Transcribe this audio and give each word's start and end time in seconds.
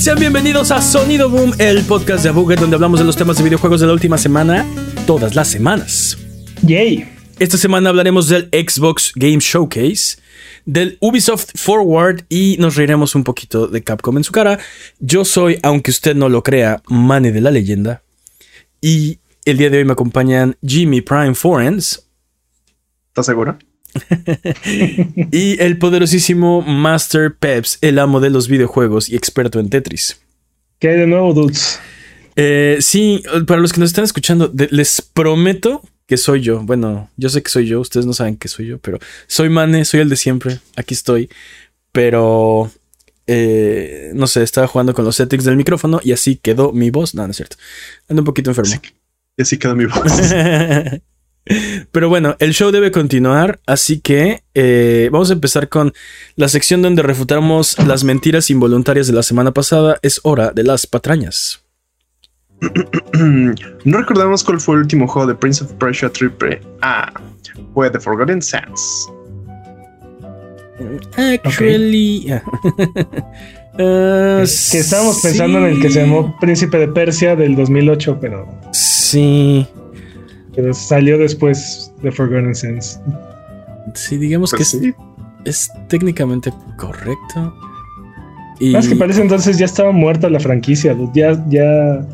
Sean 0.00 0.18
bienvenidos 0.18 0.70
a 0.70 0.80
Sonido 0.80 1.28
Boom, 1.28 1.52
el 1.58 1.84
podcast 1.84 2.22
de 2.22 2.30
Abuget 2.30 2.58
donde 2.58 2.74
hablamos 2.74 3.00
de 3.00 3.04
los 3.04 3.16
temas 3.16 3.36
de 3.36 3.44
videojuegos 3.44 3.82
de 3.82 3.86
la 3.86 3.92
última 3.92 4.16
semana, 4.16 4.66
todas 5.06 5.34
las 5.34 5.48
semanas. 5.48 6.16
Yay. 6.62 7.06
Esta 7.38 7.58
semana 7.58 7.90
hablaremos 7.90 8.26
del 8.26 8.48
Xbox 8.50 9.12
Game 9.14 9.40
Showcase, 9.40 10.16
del 10.64 10.96
Ubisoft 11.02 11.50
Forward 11.54 12.24
y 12.30 12.56
nos 12.58 12.76
reiremos 12.76 13.14
un 13.14 13.24
poquito 13.24 13.66
de 13.66 13.84
Capcom 13.84 14.16
en 14.16 14.24
su 14.24 14.32
cara. 14.32 14.58
Yo 15.00 15.26
soy, 15.26 15.58
aunque 15.62 15.90
usted 15.90 16.16
no 16.16 16.30
lo 16.30 16.42
crea, 16.42 16.82
Mane 16.88 17.30
de 17.30 17.42
la 17.42 17.50
leyenda. 17.50 18.02
Y 18.80 19.18
el 19.44 19.58
día 19.58 19.68
de 19.68 19.76
hoy 19.76 19.84
me 19.84 19.92
acompañan 19.92 20.56
Jimmy 20.66 21.02
Prime 21.02 21.34
Forens. 21.34 22.08
¿Estás 23.08 23.26
seguro? 23.26 23.58
y 25.32 25.60
el 25.60 25.78
poderosísimo 25.78 26.62
Master 26.62 27.34
Peps, 27.34 27.78
el 27.80 27.98
amo 27.98 28.20
de 28.20 28.30
los 28.30 28.48
videojuegos 28.48 29.08
y 29.08 29.16
experto 29.16 29.60
en 29.60 29.70
Tetris. 29.70 30.20
¿Qué 30.78 30.88
hay 30.88 30.98
de 30.98 31.06
nuevo, 31.06 31.32
dudes? 31.34 31.78
Eh, 32.36 32.78
sí, 32.80 33.22
para 33.46 33.60
los 33.60 33.72
que 33.72 33.80
nos 33.80 33.90
están 33.90 34.04
escuchando, 34.04 34.52
les 34.70 35.02
prometo 35.02 35.82
que 36.06 36.16
soy 36.16 36.40
yo. 36.40 36.60
Bueno, 36.62 37.10
yo 37.16 37.28
sé 37.28 37.42
que 37.42 37.50
soy 37.50 37.66
yo, 37.66 37.80
ustedes 37.80 38.06
no 38.06 38.12
saben 38.12 38.36
que 38.36 38.48
soy 38.48 38.66
yo, 38.66 38.78
pero 38.78 38.98
soy 39.26 39.48
Mane, 39.48 39.84
soy 39.84 40.00
el 40.00 40.08
de 40.08 40.16
siempre, 40.16 40.58
aquí 40.76 40.94
estoy. 40.94 41.28
Pero, 41.92 42.70
eh, 43.26 44.10
no 44.14 44.26
sé, 44.26 44.42
estaba 44.42 44.66
jugando 44.66 44.94
con 44.94 45.04
los 45.04 45.16
settings 45.16 45.44
del 45.44 45.56
micrófono 45.56 46.00
y 46.02 46.12
así 46.12 46.36
quedó 46.36 46.72
mi 46.72 46.90
voz. 46.90 47.14
No, 47.14 47.24
no 47.24 47.30
es 47.30 47.36
cierto. 47.36 47.56
Ando 48.08 48.22
un 48.22 48.26
poquito 48.26 48.50
enfermo. 48.50 48.74
y 49.36 49.42
así 49.42 49.58
quedó 49.58 49.76
mi 49.76 49.86
voz. 49.86 50.02
Pero 51.90 52.08
bueno, 52.08 52.36
el 52.38 52.52
show 52.52 52.70
debe 52.70 52.90
continuar, 52.90 53.60
así 53.66 54.00
que 54.00 54.42
eh, 54.54 55.08
vamos 55.12 55.30
a 55.30 55.32
empezar 55.32 55.68
con 55.68 55.92
la 56.36 56.48
sección 56.48 56.82
donde 56.82 57.02
refutamos 57.02 57.78
las 57.86 58.04
mentiras 58.04 58.50
involuntarias 58.50 59.06
de 59.06 59.12
la 59.12 59.22
semana 59.22 59.52
pasada. 59.52 59.98
Es 60.02 60.20
hora 60.22 60.52
de 60.52 60.62
las 60.62 60.86
patrañas. 60.86 61.64
no 63.84 63.98
recordamos 63.98 64.44
cuál 64.44 64.60
fue 64.60 64.76
el 64.76 64.82
último 64.82 65.08
juego 65.08 65.26
de 65.26 65.34
Prince 65.34 65.64
of 65.64 65.72
Persia 65.74 66.10
Triple 66.10 66.60
Ah, 66.82 67.10
fue 67.72 67.90
The 67.90 67.98
Forgotten 67.98 68.42
Sands. 68.42 69.10
Actually, 71.16 72.26
que, 73.76 74.42
estábamos 74.42 75.20
pensando 75.22 75.58
en 75.58 75.64
el 75.64 75.80
que 75.80 75.90
se 75.90 76.00
llamó 76.00 76.36
Príncipe 76.40 76.78
de 76.78 76.88
Persia 76.88 77.36
del 77.36 77.54
2008, 77.56 78.18
pero. 78.20 78.48
Sí. 78.72 79.66
Pero 80.54 80.74
salió 80.74 81.18
después 81.18 81.92
de 82.02 82.10
Forgotten 82.10 82.54
Sense. 82.54 83.00
Sí, 83.94 84.16
digamos 84.16 84.52
que 84.52 84.58
pues 84.58 84.78
es, 85.44 85.70
técnicamente 85.88 86.52
correcto. 86.76 87.54
Y... 88.58 88.72
Más 88.72 88.88
que 88.88 88.96
parece 88.96 89.22
entonces 89.22 89.58
ya 89.58 89.64
estaba 89.64 89.92
muerta 89.92 90.28
la 90.28 90.40
franquicia. 90.40 90.96
Ya, 91.14 91.42
ya. 91.48 92.06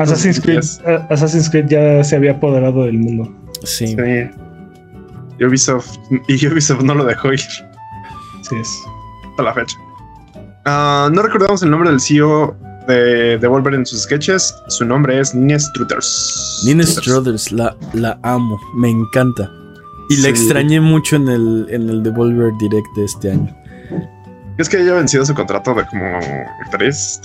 Assassin's 0.00 0.40
Creed, 0.40 0.60
Assassin's 1.08 1.48
Creed 1.48 1.66
ya 1.68 2.02
se 2.02 2.16
había 2.16 2.32
apoderado 2.32 2.84
del 2.84 2.98
mundo. 2.98 3.32
Sí. 3.64 3.96
Y 5.38 5.44
Ubisoft, 5.44 5.98
y 6.26 6.46
Ubisoft 6.46 6.82
no 6.82 6.94
lo 6.94 7.04
dejó 7.04 7.32
ir. 7.32 7.40
Sí 7.40 8.56
es. 8.60 8.68
Hasta 9.30 9.42
la 9.42 9.54
fecha. 9.54 9.76
Ah, 10.64 11.08
no 11.12 11.22
recordamos 11.22 11.62
el 11.62 11.70
nombre 11.70 11.90
del 11.90 12.00
CEO 12.00 12.56
de 12.88 13.38
Devolver 13.38 13.74
en 13.74 13.86
sus 13.86 14.02
sketches. 14.02 14.54
Su 14.68 14.84
nombre 14.84 15.20
es 15.20 15.34
Nina 15.34 15.58
Struthers. 15.58 16.62
Nina 16.66 16.84
Struthers, 16.84 17.52
la, 17.52 17.76
la 17.92 18.18
amo, 18.22 18.58
me 18.74 18.90
encanta. 18.90 19.48
Y 20.08 20.16
la 20.16 20.28
extrañé 20.30 20.80
mucho 20.80 21.16
en 21.16 21.28
el, 21.28 21.66
en 21.70 21.88
el 21.88 22.02
Devolver 22.02 22.52
Direct 22.58 22.88
de 22.96 23.04
este 23.04 23.30
año. 23.32 23.54
¿Es 24.56 24.68
que 24.68 24.78
haya 24.78 24.94
vencido 24.94 25.24
su 25.24 25.34
contrato 25.34 25.74
de 25.74 25.86
como 25.86 26.18
actriz? 26.64 27.20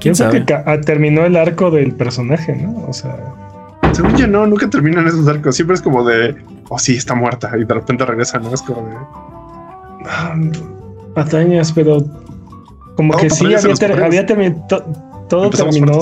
¿Quién 0.00 0.16
sabe? 0.16 0.44
Que 0.44 0.54
ah, 0.54 0.80
terminó 0.80 1.24
el 1.24 1.36
arco 1.36 1.70
del 1.70 1.92
personaje, 1.92 2.56
¿no? 2.56 2.84
O 2.88 2.92
sea. 2.92 3.16
Según 3.92 4.16
yo, 4.16 4.26
no, 4.26 4.46
nunca 4.46 4.68
terminan 4.68 5.06
esos 5.06 5.26
arcos. 5.28 5.54
Siempre 5.54 5.76
es 5.76 5.82
como 5.82 6.04
de, 6.04 6.36
oh, 6.68 6.78
sí, 6.78 6.96
está 6.96 7.14
muerta. 7.14 7.50
Y 7.56 7.64
de 7.64 7.74
repente 7.74 8.04
regresa, 8.04 8.38
¿no? 8.38 8.52
Es 8.52 8.62
como 8.62 8.88
de. 8.88 8.94
Ah, 10.06 10.34
patañas, 11.14 11.72
pero 11.72 12.04
como 12.98 13.16
que 13.16 13.30
sí, 13.30 13.44
había, 13.44 14.26
terminado. 14.26 14.84
todo 15.28 15.50
terminó. 15.50 16.00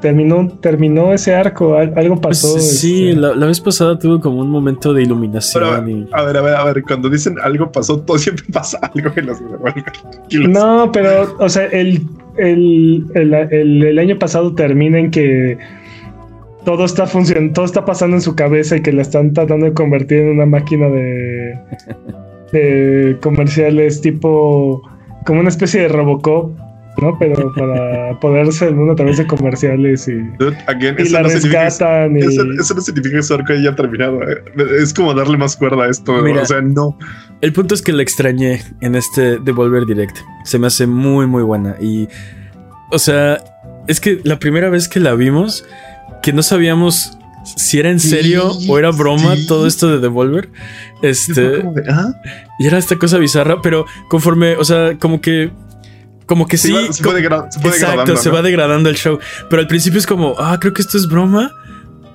Terminó, 0.00 0.48
terminó 0.60 1.12
ese 1.12 1.34
arco, 1.34 1.74
algo 1.74 2.20
pues 2.20 2.40
pasó. 2.40 2.60
sí, 2.60 3.08
este. 3.08 3.20
la, 3.20 3.46
vez 3.46 3.60
pasada 3.60 3.98
tuvo 3.98 4.20
como 4.20 4.42
un 4.42 4.50
momento 4.50 4.94
de 4.94 5.02
iluminación. 5.02 5.64
A 5.64 6.22
ver, 6.22 6.36
a 6.36 6.42
ver, 6.42 6.54
a 6.54 6.64
ver, 6.66 6.82
cuando 6.84 7.10
dicen 7.10 7.34
algo 7.42 7.72
pasó, 7.72 7.98
todo 7.98 8.16
siempre 8.16 8.44
pasa 8.52 8.78
algo 8.94 9.10
en 9.16 9.26
los 9.26 9.40
No, 10.48 10.88
pero, 10.92 11.34
o 11.40 11.48
sea, 11.48 11.66
el, 11.66 12.06
el, 12.36 13.10
el, 13.50 13.98
año 13.98 14.16
pasado 14.16 14.54
termina 14.54 15.00
en 15.00 15.10
que 15.10 15.58
todo 16.64 16.84
está 16.84 17.08
funcionando, 17.08 17.54
todo 17.54 17.64
está 17.64 17.84
pasando 17.84 18.18
en 18.18 18.22
su 18.22 18.36
cabeza 18.36 18.76
y 18.76 18.82
que 18.82 18.92
la 18.92 19.02
están 19.02 19.32
tratando 19.32 19.66
de 19.66 19.72
convertir 19.72 20.18
en 20.18 20.28
una 20.28 20.46
máquina 20.46 20.86
de, 20.90 21.58
de 22.52 23.16
comerciales 23.20 24.00
tipo 24.00 24.88
como 25.26 25.40
una 25.40 25.48
especie 25.50 25.82
de 25.82 25.88
Robocop, 25.88 26.52
¿no? 27.02 27.18
Pero 27.18 27.52
para 27.54 28.18
poderse 28.20 28.68
el 28.68 28.76
mundo 28.76 28.94
a 28.94 28.96
través 28.96 29.18
de 29.18 29.26
comerciales 29.26 30.08
y, 30.08 30.12
y 30.12 31.08
la 31.10 31.22
rescatan. 31.22 32.16
Eso, 32.16 32.44
no 32.44 32.80
significa 32.80 33.16
que 33.16 33.22
su 33.22 33.34
arco 33.34 33.52
haya 33.52 33.74
terminado. 33.74 34.22
¿eh? 34.22 34.42
Es 34.80 34.94
como 34.94 35.12
darle 35.12 35.36
más 35.36 35.56
cuerda 35.56 35.84
a 35.84 35.90
esto. 35.90 36.14
o 36.14 36.46
sea, 36.46 36.62
no. 36.62 36.96
El 37.42 37.52
punto 37.52 37.74
es 37.74 37.82
que 37.82 37.92
la 37.92 38.02
extrañé 38.02 38.62
en 38.80 38.94
este 38.94 39.38
Devolver 39.38 39.84
Direct. 39.84 40.16
Se 40.44 40.58
me 40.58 40.68
hace 40.68 40.86
muy, 40.86 41.26
muy 41.26 41.42
buena. 41.42 41.76
Y, 41.80 42.08
o 42.90 42.98
sea, 42.98 43.42
es 43.86 44.00
que 44.00 44.20
la 44.24 44.38
primera 44.38 44.70
vez 44.70 44.88
que 44.88 45.00
la 45.00 45.14
vimos, 45.14 45.66
que 46.22 46.32
no 46.32 46.42
sabíamos 46.42 47.18
si 47.56 47.78
era 47.78 47.90
en 47.90 48.00
serio 48.00 48.50
o 48.68 48.78
era 48.78 48.90
broma 48.90 49.34
todo 49.46 49.66
esto 49.66 49.88
de 49.88 49.98
Devolver. 49.98 50.48
Este. 51.02 51.62
¿ah? 51.88 52.12
Y 52.58 52.66
era 52.66 52.78
esta 52.78 52.96
cosa 52.98 53.18
bizarra, 53.18 53.60
pero 53.62 53.86
conforme, 54.08 54.56
o 54.56 54.64
sea, 54.64 54.98
como 54.98 55.20
que. 55.20 55.50
Como 56.26 56.46
que 56.48 56.56
sí. 56.56 56.74
Se, 56.90 57.02
exacto, 57.68 58.16
se 58.16 58.30
va 58.30 58.42
degradando 58.42 58.88
el 58.88 58.96
show. 58.96 59.18
Pero 59.48 59.62
al 59.62 59.68
principio 59.68 60.00
es 60.00 60.06
como, 60.06 60.34
ah, 60.38 60.58
creo 60.60 60.72
que 60.72 60.82
esto 60.82 60.98
es 60.98 61.08
broma. 61.08 61.52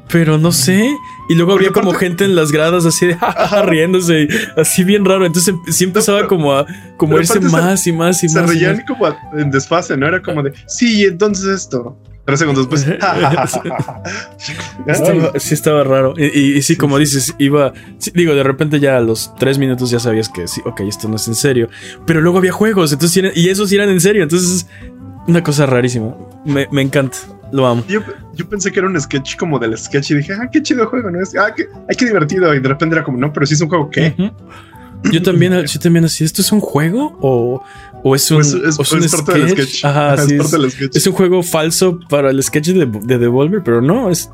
Pero 0.09 0.37
no 0.37 0.51
sé. 0.51 0.93
Y 1.29 1.35
luego 1.35 1.53
había 1.53 1.71
como 1.71 1.93
gente 1.93 2.25
en 2.25 2.35
las 2.35 2.51
gradas 2.51 2.85
así 2.85 3.07
de 3.07 3.17
riéndose, 3.65 4.27
así 4.57 4.83
bien 4.83 5.05
raro. 5.05 5.25
Entonces 5.25 5.55
sí 5.69 5.85
empezaba 5.85 6.27
como 6.27 6.51
a 6.51 6.65
como 6.97 7.17
irse 7.17 7.39
más 7.39 7.87
y 7.87 7.93
más 7.93 8.21
y 8.21 8.25
más. 8.25 8.33
Se 8.33 8.45
reían 8.45 8.83
como 8.85 9.07
en 9.37 9.49
desfase, 9.49 9.95
¿no? 9.95 10.07
Era 10.07 10.21
como 10.21 10.43
de, 10.43 10.51
sí, 10.67 11.05
entonces 11.05 11.45
esto. 11.45 11.97
Tres 12.25 12.39
segundos 12.39 12.69
después. 12.69 12.85
sí 15.37 15.53
estaba 15.53 15.83
raro. 15.83 16.13
Y, 16.17 16.61
sí, 16.61 16.75
como 16.75 16.97
dices, 16.97 17.35
iba. 17.39 17.73
digo, 18.13 18.35
de 18.35 18.43
repente 18.43 18.79
ya 18.79 18.97
a 18.97 19.01
los 19.01 19.33
tres 19.35 19.57
minutos 19.57 19.89
ya 19.89 19.99
sabías 19.99 20.29
que 20.29 20.47
sí, 20.47 20.61
ok, 20.65 20.81
esto 20.81 21.07
no 21.07 21.15
es 21.15 21.27
en 21.27 21.35
serio. 21.35 21.69
Pero 22.05 22.21
luego 22.21 22.37
había 22.37 22.51
juegos, 22.51 22.93
entonces 22.93 23.31
y 23.35 23.49
esos 23.49 23.71
eran 23.71 23.89
en 23.89 23.99
serio. 23.99 24.23
Entonces, 24.23 24.67
una 25.27 25.43
cosa 25.43 25.65
rarísima. 25.65 26.15
Me, 26.45 26.67
encanta. 26.81 27.17
Lo 27.51 27.67
amo. 27.67 27.83
Yo, 27.87 28.01
pensé 28.49 28.71
que 28.71 28.79
era 28.79 28.87
un 28.87 28.99
sketch 28.99 29.35
como 29.35 29.59
del 29.59 29.77
sketch 29.77 30.11
y 30.11 30.15
dije, 30.15 30.33
ah, 30.33 30.49
qué 30.51 30.61
chido 30.63 30.87
juego, 30.87 31.11
¿no? 31.11 31.21
Es, 31.21 31.35
ah, 31.35 31.53
qué, 31.55 31.67
qué 31.97 32.05
divertido. 32.05 32.53
Y 32.55 32.59
de 32.59 32.69
repente 32.69 32.95
era 32.95 33.03
como, 33.03 33.17
no, 33.17 33.33
pero 33.33 33.45
sí 33.45 33.55
es 33.55 33.61
un 33.61 33.69
juego, 33.69 33.89
¿qué? 33.89 34.15
Yo 35.11 35.21
también, 35.21 35.65
yo 35.65 35.79
también 35.79 36.05
así, 36.05 36.23
¿esto 36.23 36.41
es 36.41 36.51
un 36.51 36.59
juego 36.59 37.17
o, 37.21 37.63
o 38.03 38.15
es 38.15 38.29
un, 38.29 38.41
es, 38.41 38.75
sketch? 38.75 39.85
Ajá, 39.85 40.17
sí, 40.17 40.37
es, 40.93 41.07
un 41.07 41.13
juego 41.13 41.41
falso 41.41 41.99
para 42.09 42.29
el 42.29 42.41
sketch 42.43 42.69
de, 42.69 42.85
de, 42.85 43.17
Devolver, 43.17 43.63
pero 43.63 43.81
no, 43.81 44.09
es, 44.09 44.29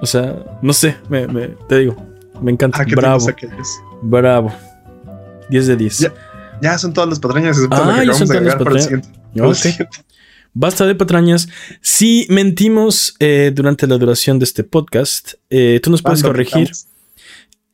o 0.00 0.06
sea, 0.06 0.36
no 0.62 0.72
sé, 0.72 0.96
me, 1.08 1.26
me 1.26 1.48
te 1.68 1.78
digo, 1.78 1.96
me 2.40 2.52
encanta. 2.52 2.82
Ah, 2.82 2.84
Bravo. 2.88 3.26
Bravo. 4.02 4.52
10 5.48 5.66
de 5.66 5.76
10. 5.76 6.10
Ya, 6.62 6.78
son 6.78 6.92
todas 6.92 7.08
las 7.08 7.20
patrañas. 7.20 7.58
Ah, 7.70 8.02
ya 8.04 8.14
son 8.14 8.26
todas 8.26 8.42
las 8.42 8.56
patrañas. 8.56 9.88
Basta 10.54 10.86
de 10.86 10.94
patrañas. 10.94 11.48
Si 11.82 12.26
mentimos 12.30 13.14
eh, 13.20 13.52
durante 13.54 13.86
la 13.86 13.98
duración 13.98 14.38
de 14.38 14.44
este 14.44 14.64
podcast, 14.64 15.34
eh, 15.50 15.80
tú 15.82 15.90
nos 15.90 16.00
puedes 16.00 16.22
corregir 16.22 16.70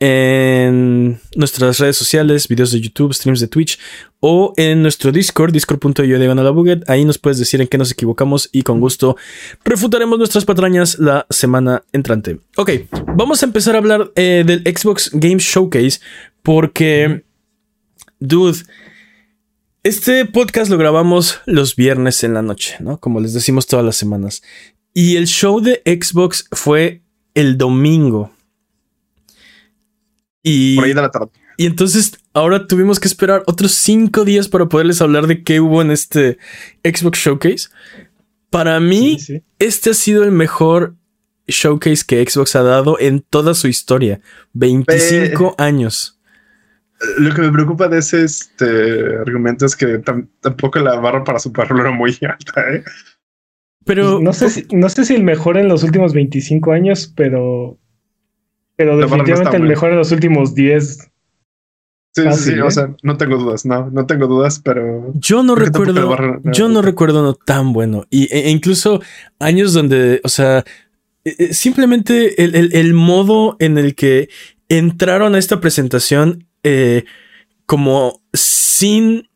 en 0.04 1.20
nuestras 1.36 1.78
redes 1.78 1.96
sociales, 1.96 2.48
videos 2.48 2.72
de 2.72 2.80
YouTube, 2.80 3.14
streams 3.14 3.38
de 3.38 3.46
Twitch 3.46 3.78
o 4.18 4.52
en 4.56 4.82
nuestro 4.82 5.12
Discord, 5.12 5.52
discord.io 5.52 6.18
de 6.18 6.26
la. 6.26 6.82
Ahí 6.88 7.04
nos 7.04 7.18
puedes 7.18 7.38
decir 7.38 7.60
en 7.60 7.68
qué 7.68 7.78
nos 7.78 7.92
equivocamos 7.92 8.48
y 8.50 8.62
con 8.62 8.80
gusto 8.80 9.16
refutaremos 9.64 10.18
nuestras 10.18 10.44
patrañas 10.44 10.98
la 10.98 11.24
semana 11.30 11.84
entrante. 11.92 12.40
Ok, 12.56 12.70
vamos 13.14 13.44
a 13.44 13.46
empezar 13.46 13.76
a 13.76 13.78
hablar 13.78 14.10
eh, 14.16 14.42
del 14.44 14.62
Xbox 14.62 15.08
Game 15.12 15.38
Showcase 15.38 16.00
porque, 16.42 17.22
dude, 18.18 18.58
este 19.84 20.24
podcast 20.24 20.68
lo 20.68 20.78
grabamos 20.78 21.38
los 21.46 21.76
viernes 21.76 22.24
en 22.24 22.34
la 22.34 22.42
noche, 22.42 22.74
¿no? 22.80 22.98
Como 22.98 23.20
les 23.20 23.34
decimos 23.34 23.68
todas 23.68 23.86
las 23.86 23.94
semanas. 23.94 24.42
Y 24.92 25.14
el 25.14 25.28
show 25.28 25.60
de 25.60 25.80
Xbox 25.86 26.48
fue 26.50 27.02
el 27.34 27.56
domingo. 27.56 28.32
Y, 30.42 30.76
Por 30.76 30.84
ahí 30.84 30.92
de 30.94 31.00
la 31.02 31.10
tarde. 31.10 31.28
Y 31.56 31.66
entonces 31.66 32.12
ahora 32.32 32.66
tuvimos 32.66 32.98
que 32.98 33.08
esperar 33.08 33.42
otros 33.46 33.72
cinco 33.72 34.24
días 34.24 34.48
para 34.48 34.66
poderles 34.68 35.00
hablar 35.02 35.26
de 35.26 35.42
qué 35.42 35.60
hubo 35.60 35.82
en 35.82 35.90
este 35.90 36.38
Xbox 36.82 37.18
Showcase. 37.18 37.68
Para 38.50 38.80
mí, 38.80 39.18
Sí, 39.18 39.38
sí. 39.38 39.42
este 39.58 39.90
ha 39.90 39.94
sido 39.94 40.24
el 40.24 40.32
mejor 40.32 40.94
showcase 41.46 42.04
que 42.06 42.24
Xbox 42.28 42.56
ha 42.56 42.62
dado 42.62 42.98
en 42.98 43.20
toda 43.20 43.54
su 43.54 43.68
historia. 43.68 44.20
25 44.54 45.54
años. 45.58 46.18
Lo 47.18 47.34
que 47.34 47.42
me 47.42 47.50
preocupa 47.52 47.88
de 47.88 47.98
ese 47.98 48.24
este, 48.24 49.16
argumento 49.16 49.66
es 49.66 49.74
que 49.76 50.00
tam- 50.02 50.28
tampoco 50.40 50.78
la 50.78 50.94
barra 51.00 51.24
para 51.24 51.38
superarlo 51.38 51.80
era 51.80 51.90
muy 51.90 52.16
alta, 52.22 52.62
¿eh? 52.72 52.84
Pero 53.84 54.20
no, 54.20 54.32
sé 54.32 54.48
si, 54.50 54.66
no 54.70 54.88
sé 54.88 55.04
si 55.04 55.14
el 55.14 55.24
mejor 55.24 55.56
en 55.56 55.66
los 55.68 55.82
últimos 55.82 56.12
25 56.14 56.70
años, 56.72 57.12
pero, 57.16 57.76
pero 58.84 58.96
no 58.96 59.02
definitivamente 59.02 59.48
está 59.50 59.56
el 59.56 59.62
mejor 59.68 59.90
en 59.90 59.96
los 59.98 60.12
últimos 60.12 60.54
10. 60.54 60.98
Sí, 62.14 62.20
sí, 62.22 62.28
Fácil, 62.28 62.52
sí, 62.54 62.58
¿eh? 62.58 62.62
o 62.62 62.70
sea, 62.70 62.94
no 63.02 63.16
tengo 63.16 63.38
dudas, 63.38 63.64
no, 63.64 63.88
no 63.90 64.04
tengo 64.04 64.26
dudas, 64.26 64.60
pero 64.62 65.12
yo 65.14 65.42
no 65.42 65.54
recuerdo, 65.54 66.40
yo 66.44 66.68
no 66.68 66.82
recuerdo 66.82 67.20
uno 67.20 67.34
tan 67.34 67.72
bueno. 67.72 68.04
Y, 68.10 68.24
e- 68.24 68.48
e 68.48 68.50
incluso 68.50 69.00
años 69.38 69.72
donde, 69.72 70.20
o 70.22 70.28
sea, 70.28 70.62
e- 71.24 71.36
e- 71.38 71.54
simplemente 71.54 72.44
el, 72.44 72.54
el- 72.54 72.74
el 72.76 72.92
modo 72.92 73.56
en 73.60 73.78
el 73.78 73.94
que 73.94 74.28
entraron 74.68 75.34
a 75.34 75.38
esta 75.38 75.58
presentación 75.60 76.46
eh, 76.64 77.04
como 77.64 78.20
sin 78.34 79.28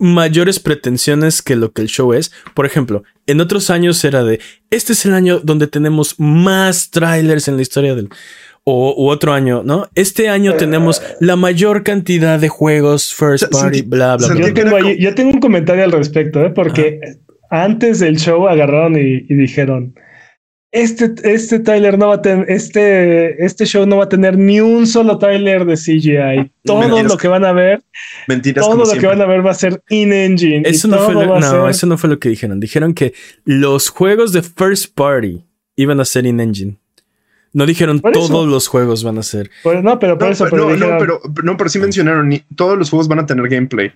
mayores 0.00 0.58
pretensiones 0.58 1.40
que 1.40 1.54
lo 1.54 1.70
que 1.72 1.82
el 1.82 1.88
show 1.88 2.12
es. 2.14 2.32
Por 2.54 2.66
ejemplo, 2.66 3.04
en 3.28 3.40
otros 3.40 3.70
años 3.70 4.04
era 4.04 4.24
de, 4.24 4.40
este 4.70 4.92
es 4.94 5.06
el 5.06 5.14
año 5.14 5.38
donde 5.38 5.68
tenemos 5.68 6.16
más 6.18 6.90
trailers 6.90 7.46
en 7.46 7.54
la 7.56 7.62
historia 7.62 7.94
del... 7.94 8.08
O 8.66 8.94
u 8.96 9.10
otro 9.10 9.32
año, 9.34 9.62
¿no? 9.62 9.88
Este 9.94 10.28
año 10.30 10.54
tenemos 10.54 11.02
la 11.20 11.36
mayor 11.36 11.82
cantidad 11.82 12.38
de 12.38 12.48
juegos 12.48 13.12
first 13.14 13.44
party, 13.50 13.80
sentí- 13.80 13.88
bla, 13.88 14.16
bla, 14.16 14.28
bla. 14.28 14.46
Yo 14.48 14.54
tengo, 14.54 14.78
era 14.78 14.88
ahí- 14.88 14.98
yo 14.98 15.14
tengo 15.14 15.32
un 15.32 15.40
comentario 15.40 15.84
al 15.84 15.92
respecto, 15.92 16.42
¿eh? 16.42 16.50
porque 16.50 16.98
antes 17.50 18.00
del 18.00 18.16
show 18.18 18.48
agarraron 18.48 18.96
y, 18.96 19.26
y 19.28 19.34
dijeron: 19.34 19.94
Este, 20.72 21.12
este 21.24 21.60
trailer 21.60 21.98
no 21.98 22.08
va 22.08 22.14
a 22.14 22.22
tener, 22.22 22.50
este, 22.50 23.44
este 23.44 23.66
show 23.66 23.84
no 23.86 23.98
va 23.98 24.04
a 24.04 24.08
tener 24.08 24.38
ni 24.38 24.60
un 24.60 24.86
solo 24.86 25.18
trailer 25.18 25.66
de 25.66 25.74
CGI. 25.76 26.50
Todo 26.64 26.80
Mentiras. 26.80 27.12
lo 27.12 27.18
que 27.18 27.28
van 27.28 27.44
a 27.44 27.52
ver, 27.52 27.82
mentiras 28.28 28.64
todo 28.64 28.78
como 28.78 28.90
lo 28.92 28.98
que 28.98 29.06
van 29.06 29.20
a 29.20 29.26
ver 29.26 29.44
va 29.46 29.50
a 29.50 29.54
ser 29.54 29.82
in-engine. 29.90 30.62
Eso 30.64 30.88
no, 30.88 30.96
todo 30.96 31.06
fue 31.12 31.14
lo, 31.26 31.30
va 31.32 31.36
a 31.36 31.40
no, 31.40 31.50
ser- 31.50 31.70
eso 31.70 31.86
no 31.86 31.98
fue 31.98 32.08
lo 32.08 32.18
que 32.18 32.30
dijeron. 32.30 32.60
Dijeron 32.60 32.94
que 32.94 33.12
los 33.44 33.90
juegos 33.90 34.32
de 34.32 34.40
first 34.42 34.94
party 34.94 35.44
iban 35.76 36.00
a 36.00 36.06
ser 36.06 36.24
in-engine. 36.24 36.78
No 37.54 37.64
dijeron 37.66 38.00
todos 38.00 38.46
los 38.46 38.68
juegos 38.68 39.02
van 39.04 39.16
a 39.16 39.22
ser. 39.22 39.50
No, 39.82 39.98
pero 39.98 40.18
por 40.18 40.26
No, 40.28 40.32
eso, 40.32 40.46
pero, 40.50 40.64
no, 40.68 40.72
dijeron, 40.74 40.90
no, 40.92 40.98
pero, 40.98 41.20
no, 41.44 41.56
pero 41.56 41.70
sí 41.70 41.78
mencionaron, 41.78 42.28
ni- 42.28 42.40
todos 42.56 42.76
los 42.76 42.90
juegos 42.90 43.08
van 43.08 43.20
a 43.20 43.26
tener 43.26 43.48
gameplay. 43.48 43.92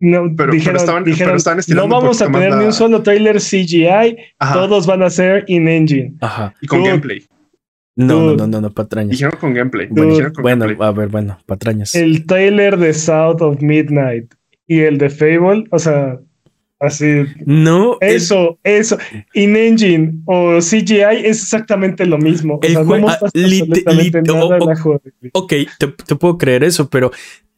no, 0.00 0.30
pero- 0.36 0.52
dijeron, 0.52 0.74
pero 0.74 0.78
estaban- 0.78 1.04
dijeron, 1.04 1.28
pero 1.30 1.36
estaban 1.38 1.60
no 1.76 1.88
vamos 1.88 2.20
a 2.20 2.26
tener 2.30 2.54
ni 2.56 2.64
un 2.66 2.72
solo 2.72 3.02
trailer 3.02 3.40
CGI, 3.40 4.16
Ajá, 4.38 4.54
todos 4.54 4.86
van 4.86 5.02
a 5.02 5.10
ser 5.10 5.44
in-engine. 5.48 6.14
Ajá. 6.20 6.54
y 6.60 6.66
con 6.66 6.80
Dude. 6.80 6.90
gameplay. 6.90 7.24
No, 7.96 8.06
no, 8.06 8.20
Dude. 8.32 8.36
no, 8.38 8.46
no, 8.48 8.60
no, 8.60 8.70
patrañas. 8.70 9.12
Dijeron 9.12 9.38
con 9.40 9.54
gameplay. 9.54 9.86
Dude. 9.90 10.08
dijeron 10.08 10.32
con 10.34 10.42
Bueno, 10.42 10.64
gameplay. 10.66 10.88
a 10.88 10.92
ver, 10.92 11.08
bueno, 11.08 11.38
patrañas. 11.46 11.94
El 11.94 12.26
trailer 12.26 12.76
de 12.76 12.92
South 12.92 13.40
of 13.40 13.60
Midnight 13.62 14.34
y 14.66 14.80
el 14.80 14.98
de 14.98 15.08
Fable, 15.10 15.64
o 15.70 15.78
sea, 15.78 16.18
así, 16.80 17.24
No, 17.46 17.96
el- 18.00 18.16
eso, 18.16 18.58
eso, 18.62 18.98
in-engine 19.34 20.22
o 20.26 20.60
CGI 20.60 21.24
es 21.24 21.42
exactamente 21.42 22.06
lo 22.06 22.18
mismo. 22.18 22.54
O 22.56 22.60
El 22.62 22.72
sea, 22.72 22.82
no 22.82 23.08
absolutamente 23.08 24.22
nada 24.22 24.58
ok, 25.32 25.52
te, 25.78 25.86
te 25.88 26.16
puedo 26.16 26.38
creer 26.38 26.64
eso, 26.64 26.88
pero 26.90 27.10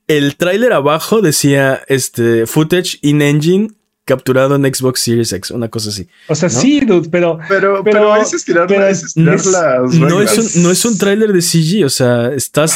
el 0.06 0.36
tráiler 0.36 0.72
abajo 0.72 1.20
decía 1.20 1.80
este 1.88 2.46
footage 2.46 2.98
in-engine 3.02 3.68
capturado 4.06 4.54
en 4.56 4.62
Xbox 4.74 5.00
Series 5.02 5.32
X, 5.34 5.50
una 5.50 5.68
cosa 5.68 5.90
así. 5.90 6.06
O 6.28 6.34
sea, 6.34 6.48
¿no? 6.48 6.58
sí, 6.58 6.80
dude, 6.80 7.08
pero 7.10 7.38
Pero, 7.48 7.82
pero, 7.84 8.00
pero- 8.00 8.16
es 8.16 8.32
estirar, 8.32 8.66
pero 8.66 8.86
es 8.86 9.02
estirar 9.02 9.34
es- 9.34 9.46
las 9.46 9.94
No 9.94 10.22
es, 10.22 10.56
un, 10.56 10.62
no 10.62 10.70
es 10.70 10.82
un 10.86 10.96
tráiler 10.96 11.32
de 11.32 11.42
CG, 11.42 11.84
o 11.84 11.90
sea, 11.90 12.32
estás, 12.32 12.74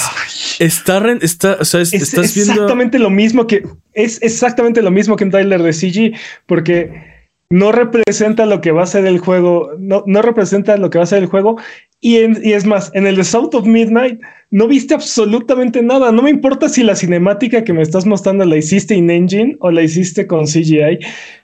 está, 0.59 1.01
está, 1.23 1.57
o 1.61 1.65
sea, 1.65 1.81
es- 1.81 1.93
es 1.95 2.03
estás 2.03 2.35
viendo. 2.35 2.53
exactamente 2.53 2.99
lo 2.99 3.09
mismo 3.11 3.47
que 3.47 3.63
es 3.95 4.19
exactamente 4.23 4.83
lo 4.83 4.91
mismo 4.91 5.17
que 5.17 5.25
un 5.25 5.31
trailer 5.31 5.63
de 5.63 5.73
CG, 5.73 6.13
porque 6.47 7.20
no 7.51 7.73
representa 7.73 8.47
lo 8.47 8.61
que 8.61 8.71
va 8.71 8.85
a 8.85 8.87
ser 8.87 9.07
el 9.07 9.19
juego, 9.19 9.73
no, 9.79 10.05
no 10.07 10.23
representa 10.23 10.77
lo 10.77 10.89
que 10.89 10.99
va 10.99 11.05
a 11.05 11.07
ser 11.09 11.19
el 11.23 11.27
juego. 11.29 11.59
Y, 12.01 12.19
en- 12.19 12.39
y 12.43 12.53
es 12.53 12.65
más, 12.65 12.91
en 12.95 13.07
el 13.07 13.17
de 13.17 13.25
South 13.25 13.51
of 13.55 13.67
Midnight 13.67 14.21
no 14.51 14.69
viste 14.69 14.95
absolutamente 14.95 15.83
nada. 15.83 16.13
No 16.13 16.23
me 16.23 16.31
importa 16.31 16.69
si 16.69 16.83
la 16.85 16.95
cinemática 16.97 17.65
que 17.65 17.73
me 17.73 17.83
estás 17.83 18.07
mostrando 18.07 18.45
la 18.45 18.57
hiciste 18.57 18.95
in 18.95 19.11
engine 19.11 19.57
o 19.61 19.71
la 19.71 19.83
hiciste 19.83 20.27
con 20.29 20.47
CGI. 20.47 21.01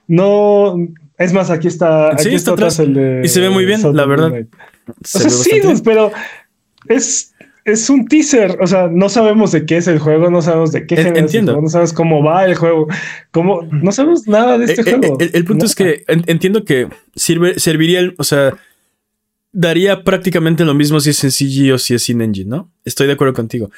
No, 0.07 0.75
es 1.17 1.33
más, 1.33 1.49
aquí 1.51 1.67
está, 1.67 2.13
aquí 2.13 2.23
Sí, 2.29 2.35
está 2.35 2.51
atrás 2.51 2.79
atrás. 2.79 2.87
el 2.87 2.93
de 2.93 3.21
Y 3.23 3.27
se 3.27 3.41
ve 3.41 3.49
muy 3.49 3.65
bien, 3.65 3.81
la 3.93 4.05
verdad. 4.05 4.31
Se 5.03 5.17
O 5.17 5.21
sea, 5.21 5.29
sí, 5.29 5.59
bien. 5.61 5.79
pero 5.83 6.11
es, 6.87 7.33
es 7.67 7.89
un 7.89 8.07
teaser. 8.07 8.57
O 8.61 8.65
sea, 8.67 8.87
no 8.91 9.09
sabemos 9.09 9.51
de 9.51 9.65
qué 9.65 9.77
es 9.77 9.87
el 9.87 9.99
juego, 9.99 10.31
no 10.31 10.41
sabemos 10.41 10.71
de 10.71 10.87
qué 10.87 10.95
es 10.95 11.05
el 11.05 11.17
entiendo. 11.17 11.51
juego, 11.51 11.61
no 11.63 11.69
sabes 11.69 11.93
cómo 11.93 12.23
va 12.23 12.45
el 12.45 12.55
juego, 12.55 12.87
cómo, 13.31 13.61
no 13.71 13.91
sabemos 13.91 14.27
nada 14.27 14.57
de 14.57 14.65
este 14.65 14.81
Eh, 14.81 14.83
eh, 14.87 14.97
juego. 14.97 15.17
el, 15.19 15.29
el 15.33 15.45
punto 15.45 15.65
es 15.65 15.75
que 15.75 16.03
en- 16.07 16.23
entiendo 16.27 16.63
que 16.65 16.87
sirve, 17.15 17.59
serviría, 17.59 17.99
el- 17.99 18.15
o 18.17 18.23
sea, 18.23 18.57
daría 19.51 20.03
prácticamente 20.03 20.65
lo 20.65 20.73
mismo 20.73 20.99
si 20.99 21.11
es 21.11 21.23
en 21.23 21.31
CG 21.31 21.73
o 21.73 21.77
si 21.77 21.93
es 21.93 22.09
in 22.09 22.21
engine, 22.21 22.49
¿no? 22.49 22.71
Estoy 22.85 23.07
de 23.07 23.13
acuerdo 23.13 23.33
contigo. 23.33 23.69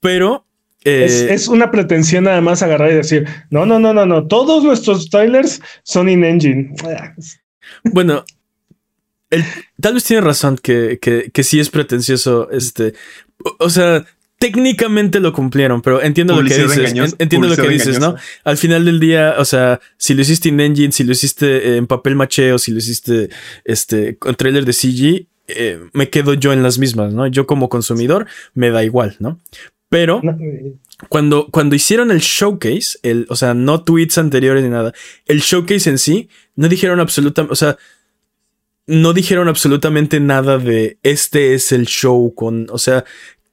Pero 0.00 0.44
eh, 0.84 1.04
Es, 1.06 1.20
es 1.22 1.48
una 1.48 1.70
pretensión 1.70 2.24
nada 2.24 2.40
más 2.40 2.62
agarrar 2.62 2.92
y 2.92 2.94
decir, 2.94 3.26
no, 3.50 3.66
no, 3.66 3.78
no, 3.78 3.92
no, 3.92 4.06
no, 4.06 4.26
todos 4.28 4.62
nuestros 4.64 5.10
trailers 5.10 5.60
son 5.82 6.08
in-engine. 6.08 6.74
bueno, 7.84 8.24
el- 9.30 9.44
tal 9.80 9.94
vez 9.94 10.04
tiene 10.04 10.22
razón 10.22 10.56
que, 10.62 10.98
que, 11.02 11.30
que 11.32 11.42
sí 11.42 11.60
es 11.60 11.68
pretencioso. 11.68 12.48
Este, 12.50 12.94
o, 13.58 13.70
sea, 13.70 14.04
técnicamente 14.38 15.20
lo 15.20 15.32
cumplieron, 15.32 15.82
pero 15.82 16.02
entiendo 16.02 16.34
lo 16.40 16.46
que 16.48 16.54
dices. 16.56 16.92
en- 16.92 17.14
entiendo 17.18 17.48
lo 17.48 17.56
que 17.56 17.68
dices, 17.68 17.98
¿no? 18.00 18.16
Al 18.44 18.56
final 18.56 18.84
del 18.84 19.00
día, 19.00 19.34
o 19.38 19.44
sea, 19.44 19.80
si 19.96 20.14
lo 20.14 20.22
hiciste 20.22 20.48
in 20.48 20.60
engine, 20.60 20.92
si 20.92 21.04
lo 21.04 21.12
hiciste 21.12 21.76
en 21.76 21.86
papel 21.86 22.14
maché 22.16 22.52
o 22.52 22.58
si 22.58 22.72
lo 22.72 22.78
hiciste 22.78 23.30
este, 23.64 24.16
con 24.16 24.34
trailer 24.34 24.64
de 24.64 24.72
CG, 24.72 25.26
eh, 25.48 25.80
me 25.92 26.10
quedo 26.10 26.34
yo 26.34 26.52
en 26.52 26.62
las 26.62 26.78
mismas, 26.78 27.14
¿no? 27.14 27.26
Yo 27.26 27.46
como 27.46 27.68
consumidor 27.68 28.26
me 28.54 28.70
da 28.70 28.84
igual, 28.84 29.16
¿no? 29.18 29.38
Pero 29.88 30.20
cuando, 31.08 31.48
cuando 31.50 31.74
hicieron 31.74 32.10
el 32.10 32.18
showcase, 32.20 32.98
el, 33.02 33.24
o 33.30 33.36
sea, 33.36 33.54
no 33.54 33.82
tweets 33.84 34.18
anteriores 34.18 34.62
ni 34.62 34.68
nada, 34.68 34.92
el 35.24 35.40
showcase 35.40 35.88
en 35.88 35.96
sí, 35.98 36.28
no 36.56 36.68
dijeron 36.68 37.00
absolutamente, 37.00 37.52
o 37.52 37.56
sea, 37.56 37.78
no 38.88 39.12
dijeron 39.12 39.48
absolutamente 39.48 40.18
nada 40.18 40.58
de 40.58 40.98
este 41.04 41.54
es 41.54 41.70
el 41.72 41.86
show 41.86 42.34
con, 42.34 42.66
o 42.70 42.78
sea, 42.78 43.04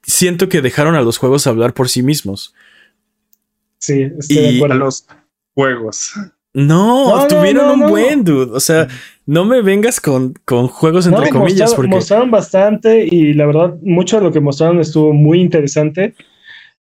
siento 0.02 0.48
que 0.48 0.62
dejaron 0.62 0.94
a 0.96 1.02
los 1.02 1.18
juegos 1.18 1.46
hablar 1.46 1.74
por 1.74 1.88
sí 1.88 2.02
mismos. 2.02 2.54
sí, 3.78 4.10
estoy 4.18 4.36
Y- 4.38 4.58
de 4.58 4.64
A 4.64 4.74
los 4.74 5.06
juegos. 5.54 6.12
No, 6.54 7.10
No, 7.10 7.16
no, 7.18 7.28
tuvieron 7.28 7.66
no, 7.66 7.74
un 7.74 7.80
no. 7.80 7.88
buen 7.90 8.24
dude, 8.24 8.50
o 8.52 8.60
sea, 8.60 8.88
no 9.26 9.44
me 9.44 9.60
vengas 9.60 10.00
con, 10.00 10.32
con 10.46 10.68
juegos 10.68 11.06
entre 11.06 11.26
No, 11.26 11.30
comillas, 11.30 11.60
mostraron, 11.60 11.76
porque 11.76 11.94
mostraron 11.96 12.30
bastante 12.30 13.04
y 13.10 13.34
la 13.34 13.44
verdad, 13.46 13.74
mucho 13.82 14.16
de 14.16 14.22
lo 14.24 14.32
que 14.32 14.40
mostraron 14.40 14.80
estuvo 14.80 15.12
muy 15.12 15.40
interesante. 15.42 16.14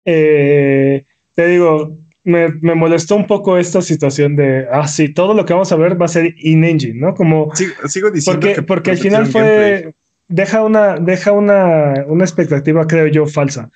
Eh, 0.06 1.04
te 1.34 1.46
digo, 1.48 1.98
me, 2.28 2.48
me 2.60 2.74
molestó 2.74 3.16
un 3.16 3.26
poco 3.26 3.56
esta 3.58 3.80
situación 3.82 4.36
de, 4.36 4.66
ah, 4.70 4.86
sí, 4.86 5.08
todo 5.12 5.34
lo 5.34 5.44
que 5.44 5.52
vamos 5.54 5.72
a 5.72 5.76
ver 5.76 6.00
va 6.00 6.04
a 6.06 6.08
ser 6.08 6.34
in-engine, 6.38 6.94
¿no? 7.00 7.14
Como, 7.14 7.54
Sigo, 7.56 7.72
sigo 7.88 8.10
diciendo 8.10 8.40
porque, 8.40 8.54
que 8.54 8.62
porque 8.62 8.90
al 8.92 8.98
final 8.98 9.22
prometieron 9.30 9.50
gameplay. 9.56 9.82
fue, 9.82 9.94
deja 10.28 10.62
una, 10.64 10.96
deja 10.96 11.32
una, 11.32 12.04
una 12.06 12.24
expectativa, 12.24 12.86
creo 12.86 13.06
yo, 13.08 13.26
falsa. 13.26 13.70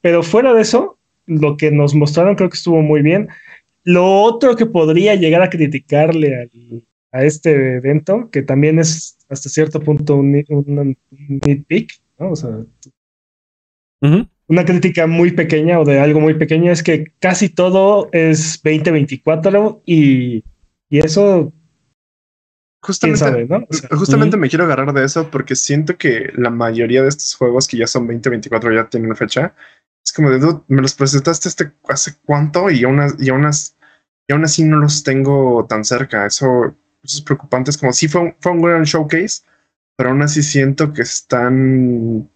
Pero 0.00 0.22
fuera 0.22 0.52
de 0.54 0.62
eso, 0.62 0.98
lo 1.26 1.56
que 1.56 1.70
nos 1.70 1.94
mostraron 1.94 2.36
creo 2.36 2.50
que 2.50 2.56
estuvo 2.58 2.80
muy 2.82 3.02
bien. 3.02 3.28
Lo 3.82 4.04
otro 4.22 4.56
que 4.56 4.66
podría 4.66 5.14
llegar 5.14 5.42
a 5.42 5.50
criticarle 5.50 6.42
al- 6.42 6.84
a 7.12 7.24
este 7.24 7.76
evento, 7.76 8.28
que 8.30 8.42
también 8.42 8.78
es 8.78 9.16
hasta 9.28 9.48
cierto 9.48 9.80
punto 9.80 10.16
un, 10.16 10.34
un- 10.48 10.78
un 10.78 10.96
nitpick, 11.46 11.92
¿no? 12.18 12.30
O 12.32 12.36
sea, 12.36 12.50
Ujú. 14.02 14.26
Una 14.48 14.64
crítica 14.64 15.06
muy 15.06 15.32
pequeña 15.32 15.80
o 15.80 15.84
de 15.84 15.98
algo 16.00 16.20
muy 16.20 16.34
pequeño 16.34 16.70
es 16.72 16.82
que 16.82 17.12
casi 17.18 17.48
todo 17.48 18.08
es 18.12 18.60
2024 18.62 19.82
y, 19.86 20.44
y 20.88 20.98
eso, 20.98 21.52
Justamente, 22.82 23.18
sabe, 23.18 23.46
¿no? 23.46 23.66
O 23.68 23.72
sea, 23.72 23.88
justamente 23.96 24.36
me 24.36 24.48
quiero 24.48 24.64
agarrar 24.64 24.92
de 24.92 25.04
eso 25.04 25.28
porque 25.30 25.56
siento 25.56 25.96
que 25.98 26.30
la 26.36 26.50
mayoría 26.50 27.02
de 27.02 27.08
estos 27.08 27.34
juegos 27.34 27.66
que 27.66 27.78
ya 27.78 27.86
son 27.88 28.06
2024 28.06 28.72
ya 28.72 28.88
tienen 28.88 29.16
fecha. 29.16 29.54
Es 30.04 30.12
como 30.12 30.30
de, 30.30 30.38
"Dude, 30.38 30.60
me 30.68 30.82
los 30.82 30.94
presentaste 30.94 31.48
este 31.48 31.72
hace 31.88 32.14
cuánto 32.24 32.70
y 32.70 32.84
aún, 32.84 33.00
y 33.18 33.28
aún, 33.30 33.50
y 34.28 34.32
aún 34.32 34.44
así 34.44 34.62
no 34.62 34.76
los 34.76 35.02
tengo 35.02 35.66
tan 35.68 35.84
cerca. 35.84 36.26
Eso, 36.26 36.76
eso 37.02 37.16
es 37.18 37.22
preocupante. 37.22 37.70
Es 37.70 37.78
como 37.78 37.92
si 37.92 38.06
fue, 38.06 38.20
un- 38.20 38.36
fue 38.40 38.52
un 38.52 38.62
gran 38.62 38.84
showcase, 38.84 39.42
pero 39.96 40.10
aún 40.10 40.22
así 40.22 40.42
siento 40.44 40.92
que 40.92 41.02
están, 41.02 42.30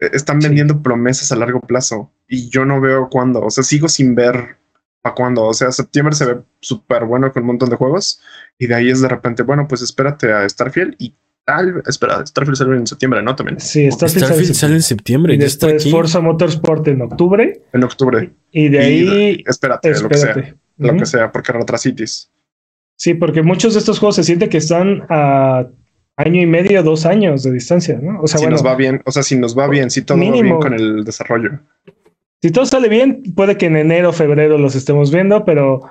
están 0.00 0.40
Sí. 0.40 0.48
vendiendo 0.48 0.82
promesas 0.82 1.32
a 1.32 1.36
largo 1.36 1.60
plazo. 1.60 2.12
y 2.30 2.50
yo 2.50 2.64
no 2.66 2.78
veo 2.80 3.08
cuándo. 3.10 3.40
O 3.42 3.50
sea, 3.50 3.64
sigo 3.64 3.88
sin 3.88 4.14
ver 4.14 4.58
a 5.02 5.14
cuándo. 5.14 5.46
O 5.46 5.54
sea, 5.54 5.72
septiembre 5.72 6.14
se 6.14 6.26
ve 6.26 6.40
súper 6.60 7.06
bueno 7.06 7.32
con 7.32 7.42
un 7.42 7.46
montón 7.46 7.70
de 7.70 7.76
juegos 7.76 8.20
y 8.58 8.66
de 8.66 8.74
ahí 8.74 8.90
es 8.90 9.00
de 9.00 9.08
repente, 9.08 9.42
bueno, 9.42 9.66
pues 9.66 9.80
espérate 9.80 10.30
a 10.32 10.46
Starfield 10.46 10.94
y 10.98 11.14
tal. 11.46 11.82
Espera, 11.86 12.26
Starfield 12.26 12.56
sale 12.58 12.76
en 12.76 12.86
septiembre, 12.86 13.22
¿no? 13.22 13.34
También. 13.34 13.58
Sí, 13.60 13.90
Starfield, 13.90 14.26
Starfield 14.26 14.52
sale 14.54 14.74
en 14.74 14.82
septiembre. 14.82 15.34
Y 15.36 15.42
está 15.42 15.68
aquí. 15.68 15.90
Forza 15.90 16.20
Motorsport 16.20 16.86
en 16.88 17.00
octubre. 17.00 17.62
En 17.72 17.82
octubre. 17.84 18.30
Y 18.52 18.68
de 18.68 18.90
Y 18.90 19.08
ahí. 19.08 19.44
espérate, 19.46 19.98
lo 20.02 20.08
que 20.10 20.18
sea. 20.18 20.54
Lo 20.76 20.94
que 20.96 21.06
sea, 21.06 21.32
porque 21.32 21.52
Retra 21.52 21.78
Cities. 21.78 22.30
Sí, 22.96 23.14
porque 23.14 23.42
muchos 23.42 23.72
de 23.72 23.78
estos 23.80 23.98
juegos 24.00 24.16
se 24.16 24.24
siente 24.24 24.50
que 24.50 24.58
están 24.58 25.06
a 25.08 25.66
año 26.18 26.42
y 26.42 26.46
medio, 26.46 26.82
dos 26.82 27.06
años 27.06 27.42
de 27.44 27.52
distancia, 27.52 27.98
¿no? 28.02 28.20
O 28.20 28.26
sea, 28.26 28.38
si 28.38 28.44
bueno, 28.44 28.56
nos 28.56 28.66
va 28.66 28.74
bien, 28.74 29.00
o 29.06 29.10
sea, 29.10 29.22
si 29.22 29.36
nos 29.38 29.56
va 29.56 29.66
bien, 29.68 29.90
si 29.90 30.02
todo 30.02 30.18
va 30.18 30.22
bien 30.22 30.32
mínimo. 30.34 30.60
con 30.60 30.74
el 30.74 31.04
desarrollo. 31.04 31.60
si 32.42 32.50
todo 32.50 32.66
sale 32.66 32.88
bien, 32.88 33.22
puede 33.34 33.56
que 33.56 33.66
en 33.66 33.76
enero 33.76 34.10
o 34.10 34.12
febrero 34.12 34.58
los 34.58 34.74
estemos 34.74 35.10
viendo, 35.12 35.44
pero 35.44 35.82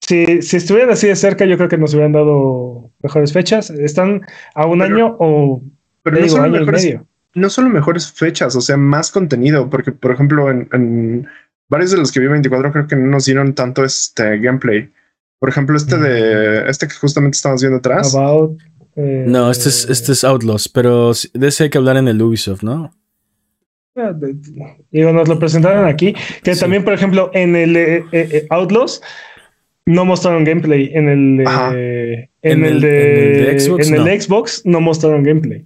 si, 0.00 0.42
si 0.42 0.56
estuvieran 0.58 0.90
así 0.90 1.08
de 1.08 1.16
cerca, 1.16 1.44
yo 1.44 1.56
creo 1.56 1.68
que 1.68 1.78
nos 1.78 1.92
hubieran 1.94 2.12
dado 2.12 2.90
mejores 3.02 3.32
fechas. 3.32 3.70
Están 3.70 4.22
a 4.54 4.66
un 4.66 4.78
Pero- 4.78 4.94
año 4.94 5.16
o 5.18 5.62
Pero 6.02 6.16
no 6.18 6.22
digo, 6.22 6.36
año 6.40 6.56
y 6.56 6.60
mejores, 6.60 6.84
medio. 6.84 7.06
no 7.34 7.50
solo 7.50 7.68
mejores 7.68 8.12
fechas, 8.12 8.54
o 8.56 8.60
sea, 8.60 8.76
más 8.76 9.10
contenido, 9.10 9.68
porque 9.70 9.92
por 9.92 10.12
ejemplo, 10.12 10.50
en, 10.50 10.68
en 10.72 11.26
varios 11.68 11.90
de 11.90 11.96
los 11.98 12.12
que 12.12 12.20
vi 12.20 12.26
24 12.28 12.70
creo 12.72 12.86
que 12.86 12.96
no 12.96 13.06
nos 13.08 13.24
dieron 13.24 13.54
tanto 13.54 13.84
este 13.84 14.38
gameplay. 14.38 14.90
Por 15.40 15.48
ejemplo, 15.50 15.76
este 15.76 15.98
de 15.98 16.70
este 16.70 16.86
que 16.88 16.94
justamente 16.94 17.36
estamos 17.36 17.60
viendo 17.60 17.78
atrás. 17.78 18.14
About, 18.14 18.58
eh, 18.96 19.24
No, 19.26 19.50
este 19.50 19.68
es, 19.68 19.88
este 19.90 20.12
es 20.12 20.24
Outlaws, 20.24 20.68
pero 20.68 21.12
de 21.32 21.48
ese 21.48 21.64
hay 21.64 21.70
que 21.70 21.78
hablar 21.78 21.96
en 21.96 22.08
el 22.08 22.20
Ubisoft, 22.22 22.62
¿no? 22.62 22.92
eh, 23.96 24.12
Digo, 24.90 25.12
nos 25.12 25.28
lo 25.28 25.38
presentaron 25.38 25.86
aquí. 25.86 26.14
Que 26.42 26.54
Sí. 26.54 26.60
también, 26.60 26.84
por 26.84 26.92
ejemplo, 26.94 27.30
en 27.34 27.54
el 27.56 27.76
eh, 27.76 27.96
eh, 28.12 28.28
eh, 28.32 28.46
Outlaws 28.50 29.00
no 29.86 30.04
mostraron 30.04 30.44
gameplay. 30.44 30.90
En 30.94 31.08
el, 31.08 31.44
eh, 31.76 32.28
en, 32.42 32.52
En 32.60 32.64
el, 32.64 32.72
el- 32.76 32.80
de, 32.80 33.12
en 33.12 33.34
el 33.34 33.46
de 33.54 33.60
Xbox, 33.60 33.88
en 33.88 33.94
el 33.94 34.04
no. 34.04 34.20
Xbox 34.20 34.62
no 34.64 34.80
mostraron 34.80 35.22
gameplay. 35.22 35.64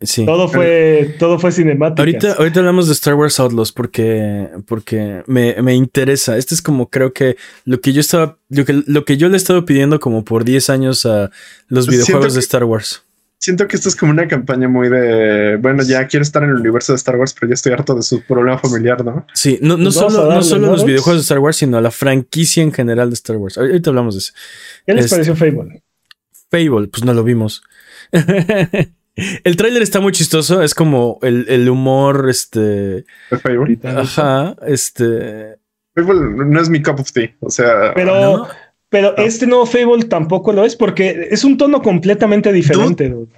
Sí. 0.00 0.24
Todo 0.24 0.48
fue, 0.48 1.16
todo 1.18 1.38
fue 1.38 1.50
cinemática. 1.50 2.00
Ahorita, 2.00 2.32
ahorita 2.34 2.60
hablamos 2.60 2.86
de 2.86 2.92
Star 2.92 3.14
Wars 3.14 3.40
Outlaws 3.40 3.72
porque, 3.72 4.48
porque 4.66 5.24
me, 5.26 5.60
me 5.62 5.74
interesa. 5.74 6.36
Este 6.38 6.54
es 6.54 6.62
como 6.62 6.90
creo 6.90 7.12
que 7.12 7.36
lo 7.64 7.80
que 7.80 7.92
yo 7.92 8.00
estaba, 8.00 8.38
lo 8.50 8.64
que, 8.64 8.84
lo 8.86 9.04
que 9.04 9.16
yo 9.16 9.28
le 9.28 9.34
he 9.34 9.36
estado 9.36 9.64
pidiendo 9.64 9.98
como 9.98 10.24
por 10.24 10.44
10 10.44 10.70
años 10.70 11.06
a 11.06 11.30
los 11.68 11.86
Siento 11.86 11.90
videojuegos 11.90 12.34
de 12.34 12.40
Star 12.40 12.64
Wars. 12.64 13.02
Siento 13.38 13.66
que 13.66 13.76
esto 13.76 13.88
es 13.88 13.96
como 13.96 14.12
una 14.12 14.28
campaña 14.28 14.68
muy 14.68 14.88
de 14.88 15.58
bueno, 15.60 15.82
ya 15.82 16.06
quiero 16.06 16.22
estar 16.22 16.44
en 16.44 16.50
el 16.50 16.56
universo 16.56 16.92
de 16.92 16.96
Star 16.96 17.16
Wars, 17.16 17.34
pero 17.38 17.48
ya 17.50 17.54
estoy 17.54 17.72
harto 17.72 17.94
de 17.94 18.02
su 18.02 18.22
problema 18.22 18.56
familiar, 18.58 19.04
¿no? 19.04 19.26
Sí, 19.34 19.58
no, 19.60 19.76
no 19.76 19.84
Pues 19.84 19.96
solo, 19.96 20.32
no 20.32 20.42
solo 20.42 20.66
¿no, 20.66 20.72
los 20.72 20.84
videojuegos 20.86 21.20
de 21.20 21.24
Star 21.24 21.40
Wars, 21.40 21.56
sino 21.56 21.76
a 21.76 21.80
la 21.80 21.90
franquicia 21.90 22.62
en 22.62 22.72
general 22.72 23.10
de 23.10 23.14
Star 23.14 23.36
Wars. 23.36 23.58
Ahorita 23.58 23.90
hablamos 23.90 24.14
de 24.14 24.18
eso. 24.20 24.32
¿Qué 24.86 24.94
les 24.94 25.06
este- 25.06 25.16
pareció 25.16 25.36
Fable? 25.36 25.82
Fable, 26.48 26.88
pues 26.88 27.04
no 27.04 27.12
lo 27.12 27.24
vimos. 27.24 27.62
el 29.16 29.56
tráiler 29.56 29.82
está 29.82 30.00
muy 30.00 30.12
chistoso, 30.12 30.62
es 30.62 30.74
como 30.74 31.18
el, 31.22 31.46
el 31.48 31.68
humor, 31.68 32.26
este, 32.28 33.04
ajá, 33.84 34.56
este, 34.66 35.56
Fable 35.94 36.44
no 36.46 36.60
es 36.60 36.68
mi 36.68 36.82
cup 36.82 37.00
of 37.00 37.12
tea, 37.12 37.34
o 37.40 37.50
sea, 37.50 37.92
Pero, 37.94 38.38
¿no? 38.38 38.48
pero 38.88 39.14
No. 39.16 39.22
este 39.24 39.46
nuevo 39.46 39.66
Fable 39.66 40.04
tampoco 40.04 40.52
lo 40.52 40.64
es 40.64 40.74
porque 40.76 41.28
es 41.30 41.44
un 41.44 41.56
tono 41.56 41.80
completamente 41.82 42.52
diferente. 42.52 43.08
dude. 43.10 43.32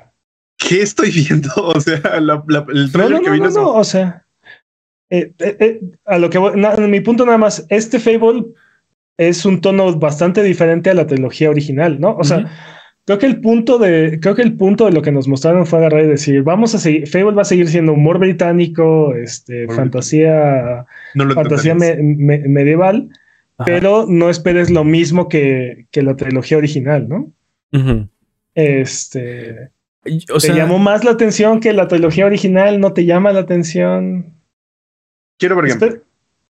¿qué 0.59 0.81
estoy 0.83 1.11
viendo? 1.11 1.51
O 1.57 1.81
sea, 1.81 2.01
la- 2.21 2.43
la- 2.49 2.67
el 2.69 2.91
no, 2.93 3.21
que 3.21 3.27
no, 3.29 3.33
vino 3.33 3.51
no, 3.51 3.73
o 3.75 3.85
sea, 3.85 4.25
eh, 5.11 5.33
eh, 5.39 5.57
eh, 5.61 5.81
a 6.07 6.19
lo 6.19 6.31
que 6.31 6.39
voy, 6.39 6.59
na- 6.59 6.75
mi 6.77 7.01
punto 7.01 7.25
nada 7.27 7.39
más, 7.39 7.67
este 7.69 8.01
Fable 8.01 8.47
es 9.19 9.45
un 9.45 9.61
tono 9.61 9.95
bastante 9.99 10.43
diferente 10.43 10.91
a 10.91 10.95
la 10.95 11.07
trilogía 11.07 11.51
original, 11.51 12.01
¿no? 12.01 12.17
O 12.17 12.25
sea. 12.25 12.51
Creo 13.07 13.19
que 13.19 13.27
el 13.27 13.41
punto 13.41 13.79
de, 13.79 14.19
creo 14.21 14.35
que 14.35 14.43
el 14.43 14.57
punto 14.57 14.85
de 14.85 14.93
lo 14.93 15.01
que 15.01 15.13
nos 15.13 15.27
mostraron 15.29 15.65
fue 15.67 15.79
agarrar 15.79 16.05
y 16.05 16.09
decir, 16.09 16.43
vamos 16.43 16.75
a 16.75 16.79
seguir, 16.79 17.07
Fable 17.09 17.33
va 17.37 17.43
a 17.43 17.47
seguir 17.47 17.69
siendo 17.69 17.93
humor 17.95 18.19
británico, 18.19 19.15
este, 19.15 19.65
Humor 19.65 19.77
fantasía, 19.77 20.85
no 21.15 21.25
lo 21.25 21.35
fantasía 21.35 21.73
entenderías. 21.73 22.05
me- 22.19 22.39
me- 22.39 22.49
medieval, 22.49 23.09
Ajá. 23.59 23.65
pero 23.65 24.07
no 24.09 24.29
esperes 24.29 24.71
lo 24.71 24.85
mismo 24.85 25.29
que, 25.29 25.87
que 25.91 26.03
la 26.03 26.17
trilogía 26.17 26.59
original, 26.59 27.09
¿no? 27.09 27.33
Este, 28.55 29.71
te 30.03 30.55
llamó 30.55 30.79
más 30.79 31.05
la 31.05 31.11
atención 31.13 31.61
que 31.61 31.73
la 31.73 31.89
trilogía 31.89 32.27
original, 32.27 32.81
no 32.81 32.93
te 32.93 33.05
llama 33.05 33.33
la 33.33 33.41
atención. 33.41 34.35
Quiero 35.39 35.57
ver 35.57 35.67
gameplay. 35.69 36.01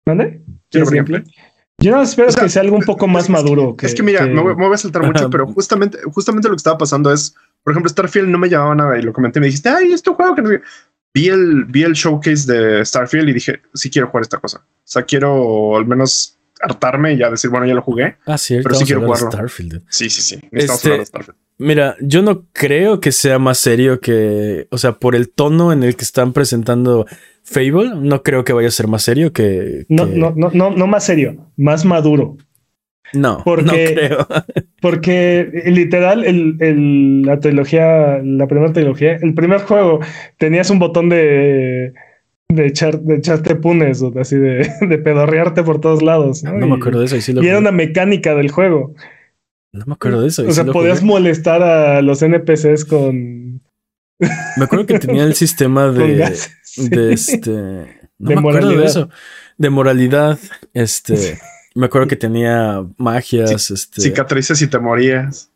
¿Dónde? 0.07 0.41
Quiero 0.71 0.87
¿Quieres 0.87 0.91
ver 0.91 0.97
gameplay? 0.99 1.21
gameplay. 1.23 1.45
Yo 1.78 1.92
no 1.92 2.02
espero 2.02 2.28
O 2.28 2.33
sea, 2.33 2.42
que 2.42 2.49
sea 2.49 2.62
algo 2.62 2.76
un 2.76 2.85
poco 2.85 3.06
más 3.06 3.25
Es 3.25 3.26
que- 3.26 3.33
maduro. 3.33 3.76
es 3.80 3.95
que 3.95 4.02
mira, 4.02 4.26
me, 4.26 4.40
voy, 4.40 4.56
me 4.56 4.64
voy 4.66 4.75
a 4.75 4.78
saltar 4.78 5.02
mucho, 5.04 5.28
pero 5.30 5.47
justamente, 5.47 5.99
justamente 6.12 6.49
lo 6.49 6.54
que 6.54 6.59
estaba 6.59 6.78
pasando 6.78 7.12
es, 7.12 7.35
por 7.62 7.73
ejemplo, 7.73 7.88
Starfield 7.90 8.28
no 8.28 8.38
me 8.38 8.49
llamaba 8.49 8.75
nada 8.75 8.99
y 8.99 9.02
lo 9.02 9.12
comenté, 9.12 9.40
me 9.40 9.47
dijiste, 9.47 9.68
ay, 9.68 9.92
este 9.92 10.11
juego 10.11 10.35
que 10.35 10.42
no 10.42 10.49
sé 10.49 10.59
qué". 10.61 10.64
vi 11.14 11.28
el, 11.28 11.64
vi 11.64 11.83
el 11.83 11.92
showcase 11.92 12.50
de 12.52 12.85
Starfield 12.85 13.28
y 13.28 13.33
dije, 13.35 13.61
sí 13.75 13.90
quiero 13.90 14.09
jugar 14.09 14.23
esta 14.23 14.38
cosa. 14.38 14.59
O 14.59 14.62
sea, 14.85 15.02
quiero 15.04 15.76
al 15.76 15.87
menos 15.87 16.38
hartarme 16.61 17.12
y 17.14 17.18
ya 17.18 17.30
decir, 17.30 17.50
bueno, 17.50 17.66
ya 17.66 17.75
lo 17.75 17.83
jugué. 17.83 18.16
ah, 18.26 18.37
sí, 18.38 18.59
pero 18.62 18.75
sí 18.75 18.85
quiero 18.85 19.02
jugarlo. 19.02 19.30
Starfield. 19.30 19.83
Sí, 19.88 20.09
sí, 20.11 20.23
sí. 20.23 20.40
Este- 20.52 21.04
Starfield. 21.04 21.37
Mira, 21.59 21.97
yo 22.00 22.21
no 22.21 22.45
creo 22.52 23.00
que 23.00 23.12
sea 23.12 23.38
más 23.38 23.56
serio 23.59 23.99
que, 24.00 24.68
o 24.71 24.76
sea, 24.76 24.92
por 24.92 25.14
el 25.14 25.30
tono 25.30 25.73
en 25.73 25.85
el 25.85 25.97
que 25.97 26.04
están 26.04 26.35
presentando 26.35 27.06
Fable, 27.49 27.93
no 27.97 28.23
creo 28.25 28.43
que 28.43 28.53
vaya 28.53 28.67
a 28.69 28.73
ser 28.73 28.88
más 28.88 29.03
serio 29.03 29.33
que, 29.33 29.87
No, 29.88 30.09
que- 30.11 30.17
no, 30.19 30.33
no, 30.37 30.50
no, 30.53 30.71
no 30.73 30.87
más 30.88 31.05
serio, 31.05 31.37
más 31.57 31.85
maduro. 31.85 32.37
no, 33.15 33.41
porque- 33.45 33.65
no 33.65 33.73
creo. 33.73 34.26
Porque 34.83 35.41
eh, 35.65 35.71
literal, 35.71 36.25
el, 36.25 36.57
el- 36.61 37.23
la 37.23 37.41
trilogía, 37.41 38.19
la 38.23 38.47
primera 38.47 38.73
trilogía, 38.73 39.17
el 39.17 39.33
primer 39.35 39.61
juego, 39.62 40.00
tenías 40.38 40.71
un 40.71 40.79
botón 40.79 41.09
de, 41.09 41.93
de, 42.49 42.67
echar, 42.67 43.00
de 43.00 43.17
echarte 43.17 43.55
punes, 43.57 44.03
o 44.03 44.12
así 44.21 44.37
de, 44.37 44.69
de 44.88 44.99
pedorrearte 44.99 45.62
por 45.62 45.81
todos 45.81 46.03
lados. 46.03 46.43
No, 46.45 46.53
No 46.53 46.67
me 46.69 46.75
acuerdo 46.76 47.00
de 47.00 47.07
eso. 47.07 47.17
Y, 47.17 47.21
sí 47.21 47.33
lo 47.33 47.43
Y 47.43 47.49
era 47.49 47.59
una 47.59 47.73
mecánica 47.73 48.35
del 48.35 48.50
juego. 48.50 48.95
No 49.73 49.85
me 49.87 49.93
acuerdo 49.95 50.23
de 50.23 50.29
eso. 50.29 50.43
O 50.43 50.47
sí 50.47 50.53
sea, 50.53 50.65
podías 50.67 51.00
jugué. 51.00 51.12
molestar 51.12 51.62
a 51.62 52.03
los 52.03 52.23
NPCs 52.23 52.85
con, 52.85 53.36
Me 54.19 54.65
acuerdo 54.65 54.87
que 54.87 54.99
tenía 54.99 55.25
el 55.25 55.35
sistema 55.35 55.89
de. 55.93 56.37
Sí. 56.63 56.89
de 56.89 57.13
este. 57.13 57.51
No 58.19 58.31
De 58.31 58.35
me 58.35 58.41
acuerdo 58.41 58.69
de 58.71 58.75
moralidad. 58.77 58.85
eso. 58.85 59.11
De 59.59 59.71
moralidad. 59.71 60.39
Este. 60.73 61.39
Me 61.75 61.87
acuerdo 61.87 62.09
que 62.09 62.17
tenía 62.17 62.85
magias. 62.97 63.71
Este. 63.71 64.01
Cicatrices 64.01 64.61
y 64.63 64.67
te 64.69 64.79
morías. 64.79 65.51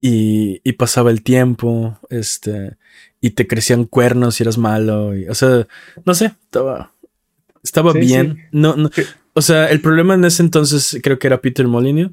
y, 0.00 0.60
y 0.64 0.72
pasaba 0.72 1.10
el 1.10 1.22
tiempo, 1.22 1.98
este, 2.08 2.76
y 3.20 3.30
te 3.30 3.46
crecían 3.46 3.84
cuernos 3.84 4.40
y 4.40 4.42
eras 4.42 4.56
malo, 4.58 5.14
y, 5.16 5.28
o 5.28 5.34
sea, 5.34 5.66
no 6.06 6.14
sé, 6.14 6.32
estaba, 6.44 6.94
estaba 7.62 7.92
Sí, 7.92 7.98
bien. 8.00 8.36
sí. 8.36 8.42
No, 8.52 8.76
no, 8.76 8.90
o 9.34 9.42
sea, 9.42 9.66
el 9.68 9.80
problema 9.82 10.14
en 10.14 10.24
ese 10.24 10.42
entonces 10.42 10.98
creo 11.02 11.18
que 11.18 11.26
era 11.26 11.42
Peter 11.42 11.68
Molyneux, 11.68 12.12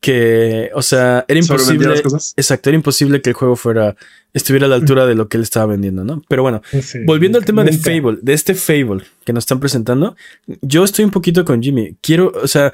que, 0.00 0.70
o 0.74 0.82
sea, 0.82 1.24
era 1.26 1.40
imposible, 1.40 1.88
las 1.88 2.02
cosas. 2.02 2.34
exacto, 2.36 2.68
era 2.68 2.76
imposible 2.76 3.22
que 3.22 3.30
el 3.30 3.34
juego 3.34 3.56
fuera, 3.56 3.96
estuviera 4.36 4.66
a 4.66 4.68
la 4.68 4.76
altura 4.76 5.06
de 5.06 5.14
lo 5.14 5.28
que 5.28 5.38
él 5.38 5.42
estaba 5.42 5.66
vendiendo, 5.66 6.04
¿no? 6.04 6.22
Pero 6.28 6.42
bueno, 6.42 6.60
Sí, 6.82 6.98
Volviendo 7.06 7.38
al 7.38 7.44
tema 7.46 7.64
de. 7.64 7.72
Fable, 7.72 8.18
de 8.20 8.34
este 8.34 8.54
Fable 8.54 9.02
que 9.24 9.32
nos 9.32 9.42
están 9.42 9.60
presentando, 9.60 10.14
yo 10.60 10.84
estoy 10.84 11.06
un 11.06 11.10
poquito 11.10 11.44
con 11.44 11.62
Jimmy. 11.62 11.96
Quiero, 12.02 12.32
o 12.34 12.46
sea, 12.46 12.72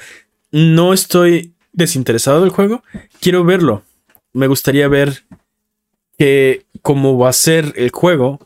no 0.50 0.92
estoy 0.92 1.54
desinteresado 1.72 2.40
del 2.40 2.50
juego, 2.50 2.82
quiero 3.20 3.44
verlo. 3.44 3.84
Me 4.32 4.48
gustaría 4.48 4.88
ver 4.88 5.22
que 6.18 6.66
cómo 6.82 7.16
va 7.16 7.28
a 7.28 7.32
ser 7.32 7.72
el 7.76 7.90
juego 7.90 8.40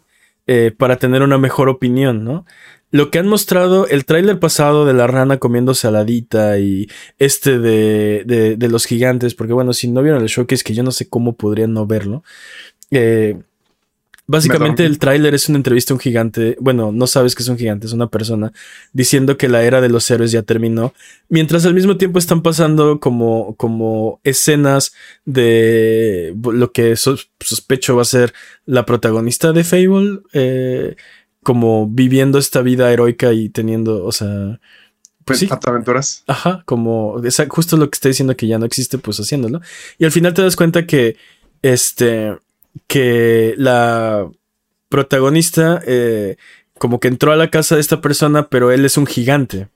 eh, 0.47 0.73
para 0.77 0.97
tener 0.97 1.23
una 1.23 1.39
mejor 1.39 1.71
opinión, 1.71 2.23
¿no? 2.23 2.45
Lo 2.91 3.11
que 3.11 3.19
han 3.19 3.27
mostrado, 3.27 3.89
el 3.89 4.05
tráiler 4.05 4.39
pasado 4.39 4.87
de 4.87 4.93
la 4.93 5.07
rana 5.07 5.39
comiendo 5.39 5.75
saladita 5.75 6.59
y 6.59 6.89
este 7.19 7.59
de, 7.59 8.23
de, 8.27 8.57
de 8.57 8.69
los 8.69 8.85
gigantes, 8.85 9.35
porque 9.35 9.53
bueno, 9.55 9.73
si 9.73 9.89
no 9.89 10.03
vieron 10.03 10.23
el 10.23 10.29
showcase, 10.29 10.63
que 10.63 10.75
yo 10.75 10.83
no 10.83 10.93
sé 10.93 11.09
cómo 11.09 11.35
podrían 11.35 11.73
no 11.73 11.87
verlo, 11.87 12.23
eh, 12.91 13.39
Básicamente 14.29 14.83
Me 14.83 14.89
el 14.89 14.99
tráiler 14.99 15.35
es 15.37 15.49
una 15.49 15.59
entrevista 15.59 15.95
a 15.95 15.97
un 15.97 16.01
gigante, 16.01 16.57
bueno, 16.61 16.91
no 16.91 17.07
sabes 17.07 17.37
que 17.37 17.45
es 17.45 17.49
un 17.49 17.57
gigante, 17.57 17.87
es 17.87 17.93
una 17.93 18.09
persona 18.09 18.53
diciendo 18.93 19.37
que 19.37 19.49
la 19.49 19.63
era 19.63 19.81
de 19.81 19.89
los 19.89 20.11
héroes 20.11 20.33
ya 20.33 20.43
terminó, 20.43 20.93
mientras 21.29 21.65
al 21.65 21.75
mismo 21.75 21.97
tiempo 21.97 22.19
están 22.19 22.43
pasando 22.43 22.99
como, 22.99 23.55
como 23.55 24.21
escenas 24.25 24.93
de 25.25 26.35
lo 26.43 26.73
que 26.73 26.97
sos- 26.97 27.31
sospecho 27.39 27.95
va 27.95 28.03
a 28.03 28.07
ser 28.07 28.33
la 28.65 28.85
protagonista 28.85 29.53
de 29.53 29.63
Fable, 29.63 30.19
eh, 30.33 30.97
como 31.45 31.87
viviendo 31.89 32.39
esta 32.41 32.63
vida 32.63 32.93
heroica 32.93 33.33
y 33.33 33.49
teniendo, 33.49 34.05
o 34.05 34.11
sea, 34.11 34.59
pues 35.25 35.39
sí, 35.39 35.49
aventuras. 35.67 36.25
Ajá, 36.27 36.65
como 36.67 37.23
esa- 37.25 37.47
justo 37.49 37.77
lo 37.77 37.89
que 37.91 37.95
está 37.95 38.09
diciendo 38.09 38.37
que 38.37 38.49
ya 38.49 38.59
no 38.59 38.67
existe, 38.67 38.99
pues 38.99 39.19
haciéndolo. 39.21 39.61
Y 39.99 40.05
al 40.05 40.11
final 40.11 40.35
te 40.35 40.43
das 40.43 40.57
cuenta 40.57 40.85
que 40.85 41.17
este 41.63 42.37
que 42.87 43.55
la 43.57 44.29
protagonista 44.89 45.81
eh, 45.87 46.37
como 46.79 47.01
que 47.01 47.09
entró 47.09 47.33
a 47.33 47.37
la 47.37 47.51
casa 47.51 47.75
de 47.75 47.81
esta 47.81 48.01
persona, 48.01 48.49
pero 48.49 48.71
él 48.71 48.85
es 48.85 48.97
un 48.97 49.07
gigante. 49.07 49.69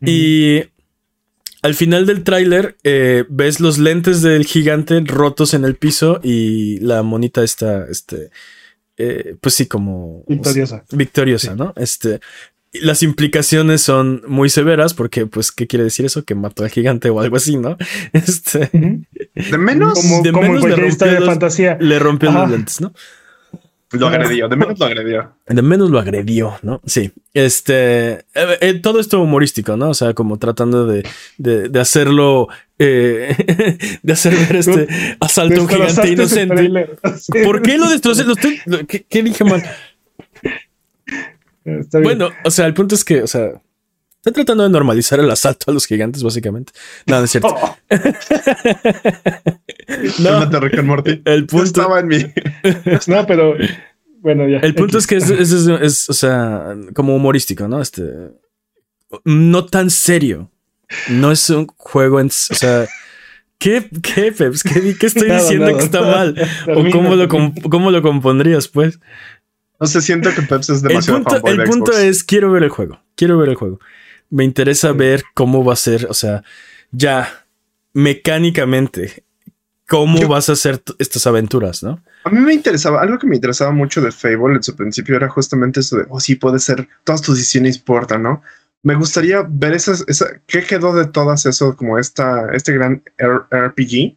Y 0.00 0.62
al 1.62 1.74
final 1.74 2.06
del 2.06 2.22
tráiler 2.22 2.76
eh, 2.84 3.24
ves 3.28 3.60
los 3.60 3.78
lentes 3.78 4.22
del 4.22 4.44
gigante 4.44 5.00
rotos 5.04 5.54
en 5.54 5.64
el 5.64 5.74
piso 5.74 6.20
y 6.22 6.78
la 6.80 7.02
monita 7.02 7.42
está, 7.42 7.86
este, 7.90 8.30
eh, 8.98 9.36
pues 9.40 9.54
sí, 9.54 9.66
como 9.66 10.22
victoriosa. 10.28 10.84
victoriosa, 10.92 11.54
¿no? 11.56 11.72
Este, 11.76 12.20
las 12.72 13.02
implicaciones 13.02 13.80
son 13.80 14.22
muy 14.26 14.48
severas 14.50 14.92
porque, 14.94 15.26
pues, 15.26 15.50
¿qué 15.52 15.66
quiere 15.66 15.84
decir 15.84 16.04
eso? 16.06 16.24
Que 16.24 16.34
mató 16.34 16.62
al 16.64 16.70
gigante 16.70 17.08
o 17.10 17.20
algo 17.20 17.36
así, 17.36 17.56
¿no? 17.56 17.76
Este, 18.12 18.70
De 18.72 19.58
menos, 19.58 19.94
Como, 20.00 20.22
de 20.22 20.32
como 20.32 20.52
menos 20.52 20.64
en 20.64 20.70
le 20.70 20.76
rompió 20.76 21.06
de 21.06 21.20
los- 21.20 21.26
fantasía. 21.26 21.78
le 21.80 21.98
rompió 21.98 22.30
los 22.32 22.50
lentes, 22.50 22.80
¿no? 22.80 22.92
lo 23.92 24.08
agredió, 24.08 24.48
de 24.48 24.56
menos 24.56 24.78
lo 24.78 24.84
agredió. 24.84 25.32
De 25.46 25.62
menos 25.62 25.88
lo 25.90 25.98
agredió, 25.98 26.58
¿no? 26.62 26.82
Sí. 26.84 27.12
Este. 27.32 28.12
eh, 28.14 28.58
eh, 28.60 28.74
todo 28.82 28.98
esto 29.00 29.20
humorístico, 29.22 29.76
¿no? 29.76 29.88
O 29.90 29.94
sea, 29.94 30.12
como 30.12 30.38
tratando 30.38 30.86
de, 30.86 31.06
de, 31.38 31.68
de 31.70 31.80
hacerlo. 31.80 32.48
eh, 32.78 33.98
de 34.02 34.12
hacer 34.12 34.34
ver 34.34 34.56
este 34.56 34.88
asalto 35.20 35.60
a 35.60 35.62
un 35.62 35.68
gigante 35.68 36.10
inocente. 36.10 36.88
¿Por 37.44 37.62
qué 37.62 37.78
lo 37.78 37.88
destrocé? 37.88 38.24
¿qué, 38.88 39.06
qué 39.08 39.22
dije 39.22 39.44
mal? 39.44 39.62
Está 41.66 41.98
bien. 41.98 42.18
Bueno, 42.18 42.34
o 42.44 42.50
sea, 42.50 42.66
el 42.66 42.74
punto 42.74 42.94
es 42.94 43.04
que, 43.04 43.22
o 43.22 43.26
sea, 43.26 43.60
está 44.16 44.32
tratando 44.32 44.64
de 44.64 44.70
normalizar 44.70 45.20
el 45.20 45.30
asalto 45.30 45.70
a 45.70 45.74
los 45.74 45.86
gigantes, 45.86 46.22
básicamente. 46.22 46.72
No, 47.06 47.18
no 47.18 47.24
es 47.24 47.30
cierto. 47.30 47.48
Oh, 47.54 47.76
No, 50.20 50.60
Rick 50.60 50.78
and 50.78 50.88
Morty. 50.88 51.22
el 51.24 51.46
punto, 51.46 51.64
estaba 51.64 52.00
en 52.00 52.08
mi. 52.08 52.18
no, 53.06 53.26
pero 53.26 53.54
bueno, 54.20 54.48
ya. 54.48 54.58
el 54.58 54.74
punto 54.74 54.98
es 54.98 55.06
que 55.06 55.16
es, 55.16 55.30
es- 55.30 55.52
es- 55.52 55.66
es, 55.68 56.10
o 56.10 56.12
sea, 56.12 56.74
como 56.94 57.14
humorístico, 57.14 57.68
¿no? 57.68 57.80
Este, 57.80 58.02
no 59.24 59.64
tan 59.66 59.90
serio. 59.90 60.50
No 61.08 61.32
es 61.32 61.48
un 61.50 61.66
juego 61.66 62.20
en, 62.20 62.28
o 62.28 62.30
sea, 62.30 62.86
¿qué, 63.58 63.88
qué, 64.02 64.30
Peps? 64.32 64.62
¿Qué, 64.62 64.96
qué 64.98 65.06
estoy 65.06 65.28
Nada, 65.28 65.40
diciendo 65.40 65.66
nada. 65.66 65.78
que 65.78 65.84
está 65.84 66.00
mal? 66.02 66.48
¿O 66.68 66.90
cómo 66.92 67.14
lo, 67.16 67.28
cómo 67.28 67.90
lo 67.90 68.02
compondrías, 68.02 68.68
pues? 68.68 69.00
No 69.80 69.86
sé, 69.86 70.00
siento 70.00 70.34
que 70.34 70.42
Peps 70.42 70.70
es 70.70 70.82
El 70.82 70.88
demasiado 70.88 71.18
punto, 71.18 71.30
fanboy 71.32 71.50
el 71.52 71.56
de 71.58 71.64
punto 71.66 71.92
Xbox. 71.92 71.98
es, 72.04 72.24
quiero 72.24 72.50
ver 72.52 72.62
el 72.64 72.70
juego. 72.70 73.00
Quiero 73.14 73.38
ver 73.38 73.48
el 73.50 73.54
juego. 73.56 73.78
Me 74.30 74.44
interesa 74.44 74.92
ver 74.92 75.22
cómo 75.34 75.64
va 75.64 75.74
a 75.74 75.76
ser, 75.76 76.06
o 76.08 76.14
sea, 76.14 76.42
ya 76.92 77.44
mecánicamente, 77.92 79.24
cómo 79.88 80.18
Yo- 80.18 80.28
vas 80.28 80.48
a 80.48 80.52
hacer 80.52 80.82
estas 80.98 81.26
aventuras, 81.26 81.82
¿no? 81.82 82.02
A 82.24 82.30
mí 82.30 82.40
me 82.40 82.52
interesaba, 82.54 83.00
algo 83.02 83.18
que 83.18 83.26
me 83.26 83.36
interesaba 83.36 83.70
mucho 83.70 84.00
de 84.00 84.10
Fable 84.10 84.56
en 84.56 84.62
su 84.62 84.74
principio 84.74 85.16
era 85.16 85.28
justamente 85.28 85.80
eso 85.80 85.96
de, 85.96 86.06
oh, 86.08 86.18
sí, 86.20 86.34
puede 86.34 86.58
ser, 86.58 86.88
todas 87.04 87.22
tus 87.22 87.36
decisiones 87.36 87.76
importan, 87.76 88.22
¿no? 88.22 88.42
Me 88.82 88.94
gustaría 88.94 89.44
ver 89.48 89.74
esas, 89.74 90.04
esa, 90.08 90.26
qué 90.46 90.62
quedó 90.64 90.94
de 90.94 91.06
todas 91.06 91.46
eso, 91.46 91.76
como 91.76 91.98
esta, 91.98 92.52
este 92.52 92.72
gran 92.72 93.02
R- 93.18 93.42
RPG 93.50 94.16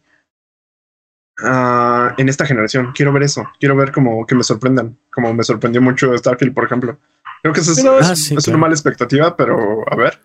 ah, 1.44 2.14
en 2.18 2.28
esta 2.28 2.46
generación. 2.46 2.92
Quiero 2.94 3.12
ver 3.12 3.22
eso, 3.24 3.48
quiero 3.58 3.76
ver 3.76 3.92
como 3.92 4.26
que 4.26 4.34
me 4.34 4.42
sorprendan, 4.42 4.96
como 5.12 5.32
me 5.34 5.42
sorprendió 5.44 5.80
mucho 5.82 6.16
Starfield, 6.16 6.54
por 6.54 6.64
ejemplo. 6.64 6.98
Creo 7.42 7.54
que 7.54 7.60
eso 7.60 7.72
es, 7.72 7.84
Ah, 7.84 8.14
sí, 8.16 8.34
es 8.34 8.44
claro. 8.44 8.56
una 8.56 8.62
mala 8.66 8.74
expectativa, 8.74 9.36
pero 9.36 9.84
a 9.90 9.96
ver. 9.96 10.18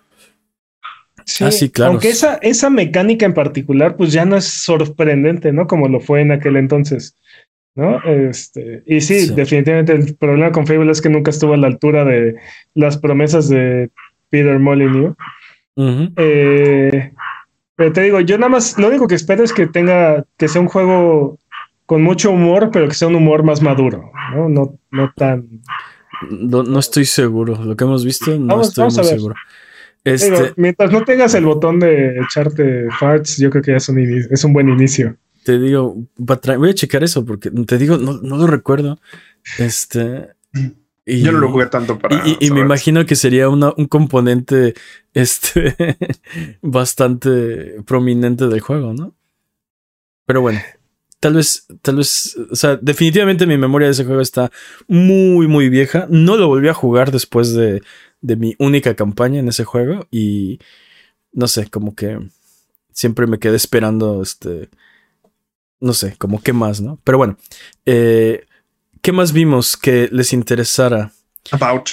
Ah, 1.42 1.52
sí, 1.52 1.70
claro. 1.70 1.92
Aunque 1.94 2.10
esa, 2.10 2.36
esa 2.36 2.70
mecánica 2.70 3.26
en 3.26 3.34
particular, 3.34 3.96
pues 3.98 4.12
ya 4.12 4.26
no 4.26 4.36
es 4.38 4.46
sorprendente, 4.46 5.52
¿no? 5.52 5.66
Como 5.68 5.88
lo 5.88 6.00
fue 6.00 6.22
en 6.22 6.32
aquel 6.32 6.56
entonces, 6.56 7.18
¿no? 7.76 8.00
Este, 8.04 8.84
y 8.86 9.02
sí, 9.02 9.28
Sí. 9.28 9.34
definitivamente 9.34 9.94
el 9.94 10.16
problema 10.16 10.52
con 10.52 10.68
Fable 10.68 10.92
es 10.92 11.02
que 11.02 11.10
nunca 11.10 11.32
estuvo 11.32 11.54
a 11.54 11.58
la 11.58 11.68
altura 11.68 12.06
de 12.06 12.36
las 12.76 12.98
promesas 12.98 13.50
de 13.50 13.90
Peter 14.30 14.60
Molyneux. 14.60 15.16
Eh, 15.78 17.12
pero 17.76 17.92
te 17.94 18.02
digo, 18.02 18.20
yo 18.22 18.38
nada 18.38 18.50
más, 18.50 18.78
lo 18.78 18.88
único 18.88 19.08
que 19.08 19.16
espero 19.16 19.44
es 19.44 19.54
que 19.54 19.68
tenga, 19.68 20.24
que 20.38 20.48
sea 20.48 20.62
un 20.62 20.68
juego 20.68 21.40
con 21.86 22.02
mucho 22.02 22.32
humor, 22.32 22.70
pero 22.72 22.88
que 22.88 22.96
sea 22.96 23.08
un 23.08 23.16
humor 23.16 23.44
más 23.44 23.62
maduro, 23.62 24.12
¿no? 24.34 24.50
No, 24.50 24.80
no 24.92 25.14
tan... 25.16 25.62
No, 26.30 26.64
no 26.64 26.80
estoy 26.80 27.06
seguro. 27.06 27.64
Lo 27.64 27.76
que 27.76 27.84
hemos 27.84 28.06
visto, 28.06 28.32
no 28.40 28.48
Vamos- 28.48 28.70
estoy 28.70 28.82
vamos 28.84 28.98
muy 28.98 29.06
seguro. 29.06 29.36
Digo, 30.04 30.16
Este, 30.16 30.54
mientras 30.56 30.92
no 30.92 31.04
tengas 31.04 31.34
el 31.36 31.46
botón 31.46 31.80
de 31.80 32.20
echarte 32.20 32.88
farts, 32.98 33.38
yo 33.38 33.50
creo 33.50 33.62
que 33.64 33.72
ya 33.72 33.78
es 33.78 33.90
un, 33.90 34.00
es 34.00 34.44
un 34.44 34.54
buen 34.54 34.70
inicio. 34.70 35.18
te 35.44 35.60
digo, 35.60 35.96
voy 36.18 36.70
a 36.70 36.74
checar 36.74 37.04
eso 37.04 37.26
porque 37.26 37.52
te 37.52 37.78
digo, 37.78 37.98
no, 37.98 38.14
no 38.22 38.38
lo 38.38 38.48
recuerdo. 38.48 39.00
Este. 39.60 40.30
Y- 41.06 41.22
Yo 41.22 41.32
no 41.32 41.40
lo 41.40 41.52
jugué 41.52 41.68
tanto 41.68 42.00
para. 42.00 42.28
Y, 42.28 42.38
y- 42.40 42.52
me 42.52 42.62
imagino 42.62 43.06
que 43.06 43.16
sería 43.16 43.50
una- 43.50 43.74
un 43.78 43.86
componente 43.88 44.74
este 45.14 45.76
bastante 46.62 47.82
prominente 47.86 48.48
del 48.48 48.60
juego, 48.62 48.94
¿no? 48.94 49.16
Pero 50.26 50.42
bueno, 50.42 50.60
tal 51.20 51.36
vez, 51.36 51.68
tal 51.82 51.98
vez, 51.98 52.36
o 52.52 52.56
sea, 52.56 52.78
definitivamente 52.78 53.46
mi 53.46 53.58
memoria 53.58 53.88
de 53.88 53.92
ese 53.92 54.06
juego 54.06 54.22
está 54.22 54.52
muy, 54.88 55.48
muy 55.48 55.70
vieja. 55.70 56.08
No 56.10 56.36
lo 56.38 56.48
volví 56.48 56.68
a 56.68 56.74
jugar 56.74 57.12
después 57.12 57.54
de, 57.54 57.82
de 58.22 58.36
mi 58.36 58.56
única 58.58 58.96
campaña 58.96 59.40
en 59.40 59.48
ese 59.50 59.64
juego 59.64 60.08
y 60.10 60.60
no 61.32 61.48
sé, 61.48 61.70
como 61.70 61.94
que 61.96 62.20
siempre 62.92 63.28
me 63.28 63.38
quedé 63.40 63.56
esperando, 63.58 64.22
este, 64.24 64.70
no 65.80 65.94
sé, 65.94 66.16
como 66.18 66.42
qué 66.42 66.54
más, 66.54 66.82
¿no? 66.82 67.00
Pero 67.04 67.18
bueno, 67.18 67.38
eh, 67.86 68.46
¿qué 69.06 69.12
más 69.12 69.32
vimos 69.34 69.78
que 69.78 70.10
les 70.12 70.34
interesara? 70.34 71.12
About. 71.52 71.90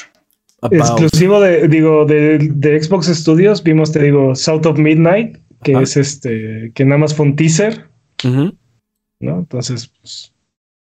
About? 0.62 0.72
Exclusivo 0.80 1.40
de, 1.40 1.68
digo, 1.68 2.06
de, 2.06 2.38
de 2.38 2.82
Xbox 2.82 3.06
Studios, 3.08 3.62
vimos, 3.62 3.92
te 3.92 4.02
digo, 4.02 4.34
South 4.34 4.64
of 4.64 4.78
Midnight, 4.78 5.36
que 5.62 5.76
Ah. 5.76 5.82
es 5.82 5.96
este, 5.98 6.72
que 6.74 6.84
nada 6.86 6.96
más 6.98 7.14
fue 7.14 7.26
un 7.26 7.36
teaser. 7.36 7.86
¿no? 8.24 9.38
Entonces, 9.38 9.88
pues, 10.00 10.32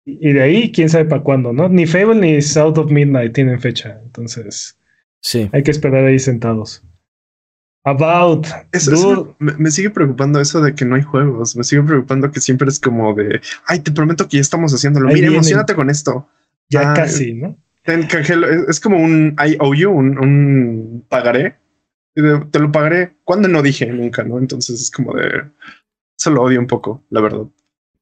y 0.06 0.32
de 0.34 0.42
ahí, 0.42 0.72
quién 0.72 0.88
sabe 0.90 1.06
para 1.06 1.22
cuándo, 1.22 1.52
¿no? 1.52 1.68
Ni 1.68 1.86
Fable 1.86 2.16
ni 2.16 2.42
South 2.42 2.78
of 2.78 2.92
Midnight 2.92 3.34
tienen 3.34 3.60
fecha, 3.60 4.00
entonces 4.06 4.78
Sí. 5.22 5.50
hay 5.52 5.64
que 5.64 5.72
esperar 5.72 6.06
ahí 6.06 6.18
sentados. 6.20 6.82
About, 7.88 8.48
Eso, 8.72 8.94
eso- 8.94 9.36
me, 9.38 9.54
me 9.58 9.70
sigue 9.72 9.92
preocupando 9.92 10.40
eso 10.42 10.60
de 10.60 10.74
que 10.74 10.86
no 10.86 10.96
hay 10.96 11.04
juegos. 11.04 11.56
Me 11.56 11.64
sigue 11.64 11.84
preocupando 11.84 12.32
que 12.32 12.42
siempre 12.42 12.68
es 12.68 12.80
como 12.80 13.14
de, 13.14 13.40
ay, 13.68 13.80
te 13.80 13.92
prometo 13.92 14.28
que 14.28 14.38
ya 14.38 14.42
estamos 14.42 14.74
haciéndolo. 14.74 15.08
Ahí 15.10 15.16
Mira, 15.16 15.28
emocionate 15.28 15.76
con 15.76 15.90
esto. 15.92 16.28
ya 16.70 16.92
Ah, 16.92 16.94
casi, 16.96 17.34
¿no? 17.36 17.56
Ten. 17.84 18.08
Es, 18.12 18.30
es 18.70 18.80
como 18.80 18.98
un 18.98 19.36
IOU, 19.38 19.92
un, 19.92 20.18
un 20.18 21.06
pagaré. 21.08 21.56
Te 22.16 22.60
lo 22.60 22.72
pagaré. 22.72 23.14
cuando 23.24 23.48
no 23.48 23.62
dije 23.62 23.86
nunca, 23.88 24.24
no? 24.24 24.40
Entonces 24.40 24.82
es 24.82 24.90
como 24.90 25.14
de, 25.14 25.44
eso 26.18 26.32
lo 26.32 26.42
odio 26.42 26.60
un 26.60 26.66
poco, 26.68 27.04
la 27.12 27.22
verdad. 27.22 27.44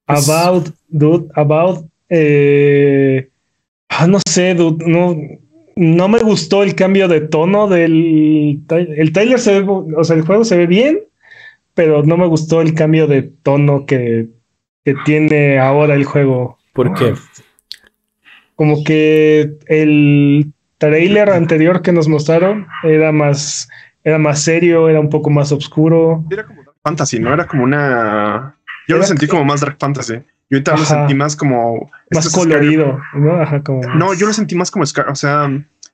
Pues- 0.06 0.28
About, 0.28 0.68
dude, 0.88 1.28
about. 1.34 1.84
eh, 2.08 3.28
ah, 3.90 4.06
no 4.06 4.18
sé, 4.26 4.54
dude, 4.54 4.84
no, 4.86 5.14
no 5.76 6.08
me 6.08 6.18
gustó 6.20 6.62
el 6.62 6.74
cambio 6.74 7.08
de 7.08 7.20
tono 7.20 7.68
del. 7.68 8.62
El 8.68 9.12
trailer 9.12 9.38
se 9.38 9.60
ve, 9.60 9.66
o 9.68 10.04
sea, 10.04 10.16
el 10.16 10.22
juego 10.22 10.44
se 10.44 10.56
ve 10.56 10.66
bien, 10.66 11.00
pero 11.74 12.02
no 12.02 12.16
me 12.16 12.26
gustó 12.26 12.60
el 12.60 12.74
cambio 12.74 13.06
de 13.06 13.22
tono 13.22 13.86
que, 13.86 14.28
que 14.84 14.94
tiene 15.04 15.58
ahora 15.58 15.94
el 15.94 16.04
juego. 16.04 16.58
¿Por 16.72 16.94
qué? 16.94 17.14
Como 18.56 18.84
que 18.84 19.56
el 19.66 20.52
trailer 20.78 21.30
anterior 21.30 21.82
que 21.82 21.92
nos 21.92 22.08
mostraron 22.08 22.66
era 22.82 23.10
más, 23.10 23.68
era 24.04 24.18
más 24.18 24.42
serio, 24.42 24.88
era 24.88 25.00
un 25.00 25.10
poco 25.10 25.30
más 25.30 25.50
oscuro. 25.50 26.24
Era 26.30 26.44
como 26.44 26.62
Dark 26.62 26.76
Fantasy, 26.82 27.18
¿no? 27.18 27.32
Era 27.32 27.46
como 27.46 27.64
una. 27.64 28.56
Yo 28.86 28.98
lo 28.98 29.04
sentí 29.04 29.26
como 29.26 29.44
más 29.44 29.60
Dark 29.60 29.76
Fantasy. 29.80 30.14
Y 30.50 30.54
ahorita 30.56 30.76
lo 30.76 30.84
sentí 30.84 31.14
más 31.14 31.36
como. 31.36 31.90
Más 32.10 32.26
es 32.26 32.32
colorido, 32.34 33.00
¿no? 33.14 33.40
Ajá, 33.40 33.62
como. 33.62 33.80
No, 33.94 34.14
yo 34.14 34.26
lo 34.26 34.32
sentí 34.32 34.54
más 34.54 34.70
como 34.70 34.84
Sky. 34.86 35.02
O 35.08 35.14
sea, 35.14 35.46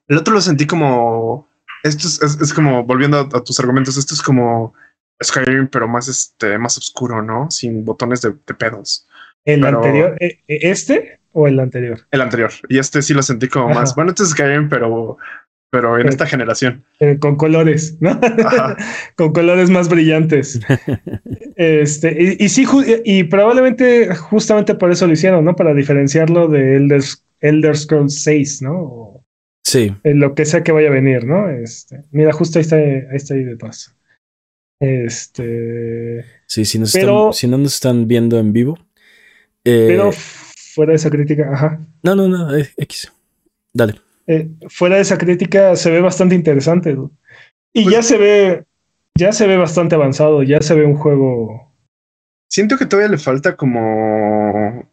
el 0.09 0.17
otro 0.17 0.35
lo 0.35 0.41
sentí 0.41 0.67
como. 0.67 1.49
Esto 1.83 2.07
es, 2.09 2.21
es- 2.23 2.41
es 2.41 2.53
como 2.55 2.85
volviendo 2.85 3.19
a, 3.19 3.21
a 3.23 3.45
tus 3.45 3.59
argumentos. 3.61 3.97
Esto 3.97 4.15
es 4.15 4.23
como 4.23 4.75
Skyrim, 5.23 5.69
pero 5.69 5.87
más 5.89 6.09
este, 6.09 6.59
más 6.59 6.77
oscuro, 6.79 7.23
¿no? 7.23 7.51
Sin 7.51 7.85
botones 7.85 8.21
de, 8.23 8.31
de 8.47 8.55
pedos. 8.55 9.07
¿El 9.45 9.61
Pero- 9.63 9.79
anterior? 9.79 10.17
eh, 10.21 10.41
eh, 10.49 10.59
¿Este 10.71 11.21
o 11.33 11.47
el 11.47 11.59
anterior? 11.61 12.01
El 12.11 12.21
anterior. 12.21 12.51
Y 12.69 12.79
este 12.79 13.01
sí 13.03 13.15
lo 13.15 13.23
sentí 13.23 13.49
como 13.49 13.71
Ajá. 13.71 13.81
más. 13.81 13.95
Bueno, 13.95 14.11
este 14.11 14.25
es 14.25 14.31
Skyrim, 14.31 14.69
pero, 14.69 15.17
pero 15.71 15.95
en 15.97 16.03
Pero- 16.03 16.09
esta 16.11 16.27
generación. 16.27 16.85
Eh, 16.99 17.19
con 17.19 17.37
colores, 17.37 17.97
¿no? 18.01 18.19
Con 19.17 19.33
colores 19.33 19.71
más 19.71 19.89
brillantes. 19.89 20.61
este, 21.57 22.37
y, 22.39 22.45
y 22.45 22.49
sí, 22.49 22.65
ju- 22.67 23.03
y 23.05 23.25
probablemente 23.25 24.15
justamente 24.15 24.75
por 24.75 24.91
eso 24.91 25.07
lo 25.07 25.13
hicieron, 25.13 25.45
¿no? 25.45 25.55
Para 25.57 25.73
diferenciarlo 25.75 26.49
de 26.49 26.77
Elder, 26.77 27.03
Elder 27.41 27.77
Scrolls 27.77 28.23
6, 28.23 28.63
¿no? 28.63 28.73
O 28.83 29.25
Sí. 29.63 29.95
en 30.03 30.19
lo 30.19 30.35
que 30.35 30.45
sea 30.47 30.65
que 30.65 30.73
vaya 30.73 30.89
a 30.89 30.93
venir, 30.93 31.25
¿no? 31.25 31.49
Este, 31.49 32.03
mira, 32.11 32.33
justo 32.33 32.59
ahí 32.59 32.63
está, 32.63 32.77
ahí 32.77 33.03
está 33.13 33.35
ahí 33.35 33.45
de 33.45 33.57
paso. 33.57 33.93
Este, 34.81 36.25
Sí, 36.47 36.65
si, 36.65 36.79
nos 36.79 36.93
Pero- 36.93 37.31
están, 37.31 37.33
si 37.35 37.47
no 37.49 37.59
nos 37.59 37.75
están 37.75 38.09
viendo 38.09 38.39
en 38.39 38.53
vivo. 38.53 38.79
eh, 39.65 39.85
pero 39.89 40.11
fuera 40.75 40.91
de 40.91 40.97
esa 40.97 41.11
crítica, 41.11 41.49
ajá. 41.53 41.81
no, 42.03 42.15
no, 42.17 42.27
no, 42.29 42.57
eh, 42.57 42.69
X. 42.77 43.13
Dale. 43.73 43.95
Eh, 44.33 44.49
fuera 44.69 44.97
de 44.97 45.03
esa 45.03 45.19
crítica, 45.19 45.75
se 45.77 45.91
ve 45.91 46.01
bastante 46.01 46.35
interesante. 46.35 46.95
dude. 46.95 47.13
Y 47.73 47.85
Pues- 47.85 47.95
ya 47.97 48.03
se 48.03 48.19
ve, 48.19 48.65
ya 49.17 49.33
se 49.33 49.47
ve 49.47 49.57
bastante 49.57 49.95
avanzado, 49.95 50.43
ya 50.43 50.61
se 50.61 50.75
ve 50.75 50.85
un 50.85 50.97
juego. 50.97 51.73
Siento 52.49 52.77
que 52.77 52.87
todavía 52.87 53.11
le 53.11 53.19
falta 53.19 53.57
como, 53.57 54.89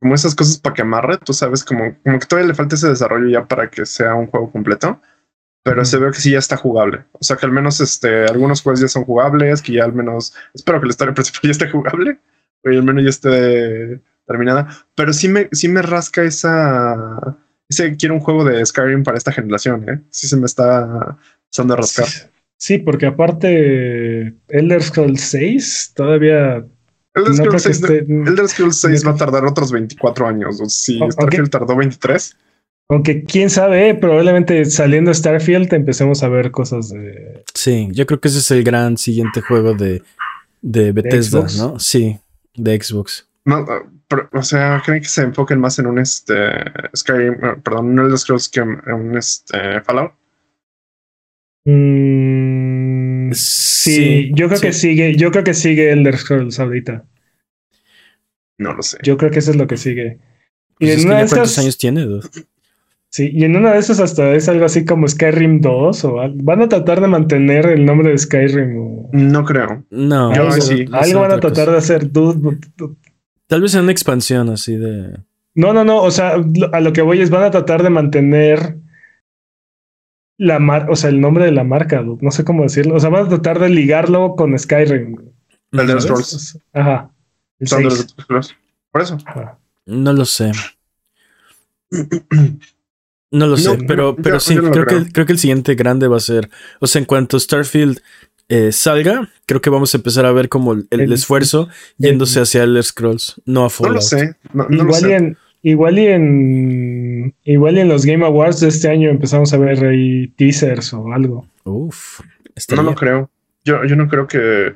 como 0.00 0.14
esas 0.14 0.34
cosas 0.34 0.58
para 0.58 0.74
que 0.74 0.82
amarre, 0.82 1.16
tú 1.18 1.32
sabes, 1.32 1.64
como, 1.64 1.94
como 2.04 2.18
que 2.18 2.26
todavía 2.26 2.48
le 2.48 2.54
falta 2.54 2.74
ese 2.76 2.88
desarrollo 2.88 3.28
ya 3.30 3.46
para 3.46 3.70
que 3.70 3.86
sea 3.86 4.14
un 4.14 4.26
juego 4.26 4.50
completo. 4.50 5.00
Pero 5.64 5.78
Ujú. 5.82 5.86
se 5.86 5.98
ve 5.98 6.10
que 6.12 6.18
sí 6.20 6.30
ya 6.32 6.38
está 6.38 6.56
jugable. 6.56 7.04
O 7.12 7.18
sea 7.24 7.36
que 7.36 7.44
al 7.44 7.52
menos 7.52 7.80
este, 7.80 8.24
algunos 8.26 8.62
juegos 8.62 8.80
ya 8.80 8.88
son 8.88 9.04
jugables, 9.04 9.60
que 9.60 9.72
ya 9.72 9.84
al 9.84 9.92
menos 9.92 10.34
espero 10.54 10.80
que 10.80 10.86
la 10.86 10.90
historia 10.90 11.14
principal 11.18 11.42
ya 11.42 11.50
esté 11.50 11.68
jugable, 11.70 12.18
o 12.64 12.68
al 12.68 12.82
menos 12.82 13.02
ya 13.04 13.10
esté 13.10 14.00
terminada. 14.26 14.68
Pero 14.94 15.12
sí 15.12 15.28
me, 15.28 15.48
sí 15.52 15.68
me 15.68 15.82
rasca 15.82 16.22
esa. 16.22 17.36
Ese 17.68 17.96
quiero 17.96 18.14
un 18.14 18.20
juego 18.20 18.44
de 18.44 18.64
Skyrim 18.64 19.02
para 19.02 19.18
esta 19.18 19.32
generación, 19.32 19.88
¿eh? 19.88 20.00
Sí 20.10 20.26
se 20.28 20.36
me 20.36 20.46
está 20.46 21.18
empezando 21.44 21.74
a 21.74 21.76
rascar. 21.76 22.06
Sí, 22.06 22.22
sí, 22.56 22.78
porque 22.78 23.06
aparte 23.06 24.34
Elder 24.48 24.82
Scrolls 24.82 25.20
6 25.20 25.92
todavía 25.94 26.64
Elder 27.14 27.30
no 27.30 27.34
Scrolls 27.34 27.62
que 27.66 27.74
6, 27.74 27.82
esté- 27.82 28.28
Elder 28.28 28.48
Scrolls 28.48 28.76
6 28.76 29.06
va 29.06 29.10
a 29.12 29.16
tardar 29.16 29.44
otros 29.44 29.70
24 29.72 30.26
años. 30.26 30.60
O 30.60 30.68
si 30.68 30.98
Starfield 31.10 31.50
tardó 31.50 31.76
23. 31.76 32.36
Aunque 32.90 33.24
quién 33.24 33.50
sabe, 33.50 33.94
probablemente 33.94 34.64
saliendo 34.64 35.12
Starfield 35.12 35.72
empecemos 35.74 36.22
a 36.22 36.28
ver 36.28 36.50
cosas 36.50 36.88
de. 36.88 37.44
Sí, 37.54 37.88
yo 37.92 38.06
creo 38.06 38.18
que 38.20 38.28
ese 38.28 38.38
es 38.38 38.50
el 38.50 38.64
gran 38.64 38.96
siguiente 38.96 39.42
juego 39.42 39.74
de, 39.74 40.02
de 40.62 40.92
Bethesda? 40.92 41.46
¿no? 41.58 41.78
Sí, 41.78 42.18
de 42.54 42.80
Xbox. 42.80 43.28
No, 43.44 43.66
o 44.32 44.42
sea, 44.42 44.82
creen 44.84 45.02
que 45.02 45.08
se 45.08 45.22
enfoquen 45.22 45.60
más 45.60 45.78
en 45.78 45.86
un 45.86 45.98
este 45.98 46.34
Skyrim, 46.96 47.34
uh, 47.34 47.60
perdón, 47.62 47.86
un 47.90 47.98
Elder 48.00 48.18
Scrolls 48.18 48.48
que 48.48 48.60
en 48.60 48.80
un 48.92 49.16
este 49.16 49.80
Fallout. 49.82 50.12
Mm, 51.64 53.32
sí, 53.32 54.30
yo 54.34 54.48
creo 54.48 54.60
que 54.60 54.72
sigue, 54.72 55.16
yo 55.16 55.30
creo 55.30 55.44
que 55.44 55.54
sigue 55.54 55.90
Elder 55.92 56.16
Scrolls 56.16 56.58
ahorita. 56.60 57.04
No 58.58 58.72
lo 58.74 58.82
sé. 58.82 58.98
Yo 59.02 59.16
creo 59.16 59.30
que 59.30 59.38
eso 59.40 59.50
es 59.52 59.56
lo 59.56 59.66
que 59.66 59.76
sigue. 59.76 60.18
Y 60.78 60.86
Pues 60.86 60.90
es 60.90 61.04
en 61.04 61.04
que 61.04 61.06
una 61.06 61.16
ya 61.16 61.22
de 61.22 61.28
¿Cuántos 61.28 61.50
esas, 61.52 61.58
años 61.58 61.78
tiene? 61.78 62.02
dude? 62.02 62.28
sí, 63.10 63.30
y 63.32 63.44
en 63.44 63.56
una 63.56 63.72
de 63.72 63.78
esas 63.80 64.00
hasta 64.00 64.32
es 64.34 64.48
algo 64.48 64.64
así 64.64 64.84
como 64.84 65.06
Skyrim 65.08 65.60
2 65.60 66.04
o 66.04 66.14
van 66.34 66.62
a 66.62 66.68
tratar 66.68 67.00
de 67.00 67.08
mantener 67.08 67.66
el 67.66 67.84
nombre 67.84 68.10
de 68.10 68.18
Skyrim 68.18 68.76
o 68.78 69.10
No 69.12 69.44
creo. 69.44 69.84
No, 69.90 70.34
Yo 70.34 70.50
algo, 70.50 70.60
sí. 70.60 70.84
va 70.86 71.00
a 71.00 71.04
ser 71.04 71.16
algo 71.16 71.20
van 71.20 71.32
a 71.32 71.40
tratar 71.40 71.66
cosa. 71.66 71.72
de 71.72 71.78
hacer. 71.78 72.12
dude. 72.12 72.58
Tal 73.48 73.60
vez 73.62 73.74
en 73.74 73.82
una 73.82 73.92
expansión 73.92 74.48
así 74.50 74.76
de. 74.76 75.18
No, 75.54 75.72
no, 75.72 75.82
no. 75.84 76.00
O 76.02 76.10
sea, 76.12 76.36
a 76.72 76.80
lo 76.80 76.92
que 76.92 77.02
voy 77.02 77.20
es 77.20 77.30
van 77.30 77.42
a 77.42 77.50
tratar 77.50 77.82
de 77.82 77.90
mantener 77.90 78.76
la 80.36 80.60
mar, 80.60 80.86
o 80.90 80.94
sea, 80.94 81.10
el 81.10 81.20
nombre 81.20 81.44
de 81.46 81.52
la 81.52 81.64
marca. 81.64 82.00
dude, 82.02 82.18
No 82.22 82.30
sé 82.30 82.44
cómo 82.44 82.62
decirlo. 82.62 82.94
O 82.94 83.00
sea, 83.00 83.10
van 83.10 83.26
a 83.26 83.28
tratar 83.28 83.58
de 83.58 83.68
ligarlo 83.70 84.36
con 84.36 84.56
Skyrim. 84.56 85.16
Elder 85.72 86.00
¿sabes? 86.00 86.04
Scrolls. 86.04 86.58
Ajá. 86.72 87.10
El 87.58 87.66
Son 87.66 87.78
de 87.80 87.84
los 87.86 87.98
Scrolls. 88.20 88.54
Por 88.92 89.02
eso. 89.02 89.18
Ajá. 89.26 89.58
No 89.86 90.12
lo 90.12 90.24
sé. 90.24 90.52
No 93.30 93.46
lo 93.46 93.56
sé, 93.56 93.76
No, 93.76 93.84
pero, 93.86 94.16
pero 94.16 94.36
yo 94.36 94.40
sí, 94.40 94.54
no 94.54 94.70
creo, 94.70 94.84
creo. 94.86 95.04
que, 95.04 95.12
creo 95.12 95.26
que 95.26 95.32
el 95.32 95.38
siguiente 95.38 95.74
grande 95.74 96.08
va 96.08 96.16
a 96.16 96.20
ser. 96.20 96.48
O 96.80 96.86
sea, 96.86 97.00
en 97.00 97.04
cuanto 97.06 97.38
Starfield 97.38 98.00
eh, 98.48 98.72
salga, 98.72 99.28
creo 99.46 99.60
que 99.60 99.70
vamos 99.70 99.94
a 99.94 99.98
empezar 99.98 100.24
a 100.26 100.32
ver 100.32 100.48
como 100.48 100.72
el, 100.72 100.86
el 100.90 101.00
El- 101.00 101.12
esfuerzo 101.12 101.68
yéndose 101.98 102.40
hacia 102.40 102.62
Elder 102.64 102.82
Scrolls, 102.84 103.40
no 103.44 103.60
a 103.60 103.64
No 103.64 103.70
Fallout. 103.70 103.94
lo 103.96 104.00
sé. 104.00 104.34
No, 104.52 104.64
no 104.68 104.76
lo 104.76 104.82
igual, 104.84 105.00
y 105.00 105.04
sé. 105.04 105.14
en, 105.16 105.36
igual 105.62 105.98
y 105.98 106.06
en 106.06 107.34
igual 107.44 107.76
y 107.76 107.80
en 107.80 107.88
los 107.88 108.04
Game 108.06 108.24
Awards 108.24 108.60
de 108.60 108.68
este 108.68 108.88
año 108.88 109.10
empezamos 109.10 109.52
a 109.52 109.58
ver 109.58 109.84
ahí 109.84 110.28
teasers 110.36 110.92
o 110.94 111.12
algo. 111.12 111.46
Uf, 111.64 112.20
No 112.74 112.82
lo 112.82 112.94
creo. 112.94 113.30
Yo, 113.64 113.84
yo 113.84 113.96
no 113.96 114.08
creo 114.08 114.26
que. 114.26 114.38
eh, 114.38 114.72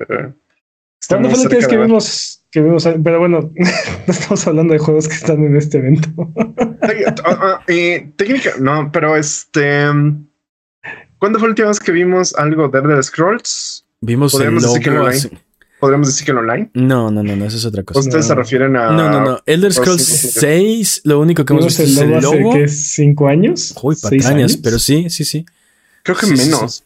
¿Cuándo 1.07 1.27
estemos 1.27 1.31
fue 1.31 1.37
la 1.37 1.43
última 1.43 1.49
vez 1.49 1.61
cerca 1.63 1.67
que 1.67 1.77
vimos, 1.81 2.43
que 2.51 2.61
vimos? 2.61 2.87
Pero 3.03 3.19
bueno, 3.19 3.51
no 4.07 4.13
estamos 4.13 4.47
hablando 4.47 4.73
de 4.73 4.79
juegos 4.79 5.07
que 5.07 5.15
están 5.15 5.43
en 5.43 5.55
este 5.57 5.79
evento. 5.79 6.09
Ah, 7.25 7.25
ah, 7.41 7.59
técnica, 8.15 8.51
no, 8.59 8.89
pero 8.91 9.15
este. 9.17 9.85
¿Cuándo 11.23 11.39
fue 11.39 11.47
la 11.47 11.51
última 11.51 11.67
vez 11.69 11.79
que 11.79 11.93
vimos 11.93 12.35
algo 12.35 12.67
de 12.67 12.79
Elder 12.79 13.01
Scrolls? 13.01 13.85
Vimos 14.01 14.33
el 14.33 14.39
Podríamos 14.39 14.63
decir 14.63 14.81
que 14.83 14.89
logo 14.89 15.03
online. 15.05 15.17
hace- 15.17 15.31
Podríamos 15.79 16.07
decir 16.07 16.25
que 16.25 16.31
en 16.31 16.37
online. 16.37 16.69
No, 16.73 17.11
no, 17.11 17.23
no, 17.23 17.35
no, 17.37 17.45
eso 17.45 17.55
es 17.55 17.63
otra 17.65 17.83
cosa. 17.83 18.01
Ustedes 18.01 18.25
se 18.25 18.33
No. 18.35 18.41
refieren 18.41 18.75
a. 18.75 18.91
No, 18.91 19.09
no, 19.09 19.21
no. 19.23 19.39
Elder 19.45 19.71
Scrolls 19.71 20.03
sí, 20.03 20.17
sí, 20.17 20.27
sí. 20.27 20.39
6, 20.41 21.01
lo 21.05 21.21
único 21.21 21.45
que 21.45 21.53
hemos 21.53 21.65
visto 21.65 21.81
el 21.83 21.89
es 21.91 21.95
logo 21.95 22.11
el 22.11 22.17
hace 22.25 22.39
logo. 22.41 22.53
¿qué, 22.55 22.67
cinco 22.67 23.27
años. 23.29 23.73
Uy, 23.81 23.95
¿Seis 23.95 24.01
patrañas, 24.23 24.51
años? 24.51 24.57
pero 24.61 24.79
sí, 24.79 25.09
sí, 25.09 25.23
sí. 25.23 25.45
Creo 26.03 26.17
que 26.17 26.25
Sí, 26.25 26.35
sí, 26.35 26.43
menos. 26.49 26.83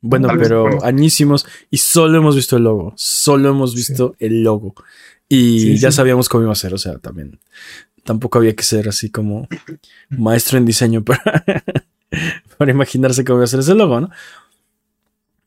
Bueno, 0.00 0.26
Tal 0.26 0.38
vez, 0.38 0.48
pero 0.48 0.62
bueno. 0.62 0.78
añísimos 0.82 1.46
y 1.70 1.76
solo 1.76 2.18
hemos 2.18 2.34
visto 2.34 2.56
el 2.56 2.64
logo, 2.64 2.92
solo 2.96 3.50
hemos 3.50 3.74
visto 3.76 4.16
el 4.18 4.42
logo 4.42 4.74
y 5.28 5.60
Sí, 5.60 5.76
ya 5.78 5.92
sí. 5.92 5.96
sabíamos 5.98 6.28
cómo 6.28 6.42
iba 6.42 6.52
a 6.52 6.56
ser, 6.56 6.74
o 6.74 6.78
sea, 6.78 6.98
también 6.98 7.38
tampoco 8.02 8.38
había 8.38 8.56
que 8.56 8.62
ser 8.64 8.88
así 8.88 9.10
como 9.10 9.46
maestro 10.08 10.56
en 10.58 10.64
diseño 10.64 11.04
para, 11.04 11.44
para 12.58 12.70
imaginarse 12.70 13.24
cómo 13.24 13.38
iba 13.38 13.44
a 13.44 13.48
ser 13.48 13.60
ese 13.60 13.74
logo, 13.74 14.00
¿no? 14.00 14.10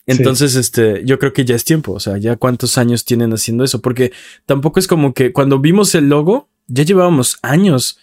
Entonces, 0.05 0.55
este, 0.55 1.03
yo 1.05 1.17
creo 1.17 1.31
que 1.31 1.45
ya 1.45 1.55
es 1.55 1.63
tiempo, 1.63 1.93
o 1.93 1.99
sea, 1.99 2.17
ya 2.17 2.35
cuántos 2.35 2.77
años 2.77 3.05
tienen 3.05 3.31
haciendo 3.31 3.63
eso, 3.63 3.81
porque 3.81 4.11
tampoco 4.45 4.79
es 4.79 4.87
como 4.87 5.13
que 5.13 5.31
cuando 5.31 5.59
vimos 5.59 5.95
el 5.95 6.09
logo, 6.09 6.49
ya 6.67 6.83
llevábamos 6.83 7.37
años 7.41 7.99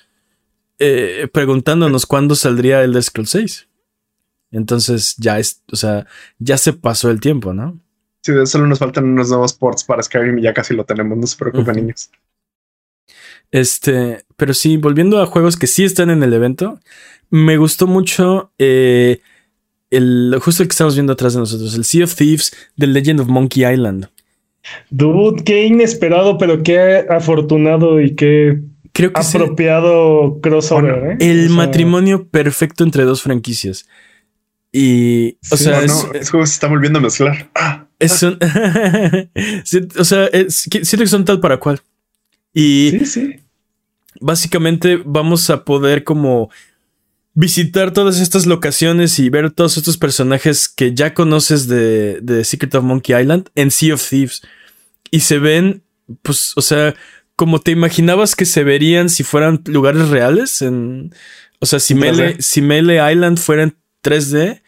eh, 0.78 1.28
preguntándonos 1.30 2.06
cuándo 2.06 2.34
saldría 2.34 2.82
el 2.82 3.00
Scroll 3.02 3.26
6. 3.26 3.68
Entonces 4.52 5.14
ya 5.18 5.38
es, 5.38 5.62
o 5.70 5.76
sea, 5.76 6.06
ya 6.38 6.56
se 6.56 6.72
pasó 6.72 7.10
el 7.10 7.20
tiempo, 7.20 7.52
¿no? 7.52 7.78
Sí, 8.22 8.32
solo 8.46 8.66
nos 8.66 8.78
faltan 8.78 9.04
unos 9.04 9.28
nuevos 9.28 9.52
ports 9.52 9.84
para 9.84 10.02
Skyrim 10.02 10.38
y 10.38 10.42
ya 10.42 10.54
casi 10.54 10.74
lo 10.74 10.84
tenemos. 10.84 11.16
No 11.16 11.26
se 11.26 11.36
preocupen, 11.36 11.76
niños. 11.76 12.10
Este, 13.52 14.24
pero 14.36 14.54
sí, 14.54 14.76
volviendo 14.76 15.20
a 15.20 15.26
juegos 15.26 15.56
que 15.56 15.66
sí 15.66 15.84
están 15.84 16.10
en 16.10 16.22
el 16.22 16.32
evento, 16.32 16.78
me 17.30 17.56
gustó 17.56 17.86
mucho 17.86 18.52
eh, 18.58 19.20
el, 19.90 20.36
justo 20.40 20.62
el 20.62 20.68
que 20.68 20.72
estamos 20.72 20.94
viendo 20.94 21.12
atrás 21.12 21.34
de 21.34 21.40
nosotros, 21.40 21.74
el 21.74 21.84
Sea 21.84 22.04
of 22.04 22.14
Thieves 22.14 22.52
The 22.78 22.86
Legend 22.86 23.20
of 23.20 23.28
Monkey 23.28 23.64
Island. 23.64 24.08
Dude, 24.90 25.42
qué 25.44 25.66
inesperado, 25.66 26.38
pero 26.38 26.62
qué 26.62 27.06
afortunado 27.08 28.00
y 28.00 28.14
qué 28.14 28.60
Creo 28.92 29.12
que 29.12 29.20
es 29.20 29.34
apropiado 29.34 30.40
crossover. 30.42 30.98
Bueno, 31.00 31.12
¿eh? 31.12 31.16
el 31.20 31.44
O 31.44 31.48
sea, 31.48 31.56
matrimonio 31.56 32.28
perfecto 32.28 32.84
entre 32.84 33.04
dos 33.04 33.22
franquicias. 33.22 33.86
Y, 34.72 35.38
o 35.50 35.56
Sí, 35.56 35.64
sea, 35.64 35.82
es, 35.82 35.88
no, 36.06 36.12
ese 36.12 36.30
juego 36.30 36.46
se 36.46 36.52
está 36.54 36.66
volviendo 36.68 36.98
a 36.98 37.02
mezclar. 37.02 37.50
Ah, 37.54 37.86
es 37.98 38.22
un- 38.22 38.38
o 39.98 40.04
sea, 40.04 40.26
es- 40.26 40.54
siento 40.68 40.98
que 40.98 41.06
son 41.06 41.24
tal 41.24 41.40
para 41.40 41.58
cual. 41.58 41.80
Y 42.52 42.90
Sí, 42.90 43.06
sí. 43.06 43.36
básicamente 44.20 45.00
vamos 45.04 45.50
a 45.50 45.64
poder 45.64 46.04
como 46.04 46.50
visitar 47.34 47.92
todas 47.92 48.20
estas 48.20 48.46
locaciones 48.46 49.18
y 49.18 49.30
ver 49.30 49.50
todos 49.52 49.76
estos 49.76 49.96
personajes 49.96 50.68
que 50.68 50.94
ya 50.94 51.14
conoces 51.14 51.68
de, 51.68 52.20
de 52.20 52.44
Secret 52.44 52.74
of 52.74 52.84
Monkey 52.84 53.18
Island 53.18 53.48
en 53.54 53.70
Sea 53.70 53.94
of 53.94 54.08
Thieves. 54.08 54.42
Y 55.10 55.20
se 55.20 55.38
ven, 55.38 55.82
pues, 56.22 56.52
o 56.56 56.60
sea, 56.62 56.94
como 57.36 57.60
te 57.60 57.70
imaginabas 57.70 58.36
que 58.36 58.44
se 58.44 58.64
verían 58.64 59.08
si 59.08 59.22
fueran 59.22 59.62
lugares 59.66 60.08
reales. 60.08 60.60
En, 60.60 61.14
o 61.60 61.66
sea, 61.66 61.78
si 61.80 61.94
En 61.94 62.00
3D. 62.00 62.02
Melee, 62.02 62.36
si 62.42 62.62
Melee 62.62 63.12
Island 63.12 63.38
fuera 63.38 63.62
en 63.62 63.76
3D, 64.02 64.62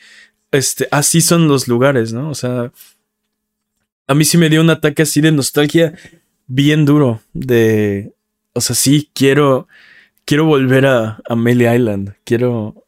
este, 0.53 0.89
así 0.91 1.21
son 1.21 1.49
los 1.49 1.69
lugares, 1.69 2.13
¿no? 2.13 2.31
O 2.31 2.35
sea, 2.35 2.73
a 4.07 4.15
mí 4.15 4.25
sí 4.25 4.39
me 4.39 4.49
dio 4.49 4.61
un 4.61 4.71
ataque 4.71 5.03
así 5.03 5.21
de 5.21 5.33
nostalgia 5.33 5.95
bien 6.55 6.85
duro. 6.85 7.21
De, 7.33 8.13
o 8.53 8.61
sea, 8.61 8.77
sí, 8.77 9.11
quiero, 9.15 9.69
quiero 10.25 10.45
volver 10.45 10.87
a, 10.87 11.21
a 11.29 11.37
Melee 11.37 11.75
Island. 11.77 12.15
Quiero, 12.25 12.85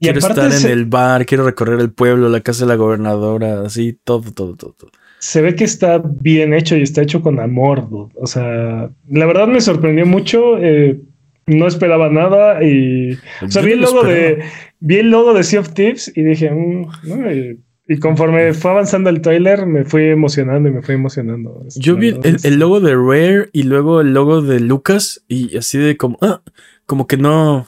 quiero 0.00 0.18
estar 0.18 0.46
en 0.46 0.52
se- 0.52 0.72
el 0.72 0.84
bar, 0.86 1.26
quiero 1.26 1.44
recorrer 1.44 1.80
el 1.80 1.92
pueblo, 1.92 2.28
la 2.28 2.40
casa 2.40 2.64
de 2.64 2.68
la 2.68 2.76
gobernadora, 2.76 3.62
así, 3.62 3.98
todo, 4.04 4.30
todo, 4.32 4.54
todo. 4.56 4.72
todo. 4.72 4.90
Se 5.18 5.42
ve 5.42 5.54
que 5.54 5.64
está 5.64 5.98
bien 6.02 6.54
hecho 6.54 6.76
y 6.76 6.82
está 6.82 7.02
hecho 7.02 7.20
con 7.20 7.40
amor. 7.40 7.88
dude. 7.90 8.12
O 8.16 8.26
sea, 8.26 8.90
la 9.08 9.26
verdad 9.26 9.48
me 9.48 9.60
sorprendió 9.60 10.06
mucho. 10.06 10.56
eh, 10.58 11.00
no 11.46 11.66
esperaba 11.66 12.08
nada 12.08 12.62
y 12.62 13.14
o 13.42 13.50
sea, 13.50 13.60
Yo 13.62 13.66
vi 13.66 13.72
el 13.72 13.80
logo 13.80 14.02
esperaba. 14.04 14.36
de 14.36 14.44
vi 14.78 14.96
el 14.98 15.10
logo 15.10 15.34
de 15.34 15.42
Sea 15.42 15.58
of 15.60 15.74
Thieves 15.74 16.12
y 16.14 16.22
dije, 16.22 16.48
"Mm", 16.52 16.86
¿no? 17.08 17.32
y, 17.32 17.58
y 17.90 17.98
conforme 17.98 18.54
fue 18.54 18.70
avanzando 18.70 19.10
el 19.10 19.20
trailer 19.20 19.66
me 19.66 19.84
fui 19.84 20.04
emocionando 20.04 20.68
y 20.68 20.72
me 20.72 20.80
fui 20.80 20.94
emocionando. 20.94 21.64
Yo 21.74 21.96
vi 21.96 22.10
el, 22.22 22.36
el 22.40 22.58
logo 22.60 22.78
de 22.78 22.94
Rare 22.94 23.50
y 23.52 23.64
luego 23.64 24.00
el 24.00 24.14
logo 24.14 24.42
de 24.42 24.60
Lucas 24.60 25.24
y 25.26 25.56
así 25.56 25.76
de 25.76 25.96
como, 25.96 26.16
ah, 26.22 26.40
como 26.86 27.08
que 27.08 27.16
no, 27.16 27.66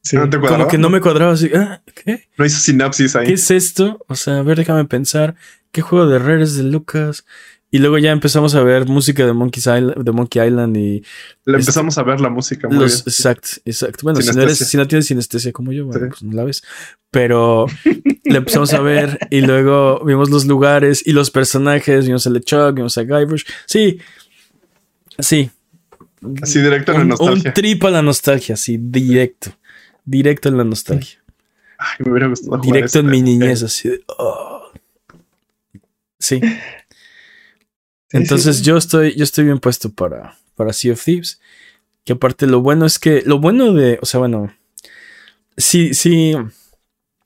Sí. 0.00 0.16
¿No 0.16 0.30
te 0.30 0.38
como 0.38 0.68
que 0.68 0.78
no 0.78 0.90
me 0.90 1.00
cuadraba 1.00 1.32
así, 1.32 1.50
ah, 1.56 1.82
¿qué? 1.92 2.28
No 2.38 2.44
hizo 2.44 2.60
sinapsis 2.60 3.16
ahí. 3.16 3.26
¿Qué 3.26 3.32
es 3.32 3.50
esto? 3.50 3.98
O 4.06 4.14
sea, 4.14 4.38
a 4.38 4.42
ver, 4.42 4.58
déjame 4.58 4.84
pensar, 4.84 5.34
¿qué 5.72 5.82
juego 5.82 6.06
de 6.06 6.20
Rare 6.20 6.44
es 6.44 6.56
de 6.56 6.62
Lucas? 6.62 7.26
Y 7.70 7.78
luego 7.78 7.98
ya 7.98 8.12
empezamos 8.12 8.54
a 8.54 8.62
ver 8.62 8.86
música 8.86 9.26
de 9.26 9.32
Monkey 9.34 9.60
Island, 9.60 10.02
de 10.02 10.12
Monkey 10.12 10.46
Island 10.46 10.74
y 10.76 11.02
Le 11.44 11.58
empezamos 11.58 11.98
a 11.98 12.02
ver 12.02 12.18
la 12.20 12.30
música 12.30 12.66
muy 12.66 12.78
los, 12.78 13.04
bien. 13.04 13.14
exacto, 13.14 13.48
exacto. 13.66 13.98
Bueno, 14.04 14.22
si 14.22 14.28
no, 14.28 14.40
eres, 14.42 14.56
Sinestesia. 14.56 14.66
si 14.66 14.76
no 14.78 14.86
tienes 14.88 15.06
sinestesia 15.06 15.52
como 15.52 15.72
yo, 15.72 15.84
bueno, 15.84 16.00
Sí. 16.00 16.08
pues 16.08 16.22
no 16.22 16.32
la 16.34 16.44
ves. 16.44 16.62
Pero 17.10 17.66
le 18.24 18.38
empezamos 18.38 18.72
a 18.72 18.80
ver 18.80 19.18
y 19.30 19.42
luego 19.42 20.02
vimos 20.04 20.30
los 20.30 20.46
lugares 20.46 21.06
y 21.06 21.12
los 21.12 21.30
personajes, 21.30 22.06
vimos 22.06 22.26
a 22.26 22.30
LeChuck, 22.30 22.74
vimos 22.74 22.96
a 22.96 23.02
Guybrush. 23.02 23.44
Sí, 23.66 23.98
sí. 25.18 25.50
Así 26.42 26.60
directo 26.62 26.92
en 26.92 26.98
la 26.98 27.04
Un, 27.04 27.10
un 27.12 27.18
nostalgia. 27.18 27.52
trip 27.54 27.84
a 27.84 27.90
la 27.90 28.00
nostalgia, 28.02 28.56
sí, 28.56 28.78
directo. 28.80 29.50
Directo 30.06 30.48
en 30.48 30.56
la 30.56 30.64
nostalgia. 30.64 31.18
Ay, 31.78 31.96
me 32.06 32.12
hubiera 32.12 32.28
gustado 32.28 32.56
Directo 32.62 32.98
en 33.00 33.06
mi 33.06 33.20
niñez, 33.20 33.62
así 33.62 33.90
de. 33.90 34.02
oh. 34.18 34.62
Sí. 36.18 36.40
Entonces 38.12 38.58
sí. 38.58 38.64
yo 38.64 38.76
estoy, 38.76 39.14
yo 39.14 39.24
estoy 39.24 39.44
bien 39.44 39.58
puesto 39.58 39.90
para, 39.90 40.36
para 40.54 40.72
Sea 40.72 40.92
of 40.92 41.04
Thieves. 41.04 41.40
Que 42.04 42.14
aparte 42.14 42.46
lo 42.46 42.62
bueno 42.62 42.86
es 42.86 42.98
que, 42.98 43.22
lo 43.26 43.38
bueno 43.38 43.74
de, 43.74 43.98
o 44.00 44.06
sea, 44.06 44.20
bueno, 44.20 44.50
si, 45.56 45.92
si, 45.92 46.32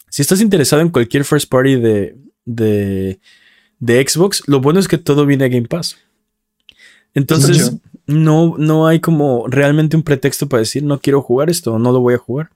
si 0.08 0.22
estás 0.22 0.40
interesado 0.40 0.82
en 0.82 0.88
cualquier 0.88 1.24
first 1.24 1.48
party 1.48 1.76
de, 1.76 2.16
de, 2.44 3.20
de 3.78 4.08
Xbox, 4.08 4.42
lo 4.46 4.60
bueno 4.60 4.80
es 4.80 4.88
que 4.88 4.98
todo 4.98 5.24
viene 5.24 5.44
a 5.44 5.48
Game 5.48 5.68
Pass. 5.68 5.98
Entonces, 7.14 7.76
no, 8.06 8.56
no 8.58 8.86
hay 8.86 9.00
como 9.00 9.46
realmente 9.46 9.96
un 9.96 10.02
pretexto 10.02 10.48
para 10.48 10.60
decir 10.60 10.82
no 10.82 10.98
quiero 10.98 11.22
jugar 11.22 11.50
esto 11.50 11.74
o 11.74 11.78
no 11.78 11.92
lo 11.92 12.00
voy 12.00 12.14
a 12.14 12.18
jugar. 12.18 12.50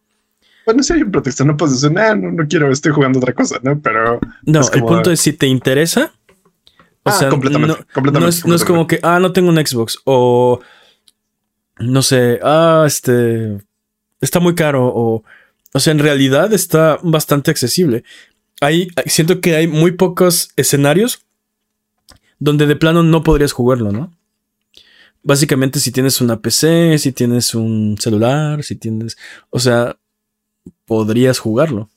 Bueno, 0.65 0.83
si 0.83 0.95
hay 0.95 1.03
un 1.03 1.13
pretexto, 1.13 1.45
no 1.45 1.57
puedes 1.57 1.81
decir, 1.81 1.95
"Nah, 1.95 2.15
no, 2.17 2.33
no 2.33 2.49
quiero, 2.49 2.73
estoy 2.73 2.91
jugando 2.91 3.21
otra 3.21 3.33
cosa, 3.33 3.61
¿no? 3.63 3.79
Pero 3.79 4.19
No, 4.43 4.61
el 4.73 4.83
punto 4.83 5.13
es 5.13 5.21
si 5.21 5.33
te 5.33 5.47
interesa. 5.47 6.13
O 7.07 7.09
Ah, 7.09 7.13
sea, 7.13 7.29
completamente, 7.29 7.79
no, 7.79 7.87
completamente, 7.95 8.21
no 8.21 8.29
es, 8.29 8.45
no 8.47 8.55
es 8.55 8.65
completamente. 8.65 8.67
como 8.67 8.87
que, 8.89 8.99
ah, 9.03 9.21
no 9.21 9.33
tengo 9.33 9.49
un 9.51 9.65
Xbox. 9.65 9.99
O 10.05 10.61
no 11.79 12.03
sé, 12.03 12.41
ah, 12.43 12.85
este 12.87 13.59
está 14.21 14.41
muy 14.41 14.55
caro. 14.57 14.87
O, 14.93 15.23
o 15.73 15.81
sea, 15.81 15.93
en 15.93 16.01
realidad 16.01 16.53
está 16.53 16.99
bastante 17.03 17.51
accesible. 17.51 18.03
Hay, 18.61 18.89
siento 19.07 19.41
que 19.41 19.55
hay 19.55 19.69
muy 19.69 19.93
pocos 19.93 20.51
escenarios 20.57 21.21
donde 22.39 22.67
de 22.67 22.77
plano 22.77 23.03
no 23.03 23.23
podrías 23.23 23.53
jugarlo, 23.53 23.93
¿no? 23.93 24.13
Básicamente, 25.23 25.79
si 25.81 25.93
tienes 25.93 26.21
una 26.21 26.41
PC, 26.41 26.99
si 26.99 27.13
tienes 27.13 27.55
un 27.55 27.97
celular, 28.01 28.63
si 28.65 28.75
tienes. 28.77 29.17
O 29.51 29.59
sea, 29.61 29.97
podrías 30.87 31.39
jugarlo. 31.39 31.89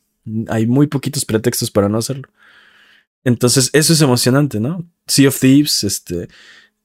Hay 0.49 0.67
muy 0.67 0.87
poquitos 0.87 1.25
pretextos 1.25 1.71
para 1.71 1.89
no 1.89 1.97
hacerlo. 1.97 2.29
Entonces, 3.23 3.69
eso 3.73 3.93
es 3.93 4.01
emocionante, 4.01 4.59
¿no? 4.59 4.85
Sea 5.07 5.27
of 5.29 5.39
Thieves, 5.39 5.83
este. 5.83 6.27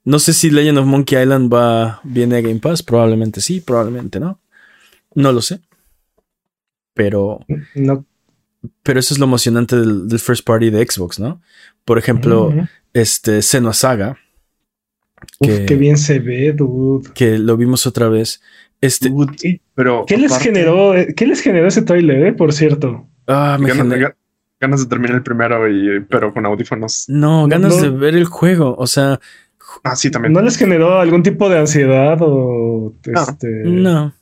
No 0.05 0.19
sé 0.19 0.33
si 0.35 0.51
Legend 0.51 0.79
of 0.79 0.87
Monkey 0.87 1.21
Island 1.23 1.53
va, 1.53 2.01
viene 2.05 2.37
a 2.37 2.41
Game 2.41 2.61
Pass. 2.61 2.83
Probablemente 2.83 3.41
sí, 3.41 3.61
probablemente 3.61 4.21
no. 4.21 4.41
No 5.15 5.33
lo 5.33 5.41
sé. 5.41 5.61
Pero, 6.95 7.41
No. 7.75 8.05
pero 8.83 9.01
eso 9.01 9.15
es 9.15 9.19
lo 9.21 9.27
emocionante 9.27 9.77
del, 9.77 10.09
del 10.09 10.19
first 10.21 10.45
party 10.47 10.71
de 10.71 10.87
Xbox, 10.87 11.19
¿no? 11.19 11.41
Por 11.85 11.99
ejemplo, 11.99 12.53
este 12.93 13.43
Senua 13.43 13.73
Saga, 13.73 14.19
Uf, 15.41 15.49
que- 15.49 15.67
qué 15.67 15.75
bien 15.77 15.97
se 15.97 16.19
ve, 16.21 16.53
dude. 16.53 17.11
que 17.15 17.39
lo 17.39 17.57
vimos 17.57 17.87
otra 17.87 18.09
vez. 18.09 18.41
Este, 18.81 19.09
Dude, 19.09 19.35
¿Y 19.43 19.61
pero 19.75 20.05
¿Qué 20.07 20.19
les 20.19 20.37
generó? 20.39 20.95
eh, 20.95 21.15
¿Qué 21.17 21.27
les 21.27 21.41
generó 21.41 21.67
ese 21.67 21.83
trailer, 21.83 22.27
eh? 22.27 22.33
Por 22.33 22.53
cierto. 22.53 23.09
ah, 23.27 23.57
me 23.59 23.71
ga- 23.73 24.15
ganas 24.65 24.81
de 24.83 24.89
terminar 24.89 25.17
el 25.17 25.23
primero, 25.23 25.69
y, 25.71 26.01
pero 26.09 26.33
con 26.33 26.45
audífonos. 26.47 27.05
No, 27.09 27.47
ganas 27.49 27.77
No. 27.77 27.83
de 27.83 27.91
ver 27.91 28.15
el 28.17 28.25
juego. 28.25 28.75
O 28.79 28.87
sea, 28.87 29.21
Ah, 29.83 29.97
sí, 29.97 30.11
también. 30.11 30.33
¿No 30.33 30.43
les 30.43 30.57
generó 30.57 31.01
algún 31.01 31.23
tipo 31.23 31.49
de 31.49 31.59
ansiedad 31.59 32.19
o 32.21 32.95
este 33.03 33.49
no. 33.65 34.13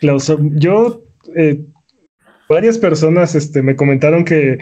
claustro- 0.00 0.38
Yo 0.54 1.02
eh, 1.34 1.62
varias 2.48 2.78
personas 2.78 3.34
este, 3.34 3.62
me 3.62 3.76
comentaron 3.76 4.24
que 4.24 4.58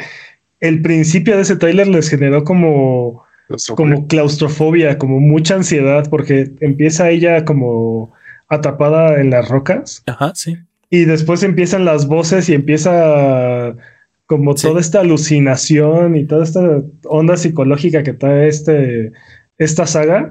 el 0.60 0.80
principio 0.82 1.34
de 1.36 1.42
ese 1.42 1.56
tráiler 1.56 1.88
les 1.88 2.08
generó 2.08 2.44
como 2.44 3.24
como 3.76 4.06
claustrofobia, 4.08 4.98
como 4.98 5.20
mucha 5.20 5.54
ansiedad, 5.54 6.08
porque 6.10 6.52
empieza 6.60 7.08
ella 7.10 7.44
como 7.46 8.12
atrapada 8.48 9.20
en 9.20 9.30
las 9.30 9.48
rocas 9.48 10.02
Ajá, 10.06 10.32
sí. 10.34 10.58
y 10.90 11.04
después 11.06 11.42
empiezan 11.42 11.84
las 11.86 12.06
voces 12.06 12.48
y 12.50 12.54
empieza 12.54 13.74
como 14.28 14.54
Sí. 14.56 14.68
toda 14.68 14.80
esta 14.80 15.00
alucinación 15.00 16.14
y 16.14 16.26
toda 16.26 16.44
esta 16.44 16.82
onda 17.06 17.36
psicológica 17.38 18.02
que 18.02 18.12
trae 18.12 18.46
este, 18.46 19.10
esta 19.56 19.86
saga. 19.86 20.30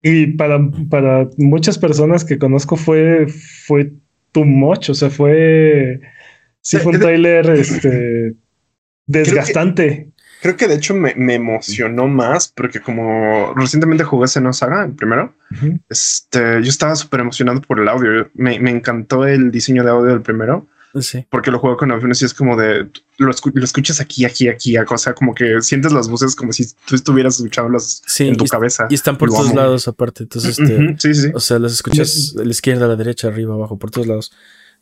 Y 0.00 0.28
para, 0.28 0.60
para 0.88 1.28
muchas 1.36 1.76
personas 1.76 2.24
que 2.24 2.38
conozco 2.38 2.76
fue, 2.76 3.26
fue 3.66 3.92
too 4.32 4.44
much, 4.44 4.90
o 4.90 4.94
sea, 4.94 5.10
fue, 5.10 6.00
sí 6.60 6.76
fue 6.78 6.92
un 6.92 7.00
tráiler 7.00 7.50
este, 7.50 8.34
desgastante. 9.06 10.10
Creo 10.42 10.56
que 10.56 10.68
de 10.68 10.74
hecho 10.74 10.94
me, 10.94 11.14
me 11.16 11.34
emocionó 11.34 12.06
más 12.06 12.48
porque 12.54 12.80
como 12.80 13.54
recientemente 13.56 14.04
jugué 14.04 14.28
Senua 14.28 14.52
Saga, 14.52 14.84
el 14.84 14.92
primero, 14.92 15.34
Ujú. 15.50 15.78
este, 15.88 16.38
yo 16.62 16.68
estaba 16.68 16.94
súper 16.96 17.20
emocionado 17.20 17.60
por 17.62 17.80
el 17.80 17.88
audio. 17.88 18.30
Me, 18.34 18.60
me 18.60 18.70
encantó 18.70 19.26
el 19.26 19.50
diseño 19.50 19.82
de 19.84 19.90
audio 19.90 20.10
del 20.12 20.22
primero 20.22 20.66
Sí. 21.00 21.26
porque 21.30 21.50
lo 21.50 21.58
juego 21.58 21.76
con 21.76 21.90
audífonos 21.90 22.22
y 22.22 22.24
es 22.24 22.34
como 22.34 22.56
de 22.56 22.88
lo, 23.18 23.30
escu- 23.32 23.52
lo 23.52 23.64
escuchas 23.64 24.00
aquí, 24.00 24.24
aquí, 24.24 24.48
aquí, 24.48 24.76
o 24.78 24.98
sea, 24.98 25.12
como 25.14 25.34
que 25.34 25.60
sientes 25.60 25.92
las 25.92 26.08
voces 26.08 26.36
como 26.36 26.52
si 26.52 26.64
tú 26.86 26.94
estuvieras 26.94 27.36
escuchándolas 27.36 28.02
Sí, 28.06 28.28
en 28.28 28.36
tu 28.36 28.44
y- 28.44 28.48
cabeza. 28.48 28.86
Y 28.90 28.94
están 28.94 29.18
por 29.18 29.28
Lo 29.28 29.34
todos 29.36 29.50
amo. 29.50 29.56
lados 29.60 29.88
aparte. 29.88 30.22
Entonces, 30.22 30.58
este, 30.58 30.96
sí, 30.98 31.14
sí, 31.14 31.22
sí. 31.22 31.32
o 31.34 31.40
sea, 31.40 31.58
las 31.58 31.72
escuchas 31.72 32.34
a 32.38 32.44
la 32.44 32.50
izquierda, 32.50 32.84
a 32.84 32.88
la 32.88 32.96
derecha, 32.96 33.28
arriba, 33.28 33.54
abajo, 33.54 33.78
por 33.78 33.90
todos 33.90 34.06
lados. 34.06 34.32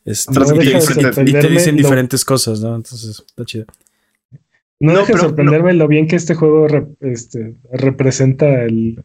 Este, 0.05 0.33
No 0.33 0.45
y, 0.45 0.49
te 0.49 0.53
de 0.55 0.61
dicen, 0.61 0.81
y 0.81 0.85
te 0.85 1.03
sorprenderme 1.03 1.49
dicen 1.51 1.77
lo- 1.77 1.83
diferentes 1.83 2.25
cosas, 2.25 2.61
¿no? 2.61 2.75
Entonces, 2.77 3.23
está 3.27 3.45
chido. 3.45 3.67
No, 4.81 4.93
No, 4.93 4.99
deja 4.99 5.01
de 5.03 5.13
pero 5.13 5.19
sorprenderme 5.29 5.75
lo 5.75 5.87
bien 5.89 6.09
que 6.09 6.17
este 6.17 6.35
juego 6.35 6.67
este, 7.01 7.55
representa 7.73 8.65
el, 8.65 9.03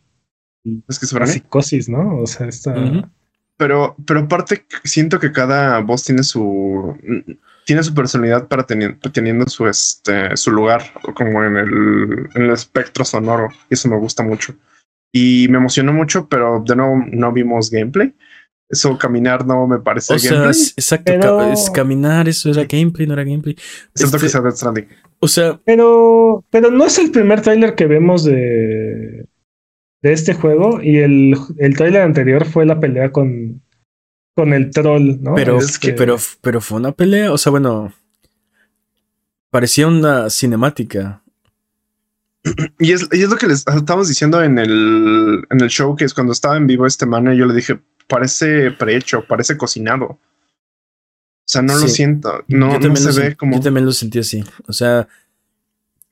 Es 0.89 0.99
que 0.99 1.05
la 1.19 1.27
psicosis, 1.27 1.87
¿no? 1.87 2.17
O 2.19 2.25
sea, 2.27 2.47
esta... 2.47 2.73
Pero, 3.57 3.95
pero 4.05 4.19
aparte 4.21 4.65
siento 4.83 5.19
que 5.19 5.31
cada 5.31 5.79
voz 5.79 6.03
tiene 6.03 6.23
su 6.23 6.95
tiene 7.65 7.83
su 7.83 7.93
personalidad 7.93 8.47
para 8.47 8.65
teni- 8.65 8.97
teniendo 9.11 9.45
su 9.47 9.67
este 9.67 10.37
su 10.37 10.51
lugar 10.51 10.83
como 11.15 11.43
en 11.43 11.57
el, 11.57 12.29
en 12.35 12.43
el 12.43 12.51
espectro 12.51 13.03
sonoro. 13.03 13.49
Y 13.69 13.73
eso 13.73 13.89
me 13.89 13.97
gusta 13.97 14.23
mucho. 14.23 14.53
Y 15.11 15.47
me 15.49 15.57
emocionó 15.57 15.91
mucho, 15.93 16.27
pero 16.29 16.63
de 16.65 16.75
nuevo 16.75 17.03
no 17.11 17.31
vimos 17.33 17.69
gameplay. 17.71 18.13
Eso 18.69 18.97
caminar 18.97 19.45
no 19.45 19.65
me 19.65 19.79
parece 19.79 20.13
O 20.13 20.19
sea, 20.19 20.31
gameplay. 20.31 20.51
es- 20.51 20.73
exacto, 20.77 21.05
Pero- 21.13 21.37
ca- 21.37 21.53
es 21.53 21.69
caminar, 21.69 22.27
eso 22.29 22.49
era 22.51 22.65
gameplay, 22.65 23.07
no 23.07 23.13
era 23.13 23.23
gameplay. 23.23 23.55
Que 23.55 23.63
este- 24.03 24.29
sea 24.29 24.41
Death 24.41 24.55
Stranding. 24.57 24.87
O 25.19 25.27
sea, 25.27 25.59
Pero, 25.65 26.45
pero 26.51 26.69
no 26.69 26.85
es 26.85 26.99
el 26.99 27.09
primer 27.11 27.41
tráiler 27.41 27.75
que 27.75 27.85
vemos 27.87 28.23
de, 28.23 29.25
de 30.01 30.13
este 30.13 30.33
juego 30.33 30.81
y 30.81 30.97
el, 30.97 31.35
el 31.57 31.75
tráiler 31.75 32.01
anterior 32.03 32.45
fue 32.45 32.65
la 32.65 32.79
pelea 32.79 33.11
con, 33.11 33.61
con 34.35 34.53
el 34.53 34.69
troll, 34.71 35.17
¿no? 35.21 35.35
pero, 35.35 35.57
es 35.57 35.79
que- 35.79 35.93
pero, 35.93 36.17
pero 36.41 36.61
fue 36.61 36.79
una 36.79 36.91
pelea, 36.91 37.31
o 37.33 37.37
sea, 37.37 37.49
bueno, 37.51 37.93
parecía 39.49 39.87
una 39.87 40.29
cinemática. 40.29 41.21
Y 42.79 42.93
es, 42.93 43.07
y 43.11 43.23
es 43.23 43.29
lo 43.29 43.35
que 43.35 43.47
les 43.47 43.65
estábamos 43.67 44.07
diciendo 44.07 44.41
en 44.41 44.57
el, 44.57 45.43
en 45.49 45.61
el 45.61 45.69
show, 45.69 45.95
que 45.95 46.05
es 46.05 46.13
cuando 46.13 46.31
estaba 46.31 46.55
en 46.55 46.67
vivo 46.67 46.85
este 46.85 47.05
man, 47.05 47.31
y 47.33 47.37
yo 47.37 47.45
le 47.45 47.53
dije, 47.53 47.79
parece 48.07 48.71
prehecho, 48.71 49.25
parece 49.27 49.57
cocinado. 49.57 50.05
O 50.05 50.19
sea, 51.49 51.61
no 51.61 51.73
lo 51.77 51.87
siento. 51.87 52.43
No, 52.47 52.67
no 52.67 52.79
también 52.79 52.97
se 52.97 53.11
lo 53.19 53.25
ve 53.27 53.35
como. 53.35 53.55
yo 53.55 53.61
también 53.61 53.85
lo 53.85 53.91
sentí 53.91 54.19
así. 54.19 54.43
O 54.67 54.71
sea, 54.73 55.07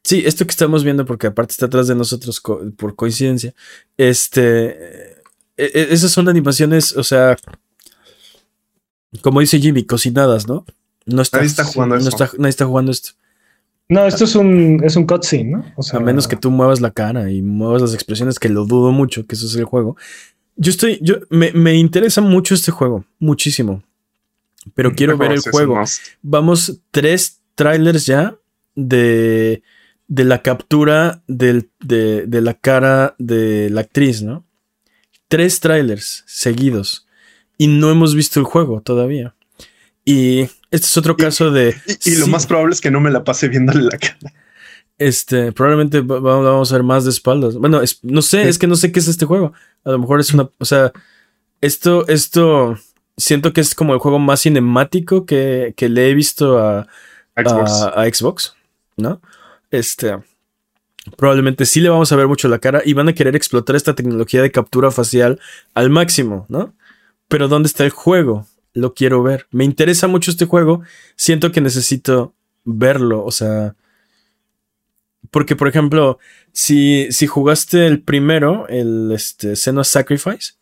sí, 0.06 0.22
esto 0.26 0.46
que 0.46 0.52
estamos 0.52 0.84
viendo, 0.84 1.04
porque 1.06 1.28
aparte 1.28 1.52
está 1.54 1.66
atrás 1.66 1.88
de 1.88 1.96
nosotros 1.96 2.40
co- 2.40 2.62
por 2.78 2.96
coincidencia, 2.96 3.54
este, 3.98 5.14
e- 5.58 5.72
e- 5.74 5.88
esas 5.92 6.12
son 6.12 6.30
animaciones, 6.30 6.96
o 6.96 7.04
sea, 7.04 7.36
como 9.22 9.40
dice 9.40 9.60
Jimmy, 9.60 9.84
cocinadas, 9.86 10.48
¿no? 10.48 10.66
No 11.06 11.22
está, 11.22 11.38
Nadie 11.38 11.48
está 11.50 11.64
jugando 11.64 11.96
no 12.00 12.08
está- 12.10 12.32
nadie 12.38 12.50
está 12.50 12.66
jugando 12.66 12.92
esto. 12.92 13.12
No, 13.88 14.06
esto 14.08 14.24
es 14.24 14.36
un, 14.36 14.82
es 14.84 14.96
un 14.96 15.06
cutscene, 15.06 15.52
¿no? 15.52 15.66
O 15.78 15.84
sea, 15.84 16.00
A 16.00 16.04
menos 16.04 16.28
que 16.28 16.36
tú 16.36 16.50
muevas 16.50 16.82
la 16.82 16.90
cara 16.92 17.30
y 17.32 17.42
muevas 17.44 17.82
las 17.84 17.94
expresiones, 17.94 18.40
que 18.40 18.50
lo 18.50 18.66
dudo 18.66 18.92
mucho, 18.92 19.26
que 19.28 19.36
eso 19.36 19.46
es 19.46 19.56
el 19.56 19.66
juego. 19.66 19.96
Yo 20.56 20.72
estoy, 20.72 20.98
yo, 21.02 21.16
me, 21.30 21.52
me 21.52 21.76
interesa 21.76 22.22
mucho 22.22 22.56
este 22.56 22.72
juego, 22.72 23.06
muchísimo. 23.20 23.84
Pero 24.74 24.94
quiero 24.96 25.18
ver 25.18 25.34
el 25.34 25.42
juego. 25.42 25.80
Vamos 26.24 26.80
tres 26.90 27.42
trailers 27.54 28.08
ya 28.08 28.36
de, 28.74 29.62
de 30.08 30.24
la 30.24 30.42
captura 30.42 31.24
del- 31.28 31.70
de, 31.80 32.26
de 32.28 32.42
la 32.42 32.54
cara 32.54 33.16
de 33.18 33.70
la 33.70 33.82
actriz, 33.82 34.22
¿no? 34.22 34.46
Tres 35.28 35.60
trailers 35.60 36.24
seguidos. 36.28 37.08
Y 37.58 37.68
no 37.68 37.90
hemos 37.90 38.14
visto 38.16 38.40
el 38.40 38.46
juego 38.46 38.82
todavía. 38.82 39.34
Y 40.04 40.42
este 40.72 40.88
es 40.88 40.98
otro 40.98 41.16
Y- 41.18 41.22
caso 41.24 41.52
de... 41.52 41.76
Y, 42.06 42.12
y 42.12 42.16
lo 42.18 42.28
más 42.28 42.46
probable 42.46 42.74
es 42.74 42.82
que 42.82 42.92
no 42.92 43.00
me 43.00 43.10
la 43.12 43.24
pase 43.24 43.48
viéndole 43.48 43.82
la 43.84 43.98
cara. 43.98 44.18
Este, 44.98 45.52
probablemente 45.52 46.02
va- 46.02 46.20
va- 46.20 46.40
vamos 46.40 46.72
a 46.72 46.76
ver 46.76 46.84
más 46.84 47.04
de 47.06 47.10
espaldas. 47.10 47.56
Bueno, 47.56 47.82
es- 47.82 48.00
no 48.04 48.22
sé, 48.22 48.48
es 48.48 48.58
que 48.60 48.68
no 48.68 48.76
sé 48.76 48.92
qué 48.92 49.00
es 49.00 49.08
este 49.08 49.26
juego. 49.26 49.54
A 49.84 49.92
lo 49.92 50.00
mejor 50.00 50.20
es 50.20 50.34
una, 50.34 50.50
o 50.60 50.66
sea, 50.66 50.92
esto, 51.62 52.08
esto, 52.08 52.78
siento 53.18 53.52
que 53.54 53.62
es 53.62 53.74
como 53.74 53.94
el 53.94 54.00
juego 54.00 54.20
más 54.20 54.42
cinemático 54.42 55.26
que, 55.26 55.74
que 55.76 55.90
le 55.90 56.10
he 56.10 56.14
visto 56.14 56.60
a, 56.60 56.88
Xbox. 57.36 57.72
a, 57.72 58.02
a 58.02 58.06
Xbox, 58.14 58.56
¿no? 58.98 59.22
Este, 59.72 60.18
probablemente 61.18 61.66
sí 61.66 61.82
le 61.82 61.90
vamos 61.90 62.12
a 62.12 62.16
ver 62.16 62.28
mucho 62.28 62.48
la 62.48 62.60
cara 62.60 62.82
y 62.86 62.94
van 62.94 63.10
a 63.10 63.14
querer 63.14 63.36
explotar 63.36 63.76
esta 63.76 63.96
tecnología 63.96 64.42
de 64.42 64.52
captura 64.52 64.92
facial 64.92 65.40
al 65.74 65.90
máximo, 65.90 66.46
¿no? 66.50 66.74
Pero 67.28 67.48
¿dónde 67.48 67.68
está 67.68 67.84
el 67.84 67.92
juego? 67.92 68.48
Lo 68.74 68.94
quiero 68.94 69.24
ver. 69.24 69.48
Me 69.52 69.64
interesa 69.64 70.08
mucho 70.08 70.32
este 70.32 70.46
juego. 70.46 70.82
Siento 71.16 71.52
que 71.52 71.62
necesito 71.62 72.34
verlo, 72.64 73.24
o 73.24 73.32
sea... 73.32 73.76
Porque, 75.32 75.56
por 75.56 75.68
ejemplo, 75.68 76.20
si, 76.54 77.12
si 77.12 77.26
jugaste 77.26 77.88
el 77.88 78.02
primero, 78.02 78.68
el 78.70 79.12
este, 79.12 79.56
Sacrifice. 79.56 80.54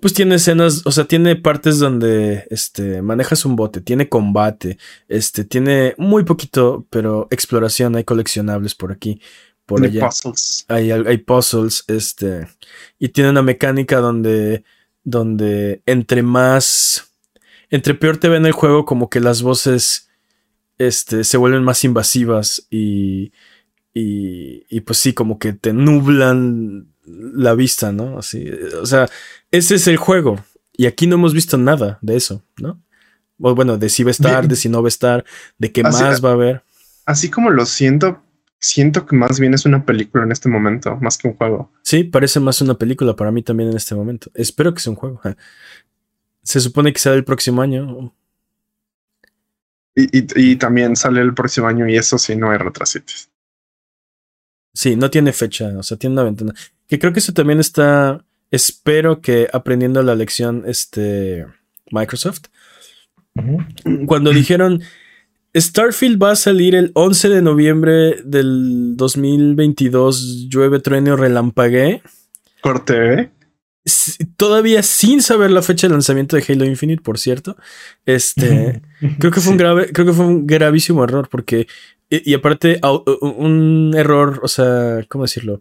Pues 0.00 0.14
tiene 0.14 0.36
escenas, 0.36 0.82
o 0.86 0.92
sea, 0.92 1.04
tiene 1.04 1.36
partes 1.36 1.78
donde 1.78 2.46
este, 2.50 3.02
manejas 3.02 3.44
un 3.44 3.56
bote, 3.56 3.80
tiene 3.80 4.08
combate, 4.08 4.78
este, 5.08 5.44
tiene 5.44 5.94
muy 5.98 6.24
poquito, 6.24 6.86
pero 6.90 7.28
exploración, 7.30 7.96
hay 7.96 8.04
coleccionables 8.04 8.74
por 8.74 8.92
aquí, 8.92 9.20
por 9.66 9.80
Tiene 9.80 9.98
allá. 9.98 10.08
puzzles. 10.08 10.64
Hay, 10.68 10.90
hay 10.90 11.18
puzzles, 11.18 11.84
este, 11.88 12.48
y 12.98 13.10
tiene 13.10 13.30
una 13.30 13.42
mecánica 13.42 13.98
donde, 13.98 14.64
donde 15.04 15.82
entre 15.86 16.22
más, 16.22 17.12
entre 17.68 17.94
peor 17.94 18.16
te 18.16 18.28
ven 18.28 18.46
el 18.46 18.52
juego, 18.52 18.84
como 18.86 19.10
que 19.10 19.20
las 19.20 19.42
voces, 19.42 20.08
este, 20.78 21.24
se 21.24 21.36
vuelven 21.36 21.62
más 21.62 21.84
invasivas 21.84 22.66
y, 22.70 23.32
y, 23.92 24.64
y 24.70 24.80
pues 24.80 24.98
sí, 24.98 25.12
como 25.12 25.38
que 25.38 25.52
te 25.52 25.74
nublan 25.74 26.89
la 27.34 27.54
vista, 27.54 27.92
¿no? 27.92 28.18
Así, 28.18 28.48
o 28.80 28.86
sea, 28.86 29.08
ese 29.50 29.74
es 29.76 29.86
el 29.86 29.96
juego. 29.96 30.44
Y 30.72 30.86
aquí 30.86 31.06
no 31.06 31.16
hemos 31.16 31.34
visto 31.34 31.58
nada 31.58 31.98
de 32.00 32.16
eso, 32.16 32.42
¿no? 32.58 32.82
O 33.40 33.54
bueno, 33.54 33.76
de 33.78 33.88
si 33.88 34.02
va 34.02 34.08
a 34.08 34.12
estar, 34.12 34.48
de 34.48 34.56
si 34.56 34.68
no 34.68 34.82
va 34.82 34.88
a 34.88 34.88
estar, 34.88 35.24
de 35.58 35.72
qué 35.72 35.82
Así- 35.82 36.02
más 36.02 36.24
va 36.24 36.30
a 36.30 36.32
haber. 36.32 36.62
Así 37.06 37.30
como 37.30 37.50
lo 37.50 37.66
siento, 37.66 38.22
siento 38.58 39.04
que 39.06 39.16
más 39.16 39.40
bien 39.40 39.54
es 39.54 39.64
una 39.66 39.84
película 39.84 40.24
en 40.24 40.32
este 40.32 40.48
momento, 40.48 40.96
más 41.00 41.16
que 41.18 41.28
un 41.28 41.34
juego. 41.34 41.72
Sí, 41.82 42.04
parece 42.04 42.38
más 42.40 42.60
una 42.60 42.74
película 42.78 43.16
para 43.16 43.32
mí 43.32 43.42
también 43.42 43.70
en 43.70 43.76
este 43.76 43.94
momento. 43.94 44.30
Espero 44.34 44.72
que 44.74 44.80
sea 44.80 44.90
un 44.92 44.96
juego. 44.96 45.20
Se 46.42 46.60
supone 46.60 46.92
que 46.92 46.98
sale 47.00 47.16
el 47.16 47.24
próximo 47.24 47.62
año. 47.62 48.14
Y, 49.94 50.18
y- 50.18 50.52
y 50.52 50.56
también 50.56 50.94
sale 50.96 51.20
el 51.20 51.34
próximo 51.34 51.66
año 51.66 51.88
y 51.88 51.96
eso 51.96 52.16
sí 52.18 52.36
no 52.36 52.50
hay 52.50 52.58
retrasitos. 52.58 53.28
Sí, 54.72 54.94
no 54.96 55.10
tiene 55.10 55.32
fecha, 55.32 55.66
o 55.76 55.82
sea, 55.82 55.96
tiene 55.96 56.14
una 56.14 56.22
ventana. 56.24 56.54
Que 56.90 56.98
creo 56.98 57.12
que 57.12 57.20
eso 57.20 57.32
también 57.32 57.60
está. 57.60 58.24
Espero 58.50 59.20
que 59.20 59.46
aprendiendo 59.52 60.02
la 60.02 60.16
lección, 60.16 60.64
este. 60.66 61.46
Microsoft. 61.90 62.48
Cuando 64.06 64.32
dijeron. 64.32 64.82
Starfield 65.56 66.22
va 66.22 66.32
a 66.32 66.36
salir 66.36 66.76
el 66.76 66.92
11 66.94 67.28
de 67.28 67.42
noviembre 67.42 68.22
del 68.24 68.96
2022. 68.96 70.48
Llueve, 70.48 70.80
trueno, 70.80 71.16
relampagué. 71.16 72.02
Corte, 72.60 73.14
¿eh? 73.14 73.30
Todavía 74.36 74.84
sin 74.84 75.22
saber 75.22 75.50
la 75.50 75.62
fecha 75.62 75.88
de 75.88 75.92
lanzamiento 75.92 76.36
de 76.36 76.44
Halo 76.48 76.64
Infinite, 76.64 77.02
por 77.02 77.18
cierto. 77.18 77.56
Este. 78.04 78.82
Creo 79.18 79.32
que 79.32 79.40
fue 79.40 79.52
un 79.52 79.58
grave, 79.58 79.92
creo 79.92 80.06
que 80.06 80.12
fue 80.12 80.26
un 80.26 80.46
gravísimo 80.46 81.02
error 81.02 81.28
porque 81.28 81.66
y, 82.08 82.32
y 82.32 82.34
aparte 82.34 82.80
un 83.22 83.92
error, 83.96 84.40
o 84.42 84.48
sea, 84.48 85.04
¿cómo 85.08 85.24
decirlo? 85.24 85.60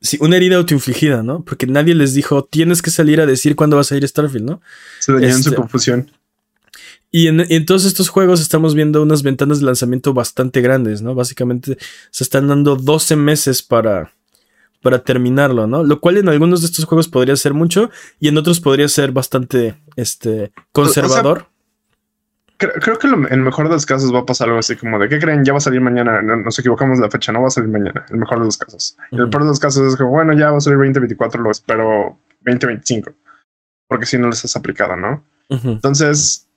Sí, 0.00 0.16
una 0.20 0.36
herida 0.36 0.56
autoinfligida, 0.56 1.22
¿no? 1.22 1.44
Porque 1.44 1.66
nadie 1.66 1.94
les 1.94 2.14
dijo, 2.14 2.44
tienes 2.44 2.80
que 2.80 2.90
salir 2.90 3.20
a 3.20 3.26
decir 3.26 3.54
cuándo 3.54 3.76
va 3.76 3.82
a 3.82 3.84
salir 3.84 4.06
Starfield, 4.08 4.46
¿no? 4.46 4.62
Se 4.98 5.12
dañó 5.12 5.26
en 5.26 5.42
su 5.42 5.50
Este- 5.50 5.56
confusión. 5.56 6.10
Y 7.12 7.26
en, 7.26 7.40
y 7.48 7.56
en 7.56 7.66
todos 7.66 7.84
estos 7.84 8.08
juegos 8.08 8.40
estamos 8.40 8.74
viendo 8.74 9.02
unas 9.02 9.22
ventanas 9.24 9.58
de 9.60 9.66
lanzamiento 9.66 10.14
bastante 10.14 10.60
grandes, 10.60 11.02
¿no? 11.02 11.14
Básicamente 11.14 11.76
se 12.10 12.24
están 12.24 12.46
dando 12.48 12.76
12 12.76 13.16
meses 13.16 13.62
para, 13.62 14.12
para 14.80 15.02
terminarlo, 15.02 15.66
¿no? 15.66 15.82
Lo 15.82 16.00
cual 16.00 16.18
en 16.18 16.28
algunos 16.28 16.60
de 16.60 16.66
estos 16.68 16.84
juegos 16.84 17.08
podría 17.08 17.34
ser 17.36 17.52
mucho 17.52 17.90
y 18.20 18.28
en 18.28 18.38
otros 18.38 18.60
podría 18.60 18.88
ser 18.88 19.10
bastante 19.10 19.74
este, 19.96 20.52
conservador. 20.72 21.48
Creo, 22.60 22.72
creo 22.74 22.98
que 22.98 23.08
lo- 23.08 23.16
en 23.26 23.32
el 23.32 23.40
mejor 23.40 23.68
de 23.68 23.74
los 23.74 23.86
casos 23.86 24.14
va 24.14 24.20
a 24.20 24.26
pasar 24.26 24.48
algo 24.48 24.58
así 24.60 24.76
como 24.76 24.98
de 24.98 25.08
¿qué 25.08 25.18
creen? 25.18 25.44
Ya 25.44 25.52
va 25.52 25.58
a 25.58 25.62
salir 25.62 25.80
mañana. 25.80 26.20
No, 26.22 26.36
nos 26.36 26.58
equivocamos 26.58 26.98
de 26.98 27.04
la 27.06 27.10
fecha, 27.10 27.32
no 27.32 27.40
va 27.40 27.48
a 27.48 27.50
salir 27.50 27.70
mañana. 27.70 28.04
El 28.10 28.18
mejor 28.18 28.38
de 28.38 28.44
los 28.44 28.58
casos. 28.58 28.96
El 29.10 29.30
peor 29.30 29.42
de 29.44 29.48
los 29.48 29.58
casos 29.58 29.90
es 29.92 29.96
que, 29.96 30.04
bueno, 30.04 30.32
ya 30.34 30.50
va 30.50 30.58
a 30.58 30.60
salir 30.60 30.76
2024, 30.78 31.42
lo 31.42 31.50
espero 31.50 32.18
2025. 32.42 33.12
Porque 33.88 34.04
si 34.06 34.18
no 34.18 34.28
les 34.28 34.44
has 34.44 34.54
aplicado, 34.56 34.94
¿no? 34.94 35.24
Entonces, 35.72 36.48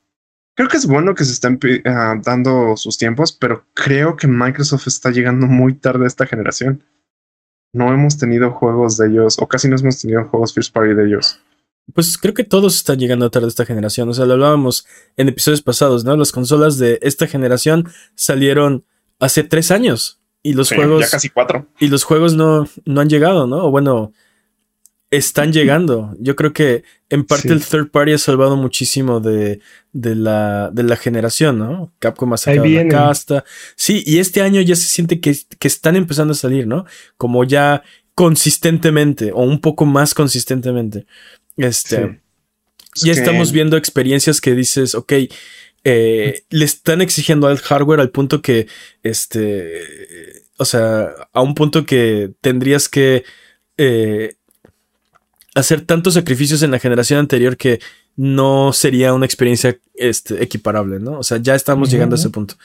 creo 0.55 0.67
que 0.69 0.77
es 0.77 0.85
bueno 0.85 1.15
que 1.15 1.23
se 1.23 1.31
estén 1.31 1.57
ah, 1.85 2.15
dando 2.23 2.75
sus 2.77 2.97
tiempos, 2.97 3.31
pero 3.31 3.65
creo 3.73 4.15
que 4.17 4.27
Microsoft 4.27 4.87
está 4.87 5.09
llegando 5.09 5.47
muy 5.47 5.73
tarde 5.73 6.03
a 6.03 6.07
esta 6.07 6.25
generación. 6.27 6.83
No 7.73 7.91
hemos 7.93 8.17
tenido 8.19 8.51
juegos 8.51 8.97
de 8.97 9.07
ellos, 9.07 9.39
o 9.39 9.47
casi 9.47 9.67
no 9.67 9.77
hemos 9.77 9.99
tenido 9.99 10.25
juegos 10.25 10.53
First 10.53 10.73
Party 10.73 10.93
de 10.93 11.05
ellos. 11.07 11.41
Pues 11.93 12.17
creo 12.17 12.33
que 12.33 12.43
todos 12.45 12.75
están 12.75 12.97
llegando 12.99 13.29
tarde 13.29 13.45
a 13.47 13.49
esta 13.49 13.65
generación. 13.65 14.07
O 14.09 14.13
sea, 14.13 14.25
lo 14.25 14.33
hablábamos 14.33 14.85
en 15.17 15.27
episodios 15.27 15.61
pasados, 15.61 16.05
¿no? 16.05 16.15
Las 16.15 16.31
consolas 16.31 16.77
de 16.77 16.97
esta 17.01 17.27
generación 17.27 17.89
salieron 18.15 18.85
hace 19.19 19.43
tres 19.43 19.69
años. 19.71 20.19
Y 20.41 20.53
los 20.53 20.69
Sí, 20.69 20.75
juegos. 20.75 21.01
ya 21.01 21.09
casi 21.09 21.29
cuatro. 21.29 21.67
Y 21.79 21.87
los 21.87 22.03
juegos 22.03 22.35
no, 22.35 22.67
no 22.85 23.01
han 23.01 23.09
llegado, 23.09 23.47
¿no? 23.47 23.65
O 23.65 23.71
bueno, 23.71 24.13
están 25.11 25.53
llegando. 25.53 26.15
Yo 26.19 26.35
creo 26.35 26.53
que 26.53 26.83
en 27.09 27.25
parte 27.25 27.49
Sí. 27.49 27.53
el 27.53 27.63
third 27.63 27.91
party 27.91 28.13
ha 28.13 28.17
salvado 28.17 28.55
muchísimo 28.55 29.19
de, 29.19 29.59
de, 29.91 30.15
la, 30.15 30.71
de 30.71 30.83
la 30.83 30.95
generación, 30.95 31.59
¿no? 31.59 31.93
Capcom 31.99 32.33
ha 32.33 32.37
sacado 32.37 32.65
la 32.65 32.87
casta. 32.87 33.43
Sí, 33.75 34.03
y 34.05 34.17
este 34.19 34.41
año 34.41 34.59
ya 34.61 34.75
se 34.75 34.87
siente 34.87 35.19
que, 35.19 35.37
que 35.59 35.67
están 35.67 35.95
empezando 35.95 36.31
a 36.31 36.35
salir, 36.35 36.65
¿no? 36.65 36.85
Como 37.17 37.43
ya 37.43 37.83
consistentemente 38.15 39.31
o 39.31 39.41
un 39.43 39.59
poco 39.59 39.85
más 39.85 40.13
consistentemente. 40.13 41.05
Este, 41.57 41.95
Sí. 42.95 43.05
ya 43.05 43.11
Es 43.11 43.17
que- 43.17 43.23
estamos 43.23 43.51
viendo 43.51 43.77
experiencias 43.77 44.41
que 44.41 44.53
dices, 44.55 44.95
ok, 44.95 45.13
eh, 45.85 46.43
le 46.49 46.65
están 46.65 47.01
exigiendo 47.01 47.47
al 47.47 47.57
hardware 47.57 47.99
al 47.99 48.09
punto 48.09 48.41
que, 48.41 48.67
este, 49.03 50.43
o 50.57 50.65
sea, 50.65 51.09
a 51.33 51.41
un 51.41 51.55
punto 51.55 51.85
que 51.85 52.31
tendrías 52.41 52.87
que 52.87 53.23
eh, 53.77 54.35
hacer 55.55 55.81
tantos 55.81 56.13
sacrificios 56.13 56.61
en 56.63 56.71
la 56.71 56.79
generación 56.79 57.19
anterior 57.19 57.57
que 57.57 57.79
no 58.15 58.71
sería 58.73 59.13
una 59.13 59.25
experiencia 59.25 59.77
este, 59.95 60.43
equiparable, 60.43 60.99
¿no? 60.99 61.19
O 61.19 61.23
sea, 61.23 61.37
ya 61.37 61.55
estamos 61.55 61.89
llegando 61.91 62.15
a 62.15 62.19
ese 62.19 62.29
punto. 62.29 62.55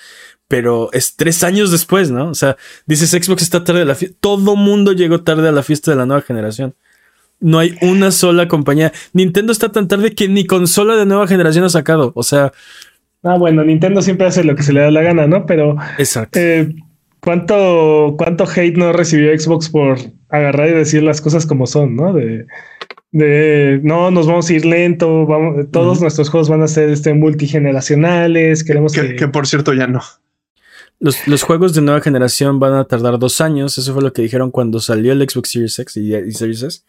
Pero 0.46 0.90
es 0.92 1.16
tres 1.16 1.42
años 1.42 1.70
después, 1.70 2.10
¿no? 2.10 2.28
O 2.30 2.34
sea, 2.34 2.56
dices 2.86 3.10
Xbox 3.10 3.42
está 3.42 3.64
tarde 3.64 3.82
a 3.82 3.84
la 3.86 3.94
fiesta. 3.94 4.16
Todo 4.20 4.56
mundo 4.56 4.92
llegó 4.92 5.22
tarde 5.22 5.48
a 5.48 5.52
la 5.52 5.62
fiesta 5.62 5.90
de 5.90 5.96
la 5.96 6.06
nueva 6.06 6.22
generación. 6.22 6.74
No 7.40 7.58
hay 7.58 7.76
una 7.82 8.10
sola 8.10 8.48
compañía. 8.48 8.92
Nintendo 9.12 9.52
está 9.52 9.70
tan 9.70 9.86
tarde 9.88 10.14
que 10.14 10.28
ni 10.28 10.44
consola 10.44 10.96
de 10.96 11.06
nueva 11.06 11.26
generación 11.28 11.64
ha 11.64 11.68
sacado. 11.68 12.12
O 12.14 12.22
sea, 12.22 12.52
Ah, 13.24 13.36
bueno, 13.36 13.64
Nintendo 13.64 14.00
siempre 14.00 14.26
hace 14.26 14.44
lo 14.44 14.54
que 14.54 14.62
se 14.62 14.72
le 14.72 14.80
da 14.80 14.90
la 14.90 15.02
gana, 15.02 15.26
¿no? 15.26 15.44
Pero 15.44 15.76
exacto. 15.98 16.38
eh, 16.38 16.72
¿cuánto, 17.20 18.14
¿cuánto 18.16 18.44
hate 18.44 18.76
no 18.76 18.92
recibió 18.92 19.36
Xbox 19.38 19.68
por 19.70 19.98
agarrar 20.28 20.68
y 20.68 20.72
decir 20.72 21.02
las 21.02 21.20
cosas 21.20 21.44
como 21.44 21.66
son, 21.66 21.96
¿no? 21.96 22.12
De, 22.12 22.46
de 23.10 23.80
no, 23.82 24.10
nos 24.12 24.26
vamos 24.28 24.48
a 24.48 24.52
ir 24.52 24.64
lento, 24.64 25.26
vamos, 25.26 25.66
todos 25.72 26.00
nuestros 26.00 26.30
juegos 26.30 26.48
van 26.48 26.62
a 26.62 26.68
ser 26.68 26.90
este, 26.90 27.12
multigeneracionales, 27.14 28.62
queremos 28.62 28.92
Que, 28.92 29.00
que... 29.08 29.16
que 29.16 29.28
por 29.28 29.46
cierto 29.46 29.72
ya 29.74 29.86
no. 29.88 30.00
Los, 31.00 31.26
los 31.28 31.42
juegos 31.44 31.74
de 31.74 31.80
nueva 31.82 32.00
generación 32.00 32.58
van 32.58 32.74
a 32.74 32.84
tardar 32.84 33.18
dos 33.18 33.40
años. 33.40 33.78
Eso 33.78 33.92
fue 33.94 34.02
lo 34.02 34.12
que 34.12 34.22
dijeron 34.22 34.50
cuando 34.50 34.80
salió 34.80 35.12
el 35.12 35.28
Xbox 35.28 35.50
Series 35.50 35.78
X 35.78 35.96
y, 35.96 36.14
y 36.14 36.32
Series 36.32 36.62
S. 36.62 36.82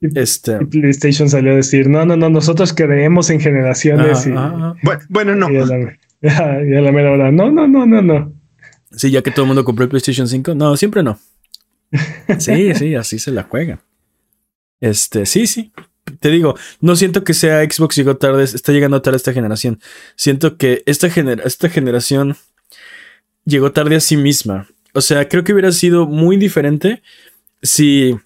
Este. 0.00 0.58
y 0.60 0.64
PlayStation 0.66 1.28
salió 1.28 1.52
a 1.52 1.56
decir, 1.56 1.88
no, 1.88 2.04
no, 2.04 2.16
no, 2.16 2.28
nosotros 2.30 2.72
creemos 2.72 3.30
en 3.30 3.40
generaciones 3.40 4.26
y. 4.26 4.30
Bueno, 4.30 4.76
bueno, 5.08 5.34
no. 5.34 5.50
y 5.50 5.56
a 5.56 5.64
la, 5.66 5.96
y 6.64 6.74
a 6.74 6.80
la 6.80 6.92
mera 6.92 7.10
hora, 7.12 7.32
no, 7.32 7.50
no, 7.50 7.66
no, 7.66 7.84
no, 7.86 8.02
no. 8.02 8.32
Sí, 8.92 9.10
ya 9.10 9.22
que 9.22 9.30
todo 9.30 9.42
el 9.42 9.48
mundo 9.48 9.64
compró 9.64 9.84
el 9.84 9.88
PlayStation 9.90 10.28
5. 10.28 10.54
No, 10.54 10.76
siempre 10.76 11.02
no. 11.02 11.18
Sí, 12.38 12.74
sí, 12.74 12.94
así 12.94 13.18
se 13.18 13.30
la 13.32 13.44
juega. 13.44 13.80
Este, 14.80 15.26
sí, 15.26 15.46
sí. 15.46 15.72
Te 16.20 16.28
digo, 16.30 16.54
no 16.80 16.96
siento 16.96 17.24
que 17.24 17.34
sea 17.34 17.62
Xbox 17.64 17.96
llegó 17.96 18.16
tarde, 18.16 18.44
está 18.44 18.72
llegando 18.72 19.02
tarde 19.02 19.16
esta 19.16 19.32
generación. 19.32 19.80
Siento 20.16 20.56
que 20.56 20.82
esta, 20.86 21.08
gener- 21.08 21.42
esta 21.44 21.68
generación 21.68 22.36
llegó 23.48 23.72
tarde 23.72 23.96
a 23.96 24.00
sí 24.00 24.16
misma. 24.16 24.68
O 24.92 25.00
sea, 25.00 25.28
creo 25.28 25.44
que 25.44 25.52
hubiera 25.52 25.72
sido 25.72 26.06
muy 26.06 26.36
diferente 26.36 27.02
si 27.62 28.16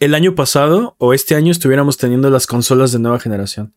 el 0.00 0.14
año 0.14 0.34
pasado 0.34 0.94
o 0.98 1.14
este 1.14 1.34
año 1.34 1.50
estuviéramos 1.50 1.96
teniendo 1.96 2.30
las 2.30 2.46
consolas 2.46 2.92
de 2.92 2.98
nueva 2.98 3.18
generación. 3.18 3.72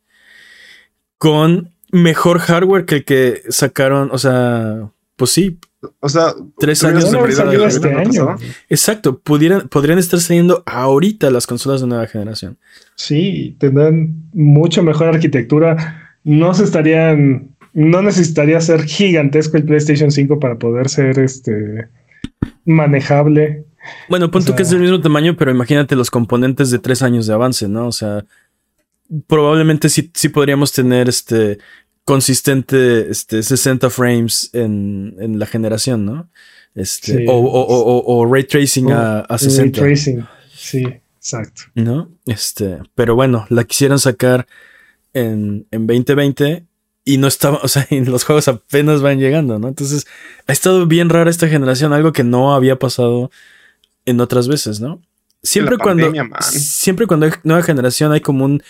Con 1.17 1.71
mejor 1.91 2.39
hardware 2.39 2.85
que 2.85 2.95
el 2.95 3.05
que 3.05 3.41
sacaron, 3.49 4.09
o 4.11 4.17
sea, 4.17 4.91
pues 5.15 5.31
sí, 5.31 5.59
o 5.99 6.09
sea, 6.09 6.33
Tres 6.57 6.83
años 6.83 7.11
de 7.11 7.65
este 7.67 7.93
año. 7.93 8.35
Exacto, 8.67 9.19
pudieran, 9.19 9.69
podrían 9.69 9.99
estar 9.99 10.19
saliendo 10.19 10.63
ahorita 10.65 11.29
las 11.29 11.45
consolas 11.45 11.81
de 11.81 11.87
nueva 11.87 12.07
generación. 12.07 12.57
Sí, 12.95 13.55
tendrán 13.59 14.29
mucho 14.33 14.81
mejor 14.81 15.07
arquitectura. 15.07 16.15
No 16.23 16.53
se 16.53 16.63
estarían, 16.63 17.55
no 17.79 18.01
necesitaría 18.01 18.59
ser 18.59 18.85
gigantesco 18.85 19.55
el 19.55 19.63
PlayStation 19.63 20.09
5 20.11 20.39
para 20.39 20.57
poder 20.57 20.89
ser 20.89 21.19
este 21.19 21.87
manejable. 22.65 23.65
Bueno, 24.09 24.31
pon 24.31 24.41
O 24.41 24.45
tú 24.45 24.55
que 24.55 24.63
es 24.63 24.69
del 24.71 24.79
mismo 24.81 24.99
tamaño, 24.99 25.37
pero 25.37 25.51
imagínate 25.51 25.95
los 25.95 26.09
componentes 26.09 26.71
de 26.71 26.79
tres 26.79 27.01
años 27.03 27.27
de 27.27 27.33
avance, 27.35 27.67
¿no? 27.67 27.87
O 27.87 27.91
sea, 27.91 28.25
probablemente 29.27 29.89
sí, 29.89 30.09
sí 30.13 30.29
podríamos 30.29 30.71
tener 30.71 31.07
este 31.07 31.59
consistente 32.03 33.09
este, 33.11 33.43
60 33.43 33.89
frames 33.89 34.49
en, 34.53 35.15
en 35.19 35.39
la 35.39 35.45
generación, 35.45 36.05
¿no? 36.05 36.29
Este, 36.73 37.17
Sí. 37.17 37.25
o, 37.27 37.33
o- 37.33 37.61
o- 37.61 37.97
o- 37.99 38.17
o 38.21 38.33
ray 38.33 38.43
tracing 38.45 38.91
a, 38.91 39.19
a 39.19 39.37
60. 39.37 39.81
Ray 39.81 39.89
tracing. 39.93 40.25
Sí, 40.53 40.83
exacto. 41.17 41.63
¿no? 41.75 42.09
Este, 42.25 42.79
pero 42.95 43.15
bueno, 43.15 43.45
la 43.49 43.63
quisieron 43.65 43.99
sacar 43.99 44.47
en, 45.13 45.65
en 45.71 45.85
2020 45.87 46.65
y 47.07 47.17
no 47.17 47.27
estaba, 47.27 47.59
o 47.63 47.67
sea, 47.69 47.87
y 47.89 48.01
los 48.01 48.25
juegos 48.25 48.49
apenas 48.49 49.01
van 49.01 49.17
llegando, 49.17 49.57
¿no? 49.57 49.69
Entonces, 49.69 50.05
ha 50.45 50.51
estado 50.51 50.85
bien 50.85 51.07
rara 51.07 51.29
esta 51.29 51.47
generación, 51.47 51.93
algo 51.93 52.11
que 52.11 52.25
no 52.25 52.53
había 52.53 52.77
pasado 52.77 53.31
en 54.05 54.19
otras 54.19 54.49
veces, 54.49 54.81
¿no? 54.81 55.01
Siempre 55.41 55.77
La 55.77 55.83
cuando, 55.83 56.03
pandemia, 56.03 56.25
man. 56.25 56.41
siempre 56.41 57.07
cuando 57.07 57.25
hay 57.25 57.31
nueva 57.43 57.63
generación 57.63 58.11
hay 58.11 58.19
como 58.19 58.43
un, 58.43 58.61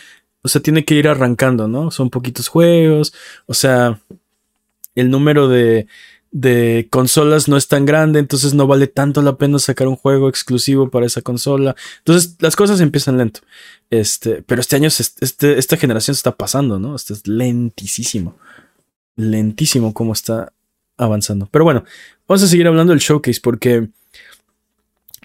o 0.44 0.50
sea, 0.50 0.62
tiene 0.62 0.86
que 0.86 0.94
ir 0.94 1.08
arrancando, 1.08 1.68
¿no? 1.68 1.90
Son 1.90 2.12
poquitos 2.12 2.48
juegos, 2.48 3.12
o 3.48 3.56
sea, 3.56 4.00
el 4.94 5.10
número 5.10 5.48
de, 5.48 5.88
de 6.40 6.88
consolas 6.92 7.48
no 7.48 7.58
es 7.58 7.68
tan 7.68 7.86
grande, 7.86 8.20
entonces 8.20 8.54
no 8.54 8.68
vale 8.68 8.86
tanto 8.88 9.22
la 9.24 9.38
pena 9.38 9.58
sacar 9.58 9.88
un 9.88 9.96
juego 9.96 10.30
exclusivo 10.30 10.90
para 10.92 11.06
esa 11.08 11.22
consola. 11.22 11.76
Entonces 12.00 12.36
las 12.40 12.56
cosas 12.56 12.80
empiezan 12.80 13.18
lento. 13.18 13.40
Este, 13.90 14.44
pero 14.44 14.62
este 14.62 14.76
año, 14.76 14.90
se- 14.92 15.04
este, 15.22 15.58
esta 15.58 15.78
generación 15.78 16.14
se 16.14 16.20
está 16.20 16.36
pasando, 16.36 16.78
¿no? 16.80 16.96
Este 16.96 17.14
es 17.14 17.26
lentísimo. 17.28 18.38
Lentísimo 19.16 19.94
cómo 19.94 20.14
está 20.14 20.54
avanzando. 20.98 21.48
Pero 21.52 21.64
bueno, 21.66 21.84
vamos 22.28 22.44
a 22.44 22.48
seguir 22.48 22.68
hablando 22.68 22.92
del 22.94 23.00
showcase 23.02 23.40
porque... 23.42 23.88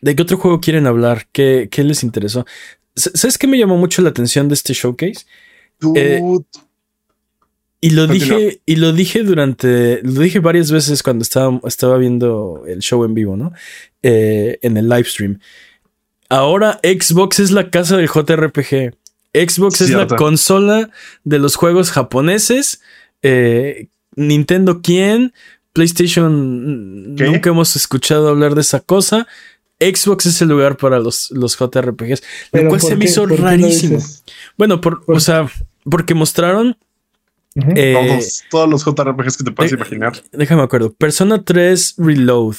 ¿De 0.00 0.16
qué 0.16 0.22
otro 0.22 0.36
juego 0.38 0.60
quieren 0.60 0.86
hablar? 0.86 1.28
¿Qué, 1.30 1.68
qué 1.70 1.84
les 1.84 2.02
interesó? 2.02 2.44
¿Sabes 2.96 3.38
qué 3.38 3.46
me 3.46 3.58
llamó 3.58 3.76
mucho 3.76 4.02
la 4.02 4.08
atención 4.08 4.48
de 4.48 4.54
este 4.54 4.72
showcase? 4.72 5.26
Dude, 5.78 6.16
Eh, 6.16 6.20
Y 7.84 7.90
lo 7.90 8.06
Continúa. 8.06 8.38
dije, 8.38 8.60
y 8.64 8.76
lo 8.76 8.92
dije 8.92 9.22
durante, 9.24 10.00
lo 10.04 10.20
dije 10.20 10.38
varias 10.38 10.70
veces 10.70 11.02
cuando 11.02 11.22
estaba, 11.24 11.60
estaba 11.66 11.98
viendo 11.98 12.62
el 12.68 12.78
show 12.78 13.04
en 13.04 13.12
vivo, 13.12 13.36
¿no? 13.36 13.52
Eh, 14.04 14.58
en 14.62 14.76
el 14.76 14.88
live 14.88 15.04
stream. 15.04 15.40
Ahora 16.28 16.80
Xbox 16.84 17.40
es 17.40 17.50
la 17.50 17.70
casa 17.70 17.96
del 17.96 18.08
JRPG. 18.08 18.94
Xbox 19.34 19.80
es 19.80 19.90
la 19.90 20.06
consola 20.06 20.90
de 21.24 21.38
los 21.38 21.56
juegos 21.56 21.90
japoneses. 21.90 22.80
Eh, 23.22 23.88
Nintendo, 24.14 24.80
¿quién? 24.80 25.32
PlayStation, 25.72 27.14
¿Qué? 27.16 27.24
nunca 27.24 27.50
hemos 27.50 27.74
escuchado 27.76 28.28
hablar 28.28 28.54
de 28.54 28.60
esa 28.60 28.80
cosa. 28.80 29.26
Xbox 29.80 30.26
es 30.26 30.40
el 30.40 30.48
lugar 30.50 30.76
para 30.76 31.00
los, 31.00 31.30
los 31.32 31.56
JRPGs, 31.58 32.22
lo 32.52 32.60
cual 32.68 32.80
¿por 32.80 32.80
se 32.80 32.94
me 32.96 33.06
hizo 33.06 33.26
rarísimo. 33.26 33.98
Bueno, 34.56 34.80
por, 34.80 35.04
Por- 35.04 35.16
o 35.16 35.20
sea, 35.20 35.50
porque 35.84 36.14
mostraron 36.14 36.76
Eh, 37.76 37.94
todos, 37.94 38.44
todos 38.50 38.68
los 38.70 38.84
JRPGs 38.84 39.36
que 39.36 39.44
te 39.44 39.50
puedes 39.52 39.72
eh, 39.72 39.76
imaginar. 39.76 40.12
Déjame 40.32 40.62
acuerdo. 40.62 40.92
Persona 40.94 41.42
3 41.44 41.96
Reload. 41.98 42.56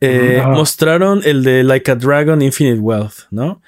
Eh, 0.00 0.42
mostraron 0.46 1.20
el 1.24 1.42
de 1.42 1.62
Like 1.62 1.90
a 1.90 1.94
Dragon 1.94 2.40
Infinite 2.40 2.78
Wealth, 2.78 3.26
¿no? 3.30 3.60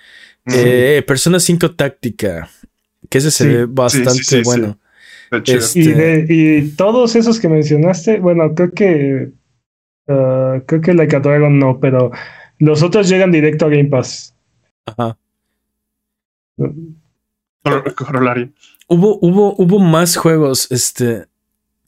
Eh, 0.46 1.02
Persona 1.06 1.38
5 1.40 1.72
Táctica. 1.72 2.48
Que 3.10 3.18
ese 3.18 3.30
se 3.30 3.44
Sí, 3.44 3.50
ve 3.50 3.66
bastante 3.66 4.10
sí, 4.12 4.18
sí, 4.24 4.36
sí. 4.36 4.42
bueno. 4.44 4.78
Y, 5.74 5.88
de, 5.92 6.26
y 6.28 6.68
todos 6.72 7.16
esos 7.16 7.40
que 7.40 7.48
mencionaste, 7.48 8.20
bueno, 8.20 8.54
creo 8.54 8.70
que 8.72 9.30
ah, 10.08 10.60
creo 10.66 10.80
que 10.80 10.94
Like 10.94 11.16
a 11.16 11.20
Dragon 11.20 11.58
no, 11.58 11.80
pero 11.80 12.10
los 12.58 12.82
otros 12.82 13.08
llegan 13.08 13.32
directo 13.32 13.66
a 13.66 13.68
Game 13.70 13.86
Pass. 13.86 14.34
Ajá. 14.86 15.16
Cor- 17.64 17.94
Corolario. 17.94 18.50
Hubo, 18.92 19.18
hubo, 19.20 19.54
hubo 19.56 19.78
más 19.78 20.16
juegos. 20.16 20.70
Este. 20.70 21.26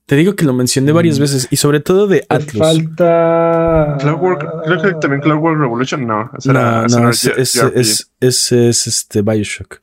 Te 0.07 0.17
digo 0.17 0.37
que 0.37 0.45
lo 0.45 0.53
mencioné 0.53 0.93
varias 0.93 1.19
Mm. 1.19 1.23
veces. 1.23 1.49
Y 1.51 1.57
sobre 1.57 1.81
todo 1.81 2.07
de 2.07 2.21
Te 2.21 2.27
Atlus. 2.35 2.59
falta 2.59 3.97
Clockwork, 4.01 4.65
creo 4.65 4.83
que 4.83 4.95
también 5.01 5.23
Clockwork 5.23 5.59
Revolution, 5.59 6.07
no. 6.07 6.31
Ese 6.37 6.53
No, 6.53 6.61
era, 6.61 6.87
no, 6.89 7.09
ese 7.11 7.33
es, 7.41 8.11
ese 8.21 8.69
es 8.69 8.87
este 8.87 9.23
Bioshock. 9.23 9.81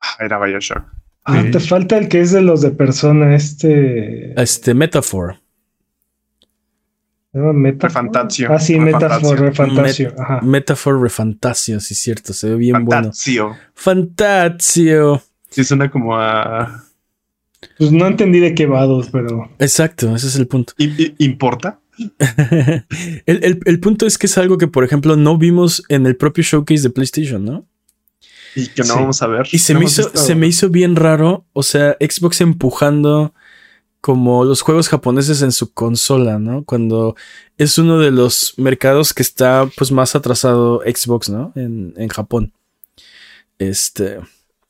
Ah, 0.00 0.24
Era 0.24 0.38
Bioshock. 0.44 0.84
Ah, 1.24 1.42
te 1.50 1.58
falta 1.60 1.98
el 1.98 2.08
que 2.08 2.20
es 2.20 2.32
de 2.32 2.40
los 2.42 2.62
de 2.62 2.70
persona, 2.70 3.34
este. 3.34 4.40
Este, 4.40 4.74
Metaphor. 4.74 5.36
¿se 7.32 7.38
llama 7.38 7.52
Metaphor? 7.52 7.88
Refantatio. 8.02 8.52
Ah, 8.52 8.58
sí, 8.58 8.78
Metaphor. 8.78 9.40
Refantatio. 9.40 10.14
Ajá. 10.18 10.40
Metaphor 10.42 11.00
Refantasio, 11.00 11.80
sí, 11.80 11.94
cierto. 11.94 12.32
Se 12.32 12.48
ve 12.50 12.56
bien 12.56 12.84
bueno. 12.84 13.02
Fantasio. 13.04 13.56
Fantasio. 13.74 15.22
Sí, 15.52 15.62
suena 15.64 15.90
como 15.90 16.16
a. 16.18 16.84
Pues 17.78 17.92
no 17.92 18.06
entendí 18.08 18.40
de 18.40 18.54
qué 18.54 18.66
vados, 18.66 19.08
pero. 19.12 19.48
Exacto, 19.60 20.14
ese 20.16 20.26
es 20.26 20.36
el 20.36 20.48
punto. 20.48 20.72
¿I- 20.78 20.84
i- 21.02 21.14
¿Importa? 21.18 21.78
el, 23.26 23.44
el- 23.44 23.60
el 23.64 23.80
punto 23.80 24.06
es 24.06 24.18
que 24.18 24.26
es 24.26 24.36
algo 24.38 24.58
que, 24.58 24.66
por 24.66 24.82
ejemplo, 24.84 25.16
no 25.16 25.38
vimos 25.38 25.84
en 25.88 26.06
el 26.06 26.16
propio 26.16 26.42
showcase 26.42 26.82
de 26.82 26.90
PlayStation, 26.90 27.44
¿no? 27.44 27.66
Y 28.56 28.66
que 28.68 28.82
no 28.82 28.88
Sí. 28.88 28.92
vamos 28.94 29.22
a 29.22 29.26
ver. 29.28 29.46
Y 29.52 29.58
se 29.58 29.74
No 29.74 29.80
me, 29.80 29.86
hizo, 29.86 30.02
visto- 30.04 30.18
se 30.18 30.34
me 30.34 30.46
hizo 30.46 30.68
bien 30.70 30.96
raro, 30.96 31.44
o 31.52 31.62
sea, 31.62 31.96
Xbox 32.00 32.40
empujando 32.40 33.32
como 34.00 34.44
los 34.44 34.62
juegos 34.62 34.88
japoneses 34.88 35.42
en 35.42 35.52
su 35.52 35.72
consola, 35.72 36.38
¿no? 36.40 36.64
Cuando 36.64 37.14
es 37.56 37.78
uno 37.78 37.98
de 38.00 38.10
los 38.10 38.54
mercados 38.56 39.14
que 39.14 39.22
está 39.22 39.68
pues 39.76 39.92
más 39.92 40.16
atrasado 40.16 40.80
Xbox, 40.84 41.30
¿no? 41.30 41.52
En, 41.54 41.94
en 41.96 42.08
Japón. 42.08 42.52
Este, 43.58 44.18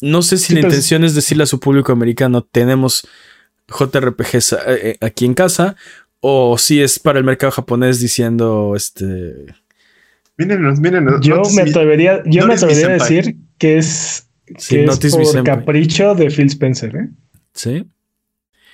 no 0.03 0.20
sé 0.20 0.36
si 0.36 0.48
Sí, 0.48 0.55
la 0.55 0.59
pero- 0.61 0.68
intención 0.68 1.05
es 1.05 1.14
decirle 1.14 1.44
a 1.44 1.46
su 1.46 1.59
público 1.59 1.92
americano, 1.92 2.42
tenemos 2.42 3.09
JRPGs 3.68 4.57
eh, 4.66 4.96
aquí 5.00 5.24
en 5.24 5.32
casa, 5.34 5.76
o 6.20 6.59
si 6.59 6.82
es 6.82 6.98
para 6.98 7.18
el 7.18 7.24
mercado 7.24 7.50
japonés 7.53 7.98
diciendo, 8.00 8.74
este, 8.76 9.46
Mírenos, 10.36 10.80
mírenos. 10.80 11.20
Yo 11.20 11.36
Notice 11.36 11.57
me 11.57 11.64
me- 11.64 11.70
atrevería, 11.70 12.22
yo 12.26 12.42
me 12.46 12.55
Notice 12.55 12.66
me 12.66 12.72
atrevería 12.72 12.86
a 12.88 13.09
decir 13.09 13.36
que 13.59 13.78
es, 13.78 14.26
Sí, 14.59 14.76
que 14.76 14.84
es 14.84 15.16
por 15.16 15.44
capricho 15.44 16.14
de 16.14 16.28
Phil 16.30 16.46
Spencer, 16.46 16.94
¿eh? 16.96 17.09
¿sí? 17.55 17.86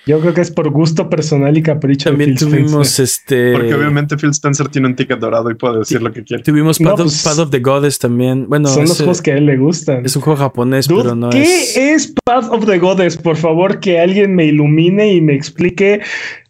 Yo 0.06 0.20
creo 0.20 0.32
que 0.32 0.40
es 0.40 0.50
por 0.50 0.70
gusto 0.70 1.10
personal 1.10 1.58
y 1.58 1.62
capricho 1.62 2.08
También 2.08 2.34
de 2.34 2.36
Phil 2.40 2.48
tuvimos 2.48 2.88
Spencer. 2.98 3.04
este... 3.04 3.52
Porque 3.52 3.74
obviamente 3.74 4.16
Phil 4.16 4.30
Spencer 4.30 4.68
tiene 4.68 4.88
un 4.88 4.96
ticket 4.96 5.18
dorado 5.18 5.50
y 5.50 5.54
puede 5.54 5.80
decir 5.80 6.00
lo 6.00 6.10
que 6.12 6.24
quiere. 6.24 6.42
Tuvimos 6.42 6.80
No, 6.80 6.90
Path, 6.90 7.00
of, 7.00 7.04
pues, 7.06 7.22
Path 7.24 7.38
of 7.40 7.50
the 7.50 7.58
Goddess 7.60 7.98
también. 7.98 8.48
Bueno, 8.48 8.68
Son 8.68 8.84
los 8.84 8.96
juegos 8.96 9.20
que 9.20 9.32
a 9.32 9.36
él 9.36 9.44
le 9.44 9.58
gustan. 9.58 10.06
es 10.06 10.16
un 10.16 10.22
juego 10.22 10.38
japonés, 10.38 10.88
Dude, 10.88 11.02
pero 11.02 11.14
no 11.14 11.28
¿Qué 11.28 11.42
es. 11.42 11.76
es... 11.76 12.14
Path 12.24 12.46
of 12.50 12.64
the 12.64 12.78
Goddess? 12.78 13.18
Por 13.18 13.36
favor, 13.36 13.80
que 13.80 13.98
alguien 14.00 14.34
me 14.34 14.46
ilumine 14.46 15.12
y 15.12 15.20
me 15.20 15.34
explique 15.34 16.00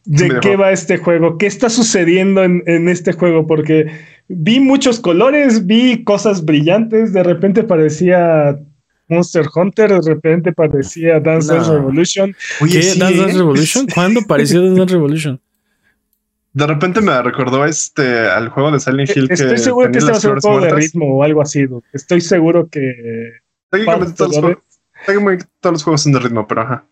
de 0.05 0.28
Me 0.28 0.40
qué 0.40 0.57
va 0.57 0.70
este 0.72 0.96
juego, 0.99 1.36
qué 1.36 1.46
está 1.46 1.68
sucediendo 1.68 2.42
en, 2.44 2.62
en 2.66 2.88
este 2.88 3.12
juego, 3.12 3.46
porque 3.46 3.86
vi 4.28 4.59
muchos 4.61 5.01
colores, 5.01 5.66
vi 5.66 6.05
cosas 6.05 6.44
brillantes, 6.44 7.12
de 7.12 7.22
repente 7.24 7.62
parecía 7.64 8.59
Monster 9.09 9.46
Hunter, 9.54 10.00
de 10.00 10.14
repente 10.14 10.52
parecía 10.52 11.20
Dance 11.20 11.52
Dance 11.52 11.70
No. 11.70 11.76
Revolution. 11.76 12.36
Oye, 12.61 12.72
¿Qué? 12.74 12.82
sí, 12.82 12.98
¿Dance 12.98 13.14
¿eh? 13.14 13.20
Dance 13.20 13.38
Revolution? 13.38 13.86
¿Cuándo 13.94 14.20
apareció 14.20 14.62
Dance 14.62 14.78
Dance 14.78 14.94
Revolution? 14.94 15.40
De 16.52 16.66
repente 16.66 17.00
me 17.00 17.22
recordó 17.22 17.64
este 17.64 18.02
al 18.02 18.48
juego 18.48 18.72
de 18.72 18.80
Silent 18.80 19.11
Hill. 19.16 19.28
Estoy 19.30 19.50
que 19.50 19.59
seguro 19.59 19.90
que 19.90 19.98
este 19.98 20.11
va 20.11 20.16
a 20.16 20.20
ser 20.20 20.32
un 20.32 20.40
juego 20.40 20.61
de 20.61 20.74
ritmo 20.74 21.16
o 21.16 21.22
algo 21.22 21.42
así. 21.42 21.66
Estoy 21.92 22.20
seguro 22.20 22.68
que 22.68 23.40
Técnicamente 23.70 24.14
todos 24.14 24.30
of 24.30 24.42
los, 24.42 24.44
juegos, 24.44 24.64
técnicamente 25.06 25.44
todos 25.61 25.72
los 25.74 25.84
juegos 25.84 26.02
son 26.02 26.12
de 26.12 26.18
ritmo, 26.20 26.46
pero 26.46 26.62
ajá. 26.62 26.86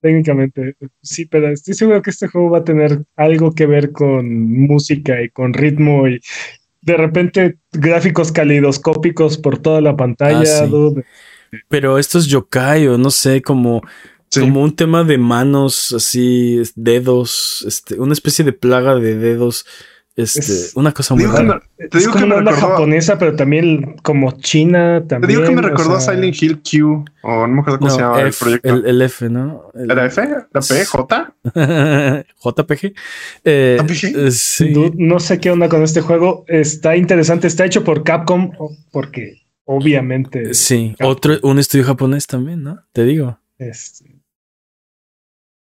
técnicamente 0.00 0.76
sí, 1.02 1.26
pero 1.26 1.48
estoy 1.48 1.74
seguro 1.74 2.02
que 2.02 2.10
este 2.10 2.28
juego 2.28 2.50
va 2.50 2.58
a 2.58 2.64
tener 2.64 3.04
algo 3.16 3.52
que 3.52 3.66
ver 3.66 3.92
con 3.92 4.42
música 4.66 5.20
y 5.22 5.28
con 5.30 5.52
ritmo 5.52 6.08
y 6.08 6.20
de 6.82 6.96
repente 6.96 7.58
gráficos 7.72 8.32
calidoscópicos 8.32 9.38
por 9.38 9.58
toda 9.58 9.80
la 9.80 9.96
pantalla. 9.96 10.40
Ah, 10.40 10.64
sí. 10.66 10.70
dude. 10.70 11.04
Pero 11.68 11.98
esto 11.98 12.18
es 12.18 12.26
yokai 12.26 12.86
o 12.88 12.98
no 12.98 13.10
sé, 13.10 13.40
como, 13.42 13.82
Sí. 14.30 14.40
como 14.40 14.62
un 14.62 14.74
tema 14.74 15.04
de 15.04 15.18
manos, 15.18 15.92
así, 15.92 16.62
dedos, 16.74 17.64
este, 17.68 18.00
una 18.00 18.14
especie 18.14 18.44
de 18.44 18.52
plaga 18.54 18.94
de 18.96 19.14
dedos 19.16 19.66
Este, 20.14 20.40
Es- 20.40 20.72
una 20.76 20.92
cosa 20.92 21.14
Te 21.14 21.14
muy 21.14 21.22
digo 21.24 21.36
que 21.38 21.42
rara. 21.42 21.62
me, 21.78 21.88
te 21.88 21.96
Es 21.98 22.02
digo 22.04 22.12
que 22.12 22.20
como 22.20 22.34
me 22.34 22.40
una 22.42 22.50
recordó, 22.50 22.68
japonesa, 22.72 23.18
pero 23.18 23.34
también 23.34 23.96
como 24.02 24.32
China 24.32 25.00
te 25.00 25.06
también. 25.08 25.28
digo 25.30 25.42
que 25.42 25.54
me 25.54 25.62
recordó 25.62 25.98
sea, 25.98 26.12
a 26.12 26.14
Silent 26.14 26.42
Hill 26.42 26.60
Q, 26.62 27.04
o 27.22 27.46
no 27.46 27.48
me 27.54 27.60
acuerdo 27.62 27.78
cómo 27.78 27.90
se 27.90 27.98
llamaba 28.00 28.20
el 28.20 28.28
F, 28.28 28.38
proyecto. 28.44 28.68
el, 28.68 28.86
el 28.86 29.02
F, 29.02 29.28
¿no? 29.30 29.70
El- 29.74 29.90
¿Era 29.90 30.04
F? 30.06 30.20
¿Era 30.22 30.46
P? 30.52 30.84
¿J? 30.84 31.34
JPG. 32.44 32.94
Eh, 33.44 33.78
JPG. 33.80 34.30
sí. 34.32 34.92
No 34.96 35.18
sé 35.18 35.40
qué 35.40 35.50
onda 35.50 35.70
con 35.70 35.82
este 35.82 36.02
juego. 36.02 36.44
Está 36.46 36.94
interesante. 36.96 37.46
Está 37.46 37.64
hecho 37.64 37.82
por 37.82 38.02
Capcom, 38.04 38.52
o- 38.58 38.76
porque 38.90 39.40
obviamente 39.64 40.52
Sí, 40.52 40.90
Capcom. 40.98 41.10
otro, 41.10 41.34
un 41.42 41.58
estudio 41.58 41.84
japonés 41.86 42.26
también, 42.26 42.62
¿no? 42.62 42.80
Te 42.92 43.04
digo. 43.04 43.38
este, 43.58 44.20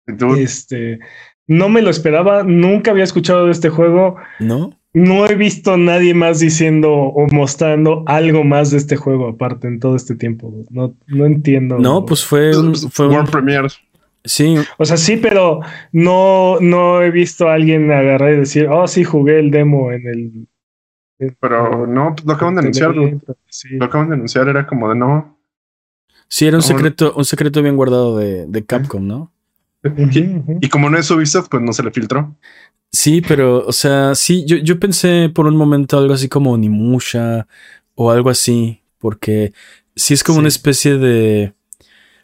Dude, 0.07 0.43
este, 0.43 0.99
no 1.47 1.69
me 1.69 1.83
lo 1.83 1.91
esperaba. 1.91 2.43
Nunca 2.43 2.91
había 2.91 3.05
escuchado 3.05 3.47
de 3.47 3.53
este 3.53 3.69
juego. 3.69 4.17
¿No? 4.41 4.71
No 4.95 5.27
he 5.27 5.35
visto 5.35 5.75
a 5.75 5.77
nadie 5.77 6.15
más 6.15 6.41
diciendo 6.41 6.91
o 6.93 7.27
mostrando 7.31 8.03
algo 8.07 8.45
más 8.45 8.71
de 8.71 8.79
este 8.79 8.97
juego 8.97 9.29
aparte 9.29 9.69
en 9.69 9.79
todo 9.79 9.95
este 9.95 10.15
tiempo. 10.15 10.53
No, 10.71 10.95
no 11.07 11.27
entiendo. 11.27 11.79
No, 11.79 12.07
pues 12.07 12.25
fue 12.25 12.57
un, 12.57 12.75
fue 12.75 13.09
un- 13.09 13.15
World 13.15 13.31
Premiere. 13.31 13.69
sí, 14.25 14.57
O 14.79 14.85
sea, 14.87 14.97
sí, 14.97 15.19
pero 15.19 15.61
no, 15.93 16.57
no 16.61 17.03
he 17.03 17.11
visto 17.11 17.49
a 17.49 17.55
alguien 17.55 17.93
agarrar 17.93 18.33
y 18.33 18.37
decir, 18.39 18.69
oh, 18.71 18.87
sí, 18.89 19.05
jugué 19.05 19.39
el 19.39 19.51
demo 19.51 19.93
en 19.93 20.07
el. 20.07 21.33
Pero 21.41 21.87
no, 21.87 22.15
pues 22.15 22.27
lo 22.27 22.33
acaban 22.33 22.55
de 22.55 22.61
anunciar. 22.63 22.95
Lo, 22.97 23.21
Sí. 23.49 23.69
lo 23.77 23.85
acaban 23.87 24.09
de 24.09 24.15
anunciar, 24.15 24.49
era 24.49 24.67
como 24.67 24.89
de 24.89 24.97
no. 24.97 25.39
sí 26.29 26.47
era 26.47 26.57
un 26.57 26.63
secreto, 26.63 27.13
un 27.17 27.25
secreto 27.25 27.63
bien 27.63 27.77
guardado 27.77 28.17
de, 28.19 28.47
de 28.47 28.65
Capcom, 28.65 29.07
¿no? 29.07 29.33
Y 30.61 30.69
como 30.69 30.91
no 30.91 30.99
es 30.99 31.11
Ubisoft, 31.11 31.49
pues 31.51 31.63
no 31.63 31.73
se 31.73 31.83
le 31.83 31.91
filtró. 31.91 32.37
Sí, 32.93 33.21
pero, 33.21 33.67
o 33.67 33.73
sea, 33.73 34.15
sí, 34.15 34.45
yo, 34.47 34.57
yo 34.57 34.79
pensé 34.81 35.31
por 35.35 35.47
un 35.47 35.57
momento 35.57 35.99
algo 35.99 36.15
así 36.15 36.29
como 36.29 36.57
Nimusha 36.57 37.47
o 37.95 38.11
algo 38.11 38.31
así, 38.31 38.83
porque 38.99 39.53
sí 39.95 40.15
es 40.15 40.23
como 40.23 40.37
Sí. 40.37 40.41
una 40.41 40.49
especie 40.49 40.99
de. 40.99 41.53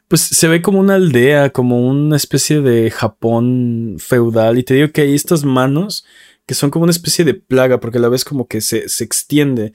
Pues 0.08 0.20
se 0.20 0.46
ve 0.48 0.60
como 0.62 0.78
una 0.78 0.94
aldea, 0.96 1.50
como 1.50 1.86
una 1.88 2.16
especie 2.16 2.60
de 2.60 2.90
Japón 2.90 3.96
feudal. 3.98 4.58
Y 4.58 4.62
te 4.62 4.74
digo 4.74 4.92
que 4.92 5.00
hay 5.02 5.14
estas 5.14 5.44
manos 5.44 6.04
que 6.46 6.54
son 6.54 6.70
como 6.70 6.82
una 6.84 6.90
especie 6.90 7.24
de 7.24 7.34
plaga, 7.34 7.80
porque 7.80 7.98
a 7.98 8.00
la 8.00 8.08
vez 8.08 8.24
como 8.24 8.46
que 8.46 8.60
se, 8.60 8.88
se 8.88 9.04
extiende. 9.04 9.72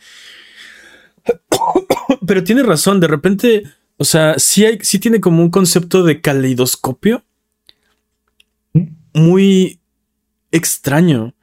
Pero 2.28 2.44
tiene 2.44 2.64
razón, 2.64 3.00
de 3.00 3.08
repente, 3.08 3.64
o 3.98 4.04
sea, 4.06 4.36
sí, 4.38 4.66
hay, 4.66 4.78
sí 4.82 5.00
tiene 5.00 5.20
como 5.20 5.42
un 5.42 5.50
concepto 5.50 6.04
de 6.04 6.22
caleidoscopio 6.22 7.24
muy 9.18 9.82
extraño. 10.52 11.34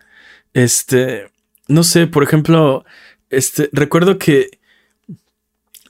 Este, 0.53 1.31
no 1.69 1.83
sé, 1.83 2.07
por 2.07 2.23
ejemplo, 2.23 2.85
este, 3.31 3.69
recuerdo 3.73 4.19
que 4.19 4.59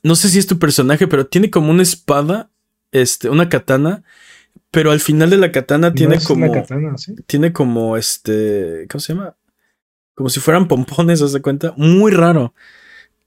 no 0.03 0.17
sé 0.17 0.29
si 0.29 0.39
es 0.39 0.47
tu 0.47 0.59
personaje, 0.59 1.07
pero 1.07 1.27
tiene 1.27 1.51
como 1.51 1.71
una 1.71 1.83
espada, 1.83 2.51
este, 2.93 3.29
una 3.29 3.49
katana, 3.49 4.03
pero 4.71 4.91
al 4.91 5.01
final 5.01 5.31
de 5.31 5.37
la 5.37 5.53
katana 5.53 5.91
No 5.91 5.95
tiene 5.95 6.19
como 6.21 6.45
una 6.45 6.61
katana, 6.63 6.99
¿sí? 6.99 7.15
tiene 7.27 7.53
como 7.53 7.97
este, 7.97 8.87
¿cómo 8.91 9.01
se 9.01 9.15
llama? 9.15 9.37
Como 10.15 10.29
si 10.29 10.41
fueran 10.41 10.69
pompones, 10.69 11.23
¿haz 11.23 11.33
de 11.33 11.43
cuenta? 11.43 11.75
Muy 11.77 12.13
raro. 12.13 12.55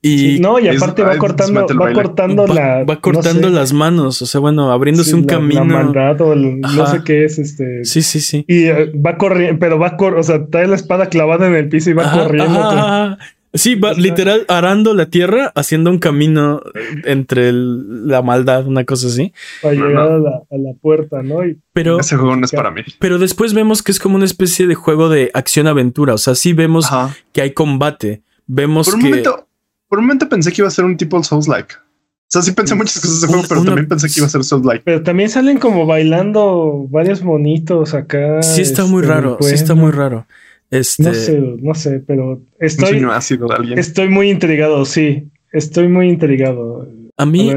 Y 0.08 0.18
Sí, 0.36 0.40
no, 0.40 0.60
y 0.60 0.68
es- 0.68 0.78
aparte 0.82 1.04
va 1.04 1.18
cortando, 1.18 1.66
va 1.80 1.94
cortando 1.94 2.48
va, 2.48 2.54
la. 2.54 2.84
va 2.84 2.94
no 2.96 3.02
cortando 3.02 3.48
sé, 3.50 3.54
las 3.54 3.74
manos, 3.74 4.22
o 4.22 4.26
sea, 4.26 4.40
bueno, 4.40 4.72
abriéndose 4.72 5.10
sí, 5.12 5.16
un 5.16 5.22
la- 5.22 5.28
camino. 5.28 5.60
La 5.66 5.84
maldad 5.84 6.22
o 6.22 6.34
el- 6.34 6.62
no 6.62 6.88
sé 6.88 7.02
qué 7.04 7.26
es 7.26 7.40
este. 7.40 7.84
Sí, 7.86 8.02
sí, 8.02 8.20
sí. 8.20 8.46
Y 8.48 8.66
eh, 8.66 8.92
va 8.94 9.18
corriendo, 9.18 9.60
pero 9.60 9.78
va 9.80 9.98
cor 9.98 10.16
o 10.16 10.24
sea, 10.24 10.46
trae 10.48 10.68
la 10.68 10.76
espada 10.76 11.08
clavada 11.08 11.48
en 11.48 11.56
el 11.56 11.70
piso 11.70 11.90
y 11.90 11.94
va 11.94 12.04
Ajá, 12.06 12.24
corriendo. 12.24 12.60
ajá, 12.60 13.04
ajá. 13.06 13.18
Sí, 13.54 13.74
va 13.76 13.94
literal 13.94 14.46
arando 14.50 14.94
la 14.94 15.08
tierra, 15.10 15.52
haciendo 15.56 15.90
un 15.90 15.98
camino 16.00 16.62
entre 17.06 17.50
el- 17.50 18.06
la 18.08 18.22
maldad, 18.22 18.68
una 18.68 18.84
cosa 18.84 19.08
así. 19.08 19.34
para 19.64 19.74
llegar 19.74 20.12
a 20.12 20.18
la, 20.20 20.30
a 20.52 20.58
la 20.58 20.74
puerta, 20.80 21.24
¿no? 21.24 21.44
Y 21.46 21.58
Pero, 21.74 22.00
Ese 22.00 22.18
juego 22.18 22.36
no 22.36 22.46
es 22.46 22.52
para 22.52 22.70
mí. 22.72 22.82
pero 23.00 23.18
después 23.18 23.54
vemos 23.54 23.82
que 23.82 23.92
es 23.92 24.00
como 24.00 24.16
una 24.16 24.26
especie 24.26 24.68
de 24.68 24.76
juego 24.76 25.10
de 25.10 25.32
acción-aventura. 25.34 26.14
O 26.14 26.18
sea, 26.18 26.36
sí 26.36 26.54
vemos 26.54 26.86
Ajá. 26.92 27.16
que 27.34 27.42
hay 27.42 27.52
combate. 27.52 28.22
Vemos 28.46 28.86
Por 28.88 28.96
un 28.96 29.02
que. 29.02 29.10
momento, 29.10 29.47
por 29.88 30.00
un 30.00 30.06
momento 30.06 30.28
pensé 30.30 30.52
que 30.52 30.62
iba 30.62 30.68
a 30.68 30.72
ser 30.72 30.86
un 30.86 30.98
tipo 30.98 31.22
Souls-like. 31.22 31.76
O 31.76 32.30
sea, 32.30 32.42
sí 32.42 32.52
pensé 32.52 32.76
muchas 32.76 33.00
cosas 33.00 33.22
de 33.22 33.28
juego, 33.28 33.44
pero 33.48 33.62
una- 33.62 33.70
también 33.70 33.88
pensé 33.88 34.08
que 34.08 34.16
iba 34.18 34.28
a 34.28 34.30
ser 34.30 34.44
Souls-like. 34.44 34.84
Pero 34.84 35.02
también 35.02 35.30
salen 35.30 35.60
como 35.60 35.86
bailando 35.86 36.86
varios 36.90 37.24
monitos 37.24 37.94
acá. 37.94 38.42
sí 38.44 38.62
está 38.62 38.82
este, 38.82 38.92
muy 38.94 39.04
raro. 39.04 39.38
Sí 39.42 39.54
está 39.54 39.76
muy 39.76 39.92
raro. 39.92 40.28
Este. 40.70 41.04
No 41.04 41.14
sé, 41.14 41.40
no 41.40 41.74
sé, 41.74 42.04
pero 42.06 42.42
estoy, 42.60 42.90
sueño 42.90 43.14
ácido 43.14 43.48
de 43.48 43.56
alguien. 43.56 43.80
estoy 43.80 44.10
muy 44.10 44.30
intrigado, 44.30 44.84
sí. 44.84 45.30
Estoy 45.54 45.88
muy 45.88 46.10
intrigado. 46.10 46.88
A 47.16 47.26
mí. 47.26 47.54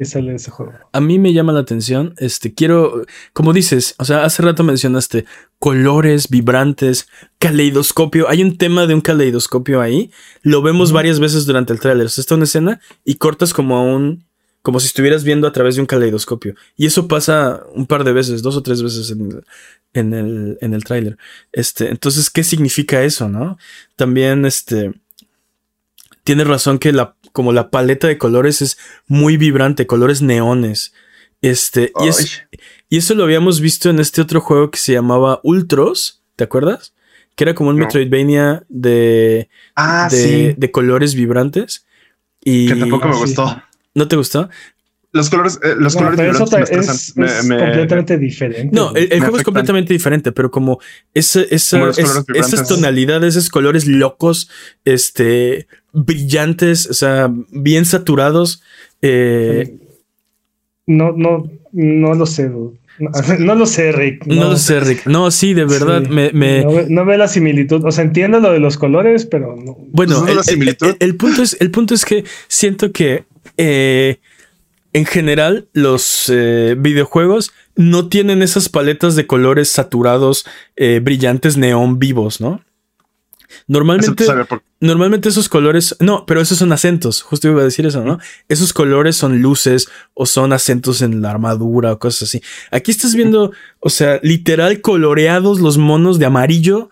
Qué 0.00 0.06
sale 0.06 0.30
de 0.30 0.36
ese 0.36 0.50
juego. 0.50 0.72
A 0.92 1.00
mí 1.02 1.18
me 1.18 1.34
llama 1.34 1.52
la 1.52 1.60
atención. 1.60 2.14
Este, 2.16 2.54
quiero, 2.54 3.04
como 3.34 3.52
dices, 3.52 3.94
o 3.98 4.06
sea, 4.06 4.24
hace 4.24 4.40
rato 4.40 4.64
mencionaste 4.64 5.26
colores 5.58 6.30
vibrantes, 6.30 7.06
caleidoscopio. 7.38 8.26
Hay 8.30 8.42
un 8.42 8.56
tema 8.56 8.86
de 8.86 8.94
un 8.94 9.02
caleidoscopio 9.02 9.82
ahí. 9.82 10.10
Lo 10.40 10.62
vemos 10.62 10.92
varias 10.92 11.20
veces 11.20 11.44
durante 11.44 11.74
el 11.74 11.80
tráiler. 11.80 12.06
O 12.06 12.08
sea, 12.08 12.22
está 12.22 12.34
una 12.34 12.44
escena 12.44 12.80
y 13.04 13.16
cortas 13.16 13.52
como 13.52 13.76
a 13.76 13.82
un, 13.82 14.24
como 14.62 14.80
si 14.80 14.86
estuvieras 14.86 15.22
viendo 15.22 15.46
a 15.46 15.52
través 15.52 15.74
de 15.74 15.82
un 15.82 15.86
caleidoscopio. 15.86 16.54
Y 16.78 16.86
eso 16.86 17.06
pasa 17.06 17.62
un 17.74 17.84
par 17.84 18.02
de 18.02 18.14
veces, 18.14 18.40
dos 18.40 18.56
o 18.56 18.62
tres 18.62 18.82
veces 18.82 19.10
en 19.10 19.20
el, 19.20 19.44
en 19.92 20.14
el, 20.14 20.58
en 20.62 20.72
el 20.72 20.82
tráiler. 20.82 21.18
Este, 21.52 21.90
entonces, 21.90 22.30
¿qué 22.30 22.42
significa 22.42 23.04
eso, 23.04 23.28
no? 23.28 23.58
También, 23.96 24.46
este, 24.46 24.94
tienes 26.24 26.46
razón 26.46 26.78
que 26.78 26.90
la, 26.90 27.16
como 27.32 27.52
la 27.52 27.70
paleta 27.70 28.06
de 28.08 28.18
colores 28.18 28.62
es 28.62 28.78
muy 29.06 29.36
vibrante, 29.36 29.86
colores 29.86 30.22
neones. 30.22 30.92
Este, 31.42 31.92
y, 32.04 32.08
es- 32.08 32.42
Ay, 32.52 32.58
y 32.88 32.96
eso 32.98 33.14
lo 33.14 33.24
habíamos 33.24 33.60
visto 33.60 33.88
en 33.90 33.98
este 34.00 34.20
otro 34.20 34.40
juego 34.40 34.70
que 34.70 34.78
se 34.78 34.92
llamaba 34.92 35.40
Ultros, 35.42 36.22
¿te 36.36 36.44
acuerdas? 36.44 36.92
Que 37.36 37.44
era 37.44 37.54
como 37.54 37.70
un 37.70 37.76
No. 37.78 37.84
Metroidvania 37.86 38.64
de, 38.68 39.48
ah, 39.76 40.08
de, 40.10 40.16
sí. 40.16 40.54
de 40.56 40.70
colores 40.70 41.14
vibrantes. 41.14 41.86
Y 42.44 42.68
Que 42.68 42.74
tampoco 42.76 43.08
me 43.08 43.14
Ah, 43.14 43.18
gustó. 43.18 43.62
¿No 43.94 44.08
te 44.08 44.16
gustó? 44.16 44.48
Los 45.12 45.28
colores, 45.28 45.58
eh, 45.64 45.74
los 45.76 45.94
No, 45.94 45.98
colores 46.02 46.20
pero 46.20 46.32
eso 46.32 46.46
me 46.56 46.62
es, 46.62 46.70
estresan. 46.70 46.94
es 46.94 47.16
Me- 47.16 47.54
me- 47.56 47.60
completamente 47.64 48.16
diferente. 48.16 48.68
No, 48.72 48.94
el, 48.94 49.18
juego 49.18 49.38
es 49.38 49.42
completamente 49.42 49.92
diferente, 49.92 50.30
pero 50.30 50.50
como 50.52 50.78
esa, 51.14 51.40
esa- 51.50 51.76
Como 51.78 51.86
los 51.86 51.98
es- 51.98 52.04
colores 52.04 52.26
vibrantes. 52.28 52.52
esas 52.54 52.68
tonalidades, 52.68 53.34
esos 53.36 53.50
colores 53.50 53.86
locos, 53.88 54.48
este, 54.84 55.66
brillantes, 55.92 56.86
o 56.88 56.94
sea, 56.94 57.28
bien 57.50 57.86
saturados. 57.86 58.62
eh, 59.02 59.78
No, 60.86 61.12
no, 61.12 61.50
no 61.72 62.14
lo 62.14 62.26
sé, 62.26 62.48
dude. 62.48 62.78
No, 62.98 63.10
no 63.38 63.54
lo 63.54 63.66
sé, 63.66 63.92
Rick. 63.92 64.26
no. 64.26 64.50
lo 64.50 64.56
sé, 64.56 64.78
Rick. 64.80 65.06
No, 65.06 65.30
sí, 65.30 65.54
de 65.54 65.64
verdad, 65.64 66.02
Sí. 66.04 66.10
me, 66.10 66.30
me- 66.32 66.62
No, 66.62 66.72
ve- 66.72 66.86
no 66.88 67.04
ve 67.04 67.16
la 67.18 67.28
similitud. 67.28 67.84
O 67.84 67.90
sea, 67.90 68.04
entiendo 68.04 68.40
lo 68.40 68.52
de 68.52 68.60
los 68.60 68.76
colores, 68.76 69.24
pero 69.26 69.56
no. 69.56 69.76
Bueno, 69.90 69.92
Pues, 69.92 70.08
¿no 70.22 70.28
el, 70.28 70.36
la 70.36 70.42
similitud? 70.42 70.86
el- 70.86 70.96
el 71.00 71.16
punto 71.16 71.42
es, 71.42 71.56
el 71.60 71.70
punto 71.70 71.94
es 71.94 72.04
que 72.04 72.24
siento 72.46 72.92
que 72.92 73.24
eh, 73.56 74.18
en 74.92 75.06
general 75.06 75.68
los 75.72 76.28
eh, 76.28 76.74
videojuegos 76.78 77.52
no 77.76 78.08
tienen 78.08 78.42
esas 78.42 78.68
paletas 78.68 79.16
de 79.16 79.26
colores 79.26 79.68
saturados, 79.70 80.46
eh, 80.76 81.00
brillantes, 81.02 81.56
neón 81.56 81.98
vivos, 81.98 82.40
¿no? 82.40 82.62
Normalmente, 83.66 84.26
normalmente 84.80 85.28
esos 85.28 85.48
colores, 85.48 85.96
no, 85.98 86.24
pero 86.24 86.40
esos 86.40 86.58
son 86.58 86.72
acentos, 86.72 87.22
justo 87.22 87.48
iba 87.48 87.60
a 87.60 87.64
decir 87.64 87.84
eso, 87.86 88.04
¿no? 88.04 88.18
Esos 88.48 88.72
colores 88.72 89.16
son 89.16 89.42
luces 89.42 89.88
o 90.14 90.26
son 90.26 90.52
acentos 90.52 91.02
en 91.02 91.20
la 91.20 91.30
armadura 91.30 91.92
o 91.92 91.98
cosas 91.98 92.28
así. 92.28 92.42
Aquí 92.70 92.90
estás 92.90 93.14
viendo, 93.14 93.52
o 93.80 93.90
sea, 93.90 94.20
literal 94.22 94.80
coloreados 94.80 95.60
los 95.60 95.78
monos 95.78 96.18
de 96.18 96.26
amarillo 96.26 96.90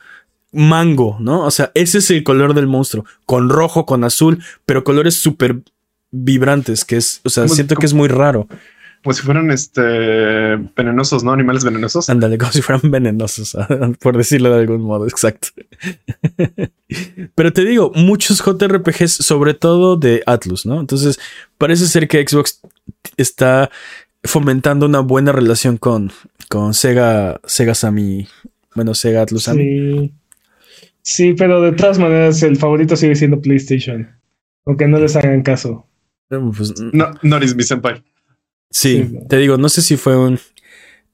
mango, 0.52 1.16
¿no? 1.20 1.44
O 1.44 1.50
sea, 1.50 1.70
ese 1.74 1.98
es 1.98 2.10
el 2.10 2.24
color 2.24 2.54
del 2.54 2.66
monstruo, 2.66 3.04
con 3.26 3.48
rojo, 3.48 3.86
con 3.86 4.02
azul, 4.04 4.42
pero 4.66 4.84
colores 4.84 5.14
súper 5.14 5.62
vibrantes, 6.10 6.84
que 6.84 6.96
es, 6.96 7.20
o 7.24 7.28
sea, 7.30 7.44
Como- 7.44 7.54
siento 7.54 7.74
como- 7.74 7.80
que 7.80 7.86
es 7.86 7.94
muy 7.94 8.08
raro. 8.08 8.46
Como 9.04 9.14
si 9.14 9.22
fueran 9.22 9.50
este 9.52 9.80
venenosos, 10.76 11.22
¿no? 11.22 11.32
Animales 11.32 11.64
venenosos. 11.64 12.10
Ándale, 12.10 12.36
como 12.36 12.50
si 12.50 12.62
fueran 12.62 12.90
venenosos, 12.90 13.56
por 14.00 14.16
decirlo 14.16 14.50
de 14.50 14.60
algún 14.60 14.82
modo, 14.82 15.06
exacto. 15.06 15.48
Pero 17.34 17.52
te 17.52 17.64
digo, 17.64 17.92
muchos 17.94 18.42
JRPGs, 18.44 19.12
sobre 19.12 19.54
todo 19.54 19.96
de 19.96 20.22
Atlus, 20.26 20.66
¿no? 20.66 20.80
Entonces, 20.80 21.18
parece 21.58 21.86
ser 21.86 22.08
que 22.08 22.26
Xbox 22.26 22.60
está 23.16 23.70
fomentando 24.24 24.86
una 24.86 25.00
buena 25.00 25.30
relación 25.32 25.76
con, 25.76 26.10
con 26.48 26.74
Sega, 26.74 27.40
Sega 27.44 27.74
Sammy, 27.74 28.26
bueno, 28.74 28.94
Sega 28.94 29.22
Atlus 29.22 29.44
Sammy. 29.44 29.62
Sí. 29.62 30.14
Sí, 31.02 31.32
pero 31.32 31.62
de 31.62 31.72
todas 31.72 31.98
maneras, 31.98 32.42
el 32.42 32.56
favorito 32.56 32.94
sigue 32.96 33.14
siendo 33.14 33.40
PlayStation. 33.40 34.10
Aunque 34.66 34.86
no 34.86 34.98
les 34.98 35.16
hagan 35.16 35.42
caso. 35.42 35.86
Pues, 36.28 36.74
No, 36.92 37.10
Noris, 37.22 37.54
mi 37.54 37.62
senpai. 37.62 38.02
sí, 38.70 39.18
te 39.28 39.36
digo, 39.38 39.56
no 39.56 39.68
sé 39.68 39.80
si 39.82 39.96
fue 39.96 40.16
un, 40.16 40.38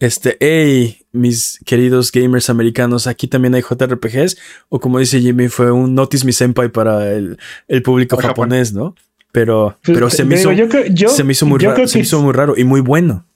este, 0.00 0.36
hey, 0.40 1.06
mis 1.12 1.60
queridos 1.64 2.10
gamers 2.10 2.50
americanos, 2.50 3.06
aquí 3.06 3.28
también 3.28 3.54
hay 3.54 3.62
JRPGs, 3.62 4.36
o 4.68 4.80
como 4.80 4.98
dice 4.98 5.20
Jimmy, 5.20 5.48
fue 5.48 5.70
un 5.70 5.94
Notice 5.94 6.26
Me 6.26 6.32
Senpai 6.32 6.68
para 6.70 7.12
el, 7.12 7.38
el 7.68 7.82
público 7.82 8.16
japonés, 8.16 8.72
¿no? 8.72 8.94
Pero, 9.30 9.76
Pues, 9.84 9.96
pero 9.96 10.10
se, 10.10 10.24
me 10.24 10.36
digo, 10.36 10.52
hizo, 10.52 10.60
yo 10.62 10.68
creo- 10.68 10.86
yo- 10.86 11.08
se 11.08 11.24
me 11.24 11.32
hizo 11.32 11.46
muy 11.46 11.60
yo 11.60 11.70
raro, 11.70 11.86
se 11.88 11.98
me 11.98 12.02
hizo 12.04 12.20
muy 12.22 12.32
raro 12.32 12.54
y 12.56 12.64
muy 12.64 12.80
bueno. 12.80 13.26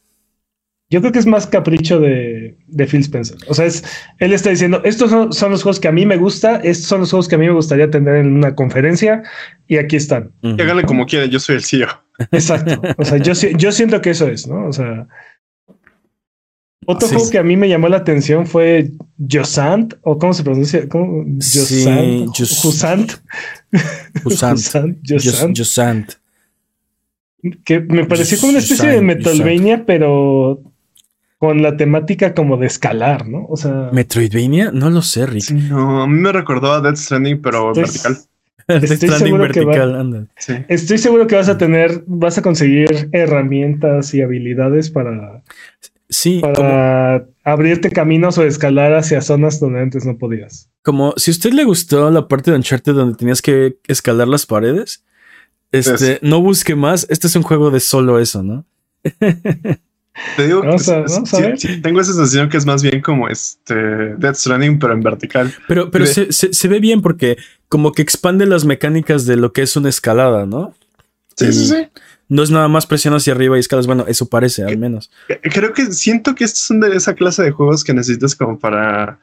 Yo 0.91 1.01
creo 1.01 1.13
que 1.13 1.19
es 1.19 1.27
más 1.27 1.47
capricho 1.47 2.01
de, 2.01 2.57
de 2.67 2.87
Phil 2.87 3.01
Spencer. 3.01 3.37
O 3.49 3.53
sea, 3.55 3.67
es, 3.67 3.85
él 4.21 4.33
está 4.33 4.49
diciendo, 4.49 4.81
estos 4.85 5.11
son, 5.11 5.33
son 5.35 5.51
los 5.51 5.63
juegos 5.63 5.79
que 5.81 5.89
a 5.89 5.93
mí 5.93 6.07
me 6.07 6.17
gusta, 6.17 6.57
estos 6.57 6.87
son 6.87 7.01
los 7.01 7.11
juegos 7.11 7.29
que 7.29 7.35
a 7.35 7.39
mí 7.39 7.47
me 7.47 7.53
gustaría 7.53 7.91
tener 7.91 8.17
en 8.17 8.33
una 8.35 8.55
conferencia 8.55 9.23
y 9.67 9.77
aquí 9.77 9.97
están. 9.97 10.33
Y 10.41 10.61
háganle 10.63 10.85
como 10.85 11.05
quieran, 11.05 11.29
yo 11.29 11.41
soy 11.41 11.57
el 11.57 11.65
CEO. 11.65 11.89
Exacto. 12.33 12.81
O 12.97 13.05
sea, 13.05 13.19
yo, 13.19 13.33
yo 13.35 13.71
siento 13.71 14.01
que 14.01 14.11
eso 14.11 14.27
es, 14.29 14.47
¿no? 14.49 14.67
O 14.67 14.73
sea, 14.73 15.07
otro 16.87 17.07
Sí. 17.07 17.15
juego 17.17 17.31
que 17.31 17.39
a 17.39 17.43
mí 17.43 17.57
me 17.59 17.69
llamó 17.69 17.89
la 17.89 17.99
atención 17.99 18.47
fue 18.47 18.93
Josant, 19.31 19.93
o 20.03 20.19
cómo 20.19 20.33
se 20.33 20.43
pronuncia, 20.43 20.89
¿cómo? 20.89 21.23
Sí, 21.41 21.59
Josant, 21.85 22.29
Jos- 22.35 22.61
Jusant, 22.63 23.13
Jusant. 24.25 24.59
Jusant, 24.59 24.99
Jus- 25.07 25.53
Josant, 25.55 26.13
que 27.65 27.81
me 27.81 28.07
pareció 28.07 28.39
como 28.39 28.51
una 28.51 28.61
especie 28.61 28.89
de 28.89 29.01
Metroidvania, 29.03 29.85
pero 29.85 30.63
con 31.39 31.63
la 31.63 31.77
temática 31.77 32.35
como 32.35 32.57
de 32.57 32.67
escalar, 32.67 33.29
¿no? 33.29 33.47
O 33.49 33.57
sea, 33.57 33.91
¿Metroidvania? 33.93 34.71
No 34.73 34.91
lo 34.91 35.03
sé, 35.03 35.25
Rick. 35.27 35.51
No, 35.53 36.03
a 36.03 36.07
mí 36.09 36.19
me 36.21 36.33
recordó 36.33 36.73
a 36.73 36.81
Death 36.81 36.97
Stranding, 36.97 37.41
pero 37.41 37.71
Estoy- 37.73 37.83
vertical. 37.85 38.17
Death 38.67 38.83
estoy 38.85 38.97
Stranding 39.09 39.27
seguro 39.29 39.49
que 39.53 39.61
va- 39.61 39.67
vertical, 39.67 39.95
anda. 40.01 40.27
Sí. 40.37 40.53
Estoy 40.69 40.99
seguro 40.99 41.27
que 41.27 41.37
vas 41.37 41.49
a 41.49 41.57
tener, 41.57 42.03
vas 42.07 42.37
a 42.39 42.43
conseguir 42.43 43.09
herramientas 43.13 44.13
y 44.15 44.21
habilidades 44.21 44.91
para, 44.91 45.43
Sí, 46.11 46.41
como, 46.41 46.53
para 46.55 47.25
abrirte 47.45 47.91
caminos 47.91 48.37
o 48.39 48.45
escalar 48.45 48.95
hacia 48.95 49.21
zonas 49.23 49.61
donde 49.61 49.81
antes 49.81 50.05
no 50.05 50.19
podías. 50.19 50.69
como 50.83 51.13
si 51.17 51.31
a 51.31 51.33
usted 51.33 51.53
le 51.53 51.65
gustó 51.65 52.11
la 52.11 52.27
parte 52.29 52.51
de 52.51 52.57
Uncharted 52.57 52.95
donde 52.95 53.17
tenías 53.17 53.43
que 53.43 53.77
escalar 53.87 54.27
las 54.29 54.45
paredes, 54.47 55.05
este, 55.71 56.15
Es- 56.15 56.23
no 56.23 56.41
busque 56.43 56.75
más. 56.75 57.07
Este 57.11 57.27
es 57.27 57.37
un 57.37 57.43
juego 57.43 57.71
de 57.71 57.81
solo 57.81 58.19
eso, 58.19 58.43
¿no? 58.43 58.65
Te 60.37 60.47
digo, 60.47 60.61
Vamos 60.63 60.89
a- 60.89 61.01
es- 61.01 61.13
vamos 61.13 61.35
a 61.35 61.37
sí- 61.37 61.43
ver. 61.43 61.59
sí, 61.59 61.81
tengo 61.83 62.01
esa 62.01 62.13
sensación 62.13 62.49
que 62.49 62.57
es 62.57 62.67
más 62.67 62.83
bien 62.83 63.01
como 63.01 63.29
este 63.29 63.75
Death 64.17 64.37
Stranding, 64.37 64.79
pero 64.79 64.93
en 64.95 65.01
vertical. 65.01 65.53
Pero, 65.69 65.91
pero 65.91 66.05
De- 66.05 66.13
se, 66.13 66.33
se- 66.33 66.53
se 66.53 66.69
ve 66.69 66.81
bien 66.81 67.03
porque 67.03 67.37
como 67.69 67.93
que 67.93 68.03
expande 68.03 68.47
las 68.47 68.65
mecánicas 68.65 69.27
de 69.27 69.37
lo 69.37 69.53
que 69.53 69.63
es 69.63 69.77
una 69.77 69.89
escalada, 69.89 70.47
¿no? 70.47 70.75
Sí, 71.37 71.53
sí, 71.53 71.63
Y- 71.63 71.67
sí. 71.69 71.89
No 72.31 72.43
es 72.43 72.51
nada 72.51 72.69
más 72.69 72.87
presión 72.87 73.15
hacia 73.15 73.33
arriba 73.33 73.57
y 73.57 73.61
escalas. 73.61 73.87
Bueno, 73.87 74.05
eso 74.07 74.27
parece, 74.29 74.63
al 74.63 74.77
menos. 74.77 75.11
Eh, 75.31 75.41
Creo 75.45 75.73
que 75.73 75.87
siento 75.93 76.35
que 76.35 76.45
estos 76.45 76.61
son 76.61 76.79
de 76.81 76.95
esa 76.95 77.15
clase 77.15 77.43
de 77.43 77.53
juegos 77.53 77.85
que 77.85 77.95
necesitas 77.95 78.35
como 78.35 78.59
para 78.59 79.19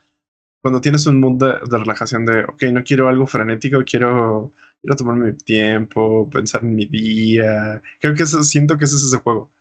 cuando 0.62 0.82
tienes 0.82 1.06
un 1.06 1.20
mood 1.20 1.38
de, 1.40 1.54
de 1.70 1.78
relajación 1.78 2.26
de, 2.26 2.46
ok, 2.46 2.64
no 2.72 2.84
quiero 2.84 3.08
algo 3.08 3.28
frenético, 3.28 3.84
quiero, 3.86 4.52
quiero 4.82 4.96
tomarme 4.96 5.34
mi 5.34 5.38
tiempo, 5.38 6.28
pensar 6.32 6.64
en 6.64 6.74
mi 6.74 6.88
día. 6.88 7.80
Creo 8.00 8.16
que 8.16 8.24
eso, 8.24 8.44
siento 8.44 8.76
que 8.76 8.86
ese 8.86 8.96
es 8.96 9.04
ese 9.04 9.18
juego. 9.18 9.52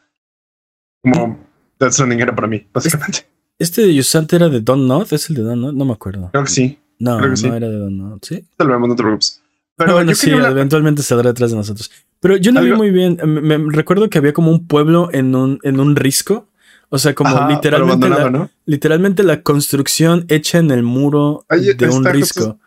Como 1.05 1.39
Death 1.79 1.93
Stranding 1.93 2.21
era 2.21 2.35
para 2.35 2.49
mí, 2.49 2.67
básicamente. 2.73 3.27
Este 3.59 3.83
de 3.83 3.95
Yusant 3.95 4.33
era 4.33 4.49
de 4.49 4.61
Don 4.61 4.89
Not, 4.89 5.13
es 5.13 5.31
el 5.31 5.37
de 5.37 5.43
Don 5.43 5.61
Not, 5.61 5.75
no 5.75 5.85
me 5.85 5.93
acuerdo. 5.93 6.31
Creo 6.33 6.45
que 6.45 6.51
sí. 6.51 6.79
No, 6.99 7.17
creo 7.19 7.29
no 7.29 7.35
que 7.35 7.41
sí. 7.41 7.47
era 7.47 7.69
de 7.69 7.79
Don 7.79 7.97
Not, 7.97 8.25
¿sí? 8.25 8.45
Lo 8.59 8.67
vemos, 8.67 8.89
no 8.89 8.97
te 8.97 9.03
preocupes. 9.03 9.41
Pero 9.77 9.91
Ah, 9.91 9.95
bueno, 9.95 10.15
sí, 10.15 10.31
hablar- 10.31 10.53
eventualmente 10.53 11.03
saldrá 11.03 11.31
detrás 11.31 11.51
de 11.53 11.57
nosotros. 11.59 11.91
Pero 12.21 12.37
yo 12.37 12.51
no 12.53 12.63
vi 12.63 12.73
muy 12.73 12.91
bien. 12.91 13.19
Me, 13.25 13.59
me- 13.59 13.73
recuerdo 13.73 14.09
que 14.09 14.19
había 14.19 14.33
como 14.33 14.51
un 14.51 14.67
pueblo 14.67 15.09
en 15.13 15.35
un, 15.35 15.59
en 15.63 15.79
un 15.81 15.95
risco. 15.97 16.49
O 16.91 16.99
sea, 16.99 17.15
como 17.15 17.37
Ajá, 17.37 17.49
literalmente, 17.51 18.07
abandonado, 18.07 18.31
la, 18.31 18.39
¿no? 18.39 18.51
literalmente 18.67 19.25
la 19.25 19.43
construcción 19.43 20.27
hecha 20.29 20.59
en 20.59 20.71
el 20.71 20.83
muro 20.85 21.45
Ahí 21.49 21.75
de 21.75 21.89
un 21.89 22.05
risco. 22.05 22.59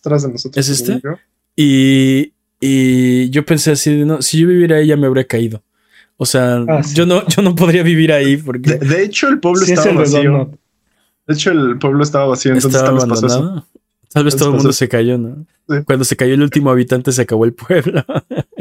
atrás 0.00 0.22
de 0.22 0.32
nosotros. 0.32 0.56
¿Es 0.56 0.68
este? 0.80 1.02
Y, 1.54 2.32
y 2.60 3.30
yo 3.30 3.44
pensé 3.44 3.72
así, 3.72 3.94
de, 3.94 4.06
no, 4.06 4.22
si 4.22 4.40
yo 4.40 4.48
viviera 4.48 4.76
ahí 4.76 4.86
ya 4.86 4.96
me 4.96 5.06
habría 5.06 5.26
caído. 5.26 5.62
O 6.20 6.26
sea, 6.26 6.56
Ah, 6.68 6.82
sí. 6.82 6.94
yo, 6.96 7.06
no, 7.06 7.26
yo 7.28 7.42
no 7.42 7.54
podría 7.54 7.82
vivir 7.82 8.12
ahí 8.12 8.36
De, 8.36 8.42
porque 8.42 8.74
de 8.74 9.02
hecho, 9.04 9.28
el 9.28 9.38
pueblo 9.40 9.60
Sí, 9.64 9.72
es 9.72 9.78
estaba 9.78 9.92
el 9.92 9.98
vacío. 9.98 10.50
De 11.26 11.34
hecho, 11.34 11.50
el 11.52 11.78
pueblo 11.78 12.02
estaba 12.02 12.26
vacío, 12.26 12.52
entonces 12.52 12.74
estaba 12.80 12.98
tal 12.98 13.08
vez 13.08 13.08
pasó 13.20 13.26
eso. 13.26 13.36
abandonado. 13.36 13.66
Tal 14.12 14.24
vez 14.24 14.36
todo 14.36 14.48
el 14.48 14.54
mundo 14.56 14.72
se 14.72 14.88
cayó, 14.88 15.18
¿no? 15.18 15.46
Sí. 15.68 15.76
Cuando 15.84 16.04
se 16.04 16.16
cayó 16.16 16.34
el 16.34 16.42
último 16.42 16.70
habitante 16.70 17.12
se 17.12 17.22
acabó 17.22 17.44
el 17.44 17.52
pueblo. 17.52 18.02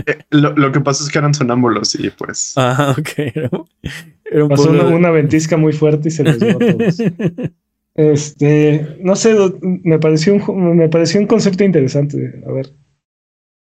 Eh, 0.06 0.20
lo, 0.30 0.54
lo 0.56 0.72
que 0.72 0.82
pasó 0.82 1.04
es 1.06 1.10
que 1.10 1.18
eran 1.18 1.34
sonámbulos 1.34 1.96
y 1.96 2.10
pues. 2.10 2.54
Ah, 2.58 2.94
ok. 2.98 3.10
Era, 3.18 3.50
era 4.26 4.44
un 4.44 4.50
Pasó 4.50 4.64
pueblo 4.66 4.82
una, 4.82 4.90
de- 4.90 4.96
una 4.96 5.10
ventisca 5.12 5.56
muy 5.58 5.72
fuerte 5.74 6.10
y 6.10 6.12
se 6.12 6.24
los 6.24 6.38
llevó 6.40 6.60
a 6.64 6.72
todos. 6.74 6.98
Este, 7.96 8.96
no 9.02 9.16
sé, 9.16 9.36
me 9.62 9.98
pareció 9.98 10.36
un, 10.36 10.78
me 10.78 10.88
pareció 10.88 11.20
un 11.20 11.26
concepto 11.26 11.64
interesante. 11.64 12.44
A 12.48 12.52
ver, 12.52 12.70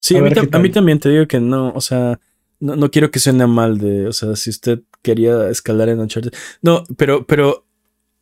Sí, 0.03 0.17
A 0.17 0.19
a, 0.19 0.23
mí, 0.23 0.31
a 0.31 0.71
también 0.71 0.99
te 0.99 1.09
digo 1.09 1.27
que 1.27 1.41
no, 1.41 1.71
o 1.73 1.81
sea, 1.81 2.19
no, 2.61 2.77
no 2.77 2.91
quiero 2.91 3.11
que 3.11 3.19
suene 3.19 3.47
mal 3.47 3.79
de, 3.79 4.07
o 4.07 4.13
sea, 4.13 4.37
si 4.37 4.51
usted 4.51 4.81
quería 5.03 5.49
escalar 5.49 5.89
en 5.89 6.01
Uncharted. 6.01 6.33
No, 6.63 6.85
pero, 6.97 7.27
pero 7.27 7.65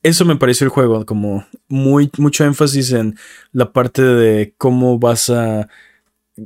eso 0.03 0.25
me 0.25 0.37
pareció 0.37 0.65
el 0.65 0.71
juego, 0.71 1.05
como 1.05 1.45
muy, 1.69 2.11
mucho 2.19 2.45
énfasis 2.45 2.93
en 2.93 3.17
la 3.53 3.73
parte 3.73 4.03
de 4.03 4.55
cómo 4.57 4.99
vas 4.99 5.29
a, 5.31 5.69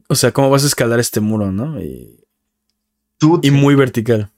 o 0.08 0.14
sea, 0.14 0.32
cómo 0.32 0.48
vas 0.50 0.64
a 0.64 0.68
escalar 0.68 0.98
este 1.00 1.20
muro, 1.20 1.52
¿no? 1.52 1.80
Y, 1.80 2.18
Dude, 3.20 3.46
y 3.46 3.50
muy 3.52 3.74
vertical. 3.76 4.30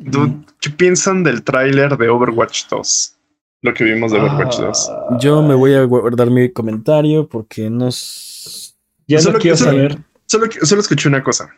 dude, 0.00 0.44
¿qué 0.60 0.70
piensan 0.70 1.22
del 1.22 1.42
tráiler 1.42 1.98
de 1.98 2.08
Overwatch 2.08 2.68
2? 2.70 3.16
Lo 3.62 3.74
que 3.74 3.84
vimos 3.84 4.10
de 4.12 4.18
Overwatch 4.20 4.58
2. 4.58 4.88
Ah, 4.90 5.18
Yo 5.20 5.42
me 5.42 5.54
voy 5.54 5.74
a 5.74 5.84
guardar 5.84 6.30
mi 6.30 6.50
comentario 6.50 7.28
porque 7.28 7.68
no... 7.68 7.90
ya 7.90 9.20
Solo 9.20 9.34
no 9.34 9.38
quiero 9.38 9.56
solo- 9.56 9.70
saber. 9.72 9.98
Solo, 10.26 10.46
solo 10.62 10.80
escuché 10.80 11.08
una 11.08 11.22
cosa. 11.22 11.50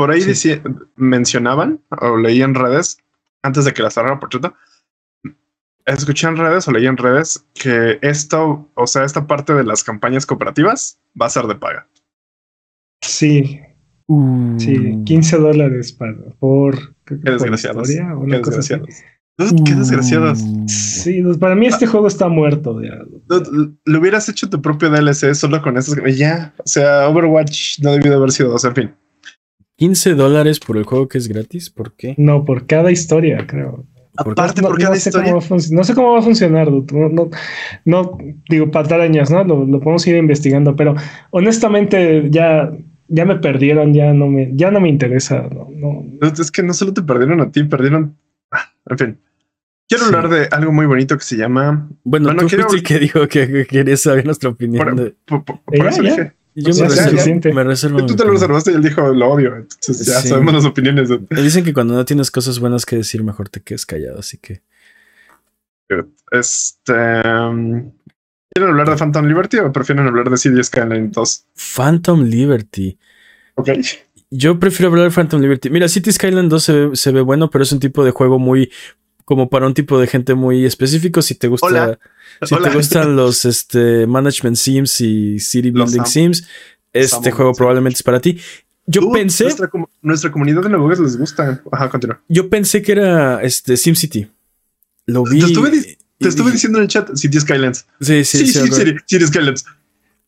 Por 0.00 0.10
ahí 0.10 0.22
Sí. 0.22 0.28
decía- 0.28 0.62
mencionaban 0.96 1.80
o 2.00 2.16
leí 2.16 2.40
en 2.40 2.54
redes, 2.54 2.96
antes 3.42 3.66
de 3.66 3.72
que 3.74 3.82
la 3.82 3.90
cerrara, 3.90 4.18
por 4.18 4.30
cierto, 4.30 4.54
escuché 5.84 6.26
en 6.26 6.36
redes 6.38 6.66
o 6.66 6.72
leí 6.72 6.86
en 6.86 6.96
redes 6.96 7.44
que 7.54 7.98
esto, 8.00 8.70
o 8.74 8.86
sea, 8.86 9.04
esta 9.04 9.26
parte 9.26 9.52
de 9.52 9.64
las 9.64 9.84
campañas 9.84 10.24
cooperativas 10.24 10.98
va 11.20 11.26
a 11.26 11.30
ser 11.30 11.44
de 11.46 11.54
paga. 11.56 11.86
Sí, 13.02 13.60
sí, 14.58 14.98
15 15.04 15.36
dólares 15.36 15.92
para, 15.92 16.14
por, 16.38 16.76
Qué 17.04 17.16
por 17.16 17.32
desgraciados. 17.32 17.88
historia 17.90 18.16
o 18.16 18.24
Qué 18.26 18.36
desgraciados. 18.38 18.88
Qué 19.66 19.74
desgraciados. 19.74 20.38
Sí, 20.66 21.22
pues, 21.22 21.38
para 21.38 21.54
mí 21.54 21.66
este 21.66 21.86
juego 21.86 22.06
está 22.06 22.28
muerto. 22.28 22.80
Ya. 22.82 22.98
Le 23.86 23.98
hubieras 23.98 24.28
hecho 24.28 24.48
tu 24.50 24.60
propio 24.60 24.90
DLC 24.90 25.34
solo 25.34 25.60
con 25.62 25.76
esas. 25.78 25.94
Ya, 26.16 26.52
o 26.58 26.62
sea, 26.66 27.08
Overwatch 27.08 27.78
no 27.80 27.92
debió 27.92 28.10
de 28.10 28.16
haber 28.16 28.32
sido 28.32 28.50
dos, 28.50 28.64
en 28.64 28.74
fin. 28.74 28.94
15 29.80 30.14
dólares 30.14 30.60
por 30.60 30.76
el 30.76 30.84
juego 30.84 31.08
que 31.08 31.16
es 31.18 31.26
gratis, 31.26 31.70
¿por 31.70 31.94
qué? 31.94 32.14
No, 32.18 32.44
por 32.44 32.66
cada 32.66 32.90
historia, 32.92 33.46
creo. 33.46 33.86
Aparte, 34.16 34.60
no, 34.60 34.68
por 34.68 34.78
no 34.78 34.84
cada 34.84 34.96
sé 34.96 35.08
historia. 35.08 35.32
cómo 35.32 35.40
va 35.40 35.46
a 35.46 35.48
func- 35.48 35.70
no 35.70 35.84
sé 35.84 35.94
cómo 35.94 36.12
va 36.12 36.18
a 36.18 36.22
funcionar, 36.22 36.70
dude. 36.70 36.92
no, 36.92 37.08
no, 37.08 37.30
no, 37.86 38.18
digo 38.50 38.70
patarañas, 38.70 39.30
¿no? 39.30 39.42
Lo, 39.44 39.64
lo 39.64 39.80
podemos 39.80 40.06
ir 40.06 40.16
investigando, 40.16 40.76
pero 40.76 40.94
honestamente 41.30 42.28
ya, 42.30 42.70
ya 43.08 43.24
me 43.24 43.36
perdieron, 43.36 43.94
ya 43.94 44.12
no 44.12 44.26
me, 44.26 44.50
ya 44.54 44.70
no 44.70 44.80
me 44.80 44.90
interesa. 44.90 45.48
No, 45.50 45.68
no. 45.74 46.04
Es 46.28 46.50
que 46.50 46.62
no 46.62 46.74
solo 46.74 46.92
te 46.92 47.02
perdieron 47.02 47.40
a 47.40 47.50
ti, 47.50 47.64
perdieron. 47.64 48.16
Ah, 48.50 48.70
En 48.90 48.98
fin. 48.98 49.18
Quiero 49.88 50.04
Sí. 50.04 50.14
hablar 50.14 50.28
de 50.30 50.48
algo 50.52 50.70
muy 50.72 50.86
bonito 50.86 51.16
que 51.16 51.24
se 51.24 51.36
llama. 51.36 51.88
Bueno, 52.04 52.26
Bueno, 52.26 52.42
tú 52.42 52.48
quiero- 52.48 52.68
fuiste 52.68 52.76
el 52.94 52.98
que 52.98 53.04
dijo 53.04 53.26
que, 53.28 53.48
que 53.50 53.66
querías 53.66 54.02
saber 54.02 54.24
nuestra 54.26 54.50
opinión. 54.50 54.84
Por, 54.84 54.94
de- 54.96 55.14
por- 55.26 55.44
por- 55.44 55.60
por 55.62 55.76
Ya, 55.76 55.88
eso 55.88 56.02
ya. 56.02 56.10
dije. 56.10 56.32
Yo 56.54 56.74
me, 56.74 56.88
reservo, 56.88 57.10
suficiente. 57.10 57.52
me 57.52 57.64
reservo 57.64 58.06
Tú 58.06 58.16
te 58.16 58.24
lo 58.24 58.32
reservaste 58.32 58.72
y 58.72 58.74
él 58.74 58.82
dijo 58.82 59.08
lo 59.12 59.28
odio. 59.30 59.54
Entonces 59.56 60.06
ya 60.06 60.20
Sí. 60.20 60.28
sabemos 60.28 60.52
las 60.54 60.64
opiniones. 60.64 61.08
Dicen 61.30 61.64
que 61.64 61.72
cuando 61.72 61.94
no 61.94 62.04
tienes 62.04 62.30
cosas 62.30 62.58
buenas 62.58 62.84
que 62.86 62.96
decir, 62.96 63.22
mejor 63.22 63.48
te 63.48 63.60
quedes 63.60 63.86
callado, 63.86 64.18
así 64.18 64.38
que. 64.38 64.62
Este. 66.32 66.92
um, 66.92 67.90
¿Quieren 68.52 68.70
hablar 68.72 68.90
de 68.90 68.96
Phantom 68.96 69.26
Liberty 69.26 69.58
o 69.58 69.72
prefieren 69.72 70.06
hablar 70.06 70.28
de 70.28 70.36
CD 70.36 70.62
Skyline 70.64 71.10
2? 71.12 71.46
Phantom 71.76 72.22
Liberty. 72.24 72.98
Ok. 73.54 73.68
Yo 74.30 74.58
prefiero 74.58 74.90
hablar 74.90 75.08
de 75.08 75.14
Phantom 75.14 75.40
Liberty. 75.40 75.70
Mira, 75.70 75.88
City 75.88 76.10
Skyline 76.12 76.48
2 76.48 76.62
se 76.62 76.72
ve, 76.72 76.96
se 76.96 77.12
ve 77.12 77.20
bueno, 77.20 77.48
pero 77.50 77.62
es 77.62 77.72
un 77.72 77.78
tipo 77.80 78.04
de 78.04 78.10
juego 78.10 78.38
muy. 78.38 78.70
Como 79.30 79.48
para 79.48 79.64
un 79.68 79.74
tipo 79.74 80.00
de 80.00 80.08
gente 80.08 80.34
muy 80.34 80.64
específico. 80.64 81.22
Si 81.22 81.36
te 81.36 81.46
gusta. 81.46 81.66
Hola. 81.68 81.98
Si 82.42 82.52
Hola. 82.52 82.68
te 82.68 82.76
gustan 82.76 83.14
los 83.16 83.44
este, 83.44 84.04
Management 84.08 84.56
Sims 84.56 85.00
y 85.00 85.38
City 85.38 85.70
Building. 85.70 86.04
Sims, 86.04 86.48
este 86.92 87.30
juego 87.30 87.52
probablemente 87.54 87.98
es 87.98 88.02
para 88.02 88.20
ti. 88.20 88.40
Yo 88.86 89.02
Dude, 89.02 89.20
pensé. 89.20 89.44
Nuestra, 89.44 89.68
com- 89.68 89.86
nuestra 90.02 90.32
comunidad 90.32 90.62
de 90.62 90.70
navegantes 90.70 90.98
les 90.98 91.16
gusta. 91.16 91.62
Ajá, 91.70 91.88
continúa. 91.88 92.20
Yo 92.28 92.48
pensé 92.48 92.82
que 92.82 92.90
era 92.90 93.40
este 93.40 93.76
SimCity. 93.76 94.26
Lo 95.06 95.22
vi. 95.22 95.38
Te 95.38 95.46
estuve, 95.46 95.70
te 96.18 96.28
estuve 96.28 96.50
diciendo 96.50 96.78
en 96.78 96.82
el 96.82 96.88
chat 96.88 97.14
City 97.14 97.38
Skylines. 97.38 97.86
Sí, 98.00 98.24
sí, 98.24 98.38
Sí, 98.38 98.46
sí, 98.48 98.60
sí. 98.72 98.94
City, 99.06 99.26
Skylands. 99.28 99.64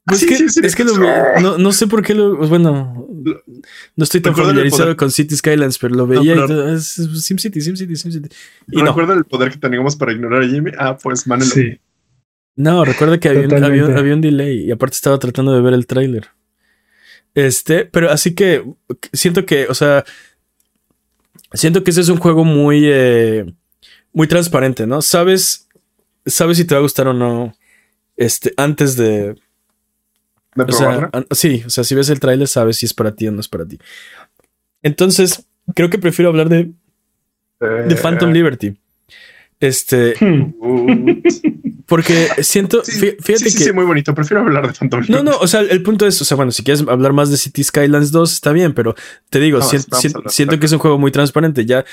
Pues 0.04 0.20
Sí, 0.20 0.26
que- 0.26 0.36
sí, 0.36 0.48
sí. 0.48 0.60
es 0.62 0.76
que 0.76 0.84
lo 0.84 0.96
no, 1.40 1.58
no 1.58 1.72
sé 1.72 1.88
por 1.88 2.02
qué 2.04 2.14
lo. 2.14 2.36
Bueno, 2.36 3.08
no 3.24 4.04
estoy 4.04 4.20
tan 4.20 4.32
Recuerda 4.32 4.50
familiarizado 4.50 4.96
con 4.96 5.10
City 5.10 5.36
Skylines, 5.36 5.78
pero 5.78 5.94
lo 5.94 6.06
veía 6.06 6.34
No, 6.34 6.44
y 6.44 6.46
pero- 6.46 6.46
todo, 6.48 6.74
es 6.74 6.84
SimCity, 7.24 7.60
SimCity, 7.60 7.96
SimCity. 7.96 8.28
Y 8.70 8.78
no, 8.78 8.86
¿Recuerdan 8.86 9.18
el 9.18 9.24
poder 9.24 9.50
que 9.50 9.58
teníamos 9.58 9.96
para 9.96 10.12
ignorar 10.12 10.42
a 10.42 10.48
Jimmy? 10.48 10.70
Ah, 10.78 10.96
pues 10.96 11.26
mánelo. 11.26 11.50
Sí. 11.50 11.78
no, 12.56 12.84
recuerda 12.84 13.18
que 13.18 13.28
había 13.28 13.42
un, 13.42 13.48
Totalmente. 13.48 13.84
había, 13.84 13.98
había 13.98 14.14
un 14.14 14.20
delay 14.20 14.64
y 14.66 14.70
aparte 14.70 14.94
estaba 14.96 15.18
tratando 15.18 15.52
de 15.54 15.60
ver 15.62 15.74
el 15.74 15.86
tráiler. 15.86 16.28
Este, 17.34 17.86
pero 17.86 18.10
así 18.10 18.34
que 18.34 18.62
siento 19.12 19.46
que, 19.46 19.66
o 19.68 19.74
sea, 19.74 20.04
siento 21.54 21.82
que 21.82 21.90
ese 21.90 22.02
es 22.02 22.08
un 22.10 22.18
juego 22.18 22.44
muy, 22.44 22.82
eh, 22.84 23.46
muy 24.12 24.26
transparente, 24.26 24.86
¿no? 24.86 25.00
Sabes, 25.00 25.68
sabes 26.26 26.58
si 26.58 26.64
te 26.66 26.74
va 26.74 26.80
a 26.80 26.82
gustar 26.82 27.08
o 27.08 27.14
no, 27.14 27.54
este, 28.16 28.52
antes 28.58 28.96
de, 28.96 29.34
De 30.54 30.64
O 30.64 30.72
sea, 30.72 30.88
probarla. 30.88 31.10
an- 31.12 31.26
sí, 31.30 31.62
o 31.66 31.70
sea, 31.70 31.82
si 31.84 31.94
ves 31.94 32.08
el 32.10 32.20
tráiler 32.20 32.46
sabes 32.48 32.76
si 32.76 32.86
es 32.86 32.94
para 32.94 33.14
ti 33.14 33.26
o 33.28 33.32
no 33.32 33.40
es 33.40 33.48
para 33.48 33.64
ti. 33.66 33.78
Entonces, 34.82 35.46
creo 35.74 35.88
que 35.90 35.98
prefiero 35.98 36.28
hablar 36.30 36.48
de, 36.48 36.72
de 37.60 37.94
Eh, 37.94 37.96
Phantom 37.96 38.30
Liberty. 38.32 38.76
Este, 39.60 40.14
Hmm. 40.20 41.22
porque 41.86 42.28
siento, 42.42 42.82
sí, 42.84 42.92
fí- 43.00 43.16
fíjate 43.22 43.44
sí, 43.44 43.50
sí, 43.50 43.58
que... 43.58 43.64
sí, 43.64 43.72
muy 43.72 43.84
bonito. 43.84 44.12
Prefiero 44.14 44.40
hablar 44.42 44.66
de 44.66 44.72
Phantom 44.72 45.02
No, 45.08 45.22
no, 45.22 45.36
o 45.38 45.46
sea, 45.46 45.60
el 45.60 45.82
punto 45.82 46.06
es, 46.06 46.20
o 46.20 46.24
sea, 46.24 46.36
bueno, 46.36 46.50
si 46.50 46.64
quieres 46.64 46.82
hablar 46.88 47.12
más 47.12 47.30
de 47.30 47.36
City 47.36 47.62
Skylines 47.62 48.10
2, 48.10 48.32
está 48.32 48.52
bien, 48.52 48.74
pero 48.74 48.94
te 49.30 49.38
digo, 49.38 49.60
siento 49.62 50.58
que 50.58 50.66
es 50.66 50.72
un 50.72 50.78
juego 50.80 50.98
muy 50.98 51.12
transparente. 51.12 51.64
Ya, 51.64 51.84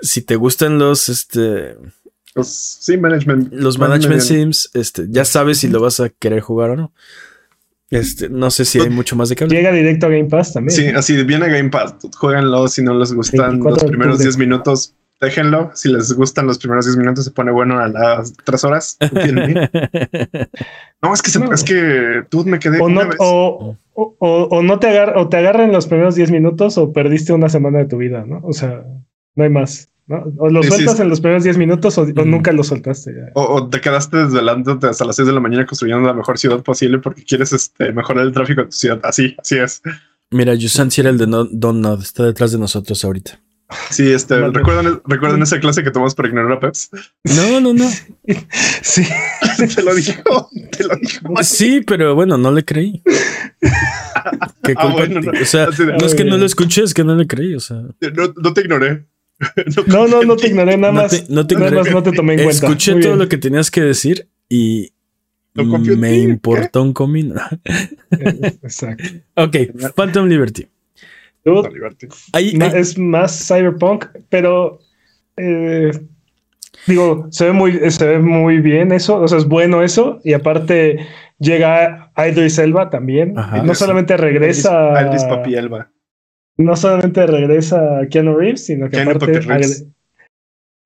si 0.00 0.22
te 0.22 0.36
gustan 0.36 0.78
los, 0.78 1.08
este, 1.10 1.76
Los 2.34 2.48
sim 2.48 3.00
management. 3.00 3.52
los 3.52 3.78
management 3.78 4.22
sims, 4.22 4.70
este, 4.74 5.06
ya 5.10 5.24
sabes 5.26 5.58
si 5.58 5.68
lo 5.68 5.80
vas 5.80 6.00
a 6.00 6.08
querer 6.08 6.40
jugar 6.40 6.70
o 6.70 6.76
no. 6.76 6.92
Este, 7.90 8.28
no 8.28 8.50
sé 8.50 8.64
si 8.66 8.78
hay 8.80 8.90
mucho 8.90 9.16
más 9.16 9.28
de 9.30 9.36
que 9.36 9.44
hablar. 9.44 9.56
Llega 9.58 9.72
directo 9.72 10.06
a 10.06 10.10
Game 10.10 10.26
Pass 10.26 10.52
también. 10.52 10.76
Sí, 10.76 10.86
así 10.88 11.22
viene 11.24 11.46
a 11.46 11.48
Game 11.48 11.70
Pass. 11.70 11.94
Jueguenlo 12.18 12.68
si 12.68 12.82
no 12.82 12.92
les 12.98 13.12
gustan 13.14 13.50
24 13.60 13.70
los 13.74 13.84
primeros 13.90 14.14
octubre. 14.16 14.24
10 14.30 14.38
minutos. 14.38 14.94
Déjenlo. 15.20 15.70
Si 15.74 15.88
les 15.90 16.12
gustan 16.12 16.46
los 16.46 16.58
primeros 16.58 16.84
10 16.84 16.96
minutos, 16.98 17.24
se 17.24 17.30
pone 17.32 17.50
bueno 17.50 17.78
a 17.80 17.88
las 17.88 18.32
3 18.44 18.64
horas. 18.64 18.98
No, 21.00 21.14
es 21.14 21.22
que, 21.22 21.30
se- 21.30 21.38
No. 21.38 21.52
es 21.52 21.62
que 21.62 22.24
tú 22.28 22.44
me 22.44 22.58
quedé 22.58 22.80
O 22.80 22.86
una 22.86 23.04
no, 23.04 23.08
vez. 23.10 23.16
o, 23.20 23.76
o, 23.94 24.16
o- 24.18 24.48
o 24.50 24.62
no 24.64 24.80
te 24.80 24.88
agar, 24.88 25.16
o 25.16 25.28
te 25.28 25.36
agarran 25.36 25.70
los 25.72 25.86
primeros 25.86 26.16
10 26.16 26.30
minutos 26.32 26.76
o 26.76 26.92
perdiste 26.92 27.32
una 27.32 27.48
semana 27.48 27.78
de 27.78 27.84
tu 27.86 27.96
vida, 27.98 28.24
¿no? 28.26 28.40
O 28.42 28.52
sea, 28.52 28.82
no 29.36 29.44
hay 29.44 29.50
más. 29.50 29.88
¿No? 30.08 30.24
O 30.38 30.48
lo 30.50 30.62
Sí, 30.62 30.68
sueltas 30.70 30.96
sí. 30.96 31.02
en 31.02 31.08
los 31.08 31.20
primeros 31.20 31.44
10 31.44 31.58
minutos 31.58 31.96
o, 31.98 32.06
nunca 32.06 32.50
lo 32.52 32.64
soltaste. 32.64 33.12
O, 33.34 33.42
o 33.42 33.68
te 33.68 33.80
quedaste 33.80 34.16
desvelándote 34.16 34.86
hasta 34.88 35.04
las 35.04 35.16
6 35.16 35.28
de 35.28 35.34
la 35.34 35.40
mañana 35.40 35.66
construyendo 35.66 36.06
la 36.06 36.14
mejor 36.14 36.38
ciudad 36.38 36.62
posible 36.62 36.98
porque 36.98 37.24
quieres 37.24 37.52
este, 37.52 37.92
mejorar 37.92 38.24
el 38.24 38.32
tráfico 38.32 38.62
de 38.62 38.66
tu 38.68 38.72
ciudad. 38.76 39.00
Así, 39.04 39.36
así 39.38 39.58
es. 39.58 39.82
Mira, 40.30 40.54
Yusan 40.54 40.90
sí 40.90 41.00
era 41.00 41.10
el 41.10 41.18
de 41.18 41.26
no, 41.26 41.44
Don't 41.44 41.80
Nod, 41.80 42.02
está 42.02 42.24
detrás 42.24 42.52
de 42.52 42.58
nosotros 42.58 43.04
ahorita. 43.04 43.40
Sí, 43.90 44.10
este. 44.10 44.48
¿recuerdan, 44.48 45.02
¿recuerdan 45.06 45.42
esa 45.42 45.60
clase 45.60 45.82
que 45.84 45.90
tomamos 45.90 46.14
para 46.14 46.28
ignorar 46.28 46.52
a 46.52 46.60
Peps? 46.60 46.90
No, 47.24 47.60
no, 47.60 47.74
no. 47.74 47.88
Sí. 48.82 49.02
te 49.74 49.82
lo 49.82 49.94
dijo, 49.94 50.48
te 50.70 50.84
lo 50.84 50.96
dijo. 50.96 51.42
Sí, 51.42 51.82
pero 51.86 52.14
bueno, 52.14 52.38
no 52.38 52.50
le 52.50 52.64
creí. 52.64 53.02
¿Qué 54.62 54.74
Ah, 54.76 54.86
bueno, 54.86 55.20
no. 55.20 55.32
O 55.32 55.44
sea, 55.44 55.66
no 55.66 56.06
es 56.06 56.14
que 56.14 56.24
no 56.24 56.38
lo 56.38 56.46
escuché, 56.46 56.82
es 56.82 56.94
que 56.94 57.04
no 57.04 57.14
le 57.14 57.26
creí. 57.26 57.54
O 57.54 57.60
sea, 57.60 57.76
No, 57.76 58.32
no 58.36 58.52
te 58.54 58.62
ignoré. 58.62 59.04
No, 59.86 60.08
no, 60.08 60.22
no 60.22 60.36
te 60.36 60.48
ignoré, 60.48 60.76
nada 60.76 60.92
No 60.92 61.02
más. 61.02 61.10
te- 61.26 61.32
no 61.32 61.46
te 61.46 61.54
nada 61.54 61.68
ignoré. 61.68 61.84
más 61.90 61.92
no 61.94 62.02
te 62.02 62.12
tomé 62.12 62.34
en 62.34 62.42
cuenta. 62.44 62.66
escuché 62.66 62.92
Muy 62.92 63.02
todo 63.02 63.12
bien. 63.12 63.18
lo 63.20 63.28
que 63.28 63.38
tenías 63.38 63.70
que 63.70 63.80
decir 63.82 64.28
y 64.48 64.92
No 65.54 65.64
me 65.64 66.10
ti, 66.10 66.14
¿qué? 66.24 66.30
importó 66.30 66.82
un 66.82 66.92
comino. 66.92 67.34
Exacto. 68.10 69.04
ok, 69.36 69.56
Phantom 69.94 70.26
Liberty. 70.26 70.66
Dude, 71.44 71.68
Ahí, 72.32 72.54
ma- 72.56 72.66
ahí- 72.66 72.72
es 72.80 72.98
más 72.98 73.46
cyberpunk, 73.46 74.06
pero 74.28 74.80
eh, 75.36 75.90
digo, 76.86 77.28
se 77.30 77.46
ve 77.46 77.52
muy, 77.52 77.90
se 77.90 78.06
ve 78.06 78.18
muy 78.18 78.58
bien 78.60 78.92
eso, 78.92 79.20
o 79.20 79.28
sea, 79.28 79.38
es 79.38 79.44
bueno 79.46 79.82
eso, 79.82 80.20
y 80.24 80.32
aparte 80.34 81.06
llega 81.38 82.12
Idris 82.16 82.58
Elba 82.58 82.90
también. 82.90 83.38
Ajá. 83.38 83.62
no 83.62 83.74
solamente 83.74 84.16
regresa, 84.16 84.94
Aldis 84.98 85.24
Papi 85.24 85.54
Elba. 85.54 85.90
No 86.58 86.76
solamente 86.76 87.26
regresa 87.26 88.00
Keanu 88.10 88.36
Reeves, 88.36 88.66
sino 88.66 88.88
que 88.90 88.96
aparte 89.16 89.32
agre- 89.50 89.92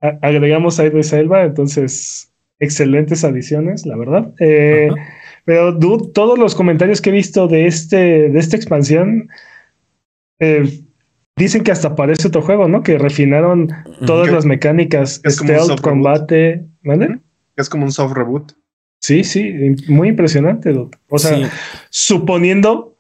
a- 0.00 0.18
agregamos 0.26 0.78
a 0.78 0.84
Idris 0.86 1.12
Elba, 1.12 1.42
entonces 1.44 2.32
excelentes 2.60 3.24
adiciones, 3.24 3.84
la 3.86 3.96
verdad. 3.96 4.32
Eh, 4.38 4.88
pero 5.44 5.72
dude, 5.72 6.12
todos 6.14 6.38
los 6.38 6.54
comentarios 6.54 7.00
que 7.00 7.10
he 7.10 7.12
visto 7.12 7.48
de 7.48 7.66
este, 7.66 8.28
de 8.28 8.38
esta 8.38 8.56
expansión 8.56 9.28
eh, 10.38 10.82
dicen 11.36 11.62
que 11.62 11.72
hasta 11.72 11.94
parece 11.96 12.28
otro 12.28 12.42
juego, 12.42 12.68
¿no? 12.68 12.82
Que 12.82 12.98
refinaron 12.98 13.68
todas 14.06 14.28
las 14.30 14.44
mecánicas, 14.44 15.20
es 15.24 15.36
stealth, 15.36 15.80
combate, 15.80 16.64
¿vale? 16.82 17.18
Es 17.56 17.68
como 17.68 17.84
un 17.84 17.92
soft 17.92 18.14
reboot. 18.14 18.52
Sí, 19.00 19.24
sí, 19.24 19.52
muy 19.88 20.08
impresionante, 20.10 20.72
dude. 20.72 20.96
O 21.08 21.18
sea, 21.18 21.36
sí, 21.36 21.44
suponiendo, 21.90 22.91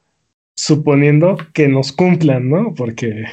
suponiendo 0.56 1.36
que 1.52 1.68
nos 1.68 1.92
cumplan, 1.92 2.48
¿no? 2.48 2.74
Porque 2.74 3.24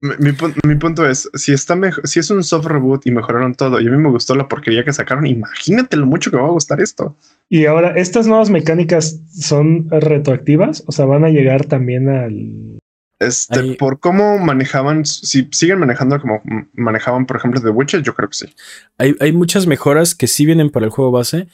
Mi, 0.00 0.10
mi 0.18 0.32
pun- 0.32 0.54
mi 0.66 0.74
punto 0.74 1.08
es, 1.08 1.30
si 1.32 1.54
está 1.54 1.74
mejor, 1.76 2.06
si 2.06 2.20
es 2.20 2.28
un 2.30 2.44
soft 2.44 2.66
reboot 2.66 3.06
y 3.06 3.10
mejoraron 3.10 3.54
todo, 3.54 3.80
y 3.80 3.86
a 3.86 3.90
mí 3.90 3.96
me 3.96 4.10
gustó 4.10 4.34
la 4.34 4.48
porquería 4.48 4.84
que 4.84 4.92
sacaron, 4.92 5.26
imagínate 5.26 5.96
lo 5.96 6.04
mucho 6.04 6.30
que 6.30 6.36
me 6.36 6.42
va 6.42 6.48
a 6.48 6.52
gustar 6.52 6.82
esto. 6.82 7.16
Y 7.48 7.64
ahora, 7.64 7.96
¿estas 7.96 8.26
nuevas 8.26 8.50
mecánicas 8.50 9.18
son 9.32 9.88
retroactivas? 9.90 10.84
O 10.86 10.92
sea, 10.92 11.06
van 11.06 11.24
a 11.24 11.30
llegar 11.30 11.64
también 11.64 12.10
al... 12.10 12.78
Este, 13.18 13.60
Ahí- 13.60 13.76
por 13.76 13.98
cómo 13.98 14.38
manejaban, 14.38 15.06
si 15.06 15.48
siguen 15.52 15.78
manejando 15.78 16.20
como 16.20 16.42
manejaban, 16.74 17.24
por 17.24 17.38
ejemplo, 17.38 17.62
The 17.62 17.70
Witcher, 17.70 18.02
yo 18.02 18.14
creo 18.14 18.28
que 18.28 18.34
sí. 18.36 18.46
hay, 18.98 19.16
hay 19.20 19.32
muchas 19.32 19.66
mejoras 19.66 20.14
que 20.14 20.26
sí 20.26 20.44
vienen 20.44 20.68
para 20.68 20.84
el 20.84 20.90
juego 20.90 21.12
base, 21.12 21.46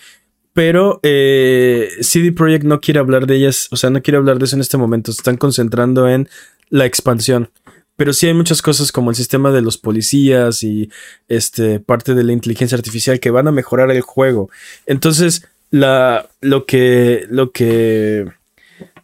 pero 0.52 1.00
eh, 1.02 1.88
CD 2.00 2.32
Projekt 2.32 2.64
no 2.64 2.80
quiere 2.80 3.00
hablar 3.00 3.26
de 3.26 3.36
ellas, 3.36 3.68
o 3.70 3.76
sea, 3.76 3.90
no 3.90 4.02
quiere 4.02 4.18
hablar 4.18 4.38
de 4.38 4.44
eso 4.46 4.56
en 4.56 4.60
este 4.62 4.76
momento. 4.76 5.12
Se 5.12 5.20
están 5.20 5.36
concentrando 5.36 6.08
en 6.08 6.28
la 6.70 6.86
expansión. 6.86 7.50
Pero 7.96 8.12
sí 8.14 8.26
hay 8.26 8.32
muchas 8.34 8.62
cosas 8.62 8.92
como 8.92 9.10
el 9.10 9.16
sistema 9.16 9.50
de 9.52 9.60
los 9.60 9.76
policías 9.76 10.62
y 10.62 10.90
este 11.28 11.80
parte 11.80 12.14
de 12.14 12.24
la 12.24 12.32
inteligencia 12.32 12.74
artificial 12.76 13.20
que 13.20 13.30
van 13.30 13.46
a 13.46 13.52
mejorar 13.52 13.90
el 13.90 14.00
juego. 14.00 14.48
Entonces, 14.86 15.46
lo 15.70 16.64
que, 16.66 17.26
lo 17.28 17.50
que, 17.52 18.26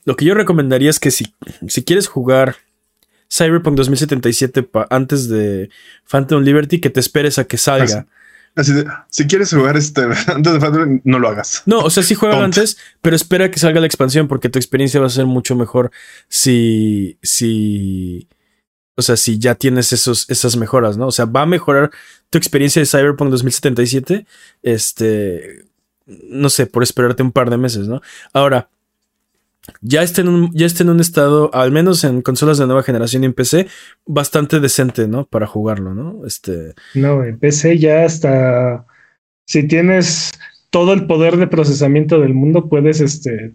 lo 0.05 0.17
que 0.17 0.25
yo 0.25 0.35
recomendaría 0.35 0.89
es 0.89 0.99
que 0.99 1.11
si, 1.11 1.27
si 1.69 1.85
quieres 1.85 2.07
jugar 2.09 2.57
Cyberpunk 3.31 3.77
2077 3.77 4.63
pa- 4.63 4.87
antes 4.89 5.29
de 5.29 5.69
Phantom 6.11 6.43
Liberty, 6.43 6.81
que 6.81 6.89
te 6.91 7.01
esperes 7.01 7.39
a 7.39 7.45
que 7.45 7.59
salga. 7.59 8.07
Así 8.57 8.73
de, 8.73 8.87
si 9.11 9.27
quieres 9.27 9.53
jugar 9.53 9.77
este 9.77 10.03
antes 10.27 10.53
de 10.53 10.59
Phantom, 10.59 11.01
no 11.05 11.19
lo 11.19 11.29
hagas. 11.29 11.63
No, 11.67 11.81
o 11.81 11.91
sea, 11.91 12.03
sí 12.03 12.15
juega 12.15 12.37
Tonto. 12.37 12.45
antes, 12.47 12.79
pero 13.03 13.15
espera 13.15 13.51
que 13.51 13.61
salga 13.61 13.81
la 13.81 13.87
expansión 13.87 14.29
porque 14.29 14.49
tu 14.49 14.59
experiencia 14.59 14.99
va 14.99 15.07
a 15.07 15.11
ser 15.11 15.27
mucho 15.27 15.55
mejor 15.55 15.91
si, 16.29 17.19
si, 17.23 18.29
o 18.97 19.03
sea, 19.03 19.19
si 19.19 19.39
ya 19.39 19.55
tienes 19.57 19.93
esos, 19.93 20.29
esas 20.31 20.57
mejoras, 20.57 20.97
¿no? 20.97 21.07
O 21.07 21.13
sea, 21.13 21.27
va 21.27 21.43
a 21.43 21.47
mejorar 21.47 21.91
tu 22.31 22.39
experiencia 22.39 22.81
de 22.81 22.87
Cyberpunk 22.87 23.31
2077, 23.31 24.27
este, 24.63 25.67
no 26.07 26.49
sé, 26.49 26.67
por 26.67 26.83
esperarte 26.83 27.23
un 27.23 27.33
par 27.33 27.51
de 27.51 27.59
meses, 27.59 27.87
¿no? 27.89 28.01
Ahora, 28.33 28.71
ya 29.81 30.03
está 30.03 30.21
en 30.21 30.29
un, 30.29 30.51
ya 30.53 30.67
está 30.67 30.83
en 30.83 30.91
un 30.91 31.01
estado, 31.01 31.55
al 31.55 31.73
menos 31.73 32.05
en 32.05 32.23
consolas 32.23 32.59
de 32.59 32.67
nueva 32.67 32.83
generación 32.83 33.23
y 33.23 33.27
en 33.27 33.35
PC, 33.35 33.67
bastante 34.05 34.61
decente, 34.61 35.09
¿no? 35.09 35.27
Para 35.27 35.47
jugarlo, 35.47 35.95
¿no? 35.95 36.27
Este, 36.27 36.75
No, 36.95 37.23
en 37.25 37.39
PC 37.39 37.79
ya 37.79 38.05
hasta... 38.05 38.87
Si 39.49 39.67
tienes 39.69 40.33
todo 40.71 40.93
el 40.93 41.07
poder 41.07 41.37
de 41.37 41.47
procesamiento 41.47 42.21
del 42.21 42.35
mundo, 42.35 42.69
puedes 42.69 43.01
este 43.01 43.55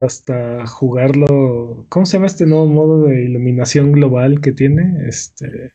hasta 0.00 0.66
jugarlo. 0.66 1.86
¿Cómo 1.88 2.06
se 2.06 2.14
llama 2.14 2.26
este 2.26 2.46
nuevo 2.46 2.66
modo 2.66 3.04
de 3.06 3.24
iluminación 3.24 3.92
global 3.92 4.40
que 4.40 4.52
tiene? 4.52 5.06
Este. 5.08 5.74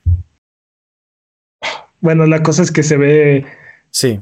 Bueno, 2.01 2.25
la 2.25 2.43
cosa 2.43 2.61
es 2.61 2.71
que 2.71 2.83
se 2.83 2.97
ve 2.97 3.45
sí. 3.89 4.19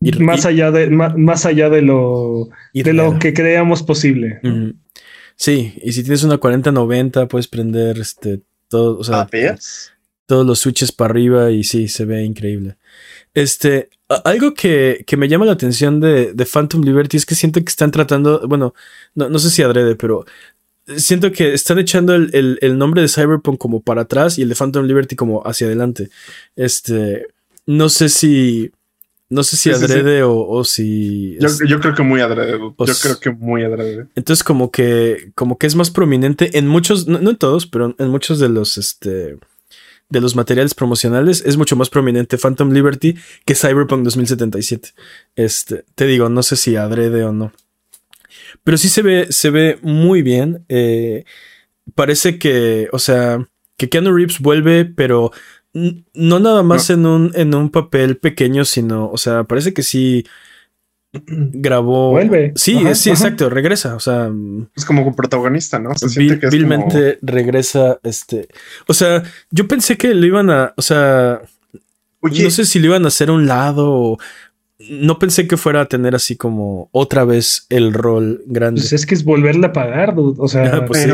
Y- 0.00 0.18
más 0.22 0.44
allá 0.44 0.70
de 0.70 0.90
más, 0.90 1.16
más 1.16 1.46
allá 1.46 1.70
de 1.70 1.82
lo 1.82 2.48
de 2.74 2.92
lo 2.92 3.18
que 3.18 3.32
creamos 3.32 3.82
posible. 3.82 4.40
Ujú. 4.42 4.74
Sí, 5.36 5.74
y 5.82 5.92
si 5.92 6.02
tienes 6.02 6.22
una 6.22 6.38
4090 6.38 7.26
puedes 7.28 7.48
prender 7.48 7.98
este 7.98 8.40
todo, 8.68 8.98
o 8.98 9.04
sea, 9.04 9.22
Ah, 9.22 9.26
todos 10.26 10.46
los 10.46 10.58
switches 10.60 10.92
para 10.92 11.10
arriba 11.10 11.50
y 11.50 11.64
sí, 11.64 11.88
se 11.88 12.04
ve 12.04 12.24
increíble. 12.24 12.76
Este, 13.34 13.90
algo 14.24 14.54
que, 14.54 15.04
que 15.06 15.16
me 15.16 15.28
llama 15.28 15.44
la 15.44 15.52
atención 15.52 16.00
de, 16.00 16.32
de 16.32 16.46
Phantom 16.46 16.82
Liberty 16.82 17.16
es 17.16 17.26
que 17.26 17.34
siento 17.34 17.60
que 17.60 17.68
están 17.68 17.90
tratando, 17.90 18.46
bueno, 18.48 18.74
no, 19.14 19.28
no 19.28 19.38
sé 19.38 19.50
si 19.50 19.62
adrede, 19.62 19.96
pero 19.96 20.24
siento 20.96 21.32
que 21.32 21.52
están 21.54 21.78
echando 21.78 22.14
el, 22.14 22.30
el- 22.34 22.58
el 22.62 22.78
nombre 22.78 23.02
de 23.02 23.08
Cyberpunk 23.08 23.58
como 23.58 23.80
para 23.82 24.02
atrás 24.02 24.38
y 24.38 24.42
el 24.42 24.48
de 24.50 24.54
Phantom 24.54 24.84
Liberty 24.86 25.16
como 25.16 25.42
hacia 25.46 25.66
adelante. 25.66 26.10
Este, 26.56 27.26
no 27.66 27.88
sé 27.88 28.08
si, 28.08 28.70
No 29.30 29.42
sé 29.42 29.56
si 29.56 29.70
Sí, 29.70 29.74
sí, 29.74 29.86
sí. 29.86 29.92
adrede 29.92 30.22
O, 30.22 30.46
o 30.46 30.64
si. 30.64 31.36
Yo, 31.40 31.46
es- 31.48 31.60
yo 31.66 31.80
creo 31.80 31.94
que 31.94 32.02
muy 32.02 32.20
adrede. 32.20 32.58
Pues- 32.76 32.90
yo 33.02 33.08
creo 33.08 33.20
que 33.20 33.30
muy 33.30 33.64
adrede. 33.64 34.06
Entonces, 34.14 34.44
como 34.44 34.70
que, 34.70 35.32
como 35.34 35.56
que 35.58 35.66
es 35.66 35.74
más 35.74 35.90
prominente 35.90 36.58
en 36.58 36.68
muchos, 36.68 37.06
no, 37.06 37.18
no 37.20 37.30
en 37.30 37.36
todos, 37.36 37.66
pero 37.66 37.94
en 37.98 38.08
muchos 38.10 38.38
de 38.38 38.48
los, 38.50 38.76
este, 38.78 39.36
de 40.10 40.20
los 40.20 40.36
materiales 40.36 40.74
promocionales, 40.74 41.42
es 41.46 41.56
mucho 41.56 41.74
más 41.74 41.88
prominente 41.90 42.36
Phantom 42.38 42.70
Liberty 42.70 43.16
que 43.46 43.54
Cyberpunk 43.54 44.04
2077. 44.04 44.90
Este, 45.36 45.84
te 45.94 46.06
digo, 46.06 46.28
no 46.28 46.42
sé 46.42 46.56
si 46.56 46.76
adrede 46.76 47.24
o 47.24 47.32
no. 47.32 47.52
Pero 48.62 48.76
sí 48.76 48.88
se 48.88 49.02
ve, 49.02 49.26
se 49.30 49.50
ve 49.50 49.78
muy 49.82 50.22
bien. 50.22 50.64
eh, 50.68 51.24
parece 51.94 52.38
que, 52.38 52.88
o 52.92 52.98
sea, 52.98 53.46
que 53.76 53.88
Keanu 53.88 54.14
Reeves 54.14 54.38
vuelve, 54.40 54.84
pero 54.84 55.32
no 55.74 56.38
nada 56.38 56.62
más 56.62 56.88
en 56.90 57.04
un, 57.06 57.32
en 57.34 57.54
un 57.54 57.68
papel 57.70 58.16
pequeño, 58.16 58.64
sino, 58.64 59.10
o 59.10 59.18
sea, 59.18 59.44
parece 59.44 59.74
que 59.74 59.82
sí 59.82 60.24
grabó. 61.12 62.10
Vuelve. 62.10 62.52
Sí, 62.56 62.76
Ajá, 62.78 62.94
sí, 62.94 63.10
ajá. 63.10 63.18
exacto, 63.24 63.50
regresa. 63.50 63.94
O 63.96 64.00
sea, 64.00 64.30
Es 64.76 64.84
como 64.84 65.14
protagonista, 65.14 65.78
¿no? 65.78 65.94
Se 65.94 66.06
vil- 66.06 66.10
siente 66.10 66.38
que 66.40 66.46
es 66.46 66.52
vilmente 66.52 67.18
regresa. 67.22 67.98
Este. 68.02 68.48
O 68.88 68.94
sea, 68.94 69.22
yo 69.50 69.66
pensé 69.68 69.96
que 69.96 70.14
lo 70.14 70.26
iban 70.26 70.50
a. 70.50 70.72
O 70.76 70.82
sea, 70.82 71.42
Oye, 72.20 72.44
no 72.44 72.50
sé 72.50 72.64
si 72.64 72.78
lo 72.78 72.86
iban 72.86 73.04
a 73.04 73.08
hacer 73.08 73.28
a 73.28 73.32
un 73.32 73.46
lado 73.46 73.90
o. 73.92 74.18
No 74.78 75.18
pensé 75.20 75.46
que 75.46 75.56
fuera 75.56 75.82
a 75.82 75.86
tener 75.86 76.14
así 76.16 76.36
como 76.36 76.88
otra 76.92 77.24
vez 77.24 77.66
el 77.70 77.92
rol 77.94 78.42
grande. 78.46 78.80
Pues 78.80 78.92
es 78.92 79.06
que 79.06 79.14
es 79.14 79.24
volverle 79.24 79.66
a 79.66 79.72
pagar, 79.72 80.14
dude. 80.14 80.36
O 80.40 80.48
sea, 80.48 80.64
Ah, 80.76 80.84
pues 80.84 81.02
sí. 81.02 81.08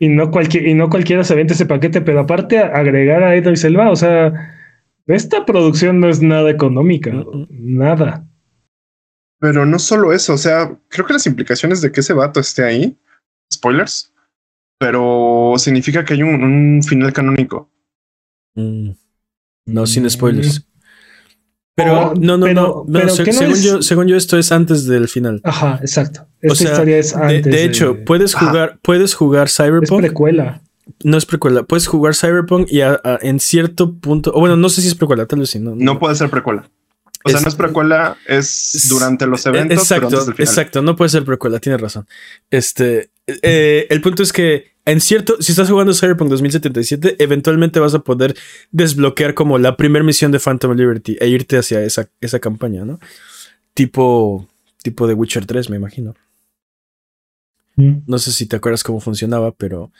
y 0.00 0.08
no 0.08 0.30
cualquier, 0.30 0.66
y 0.66 0.74
no 0.74 0.90
cualquiera 0.90 1.22
se 1.22 1.32
avienta 1.32 1.54
ese 1.54 1.66
paquete, 1.66 2.00
pero 2.00 2.20
aparte 2.20 2.58
agregar 2.58 3.22
a 3.22 3.36
Edo 3.36 3.52
y 3.52 3.56
Selva, 3.56 3.90
o 3.90 3.96
sea, 3.96 4.32
esta 5.06 5.46
producción 5.46 6.00
no 6.00 6.08
es 6.08 6.20
nada 6.20 6.50
económica, 6.50 7.10
dude. 7.12 7.46
nada. 7.50 8.26
Pero 9.38 9.66
no 9.66 9.78
solo 9.78 10.12
eso, 10.12 10.32
o 10.34 10.38
sea, 10.38 10.76
creo 10.88 11.06
que 11.06 11.12
las 11.12 11.26
implicaciones 11.26 11.80
de 11.82 11.92
que 11.92 12.00
ese 12.00 12.12
vato 12.12 12.40
esté 12.40 12.64
ahí, 12.64 12.96
spoilers, 13.52 14.12
pero 14.78 15.54
significa 15.58 16.04
que 16.04 16.14
hay 16.14 16.22
un, 16.22 16.42
un 16.42 16.82
final 16.82 17.12
canónico. 17.12 17.70
Mm. 18.56 18.90
No, 19.66 19.86
sin 19.86 20.04
Mm. 20.04 20.06
Pero 21.76 22.08
Oh, 22.10 22.14
no, 22.18 22.36
no, 22.38 22.46
pero- 22.46 22.54
no. 22.62 22.66
no, 22.88 23.00
pero 23.00 23.08
se- 23.10 23.22
¿qué 23.24 23.32
no 23.32 23.38
según, 23.38 23.52
es? 23.54 23.62
yo, 23.62 23.82
según 23.82 24.06
yo, 24.08 24.16
esto 24.16 24.38
es 24.38 24.50
antes 24.50 24.86
del 24.86 25.06
final. 25.08 25.40
Ajá, 25.44 25.78
exacto. 25.82 26.22
O 26.22 26.26
Esta 26.40 26.54
sea, 26.56 26.70
historia 26.72 26.98
es 26.98 27.14
De, 27.14 27.22
antes. 27.22 27.44
de 27.52 27.64
hecho, 27.64 27.98
puedes 28.04 28.34
Ajá. 28.34 28.46
jugar, 28.48 28.78
puedes 28.82 29.14
jugar 29.14 29.46
es 29.46 29.56
Cyberpunk. 29.56 30.00
precuela. 30.00 30.62
no 31.04 31.18
es 31.18 31.26
precuela. 31.26 31.64
Puedes 31.64 31.86
jugar 31.88 32.14
Cyberpunk 32.14 32.70
y 32.72 32.80
a- 32.80 33.00
a- 33.04 33.18
en 33.20 33.40
cierto 33.40 33.92
punto. 33.94 34.30
O 34.34 34.40
bueno, 34.40 34.56
no 34.56 34.68
sé 34.68 34.80
si 34.82 34.88
es 34.88 34.94
precuela, 34.94 35.26
tal 35.26 35.40
vez 35.40 35.50
sí. 35.50 35.58
No, 35.58 35.74
No 35.76 35.98
puede 35.98 36.14
ser 36.14 36.30
precuela. 36.30 36.68
O 37.24 37.28
sea, 37.28 37.38
Es- 37.38 37.42
no 37.44 37.48
es 37.50 37.54
precuela, 37.56 38.16
es 38.26 38.86
durante 38.88 39.26
los 39.26 39.44
eventos, 39.46 39.68
pero 39.68 39.80
Exacto, 39.82 40.06
antes 40.06 40.26
del 40.26 40.34
final. 40.36 40.48
exacto. 40.48 40.82
No 40.82 40.94
puede 40.96 41.08
ser 41.10 41.24
precuela, 41.24 41.58
tienes 41.58 41.80
razón. 41.80 42.06
Este. 42.50 43.10
eh, 43.42 43.86
el 43.90 44.00
punto 44.00 44.22
es 44.22 44.32
que 44.32 44.75
en 44.86 45.00
cierto. 45.00 45.36
Si 45.40 45.52
estás 45.52 45.68
jugando 45.68 45.92
Cyberpunk 45.92 46.30
2077, 46.30 47.16
eventualmente 47.18 47.80
vas 47.80 47.94
a 47.94 47.98
poder 47.98 48.34
desbloquear 48.70 49.34
como 49.34 49.58
la 49.58 49.76
primera 49.76 50.04
misión 50.04 50.32
de 50.32 50.40
Phantom 50.40 50.74
Liberty 50.74 51.16
e 51.20 51.28
irte 51.28 51.58
hacia 51.58 51.82
esa, 51.82 52.08
esa 52.20 52.38
campaña, 52.38 52.84
¿no? 52.84 52.98
Tipo. 53.74 54.48
Tipo 54.82 55.08
de 55.08 55.14
Witcher 55.14 55.46
3, 55.46 55.68
me 55.68 55.76
imagino. 55.76 56.14
No 57.74 58.18
sé 58.18 58.32
si 58.32 58.46
te 58.46 58.56
acuerdas 58.56 58.84
cómo 58.84 59.00
funcionaba, 59.00 59.52
pero 59.52 59.90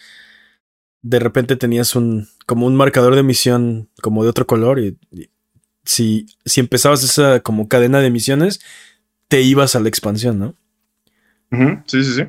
de 1.02 1.18
repente 1.18 1.56
tenías 1.56 1.94
un 1.94 2.26
como 2.46 2.66
un 2.66 2.74
marcador 2.74 3.14
de 3.16 3.22
misión 3.22 3.88
como 4.00 4.22
de 4.22 4.30
otro 4.30 4.46
color 4.46 4.78
y, 4.78 4.96
y 5.10 5.28
si, 5.84 6.26
si 6.44 6.60
empezabas 6.60 7.02
esa 7.04 7.40
como 7.40 7.68
cadena 7.68 8.00
de 8.00 8.10
misiones, 8.10 8.60
te 9.28 9.42
ibas 9.42 9.76
a 9.76 9.80
la 9.80 9.88
expansión, 9.88 10.38
¿no? 10.38 10.54
Sí, 11.86 12.04
sí, 12.04 12.14
sí. 12.14 12.22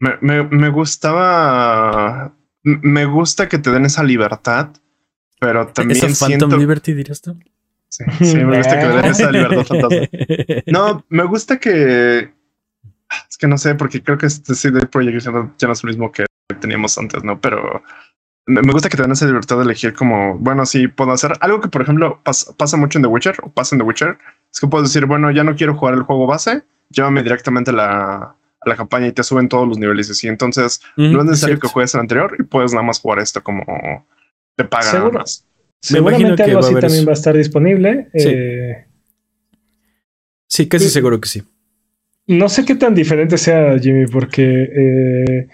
Me, 0.00 0.16
me, 0.20 0.42
me 0.44 0.68
gustaba. 0.70 2.32
Me 2.62 3.04
gusta 3.06 3.48
que 3.48 3.58
te 3.58 3.70
den 3.70 3.86
esa 3.86 4.02
libertad, 4.02 4.70
pero 5.40 5.68
también 5.68 5.96
Esa 5.96 6.06
Phantom 6.08 6.26
siento. 6.50 6.56
Liberty, 6.58 6.92
dirías 6.94 7.20
tú. 7.22 7.38
Sí, 7.88 8.04
sí, 8.20 8.36
me 8.44 8.58
gusta 8.58 8.78
que 8.78 8.86
me 8.86 8.94
den 8.96 9.04
esa 9.06 9.30
libertad 9.32 9.64
fantasma. 9.64 10.08
No, 10.66 11.04
me 11.08 11.24
gusta 11.24 11.58
que. 11.58 12.32
Es 13.28 13.36
que 13.36 13.46
no 13.48 13.58
sé, 13.58 13.74
porque 13.74 14.02
creo 14.02 14.16
que 14.18 14.26
este 14.26 14.54
CD 14.54 14.86
Projekt 14.86 15.20
ya 15.24 15.30
no 15.32 15.54
ya 15.58 15.66
no 15.66 15.72
es 15.72 15.82
lo 15.82 15.88
mismo 15.88 16.12
que 16.12 16.26
teníamos 16.60 16.96
antes, 16.98 17.24
¿no? 17.24 17.40
Pero 17.40 17.82
me 18.46 18.72
gusta 18.72 18.88
que 18.88 18.96
te 18.96 19.02
den 19.02 19.12
esa 19.12 19.26
libertad 19.26 19.56
de 19.56 19.64
elegir 19.64 19.94
como, 19.94 20.36
bueno, 20.38 20.64
sí, 20.66 20.86
puedo 20.88 21.12
hacer 21.12 21.32
algo 21.40 21.60
que, 21.60 21.68
por 21.68 21.82
ejemplo, 21.82 22.20
pas- 22.24 22.54
pasa 22.56 22.76
mucho 22.76 22.98
en 22.98 23.02
The 23.02 23.08
Witcher 23.08 23.36
o 23.42 23.50
pasa 23.50 23.74
en 23.74 23.80
The 23.80 23.84
Witcher. 23.86 24.18
Es 24.52 24.60
que 24.60 24.66
puedes 24.68 24.88
decir, 24.88 25.06
bueno, 25.06 25.30
ya 25.30 25.42
no 25.44 25.54
quiero 25.56 25.74
jugar 25.76 25.94
el 25.94 26.02
juego 26.02 26.26
base, 26.26 26.62
llévame 26.90 27.22
directamente 27.22 27.70
a 27.70 27.74
la, 27.74 28.36
a 28.60 28.68
la 28.68 28.76
campaña 28.76 29.06
y 29.06 29.12
te 29.12 29.22
suben 29.22 29.48
todos 29.48 29.66
los 29.68 29.78
niveles 29.78 30.08
y 30.08 30.12
así. 30.12 30.28
Entonces, 30.28 30.80
no 30.96 31.20
es 31.20 31.24
necesario 31.24 31.54
cierto. 31.56 31.68
que 31.68 31.72
juegues 31.72 31.94
el 31.94 32.00
anterior 32.00 32.36
y 32.38 32.42
puedes 32.42 32.72
nada 32.72 32.84
más 32.84 33.00
jugar 33.00 33.18
esto 33.20 33.42
como 33.42 33.64
te 34.56 34.64
pagan 34.64 34.90
Seguro. 34.92 35.18
más. 35.20 35.46
Me 35.90 35.98
imagino 36.00 36.36
Seguramente 36.36 36.44
que 36.44 36.50
algo 36.50 36.60
así 36.64 36.74
también 36.74 36.92
eso. 37.00 37.06
va 37.06 37.12
a 37.12 37.14
estar 37.14 37.36
disponible. 37.36 38.08
Sí. 38.14 38.28
Eh, 38.28 38.86
Sí, 40.48 40.68
casi 40.68 40.86
Sí. 40.86 40.90
seguro 40.90 41.20
que 41.20 41.28
sí. 41.28 41.42
No 42.26 42.48
sé 42.48 42.64
qué 42.64 42.74
tan 42.74 42.94
diferente 42.94 43.38
sea, 43.38 43.78
Jimmy, 43.78 44.06
porque 44.06 44.44
eh, 44.76 45.48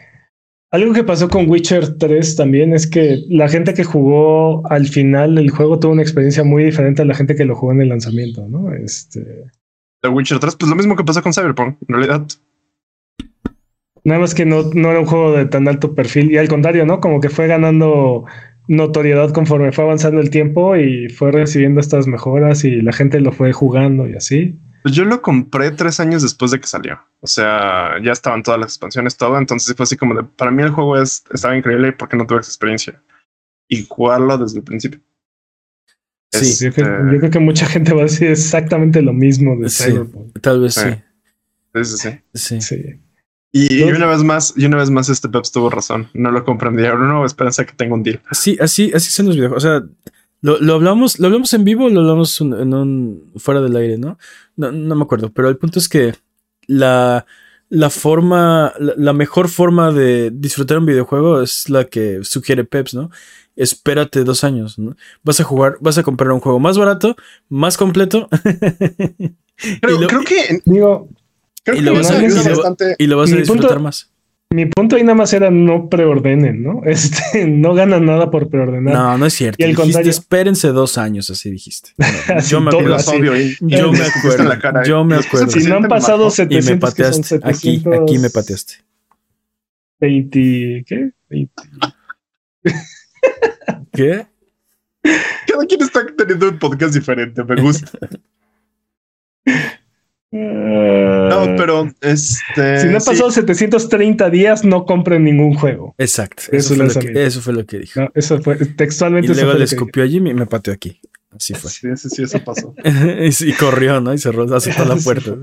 algo 0.70 0.92
que 0.94 1.04
pasó 1.04 1.28
con 1.28 1.48
Witcher 1.48 1.96
3 1.98 2.34
también 2.36 2.72
es 2.74 2.86
que 2.86 3.22
la 3.28 3.48
gente 3.48 3.72
que 3.74 3.84
jugó 3.84 4.66
al 4.70 4.86
final 4.88 5.34
del 5.36 5.50
juego 5.50 5.78
tuvo 5.78 5.92
una 5.92 6.02
experiencia 6.02 6.44
muy 6.44 6.64
diferente 6.64 7.02
a 7.02 7.04
la 7.04 7.14
gente 7.14 7.36
que 7.36 7.44
lo 7.44 7.54
jugó 7.54 7.72
en 7.72 7.82
el 7.82 7.88
lanzamiento, 7.90 8.48
¿no? 8.48 8.72
Este, 8.74 9.44
The 10.02 10.09
Witcher 10.09 10.38
3, 10.38 10.57
pues 10.57 10.68
lo 10.70 10.76
mismo 10.76 10.96
que 10.96 11.04
pasó 11.04 11.22
con 11.22 11.32
Cyberpunk, 11.34 11.76
en 11.88 11.94
realidad. 11.94 12.26
Nada 14.07 14.20
más 14.20 14.34
que 14.34 14.46
no, 14.46 14.62
no 14.72 14.90
era 14.90 15.00
un 15.00 15.07
juego 15.07 15.32
de 15.32 15.46
tan 15.46 15.66
alto 15.66 15.94
perfil 15.94 16.30
y 16.30 16.36
al 16.38 16.48
contrario, 16.48 16.86
¿no? 16.86 17.00
Como 17.00 17.20
que 17.20 17.28
fue 17.28 17.48
ganando 17.48 18.24
notoriedad 18.68 19.32
conforme 19.32 19.72
fue 19.72 19.82
avanzando 19.82 20.20
el 20.20 20.30
tiempo 20.30 20.76
y 20.76 21.09
fue 21.09 21.32
recibiendo 21.32 21.80
estas 21.80 22.07
mejoras 22.07 22.64
y 22.64 22.82
la 22.82 22.92
gente 22.92 23.20
lo 23.20 23.32
fue 23.32 23.52
jugando 23.52 24.09
y 24.09 24.14
así. 24.14 24.61
Pues 24.84 24.94
yo 24.94 25.04
lo 25.04 25.20
compré 25.22 25.72
tres 25.72 25.98
años 25.98 26.22
después 26.22 26.52
de 26.52 26.61
que 26.61 26.68
salió. 26.68 27.00
O 27.20 27.26
sea, 27.26 28.00
ya 28.00 28.12
estaban 28.12 28.44
todas 28.44 28.61
las 28.61 28.70
expansiones, 28.70 29.16
todo. 29.16 29.36
Entonces 29.38 29.74
fue 29.74 29.82
así 29.82 29.96
como 29.96 30.14
de, 30.14 30.22
para 30.22 30.52
mí 30.52 30.62
el 30.62 30.70
juego 30.70 31.02
es, 31.02 31.24
estaba 31.34 31.57
increíble 31.57 31.92
porque 31.92 32.16
no 32.16 32.26
tuve 32.28 32.40
esa 32.40 32.50
experiencia. 32.50 33.02
Y 33.66 33.84
jugarlo 33.88 34.38
desde 34.38 34.59
el 34.59 34.64
principio. 34.64 35.00
Sí. 36.30 36.46
Este, 36.50 36.66
Yo, 36.66 36.72
creo, 36.72 37.12
yo 37.12 37.18
creo 37.18 37.30
que 37.32 37.40
mucha 37.40 37.66
gente 37.74 37.92
va 37.92 38.02
a 38.02 38.04
decir 38.04 38.28
exactamente 38.30 39.02
lo 39.02 39.12
mismo 39.12 39.57
de 39.57 39.68
Sí. 39.68 39.90
Cyberpunk. 39.90 40.40
Tal 40.40 40.61
vez 40.61 40.74
Sí. 40.74 40.80
sí. 41.74 41.92
sí, 41.94 42.11
sí, 42.34 42.61
sí. 42.61 42.82
Sí. 42.82 43.00
Y, 43.53 43.82
una 43.84 44.07
vez 44.07 44.22
más, 44.22 44.53
y 44.57 44.66
una 44.66 44.76
vez 44.76 44.90
más, 44.90 45.09
este 45.09 45.28
Peps 45.28 45.51
tuvo 45.51 45.70
razón. 45.70 46.09
No 46.12 46.30
lo 46.30 46.44
comprendí. 46.44 46.84
Ahora 46.84 47.07
no, 47.07 47.24
esperanza 47.24 47.64
que 47.64 47.72
tenga 47.72 47.94
un 47.94 48.03
deal. 48.03 48.20
Sí, 48.32 48.57
así, 48.61 48.90
así 48.94 49.11
son 49.11 49.26
los 49.26 49.36
videojuegos. 49.36 49.64
O 49.64 49.66
sea, 49.68 49.82
lo, 50.42 50.59
lo 50.61 50.74
hablamos, 50.74 51.18
lo 51.18 51.26
hablamos 51.26 51.53
en 51.55 51.64
vivo 51.64 51.86
o 51.86 51.88
lo 51.88 52.01
hablamos 52.01 52.38
un- 52.40 52.53
en 52.55 52.74
un 52.74 53.32
fuera 53.36 53.61
del 53.62 53.76
aire, 53.76 53.97
¿no? 53.99 54.18
¿no? 54.57 54.72
No 54.72 54.94
me 54.94 55.03
acuerdo. 55.05 55.32
Pero 55.32 55.49
el 55.49 55.57
punto 55.57 55.78
es 55.78 55.88
que 55.88 56.14
la, 56.66 57.24
la 57.70 57.88
forma, 57.90 58.74
la, 58.78 58.92
la 58.97 59.12
mejor 59.14 59.49
forma 59.49 59.90
de 59.90 60.30
disfrutar 60.34 60.78
un 60.78 60.86
videojuego 60.86 61.40
es 61.40 61.70
la 61.70 61.84
que 61.84 62.20
sugiere 62.24 62.64
Peps, 62.64 62.92
¿no? 62.94 63.11
Espérate 63.55 64.22
dos 64.22 64.44
años, 64.44 64.78
¿no? 64.78 64.94
Vas 65.22 65.40
a 65.40 65.44
jugar, 65.44 65.78
vas 65.80 65.97
a 65.97 66.03
comprar 66.03 66.30
un 66.32 66.40
juego 66.40 66.61
más 66.61 66.76
barato, 66.76 67.16
más 67.49 67.78
completo. 67.78 68.28
Lo- 69.82 70.07
creo 70.07 70.20
que, 70.22 70.61
Digo, 70.66 71.09
creo 71.67 71.77
y 71.77 71.79
que 71.81 71.85
lo 71.85 71.95
vas 71.95 72.11
a- 72.11 72.17
ayuda 72.19 72.41
y 72.41 72.45
lo- 72.45 72.51
bastante. 72.57 72.95
y 72.99 73.07
lo 73.07 73.17
vas 73.19 73.33
a 73.33 73.37
disfrutar 73.37 73.67
punto- 73.69 73.83
más. 73.83 74.11
mi 74.51 74.64
punto 74.67 74.97
ahí 74.97 75.03
nada 75.03 75.17
más 75.17 75.33
era 75.33 75.51
no 75.51 75.89
preordenen, 75.91 76.62
¿no? 76.62 76.81
Este, 76.87 77.47
no 77.47 77.75
ganan 77.75 78.07
nada 78.07 78.31
por 78.31 78.49
preordenar. 78.49 78.95
No, 78.95 79.19
no 79.19 79.27
es 79.27 79.35
cierto. 79.35 79.57
Y 79.61 79.64
al 79.64 79.71
dijiste, 79.71 79.83
contrario- 79.83 80.11
espérense 80.11 80.69
dos 80.69 80.97
años, 80.99 81.29
así 81.31 81.51
dijiste. 81.51 81.91
Bueno, 81.99 82.14
Así 82.37 82.51
yo 82.53 82.61
me 82.61 82.71
todo, 82.71 82.95
así. 82.95 83.17
obvio. 83.17 83.33
Yo 83.61 83.93
me 83.93 84.01
acuerdo. 84.01 84.59
cara. 84.61 84.85
Yo 84.85 85.05
me 85.05 85.17
el 85.17 85.25
acuerdo. 85.25 85.51
si 85.51 85.64
no 85.67 85.77
han 85.77 85.89
pasado 85.89 86.25
marcó. 86.29 86.43
Y 86.43 86.55
me 86.57 86.62
700, 86.62 86.91
pateaste. 86.91 87.35
Aquí, 87.43 87.59
700, 87.81 88.03
aquí 88.03 88.19
me 88.19 88.31
pateaste. 88.31 88.75
20, 90.01 90.85
¿qué? 90.87 91.11
20. 91.29 91.62
¿Qué? 93.93 94.27
Cada 95.47 95.64
quien 95.67 95.83
está 95.83 96.05
teniendo 96.17 96.49
un 96.51 96.59
podcast 96.59 96.95
diferente. 96.95 97.43
Me 97.45 97.61
gusta. 97.61 97.91
No, 100.33 101.55
pero 101.57 101.91
este. 102.01 102.81
si 102.81 102.89
no 102.89 103.01
sí. 103.01 103.07
pasado 103.07 103.31
730 103.31 104.29
días, 104.31 104.64
no 104.64 104.85
compren 104.85 105.24
ningún 105.24 105.55
juego. 105.55 105.95
Exacto. 105.99 106.43
Eso 106.53 106.74
Eso, 106.74 106.77
fue 106.77 106.87
lo, 106.87 107.12
que, 107.12 107.24
eso 107.27 107.41
fue 107.41 107.53
lo 107.55 107.66
que 107.66 107.79
dijo. 107.79 108.01
No, 108.01 108.11
eso 108.14 108.41
fue 108.43 108.59
Y 108.61 108.64
textualmente. 108.74 109.33
eso 109.33 109.41
luego 109.43 109.59
le 109.59 109.64
escupió 109.64 110.05
a 110.05 110.07
Jimmy 110.07 110.31
y 110.31 110.35
me 110.35 110.47
pateó 110.47 110.74
aquí. 110.74 111.01
Así 111.31 111.55
fue. 111.55 111.70
Sí, 111.70 111.89
sí, 111.97 112.09
sí, 112.09 112.22
eso 112.22 112.43
pasó. 112.45 112.74
y, 113.22 113.33
sí, 113.33 113.53
corrió, 113.55 114.01
¿no? 114.01 114.12
Y 114.14 114.18
cerró, 114.18 114.53
azotó 114.55 114.85
la 114.85 114.97
Sí, 114.99 115.05
puerta. 115.05 115.37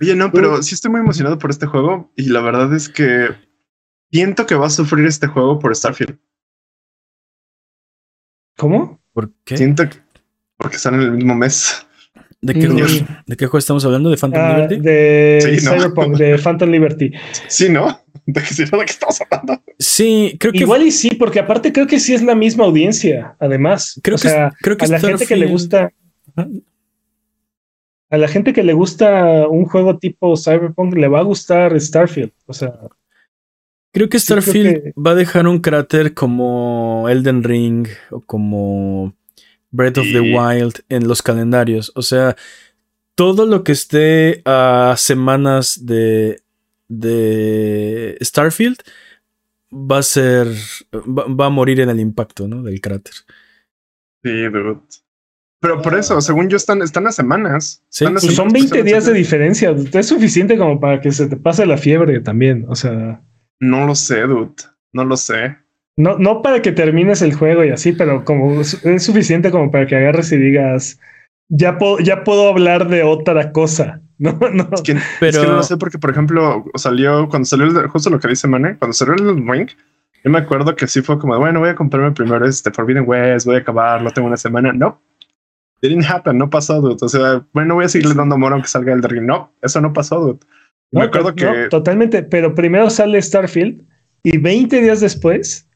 Oye, 0.00 0.14
no, 0.16 0.32
pero 0.32 0.62
sí 0.62 0.74
estoy 0.74 0.90
muy 0.90 1.00
emocionado 1.00 1.38
por 1.38 1.50
este 1.50 1.66
juego 1.66 2.12
y 2.16 2.28
la 2.30 2.40
verdad 2.40 2.74
es 2.74 2.88
que 2.88 3.28
siento 4.10 4.46
que 4.46 4.54
va 4.54 4.66
a 4.66 4.70
sufrir 4.70 5.06
este 5.06 5.28
juego 5.28 5.58
por 5.58 5.74
Starfield. 5.74 6.18
¿Cómo? 8.56 9.00
¿Por 9.12 9.32
qué? 9.44 9.56
Siento 9.56 9.88
que 9.88 9.98
porque 10.56 10.78
salen 10.78 11.00
el 11.00 11.12
mismo 11.12 11.34
mes. 11.36 11.86
¿De 12.40 12.54
qué, 12.54 12.66
juego, 12.68 12.86
¿De 13.26 13.36
qué 13.36 13.46
juego 13.46 13.58
estamos 13.58 13.84
hablando? 13.84 14.10
¿De 14.10 14.16
Phantom 14.16 14.40
Ah, 14.40 14.52
Liberty? 14.58 14.76
de 14.80 15.38
Sí, 15.58 15.64
¿no? 15.64 15.72
Cyberpunk, 15.72 16.16
de 16.16 16.38
Phantom 16.38 16.70
Liberty. 16.70 17.12
Sí, 17.48 17.68
¿no? 17.68 18.00
¿De 18.26 18.40
qué, 18.42 18.54
de 18.64 18.70
qué 18.70 18.84
estamos 18.86 19.20
hablando? 19.20 19.62
Sí, 19.78 20.36
creo 20.38 20.52
que 20.52 20.58
Igual 20.60 20.82
y 20.82 20.90
sí, 20.92 21.10
porque 21.16 21.40
aparte 21.40 21.72
creo 21.72 21.86
que 21.88 21.98
sí 21.98 22.14
es 22.14 22.22
la 22.22 22.34
misma 22.36 22.64
audiencia, 22.64 23.34
además. 23.40 23.98
Creo 24.02 24.16
o 24.16 24.20
que- 24.20 24.28
sea, 24.28 24.52
creo 24.60 24.76
que 24.76 24.84
a 24.84 24.88
la 24.88 25.00
gente 25.00 25.26
que 25.26 25.34
le 25.36 25.46
gusta, 25.46 25.90
Ajá. 26.36 26.48
a 28.10 28.16
la 28.18 28.28
gente 28.28 28.52
que 28.52 28.62
le 28.62 28.72
gusta 28.72 29.48
un 29.48 29.64
juego 29.64 29.98
tipo 29.98 30.36
Cyberpunk, 30.36 30.94
le 30.94 31.08
va 31.08 31.20
a 31.20 31.24
gustar 31.24 31.78
Starfield. 31.80 32.32
O 32.46 32.52
sea, 32.52 32.72
Creo 33.90 34.08
que 34.10 34.18
Sí, 34.20 34.26
creo 34.28 34.42
Starfield 34.42 34.82
que- 34.82 34.92
va 35.00 35.10
a 35.12 35.14
dejar 35.14 35.46
un 35.48 35.58
cráter 35.60 36.12
como 36.14 37.06
Elden 37.08 37.42
Ring 37.42 37.88
o 38.10 38.20
como 38.20 39.14
Breath 39.70 39.98
of 39.98 40.06
the 40.06 40.20
Wild 40.20 40.84
en 40.88 41.08
los 41.08 41.22
calendarios. 41.22 41.92
O 41.94 42.02
sea, 42.02 42.36
todo 43.14 43.46
lo 43.46 43.64
que 43.64 43.72
esté 43.72 44.42
a 44.44 44.94
semanas 44.96 45.84
de, 45.86 46.40
de 46.88 48.16
Starfield 48.22 48.78
va 49.72 49.98
a 49.98 50.02
ser. 50.02 50.48
Va, 50.94 51.26
va 51.26 51.46
a 51.46 51.50
morir 51.50 51.80
en 51.80 51.90
el 51.90 52.00
impacto 52.00 52.48
¿no? 52.48 52.62
del 52.62 52.80
cráter. 52.80 53.14
Sí, 54.22 54.30
dude. 54.44 54.80
Pero 55.60 55.82
por 55.82 55.96
eso, 55.96 56.20
según 56.20 56.48
yo, 56.48 56.56
están, 56.56 56.82
están 56.82 57.06
a 57.06 57.12
semanas. 57.12 57.82
Sí, 57.88 58.04
Están 58.04 58.16
a 58.16 58.20
pues 58.20 58.34
son 58.34 58.50
semanas, 58.50 58.70
20 58.70 58.88
días 58.88 59.06
de 59.06 59.12
diferencia. 59.12 59.74
Es 59.92 60.06
suficiente 60.06 60.56
como 60.56 60.78
para 60.78 61.00
que 61.00 61.10
se 61.10 61.26
te 61.26 61.36
pase 61.36 61.66
la 61.66 61.76
fiebre 61.76 62.20
también. 62.20 62.64
O 62.68 62.76
sea, 62.76 63.22
No 63.58 63.86
lo 63.86 63.94
sé, 63.94 64.22
dude. 64.22 64.54
No 64.92 65.04
lo 65.04 65.16
sé. 65.16 65.58
No, 65.98 66.16
no 66.16 66.42
para 66.42 66.62
que 66.62 66.70
termines 66.70 67.22
el 67.22 67.34
juego 67.34 67.64
y 67.64 67.70
así, 67.70 67.92
pero 67.92 68.24
como 68.24 68.60
es, 68.60 68.84
es 68.84 69.02
suficiente 69.02 69.50
como 69.50 69.72
para 69.72 69.84
que 69.84 69.96
agarres 69.96 70.30
y 70.30 70.36
digas, 70.36 71.00
ya 71.48 71.76
puedo, 71.76 71.98
ya 71.98 72.22
puedo 72.22 72.48
hablar 72.48 72.88
de 72.88 73.02
otra 73.02 73.52
cosa. 73.52 74.00
No, 74.20 74.32
no. 74.52 74.68
Es 74.72 74.82
que, 74.82 74.92
es 74.92 75.02
Pero- 75.20 75.42
que 75.42 75.46
no 75.46 75.54
lo 75.54 75.62
sé 75.62 75.76
porque, 75.76 75.96
por 75.96 76.10
ejemplo, 76.10 76.64
salió 76.74 77.28
cuando 77.28 77.46
salió 77.46 77.66
el, 77.66 77.86
justo 77.86 78.10
lo 78.10 78.18
que 78.18 78.26
dice 78.26 78.48
Mane, 78.48 78.76
cuando 78.76 78.92
salió 78.92 79.14
el 79.14 79.46
Ring, 79.46 79.68
yo 80.24 80.30
me 80.32 80.38
acuerdo 80.38 80.74
que 80.74 80.88
sí 80.88 81.02
fue 81.02 81.20
como, 81.20 81.38
bueno, 81.38 81.60
voy 81.60 81.68
a 81.68 81.76
comprarme 81.76 82.10
primero 82.10 82.44
este 82.44 82.72
Forbidden 82.72 83.04
West, 83.06 83.46
voy 83.46 83.54
a 83.54 83.58
acabarlo, 83.60 84.10
tengo 84.10 84.26
una 84.26 84.36
semana. 84.36 84.72
No, 84.72 85.00
it 85.80 85.90
didn't 85.90 86.10
happen, 86.10 86.36
no 86.36 86.50
pasó, 86.50 86.80
dude. 86.80 86.96
O 87.00 87.08
sea, 87.08 87.46
bueno, 87.52 87.76
voy 87.76 87.84
a 87.84 87.88
seguirle 87.88 88.14
dando 88.16 88.34
amor 88.34 88.52
aunque 88.52 88.66
salga 88.66 88.92
el 88.92 89.04
Ring. 89.04 89.24
No, 89.24 89.52
eso 89.62 89.80
no 89.80 89.92
pasó, 89.92 90.18
dude. 90.18 90.40
No, 90.90 90.98
me 90.98 91.06
acuerdo 91.06 91.36
que 91.36 91.44
no, 91.44 91.68
totalmente, 91.68 92.24
pero 92.24 92.56
primero 92.56 92.90
sale 92.90 93.22
Starfield 93.22 93.84
y 94.24 94.36
20 94.36 94.80
días 94.80 95.00
después 95.00 95.67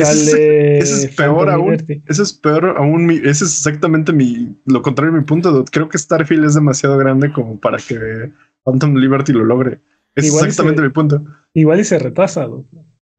Es- 0.00 0.26
sale. 0.26 0.78
ese 0.78 1.06
es 1.06 1.14
peor 1.14 1.46
Phantom 1.46 1.54
aún. 1.54 1.70
Liberty. 1.72 2.02
Eso 2.06 2.22
es 2.22 2.32
peor 2.32 2.74
aún. 2.76 3.06
mi- 3.06 3.16
ese 3.16 3.44
es 3.44 3.52
exactamente 3.58 4.12
mi, 4.12 4.54
lo 4.66 4.82
contrario 4.82 5.12
de 5.12 5.20
mi 5.20 5.24
punto. 5.24 5.50
dude. 5.52 5.70
Creo 5.70 5.88
que 5.88 5.98
Starfield 5.98 6.44
es 6.44 6.54
demasiado 6.54 6.96
grande 6.98 7.32
como 7.32 7.58
para 7.60 7.78
que 7.78 8.32
Phantom 8.64 8.94
Liberty 8.96 9.32
lo 9.32 9.44
logre. 9.44 9.80
Es 10.14 10.26
Igual 10.26 10.46
exactamente 10.46 10.80
se- 10.82 10.86
mi 10.88 10.92
punto. 10.92 11.24
Igual 11.54 11.80
y 11.80 11.84
se 11.84 11.98
retrasa. 11.98 12.44
dude. 12.46 12.64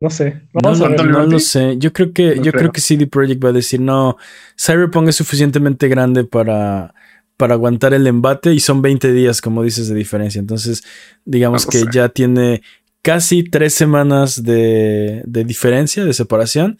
No 0.01 0.09
sé. 0.09 0.41
No, 0.53 0.59
Vamos 0.61 0.79
no, 0.79 0.85
a 0.85 0.89
ver. 0.89 1.05
No 1.07 1.25
lo 1.25 1.39
sé. 1.39 1.77
Yo 1.77 1.93
creo 1.93 2.11
que, 2.13 2.35
No 2.35 2.43
yo 2.43 2.51
creo 2.51 2.63
creo. 2.63 2.71
que 2.73 2.81
CD 2.81 3.07
Projekt 3.07 3.43
va 3.43 3.49
a 3.49 3.53
decir, 3.53 3.79
no, 3.79 4.17
Cyberpunk 4.59 5.07
es 5.09 5.15
suficientemente 5.15 5.87
grande 5.87 6.25
para, 6.25 6.93
para 7.37 7.53
aguantar 7.53 7.93
el 7.93 8.05
embate 8.07 8.53
y 8.53 8.59
son 8.59 8.81
20 8.81 9.11
días, 9.13 9.41
como 9.41 9.63
dices, 9.63 9.87
de 9.87 9.95
diferencia. 9.95 10.39
Entonces, 10.39 10.83
digamos 11.23 11.65
No 11.65 11.71
que 11.71 11.77
sé. 11.79 11.85
ya 11.91 12.09
tiene 12.09 12.61
casi 13.05 13.43
tres 13.43 13.75
semanas 13.75 14.41
de, 14.43 15.21
de 15.25 15.43
diferencia, 15.43 16.03
de 16.03 16.13
separación. 16.13 16.79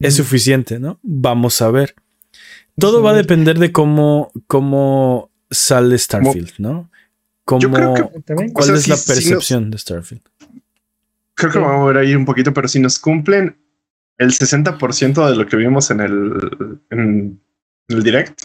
Es 0.00 0.16
suficiente, 0.16 0.80
¿no? 0.80 0.98
Vamos 1.02 1.62
a 1.62 1.70
ver. 1.70 1.94
Todo 2.76 3.02
va 3.02 3.10
a 3.12 3.14
depender 3.14 3.58
de 3.58 3.70
cómo, 3.70 4.32
cómo 4.48 5.30
sale 5.50 5.96
Starfield, 5.96 6.54
¿no? 6.58 6.90
Cómo, 7.44 7.60
Yo 7.60 7.70
creo 7.70 7.94
que- 7.94 8.20
También. 8.22 8.50
¿Cuál 8.52 8.64
o 8.64 8.66
sea, 8.66 8.74
es 8.76 8.82
si- 8.82 8.90
la 8.90 8.96
si 8.96 9.02
nos- 9.10 9.16
percepción 9.18 9.70
de 9.70 9.78
Starfield? 9.78 10.22
Creo 11.34 11.52
que 11.52 11.58
Sí. 11.58 11.64
vamos 11.64 11.82
a 11.82 11.92
ver 11.92 11.96
ahí 11.98 12.14
un 12.14 12.24
poquito, 12.24 12.52
pero 12.52 12.66
si 12.66 12.80
nos 12.80 12.98
cumplen 12.98 13.56
el 14.18 14.32
60% 14.32 15.28
de 15.28 15.36
lo 15.36 15.46
que 15.46 15.56
vimos 15.56 15.90
en 15.90 16.00
el, 16.00 16.80
en 16.90 17.40
el 17.88 18.02
direct, 18.02 18.42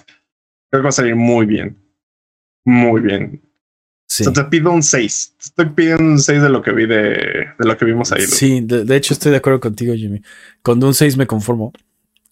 creo 0.70 0.82
que 0.82 0.84
va 0.84 0.90
a 0.90 0.92
salir 0.92 1.16
muy 1.16 1.46
bien. 1.46 1.78
Muy 2.66 3.00
bien. 3.02 3.42
Sí. 4.08 4.24
O 4.24 4.26
sea, 4.26 4.34
te 4.34 4.44
pido 4.50 4.72
un 4.72 4.84
6. 4.84 5.34
Te 5.38 5.44
estoy 5.46 5.66
pidiendo 5.70 6.04
un 6.04 6.20
6 6.20 6.42
de 6.42 6.50
lo 6.50 6.62
que 6.62 6.72
vi 6.72 6.86
de, 6.86 6.96
de 7.58 7.66
lo 7.66 7.76
que 7.78 7.86
vimos 7.86 8.12
ahí. 8.12 8.22
Sí, 8.26 8.62
de, 8.62 8.86
de 8.86 8.96
hecho 8.96 9.14
estoy 9.14 9.32
de 9.32 9.38
acuerdo 9.38 9.60
contigo, 9.60 9.94
Jimmy. 9.96 10.22
Con 10.62 10.84
un 10.84 10.94
6 10.94 11.18
me 11.18 11.26
conformo. 11.28 11.74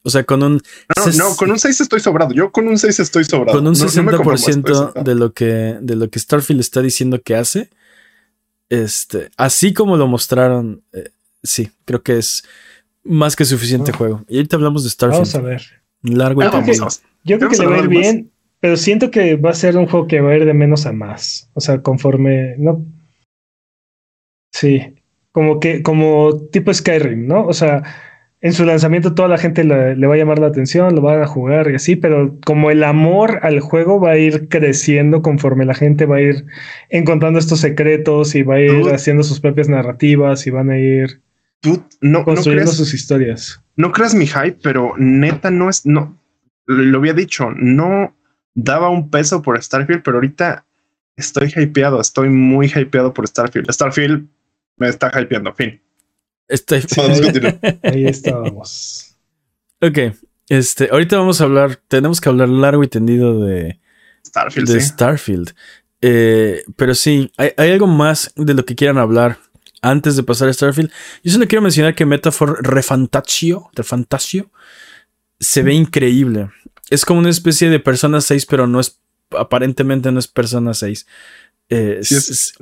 O 0.03 0.09
sea, 0.09 0.23
con 0.23 0.43
un, 0.43 0.61
No, 0.97 1.03
ses- 1.05 1.17
no, 1.17 1.35
con 1.35 1.49
un 1.49 1.57
6 1.57 1.81
estoy 1.81 1.99
sobrado. 2.01 2.33
Yo 2.33 2.51
con 2.51 2.67
un 2.67 2.77
6 2.77 2.99
estoy 2.99 3.23
sobrado. 3.23 3.57
con 3.57 3.65
un 3.67 3.73
No- 3.73 3.85
no 3.85 4.03
me 4.03 4.11
conformo, 4.11 4.33
estoy 4.35 4.53
60% 4.53 4.53
sentado. 4.53 4.93
de 5.03 5.15
lo 5.15 5.33
que 5.33 5.77
de 5.81 5.95
lo 5.95 6.09
que 6.09 6.19
Starfield 6.19 6.59
está 6.59 6.81
diciendo 6.81 7.21
que 7.23 7.35
hace, 7.35 7.69
este, 8.69 9.29
así 9.37 9.73
como 9.73 9.97
lo 9.97 10.07
mostraron, 10.07 10.83
eh, 10.93 11.09
sí, 11.41 11.71
creo 11.85 12.01
que 12.03 12.17
es 12.17 12.43
más 13.03 13.35
que 13.35 13.45
suficiente 13.45 13.91
Ah. 13.93 13.97
juego. 13.97 14.25
Y 14.27 14.37
ahorita 14.37 14.55
hablamos 14.57 14.83
de 14.83 14.91
Vamos 15.07 15.19
a 15.21 15.25
Starfield. 15.25 15.45
ver. 15.45 15.61
Largo 16.03 16.41
y 16.43 16.45
Ah, 16.47 16.63
Yo 17.23 17.37
creo 17.39 17.49
que 17.49 17.57
le 17.57 17.65
va 17.65 17.75
a 17.77 17.79
ir 17.79 17.87
bien, 17.87 18.31
pero 18.63 18.77
siento 18.77 19.11
que 19.11 19.35
va 19.35 19.49
a 19.49 19.55
ser 19.55 19.75
un 19.75 19.87
juego 19.87 20.07
que 20.07 20.21
va 20.21 20.31
a 20.31 20.37
ir 20.37 20.45
de 20.45 20.53
menos 20.53 20.85
a 20.85 20.93
más. 20.93 21.49
O 21.53 21.59
sea, 21.59 21.81
conforme. 21.81 22.55
No. 22.57 22.85
Sí. 24.53 24.95
Como 25.33 25.59
que, 25.59 25.83
como 25.83 26.47
tipo 26.49 26.73
Skyrim, 26.73 27.27
¿no? 27.27 27.45
O 27.45 27.51
sea, 27.51 27.83
en 28.39 28.53
su 28.53 28.63
lanzamiento 28.63 29.15
toda 29.15 29.27
la 29.27 29.37
gente 29.37 29.65
le, 29.65 29.97
le 29.97 30.07
va 30.07 30.13
a 30.13 30.17
llamar 30.17 30.39
la 30.39 30.47
atención, 30.47 30.95
lo 30.95 31.01
van 31.01 31.21
a 31.21 31.27
jugar 31.27 31.71
y 31.71 31.75
así, 31.75 31.97
pero 31.97 32.37
como 32.45 32.71
el 32.71 32.85
amor 32.85 33.39
al 33.41 33.59
juego 33.59 33.99
va 33.99 34.11
a 34.11 34.17
ir 34.17 34.47
creciendo 34.47 35.21
conforme 35.21 35.65
la 35.65 35.73
gente 35.73 36.05
va 36.05 36.15
a 36.15 36.21
ir 36.21 36.45
encontrando 36.87 37.39
estos 37.39 37.59
secretos 37.59 38.33
y 38.33 38.43
va 38.43 38.55
a 38.55 38.61
ir 38.61 38.71
Dude. 38.71 38.93
haciendo 38.95 39.23
sus 39.23 39.41
propias 39.41 39.67
narrativas 39.67 40.47
y 40.47 40.51
van 40.51 40.69
a 40.69 40.79
ir 40.79 41.21
Tú 41.59 41.83
no, 41.99 42.19
no, 42.19 42.23
construyendo 42.23 42.71
creas, 42.71 42.77
sus 42.77 42.93
historias. 42.93 43.61
no 43.75 43.91
creas 43.91 44.15
mi 44.15 44.25
hype, 44.25 44.59
pero 44.63 44.93
neta 44.97 45.51
no 45.51 45.69
es. 45.69 45.85
No, 45.85 46.17
lo 46.65 46.99
había 46.99 47.13
dicho, 47.13 47.51
no 47.51 48.15
daba 48.55 48.89
un 48.89 49.09
peso 49.09 49.41
por 49.41 49.61
Starfield, 49.61 50.03
pero 50.03 50.17
ahorita 50.17 50.65
estoy 51.15 51.53
hypeado. 51.55 51.99
Estoy 51.99 52.29
muy 52.29 52.67
hypeado 52.67 53.13
por 53.13 53.27
Starfield. 53.27 53.71
Starfield 53.71 54.27
me 54.77 54.89
está 54.89 55.11
hypeando. 55.19 55.53
Fin. 55.53 55.81
Estoy-. 56.47 56.83
Ahí 57.83 58.05
estábamos. 58.05 59.15
ok, 59.81 59.97
este, 60.49 60.89
ahorita 60.91 61.17
vamos 61.17 61.41
a 61.41 61.45
hablar, 61.45 61.79
tenemos 61.87 62.19
que 62.19 62.29
hablar 62.29 62.49
largo 62.49 62.83
y 62.83 62.87
tendido 62.87 63.43
de, 63.43 63.79
Starfield, 64.25 64.69
de 64.69 64.81
sí. 64.81 64.87
Starfield. 64.87 65.53
Eh, 66.01 66.63
pero 66.75 66.95
sí, 66.95 67.31
hay, 67.37 67.51
hay 67.55 67.71
algo 67.71 67.87
más 67.87 68.33
de 68.35 68.53
lo 68.53 68.65
que 68.65 68.75
quieran 68.75 68.97
hablar 68.97 69.37
antes 69.81 70.15
de 70.15 70.23
pasar 70.23 70.49
a 70.49 70.53
Starfield. 70.53 70.91
Yo 71.23 71.31
solo 71.31 71.47
quiero 71.47 71.61
mencionar 71.61 71.95
que 71.95 72.05
Metaphor 72.05 72.59
Refantasio, 72.61 73.69
Refantasio 73.73 74.51
se 75.39 75.61
ve 75.61 75.73
increíble. 75.73 76.49
Es 76.93 77.05
como 77.05 77.19
una 77.19 77.29
especie 77.29 77.69
de 77.69 77.79
Persona 77.79 78.21
6, 78.21 78.45
pero 78.45 78.67
no 78.67 78.79
es, 78.79 78.99
aparentemente 79.31 80.11
no 80.11 80.19
es 80.19 80.27
Persona 80.27 80.73
6. 80.73 81.07
Eh, 81.69 81.99
Sí, 82.03 82.15
es- 82.15 82.29
es- 82.29 82.53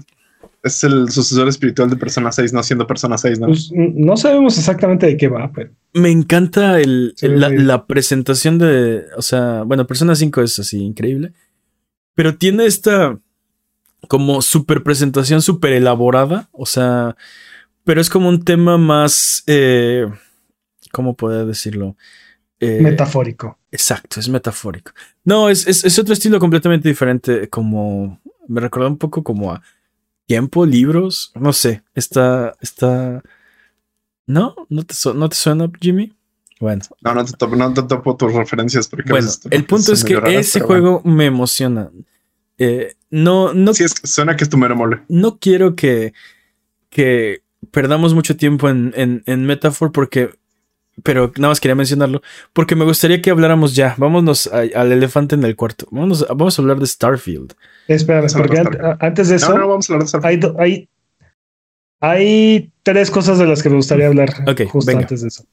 Es 0.64 0.84
el 0.84 1.10
sucesor 1.10 1.48
espiritual 1.48 1.90
de 1.90 1.96
Persona 1.96 2.32
6, 2.32 2.54
no 2.54 2.62
siendo 2.62 2.86
Persona 2.86 3.18
6, 3.18 3.40
¿no? 3.40 3.48
Pues, 3.48 3.72
no 3.74 4.16
sabemos 4.16 4.58
exactamente 4.60 5.08
de 5.08 5.18
qué 5.18 5.28
va, 5.28 5.52
pero 5.52 5.72
me 5.94 6.10
encanta 6.12 6.80
el, 6.80 7.16
la, 7.22 7.88
presentación 7.88 8.60
de, 8.60 9.06
o 9.18 9.24
sea, 9.24 9.64
bueno, 9.64 9.88
Persona 9.88 10.14
5 10.16 10.42
es 10.42 10.60
así 10.60 10.78
increíble, 10.80 11.34
pero 12.14 12.36
tiene 12.38 12.66
esta 12.68 13.18
como 14.08 14.42
super 14.44 14.84
presentación 14.84 15.42
súper 15.42 15.74
elaborada, 15.74 16.48
o 16.52 16.66
sea, 16.68 17.16
pero 17.84 18.00
es 18.00 18.10
como 18.12 18.30
un 18.30 18.44
tema 18.44 18.78
más, 18.78 19.44
eh, 19.48 20.06
¿cómo 20.92 21.16
poder 21.16 21.46
decirlo? 21.48 21.96
Eh, 22.60 22.80
metafórico. 22.82 23.58
Exacto, 23.72 24.20
es 24.20 24.28
metafórico. 24.30 24.92
No, 25.24 25.50
es, 25.50 25.66
es, 25.68 25.84
es 25.86 25.98
otro 25.98 26.14
estilo 26.14 26.40
completamente 26.40 26.90
diferente, 26.90 27.48
como 27.50 28.20
me 28.48 28.60
recuerda 28.62 28.90
un 28.90 28.98
poco 28.98 29.24
como 29.24 29.52
a 29.54 29.62
tiempo, 30.26 30.66
libros, 30.66 31.32
no 31.36 31.54
sé, 31.54 31.84
está, 31.96 32.56
está... 32.62 33.22
¿No? 34.28 34.56
¿No 34.70 34.84
te, 34.84 34.94
¿No 35.14 35.28
te 35.30 35.36
suena, 35.36 35.70
Jimmy? 35.82 36.14
Bueno, 36.60 36.82
No, 37.02 37.14
no 37.16 37.26
te 37.26 37.34
topo, 37.34 37.56
no 37.56 37.74
te 37.74 37.84
topo 37.84 38.16
tus 38.16 38.34
referencias 38.34 38.88
porque 38.88 39.12
bueno, 39.12 39.28
el 39.50 39.66
punto 39.66 39.94
es 39.94 40.04
que 40.04 40.16
raras, 40.16 40.34
ese 40.36 40.60
bueno. 40.60 40.68
juego 41.00 41.02
me 41.04 41.26
emociona. 41.26 41.90
Eh, 42.58 42.94
no, 43.10 43.54
no, 43.54 43.74
Sí, 43.74 43.84
es, 43.84 43.96
suena 44.04 44.36
que 44.38 44.44
es 44.44 44.50
tu 44.50 44.58
mero 44.58 44.76
mole. 44.76 45.02
no 45.10 45.40
quiero 45.40 45.76
que, 45.76 46.14
que 46.90 47.42
perdamos 47.72 48.14
mucho 48.14 48.38
tiempo 48.38 48.70
en, 48.70 48.94
en, 48.96 49.24
en 49.26 49.46
Metaphor 49.46 49.92
porque... 49.92 50.30
Pero 51.04 51.32
nada 51.38 51.50
más 51.50 51.60
quería 51.60 51.76
mencionarlo 51.76 52.22
porque 52.54 52.76
me 52.76 52.86
gustaría 52.86 53.22
que 53.22 53.30
habláramos 53.32 53.76
ya. 53.76 53.96
Vámonos 53.98 54.48
a- 54.48 54.64
al 54.80 54.92
elefante 54.92 55.36
en 55.36 55.44
el 55.44 55.56
cuarto. 55.56 55.88
Vámonos, 55.92 56.26
vamos 56.30 56.58
a 56.58 56.62
hablar 56.62 56.80
de 56.80 56.86
Starfield. 56.88 57.54
Espérame, 57.88 58.28
porque 58.36 58.60
an- 58.60 58.98
antes 59.00 59.30
de 59.30 59.36
eso, 59.38 59.50
No, 59.54 59.60
no, 59.60 59.68
vamos 59.68 59.90
a 59.90 59.94
hablar 59.94 60.04
de 60.06 60.10
Starfield. 60.10 60.56
hay, 60.60 60.66
hay, 60.66 60.90
hay 62.00 62.72
tres 62.84 63.12
cosas 63.12 63.38
de 63.40 63.46
las 63.48 63.62
que 63.62 63.70
me 63.70 63.76
gustaría 63.76 64.08
hablar 64.08 64.30
Ok, 64.48 64.62
justo 64.70 64.88
venga. 64.92 65.02
antes 65.02 65.22
de 65.22 65.28
eso. 65.28 65.46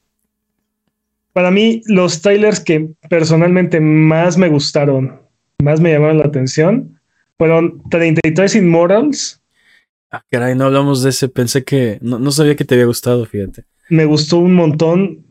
para 1.33 1.51
mí, 1.53 1.83
los 1.87 2.21
trailers 2.21 2.59
que 2.59 2.91
personalmente 3.09 3.79
más 3.81 4.37
me 4.37 4.49
gustaron, 4.49 5.21
más 5.63 5.79
me 5.81 5.93
llamaron 5.93 6.19
la 6.19 6.25
atención, 6.25 7.01
fueron 7.37 7.81
33 7.91 8.57
Immortals. 8.57 9.41
Ah, 10.11 10.23
caray, 10.31 10.57
no 10.57 10.65
hablamos 10.65 11.03
de 11.05 11.11
ese. 11.11 11.29
Pensé 11.29 11.63
que 11.63 11.99
no, 12.01 12.19
no 12.19 12.33
sabía 12.33 12.57
que 12.57 12.65
te 12.65 12.75
había 12.75 12.87
gustado, 12.87 13.25
fíjate. 13.25 13.65
Me 13.89 14.05
gustó 14.05 14.39
un 14.39 14.55
montón 14.55 15.25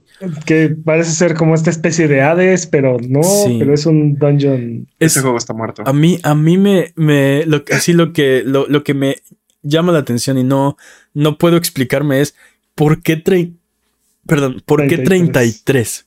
que 0.45 0.69
parece 0.69 1.11
ser 1.11 1.35
como 1.35 1.53
esta 1.55 1.69
especie 1.69 2.07
de 2.07 2.21
Hades, 2.21 2.65
pero 2.67 2.97
no, 3.07 3.21
Sí. 3.23 3.57
pero 3.59 3.73
es 3.73 3.85
un 3.85 4.15
dungeon. 4.15 4.87
Ese 4.99 5.19
Es- 5.19 5.21
juego 5.21 5.37
está 5.37 5.53
muerto. 5.53 5.83
A 5.85 5.93
mí, 5.93 6.19
a 6.23 6.33
mí 6.35 6.57
me, 6.57 6.91
me 6.95 7.45
lo, 7.45 7.63
que- 7.63 7.73
así 7.75 7.93
lo 7.93 8.13
que, 8.13 8.43
lo, 8.45 8.67
lo 8.67 8.83
que 8.83 8.93
me 8.93 9.17
llama 9.61 9.91
la 9.91 9.99
atención 9.99 10.37
y 10.37 10.43
no, 10.43 10.77
no 11.13 11.37
puedo 11.37 11.57
explicarme 11.57 12.21
es 12.21 12.35
por 12.75 13.01
qué 13.01 13.23
tre- 13.23 13.53
perdón, 14.25 14.61
por 14.65 14.81
qué 14.87 14.97
33. 14.97 15.63
33 15.63 16.03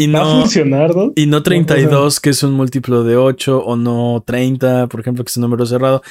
y 0.00 0.06
Va 0.12 0.20
a 0.20 0.22
no, 0.24 0.40
funcionar, 0.42 0.94
¿no? 0.94 1.12
y 1.16 1.26
no 1.26 1.38
o 1.38 1.42
32 1.42 2.20
que 2.20 2.30
es 2.30 2.42
un 2.44 2.52
múltiplo 2.52 3.02
de 3.02 3.16
8 3.16 3.58
o 3.58 3.74
no 3.76 4.22
30, 4.24 4.86
por 4.86 5.00
ejemplo, 5.00 5.24
que 5.24 5.30
es 5.30 5.36
un 5.36 5.40
número 5.42 5.66
cerrado. 5.66 6.02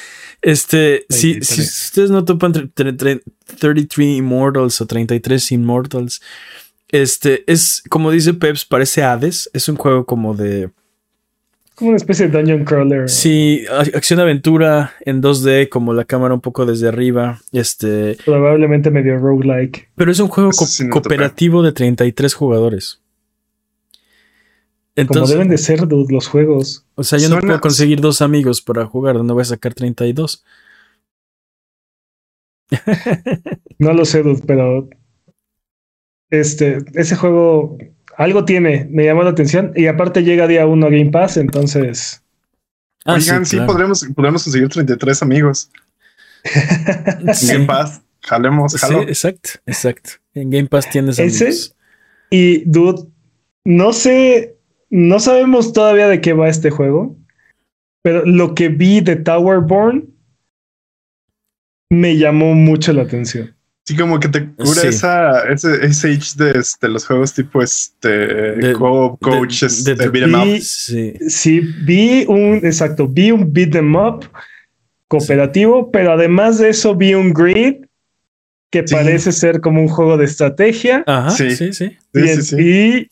Este, 0.41 1.06
si, 1.10 1.32
33. 1.39 1.48
si 1.48 1.62
ustedes 1.62 2.12
no 2.12 2.26
topan 2.26 2.54
tre- 2.54 2.70
tre- 2.74 2.98
tre- 2.98 3.22
33 3.60 4.18
Immortals 4.18 4.82
o 4.82 4.86
33 4.86 5.52
Immortals, 5.54 6.22
este 6.90 7.44
es 7.52 7.84
como 7.90 8.12
dice 8.12 8.34
Peps, 8.34 8.66
parece 8.66 9.04
Hades, 9.04 9.50
es 9.54 9.68
un 9.70 9.76
juego 9.76 10.06
como 10.06 10.34
de 10.36 10.70
Como 11.76 11.90
una 11.90 11.98
especie 11.98 12.28
de 12.28 12.38
dungeon 12.38 12.64
crawler. 12.66 13.10
Sí, 13.10 13.66
a- 13.70 13.82
acción 13.98 14.20
aventura 14.20 14.94
en 15.02 15.22
2D, 15.22 15.70
como 15.70 15.94
la 15.94 16.06
cámara 16.06 16.34
un 16.34 16.42
poco 16.42 16.66
desde 16.66 16.88
arriba. 16.88 17.40
Este, 17.52 18.18
Probablemente 18.26 18.90
medio 18.90 19.18
roguelike. 19.20 19.90
pero 19.96 20.12
es 20.12 20.20
un 20.20 20.28
juego 20.30 20.50
Eso 20.52 20.60
co- 20.62 20.66
sí 20.66 20.84
no 20.86 20.90
cooperativo 20.92 21.62
de 21.64 21.72
33 21.74 22.34
jugadores. 22.34 23.02
Como 24.96 25.04
Entonces, 25.10 25.36
deben 25.36 25.50
de 25.50 25.58
ser 25.60 25.88
dude, 25.88 26.12
los 26.12 26.28
juegos. 26.28 26.84
o 26.96 27.04
sea, 27.04 27.20
yo 27.20 27.30
no 27.30 27.38
puedo 27.40 27.62
conseguir 27.62 28.02
dos 28.02 28.24
amigos 28.24 28.64
para 28.64 28.84
jugar, 28.88 29.16
¿dónde 29.16 29.34
voy 29.34 29.42
a 29.44 29.46
sacar 29.46 29.76
32? 29.76 30.44
No 33.80 33.94
lo 33.94 34.06
sé, 34.06 34.24
dude, 34.24 34.42
pero 34.46 34.90
este, 36.30 36.80
ese 36.94 37.16
juego 37.16 37.78
algo 38.18 38.46
tiene, 38.46 38.88
me 38.90 39.06
llamó 39.06 39.24
la 39.24 39.30
atención. 39.32 39.72
Y 39.76 39.88
aparte 39.88 40.24
llega 40.24 40.48
día 40.48 40.66
uno 40.66 40.88
a 40.88 40.90
Game 40.90 41.12
Pass, 41.12 41.38
entonces. 41.38 42.24
Ah, 43.06 43.14
Oigan, 43.14 43.46
sí, 43.46 43.58
claro. 43.58 43.72
podremos, 43.72 44.06
podremos 44.16 44.44
conseguir 44.44 44.70
33 44.70 45.22
amigos. 45.22 45.72
Sí. 47.34 47.52
En 47.52 47.68
paz, 47.68 48.02
jalemos, 48.22 48.72
Sí, 48.74 48.78
jalo. 48.80 49.02
exacto, 49.04 49.50
exacto. 49.66 50.12
En 50.34 50.50
Game 50.50 50.68
Pass 50.68 50.90
tienes 50.90 51.20
¿Ese? 51.20 51.46
amigos. 51.46 51.76
Y 52.30 52.64
dude, 52.70 53.04
no 53.66 53.94
sé, 53.94 54.58
no 54.90 55.20
sabemos 55.20 55.74
todavía 55.74 56.08
de 56.08 56.22
qué 56.22 56.34
va 56.34 56.48
este 56.50 56.70
juego, 56.70 57.18
pero 58.02 58.26
lo 58.26 58.56
que 58.56 58.70
vi 58.70 59.02
de 59.02 59.16
Towerborn 59.18 60.14
me 61.90 62.18
llamó 62.18 62.54
mucho 62.54 62.94
la 62.94 63.04
atención. 63.04 63.56
Sí, 63.88 63.96
como 63.96 64.20
que 64.20 64.28
te 64.28 64.46
cura 64.52 64.82
Sí. 64.82 64.88
esa, 64.88 65.48
ese, 65.50 65.86
ese 65.86 66.10
age 66.12 66.32
de 66.36 66.60
este, 66.60 66.90
los 66.90 67.06
juegos 67.06 67.34
tipo 67.34 67.62
este 67.64 68.10
De- 68.10 68.74
co 68.74 69.18
coach, 69.22 69.62
de- 69.62 69.68
este, 69.68 69.96
de- 69.96 70.10
beat 70.10 70.28
'em 70.28 70.36
up. 70.36 70.60
Sí. 70.62 71.14
Sí, 71.30 71.62
vi 71.86 72.26
un, 72.28 72.56
exacto, 72.64 73.08
vi 73.08 73.32
un 73.32 73.54
beat 73.54 73.72
them 73.72 73.96
up 73.96 74.26
cooperativo, 75.08 75.90
pero 75.90 76.12
además 76.12 76.58
de 76.58 76.70
eso 76.70 76.96
vi 76.96 77.14
un 77.14 77.32
grid 77.34 77.86
que 78.72 78.86
Sí. 78.86 78.94
parece 78.94 79.32
ser 79.32 79.62
como 79.62 79.82
un 79.82 79.88
juego 79.88 80.18
de 80.18 80.26
estrategia. 80.26 81.04
Ajá, 81.08 81.30
sí, 81.30 81.52
Sí. 81.56 81.72
sí. 81.72 81.98
Sí, 82.14 82.22
y, 82.22 82.28
sí, 82.28 82.42
sí. 82.42 83.10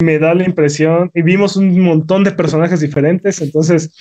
y 0.00 0.04
me 0.04 0.18
da 0.18 0.34
la 0.34 0.42
impresión, 0.44 1.08
y 1.14 1.22
vimos 1.22 1.56
un 1.56 1.78
montón 1.80 2.24
de 2.24 2.32
personajes 2.32 2.80
diferentes, 2.80 3.40
entonces, 3.40 3.94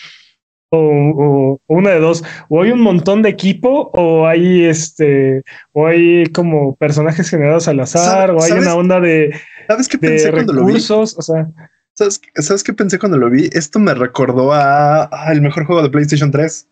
o, 0.77 1.61
una 1.67 1.89
de 1.91 1.99
dos, 1.99 2.23
o 2.49 2.61
hay 2.61 2.71
un 2.71 2.81
montón 2.81 3.21
de 3.21 3.29
equipo, 3.29 3.89
o 3.93 4.27
hay 4.27 4.65
este, 4.65 5.43
o 5.73 5.87
hay 5.87 6.25
como 6.27 6.75
personajes 6.75 7.29
generados 7.29 7.67
al 7.67 7.79
azar, 7.79 8.27
¿Sabe- 8.27 8.33
o 8.33 8.41
hay 8.43 8.49
sabes? 8.49 8.65
una 8.65 8.75
onda 8.75 8.99
de, 8.99 9.33
¿Sabes 9.67 9.87
qué 9.87 9.97
de 9.97 10.07
pensé 10.09 10.31
cuando 10.31 10.53
lo 10.53 10.65
vi? 10.65 10.75
o 10.75 11.05
sea, 11.21 11.47
¿Sabes, 11.93 12.21
¿Sabes 12.35 12.63
qué 12.63 12.73
pensé 12.73 12.99
cuando 12.99 13.17
lo 13.17 13.29
vi? 13.29 13.49
Esto 13.53 13.79
me 13.79 13.93
recordó 13.93 14.51
a, 14.53 15.09
a 15.11 15.31
el 15.31 15.41
mejor 15.41 15.65
juego 15.65 15.81
de 15.81 15.89
PlayStation 15.89 16.29
3. 16.29 16.67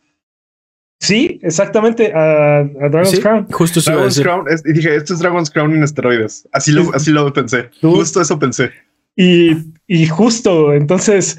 sí, 0.99 1.39
exactamente, 1.43 2.13
a, 2.13 2.59
a 2.59 2.63
Dragon's 2.89 3.11
Sí, 3.11 3.19
Crown. 3.21 3.47
Justo 3.51 3.79
eso 3.79 3.91
iba 3.91 4.01
a 4.01 4.03
Dragon's 4.03 4.15
decir. 4.15 4.23
Crown. 4.25 4.45
es- 4.49 4.63
y 4.65 4.73
dije, 4.73 4.95
esto 4.95 5.13
es 5.13 5.19
Dragon's 5.19 5.49
Crown 5.49 5.73
en 5.75 5.83
esteroides. 5.83 6.47
Así 6.51 6.71
lo, 6.71 6.93
así 6.93 7.11
lo 7.11 7.31
pensé. 7.33 7.69
Tú- 7.81 7.95
Justo 7.95 8.21
eso 8.21 8.37
pensé. 8.39 8.71
Y, 9.15 9.51
y 9.87 10.07
justo, 10.07 10.73
entonces, 10.73 11.37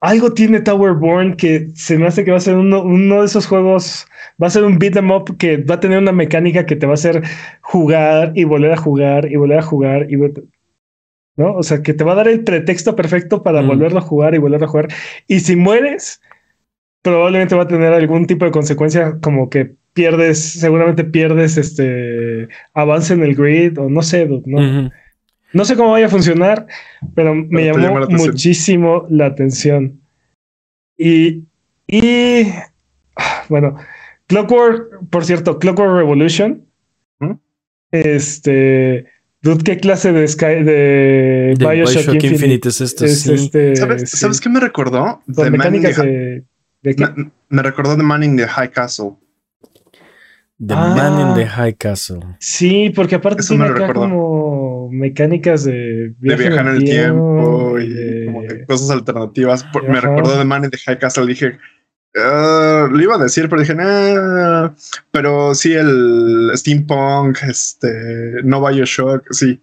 algo 0.00 0.32
tiene 0.34 0.60
Towerborn 0.60 1.36
que 1.36 1.68
se 1.74 1.98
me 1.98 2.06
hace 2.06 2.24
que 2.24 2.30
va 2.30 2.36
a 2.36 2.40
ser 2.40 2.56
uno, 2.56 2.82
uno 2.82 3.20
de 3.20 3.26
esos 3.26 3.46
juegos, 3.46 4.06
va 4.42 4.46
a 4.48 4.50
ser 4.50 4.64
un 4.64 4.78
beat 4.78 4.96
'em 4.96 5.10
up 5.10 5.36
que 5.38 5.56
va 5.58 5.76
a 5.76 5.80
tener 5.80 5.98
una 5.98 6.12
mecánica 6.12 6.66
que 6.66 6.76
te 6.76 6.86
va 6.86 6.92
a 6.92 6.94
hacer 6.94 7.22
jugar 7.62 8.32
y 8.34 8.44
volver 8.44 8.72
a 8.72 8.76
jugar 8.76 9.30
y 9.30 9.36
volver 9.36 9.58
a 9.58 9.62
jugar 9.62 10.06
y 10.10 10.16
¿no? 11.36 11.54
O 11.54 11.62
sea, 11.62 11.82
que 11.82 11.92
te 11.94 12.04
va 12.04 12.12
a 12.12 12.16
dar 12.16 12.28
el 12.28 12.44
pretexto 12.44 12.96
perfecto 12.96 13.42
para 13.42 13.62
Mm. 13.62 13.66
volverlo 13.66 13.98
a 13.98 14.02
jugar 14.02 14.34
y 14.34 14.38
volverlo 14.38 14.66
a 14.66 14.70
jugar. 14.70 14.88
Y 15.28 15.40
si 15.40 15.54
mueres, 15.56 16.20
probablemente 17.02 17.54
va 17.54 17.62
a 17.64 17.68
tener 17.68 17.92
algún 17.92 18.26
tipo 18.26 18.44
de 18.44 18.50
consecuencia 18.50 19.18
como 19.22 19.48
que 19.50 19.74
pierdes, 19.92 20.38
seguramente 20.60 21.04
pierdes 21.04 21.56
este 21.56 22.48
avance 22.74 23.14
en 23.14 23.22
el 23.22 23.34
grid 23.34 23.78
o 23.78 23.88
no 23.88 24.02
sé, 24.02 24.26
¿no? 24.26 24.90
No 25.52 25.64
sé 25.64 25.76
cómo 25.76 25.92
vaya 25.92 26.06
a 26.06 26.10
funcionar, 26.10 26.66
pero 27.14 27.34
me 27.34 27.64
llamó 27.64 28.00
la 28.00 28.06
muchísimo 28.08 29.06
la 29.08 29.26
atención. 29.26 30.00
Y, 30.98 31.44
y 31.86 32.42
ah, 33.16 33.44
bueno, 33.48 33.76
Clockwork, 34.26 35.08
por 35.10 35.24
cierto, 35.24 35.58
Clockwork 35.58 35.94
Revolution. 35.94 36.66
¿Mm? 37.20 37.32
Este, 37.92 39.06
dude, 39.40 39.62
¿qué 39.62 39.78
clase 39.78 40.12
de 40.12 40.26
Sky 40.26 40.62
de, 40.64 41.54
De 41.56 41.56
Bioshock, 41.58 41.94
Bioshock 41.94 42.14
Infinite, 42.14 42.34
Infinite 42.34 42.68
es 42.68 42.80
esto, 42.80 43.04
es 43.04 43.22
sí. 43.22 43.34
este? 43.34 43.76
¿Sabes, 43.76 44.10
sí, 44.10 44.16
¿Sabes 44.16 44.40
qué 44.40 44.48
me 44.48 44.60
recordó? 44.60 45.22
The 45.26 45.50
de, 45.50 46.44
de 46.82 46.94
qué? 46.94 47.06
me, 47.06 47.30
me 47.48 47.62
recordó 47.62 47.96
The 47.96 48.02
Man 48.02 48.22
in 48.22 48.36
the 48.36 48.46
High 48.46 48.70
Castle. 48.70 49.12
The 50.58 50.74
Ah. 50.74 50.94
Man 50.96 51.20
in 51.28 51.34
the 51.34 51.46
High 51.46 51.74
Castle. 51.74 52.20
Sí, 52.40 52.90
porque 52.94 53.16
aparte 53.16 53.42
Eso 53.42 53.54
me 53.56 53.64
tiene 53.66 53.78
lo 53.78 53.84
acá 53.84 53.92
como 53.94 54.88
mecánicas 54.90 55.64
de 55.64 56.14
De 56.18 56.36
viajar 56.36 56.66
en 56.68 56.74
el 56.76 56.84
tiempo 56.84 57.78
y 57.78 57.88
de- 57.92 58.24
como 58.26 58.42
que 58.42 58.64
cosas 58.64 58.90
alternativas. 58.90 59.64
Por- 59.64 59.86
me 59.88 60.00
recordó 60.00 60.38
The 60.38 60.44
Man 60.44 60.64
in 60.64 60.70
the 60.70 60.78
High 60.78 60.98
Castle. 60.98 61.26
Dije, 61.26 61.58
ah, 62.16 62.88
lo 62.90 63.02
iba 63.02 63.16
a 63.16 63.18
decir, 63.18 63.48
pero 63.50 63.60
dije, 63.60 63.74
nah. 63.74 64.70
Pero 65.10 65.54
sí, 65.54 65.74
el 65.74 66.50
steampunk, 66.54 67.36
este, 67.46 68.42
no 68.44 68.66
Bioshock, 68.66 69.26
sí. 69.32 69.60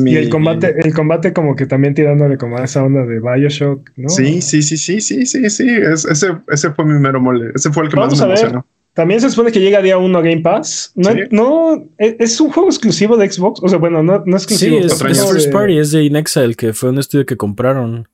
Mi- 0.00 0.12
Y 0.12 0.16
el 0.16 0.28
combate, 0.30 0.74
el 0.84 0.92
combate 0.94 1.32
como 1.32 1.54
que 1.54 1.66
también 1.66 1.94
tirándole 1.94 2.36
como 2.38 2.56
a 2.56 2.64
esa 2.64 2.82
onda 2.82 3.04
de 3.04 3.20
Bioshock, 3.20 3.90
¿no? 3.96 4.08
Sí, 4.08 4.40
sí, 4.40 4.62
sí, 4.62 4.76
sí, 4.78 5.00
sí, 5.00 5.26
sí, 5.26 5.50
sí. 5.50 5.68
Es- 5.68 6.04
ese, 6.06 6.28
ese 6.48 6.70
fue 6.70 6.84
mi 6.86 6.98
mero 6.98 7.20
mole. 7.20 7.50
Ese 7.54 7.70
fue 7.70 7.84
el 7.84 7.90
que 7.90 7.96
Vamos 7.96 8.18
más 8.18 8.20
me 8.22 8.26
ver. 8.34 8.38
emocionó. 8.38 8.66
También 8.94 9.20
se 9.20 9.28
supone 9.28 9.50
que 9.52 9.60
llega 9.60 9.82
día 9.82 9.98
uno 9.98 10.18
a 10.18 10.22
Game 10.22 10.40
Pass. 10.40 10.92
No, 10.94 11.10
Sí. 11.12 11.18
no 11.30 11.84
es, 11.98 12.14
es 12.18 12.40
un 12.40 12.50
juego 12.50 12.68
exclusivo 12.68 13.16
de 13.16 13.30
Xbox. 13.30 13.60
O 13.62 13.68
sea, 13.68 13.78
bueno, 13.78 14.02
no, 14.02 14.22
no 14.24 14.36
exclusivo. 14.36 14.78
Sí, 14.78 14.84
es, 14.86 14.92
es. 14.92 15.02
First 15.02 15.46
de- 15.46 15.52
Party, 15.52 15.78
es 15.78 15.90
de 15.90 16.04
Inexile, 16.04 16.54
que 16.54 16.72
fue 16.72 16.90
un 16.90 16.98
estudio 16.98 17.26
que 17.26 17.36
compraron. 17.36 18.08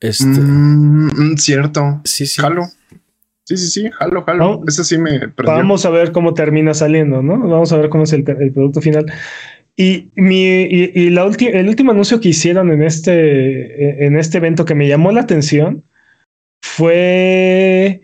Este, 0.00 0.24
Mm, 0.24 1.06
mm, 1.32 1.36
cierto. 1.36 2.00
sí, 2.04 2.26
sí. 2.26 2.40
Jalo. 2.40 2.64
Sí, 3.46 3.56
sí, 3.58 3.66
sí, 3.68 3.90
jalo, 3.90 4.22
jalo. 4.22 4.38
Vamos- 4.50 4.68
Ese 4.68 4.84
sí 4.84 4.98
me 4.98 5.18
prendió. 5.28 5.54
Vamos 5.56 5.84
a 5.84 5.90
ver 5.90 6.12
cómo 6.12 6.32
termina 6.32 6.72
saliendo, 6.74 7.22
¿no? 7.22 7.38
Vamos 7.38 7.72
a 7.72 7.76
ver 7.78 7.88
cómo 7.90 8.04
es 8.04 8.12
el, 8.12 8.24
el 8.40 8.52
producto 8.52 8.80
final. 8.80 9.06
Y, 9.76 10.10
mi, 10.14 10.62
y, 10.62 10.92
y 10.94 11.10
la 11.10 11.26
ulti- 11.26 11.50
el 11.52 11.68
último 11.68 11.90
anuncio 11.90 12.20
que 12.20 12.28
hicieron 12.28 12.70
en 12.70 12.82
este, 12.82 14.06
en 14.06 14.16
este 14.16 14.38
evento 14.38 14.64
que 14.64 14.74
me 14.76 14.86
llamó 14.88 15.10
la 15.12 15.22
atención 15.22 15.82
fue 16.62 18.02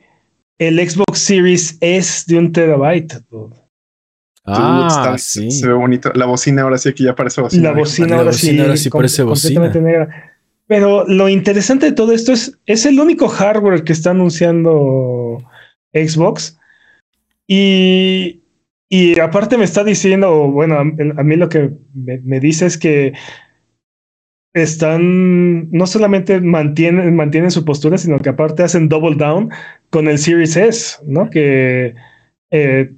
el 0.60 0.78
Xbox 0.88 1.18
Series 1.18 1.78
S 1.80 2.24
de 2.28 2.38
un 2.38 2.52
terabyte. 2.52 3.14
Ah, 4.44 4.86
Está- 4.90 5.18
sí. 5.18 5.50
Se 5.50 5.66
ve 5.66 5.72
bonito. 5.74 6.12
La 6.14 6.26
bocina 6.26 6.62
ahora 6.62 6.76
sí 6.78 6.92
que 6.92 7.04
ya 7.04 7.14
parece 7.14 7.40
bocina. 7.40 7.70
La 7.72 7.78
bocina 7.78 8.08
La 8.08 8.16
ahora 8.16 8.30
bocina 8.30 8.52
sí, 8.52 8.60
ahora 8.60 8.76
sí 8.76 8.90
parece 8.90 9.22
bocina. 9.22 9.60
completamente 9.60 9.80
negra. 9.80 10.36
Pero 10.66 11.04
lo 11.08 11.28
interesante 11.28 11.86
de 11.86 11.92
todo 11.92 12.12
esto 12.12 12.32
es, 12.32 12.58
es 12.66 12.84
el 12.86 13.00
único 13.00 13.26
hardware 13.28 13.84
que 13.84 13.92
está 13.92 14.10
anunciando 14.10 15.38
Xbox. 15.92 16.58
Y, 17.48 18.42
y 18.88 19.18
aparte 19.18 19.56
me 19.56 19.64
está 19.64 19.82
diciendo, 19.82 20.48
bueno, 20.50 20.74
a, 20.76 20.80
a 20.82 21.24
mí 21.24 21.36
lo 21.36 21.48
que 21.48 21.70
me, 21.94 22.18
me 22.18 22.38
dice 22.38 22.66
es 22.66 22.76
que 22.78 23.14
están, 24.52 25.70
no 25.70 25.86
solamente 25.86 26.40
mantienen, 26.40 27.14
mantienen 27.16 27.50
su 27.50 27.64
postura, 27.64 27.98
sino 27.98 28.18
que 28.18 28.28
aparte 28.28 28.62
hacen 28.62 28.88
double 28.88 29.16
down 29.16 29.50
con 29.90 30.08
el 30.08 30.18
Series 30.18 30.56
S, 30.56 30.98
¿no? 31.04 31.28
Que 31.30 31.94
eh, 32.50 32.92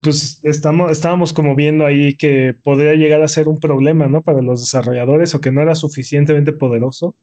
pues 0.00 0.40
estamos, 0.44 0.90
estábamos 0.90 1.32
como 1.32 1.54
viendo 1.54 1.84
ahí 1.84 2.16
que 2.16 2.54
podría 2.54 2.94
llegar 2.94 3.22
a 3.22 3.28
ser 3.28 3.48
un 3.48 3.58
problema, 3.58 4.06
¿no? 4.06 4.22
Para 4.22 4.40
los 4.40 4.60
desarrolladores 4.60 5.34
o 5.34 5.40
que 5.40 5.52
no 5.52 5.60
era 5.60 5.74
suficientemente 5.74 6.52
poderoso 6.52 7.14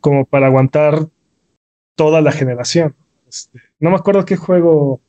como 0.00 0.24
para 0.24 0.46
aguantar 0.46 1.08
toda 1.94 2.22
la 2.22 2.32
generación. 2.32 2.94
Este, 3.28 3.60
no 3.80 3.90
me 3.90 3.96
acuerdo 3.96 4.24
qué 4.24 4.36
juego 4.36 5.00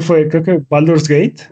fue, 0.00 0.28
creo 0.28 0.42
que 0.42 0.62
Baldur's 0.68 1.08
Gate 1.08 1.42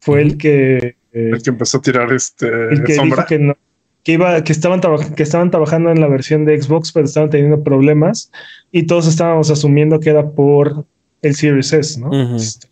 fue 0.00 0.22
el 0.22 0.36
que... 0.36 0.96
Eh, 1.12 1.30
el 1.32 1.42
que 1.42 1.50
empezó 1.50 1.78
a 1.78 1.82
tirar 1.82 2.12
este 2.12 2.48
el 2.48 2.82
que 2.82 2.94
sombra. 2.94 3.26
que, 3.26 3.38
no, 3.38 3.56
que, 4.02 4.12
iba, 4.12 4.42
que, 4.42 4.52
estaban 4.52 4.80
que 5.14 5.22
estaban 5.22 5.50
trabajando 5.50 5.90
en 5.90 6.00
la 6.00 6.08
versión 6.08 6.44
de 6.44 6.60
Xbox, 6.60 6.92
pero 6.92 7.06
estaban 7.06 7.30
teniendo 7.30 7.62
problemas 7.62 8.30
y 8.76 8.82
todos 8.82 9.06
estábamos 9.06 9.50
asumiendo 9.50 9.98
que 9.98 10.10
era 10.10 10.32
por 10.32 10.84
el 11.22 11.34
Series 11.34 11.72
S, 11.72 11.98
¿no? 11.98 12.36
Este, 12.36 12.68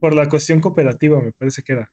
por 0.00 0.14
la 0.14 0.30
cuestión 0.30 0.62
cooperativa, 0.62 1.20
me 1.20 1.30
parece 1.30 1.62
que 1.62 1.72
era. 1.72 1.92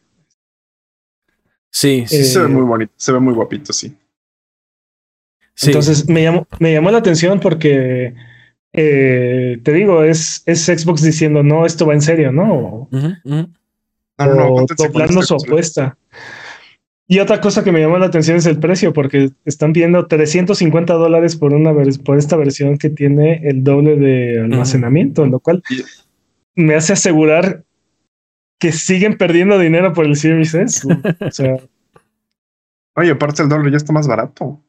Sí, 1.69 2.05
sí. 2.07 2.23
se 2.23 2.39
ve 2.39 2.45
eh, 2.45 2.47
muy 2.47 2.63
bonito, 2.63 2.93
se 2.95 3.11
ve 3.11 3.19
muy 3.19 3.33
guapito, 3.33 3.73
sí. 3.73 3.93
Entonces 5.61 6.07
me 6.07 6.23
llamó, 6.23 6.47
me 6.59 6.71
llamó 6.71 6.89
la 6.89 6.99
atención 6.99 7.41
porque 7.41 8.15
eh, 8.71 9.59
te 9.61 9.73
digo, 9.73 10.05
es, 10.05 10.41
es 10.45 10.63
Xbox 10.63 11.01
diciendo, 11.01 11.43
no, 11.43 11.65
esto 11.65 11.85
va 11.85 11.95
en 11.95 12.01
serio, 12.01 12.31
¿no? 12.31 12.87
No, 12.93 13.45
no, 14.17 14.65
no, 15.11 15.21
su 15.21 15.35
apuesta. 15.35 15.97
Y 17.07 17.19
otra 17.19 17.39
cosa 17.39 17.63
que 17.63 17.71
me 17.71 17.79
llamó 17.79 17.99
la 17.99 18.07
atención 18.07 18.37
es 18.37 18.45
el 18.47 18.59
precio, 18.59 18.91
porque 18.91 19.29
están 19.45 19.73
pidiendo 19.73 20.07
350 20.07 20.93
dólares 20.93 21.35
por, 21.35 21.53
una 21.53 21.71
por 22.03 22.17
esta 22.17 22.35
versión 22.35 22.77
que 22.77 22.89
tiene 22.89 23.47
el 23.47 23.63
doble 23.63 23.95
de 23.95 24.41
almacenamiento, 24.41 25.25
lo 25.27 25.39
cual 25.39 25.61
me 26.55 26.73
hace 26.75 26.93
asegurar 26.93 27.63
que 28.59 28.71
siguen 28.71 29.17
perdiendo 29.17 29.59
dinero 29.59 29.93
por 29.93 30.05
el 30.05 30.15
Series 30.15 30.55
S. 30.55 30.87
o 31.19 31.31
sea, 31.31 31.57
Oye, 32.95 33.11
aparte 33.11 33.43
el 33.43 33.49
doble 33.49 33.71
ya 33.71 33.77
está 33.77 33.91
más 33.91 34.07
barato 34.07 34.63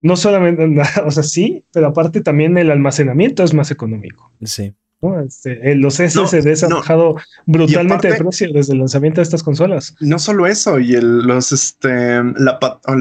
no 0.00 0.16
solamente, 0.16 0.64
o 1.04 1.10
sea, 1.10 1.22
sí, 1.22 1.64
pero 1.72 1.88
aparte 1.88 2.20
también 2.20 2.56
el 2.58 2.70
almacenamiento 2.70 3.42
es 3.42 3.54
más 3.54 3.70
económico. 3.70 4.30
Sí. 4.42 4.74
Este, 5.24 5.76
los 5.76 5.94
SSDs 5.94 6.64
han 6.64 6.70
bajado 6.70 7.16
brutalmente 7.46 8.10
de 8.10 8.16
precio 8.16 8.52
desde 8.52 8.72
el 8.72 8.80
lanzamiento 8.80 9.20
de 9.20 9.22
estas 9.22 9.44
consolas. 9.44 9.94
No 10.00 10.18
solo 10.18 10.46
eso, 10.46 10.80
y 10.80 10.94
el, 10.94 11.18
los, 11.18 11.52
este, 11.52 12.20
la, 12.36 12.58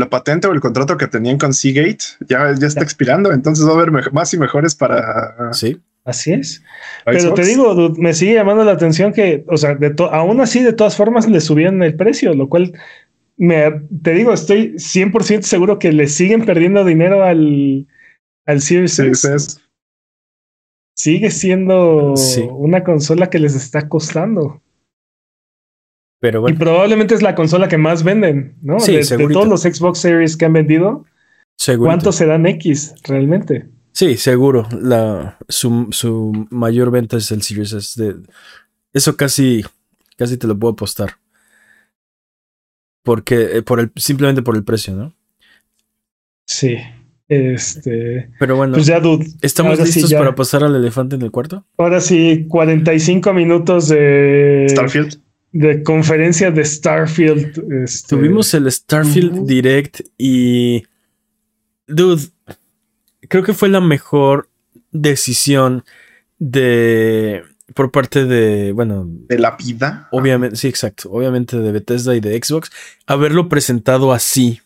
patente 0.09 0.47
o 0.47 0.51
el 0.51 0.59
contrato 0.59 0.95
que 0.95 1.07
tenían 1.07 1.39
con 1.39 1.55
Seagate 1.55 1.97
ya, 2.29 2.53
ya 2.53 2.67
está 2.67 2.83
expirando, 2.83 3.31
entonces 3.31 3.65
va 3.65 3.71
a 3.71 3.81
haber 3.81 4.13
más 4.13 4.33
y 4.33 4.37
mejores 4.37 4.75
para. 4.75 5.51
Sí. 5.53 5.79
Así 6.05 6.33
es. 6.33 6.63
Pero 7.03 7.33
te 7.33 7.43
digo, 7.43 7.93
me 7.97 8.13
sigue 8.13 8.35
llamando 8.35 8.63
la 8.63 8.71
atención 8.73 9.11
que, 9.11 9.43
o 9.47 9.57
sea, 9.57 9.75
de 9.75 9.93
aún 10.11 10.39
así, 10.39 10.63
de 10.63 10.73
todas 10.73 10.95
formas, 10.95 11.27
le 11.27 11.41
subían 11.41 11.81
el 11.83 11.95
precio, 11.95 12.33
lo 12.33 12.47
cual 12.47 12.73
me, 13.37 13.81
te 14.03 14.13
digo, 14.13 14.31
estoy 14.33 14.75
100% 14.75 15.41
seguro 15.41 15.79
que 15.79 15.91
le 15.91 16.07
siguen 16.07 16.45
perdiendo 16.45 16.85
dinero 16.85 17.23
al, 17.23 17.87
al 18.45 18.61
Series. 18.61 19.59
Sigue 20.97 21.29
siendo 21.29 22.15
una 22.51 22.83
consola 22.83 23.29
que 23.29 23.39
les 23.39 23.55
está 23.55 23.87
costando. 23.87 24.61
Pero 26.19 26.41
bueno. 26.41 26.55
Y 26.55 26.59
probablemente 26.59 27.13
es 27.13 27.21
la 27.21 27.35
consola 27.35 27.67
que 27.67 27.77
más 27.77 28.03
venden, 28.03 28.55
¿no? 28.61 28.79
Sí, 28.79 28.93
de, 28.93 29.17
de, 29.17 29.27
todos 29.29 29.47
los 29.47 29.61
Xbox 29.61 29.99
Series 29.99 30.35
que 30.35 30.45
han 30.45 30.53
vendido, 30.53 31.05
¿cuántos 31.77 32.15
serán 32.15 32.47
X 32.47 32.95
realmente? 33.03 33.69
Sí, 33.91 34.17
seguro. 34.17 34.67
La, 34.71 35.37
su, 35.47 35.87
su 35.91 36.47
mayor 36.49 36.89
venta 36.89 37.17
es 37.17 37.31
el 37.31 37.43
Series 37.43 37.73
S. 37.73 38.03
De, 38.03 38.15
eso 38.93 39.15
casi, 39.15 39.63
casi 40.15 40.37
te 40.37 40.47
lo 40.47 40.57
puedo 40.57 40.73
apostar 40.73 41.17
porque 43.07 43.57
eh, 43.57 43.61
por 43.61 43.79
el 43.79 43.89
simplemente 43.95 44.41
por 44.41 44.57
el 44.57 44.65
precio, 44.65 44.93
¿no? 44.93 45.13
Sí. 46.45 46.75
Este. 47.29 48.29
Pero 48.39 48.55
bueno, 48.55 48.73
pues 48.73 48.85
ya, 48.85 48.99
dude, 48.99 49.27
¿estamos 49.41 49.79
listos 49.79 50.13
para 50.13 50.33
pasar 50.33 50.63
al 50.63 50.75
elefante 50.75 51.15
en 51.15 51.21
el 51.23 51.31
cuarto? 51.31 51.65
Ahora 51.77 51.99
sí, 51.99 52.45
45 52.47 53.33
minutos 53.33 53.89
de. 53.89 54.67
Starfield. 54.69 55.19
De 55.51 55.83
conferencia 55.83 56.51
de 56.51 56.63
Starfield. 56.63 57.83
Este... 57.83 58.15
Tuvimos 58.15 58.53
el 58.53 58.71
Starfield 58.71 59.45
Direct 59.45 60.01
y. 60.17 60.83
Dude, 61.87 62.23
creo 63.27 63.43
que 63.43 63.53
fue 63.53 63.69
la 63.69 63.81
mejor 63.81 64.49
decisión 64.91 65.83
de 66.39 67.43
por 67.73 67.91
parte 67.91 68.25
de, 68.25 68.71
bueno... 68.71 69.05
De 69.07 69.37
la 69.37 69.55
vida. 69.55 70.07
Obviamente, 70.11 70.55
sí, 70.55 70.67
exacto. 70.67 71.11
Obviamente 71.11 71.57
de 71.57 71.71
Bethesda 71.71 72.15
y 72.15 72.19
de 72.19 72.41
Xbox. 72.41 72.71
Haberlo 73.05 73.49
presentado 73.49 74.13
así. 74.13 74.61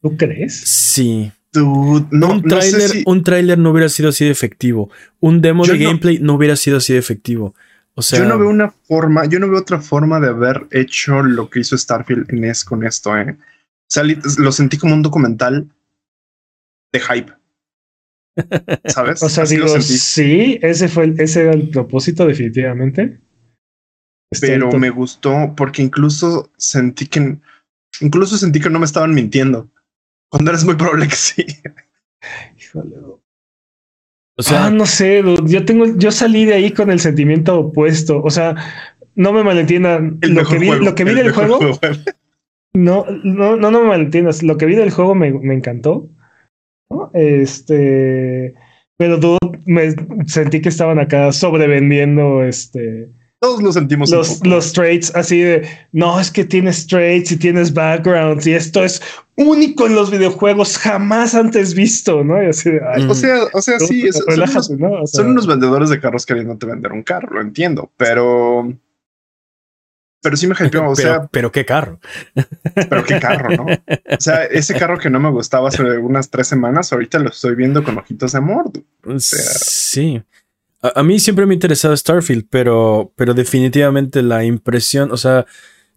¿Tú 0.00 0.16
crees? 0.16 0.60
Sí. 0.64 1.30
No, 1.54 2.30
un 2.30 2.42
tráiler 2.42 2.90
un 3.04 3.22
tráiler 3.22 3.58
no 3.58 3.70
hubiera 3.70 3.88
sido 3.88 4.08
así 4.08 4.24
de 4.24 4.30
efectivo. 4.30 4.90
Un 5.20 5.40
demo 5.40 5.66
de 5.66 5.78
gameplay 5.78 6.18
no 6.18 6.34
hubiera 6.34 6.56
sido 6.56 6.78
así 6.78 6.92
de 6.92 6.98
efectivo. 6.98 7.54
O 7.94 8.02
sea, 8.02 8.20
yo 8.20 8.24
no 8.24 8.38
veo 8.38 8.48
una 8.48 8.70
forma, 8.70 9.26
yo 9.26 9.38
no 9.38 9.48
veo 9.48 9.60
otra 9.60 9.80
forma 9.80 10.18
de 10.18 10.28
haber 10.28 10.66
hecho 10.70 11.22
lo 11.22 11.50
que 11.50 11.60
hizo 11.60 11.76
Starfield 11.76 12.32
en 12.32 12.44
es 12.44 12.64
con 12.64 12.84
esto, 12.84 13.16
eh. 13.16 13.36
O 13.38 13.86
sea, 13.86 14.02
lo 14.38 14.52
sentí 14.52 14.78
como 14.78 14.94
un 14.94 15.02
documental 15.02 15.68
de 16.90 17.00
hype. 17.00 17.32
¿Sabes? 18.86 19.22
O 19.22 19.28
sea, 19.28 19.44
digo, 19.44 19.68
sí, 19.80 20.58
ese 20.62 20.88
fue 20.88 21.04
el, 21.04 21.20
ese 21.20 21.42
era 21.42 21.52
el 21.52 21.68
propósito, 21.68 22.26
definitivamente. 22.26 23.20
Pero 24.40 24.72
me 24.72 24.88
gustó 24.88 25.52
porque 25.54 25.82
incluso 25.82 26.50
sentí 26.56 27.06
que 27.06 27.38
incluso 28.00 28.38
sentí 28.38 28.60
que 28.60 28.70
no 28.70 28.78
me 28.78 28.86
estaban 28.86 29.12
mintiendo. 29.12 29.70
Cuando 30.32 30.50
eres 30.50 30.64
muy 30.64 30.76
probable 30.76 31.08
que 31.08 31.14
sí. 31.14 31.44
Híjole. 32.58 32.96
O 34.34 34.42
sea, 34.42 34.64
ah, 34.64 34.70
no 34.70 34.86
sé, 34.86 35.22
yo 35.44 35.64
tengo, 35.66 35.84
yo 35.98 36.10
salí 36.10 36.46
de 36.46 36.54
ahí 36.54 36.70
con 36.70 36.90
el 36.90 37.00
sentimiento 37.00 37.58
opuesto. 37.58 38.22
O 38.22 38.30
sea, 38.30 38.56
no 39.14 39.34
me 39.34 39.44
malentiendan. 39.44 40.18
Lo 40.22 40.46
que, 40.46 40.58
vi, 40.58 40.70
lo 40.70 40.94
que 40.94 41.04
vi 41.04 41.14
del 41.14 41.32
juego, 41.32 41.60
no, 42.72 43.04
no, 43.24 43.56
no, 43.56 43.70
no 43.70 43.82
me 43.82 43.88
malentiendas. 43.88 44.42
Lo 44.42 44.56
que 44.56 44.64
vi 44.64 44.74
del 44.74 44.90
juego 44.90 45.14
me, 45.14 45.34
me 45.34 45.52
encantó. 45.52 46.08
Este, 47.12 48.54
pero 48.96 49.20
tú 49.20 49.36
me 49.66 49.94
sentí 50.26 50.62
que 50.62 50.70
estaban 50.70 50.98
acá 50.98 51.30
sobrevendiendo 51.30 52.42
este. 52.42 53.10
Todos 53.42 53.60
lo 53.60 53.72
sentimos. 53.72 54.08
Los, 54.10 54.46
los 54.46 54.72
traits 54.72 55.12
así 55.16 55.40
de 55.40 55.68
no 55.90 56.20
es 56.20 56.30
que 56.30 56.44
tienes 56.44 56.86
traits 56.86 57.32
y 57.32 57.36
tienes 57.36 57.74
backgrounds 57.74 58.46
y 58.46 58.54
esto 58.54 58.84
es 58.84 59.02
único 59.34 59.88
en 59.88 59.96
los 59.96 60.12
videojuegos 60.12 60.78
jamás 60.78 61.34
antes 61.34 61.74
visto, 61.74 62.22
¿no? 62.22 62.36
o 62.36 62.52
sea, 62.52 63.40
o 63.52 63.60
sea, 63.60 63.80
sí, 63.80 64.08
son, 64.12 65.26
unos, 65.26 65.48
vendedores 65.48 65.90
de 65.90 65.98
carros 65.98 66.24
queriéndote 66.24 66.66
vender 66.66 66.92
un 66.92 67.02
carro, 67.02 67.34
lo 67.34 67.40
entiendo, 67.40 67.90
pero 67.96 68.72
pero 70.22 70.36
sí 70.36 70.46
me 70.46 70.54
hypeó, 70.54 70.90
o 70.90 70.94
sea. 70.94 71.26
Pero 71.26 71.50
qué 71.50 71.64
carro. 71.64 71.98
Pero 72.88 73.04
qué 73.04 73.18
carro, 73.18 73.56
¿no? 73.56 73.64
O 73.64 74.20
sea, 74.20 74.44
ese 74.44 74.74
carro 74.74 74.96
que 74.98 75.10
no 75.10 75.18
me 75.18 75.30
gustaba 75.30 75.68
hace 75.68 75.82
unas 75.98 76.30
tres 76.30 76.46
semanas, 76.46 76.92
ahorita 76.92 77.18
lo 77.18 77.30
estoy 77.30 77.56
viendo 77.56 77.82
con 77.82 77.98
ojitos 77.98 78.30
de 78.30 78.38
amor. 78.38 78.70
sí. 79.18 80.22
A, 80.82 81.02
mí 81.02 81.18
siempre 81.18 81.46
me 81.46 81.52
ha 81.52 81.54
interesado 81.54 81.96
Starfield, 81.96 82.46
pero, 82.50 83.12
pero 83.16 83.34
definitivamente 83.34 84.22
la 84.22 84.44
impresión, 84.44 85.12
o 85.12 85.16
sea, 85.16 85.46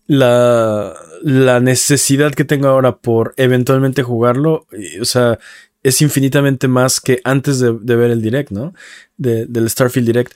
la, 0.07 0.93
la 1.23 1.59
necesidad 1.59 2.33
que 2.33 2.45
tengo 2.45 2.67
ahora 2.67 2.97
por 2.97 3.33
eventualmente 3.37 4.03
jugarlo, 4.03 4.67
o 5.01 5.05
sea, 5.05 5.39
es 5.81 6.01
infinitamente 6.01 6.67
más 6.67 7.01
que 7.01 7.19
antes 7.23 7.59
de, 7.59 7.71
ver 7.71 8.11
el 8.11 8.21
direct, 8.21 8.51
¿no? 8.51 8.73
del 9.17 9.69
Starfield 9.69 10.07
Direct 10.07 10.33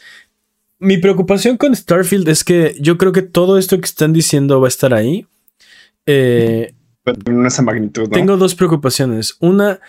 mi 0.80 0.98
preocupación 0.98 1.58
con 1.58 1.76
Starfield 1.76 2.30
es 2.30 2.44
que 2.44 2.76
yo 2.80 2.98
creo 2.98 3.12
que 3.12 3.22
todo 3.22 3.58
esto 3.58 3.78
que 3.78 3.86
están 3.86 4.14
diciendo 4.14 4.62
va 4.62 4.68
a 4.68 4.70
estar 4.70 4.94
ahí. 4.94 5.28
Eh, 6.06 6.74
en 7.06 7.46
esa 7.46 7.62
magnitud. 7.62 8.10
Tengo 8.10 8.38
dos 8.38 8.56
preocupaciones. 8.56 9.36
Una, 9.42 9.82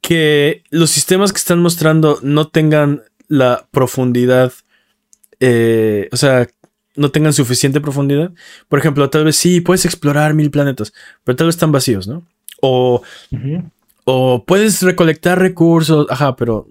que 0.00 0.62
los 0.70 0.90
sistemas 0.90 1.32
que 1.32 1.38
están 1.38 1.58
mostrando 1.58 2.20
no 2.22 2.48
tengan 2.48 3.02
la 3.28 3.68
profundidad, 3.70 4.52
eh, 5.40 6.08
o 6.10 6.16
sea, 6.16 6.48
no 6.96 7.10
tengan 7.10 7.32
suficiente 7.32 7.80
profundidad. 7.80 8.32
Por 8.68 8.78
ejemplo, 8.78 9.08
tal 9.08 9.24
vez 9.24 9.36
sí, 9.36 9.60
puedes 9.60 9.84
explorar 9.84 10.34
mil 10.34 10.50
planetas, 10.50 10.92
pero 11.24 11.36
tal 11.36 11.46
vez 11.46 11.54
están 11.54 11.72
vacíos, 11.72 12.08
¿no? 12.08 12.26
O, 12.60 13.02
o 14.04 14.44
puedes 14.44 14.82
recolectar 14.82 15.38
recursos, 15.38 16.06
ajá, 16.10 16.34
pero 16.34 16.68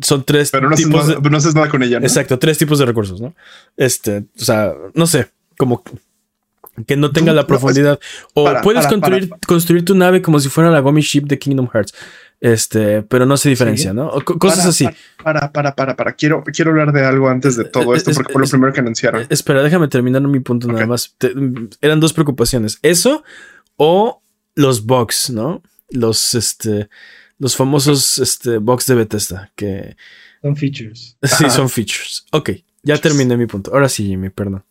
son 0.00 0.24
tres 0.24 0.50
pero 0.50 0.70
no 0.70 0.76
tipos 0.76 1.08
haces, 1.08 1.22
no 1.22 1.36
haces 1.36 1.54
nada 1.54 1.68
con 1.68 1.82
ella, 1.82 1.98
¿no? 1.98 2.06
Exacto, 2.06 2.38
tres 2.38 2.56
tipos 2.56 2.78
de 2.78 2.86
recursos, 2.86 3.20
¿no? 3.20 3.34
Este, 3.76 4.18
o 4.18 4.44
sea, 4.44 4.72
no 4.94 5.06
sé, 5.06 5.30
como 5.58 5.82
que 6.86 6.96
no 6.96 7.10
tenga 7.10 7.32
la 7.32 7.46
profundidad. 7.46 7.98
o 8.34 8.50
puedes 8.62 8.86
construir, 8.86 9.30
construir 9.46 9.84
tu 9.84 9.94
nave 9.94 10.22
como 10.22 10.40
si 10.40 10.48
fuera 10.48 10.70
la 10.70 10.80
Gummy 10.80 11.02
Ship 11.02 11.22
de 11.22 11.38
Kingdom 11.38 11.68
Hearts. 11.68 11.94
Este, 12.44 13.02
pero 13.02 13.24
no 13.24 13.36
se 13.36 13.48
diferencia, 13.50 13.94
¿no? 13.94 14.08
O 14.08 14.20
cosas 14.24 14.58
Para, 14.58 14.68
así. 14.70 14.88
Para, 15.22 15.52
para, 15.52 15.76
para, 15.76 15.94
para. 15.94 16.12
Quiero, 16.14 16.42
quiero 16.42 16.72
hablar 16.72 16.92
de 16.92 17.04
algo 17.04 17.28
antes 17.28 17.54
de 17.54 17.64
todo 17.64 17.94
Eh, 17.94 17.98
esto 17.98 18.10
es- 18.10 18.16
porque 18.16 18.32
fue 18.32 18.40
lo 18.40 18.44
es- 18.46 18.50
primero 18.50 18.72
que 18.72 18.80
anunciaron. 18.80 19.22
Eh, 19.22 19.26
Espera, 19.30 19.62
déjame 19.62 19.86
terminar 19.86 20.20
mi 20.22 20.40
punto 20.40 20.66
nada 20.66 20.84
más. 20.86 21.14
Te- 21.18 21.32
eran 21.80 22.00
dos 22.00 22.12
preocupaciones. 22.12 22.80
Eso 22.82 23.22
o 23.76 24.20
los 24.56 24.84
bugs, 24.84 25.30
¿no? 25.30 25.62
Los, 25.90 26.34
este, 26.34 26.88
los 27.38 27.54
famosos, 27.54 28.18
este, 28.18 28.58
bugs 28.58 28.86
de 28.86 28.94
Bethesda, 28.96 29.52
que 29.54 29.96
Son 30.42 30.56
features. 30.56 31.16
sí 31.22 31.44
Ajá. 31.44 31.50
son 31.50 31.70
features. 31.70 32.26
Ok, 32.32 32.50
ya 32.82 32.98
terminé 32.98 33.36
mi 33.36 33.46
punto. 33.46 33.72
Ahora 33.72 33.88
sí, 33.88 34.04
Jimmy, 34.04 34.30
perdón. 34.30 34.64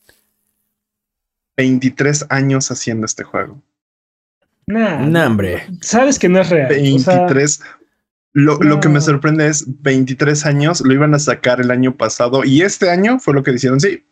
23 1.55 2.25
años 2.29 2.69
haciendo 2.71 3.05
este 3.05 3.23
juego. 3.23 3.61
Nah, 4.67 5.05
Nah, 5.05 5.27
hombre. 5.27 5.63
Sabes 5.81 6.17
que 6.19 6.29
no 6.29 6.39
es 6.39 6.49
real. 6.49 6.65
o 6.71 6.99
sea, 6.99 7.15
23. 7.25 7.61
lo, 8.33 8.57
lo 8.59 8.79
que 8.79 8.89
me 8.89 9.01
sorprende 9.01 9.47
es 9.47 9.65
23 9.81 10.45
años, 10.45 10.81
lo 10.81 10.93
iban 10.93 11.13
a 11.13 11.19
sacar 11.19 11.59
el 11.59 11.71
año 11.71 11.97
pasado 11.97 12.43
y 12.45 12.61
este 12.61 12.89
año 12.89 13.19
fue 13.19 13.33
lo 13.33 13.43
que 13.43 13.51
dijeron. 13.51 13.79
Sí, 13.79 14.05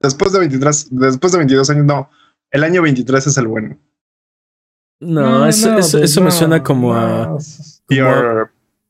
después 0.00 0.32
de 0.32 0.38
23, 0.40 0.88
después 0.92 1.32
de 1.32 1.38
22 1.38 1.70
años, 1.70 1.84
no. 1.84 2.10
El 2.50 2.64
año 2.64 2.80
23 2.82 3.26
es 3.26 3.36
el 3.36 3.48
bueno. 3.48 3.78
No, 5.00 5.46
eso, 5.46 5.72
no, 5.72 5.78
eso, 5.78 5.98
pues 5.98 6.10
eso 6.10 6.22
me 6.22 6.30
suena 6.30 6.62
como 6.62 6.94
a. 6.94 7.36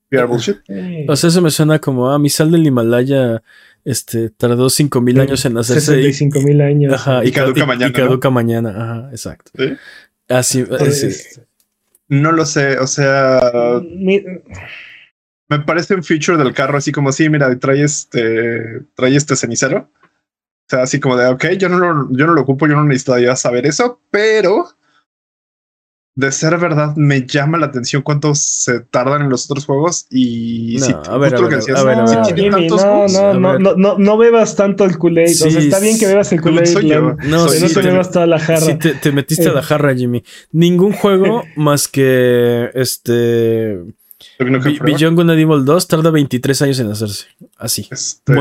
PR 0.08 0.26
bullshit. 0.28 0.58
sí. 0.66 1.04
O 1.08 1.16
sea, 1.16 1.28
eso 1.28 1.42
me 1.42 1.50
suena 1.50 1.80
como 1.80 2.10
a 2.10 2.18
mi 2.18 2.28
sal 2.30 2.50
del 2.52 2.64
Himalaya. 2.66 3.42
Este 3.84 4.30
tardó 4.30 4.68
cinco 4.70 5.00
mil 5.00 5.18
años 5.20 5.44
en 5.44 5.56
hacerse. 5.58 5.92
y- 6.00 6.12
65 6.12 6.40
mil 6.42 6.60
años. 6.60 6.92
Ajá, 6.94 7.24
Y 7.24 7.32
caduca 7.32 7.60
ca- 7.60 7.66
mañana, 7.66 7.88
Y 7.88 7.92
caduca 7.92 8.30
mañana. 8.30 8.70
Ajá, 8.70 9.08
exacto. 9.10 9.50
¿Sí? 9.56 9.72
Así, 10.28 10.64
Pues, 10.64 11.00
sí. 11.00 11.40
No 12.08 12.32
lo 12.32 12.46
sé, 12.46 12.78
o 12.78 12.86
sea, 12.86 13.80
mi- 13.82 14.22
me 15.48 15.60
parece 15.60 15.94
un 15.94 16.04
feature 16.04 16.36
del 16.38 16.52
carro 16.54 16.78
así 16.78 16.92
como 16.92 17.10
sí, 17.12 17.28
mira, 17.28 17.56
trae 17.58 17.82
este, 17.82 18.80
trae 18.94 19.16
este 19.16 19.34
cenicero. 19.36 19.90
O 20.02 20.68
sea, 20.68 20.82
así 20.82 20.98
como 21.00 21.16
de, 21.16 21.26
ok, 21.28 21.44
yo 21.58 21.68
no 21.68 21.78
lo, 21.78 22.08
yo 22.12 22.26
no 22.26 22.32
lo 22.34 22.40
ocupo, 22.42 22.66
yo 22.66 22.74
no 22.74 22.84
necesitaría 22.84 23.34
saber 23.36 23.66
eso, 23.66 24.00
pero 24.10 24.68
de 26.16 26.32
ser 26.32 26.56
verdad 26.58 26.96
me 26.96 27.26
llama 27.26 27.58
la 27.58 27.66
atención 27.66 28.00
cuánto 28.02 28.34
se 28.34 28.80
tardan 28.80 29.22
en 29.22 29.28
los 29.28 29.48
otros 29.50 29.66
juegos 29.66 30.06
y 30.10 30.76
No, 30.80 30.86
si 30.86 30.92
a 30.92 31.16
ver, 31.18 31.34
a 31.36 31.40
ver, 31.40 31.48
que 31.50 31.56
decías, 31.56 31.78
a 31.78 31.84
ver, 31.84 32.00
a 32.00 32.06
si 32.06 32.16
ver, 32.16 32.34
Jimmy, 32.34 32.50
tantos 32.68 32.84
no, 32.84 33.06
no, 33.08 33.34
no, 33.34 33.58
no, 33.58 33.74
no, 33.76 33.98
no 33.98 34.16
bebas 34.16 34.56
tanto 34.56 34.84
el 34.84 34.98
Kool-Aid. 34.98 35.30
o 35.30 35.34
sea, 35.34 35.50
Sí, 35.50 35.58
está 35.58 35.78
bien 35.78 35.98
que 35.98 36.06
bebas 36.06 36.32
el 36.32 36.38
no 36.38 36.44
Kool-Aid. 36.44 36.74
No, 36.94 37.16
pero 37.18 37.48
sí, 37.50 37.60
no 37.62 37.68
te 37.68 37.74
te- 37.74 37.82
bebas 37.82 38.10
toda 38.10 38.26
la 38.26 38.38
jarra. 38.40 38.60
Sí, 38.60 38.74
te, 38.76 38.94
te 38.94 39.12
metiste 39.12 39.48
a 39.48 39.52
la 39.52 39.60
Eh. 39.60 39.64
jarra, 39.64 39.94
Jimmy. 39.94 40.24
Ningún 40.52 40.92
juego 40.92 41.42
más 41.56 41.86
que 41.86 42.70
este. 42.74 43.78
Beyond 44.38 45.16
Good 45.16 45.30
and 45.30 45.40
Evil 45.40 45.64
2 45.64 45.88
tarda 45.88 46.10
23 46.10 46.62
años 46.62 46.78
en 46.80 46.90
hacerse. 46.90 47.26
Así. 47.56 47.88
Este. 47.90 48.32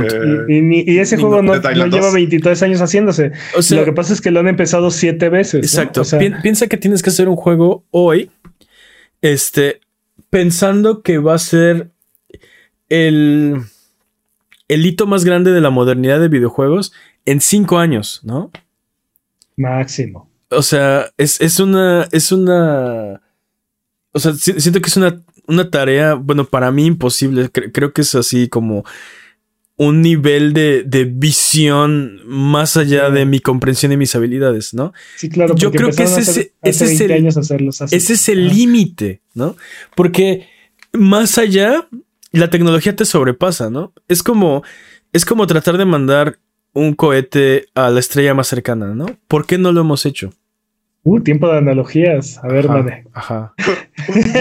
Y, 0.49 0.57
y 0.57 0.61
ni- 0.61 0.83
y 0.85 0.99
ese 0.99 1.17
juego 1.17 1.41
no, 1.41 1.55
lleva 1.55 1.87
2. 1.87 2.13
23 2.13 2.63
años 2.63 2.81
haciéndose. 2.81 3.31
O 3.57 3.61
sea, 3.61 3.79
lo 3.79 3.85
que 3.85 3.93
pasa 3.93 4.11
es 4.13 4.19
que 4.21 4.31
lo 4.31 4.41
han 4.41 4.47
empezado 4.47 4.91
siete 4.91 5.29
veces. 5.29 5.53
¿no? 5.53 5.59
exacto. 5.59 6.01
O 6.01 6.03
sea, 6.03 6.19
Pi- 6.19 6.33
piensa 6.41 6.67
que 6.67 6.77
tienes 6.77 7.01
que 7.01 7.09
hacer 7.11 7.29
un 7.29 7.35
juego 7.37 7.85
hoy. 7.91 8.29
Este. 9.21 9.79
Pensando 10.29 11.01
que 11.01 11.17
va 11.17 11.35
a 11.35 11.39
ser 11.39 11.91
el. 12.89 13.61
El 14.67 14.85
hito 14.85 15.05
más 15.05 15.23
grande 15.25 15.51
de 15.51 15.61
la 15.61 15.69
modernidad 15.69 16.19
de 16.19 16.27
videojuegos 16.27 16.91
en 17.25 17.39
cinco 17.39 17.77
años, 17.77 18.21
¿no? 18.23 18.51
máximo. 19.57 20.29
O 20.49 20.61
sea, 20.61 21.11
es, 21.17 21.39
es 21.39 21.59
una. 21.59 22.07
Es 22.11 22.31
una. 22.31 23.21
O 24.11 24.19
sea, 24.19 24.33
si- 24.33 24.59
siento 24.59 24.81
que 24.81 24.87
es 24.89 24.97
una, 24.97 25.21
una 25.47 25.69
tarea, 25.69 26.13
bueno, 26.15 26.45
para 26.45 26.71
mí 26.71 26.85
imposible. 26.85 27.51
Cre- 27.51 27.71
creo 27.73 27.93
que 27.93 28.01
es 28.01 28.15
así 28.15 28.47
como 28.49 28.83
un 29.77 30.01
nivel 30.01 30.53
de, 30.53 30.83
de 30.85 31.03
visión 31.03 32.21
más 32.25 32.77
allá 32.77 33.09
de 33.09 33.25
mi 33.25 33.39
comprensión 33.41 33.91
y 33.91 33.97
mis 33.97 34.15
habilidades, 34.15 34.73
¿no? 34.73 34.93
Sí, 35.17 35.27
claro. 35.29 35.53
Yo 35.55 35.71
creo 35.71 35.89
que 35.91 36.03
ese- 36.03 36.21
ese- 36.21 36.53
es 36.61 36.79
20 36.97 37.15
el-. 37.15 37.69
Ese 37.91 38.13
es 38.13 38.29
el 38.29 38.49
Ah. 38.49 38.53
límite, 38.53 39.21
¿no? 39.33 39.57
Porque 39.95 40.47
más 40.93 41.37
allá, 41.37 41.87
la 42.31 42.49
tecnología 42.49 42.95
te 42.95 43.03
sobrepasa, 43.05 43.69
¿no? 43.69 43.93
Es 44.07 44.23
como, 44.23 44.63
es 45.11 45.25
como 45.25 45.45
tratar 45.45 45.77
de 45.77 45.85
mandar 45.85 46.39
un 46.73 46.93
cohete 46.93 47.67
a 47.75 47.89
la 47.89 47.99
estrella 47.99 48.33
más 48.33 48.47
cercana, 48.47 48.93
¿no? 48.95 49.05
¿Por 49.27 49.45
qué 49.45 49.57
no 49.57 49.71
lo 49.73 49.81
hemos 49.81 50.05
hecho? 50.05 50.33
Uh, 51.07 51.21
tiempo 51.21 51.47
de 51.47 51.59
analogías. 51.59 52.39
A 52.43 52.47
ver, 52.47 52.65
Ajá, 52.65 52.73
mane. 52.73 53.05
Ajá. 53.13 53.53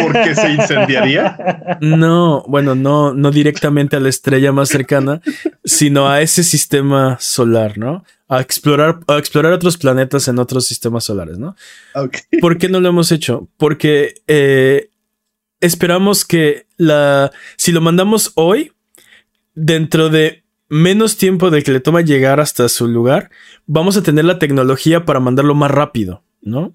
porque 0.02 0.34
se 0.34 0.50
incendiaría. 0.50 1.78
No, 1.82 2.42
bueno, 2.48 2.74
no, 2.74 3.12
no 3.12 3.30
directamente 3.30 3.96
a 3.96 4.00
la 4.00 4.08
estrella 4.08 4.50
más 4.50 4.70
cercana, 4.70 5.20
sino 5.62 6.08
a 6.08 6.22
ese 6.22 6.42
sistema 6.42 7.18
solar, 7.20 7.76
¿no? 7.76 8.02
A 8.28 8.40
explorar, 8.40 9.00
a 9.08 9.18
explorar 9.18 9.52
otros 9.52 9.76
planetas 9.76 10.26
en 10.26 10.38
otros 10.38 10.66
sistemas 10.66 11.04
solares, 11.04 11.38
¿no? 11.38 11.54
Ok. 11.94 12.16
¿Por 12.40 12.56
qué 12.56 12.70
no 12.70 12.80
lo 12.80 12.88
hemos 12.88 13.12
hecho? 13.12 13.46
Porque 13.58 14.14
eh, 14.26 14.88
esperamos 15.60 16.24
que 16.24 16.66
la. 16.78 17.30
Si 17.56 17.72
lo 17.72 17.82
mandamos 17.82 18.32
hoy, 18.36 18.72
dentro 19.54 20.08
de 20.08 20.44
menos 20.70 21.18
tiempo 21.18 21.50
de 21.50 21.62
que 21.62 21.72
le 21.72 21.80
toma 21.80 22.00
llegar 22.00 22.40
hasta 22.40 22.70
su 22.70 22.88
lugar, 22.88 23.30
vamos 23.66 23.98
a 23.98 24.02
tener 24.02 24.24
la 24.24 24.38
tecnología 24.38 25.04
para 25.04 25.20
mandarlo 25.20 25.54
más 25.54 25.70
rápido, 25.70 26.24
¿no? 26.44 26.74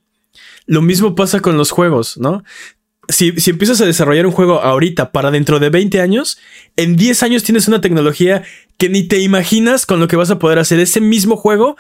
Lo 0.66 0.82
mismo 0.82 1.16
pasa 1.16 1.40
con 1.40 1.58
los 1.58 1.72
juegos, 1.72 2.18
¿no? 2.18 2.44
Si, 3.08 3.32
si 3.40 3.50
empiezas 3.50 3.82
a 3.82 3.86
desarrollar 3.86 4.26
un 4.28 4.32
juego 4.32 4.62
ahorita 4.62 5.12
para 5.12 5.32
dentro 5.32 5.60
de 5.60 5.70
20 5.72 6.00
años, 6.00 6.38
en 6.76 6.96
10 6.96 7.24
años 7.24 7.44
tienes 7.44 7.68
una 7.68 7.82
tecnología 7.82 8.44
que 8.78 8.90
ni 8.90 9.04
te 9.04 9.20
imaginas 9.20 9.86
con 9.88 10.00
lo 10.00 10.08
que 10.08 10.16
vas 10.16 10.30
a 10.30 10.38
poder 10.38 10.60
hacer 10.60 10.80
ese 10.80 11.02
mismo 11.02 11.36
juego 11.36 11.76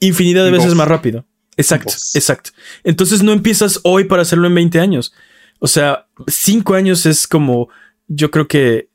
infinidad 0.00 0.44
de 0.44 0.50
veces 0.50 0.68
vos. 0.68 0.76
más 0.76 0.88
rápido. 0.88 1.26
Exacto, 1.58 1.92
Vos. 1.92 2.16
exacto. 2.16 2.50
Entonces 2.84 3.22
no 3.22 3.32
empiezas 3.32 3.80
hoy 3.84 4.04
para 4.04 4.22
hacerlo 4.22 4.46
en 4.46 4.54
20 4.54 4.80
años. 4.80 5.12
O 5.58 5.66
sea, 5.68 6.06
5 6.26 6.74
años 6.74 7.04
es 7.06 7.28
como, 7.28 7.68
yo 8.08 8.30
creo 8.30 8.48
que 8.48 8.88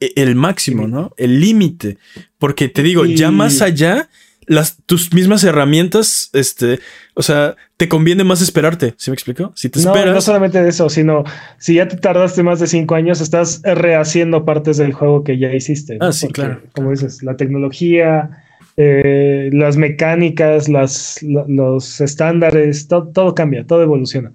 e- 0.00 0.12
el 0.16 0.34
máximo, 0.34 0.88
¿no? 0.88 1.12
El 1.18 1.40
límite. 1.40 1.98
Porque 2.38 2.68
te 2.68 2.82
digo, 2.82 3.04
ya 3.04 3.30
más 3.30 3.60
allá, 3.60 4.08
las, 4.46 4.78
tus 4.86 5.12
mismas 5.12 5.44
herramientas, 5.44 6.30
este, 6.32 6.80
o 7.18 7.22
sea, 7.22 7.56
te 7.76 7.88
conviene 7.88 8.22
más 8.24 8.40
esperarte. 8.40 8.94
¿Sí 8.96 9.10
me 9.10 9.14
explico? 9.14 9.52
Si 9.56 9.68
te 9.68 9.80
No, 9.82 9.92
esperas. 9.94 10.14
no 10.14 10.20
solamente 10.20 10.62
de 10.62 10.68
eso, 10.68 10.88
sino 10.88 11.24
si 11.58 11.74
ya 11.74 11.88
te 11.88 11.96
tardaste 11.96 12.42
más 12.44 12.60
de 12.60 12.66
cinco 12.68 12.94
años, 12.94 13.20
estás 13.20 13.60
rehaciendo 13.64 14.44
partes 14.44 14.76
del 14.76 14.92
juego 14.92 15.24
que 15.24 15.36
ya 15.38 15.52
hiciste. 15.52 15.98
¿no? 15.98 16.06
Ah, 16.06 16.12
sí, 16.12 16.26
Porque, 16.28 16.40
claro. 16.42 16.60
Como 16.74 16.90
dices, 16.92 17.22
la 17.24 17.36
tecnología, 17.36 18.30
eh, 18.76 19.50
las 19.52 19.76
mecánicas, 19.76 20.68
las, 20.68 21.20
la- 21.22 21.44
los 21.48 22.00
estándares, 22.00 22.86
to- 22.88 23.08
todo 23.08 23.34
cambia, 23.34 23.66
todo 23.66 23.82
evoluciona. 23.82 24.32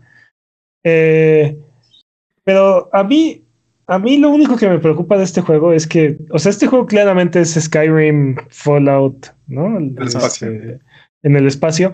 Eh, 0.84 1.58
pero 2.44 2.90
a 2.94 3.04
mí, 3.06 3.42
a 3.88 3.98
mí 4.00 4.18
lo 4.18 4.30
único 4.30 4.58
que 4.58 4.68
me 4.68 4.80
preocupa 4.80 5.18
de 5.18 5.24
este 5.24 5.40
juego 5.42 5.72
es 5.72 5.88
que, 5.88 6.18
o 6.30 6.40
sea, 6.40 6.50
este 6.50 6.68
juego 6.68 6.86
claramente 6.86 7.40
es 7.40 7.54
Skyrim, 7.54 8.36
Fallout, 8.50 9.28
¿no? 9.48 9.78
El 9.78 9.96
espacio. 10.06 10.52
Este, 10.52 10.80
en 11.24 11.36
el 11.36 11.48
espacio. 11.48 11.94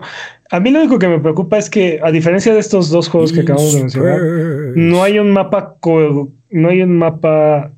A 0.50 0.60
mí 0.60 0.70
lo 0.70 0.80
único 0.80 0.98
que 0.98 1.08
me 1.08 1.18
preocupa 1.20 1.56
es 1.56 1.70
que, 1.70 2.00
a 2.02 2.10
diferencia 2.10 2.52
de 2.52 2.60
estos 2.60 2.90
dos 2.90 3.08
juegos 3.08 3.32
que 3.32 3.40
acabamos 3.40 3.74
de 3.74 3.80
mencionar, 3.80 4.20
no 4.76 5.02
hay 5.02 5.18
un 5.18 5.30
mapa 5.32 5.76
co- 5.80 6.32
no 6.50 6.68
hay 6.68 6.82
un 6.82 6.98
mapa 6.98 7.72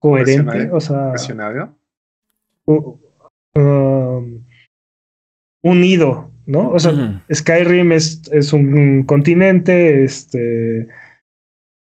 coherente, 0.00 0.70
o 0.72 0.80
sea, 0.80 1.12
um, 3.54 4.44
unido, 5.62 6.30
¿no? 6.46 6.70
O 6.70 6.78
sea. 6.78 6.92
Skyrim 7.32 7.92
es, 7.92 8.22
es 8.32 8.52
un 8.52 9.02
continente, 9.04 10.04
este 10.04 10.88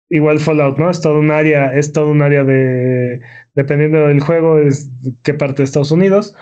igual 0.09 0.39
Fallout, 0.39 0.77
¿no? 0.77 0.89
Es 0.89 0.99
todo 0.99 1.19
un 1.19 1.31
área, 1.31 1.73
es 1.73 1.93
todo 1.93 2.09
un 2.11 2.21
área 2.21 2.43
de 2.43 3.21
dependiendo 3.55 4.07
del 4.07 4.19
juego, 4.19 4.59
es 4.59 4.91
qué 5.23 5.33
parte 5.33 5.61
de 5.61 5.63
Estados 5.63 5.91
Unidos. 5.91 6.35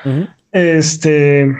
Este. 0.51 1.53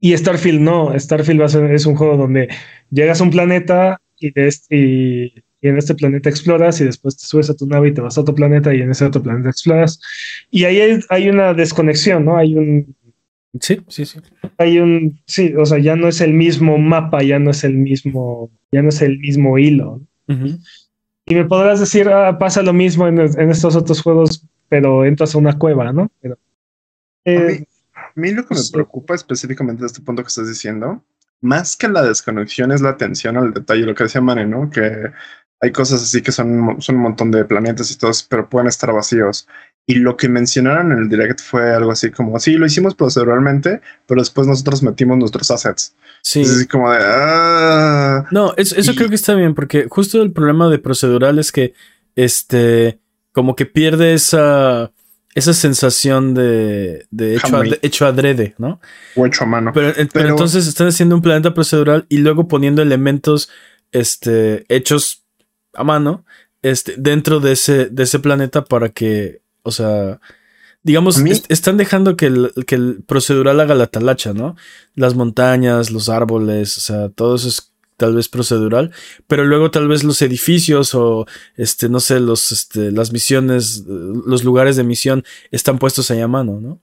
Y 0.00 0.16
Starfield 0.16 0.60
no. 0.60 0.98
Starfield 0.98 1.40
va 1.40 1.46
a 1.46 1.48
ser- 1.48 1.72
es 1.72 1.86
un 1.86 1.96
juego 1.96 2.16
donde 2.16 2.48
llegas 2.90 3.20
a 3.20 3.24
un 3.24 3.30
planeta 3.30 4.00
y, 4.18 4.30
de 4.30 4.48
este- 4.48 4.76
y, 4.76 5.24
y 5.60 5.68
en 5.68 5.76
este 5.78 5.94
planeta 5.94 6.28
exploras 6.28 6.80
y 6.80 6.84
después 6.84 7.16
te 7.16 7.26
subes 7.26 7.50
a 7.50 7.54
tu 7.56 7.66
nave 7.66 7.88
y 7.88 7.94
te 7.94 8.00
vas 8.02 8.16
a 8.16 8.20
otro 8.20 8.34
planeta 8.34 8.74
y 8.74 8.82
en 8.82 8.90
ese 8.90 9.04
otro 9.04 9.22
planeta 9.22 9.50
exploras. 9.50 10.00
Y 10.50 10.64
ahí 10.64 10.80
hay, 10.80 11.00
hay 11.08 11.28
una 11.28 11.54
desconexión, 11.54 12.24
¿no? 12.26 12.36
Hay 12.36 12.54
un, 12.54 12.94
Sí, 13.60 13.80
sí, 13.88 14.04
sí. 14.04 14.18
hay 14.58 14.78
un, 14.80 15.18
sí, 15.26 15.54
o 15.56 15.64
sea, 15.64 15.78
ya 15.78 15.96
no 15.96 16.08
es 16.08 16.20
el 16.20 16.34
mismo 16.34 16.76
mapa, 16.76 17.22
ya 17.22 17.38
no 17.38 17.50
es 17.52 17.64
el 17.64 17.72
mismo, 17.74 18.50
ya 18.70 18.82
no 18.82 18.90
es 18.90 19.00
el 19.00 19.18
mismo 19.18 19.56
hilo. 19.58 20.02
Ujú. 20.28 20.58
Y 21.24 21.34
me 21.34 21.46
podrás 21.46 21.80
decir, 21.80 22.06
ah, 22.10 22.36
pasa 22.38 22.60
lo 22.62 22.74
mismo 22.74 23.08
en, 23.08 23.18
en 23.18 23.50
estos 23.50 23.74
otros 23.74 24.02
juegos, 24.02 24.44
pero 24.68 25.06
entras 25.06 25.34
a 25.34 25.38
una 25.38 25.58
cueva, 25.58 25.90
¿no? 25.90 26.10
Pero, 26.20 26.34
A 26.34 27.30
eh, 27.30 27.64
mí, 28.16 28.28
a 28.28 28.30
mí 28.32 28.36
lo 28.36 28.46
que 28.46 28.54
me 28.54 28.60
sí. 28.60 28.72
preocupa 28.72 29.14
específicamente 29.14 29.82
de 29.82 29.86
este 29.86 30.00
punto 30.02 30.22
que 30.22 30.28
estás 30.28 30.48
diciendo, 30.48 31.04
más 31.40 31.76
que 31.76 31.88
la 31.88 32.02
desconexión 32.02 32.72
es 32.72 32.80
la 32.80 32.90
atención 32.90 33.36
al 33.36 33.52
detalle, 33.52 33.82
lo 33.86 33.94
que 33.94 34.04
decía 34.04 34.20
Mane, 34.20 34.46
¿no? 34.46 34.70
Que 34.70 35.10
hay 35.60 35.72
cosas 35.72 36.02
así 36.02 36.22
que 36.22 36.32
son, 36.32 36.76
son 36.80 36.96
un 36.96 37.02
montón 37.02 37.30
de 37.30 37.44
planetas 37.44 37.90
y 37.90 37.96
todos, 37.98 38.22
pero 38.22 38.48
pueden 38.48 38.68
estar 38.68 38.92
vacíos. 38.92 39.46
Y 39.88 39.96
lo 39.96 40.16
que 40.16 40.28
mencionaron 40.28 40.90
en 40.92 40.98
el 40.98 41.08
direct 41.08 41.40
fue 41.40 41.72
algo 41.72 41.92
así 41.92 42.10
como, 42.10 42.38
sí, 42.40 42.54
lo 42.54 42.66
hicimos 42.66 42.94
proceduralmente, 42.96 43.80
pero 44.06 44.20
después 44.20 44.46
nosotros 44.48 44.82
metimos 44.82 45.16
nuestros 45.18 45.48
assets. 45.52 45.94
Sí. 46.22 46.40
Es 46.40 46.50
así 46.50 46.66
como 46.66 46.90
de, 46.90 46.98
ah. 47.00 48.24
No, 48.32 48.52
es- 48.56 48.72
eso 48.72 48.92
Y- 48.92 48.96
creo 48.96 49.08
que 49.08 49.14
está 49.14 49.34
bien, 49.34 49.54
porque 49.54 49.86
justo 49.88 50.20
el 50.22 50.32
problema 50.32 50.68
de 50.68 50.78
procedural 50.80 51.38
es 51.38 51.52
que, 51.52 51.72
este, 52.16 52.98
como 53.32 53.54
que 53.54 53.66
pierde 53.66 54.14
esa, 54.14 54.90
esa 55.36 55.52
sensación 55.54 56.34
de, 56.34 57.06
de 57.10 57.36
hecho, 57.36 57.46
Jamás. 57.48 57.68
ad- 57.68 57.78
hecho 57.82 58.06
adrede, 58.06 58.54
¿no? 58.58 58.80
o 59.14 59.24
hecho 59.26 59.44
a 59.44 59.46
mano. 59.46 59.70
Pero, 59.72 59.92
pero 59.94 60.08
Pero- 60.12 60.28
entonces 60.30 60.66
están 60.66 60.88
haciendo 60.88 61.14
un 61.14 61.22
planeta 61.22 61.54
procedural 61.54 62.06
y 62.08 62.18
luego 62.18 62.48
poniendo 62.48 62.82
elementos, 62.82 63.48
este, 63.92 64.64
hechos 64.68 65.24
a 65.74 65.84
mano, 65.84 66.24
este, 66.62 66.94
dentro 66.98 67.38
de 67.40 67.52
ese, 67.52 67.86
de 67.86 68.02
ese 68.02 68.18
planeta 68.18 68.64
para 68.64 68.88
que, 68.88 69.42
o 69.62 69.70
sea, 69.70 70.20
digamos, 70.82 71.18
est- 71.18 71.46
están 71.50 71.76
dejando 71.76 72.16
que 72.16 72.26
el, 72.26 72.52
que 72.66 72.74
el 72.76 73.02
procedural 73.06 73.60
haga 73.60 73.74
la 73.74 73.86
talacha, 73.88 74.32
¿no? 74.32 74.56
Las 74.94 75.14
montañas, 75.14 75.90
los 75.90 76.08
árboles, 76.08 76.76
o 76.78 76.80
sea, 76.80 77.08
todo 77.10 77.36
eso 77.36 77.48
es 77.48 77.72
tal 77.96 78.14
vez 78.14 78.28
procedural, 78.28 78.92
pero 79.26 79.44
luego 79.44 79.70
tal 79.70 79.88
vez 79.88 80.04
los 80.04 80.20
edificios 80.22 80.94
o, 80.94 81.26
este, 81.56 81.88
no 81.88 82.00
sé, 82.00 82.20
los, 82.20 82.52
este, 82.52 82.90
las 82.92 83.12
misiones, 83.12 83.84
eh, 83.88 83.92
los 84.26 84.44
lugares 84.44 84.76
de 84.76 84.84
misión 84.84 85.24
están 85.50 85.78
puestos 85.78 86.10
ahí 86.10 86.20
a 86.20 86.28
mano, 86.28 86.60
¿no? 86.60 86.80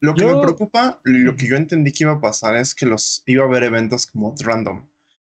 Lo 0.00 0.14
que 0.14 0.22
Yo- 0.22 0.34
me 0.36 0.42
preocupa, 0.42 1.00
lo 1.04 1.36
que 1.36 1.46
yo 1.46 1.56
entendí 1.56 1.92
que 1.92 2.04
iba 2.04 2.12
a 2.12 2.20
pasar 2.20 2.56
es 2.56 2.74
que 2.74 2.86
los 2.86 3.22
iba 3.26 3.44
a 3.44 3.46
haber 3.48 3.64
eventos 3.64 4.06
como 4.06 4.34
random. 4.38 4.88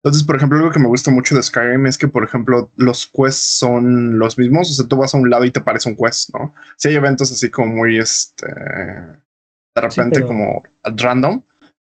Entonces, 0.02 0.22
por 0.22 0.36
ejemplo, 0.36 0.58
algo 0.58 0.70
que 0.70 0.78
me 0.78 0.86
gusta 0.88 1.10
mucho 1.10 1.34
de 1.34 1.42
Skyrim 1.42 1.86
es 1.86 1.96
que, 1.98 2.08
por 2.08 2.24
ejemplo, 2.24 2.70
los 2.76 3.06
quests 3.06 3.58
son 3.58 4.18
los 4.18 4.36
mismos. 4.38 4.70
O 4.70 4.74
sea, 4.74 4.86
tú 4.86 4.96
vas 4.96 5.14
a 5.14 5.18
un 5.18 5.28
lado 5.30 5.44
y 5.46 5.50
te 5.50 5.60
parece 5.62 5.88
un 5.88 5.96
quest, 5.96 6.30
¿no? 6.34 6.54
Si 6.76 6.88
hay 6.88 6.94
eventos 6.94 7.30
así 7.32 7.48
como 7.50 7.74
muy, 7.74 7.98
este, 7.98 8.46
de 8.46 9.80
repente 9.80 10.16
pero- 10.20 10.26
como 10.26 10.62
random, 10.82 11.42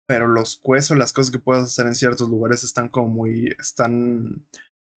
pero 0.06 0.26
los 0.28 0.56
quests 0.62 0.90
o 0.90 0.94
las 0.94 1.12
cosas 1.12 1.30
que 1.30 1.38
puedes 1.38 1.64
hacer 1.64 1.86
en 1.86 1.94
ciertos 1.94 2.28
lugares 2.28 2.62
están 2.64 2.88
como 2.88 3.08
muy, 3.08 3.54
están 3.58 4.44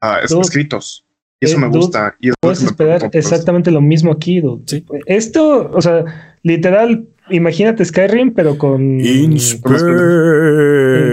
ah, 0.02 0.20
Dude. 0.30 0.42
escritos. 0.42 1.04
Y 1.40 1.46
eso 1.46 1.58
Eh, 1.58 1.60
me 1.60 1.68
dude, 1.68 1.78
gusta. 1.80 2.16
Y 2.20 2.30
es 2.30 2.32
lo 2.32 2.36
Puedes 2.42 2.62
me 2.62 2.68
esperar 2.70 2.98
preocupa, 3.00 3.12
pues. 3.12 3.26
exactamente 3.26 3.70
lo 3.72 3.82
mismo 3.82 4.12
aquí, 4.12 4.42
dude. 4.42 4.64
Sí. 4.66 4.86
Esto, 5.06 5.70
o 5.72 5.82
sea, 5.82 6.04
literal, 6.44 7.08
imagínate 7.30 7.86
Skyrim, 7.86 8.34
pero 8.34 8.58
con. 8.58 9.00
In 9.00 9.38
con- 9.62 9.76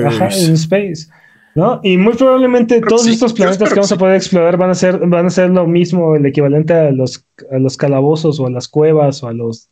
Ajá, 0.06 0.28
space. 0.28 0.44
in 0.46 0.52
space. 0.54 1.06
¿No? 1.56 1.78
Y 1.84 1.96
muy 1.98 2.14
probablemente 2.14 2.80
todos 2.80 3.04
sí, 3.04 3.12
estos 3.12 3.32
planetas 3.32 3.68
que 3.68 3.74
que 3.74 3.74
vamos 3.76 3.92
a 3.92 3.96
poder 3.96 4.16
explorar 4.16 4.56
van 4.56 4.70
a 4.70 4.74
ser, 4.74 4.98
van 5.06 5.26
a 5.26 5.30
ser 5.30 5.50
lo 5.50 5.68
mismo, 5.68 6.16
el 6.16 6.26
equivalente 6.26 6.72
a 6.74 6.90
los, 6.90 7.24
a 7.52 7.58
los 7.58 7.76
calabozos 7.76 8.40
o 8.40 8.46
a 8.48 8.50
las 8.50 8.66
cuevas 8.66 9.22
o 9.22 9.28
a 9.28 9.32
los 9.32 9.70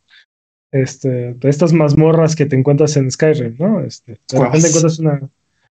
este, 0.73 1.35
estas 1.43 1.71
mazmorras 1.73 2.35
que 2.35 2.45
te 2.45 2.55
encuentras 2.57 2.97
en 2.97 3.09
Skyrim, 3.09 3.55
¿no? 3.59 3.79
Este, 3.81 4.13
de 4.13 4.19
Cuevas. 4.29 4.47
repente 4.53 4.67
encuentras 4.67 4.99
una, 4.99 5.21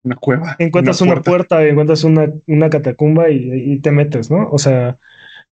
Una 0.04 0.16
cueva. 0.16 0.56
encuentras 0.60 1.02
una, 1.02 1.22
puerta, 1.22 1.66
y 1.66 1.70
encuentras 1.70 2.04
una, 2.04 2.32
una 2.48 2.70
catacumba 2.70 3.30
y, 3.32 3.74
y 3.74 3.80
te 3.80 3.92
metes, 3.92 4.30
¿no? 4.30 4.48
O 4.52 4.58
sea, 4.58 4.98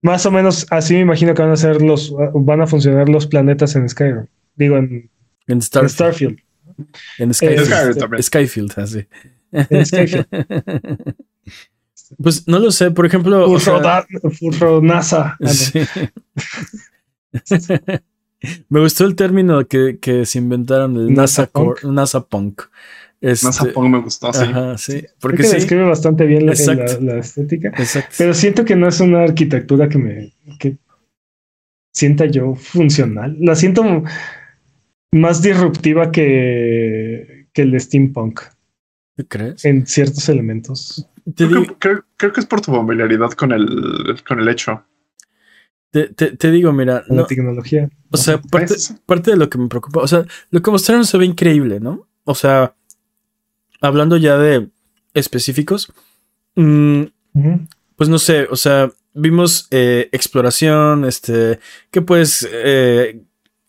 más 0.02 0.26
o 0.26 0.32
menos 0.32 0.66
así 0.72 0.94
me 0.96 1.02
imagino 1.02 1.34
que 1.34 1.42
van 1.44 1.52
a 1.52 1.56
ser 1.58 1.82
los, 1.82 2.14
van 2.34 2.62
a 2.62 2.68
funcionar 2.68 3.10
los 3.10 3.28
planetas 3.28 3.76
en 3.76 3.88
Skyrim. 3.90 4.26
Digo, 4.56 4.78
en, 4.78 5.10
En 5.48 5.56
en 5.58 5.62
Starfield. 5.62 5.92
Starfield. 5.94 6.40
En 7.20 7.30
Eh, 7.32 7.34
Skyfield. 7.34 7.98
También. 8.00 8.24
Skyfield, 8.24 8.72
así. 8.80 9.06
En 9.52 9.86
Skyfield. 9.86 10.26
Pues 12.22 12.46
no 12.46 12.60
lo 12.60 12.72
sé, 12.72 12.92
por 12.92 13.06
ejemplo. 13.06 13.46
o 13.50 13.58
Furro, 13.58 13.60
sea, 13.60 13.80
da- 13.80 14.06
furro 14.38 14.82
NASA. 14.82 15.38
Sí. 15.46 15.80
Me 18.70 18.80
gustó 18.80 19.06
el 19.06 19.16
término 19.16 19.66
que, 19.68 20.00
que 20.00 20.26
se 20.26 20.40
inventaron, 20.40 20.96
el 20.98 21.14
NASA, 21.14 21.44
NASA 21.44 21.48
core- 21.52 21.82
NASA 21.92 22.26
Punk. 22.26 22.62
Este, 23.22 23.46
Más 23.46 23.62
a 23.62 23.66
poco 23.66 23.88
me 23.88 24.00
gustó 24.00 24.30
así. 24.30 24.44
Ajá, 24.46 24.78
sí. 24.80 24.94
Creo 25.02 25.12
Porque 25.20 25.38
que 25.38 25.44
sí. 25.44 25.56
describe 25.58 25.84
bastante 25.84 26.26
bien 26.26 26.48
la, 26.48 26.54
la- 27.02 27.18
estética. 27.20 27.68
Exacto. 27.78 28.16
Pero 28.18 28.34
siento 28.34 28.66
que 28.66 28.76
no 28.76 28.88
es 28.88 29.00
una 29.00 29.22
arquitectura 29.24 29.88
que 29.90 29.98
me 30.00 30.34
que 30.60 30.78
sienta 31.94 32.26
yo 32.26 32.56
funcional. 32.56 33.38
La 33.40 33.56
siento 33.56 34.04
más 35.12 35.42
disruptiva 35.44 36.12
que, 36.12 37.48
que 37.54 37.62
el 37.62 37.80
steampunk 37.80 38.40
¿Tú 39.18 39.28
crees? 39.28 39.66
en 39.66 39.86
ciertos 39.86 40.28
elementos. 40.30 41.08
Creo, 41.36 41.62
que, 41.68 41.76
creo- 41.78 42.06
creo 42.18 42.34
que 42.34 42.40
es 42.40 42.46
por 42.48 42.62
tu 42.62 42.72
familiaridad 42.72 43.32
con 43.34 43.52
el, 43.52 44.16
con 44.28 44.40
el 44.40 44.48
hecho. 44.50 44.84
Te, 45.92 46.08
te- 46.10 46.36
te 46.38 46.52
digo, 46.52 46.72
mira, 46.74 47.04
con 47.08 47.18
no, 47.18 47.22
la 47.24 47.28
tecnología. 47.28 47.90
o 48.10 48.18
sea, 48.18 48.42
parte, 48.42 48.76
parte 49.06 49.32
de 49.32 49.38
lo 49.38 49.50
que 49.50 49.58
me 49.58 49.68
preocupa, 49.68 50.02
o 50.02 50.08
sea, 50.08 50.26
lo 50.50 50.62
que 50.62 50.72
mostraron 50.72 51.06
se 51.06 51.18
ve 51.18 51.26
increíble, 51.26 51.80
¿no? 51.80 52.08
O 52.24 52.34
sea, 52.36 52.76
hablando 53.82 54.18
ya 54.18 54.38
de 54.38 54.70
específicos, 55.14 55.92
mm, 56.56 57.04
pues 57.96 58.10
no 58.10 58.20
sé, 58.20 58.48
o 58.50 58.56
sea, 58.56 58.90
vimos 59.14 59.68
eh, 59.72 60.10
exploración, 60.12 61.06
este, 61.06 61.60
que 61.92 62.02
puedes, 62.02 62.48
eh, 62.52 63.22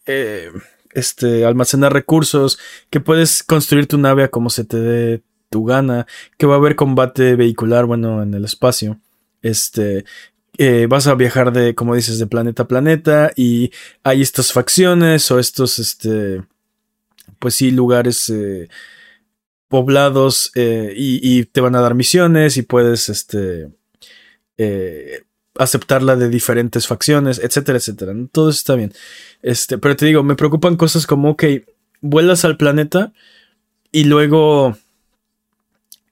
eh, 0.06 0.50
este, 0.92 1.44
almacenar 1.44 1.92
recursos, 1.92 2.58
que 2.90 3.00
puedes 3.00 3.42
construir 3.42 3.86
tu 3.86 3.98
nave 3.98 4.24
a 4.24 4.28
como 4.28 4.50
se 4.50 4.64
te 4.64 4.78
dé 4.78 5.22
tu 5.50 5.64
gana, 5.64 6.06
que 6.38 6.46
va 6.46 6.54
a 6.54 6.58
haber 6.58 6.76
combate 6.76 7.34
vehicular, 7.36 7.84
bueno, 7.86 8.22
en 8.22 8.34
el 8.34 8.44
espacio, 8.44 9.00
este, 9.42 10.04
eh, 10.58 10.86
vas 10.88 11.06
a 11.06 11.14
viajar 11.14 11.52
de, 11.52 11.74
como 11.74 11.94
dices, 11.94 12.18
de 12.18 12.26
planeta 12.26 12.64
a 12.64 12.68
planeta 12.68 13.32
y 13.36 13.70
hay 14.02 14.22
estas 14.22 14.52
facciones 14.52 15.30
o 15.30 15.38
estos, 15.38 15.78
este, 15.78 16.42
pues 17.38 17.54
sí, 17.54 17.70
lugares 17.70 18.28
eh, 18.28 18.68
poblados 19.68 20.52
eh, 20.54 20.92
y, 20.96 21.44
te 21.46 21.60
van 21.62 21.74
a 21.74 21.80
dar 21.80 21.94
misiones 21.94 22.56
y 22.58 22.62
puedes, 22.62 23.08
este, 23.08 23.70
aceptarla 25.58 26.16
de 26.16 26.28
diferentes 26.28 26.86
facciones, 26.86 27.38
etcétera, 27.38 27.78
etcétera. 27.78 28.14
Todo 28.30 28.50
eso 28.50 28.58
está 28.58 28.74
bien. 28.74 28.92
Este, 29.42 29.78
pero 29.78 29.96
te 29.96 30.06
digo, 30.06 30.22
me 30.22 30.36
preocupan 30.36 30.76
cosas 30.76 31.06
como, 31.06 31.30
ok, 31.30 31.44
vuelas 32.00 32.44
al 32.44 32.56
planeta 32.58 33.12
y 33.90 34.04
luego, 34.04 34.76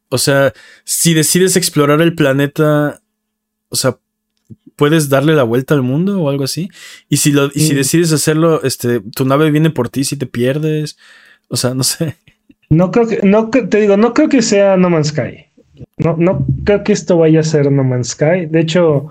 o 0.08 0.18
sea, 0.18 0.52
si 0.84 1.14
decides 1.14 1.56
explorar 1.56 2.00
el 2.00 2.14
planeta, 2.14 3.02
o 3.68 3.76
sea, 3.76 3.98
puedes 4.80 5.10
darle 5.10 5.34
la 5.34 5.42
vuelta 5.42 5.74
al 5.74 5.82
mundo 5.82 6.22
o 6.22 6.30
algo 6.30 6.44
así. 6.44 6.70
Y 7.10 7.18
si 7.18 7.32
lo, 7.32 7.48
y 7.54 7.60
si 7.60 7.74
decides 7.74 8.14
hacerlo, 8.14 8.62
este, 8.62 9.00
tu 9.14 9.26
nave 9.26 9.50
viene 9.50 9.68
por 9.68 9.90
ti 9.90 10.04
si 10.04 10.16
te 10.16 10.24
pierdes. 10.24 10.96
O 11.48 11.56
sea, 11.56 11.74
no 11.74 11.82
sé. 11.82 12.16
No 12.70 12.90
creo 12.90 13.06
que, 13.06 13.20
no 13.22 13.50
te 13.50 13.78
digo, 13.78 13.98
no 13.98 14.14
creo 14.14 14.30
que 14.30 14.40
sea 14.40 14.78
No 14.78 14.88
Man's 14.88 15.08
Sky. 15.08 15.48
No, 15.98 16.16
no 16.16 16.46
creo 16.64 16.82
que 16.82 16.94
esto 16.94 17.18
vaya 17.18 17.40
a 17.40 17.42
ser 17.42 17.70
No 17.70 17.84
Man's 17.84 18.08
Sky. 18.08 18.46
De 18.48 18.60
hecho, 18.60 19.08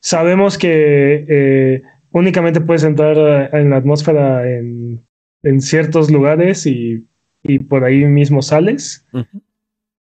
sabemos 0.00 0.58
que 0.58 1.24
eh, 1.28 1.82
únicamente 2.10 2.60
puedes 2.60 2.82
entrar 2.82 3.54
en 3.54 3.70
la 3.70 3.76
atmósfera 3.76 4.50
en, 4.50 5.06
en 5.44 5.60
ciertos 5.60 6.10
lugares 6.10 6.66
y, 6.66 7.06
y 7.44 7.60
por 7.60 7.84
ahí 7.84 8.04
mismo 8.04 8.42
sales. 8.42 9.06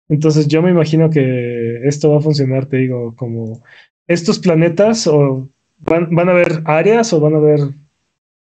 Entonces 0.08 0.48
yo 0.48 0.60
me 0.60 0.70
imagino 0.70 1.08
que 1.08 1.86
esto 1.86 2.10
va 2.10 2.18
a 2.18 2.22
funcionar, 2.22 2.66
te 2.66 2.78
digo, 2.78 3.14
como 3.14 3.62
estos 4.08 4.38
planetas 4.38 5.06
o 5.06 5.48
van, 5.80 6.12
van 6.14 6.28
a 6.28 6.32
haber 6.32 6.62
áreas 6.64 7.12
o 7.12 7.20
van 7.20 7.34
a 7.34 7.38
haber 7.38 7.60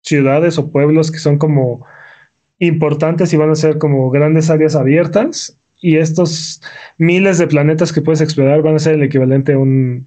ciudades 0.03 0.57
o 0.59 0.71
pueblos 0.71 1.11
que 1.11 1.19
son 1.19 1.37
como 1.39 1.85
importantes 2.59 3.33
y 3.33 3.37
van 3.37 3.51
a 3.51 3.55
ser 3.55 3.79
como 3.79 4.09
grandes 4.11 4.49
áreas 4.51 4.75
abiertas 4.77 5.59
y 5.81 5.97
estos 5.99 6.63
miles 6.97 7.39
de 7.39 7.47
planetas 7.47 7.93
que 7.93 8.01
puedes 8.01 8.21
explorar 8.23 8.63
van 8.63 8.77
a 8.77 8.79
ser 8.79 8.95
el 8.95 9.03
equivalente 9.03 9.53
a 9.53 9.59
un, 9.59 10.07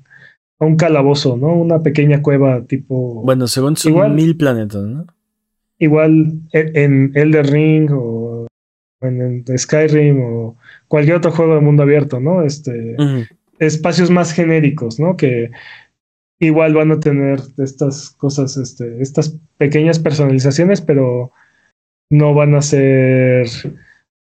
a 0.60 0.66
un 0.66 0.76
calabozo, 0.78 1.38
¿no? 1.38 1.54
Una 1.54 1.84
pequeña 1.84 2.22
cueva 2.24 2.64
tipo 2.64 3.22
Bueno, 3.24 3.48
según 3.48 3.76
son 3.78 3.92
Igual- 3.92 4.16
mil 4.16 4.36
planetas, 4.36 4.84
¿no? 4.84 5.06
igual 5.82 6.34
e- 6.52 6.72
en 6.74 7.12
Elder 7.16 7.46
Ring 7.50 7.90
o 7.94 8.48
en, 9.02 9.46
Skyrim 9.58 10.22
o 10.22 10.58
cualquier 10.90 11.16
otro 11.18 11.32
juego 11.32 11.56
de 11.56 11.62
mundo 11.62 11.84
abierto, 11.84 12.20
¿no? 12.20 12.44
Este. 12.44 12.96
Espacios 13.60 14.10
más 14.10 14.34
genéricos, 14.34 15.00
¿no? 15.00 15.16
Que 15.18 15.52
igual 16.40 16.74
van 16.74 16.92
a 16.92 17.00
tener 17.00 17.40
estas 17.58 18.12
cosas, 18.12 18.58
este, 18.58 19.02
estas 19.02 19.38
pequeñas 19.58 20.00
personalizaciones, 20.00 20.82
pero 20.82 21.32
no 22.10 22.34
van 22.34 22.56
a 22.56 22.62
ser, 22.62 23.48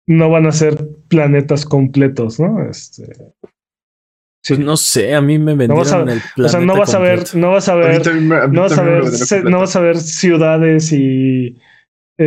no 0.07 0.29
van 0.29 0.45
a 0.45 0.51
ser 0.51 0.87
planetas 1.07 1.65
completos, 1.65 2.39
¿no? 2.39 2.69
Este, 2.69 3.33
Pues 4.47 4.59
no 4.59 4.75
sé, 4.75 5.13
a 5.13 5.21
mí 5.21 5.37
me 5.37 5.55
vendieron 5.55 5.77
vas 5.77 5.93
a- 5.93 6.01
el 6.01 6.45
o 6.45 6.49
sea, 6.49 6.59
no 6.59 6.73
planeta 6.73 6.79
vas 6.79 6.93
a 6.95 6.99
ver, 6.99 7.35
no 7.35 7.51
vas 7.51 7.69
a 7.69 7.73
A 7.73 7.75
mí 7.77 7.81
ver, 7.83 8.01
también 8.01 8.27
me- 8.27 8.35
a 8.37 8.47
mí 8.47 8.55
no 8.55 8.61
vas 8.63 8.77
a 8.77 8.83
ver, 8.83 9.03
no 9.45 9.59
vas 9.59 9.75
a 9.75 9.79
ver 9.81 9.97
ciudades 9.97 10.91
y 10.91 11.57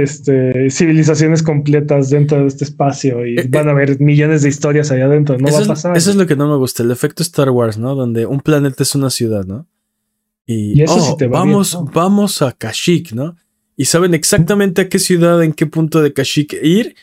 este, 0.02 0.70
civilizaciones 0.70 1.42
completas 1.42 2.10
dentro 2.10 2.38
de 2.40 2.46
este 2.48 2.64
espacio 2.64 3.24
y 3.26 3.38
Eh, 3.38 3.46
van 3.48 3.68
a 3.68 3.72
haber 3.72 4.00
millones 4.00 4.42
de 4.42 4.48
historias 4.48 4.90
allá 4.90 5.06
adentro. 5.06 5.38
No 5.38 5.50
va 5.52 5.58
a 5.58 5.62
es, 5.62 5.68
pasar. 5.68 5.96
eso 5.96 6.10
es 6.10 6.16
lo 6.16 6.26
que 6.26 6.36
no 6.36 6.48
me 6.48 6.56
gusta, 6.56 6.82
el 6.82 6.90
efecto 6.90 7.22
Star 7.22 7.50
Wars, 7.50 7.78
¿no? 7.78 7.94
Donde 7.94 8.26
un 8.26 8.40
planeta 8.40 8.82
es 8.82 8.94
una 8.94 9.10
ciudad, 9.10 9.44
¿no? 9.44 9.66
Y, 10.46 10.78
Y 10.78 10.82
eso 10.82 10.96
oh, 10.96 11.00
sí 11.00 11.16
te 11.18 11.26
va 11.26 11.38
vamos, 11.40 11.72
bien, 11.72 11.84
¿no? 11.86 11.90
vamos 11.92 12.42
a 12.42 12.52
Kashyyyk, 12.52 13.12
¿no? 13.12 13.36
Y 13.76 13.86
saben 13.86 14.14
exactamente 14.14 14.82
a 14.82 14.88
qué 14.88 14.98
ciudad, 14.98 15.42
en 15.42 15.52
qué 15.52 15.66
punto 15.66 16.00
de 16.02 16.12
Kashyyyk 16.12 16.52
ir. 16.62 16.94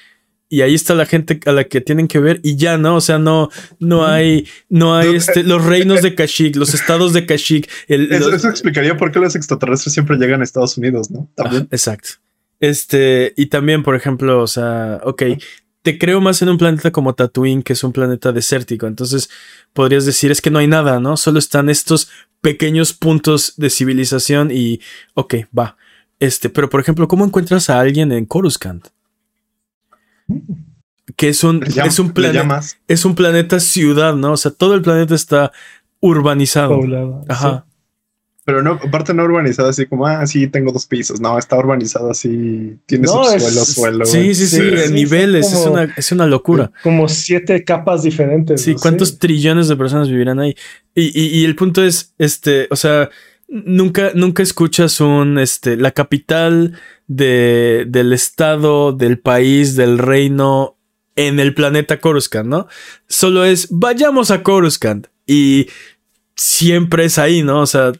Y 0.54 0.62
ahí 0.64 0.74
está 0.76 0.94
la 0.96 1.06
gente 1.06 1.40
a 1.46 1.54
la 1.54 1.64
que 1.64 1.80
tienen 1.80 2.10
que 2.10 2.20
ver 2.20 2.42
y 2.44 2.58
ya, 2.58 2.78
¿no? 2.78 2.98
O 2.98 3.02
sea, 3.02 3.18
no, 3.20 3.50
no 3.80 4.06
hay, 4.06 4.46
no 4.68 4.96
hay 4.98 5.16
este, 5.16 5.44
los 5.44 5.64
reinos 5.64 6.02
de 6.02 6.14
Kashyyyk, 6.16 6.58
los 6.58 6.74
estados 6.74 7.14
de 7.14 7.26
Kashyyyk. 7.26 7.70
el- 7.88 8.12
Eso, 8.12 8.26
los- 8.30 8.36
eso 8.40 8.50
explicaría 8.50 8.98
por 8.98 9.14
qué 9.14 9.20
los 9.20 9.34
extraterrestres 9.38 9.94
siempre 9.94 10.18
llegan 10.18 10.42
a 10.42 10.44
Estados 10.44 10.78
Unidos, 10.78 11.10
¿no? 11.10 11.30
También. 11.36 11.62
Ajá, 11.64 11.68
exacto. 11.72 12.10
Este, 12.62 13.34
y 13.36 13.48
también, 13.48 13.84
por 13.84 13.96
ejemplo, 13.96 14.42
o 14.42 14.48
sea, 14.48 15.02
ok, 15.04 15.24
te 15.82 15.98
creo 15.98 16.22
más 16.22 16.42
en 16.44 16.50
un 16.50 16.58
planeta 16.60 16.92
como 16.92 17.16
Tatooine, 17.16 17.64
que 17.64 17.74
es 17.74 17.84
un 17.84 17.92
planeta 17.92 18.32
desértico. 18.32 18.86
Entonces, 18.88 19.30
podrías 19.74 20.06
decir, 20.06 20.32
es 20.32 20.42
que 20.42 20.52
no 20.52 20.60
hay 20.60 20.68
nada, 20.68 21.00
¿no? 21.00 21.18
Solo 21.18 21.40
están 21.40 21.70
estos 21.70 22.10
pequeños 22.40 22.94
puntos 22.94 23.56
de 23.58 23.70
civilización 23.70 24.52
y, 24.52 24.80
ok, 25.16 25.36
va. 25.58 25.76
Este, 26.20 26.50
pero 26.50 26.70
por 26.70 26.80
ejemplo, 26.80 27.08
¿cómo 27.08 27.26
encuentras 27.26 27.70
a 27.72 27.80
alguien 27.80 28.12
en 28.12 28.26
Coruscant? 28.26 28.88
Que 31.16 31.30
es 31.30 31.44
un, 31.44 31.60
Le 31.62 31.68
llam- 31.68 31.88
es 31.88 32.00
un 32.00 32.12
planeta, 32.12 32.60
es 32.88 33.06
un 33.06 33.16
planeta 33.16 33.60
ciudad, 33.60 34.16
¿no? 34.16 34.34
O 34.34 34.38
sea, 34.38 34.52
todo 34.52 34.76
el 34.76 34.82
planeta 34.84 35.16
está 35.16 35.52
urbanizado. 36.00 36.76
Poblado, 36.80 37.26
Ajá. 37.28 37.66
Pero 38.52 38.64
no, 38.64 38.72
aparte 38.73 39.14
no 39.14 39.23
urbanizado 39.23 39.69
así 39.69 39.86
como, 39.86 40.06
ah, 40.06 40.28
sí, 40.28 40.45
tengo 40.48 40.73
dos 40.73 40.86
pisos. 40.86 41.22
No, 41.22 41.38
está 41.38 41.57
urbanizado 41.57 42.11
así, 42.11 42.78
tiene 42.86 43.06
No, 43.06 43.23
subsuelo, 43.23 43.61
es- 43.61 43.73
suelo. 43.73 44.06
Sí, 44.06 44.36
sí, 44.36 44.45
sí, 44.45 44.57
Sí, 44.57 44.61
de 44.64 44.88
sí, 44.88 44.94
niveles, 44.94 45.53
es 45.53 45.65
una, 45.65 45.84
es 45.95 46.11
una 46.11 46.26
locura. 46.28 46.69
Como 46.84 47.07
siete 47.07 47.64
capas 47.64 48.03
diferentes. 48.03 48.61
Sí, 48.61 48.73
¿no? 48.73 48.80
¿cuántos 48.82 49.19
trillones 49.19 49.69
de 49.69 49.78
personas 49.78 50.10
vivirán 50.10 50.41
ahí? 50.41 50.53
Y, 50.94 51.18
y- 51.18 51.40
y 51.40 51.45
el 51.45 51.56
punto 51.56 51.82
es, 51.82 52.14
este, 52.18 52.68
o 52.72 52.76
sea, 52.76 53.10
nunca, 53.48 54.11
nunca 54.15 54.44
escuchas 54.44 54.99
un, 54.99 55.40
este, 55.40 55.78
la 55.78 55.91
capital 55.91 56.78
de, 57.07 57.86
del 57.88 58.11
estado, 58.11 58.91
del 58.91 59.18
país, 59.18 59.78
del 59.78 59.98
reino 59.98 60.76
en 61.15 61.40
el 61.40 61.53
planeta 61.53 62.02
Coruscant, 62.02 62.49
¿no? 62.49 62.68
Solo 63.07 63.45
es, 63.45 63.68
vayamos 63.72 64.30
a 64.30 64.44
Coruscant 64.44 65.07
y 65.26 65.68
siempre 66.36 67.06
es 67.06 67.18
ahí, 67.18 67.44
¿no? 67.44 67.61
O 67.61 67.65
sea, 67.65 67.94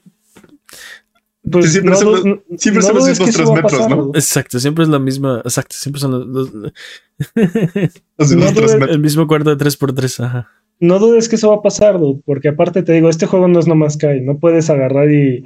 Pues 1.50 1.66
Sí, 1.66 1.72
siempre 1.72 1.92
no 1.92 1.98
son 1.98 2.12
los- 2.12 2.26
no- 2.26 2.42
siempre 2.58 2.82
no 2.82 2.88
son 2.88 2.96
los 2.98 3.08
mismos 3.10 3.30
eso 3.30 3.38
tres 3.40 3.48
va 3.50 3.52
a 3.52 3.56
metros, 3.56 3.72
pasar, 3.82 3.98
¿no? 3.98 4.12
exacto, 4.14 4.60
siempre 4.60 4.84
es 4.84 4.90
la 4.90 5.00
misma, 5.00 5.42
exacto, 5.44 5.76
siempre 5.76 6.00
son 6.00 6.12
los, 6.12 6.28
los- 6.54 6.74
Los 8.18 8.30
mismos 8.36 8.46
No 8.46 8.54
tres 8.62 8.74
metros. 8.74 8.90
el 8.92 9.00
mismo 9.00 9.28
cuarto 9.28 9.56
de 9.56 9.58
3x3, 9.66 10.24
ajá. 10.24 10.50
No 10.80 11.00
dudes 11.00 11.30
que 11.30 11.36
eso 11.36 11.50
va 11.50 11.56
a 11.58 11.62
pasar, 11.62 12.00
dude, 12.00 12.22
porque 12.26 12.50
aparte 12.50 12.84
te 12.84 12.94
digo, 12.94 13.10
este 13.10 13.26
juego 13.28 13.48
no 13.48 13.60
es 13.60 13.68
nomás 13.68 13.98
Kai, 13.98 14.22
no 14.22 14.38
puedes 14.40 14.70
agarrar 14.70 15.12
y 15.12 15.46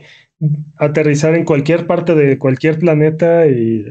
aterrizar 0.78 1.34
en 1.36 1.46
cualquier 1.46 1.88
parte 1.88 2.14
de 2.16 2.38
cualquier 2.38 2.80
planeta 2.80 3.48
y 3.48 3.86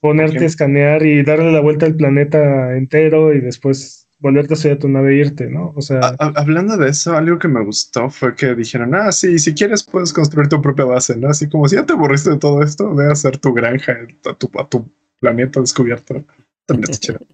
ponerte 0.00 0.44
a 0.44 0.46
escanear 0.46 1.04
y 1.04 1.22
darle 1.22 1.52
la 1.52 1.60
vuelta 1.60 1.86
al 1.86 1.96
planeta 1.96 2.76
entero 2.76 3.34
y 3.34 3.40
después 3.40 4.08
volverte 4.20 4.54
a 4.54 4.56
subir 4.56 4.74
a 4.74 4.78
tu 4.78 4.88
nave 4.88 5.14
e 5.14 5.18
irte, 5.18 5.48
¿no? 5.48 5.72
O 5.74 5.80
sea, 5.80 6.14
hablando 6.18 6.76
de 6.76 6.90
eso, 6.90 7.16
algo 7.16 7.38
que 7.38 7.48
me 7.48 7.64
gustó 7.64 8.10
fue 8.10 8.34
que 8.34 8.54
dijeron, 8.54 8.94
ah, 8.94 9.10
sí, 9.10 9.38
si 9.38 9.54
quieres 9.54 9.82
puedes 9.82 10.12
construir 10.12 10.48
tu 10.48 10.60
propia 10.60 10.84
base, 10.84 11.16
¿no? 11.16 11.28
Así 11.28 11.48
como 11.48 11.66
si 11.66 11.76
ya 11.76 11.86
te 11.86 11.94
aburriste 11.94 12.30
de 12.30 12.38
todo 12.38 12.62
esto, 12.62 12.94
ve 12.94 13.06
a 13.06 13.12
hacer 13.12 13.38
tu 13.38 13.52
granja 13.52 13.96
a 14.26 14.34
tu, 14.34 14.50
a 14.58 14.68
tu 14.68 14.90
planeta 15.20 15.60
descubierto. 15.60 16.24
También 16.66 16.90
está 16.90 16.98
chido. 16.98 17.18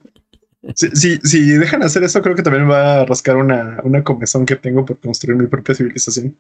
Si, 0.75 0.91
si, 0.97 1.19
si 1.19 1.51
dejan 1.51 1.85
hacer 1.85 2.03
eso, 2.03 2.21
creo 2.23 2.35
que 2.35 2.43
también 2.43 2.69
va 2.69 3.03
a 3.03 3.07
rascar 3.07 3.37
una, 3.37 3.79
una 3.85 4.03
comezón 4.03 4.45
que 4.45 4.57
tengo 4.57 4.85
por 4.85 4.99
construir 4.99 5.37
mi 5.37 5.47
propia 5.47 5.77
civilización. 5.77 6.37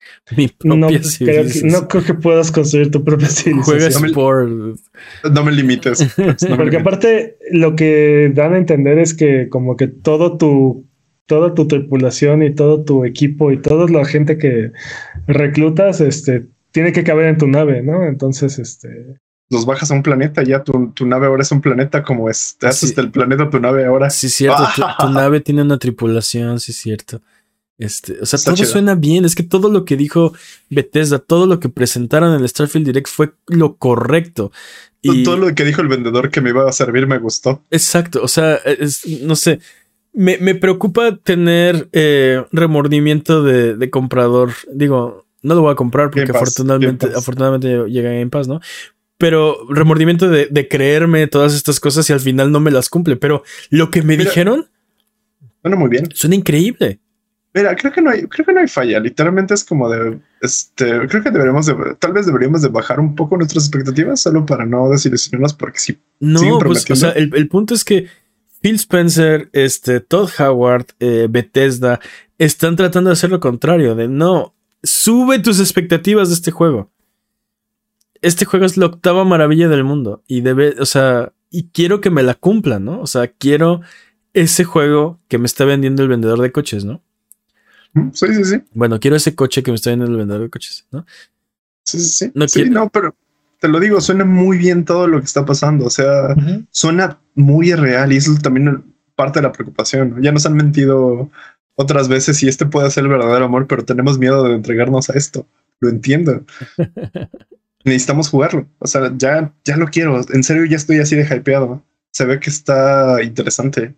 Mi 0.36 0.50
no 0.64 0.88
creo, 0.88 1.44
que, 1.46 1.62
no 1.64 1.88
creo 1.88 2.04
que 2.04 2.14
puedas 2.14 2.50
construir 2.52 2.90
tu 2.90 3.02
propia 3.04 3.28
civilización. 3.28 3.64
Juegas 3.78 3.94
No 3.94 4.00
me- 4.06 4.12
por... 4.12 4.48
No 4.48 5.44
me 5.44 5.52
limites. 5.52 6.00
no 6.18 6.26
me 6.26 6.32
Porque 6.34 6.54
limites. 6.56 6.80
aparte 6.80 7.36
lo 7.50 7.74
que 7.76 8.30
dan 8.34 8.54
a 8.54 8.58
entender 8.58 8.98
es 8.98 9.14
que 9.14 9.48
como 9.48 9.76
que 9.76 9.88
todo 9.88 10.36
tu 10.38 10.84
toda 11.26 11.54
tu 11.54 11.66
tripulación 11.66 12.44
y 12.44 12.54
todo 12.54 12.84
tu 12.84 13.04
equipo 13.04 13.50
y 13.50 13.60
toda 13.60 13.88
la 13.90 14.04
gente 14.04 14.38
que 14.38 14.70
reclutas 15.26 16.00
este 16.00 16.46
tiene 16.70 16.92
que 16.92 17.02
caber 17.04 17.26
en 17.26 17.38
tu 17.38 17.48
nave, 17.48 17.82
¿no? 17.82 18.04
Entonces, 18.06 18.58
este 18.58 19.16
los 19.48 19.64
bajas 19.64 19.90
a 19.92 19.94
un 19.94 20.02
planeta, 20.02 20.42
ya 20.42 20.64
tu, 20.64 20.90
tu 20.92 21.06
nave 21.06 21.26
ahora 21.26 21.42
es 21.42 21.52
un 21.52 21.60
planeta, 21.60 22.02
como 22.02 22.28
es, 22.28 22.56
te 22.58 22.66
haces 22.66 22.90
Sí. 22.90 22.94
del 22.96 23.12
planeta 23.12 23.48
tu 23.48 23.60
nave 23.60 23.84
ahora. 23.86 24.10
Sí, 24.10 24.28
cierto. 24.28 24.64
Tu, 24.74 24.82
tu 25.06 25.12
nave 25.12 25.40
tiene 25.40 25.62
una 25.62 25.78
tripulación, 25.78 26.58
sí, 26.58 26.72
cierto. 26.72 27.22
Este, 27.78 28.14
o 28.22 28.26
sea, 28.26 28.38
Está 28.38 28.50
todo 28.52 28.56
chido. 28.56 28.70
suena 28.70 28.94
bien. 28.94 29.24
Es 29.24 29.34
que 29.34 29.42
todo 29.42 29.70
lo 29.70 29.84
que 29.84 29.96
dijo 29.96 30.32
Bethesda, 30.70 31.18
todo 31.18 31.46
lo 31.46 31.60
que 31.60 31.68
presentaron 31.68 32.34
en 32.34 32.40
el 32.40 32.48
Starfield 32.48 32.86
Direct 32.86 33.08
fue 33.08 33.32
lo 33.48 33.76
correcto. 33.76 34.50
Y, 35.02 35.22
Todo 35.22 35.36
lo 35.36 35.54
que 35.54 35.64
dijo 35.64 35.82
el 35.82 35.88
vendedor 35.88 36.30
que 36.30 36.40
me 36.40 36.50
iba 36.50 36.68
a 36.68 36.72
servir 36.72 37.06
me 37.06 37.18
gustó. 37.18 37.62
Exacto. 37.70 38.22
O 38.22 38.28
sea, 38.28 38.54
es- 38.56 39.06
no 39.22 39.36
sé. 39.36 39.60
Me, 40.12 40.38
me 40.38 40.54
preocupa 40.54 41.16
tener 41.18 41.88
eh, 41.92 42.42
remordimiento 42.50 43.42
de, 43.42 43.76
de 43.76 43.90
comprador. 43.90 44.52
Digo, 44.72 45.26
no 45.42 45.54
lo 45.54 45.60
voy 45.60 45.72
a 45.72 45.76
comprar 45.76 46.10
porque 46.10 46.26
Pass, 46.32 46.42
afortunadamente, 46.42 47.08
afortunadamente 47.14 47.68
llega 47.90 48.08
Game 48.10 48.28
Pass, 48.28 48.48
¿no? 48.48 48.60
Pero 49.18 49.58
remordimiento 49.68 50.28
de, 50.30 50.46
de 50.50 50.68
creerme 50.68 51.26
todas 51.26 51.54
estas 51.54 51.78
cosas 51.80 52.08
y 52.08 52.12
al 52.14 52.20
final 52.20 52.50
no 52.50 52.60
me 52.60 52.70
las 52.70 52.88
cumple. 52.88 53.16
Pero 53.16 53.42
lo 53.70 53.90
que 53.90 54.00
me 54.02 54.16
Mira. 54.16 54.24
dijeron 54.30 54.66
Suena 55.62 55.76
muy 55.76 55.90
bien. 55.90 56.08
suena 56.14 56.34
increíble. 56.36 56.98
Mira, 57.56 57.74
creo 57.74 57.90
que 57.90 58.02
no 58.02 58.10
hay, 58.10 58.26
creo 58.26 58.44
que 58.44 58.52
no 58.52 58.60
hay 58.60 58.68
falla. 58.68 59.00
Literalmente 59.00 59.54
es 59.54 59.64
como 59.64 59.88
de, 59.88 60.18
este, 60.42 61.08
creo 61.08 61.22
que 61.22 61.30
deberíamos 61.30 61.64
de, 61.64 61.74
tal 61.98 62.12
vez 62.12 62.26
deberíamos 62.26 62.60
de 62.60 62.68
bajar 62.68 63.00
un 63.00 63.14
poco 63.14 63.38
nuestras 63.38 63.64
expectativas 63.64 64.20
solo 64.20 64.44
para 64.44 64.66
no 64.66 64.90
desilusionarnos 64.90 65.54
porque 65.54 65.78
sí. 65.78 65.98
No, 66.20 66.58
pues, 66.58 66.90
o 66.90 66.94
sea, 66.94 67.12
el, 67.12 67.34
el 67.34 67.48
punto 67.48 67.72
es 67.72 67.82
que 67.82 68.08
Phil 68.60 68.74
Spencer, 68.74 69.48
este, 69.54 70.00
Todd 70.00 70.28
Howard, 70.38 70.88
eh, 71.00 71.28
Bethesda, 71.30 71.98
están 72.36 72.76
tratando 72.76 73.08
de 73.08 73.14
hacer 73.14 73.30
lo 73.30 73.40
contrario, 73.40 73.94
de 73.94 74.06
no, 74.06 74.54
sube 74.82 75.38
tus 75.38 75.58
expectativas 75.58 76.28
de 76.28 76.34
este 76.34 76.50
juego. 76.50 76.90
Este 78.20 78.44
juego 78.44 78.66
es 78.66 78.76
la 78.76 78.84
octava 78.84 79.24
maravilla 79.24 79.68
del 79.68 79.82
mundo 79.82 80.22
y 80.26 80.42
debe, 80.42 80.74
o 80.78 80.84
sea, 80.84 81.32
y 81.50 81.70
quiero 81.70 82.02
que 82.02 82.10
me 82.10 82.22
la 82.22 82.34
cumplan, 82.34 82.84
¿no? 82.84 83.00
O 83.00 83.06
sea, 83.06 83.28
quiero 83.28 83.80
ese 84.34 84.64
juego 84.64 85.20
que 85.28 85.38
me 85.38 85.46
está 85.46 85.64
vendiendo 85.64 86.02
el 86.02 86.10
vendedor 86.10 86.42
de 86.42 86.52
coches, 86.52 86.84
¿no? 86.84 87.02
Sí, 88.12 88.26
sí, 88.34 88.44
sí. 88.44 88.62
Bueno, 88.74 89.00
quiero 89.00 89.16
ese 89.16 89.34
coche 89.34 89.62
que 89.62 89.70
me 89.70 89.76
está 89.76 89.90
vendiendo 89.90 90.12
el 90.12 90.18
vendedor 90.18 90.42
de 90.42 90.50
coches, 90.50 90.86
¿no? 90.90 91.06
Sí, 91.84 91.98
sí, 92.00 92.08
sí. 92.08 92.32
No 92.34 92.46
sí, 92.48 92.62
quiero- 92.62 92.72
no, 92.80 92.88
pero 92.90 93.14
te 93.60 93.68
lo 93.68 93.80
digo, 93.80 94.00
suena 94.00 94.24
muy 94.24 94.58
bien 94.58 94.84
todo 94.84 95.06
lo 95.06 95.18
que 95.18 95.24
está 95.26 95.44
pasando. 95.44 95.86
O 95.86 95.90
sea, 95.90 96.34
suena 96.70 97.18
muy 97.34 97.72
real 97.72 98.12
y 98.12 98.16
eso 98.16 98.32
es 98.32 98.42
también 98.42 98.84
parte 99.14 99.38
de 99.38 99.44
la 99.44 99.52
preocupación. 99.52 100.10
¿no? 100.10 100.20
Ya 100.20 100.32
nos 100.32 100.44
han 100.46 100.54
mentido 100.54 101.30
otras 101.74 102.08
veces 102.08 102.42
y 102.42 102.48
este 102.48 102.66
puede 102.66 102.90
ser 102.90 103.04
el 103.04 103.10
verdadero 103.10 103.44
amor, 103.46 103.66
pero 103.66 103.84
tenemos 103.84 104.18
miedo 104.18 104.44
de 104.44 104.54
entregarnos 104.54 105.08
a 105.10 105.14
esto. 105.14 105.46
Lo 105.80 105.88
entiendo. 105.88 106.44
Necesitamos 107.84 108.28
jugarlo. 108.28 108.68
O 108.78 108.86
sea, 108.86 109.12
ya, 109.16 109.52
ya 109.64 109.76
lo 109.76 109.86
quiero. 109.86 110.20
En 110.32 110.42
serio, 110.42 110.64
ya 110.64 110.76
estoy 110.76 110.98
así 110.98 111.14
de 111.16 111.24
hypeado. 111.24 111.82
Se 112.10 112.24
ve 112.24 112.40
que 112.40 112.50
está 112.50 113.22
interesante. 113.22 113.94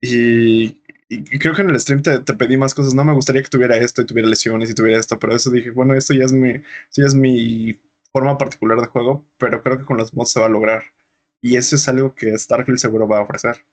Y, 0.00 0.82
y 1.08 1.38
creo 1.38 1.54
que 1.54 1.62
en 1.62 1.70
el 1.70 1.78
stream 1.80 2.02
te, 2.02 2.18
te 2.20 2.34
pedí 2.34 2.56
más 2.56 2.74
cosas. 2.74 2.94
No 2.94 3.04
me 3.04 3.12
gustaría 3.12 3.42
que 3.42 3.48
tuviera 3.48 3.76
esto 3.76 4.02
y 4.02 4.06
tuviera 4.06 4.28
lesiones 4.28 4.70
y 4.70 4.74
tuviera 4.74 4.98
esto, 4.98 5.18
pero 5.18 5.34
eso 5.34 5.50
dije, 5.50 5.70
bueno, 5.70 5.94
esto 5.94 6.14
ya 6.14 6.24
es 6.24 6.32
mi, 6.32 6.50
esto 6.50 6.62
ya 7.02 7.06
es 7.06 7.14
mi 7.14 7.80
forma 8.12 8.36
particular 8.38 8.80
de 8.80 8.86
juego, 8.86 9.24
pero 9.38 9.62
creo 9.62 9.78
que 9.78 9.84
con 9.84 9.96
los 9.98 10.12
mods 10.14 10.30
se 10.32 10.40
va 10.40 10.46
a 10.46 10.50
lograr. 10.50 10.84
Y 11.40 11.56
eso 11.56 11.76
es 11.76 11.86
algo 11.88 12.14
que 12.14 12.36
Starfield 12.36 12.78
seguro 12.78 13.06
va 13.06 13.18
a 13.18 13.22
ofrecer. 13.22 13.64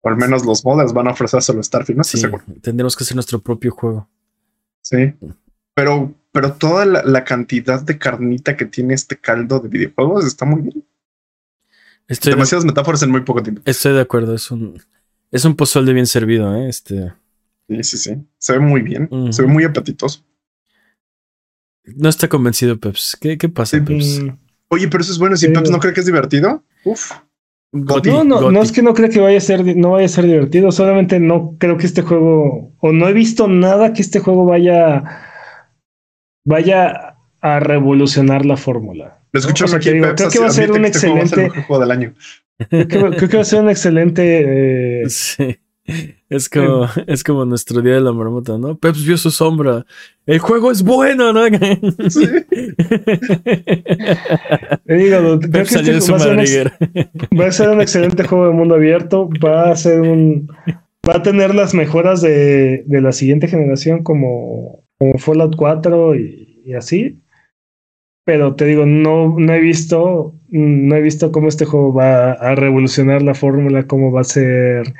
O 0.00 0.08
al 0.08 0.16
menos 0.16 0.44
los 0.44 0.64
modders 0.64 0.92
van 0.92 1.06
a 1.06 1.12
ofrecer 1.12 1.40
solo 1.42 1.62
Starfield, 1.62 1.98
no 1.98 2.02
estoy 2.02 2.18
Sí, 2.18 2.26
seguro. 2.26 2.42
tendremos 2.60 2.96
que 2.96 3.04
hacer 3.04 3.14
nuestro 3.14 3.40
propio 3.40 3.70
juego. 3.70 4.08
Sí. 4.80 5.14
Pero, 5.74 6.12
pero 6.32 6.54
toda 6.54 6.84
la, 6.84 7.02
la 7.04 7.22
cantidad 7.22 7.80
de 7.80 7.98
carnita 7.98 8.56
que 8.56 8.64
tiene 8.66 8.94
este 8.94 9.16
caldo 9.16 9.60
de 9.60 9.68
videojuegos 9.68 10.24
está 10.26 10.44
muy 10.44 10.62
bien. 10.62 10.84
Estoy 12.08 12.30
de, 12.30 12.34
Demasiadas 12.36 12.64
metáforas 12.64 13.02
en 13.04 13.10
muy 13.10 13.20
poco 13.20 13.42
tiempo. 13.42 13.62
estoy 13.64 13.92
de 13.92 14.00
acuerdo, 14.00 14.34
es 14.34 14.50
un, 14.50 14.82
es 15.32 15.44
un 15.44 15.56
pozole 15.56 15.92
bien 15.92 16.06
servido, 16.06 16.54
¿eh? 16.54 16.68
Este. 16.68 17.12
Sí, 17.68 17.82
sí, 17.82 17.98
sí. 17.98 18.16
Se 18.38 18.52
ve 18.52 18.60
muy 18.60 18.82
bien. 18.82 19.08
Se 19.32 19.42
ve 19.42 19.48
muy 19.48 19.64
apetitoso. 19.64 20.24
No 21.84 22.08
está 22.08 22.28
convencido, 22.28 22.78
Peps. 22.78 23.16
¿Qué, 23.20 23.36
qué 23.38 23.48
pasa, 23.48 23.78
Sí, 23.78 23.82
Peps? 23.84 24.22
Oye, 24.68 24.86
pero 24.88 25.02
eso 25.02 25.12
es 25.12 25.18
bueno. 25.18 25.36
Si 25.36 25.46
Sí. 25.46 25.52
Peps 25.52 25.70
no 25.70 25.78
cree 25.80 25.92
que 25.92 26.00
es 26.00 26.06
divertido, 26.06 26.62
uf. 26.84 27.10
Goti, 27.74 28.10
No, 28.10 28.22
no, 28.22 28.40
Goti. 28.40 28.54
no 28.54 28.62
es 28.62 28.70
que 28.70 28.82
no 28.82 28.92
creo 28.92 29.08
que 29.08 29.20
vaya 29.20 29.38
a 29.38 29.40
ser, 29.40 29.76
no 29.76 29.92
vaya 29.92 30.04
a 30.04 30.08
ser 30.10 30.26
divertido, 30.26 30.70
solamente 30.72 31.18
no 31.18 31.56
creo 31.58 31.78
que 31.78 31.86
este 31.86 32.02
juego, 32.02 32.74
o 32.78 32.92
no 32.92 33.08
he 33.08 33.14
visto 33.14 33.48
nada 33.48 33.94
que 33.94 34.02
este 34.02 34.20
juego 34.20 34.44
vaya, 34.44 35.02
vaya 36.44 37.16
a 37.40 37.60
revolucionar 37.60 38.44
la 38.44 38.58
fórmula. 38.58 39.21
Lo 39.32 39.40
escucho 39.40 39.64
O 39.64 39.68
sea, 39.68 39.78
aquí, 39.78 39.90
digo, 39.90 40.06
Peps, 40.06 40.16
creo 40.16 40.30
que 40.30 40.38
va 40.40 40.46
a 40.46 40.50
ser 40.50 40.70
un 40.72 40.82
va 40.82 40.84
a 40.84 40.88
excelente- 40.88 41.36
mejor 41.42 41.62
juego 41.64 41.80
del 41.82 41.90
año. 41.90 42.14
Creo 42.68 42.86
que, 42.88 43.16
creo 43.16 43.28
que 43.28 43.36
va 43.36 43.42
a 43.42 43.46
ser 43.46 43.60
un 43.62 43.70
excelente. 43.70 45.02
eh, 45.02 45.04
Sí. 45.08 45.56
Es 46.28 46.48
como, 46.48 46.86
es 47.08 47.24
como 47.24 47.44
nuestro 47.44 47.82
día 47.82 47.94
de 47.94 48.00
la 48.00 48.12
marmota, 48.12 48.56
¿no? 48.56 48.78
Peps 48.78 49.04
vio 49.04 49.16
su 49.16 49.32
sombra. 49.32 49.84
El 50.26 50.38
juego 50.38 50.70
es 50.70 50.82
bueno, 50.82 51.32
¿no? 51.32 51.42
Sí. 52.08 52.24
te 54.86 54.94
digo, 54.94 55.18
creo 55.18 55.40
que 55.40 55.48
Peps 55.48 55.70
salió 55.70 55.92
este 55.92 55.94
de 55.94 56.00
su 56.00 56.12
va, 56.12 56.16
a 56.18 56.20
ser 56.20 56.32
un 56.32 56.40
ex- 56.40 56.54
madriguera. 56.54 56.78
va 57.40 57.46
a 57.46 57.52
ser 57.52 57.68
un 57.70 57.80
excelente 57.80 58.24
juego 58.24 58.46
de 58.46 58.52
mundo 58.52 58.74
abierto. 58.76 59.28
Va 59.44 59.70
a 59.70 59.76
ser 59.76 60.00
un. 60.00 60.48
Va 61.08 61.16
a 61.16 61.22
tener 61.22 61.54
las 61.54 61.74
mejoras 61.74 62.22
de, 62.22 62.84
de 62.86 63.00
la 63.00 63.10
siguiente 63.12 63.48
generación 63.48 64.04
como, 64.04 64.84
como 64.98 65.18
Fallout 65.18 65.56
4 65.56 66.14
y, 66.14 66.62
y 66.64 66.74
así. 66.74 67.21
Pero 68.24 68.54
te 68.54 68.66
digo, 68.66 68.86
no, 68.86 69.34
no 69.38 69.52
he 69.52 69.60
visto. 69.60 70.34
No 70.48 70.94
he 70.94 71.00
visto 71.00 71.32
cómo 71.32 71.48
este 71.48 71.64
juego 71.64 71.92
va 71.92 72.32
a 72.32 72.54
revolucionar 72.54 73.22
la 73.22 73.34
fórmula, 73.34 73.86
cómo 73.86 74.12
va 74.12 74.20
a 74.20 74.24
ser. 74.24 74.94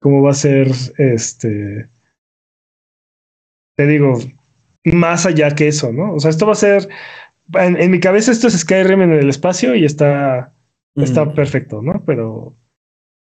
Cómo 0.00 0.22
va 0.22 0.30
a 0.30 0.34
ser 0.34 0.68
este. 0.98 1.88
Te 3.76 3.86
digo, 3.86 4.18
más 4.84 5.26
allá 5.26 5.54
que 5.54 5.68
eso, 5.68 5.92
¿no? 5.92 6.14
O 6.14 6.20
sea, 6.20 6.30
esto 6.30 6.46
va 6.46 6.52
a 6.52 6.56
ser. 6.56 6.88
En, 7.52 7.76
en 7.76 7.90
mi 7.90 8.00
cabeza, 8.00 8.32
esto 8.32 8.48
es 8.48 8.58
Skyrim 8.58 9.02
en 9.02 9.12
el 9.12 9.28
espacio 9.28 9.74
y 9.74 9.84
está, 9.84 10.54
está 10.94 11.34
perfecto, 11.34 11.82
¿no? 11.82 12.02
Pero 12.04 12.56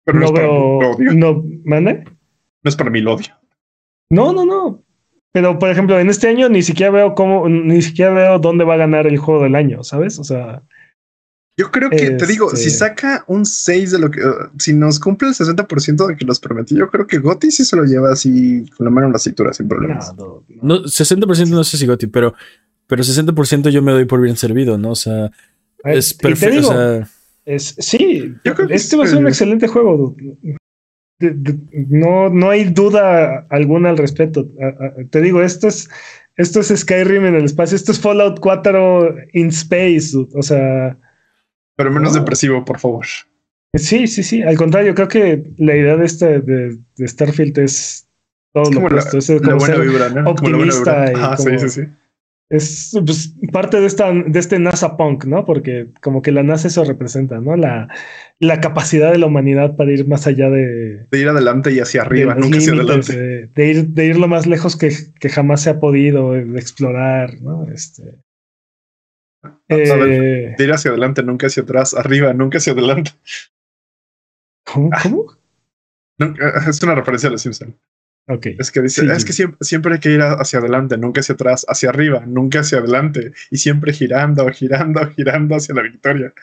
Pero 0.04 0.20
no, 0.20 0.34
veo. 0.34 0.80
No, 1.14 1.44
¿mande? 1.66 2.04
No 2.64 2.70
es 2.70 2.76
para 2.76 2.90
mí, 2.90 3.02
lo 3.02 3.14
odio. 3.14 3.34
No, 4.10 4.34
no, 4.34 4.46
no. 4.46 4.84
Pero, 5.32 5.60
por 5.60 5.70
ejemplo, 5.70 6.00
en 6.00 6.10
este 6.10 6.28
año 6.28 6.50
ni 6.50 6.64
siquiera 6.64 6.92
veo 6.92 7.14
cómo, 7.14 7.48
ni 7.48 7.82
siquiera 7.82 8.12
veo 8.14 8.40
dónde 8.40 8.64
va 8.66 8.74
a 8.74 8.78
ganar 8.78 9.06
el 9.08 9.18
juego 9.18 9.44
del 9.44 9.56
año, 9.56 9.84
¿sabes? 9.84 10.18
O 10.20 10.24
sea, 10.24 10.64
Yo 11.58 11.72
creo 11.72 11.90
que, 11.90 12.12
te 12.12 12.26
digo, 12.26 12.50
si 12.52 12.68
Este- 12.68 12.70
saca 12.80 13.26
un 13.28 13.46
6 13.46 13.92
de 13.92 14.00
lo 14.00 14.10
que, 14.10 14.26
uh, 14.26 14.34
si 14.58 14.74
nos 14.74 14.98
cumple 14.98 15.28
el 15.28 15.34
60% 15.36 16.08
de 16.08 16.16
que 16.16 16.24
nos 16.26 16.40
prometió, 16.40 16.78
yo 16.78 16.90
creo 16.90 17.06
que 17.06 17.18
Gotti 17.20 17.52
sí 17.52 17.66
se 17.66 17.76
lo 17.76 17.84
lleva 17.84 18.14
así 18.14 18.64
con 18.78 18.86
la 18.86 18.92
mano 18.92 19.08
en 19.08 19.14
la 19.14 19.20
cintura 19.20 19.52
sin 19.54 19.68
problemas. 19.68 20.16
no, 20.18 20.26
no, 20.26 20.44
no. 20.64 20.80
No, 20.80 20.84
60% 20.88 21.50
no 21.50 21.64
sé 21.66 21.78
si 21.78 21.86
Goti, 21.86 22.08
pero, 22.08 22.34
pero 22.88 23.04
60% 23.04 23.70
yo 23.70 23.82
me 23.82 23.92
doy 23.92 24.06
por 24.06 24.22
bien 24.22 24.38
servido, 24.38 24.78
¿no? 24.78 24.92
O 24.92 24.96
sea, 24.96 25.26
Eh, 25.84 25.98
es 25.98 26.14
perfecto. 26.14 26.56
digo, 26.56 26.70
O 26.70 26.74
sea, 26.74 27.10
Es, 27.46 27.76
sí, 27.80 28.36
Yo 28.46 28.56
creo 28.56 28.68
que 28.70 28.76
este 28.76 28.96
va 28.96 29.04
a 29.04 29.08
ser 29.08 29.18
un 29.18 29.24
sí. 29.26 29.30
excelente 29.30 29.68
juego. 29.68 30.16
dude. 30.18 30.56
De- 31.20 31.32
de- 31.32 31.60
no, 31.90 32.30
no 32.30 32.50
hay 32.50 32.64
duda 32.66 33.46
alguna 33.50 33.90
al 33.90 33.98
respecto. 33.98 34.48
Te 35.10 35.22
digo, 35.22 35.42
esto 35.42 35.68
es, 35.68 35.90
esto 36.38 36.62
es 36.62 36.68
Skyrim 36.70 37.26
en 37.26 37.36
el 37.36 37.44
espacio, 37.46 37.76
esto 37.76 37.92
es 37.92 38.00
Fallout 38.00 38.40
4 38.40 39.16
in 39.34 39.48
space. 39.50 40.12
O 40.34 40.42
sea, 40.42 40.98
Pero 41.76 41.92
menos 41.92 42.14
No. 42.14 42.20
depresivo, 42.20 42.64
por 42.66 42.80
favor. 42.80 43.06
sí, 43.76 44.08
sí, 44.08 44.24
sí. 44.24 44.42
Al 44.44 44.56
contrario, 44.58 44.96
creo 44.96 45.08
que 45.10 45.52
la 45.58 45.76
idea 45.76 45.96
de 45.98 46.06
este 46.06 46.40
de, 46.42 46.78
de 46.98 47.08
Starfield 47.08 47.58
es 47.60 48.08
todo 48.54 48.64
Es 48.64 48.72
lo 48.76 48.86
opuesto. 48.86 49.18
Es 49.18 49.30
la 49.30 49.56
buena 49.56 49.76
vibra, 49.78 50.08
¿no? 50.10 50.14
Buena 50.14 50.30
optimista 50.32 51.12
y 51.12 51.14
como- 51.16 51.38
sí, 51.38 51.60
sí, 51.60 51.70
sí. 51.70 51.82
Es 52.50 52.98
pues, 53.06 53.36
parte 53.52 53.80
de 53.80 53.86
esta 53.86 54.12
de 54.12 54.40
este 54.40 54.58
NASA 54.60 54.98
punk, 54.98 55.26
¿no? 55.26 55.46
Porque 55.46 55.90
como 56.02 56.22
que 56.22 56.32
la 56.32 56.42
NASA 56.44 56.68
eso 56.68 56.84
representa, 56.84 57.40
¿no? 57.40 57.56
La, 57.56 57.88
la 58.40 58.60
capacidad 58.60 59.12
de 59.12 59.20
la 59.20 59.28
humanidad 59.28 59.76
para 59.76 59.92
ir 59.92 60.08
más 60.08 60.26
allá 60.28 60.50
de, 60.50 61.06
De 61.12 61.20
ir 61.20 61.30
adelante 61.30 61.72
y 61.72 61.80
hacia 61.80 62.02
arriba, 62.02 62.34
nunca 62.36 62.58
hacia 62.58 62.74
adelante. 62.74 63.16
de, 63.18 63.48
de 63.48 63.68
ir 63.68 63.88
de 63.90 64.06
ir 64.08 64.18
lo 64.18 64.28
más 64.28 64.48
lejos 64.48 64.76
que, 64.78 64.92
que 65.20 65.30
jamás 65.30 65.62
se 65.62 65.70
ha 65.70 65.80
podido 65.80 66.32
de 66.34 66.60
explorar, 66.60 67.40
¿no? 67.42 67.70
Este 67.72 68.20
A 69.44 69.58
ver, 69.70 70.02
eh, 70.12 70.56
de 70.58 70.64
ir 70.64 70.72
hacia 70.74 70.90
adelante, 70.92 71.22
nunca 71.24 71.48
hacia 71.48 71.64
atrás, 71.64 71.94
arriba, 71.94 72.34
nunca 72.34 72.58
hacia 72.58 72.74
adelante. 72.74 73.12
¿cómo, 74.66 74.90
cómo? 75.04 75.26
Nunca- 76.20 76.64
es 76.70 76.82
una 76.84 76.96
referencia 76.96 77.30
a 77.30 77.32
los 77.32 77.42
Simpsons. 77.42 77.74
Es 78.60 78.72
que 78.72 78.82
dice, 78.82 79.02
Sí. 79.02 79.08
es 79.12 79.26
que 79.26 79.34
siempre, 79.34 79.58
siempre 79.62 79.94
hay 79.96 80.00
que 80.00 80.12
ir 80.12 80.22
hacia 80.22 80.60
adelante, 80.60 80.98
nunca 80.98 81.22
hacia 81.22 81.34
atrás, 81.34 81.66
hacia 81.68 81.90
arriba, 81.90 82.24
nunca 82.28 82.60
hacia 82.60 82.78
adelante, 82.78 83.34
y 83.50 83.58
siempre 83.58 83.92
girando, 83.92 84.48
girando, 84.50 85.02
girando 85.12 85.56
hacia 85.56 85.74
la 85.74 85.82
victoria. 85.82 86.34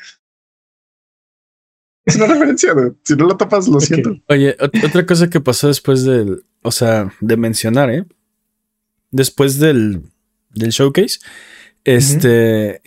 Es 2.04 2.16
una 2.16 2.26
referencia, 2.26 2.72
dude. 2.72 2.94
si 3.02 3.14
no 3.16 3.26
lo 3.26 3.36
tapas, 3.36 3.66
lo 3.68 3.80
siento. 3.80 4.16
oye, 4.28 4.56
ot- 4.58 4.84
otra 4.86 5.04
cosa 5.06 5.28
que 5.28 5.40
pasó 5.40 5.68
después 5.68 6.04
del, 6.04 6.44
o 6.62 6.70
sea, 6.70 7.12
de 7.20 7.36
mencionar, 7.36 7.90
¿eh? 7.90 8.04
Después 9.10 9.58
del, 9.58 10.02
del 10.50 10.70
showcase, 10.70 11.18
este, 11.84 12.80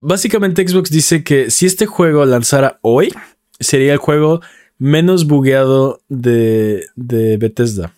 básicamente 0.00 0.66
Xbox 0.66 0.90
dice 0.90 1.24
que 1.24 1.50
si 1.50 1.66
este 1.66 1.86
juego 1.86 2.24
lanzara 2.24 2.78
hoy, 2.82 3.12
sería 3.58 3.92
el 3.92 3.98
juego 3.98 4.40
menos 4.82 5.26
bugueado 5.26 6.00
de, 6.08 6.86
de 6.96 7.36
Bethesda. 7.36 7.94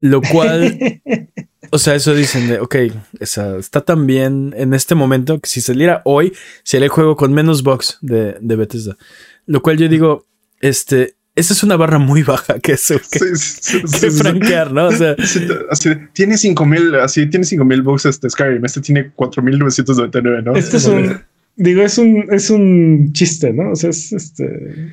Lo 0.00 0.20
cual 0.20 1.00
O 1.74 1.78
sea, 1.78 1.94
eso 1.94 2.14
dicen 2.14 2.48
de, 2.48 2.60
ok, 2.60 2.76
esa, 3.18 3.56
está 3.56 3.80
tan 3.80 4.06
bien 4.06 4.52
en 4.58 4.74
este 4.74 4.94
momento 4.94 5.40
que 5.40 5.48
si 5.48 5.62
saliera 5.62 6.02
hoy, 6.04 6.34
sería 6.64 6.84
el 6.84 6.90
juego 6.90 7.16
con 7.16 7.32
menos 7.32 7.62
bugs 7.62 7.96
de, 8.02 8.36
de 8.42 8.56
Bethesda. 8.56 8.98
Lo 9.46 9.62
cual 9.62 9.78
yo 9.78 9.88
digo, 9.88 10.26
este, 10.60 11.14
esa 11.34 11.54
es 11.54 11.62
una 11.62 11.78
barra 11.78 11.98
muy 11.98 12.22
baja 12.24 12.58
que 12.58 12.72
eso, 12.72 12.96
que, 13.10 13.18
Sí, 13.18 13.26
sí, 13.36 13.62
sí, 13.62 13.80
que 13.80 13.88
sí, 13.88 14.10
sí. 14.10 14.18
franquear, 14.18 14.70
¿no? 14.70 14.88
O 14.88 14.92
sea, 14.92 15.16
Sí, 15.24 15.48
así 15.70 15.88
tiene 16.12 16.36
5000, 16.36 16.94
así 16.96 17.26
tiene 17.30 17.46
5000 17.46 17.80
bugs 17.80 18.04
este 18.04 18.28
Skyrim, 18.28 18.62
este 18.66 18.82
tiene 18.82 19.10
4999, 19.12 20.42
¿no? 20.42 20.54
Este 20.54 20.76
es 20.76 20.84
un 20.84 21.22
digo, 21.56 21.80
es 21.80 21.96
un 21.96 22.26
es 22.30 22.50
un 22.50 23.14
chiste, 23.14 23.50
¿no? 23.54 23.70
O 23.70 23.76
sea, 23.76 23.88
es 23.88 24.12
este 24.12 24.92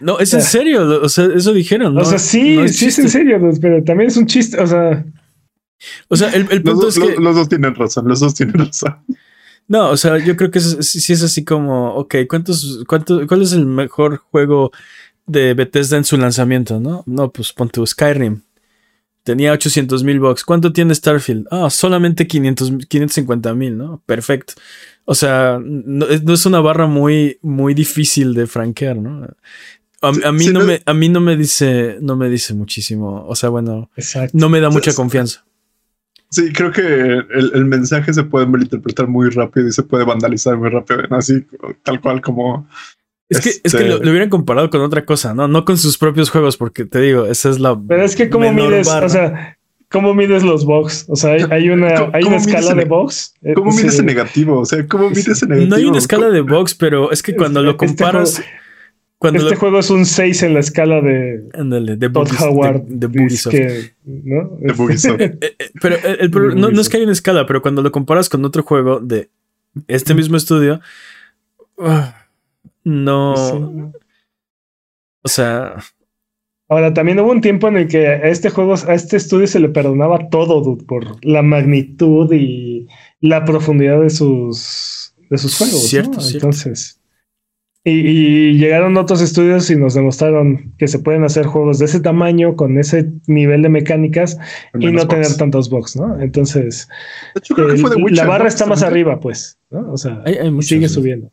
no, 0.00 0.18
es 0.18 0.32
en 0.34 0.42
serio, 0.42 1.02
o 1.02 1.08
sea, 1.08 1.26
eso 1.34 1.52
dijeron, 1.52 1.94
¿no? 1.94 2.00
O 2.02 2.04
sea, 2.04 2.18
sí, 2.18 2.56
No 2.56 2.64
es 2.64 2.76
sí 2.76 2.86
es 2.86 2.98
en 2.98 3.08
serio, 3.08 3.38
dude, 3.38 3.58
pero 3.60 3.82
también 3.84 4.08
es 4.08 4.16
un 4.16 4.26
chiste, 4.26 4.60
o 4.60 4.66
sea, 4.66 5.04
O 6.08 6.16
sea, 6.16 6.30
el, 6.30 6.46
el 6.50 6.62
punto 6.62 6.88
es 6.88 6.98
que, 6.98 7.06
los- 7.12 7.18
los 7.18 7.36
dos 7.36 7.48
tienen 7.48 7.74
razón, 7.74 8.08
los 8.08 8.20
dos 8.20 8.34
tienen 8.34 8.54
razón. 8.58 8.96
no, 9.68 9.90
o 9.90 9.96
sea, 9.96 10.18
yo 10.18 10.36
creo 10.36 10.50
que 10.50 10.58
es- 10.58 10.76
sí 10.80 11.00
sí 11.00 11.12
es 11.12 11.22
así 11.22 11.44
como, 11.44 11.94
ok, 11.94 12.14
¿cuántos, 12.28 12.84
cuánto, 12.88 13.26
¿cuál 13.26 13.42
es 13.42 13.52
el 13.52 13.66
mejor 13.66 14.18
juego 14.18 14.70
de 15.26 15.54
Bethesda 15.54 15.96
en 15.96 16.04
su 16.04 16.16
lanzamiento, 16.16 16.78
no? 16.80 17.02
No, 17.06 17.30
pues 17.32 17.52
pon 17.52 17.68
tu 17.68 17.84
Skyrim. 17.86 18.42
Tenía 19.24 19.52
800 19.52 20.04
mil 20.04 20.20
bucks. 20.20 20.44
¿Cuánto 20.44 20.72
tiene 20.72 20.94
Starfield? 20.94 21.48
Ah, 21.50 21.68
solamente 21.68 22.28
500, 22.28 22.72
550 22.88 23.54
mil, 23.54 23.76
¿no? 23.76 24.00
Perfecto. 24.06 24.54
O 25.06 25.14
sea, 25.14 25.58
no, 25.62 26.06
es- 26.06 26.22
no 26.24 26.34
es 26.34 26.44
una 26.46 26.60
barra 26.60 26.86
muy, 26.86 27.38
muy 27.42 27.72
difícil 27.74 28.34
de 28.34 28.46
franquear, 28.46 28.96
¿no? 28.96 29.26
A, 30.02 30.12
mí 30.32 30.44
sí, 30.44 30.52
no 30.52 30.60
no- 30.60 30.66
me, 30.66 30.82
a 30.84 30.92
mí 30.94 31.08
no 31.08 31.20
me 31.20 31.36
dice, 31.36 31.96
no 32.00 32.16
me 32.16 32.28
dice 32.28 32.52
muchísimo. 32.54 33.24
O 33.26 33.34
sea, 33.34 33.48
bueno, 33.48 33.90
exacto. 33.96 34.36
no 34.36 34.48
me 34.48 34.60
da 34.60 34.68
mucha 34.68 34.92
confianza. 34.94 35.44
Sí, 36.28 36.52
creo 36.52 36.70
que 36.72 36.82
el, 36.82 37.50
el 37.54 37.64
mensaje 37.64 38.12
se 38.12 38.24
puede 38.24 38.46
malinterpretar 38.46 39.06
muy 39.06 39.30
rápido 39.30 39.68
y 39.68 39.72
se 39.72 39.84
puede 39.84 40.04
vandalizar 40.04 40.56
muy 40.58 40.68
rápido, 40.70 41.02
¿no? 41.08 41.16
así 41.16 41.46
tal 41.84 42.00
cual 42.00 42.20
como 42.20 42.68
Es 43.28 43.40
que, 43.40 43.48
es 43.50 43.60
Este- 43.64 43.78
que 43.78 43.84
lo, 43.88 43.98
lo 44.02 44.10
hubieran 44.10 44.28
comparado 44.28 44.68
con 44.68 44.80
otra 44.82 45.04
cosa, 45.04 45.34
¿no? 45.34 45.46
No 45.48 45.64
con 45.64 45.78
sus 45.78 45.96
propios 45.98 46.30
juegos, 46.30 46.56
porque 46.56 46.84
te 46.84 47.00
digo, 47.00 47.26
esa 47.26 47.48
es 47.48 47.58
la. 47.60 47.80
Pero 47.80 48.04
es 48.04 48.16
que 48.16 48.26
menor 48.28 48.70
mides, 48.70 48.86
barra. 48.88 49.06
o 49.06 49.08
sea, 49.08 49.55
cómo 49.96 50.14
mides 50.14 50.42
los 50.42 50.64
bugs? 50.64 51.04
O 51.08 51.16
sea, 51.16 51.32
hay, 51.32 51.44
hay 51.50 51.68
una 51.70 51.94
¿Cómo- 51.94 52.10
hay 52.12 52.24
escala 52.36 52.70
en- 52.72 52.78
de 52.78 52.84
bugs. 52.84 53.34
Eh, 53.42 53.54
¿Cómo 53.54 53.72
sí. 53.72 53.78
mides 53.82 53.98
en 53.98 54.06
negativo? 54.06 54.60
O 54.60 54.64
sea, 54.64 54.86
¿cómo 54.86 55.10
mides 55.10 55.42
en 55.42 55.48
negativo? 55.48 55.70
no 55.70 55.76
hay 55.76 55.84
una 55.86 55.98
escala 55.98 56.28
de 56.30 56.40
box, 56.42 56.74
pero 56.74 57.10
es 57.12 57.22
que 57.22 57.34
cuando 57.34 57.62
lo 57.62 57.72
Este 57.72 57.86
comparas. 57.86 58.36
juego- 58.36 58.50
cuando 59.18 59.38
Este 59.40 59.54
lo, 59.54 59.60
juego 59.60 59.78
es 59.78 59.88
un 59.90 60.04
6 60.04 60.42
en 60.42 60.52
la 60.54 60.60
escala 60.60 61.00
de 61.00 61.48
Ándale, 61.54 61.96
de 61.96 62.10
Todd 62.10 62.28
Howard. 62.38 62.82
de- 62.82 63.08
de 63.08 63.18
Bugisoft. 63.22 63.52
que, 63.54 63.92
¿no? 64.04 64.56
De 64.60 64.72
Bugisoft. 64.74 65.18
Eh, 65.20 65.38
eh, 65.40 65.70
pero 65.80 65.96
el, 66.04 66.20
el 66.20 66.30
pro- 66.30 66.54
no, 66.54 66.70
no 66.70 66.80
es 66.80 66.88
que 66.90 66.98
haya 66.98 67.04
una 67.04 67.12
escala, 67.14 67.46
pero 67.46 67.62
cuando 67.62 67.80
lo 67.82 67.90
comparas 67.90 68.28
con 68.28 68.44
otro 68.44 68.62
juego 68.62 69.00
de 69.00 69.30
este 69.88 70.14
mismo 70.14 70.36
estudio, 70.36 70.80
ah, 71.78 72.26
no. 72.84 73.34
Sí. 73.36 74.00
O 75.22 75.28
sea, 75.28 75.76
Ahora, 76.68 76.92
también 76.92 77.20
hubo 77.20 77.30
un 77.30 77.40
tiempo 77.40 77.68
en 77.68 77.76
el 77.76 77.88
que 77.88 78.08
a 78.08 78.28
este 78.28 78.50
juego, 78.50 78.74
a 78.74 78.94
este 78.94 79.16
estudio 79.16 79.46
se 79.46 79.60
le 79.60 79.68
perdonaba 79.68 80.28
todo, 80.30 80.62
dude, 80.62 80.84
por 80.84 81.24
la 81.24 81.42
magnitud 81.42 82.32
y 82.32 82.88
la 83.20 83.44
profundidad 83.44 84.00
de 84.00 84.10
sus, 84.10 85.14
de 85.30 85.38
sus 85.38 85.56
juegos. 85.56 85.74
¿no? 85.74 85.88
Cierto, 85.88 86.20
cierto. 86.20 86.46
Entonces, 86.46 87.00
y, 87.84 87.92
y 87.92 88.58
llegaron 88.58 88.96
otros 88.96 89.20
estudios 89.22 89.70
y 89.70 89.76
nos 89.76 89.94
demostraron 89.94 90.74
que 90.76 90.88
se 90.88 90.98
pueden 90.98 91.22
hacer 91.22 91.46
juegos 91.46 91.78
de 91.78 91.84
ese 91.84 92.00
tamaño, 92.00 92.56
con 92.56 92.78
ese 92.78 93.12
nivel 93.28 93.62
de 93.62 93.68
mecánicas 93.68 94.36
y 94.76 94.88
no 94.88 95.06
tener 95.06 95.32
tantos 95.36 95.70
bugs, 95.70 95.94
¿no? 95.94 96.20
Entonces, 96.20 96.88
hecho, 97.36 97.54
Witcher, 97.54 98.10
la 98.10 98.26
barra 98.26 98.44
¿no? 98.44 98.48
está 98.48 98.66
más 98.66 98.82
arriba, 98.82 99.20
pues, 99.20 99.60
¿no? 99.70 99.92
O 99.92 99.96
sea, 99.96 100.20
hay, 100.24 100.34
hay 100.34 100.48
y 100.48 100.50
muchos, 100.50 100.68
sigue 100.68 100.88
subiendo. 100.88 101.30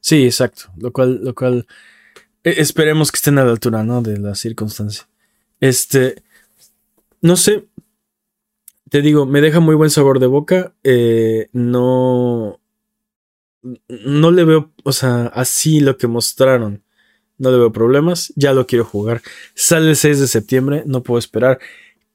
Sí, 0.00 0.24
exacto. 0.24 0.64
Lo 0.76 0.90
cual, 0.90 1.20
lo 1.22 1.36
cual 1.36 1.64
esperemos 2.46 3.10
que 3.10 3.16
estén 3.16 3.38
a 3.38 3.44
la 3.44 3.50
altura, 3.50 3.82
¿no? 3.82 4.02
De 4.02 4.18
la 4.18 4.34
circunstancia. 4.34 5.08
Este, 5.60 6.22
no 7.20 7.36
sé. 7.36 7.66
te 8.88 9.02
digo, 9.02 9.26
me 9.26 9.40
deja 9.40 9.60
muy 9.60 9.74
buen 9.74 9.90
sabor 9.90 10.20
de 10.20 10.26
boca. 10.26 10.72
Eh, 10.84 11.48
no. 11.52 12.60
No 13.88 14.30
le 14.30 14.44
veo, 14.44 14.72
o 14.84 14.92
sea, 14.92 15.26
así 15.26 15.80
lo 15.80 15.96
que 15.98 16.06
mostraron. 16.06 16.84
No 17.38 17.50
le 17.50 17.58
veo 17.58 17.72
problemas. 17.72 18.32
Ya 18.36 18.52
lo 18.52 18.66
quiero 18.66 18.84
jugar. 18.84 19.22
Sale 19.54 19.90
el 19.90 19.96
6 19.96 20.20
de 20.20 20.28
septiembre. 20.28 20.82
No 20.86 21.02
puedo 21.02 21.18
esperar. 21.18 21.58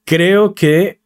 Creo 0.04 0.54
que. 0.54 1.00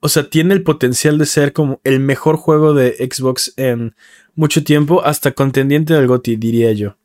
O 0.00 0.08
sea, 0.08 0.30
tiene 0.30 0.54
el 0.54 0.62
potencial 0.62 1.18
de 1.18 1.26
ser 1.26 1.52
como 1.52 1.82
el 1.84 2.00
mejor 2.00 2.36
juego 2.36 2.72
de 2.72 2.96
Xbox 2.96 3.52
en 3.58 3.94
mucho 4.34 4.64
tiempo. 4.64 5.04
Hasta 5.04 5.32
contendiente 5.32 5.92
del 5.92 6.06
GOTY, 6.06 6.36
diría 6.36 6.72
yo. 6.72 6.96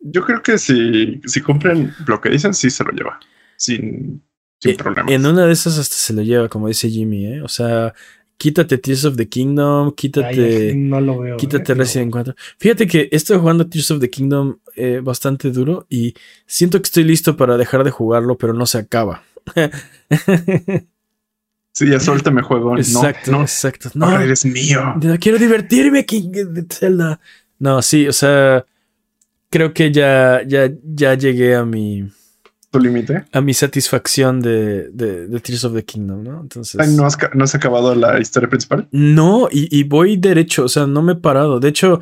Yo 0.00 0.24
creo 0.24 0.42
que 0.42 0.58
si, 0.58 1.20
si 1.24 1.40
cumplen 1.40 1.92
lo 2.06 2.20
que 2.20 2.30
dicen, 2.30 2.54
sí 2.54 2.70
se 2.70 2.84
lo 2.84 2.92
lleva. 2.92 3.18
Sin, 3.56 4.22
sin 4.60 4.72
Eh, 4.72 4.76
problemas. 4.76 5.12
En 5.12 5.26
una 5.26 5.46
de 5.46 5.52
esas 5.52 5.78
hasta 5.78 5.96
se 5.96 6.12
lo 6.12 6.22
lleva, 6.22 6.48
como 6.48 6.68
dice 6.68 6.88
Jimmy, 6.90 7.26
¿eh? 7.26 7.42
O 7.42 7.48
sea, 7.48 7.94
quítate 8.36 8.78
Tears 8.78 9.04
of 9.06 9.16
the 9.16 9.28
Kingdom, 9.28 9.92
quítate. 9.94 10.70
Ay, 10.70 10.76
no 10.76 11.00
lo 11.00 11.18
veo. 11.20 11.36
Quítate 11.36 11.72
eh, 11.72 11.74
no. 11.74 11.82
Resident 11.82 12.12
4. 12.12 12.34
Fíjate 12.58 12.86
que 12.86 13.08
estoy 13.12 13.38
jugando 13.38 13.66
Tears 13.68 13.90
of 13.92 14.00
the 14.00 14.10
Kingdom 14.10 14.58
eh, 14.76 15.00
bastante 15.02 15.50
duro 15.50 15.86
y 15.88 16.14
siento 16.46 16.78
que 16.80 16.86
estoy 16.86 17.04
listo 17.04 17.36
para 17.36 17.56
dejar 17.56 17.82
de 17.84 17.90
jugarlo, 17.90 18.36
pero 18.38 18.52
no 18.52 18.66
se 18.66 18.78
acaba. 18.78 19.22
Sí, 21.72 21.90
ya 21.90 22.00
suéltame 22.00 22.40
juego. 22.40 22.74
exacto, 22.78 23.30
no, 23.30 23.36
no, 23.38 23.42
exacto. 23.44 23.90
No, 23.92 24.06
ahora 24.06 24.24
eres 24.24 24.46
mío. 24.46 24.94
no 24.98 25.18
quiero 25.18 25.36
divertirme, 25.36 26.06
King 26.06 26.32
Zelda. 26.72 27.20
No, 27.58 27.82
sí, 27.82 28.08
o 28.08 28.14
sea, 28.14 28.64
creo 29.50 29.72
que 29.72 29.92
ya, 29.92 30.42
ya, 30.46 30.70
ya 30.82 31.14
llegué 31.14 31.54
a 31.54 31.64
mi, 31.64 32.08
Tu 32.70 32.78
límite. 32.80 33.24
a 33.32 33.40
mi 33.40 33.54
satisfacción 33.54 34.40
de, 34.40 34.90
de, 34.90 35.26
de 35.28 35.40
Tears 35.40 35.64
of 35.64 35.74
the 35.74 35.84
Kingdom, 35.84 36.22
¿no? 36.22 36.40
Entonces. 36.40 36.80
Ay, 36.80 36.94
¿no, 36.94 37.04
has, 37.06 37.16
¿No 37.34 37.44
has 37.44 37.54
acabado 37.54 37.94
la 37.94 38.20
historia 38.20 38.48
principal? 38.48 38.88
No, 38.90 39.48
y, 39.50 39.68
y 39.76 39.84
voy 39.84 40.16
derecho, 40.16 40.64
o 40.64 40.68
sea, 40.68 40.86
no 40.86 41.02
me 41.02 41.12
he 41.12 41.16
parado. 41.16 41.60
De 41.60 41.68
hecho, 41.68 42.00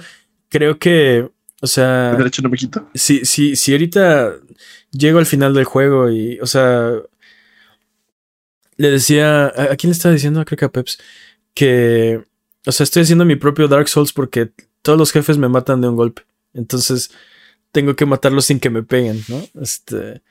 creo 0.48 0.78
que, 0.78 1.28
o 1.60 1.66
sea, 1.66 2.10
¿El 2.12 2.18
derecho 2.18 2.42
no 2.42 2.48
me 2.48 2.56
quito? 2.56 2.88
si, 2.94 3.24
si, 3.24 3.56
si 3.56 3.72
ahorita 3.72 4.32
llego 4.90 5.18
al 5.18 5.26
final 5.26 5.54
del 5.54 5.64
juego 5.64 6.10
y, 6.10 6.38
o 6.40 6.46
sea, 6.46 6.92
le 8.76 8.90
decía, 8.90 9.46
¿a, 9.46 9.72
a 9.72 9.76
quién 9.76 9.90
le 9.90 9.92
estaba 9.92 10.12
diciendo? 10.14 10.44
Creo 10.44 10.58
que 10.58 10.64
a 10.64 10.72
Peps, 10.72 10.98
que, 11.54 12.24
o 12.66 12.72
sea, 12.72 12.84
estoy 12.84 13.02
haciendo 13.02 13.24
mi 13.24 13.36
propio 13.36 13.68
Dark 13.68 13.88
Souls 13.88 14.12
porque 14.12 14.50
todos 14.82 14.98
los 14.98 15.12
jefes 15.12 15.38
me 15.38 15.48
matan 15.48 15.80
de 15.80 15.88
un 15.88 15.96
golpe. 15.96 16.22
Entonces, 16.54 17.10
tengo 17.74 17.94
que 17.96 18.06
matarlos 18.06 18.46
sin 18.46 18.60
que 18.60 18.70
me 18.70 18.82
peguen, 18.82 19.22
¿no? 19.28 19.42
Este, 19.60 20.22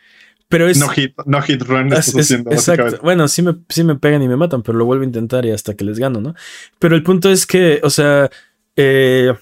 pero 0.48 0.68
es... 0.68 0.80
No 0.80 0.88
hit, 0.88 1.14
no 1.26 1.42
hit 1.42 1.62
run 1.62 1.92
Es- 1.94 2.08
estás 2.08 2.16
es- 2.16 2.26
haciendo. 2.28 2.52
exacto. 2.52 3.00
Bueno, 3.04 3.28
sí 3.28 3.42
me, 3.44 3.56
sí 3.70 3.84
me 3.84 3.96
pegan 3.96 4.24
y 4.24 4.28
me 4.28 4.38
matan, 4.38 4.64
pero 4.64 4.78
lo 4.78 4.86
vuelvo 4.86 5.04
a 5.04 5.08
intentar 5.08 5.46
y 5.46 5.52
hasta 5.52 5.76
que 5.76 5.84
les 5.86 6.00
gano, 6.00 6.22
¿no? 6.22 6.34
Pero 6.80 6.96
el 6.96 7.04
punto 7.04 7.30
es 7.30 7.46
que, 7.46 7.80
o 7.84 7.90
sea, 7.90 8.30
eh, 8.76 9.34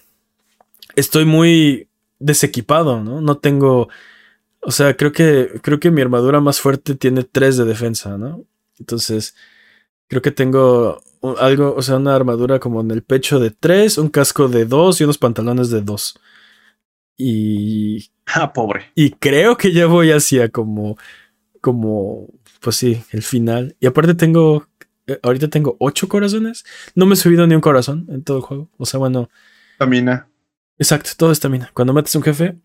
estoy 0.96 1.26
muy 1.26 1.88
desequipado, 2.20 3.02
¿no? 3.04 3.22
No 3.22 3.38
tengo. 3.38 3.88
O 4.62 4.72
sea, 4.72 4.96
creo 4.96 5.12
que, 5.12 5.60
creo 5.62 5.80
que 5.80 5.92
mi 5.92 6.02
armadura 6.02 6.40
más 6.40 6.60
fuerte 6.60 6.96
tiene 6.96 7.24
3 7.24 7.58
de 7.58 7.66
defensa, 7.66 8.18
¿no? 8.18 8.44
Entonces, 8.80 9.36
creo 10.08 10.22
que 10.22 10.32
tengo 10.32 11.02
algo, 11.40 11.74
o 11.76 11.82
sea, 11.82 11.98
una 11.98 12.16
armadura 12.16 12.60
como 12.60 12.82
en 12.82 12.92
el 12.92 13.02
pecho 13.04 13.40
de 13.40 13.52
3, 13.52 13.98
un 13.98 14.10
casco 14.10 14.48
de 14.48 14.66
2 14.66 15.02
y 15.02 15.04
unos 15.04 15.18
pantalones 15.18 15.70
de 15.70 15.82
2. 15.82 16.20
Y 17.24 18.12
Ah, 18.26 18.52
pobre. 18.54 18.86
y 18.96 19.12
creo 19.12 19.58
que 19.58 19.72
ya 19.74 19.86
voy 19.88 20.12
hacia 20.12 20.50
como, 20.50 20.98
como, 21.60 22.28
pues 22.62 22.76
sí, 22.78 23.02
el 23.12 23.22
final. 23.24 23.76
Y 23.80 23.86
aparte 23.88 24.14
tengo, 24.16 24.68
eh, 25.08 25.20
ahorita 25.22 25.50
tengo 25.50 25.76
ocho 25.80 26.08
corazones. 26.08 26.64
No 26.96 27.06
me 27.06 27.14
he 27.14 27.18
subido 27.18 27.46
ni 27.48 27.56
un 27.56 27.62
corazón 27.62 28.08
en 28.10 28.24
todo 28.24 28.38
el 28.38 28.44
juego. 28.44 28.70
O 28.78 28.86
sea, 28.86 29.00
bueno, 29.00 29.30
Tamina. 29.78 30.28
exacto, 30.80 31.12
todo 31.18 31.32
estamina. 31.32 31.70
Cuando 31.74 31.94
matas 31.94 32.16
a 32.16 32.20
un 32.20 32.24
jefe, 32.24 32.58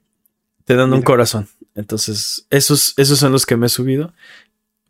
te 0.64 0.74
dan 0.74 0.92
un 0.92 1.02
corazón. 1.02 1.48
Entonces, 1.74 2.46
esos, 2.50 2.94
esos 2.96 3.18
son 3.18 3.32
los 3.32 3.44
que 3.44 3.56
me 3.56 3.66
he 3.66 3.68
subido. 3.70 4.12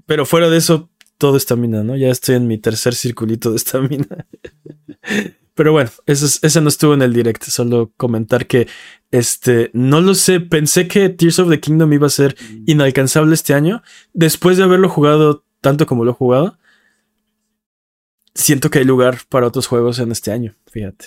Pero 0.07 0.25
fuera 0.27 0.49
de 0.49 0.59
eso, 0.59 0.89
todo 1.19 1.37
estamina, 1.37 1.83
¿no? 1.83 1.97
Ya 1.97 2.11
estoy 2.11 2.37
en 2.37 2.47
mi 2.47 2.59
tercer 2.59 2.95
circulito 2.95 3.51
de 3.51 3.57
estamina. 3.57 4.07
Pero 5.55 5.73
bueno, 5.73 5.91
eso, 6.05 6.27
es- 6.27 6.39
ese 6.43 6.61
no 6.61 6.69
estuvo 6.69 6.93
en 6.95 7.03
el 7.03 7.13
direct. 7.15 7.43
Solo 7.45 7.91
comentar 7.97 8.47
que 8.47 8.69
este 9.11 9.71
no 9.73 10.01
lo 10.01 10.15
sé. 10.15 10.41
Pensé 10.41 10.89
que 10.89 11.09
Tears 11.09 11.39
of 11.39 11.49
the 11.49 11.61
Kingdom 11.61 11.93
iba 11.93 12.07
a 12.07 12.11
ser 12.11 12.37
inalcanzable 12.67 13.35
este 13.35 13.55
año. 13.55 13.83
Después 14.13 14.57
de 14.57 14.65
haberlo 14.65 14.89
jugado 14.89 15.45
tanto 15.61 15.87
como 15.87 16.05
lo 16.05 16.13
he 16.13 16.15
jugado, 16.15 16.59
siento 18.35 18.71
que 18.71 18.81
hay 18.81 18.85
lugar 18.85 19.19
para 19.29 19.47
otros 19.47 19.67
juegos 19.67 19.99
en 19.99 20.13
este 20.13 20.33
año. 20.33 20.55
Fíjate. 20.71 21.07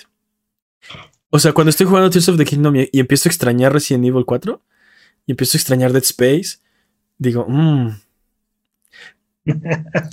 O 1.29 1.39
sea, 1.39 1.53
cuando 1.53 1.69
estoy 1.69 1.85
jugando 1.85 2.09
Tears 2.09 2.29
of 2.29 2.37
the 2.37 2.45
Kingdom 2.45 2.75
y, 2.75 2.89
y 2.91 2.99
empiezo 2.99 3.29
a 3.29 3.31
extrañar 3.31 3.73
Resident 3.73 4.05
Evil 4.05 4.25
4 4.25 4.61
y 5.27 5.31
empiezo 5.31 5.57
a 5.57 5.59
extrañar 5.59 5.93
Dead 5.93 6.03
Space, 6.03 6.59
digo, 7.17 7.45
mmm. 7.47 7.91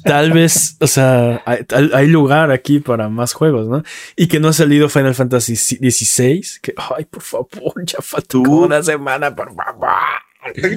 Tal 0.05 0.33
vez, 0.33 0.77
o 0.81 0.87
sea, 0.87 1.43
hay, 1.45 2.07
lugar 2.07 2.51
aquí 2.51 2.81
para 2.81 3.09
más 3.09 3.33
juegos, 3.33 3.69
¿no? 3.69 3.83
Y 4.15 4.29
que 4.29 4.41
no 4.41 4.49
ha 4.49 4.53
salido 4.53 4.89
Final 4.89 5.15
Fantasy 5.15 5.57
XVI. 5.57 6.43
Que, 6.63 6.75
ay, 6.97 7.05
por 7.05 7.23
favor, 7.23 7.51
ya 7.85 7.99
como 8.33 8.63
una 8.63 8.83
semana, 8.83 9.35
por 9.35 9.55
favor. 9.55 9.89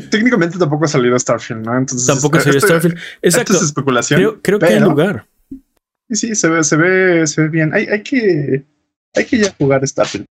Técnicamente 0.10 0.58
tampoco 0.58 0.86
ha 0.86 0.88
salido 0.88 1.18
Starfield, 1.18 1.66
¿no? 1.66 1.78
Entonces, 1.78 2.08
Tampoco 2.08 2.40
salió 2.40 2.58
esto- 2.58 2.68
Starfield. 2.68 2.98
Exacto. 3.22 3.54
Esto 3.54 3.64
es 3.64 3.70
especulación. 3.70 4.20
Creo, 4.20 4.42
creo 4.42 4.60
que 4.60 4.66
hay 4.66 4.80
lugar. 4.80 5.28
Sí, 6.10 6.16
sí, 6.16 6.36
se 6.36 6.50
ve, 6.50 6.64
se 6.64 6.76
ve, 6.76 7.28
se 7.28 7.42
ve 7.44 7.48
bien. 7.50 7.74
Hay, 7.74 7.86
hay 7.86 8.02
que, 8.02 8.66
hay 9.16 9.26
que 9.26 9.38
ya 9.38 9.54
jugar 9.58 9.88
Starfield. 9.88 10.26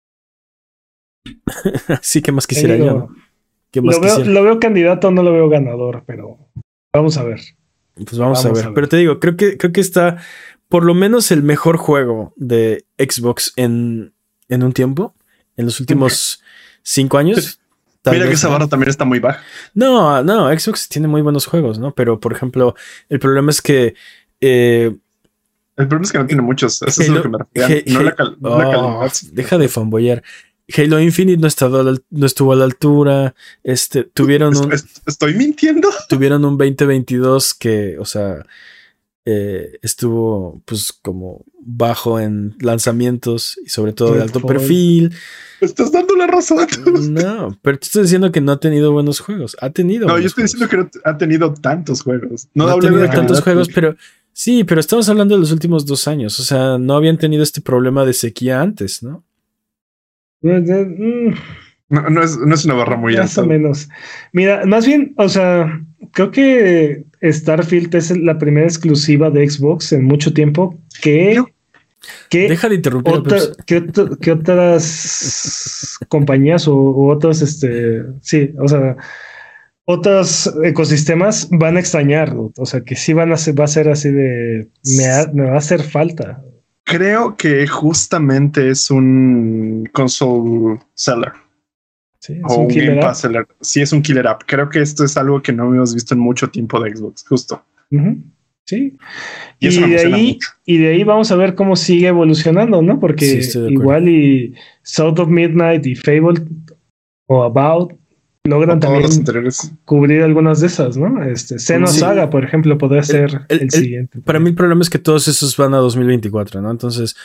Sí, 2.02 2.22
que 2.22 2.32
más 2.32 2.47
quisiera 2.47 2.76
yo, 2.76 2.84
digo, 2.84 2.98
¿no? 2.98 3.16
¿Qué 3.70 3.82
más 3.82 3.97
lo, 3.97 4.01
veo, 4.01 4.10
quisiera? 4.10 4.30
lo 4.30 4.43
veo 4.44 4.60
candidato, 4.60 5.10
no 5.10 5.22
lo 5.22 5.32
veo 5.32 5.48
ganador, 5.48 6.02
pero 6.06 6.38
vamos 6.94 7.16
a 7.18 7.24
ver. 7.24 7.40
Pues 7.97 8.18
vamos, 8.18 8.44
a, 8.44 8.48
ver. 8.52 8.62
a 8.62 8.66
ver. 8.66 8.74
Pero 8.74 8.89
te 8.89 8.97
digo, 8.98 9.18
creo 9.20 9.36
que, 9.36 9.56
creo 9.56 9.73
que 9.73 9.81
está 9.81 10.18
por 10.68 10.85
lo 10.85 10.94
menos 10.94 11.31
el 11.31 11.43
mejor 11.43 11.77
juego 11.77 12.32
de 12.36 12.85
Xbox 12.98 13.52
en, 13.56 14.12
en 14.48 14.62
un 14.62 14.73
tiempo, 14.73 15.14
en 15.56 15.64
los 15.64 15.81
últimos 15.81 16.43
cinco 16.82 17.18
años. 17.18 17.60
Tal 18.02 18.14
Mira 18.14 18.27
que 18.28 18.35
esa 18.35 18.47
¿no? 18.48 18.52
barra 18.55 18.68
también 18.68 18.90
está 18.90 19.05
muy 19.05 19.18
baja. 19.18 19.43
No, 19.74 20.23
no, 20.23 20.48
Xbox 20.56 20.89
tiene 20.89 21.09
muy 21.09 21.23
buenos 21.23 21.47
juegos, 21.47 21.78
¿no? 21.78 21.94
Pero, 21.94 22.20
por 22.20 22.32
ejemplo, 22.32 22.74
el 23.09 23.18
problema 23.18 23.51
es 23.51 23.60
que 23.62 23.94
eh, 24.40 24.94
El 25.77 25.89
problema 25.89 26.05
es 26.05 26.12
que 26.12 26.18
no 26.18 26.27
tiene 26.27 26.43
muchos. 26.43 26.82
Eso 26.82 27.02
es 27.02 27.09
lo 27.09 27.23
que 27.23 27.28
me 27.28 27.39
refiero. 27.39 27.82
No 27.93 28.02
la, 28.02 28.14
cal- 28.14 28.36
la 28.40 28.51
Oh, 28.51 28.59
calidad. 29.01 29.12
Deja 29.32 29.59
de 29.59 29.68
fanboyar. 29.68 30.23
Halo 30.76 31.01
Infinite 31.01 31.40
no, 31.40 31.47
estado 31.47 31.82
la- 31.82 31.98
no 32.10 32.26
estuvo 32.26 32.52
a 32.52 32.56
la 32.56 32.64
altura. 32.64 33.34
Este, 33.62 34.05
tuvieron 34.05 34.56
un, 34.56 34.72
est- 34.72 34.98
¿Estoy 35.06 35.34
mintiendo? 35.34 35.88
tuvieron 36.09 36.44
un 36.44 36.59
2022 36.59 37.55
que, 37.55 37.97
o 37.98 38.05
sea, 38.05 38.44
eh, 39.24 39.78
estuvo 39.82 40.62
pues 40.64 40.93
como 40.93 41.44
bajo 41.60 42.20
en 42.20 42.55
lanzamientos 42.60 43.59
y 43.64 43.68
sobre 43.70 43.93
todo 43.93 44.14
de 44.14 44.22
alto 44.22 44.40
perfil. 44.40 45.12
Me 45.60 45.66
estás 45.66 45.90
dando 45.90 46.14
la 46.16 46.26
razón. 46.26 46.66
No, 47.10 47.59
pero 47.62 47.78
te 47.78 47.86
estoy 47.86 48.02
diciendo 48.02 48.30
que 48.32 48.40
no 48.40 48.52
ha 48.52 48.60
tenido 48.60 48.93
buenos 48.93 49.20
juegos. 49.20 49.56
Ha 49.60 49.70
tenido. 49.70 50.06
No, 50.06 50.18
yo 50.18 50.26
estoy 50.26 50.44
diciendo 50.44 50.68
que 50.68 50.76
no 50.76 50.90
ha 51.05 51.16
tenido 51.18 51.52
tantos 51.55 52.02
juegos. 52.02 52.48
No, 52.55 52.66
No 52.66 52.70
ha 52.72 52.74
de 52.76 52.80
tenido 52.82 53.09
tantos 53.09 53.40
juegos, 53.40 53.68
pero 53.74 53.97
sí, 54.32 54.64
pero 54.64 54.80
estamos 54.80 55.09
hablando 55.09 55.34
de 55.34 55.40
los 55.40 55.51
últimos 55.52 55.86
dos 55.86 56.06
años. 56.09 56.38
O 56.40 56.43
sea, 56.44 56.78
no 56.78 56.94
habían 56.94 57.18
tenido 57.18 57.43
este 57.43 57.60
problema 57.60 58.05
de 58.05 58.12
sequía 58.12 58.60
antes, 58.60 59.02
¿no? 59.02 59.24
No, 61.89 62.10
no 62.10 62.23
es, 62.23 62.36
no 62.39 62.55
es 62.55 62.64
una 62.64 62.74
barra 62.74 62.97
muy 62.97 63.14
Más 63.16 63.31
alta. 63.39 63.43
o 63.43 63.47
menos. 63.47 63.89
Mira, 64.32 64.64
más 64.66 64.86
bien, 64.86 65.14
o 65.18 65.28
sea, 65.28 65.81
creo 66.12 66.31
que 66.32 67.05
Starfield 67.23 67.94
es 67.94 68.16
la 68.16 68.39
primera 68.39 68.66
exclusiva 68.66 69.31
de 69.31 69.48
Xbox 69.48 69.93
en 69.93 70.05
mucho 70.05 70.32
tiempo 70.32 70.78
que, 71.01 71.40
que, 72.28 72.48
Deja 72.48 72.68
de 72.68 72.74
interrumpir. 72.74 73.14
a 73.14 73.18
otra- 73.18 73.39
que, 73.66 73.85
que 74.20 74.32
otras 74.32 75.98
compañías 76.09 76.66
o, 76.68 76.74
u 76.74 77.09
otros, 77.10 77.40
este, 77.43 78.02
sí, 78.20 78.52
o 78.59 78.66
sea, 78.68 78.97
otros 79.85 80.52
ecosistemas 80.64 81.48
van 81.52 81.77
a 81.77 81.81
extrañar, 81.81 82.35
¿no? 82.35 82.52
o 82.56 82.66
sea, 82.66 82.81
que 82.81 82.97
sí 82.97 83.12
van 83.12 83.31
a 83.32 83.36
ser, 83.36 83.59
va 83.59 83.64
a 83.64 83.68
ser 83.68 83.89
así 83.89 84.10
de, 84.10 84.66
me, 84.98 85.06
ha- 85.06 85.31
me 85.32 85.44
va 85.44 85.55
a 85.55 85.59
hacer 85.59 85.82
falta. 85.82 86.43
Creo 86.86 87.36
que 87.36 87.66
justamente 87.66 88.70
es 88.70 88.90
un 88.90 89.88
console 89.92 90.78
seller 90.94 91.32
Sí, 92.26 92.32
es 92.32 92.42
o 92.48 92.56
un 92.56 92.62
un 92.62 92.68
killer 92.68 92.88
Game 92.88 93.00
app. 93.00 93.06
Pass 93.08 93.20
seller. 93.20 93.46
Sí, 93.60 93.82
es 93.82 93.92
un 93.92 94.02
killer 94.02 94.26
app. 94.26 94.42
Creo 94.46 94.68
que 94.68 94.80
esto 94.80 95.04
es 95.04 95.16
algo 95.16 95.40
que 95.42 95.52
no 95.52 95.72
hemos 95.72 95.94
visto 95.94 96.14
en 96.14 96.20
mucho 96.20 96.48
tiempo 96.48 96.80
de 96.80 96.96
Xbox, 96.96 97.24
justo. 97.26 97.62
Sí. 98.64 98.96
Y 99.60 99.68
de 99.68 99.98
ahí, 99.98 100.32
mucho. 100.34 100.48
y 100.64 100.78
de 100.78 100.88
ahí 100.88 101.04
vamos 101.04 101.30
a 101.30 101.36
ver 101.36 101.54
cómo 101.54 101.76
sigue 101.76 102.08
evolucionando, 102.08 102.82
¿no? 102.82 102.98
Porque 102.98 103.40
igual 103.68 104.08
y 104.08 104.54
South 104.82 105.20
of 105.20 105.28
Midnight 105.28 105.86
y 105.86 105.94
Fable 105.94 106.42
o 107.26 107.44
About 107.44 107.92
logran 108.47 108.81
también 108.81 109.05
cubrir 109.85 110.23
algunas 110.23 110.60
de 110.60 110.66
esas, 110.68 110.97
¿no? 110.97 111.23
Este, 111.24 111.59
Xeno 111.59 111.86
Sí. 111.86 112.01
Saga, 112.01 112.31
por 112.31 112.44
ejemplo, 112.44 112.78
podría 112.78 113.02
ser 113.02 113.43
el, 113.48 113.56
el- 113.59 113.62
el- 113.62 113.70
siguiente. 113.70 114.20
Para 114.20 114.39
mí 114.40 114.48
el 114.51 114.55
problema 114.55 114.82
es 114.82 114.90
que 114.90 114.98
todos 114.98 115.28
esos 115.28 115.56
van 115.56 115.74
a 115.74 115.78
2024, 115.78 116.60
¿no? 116.62 116.70
Entonces 116.70 117.16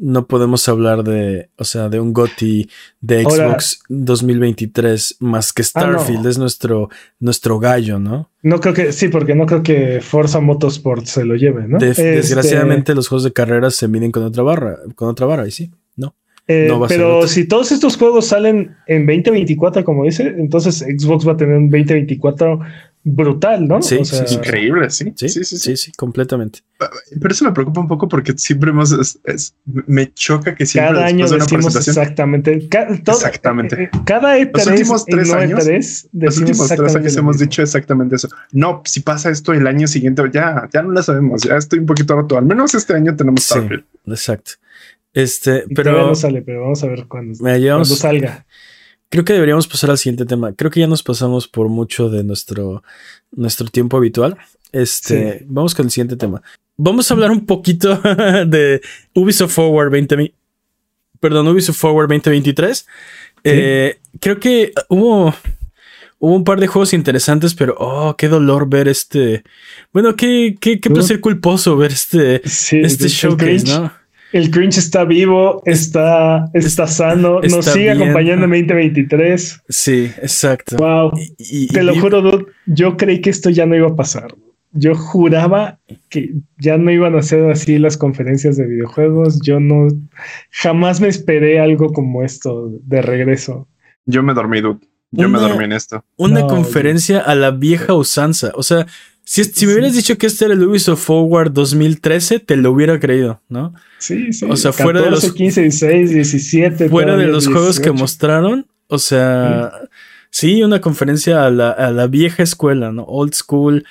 no 0.00 0.26
podemos 0.28 0.68
hablar 0.68 1.02
de, 1.02 1.50
o 1.56 1.64
sea, 1.64 1.88
de 1.88 1.98
un 1.98 2.12
GOTY 2.12 2.70
de 3.00 3.22
Ahora- 3.24 3.48
Xbox 3.50 3.80
2023 3.88 5.16
más 5.20 5.52
que 5.52 5.62
Ah, 5.74 5.86
no. 5.86 5.98
Starfield. 5.98 6.26
Es 6.26 6.38
nuestro, 6.38 6.88
nuestro 7.18 7.58
gallo, 7.58 7.98
¿no? 7.98 8.30
No 8.42 8.60
creo 8.60 8.74
que, 8.74 8.92
sí, 8.92 9.08
porque 9.08 9.34
no 9.34 9.46
creo 9.46 9.62
que 9.62 10.00
Forza 10.00 10.40
Motorsport 10.40 11.04
se 11.06 11.24
lo 11.24 11.34
lleve, 11.34 11.66
¿no? 11.66 11.78
De- 11.78 11.90
Este, 11.90 12.12
Desgraciadamente 12.12 12.94
los 12.94 13.08
juegos 13.08 13.24
de 13.24 13.32
carreras 13.32 13.74
se 13.74 13.88
miden 13.88 14.12
con 14.12 14.22
otra 14.22 14.42
barra, 14.42 14.78
con 14.94 15.08
otra 15.08 15.26
barra, 15.26 15.46
y 15.48 15.50
sí, 15.50 15.70
¿no? 15.96 16.14
Eh, 16.48 16.66
no 16.68 16.86
pero 16.88 17.28
si 17.28 17.44
todos 17.44 17.70
estos 17.72 17.96
juegos 17.96 18.26
salen 18.26 18.74
en 18.86 19.06
2024, 19.06 19.84
como 19.84 20.04
dice, 20.04 20.34
entonces 20.38 20.78
Xbox 20.78 21.26
va 21.28 21.32
a 21.32 21.36
tener 21.36 21.56
un 21.56 21.68
2024 21.70 22.58
brutal, 23.04 23.66
¿no? 23.66 23.80
Sí, 23.80 23.96
O 23.96 24.04
sea, 24.04 24.20
sí, 24.20 24.24
sí. 24.28 24.34
Increíble, 24.34 24.90
sí. 24.90 25.12
Sí, 25.16 25.28
Sí, 25.28 25.44
sí, 25.44 25.56
sí. 25.56 25.58
sí, 25.58 25.76
sí, 25.76 25.92
completamente. 25.96 26.60
Pero 26.78 27.32
eso 27.32 27.44
me 27.44 27.52
preocupa 27.52 27.80
un 27.80 27.88
poco 27.88 28.06
porque 28.08 28.34
siempre 28.36 28.70
hemos. 28.70 28.92
es- 28.92 29.18
es- 29.24 29.54
me 29.86 30.12
choca 30.12 30.54
que 30.54 30.66
siempre 30.66 30.94
cada 30.94 31.06
año 31.06 31.26
después 31.26 31.38
de 31.38 31.54
una 31.56 31.64
decimos 31.64 31.76
exactamente. 31.88 32.68
ca- 32.68 32.88
todo- 33.04 33.16
Exactamente. 33.16 33.84
eh, 33.84 33.90
Cada 34.04 34.36
E3 34.38 34.66
últimos 34.72 35.04
y 35.06 35.10
tres 35.12 35.28
no 35.28 35.34
años- 35.34 35.66
E3 35.66 36.08
Los 36.12 36.38
últimos 36.38 36.68
tres 36.68 36.96
años 36.96 37.16
hemos 37.16 37.38
dicho 37.38 37.62
exactamente 37.62 38.16
eso. 38.16 38.28
No, 38.52 38.82
si 38.84 39.00
pasa 39.00 39.30
esto 39.30 39.52
el 39.54 39.66
año 39.66 39.86
siguiente, 39.86 40.22
ya, 40.32 40.68
ya 40.72 40.82
no 40.82 40.92
la 40.92 41.02
sabemos. 41.02 41.42
Ya 41.44 41.56
estoy 41.56 41.78
un 41.78 41.86
poquito 41.86 42.14
roto. 42.14 42.36
Al 42.36 42.44
menos 42.44 42.74
este 42.74 42.94
año 42.94 43.16
tenemos 43.16 43.42
Sí. 43.42 43.54
Starfield. 43.54 43.84
Exacto. 44.06 44.52
Este, 45.22 45.64
Y 45.68 45.74
pero 45.74 46.06
no 46.08 46.14
sale, 46.14 46.42
pero 46.42 46.62
vamos 46.62 46.82
a 46.82 46.86
ver 46.86 47.06
cuándo, 47.06 47.42
me 47.42 47.58
llevamos- 47.58 47.88
cuándo 47.88 48.00
salga. 48.00 48.46
Creo 49.10 49.24
que 49.24 49.32
deberíamos 49.32 49.66
pasar 49.66 49.90
al 49.90 49.98
siguiente 49.98 50.26
tema. 50.26 50.52
Creo 50.52 50.70
que 50.70 50.80
ya 50.80 50.86
nos 50.86 51.02
pasamos 51.02 51.48
por 51.48 51.68
mucho 51.68 52.10
de 52.10 52.24
nuestro, 52.24 52.82
nuestro 53.32 53.66
tiempo 53.68 53.96
habitual. 53.96 54.36
Este, 54.72 55.38
Sí. 55.38 55.44
vamos 55.48 55.74
con 55.74 55.86
el 55.86 55.90
siguiente 55.90 56.16
tema. 56.16 56.42
Vamos 56.76 57.10
a 57.10 57.14
hablar 57.14 57.30
un 57.30 57.46
poquito 57.46 58.00
de 58.46 58.80
Ubisoft 59.14 59.54
Forward 59.54 59.90
20, 59.90 60.34
perdón, 61.20 61.48
Ubisoft 61.48 61.78
Forward 61.78 62.08
2023. 62.08 62.86
Eh, 63.44 63.98
creo 64.20 64.38
que 64.38 64.72
hubo, 64.90 65.34
hubo 66.18 66.34
un 66.34 66.44
par 66.44 66.60
de 66.60 66.66
juegos 66.66 66.92
interesantes, 66.92 67.54
pero 67.54 67.76
oh, 67.78 68.14
qué 68.16 68.28
dolor 68.28 68.68
ver 68.68 68.88
este. 68.88 69.42
Bueno, 69.92 70.16
qué, 70.16 70.56
qué, 70.60 70.80
qué 70.80 70.90
placer 70.90 71.20
culposo 71.20 71.76
ver 71.76 71.92
este, 71.92 72.42
Sí, 72.46 72.80
este 72.82 73.08
showcase, 73.08 73.64
¿no? 73.66 73.90
El 74.32 74.50
cringe 74.50 74.78
está 74.78 75.04
vivo, 75.04 75.62
está, 75.64 76.50
está 76.52 76.86
sano, 76.86 77.40
nos 77.40 77.64
sigue 77.64 77.84
bien. 77.94 78.02
acompañando 78.02 78.44
en 78.44 78.50
2023. 78.50 79.62
Sí, 79.68 80.10
exacto. 80.22 80.76
Wow. 80.76 81.12
Y- 81.38 81.64
y- 81.64 81.66
Te 81.68 81.82
lo 81.82 81.94
y- 81.94 81.98
juro, 81.98 82.20
dude, 82.20 82.46
yo 82.66 82.96
creí 82.96 83.20
que 83.20 83.30
esto 83.30 83.50
ya 83.50 83.64
no 83.66 83.74
iba 83.74 83.88
a 83.88 83.96
pasar. 83.96 84.34
Yo 84.72 84.94
juraba 84.94 85.78
que 86.10 86.34
ya 86.58 86.76
no 86.76 86.90
iban 86.90 87.16
a 87.16 87.22
ser 87.22 87.50
así 87.50 87.78
las 87.78 87.96
conferencias 87.96 88.58
de 88.58 88.66
videojuegos. 88.66 89.40
Yo 89.40 89.60
no 89.60 89.88
jamás 90.50 91.00
me 91.00 91.08
esperé 91.08 91.58
algo 91.58 91.90
como 91.92 92.22
esto 92.22 92.70
de 92.82 93.00
regreso. 93.00 93.66
Yo 94.04 94.22
me 94.22 94.34
dormí, 94.34 94.60
dude. 94.60 94.80
Yo 95.10 95.26
me 95.30 95.38
dormí 95.38 95.64
en 95.64 95.72
esto. 95.72 96.04
una 96.18 96.40
No, 96.40 96.48
conferencia 96.48 97.20
a 97.20 97.34
la 97.34 97.50
vieja 97.50 97.94
usanza. 97.94 98.52
O 98.54 98.62
sea, 98.62 98.86
si, 99.24 99.42
si 99.44 99.64
me 99.64 99.72
Sí. 99.72 99.78
hubieras 99.78 99.94
dicho 99.94 100.18
que 100.18 100.26
este 100.26 100.44
era 100.44 100.52
el 100.54 100.62
Ubisoft 100.62 101.02
Forward 101.02 101.50
2013, 101.52 102.38
te 102.40 102.56
lo 102.58 102.70
hubiera 102.72 103.00
creído, 103.00 103.40
¿no? 103.48 103.72
Sí, 103.98 104.32
sí. 104.32 104.46
O 104.48 104.56
sea, 104.56 104.72
fuera 104.72 105.02
de 105.02 105.10
los- 105.10 105.32
15, 105.32 105.62
16, 105.62 106.10
17. 106.10 106.88
Fuera 106.88 107.16
de 107.16 107.26
los 107.26 107.46
juegos 107.46 107.78
que 107.80 107.90
18. 107.90 107.94
mostraron, 107.94 108.66
o 108.86 108.98
sea, 108.98 109.72
sí, 110.30 110.62
una 110.62 110.80
conferencia 110.80 111.44
a 111.44 111.50
la, 111.50 111.70
a 111.70 111.90
la 111.90 112.06
vieja 112.06 112.42
escuela, 112.42 112.92
¿no? 112.92 113.02
Old 113.04 113.34
school. 113.34 113.84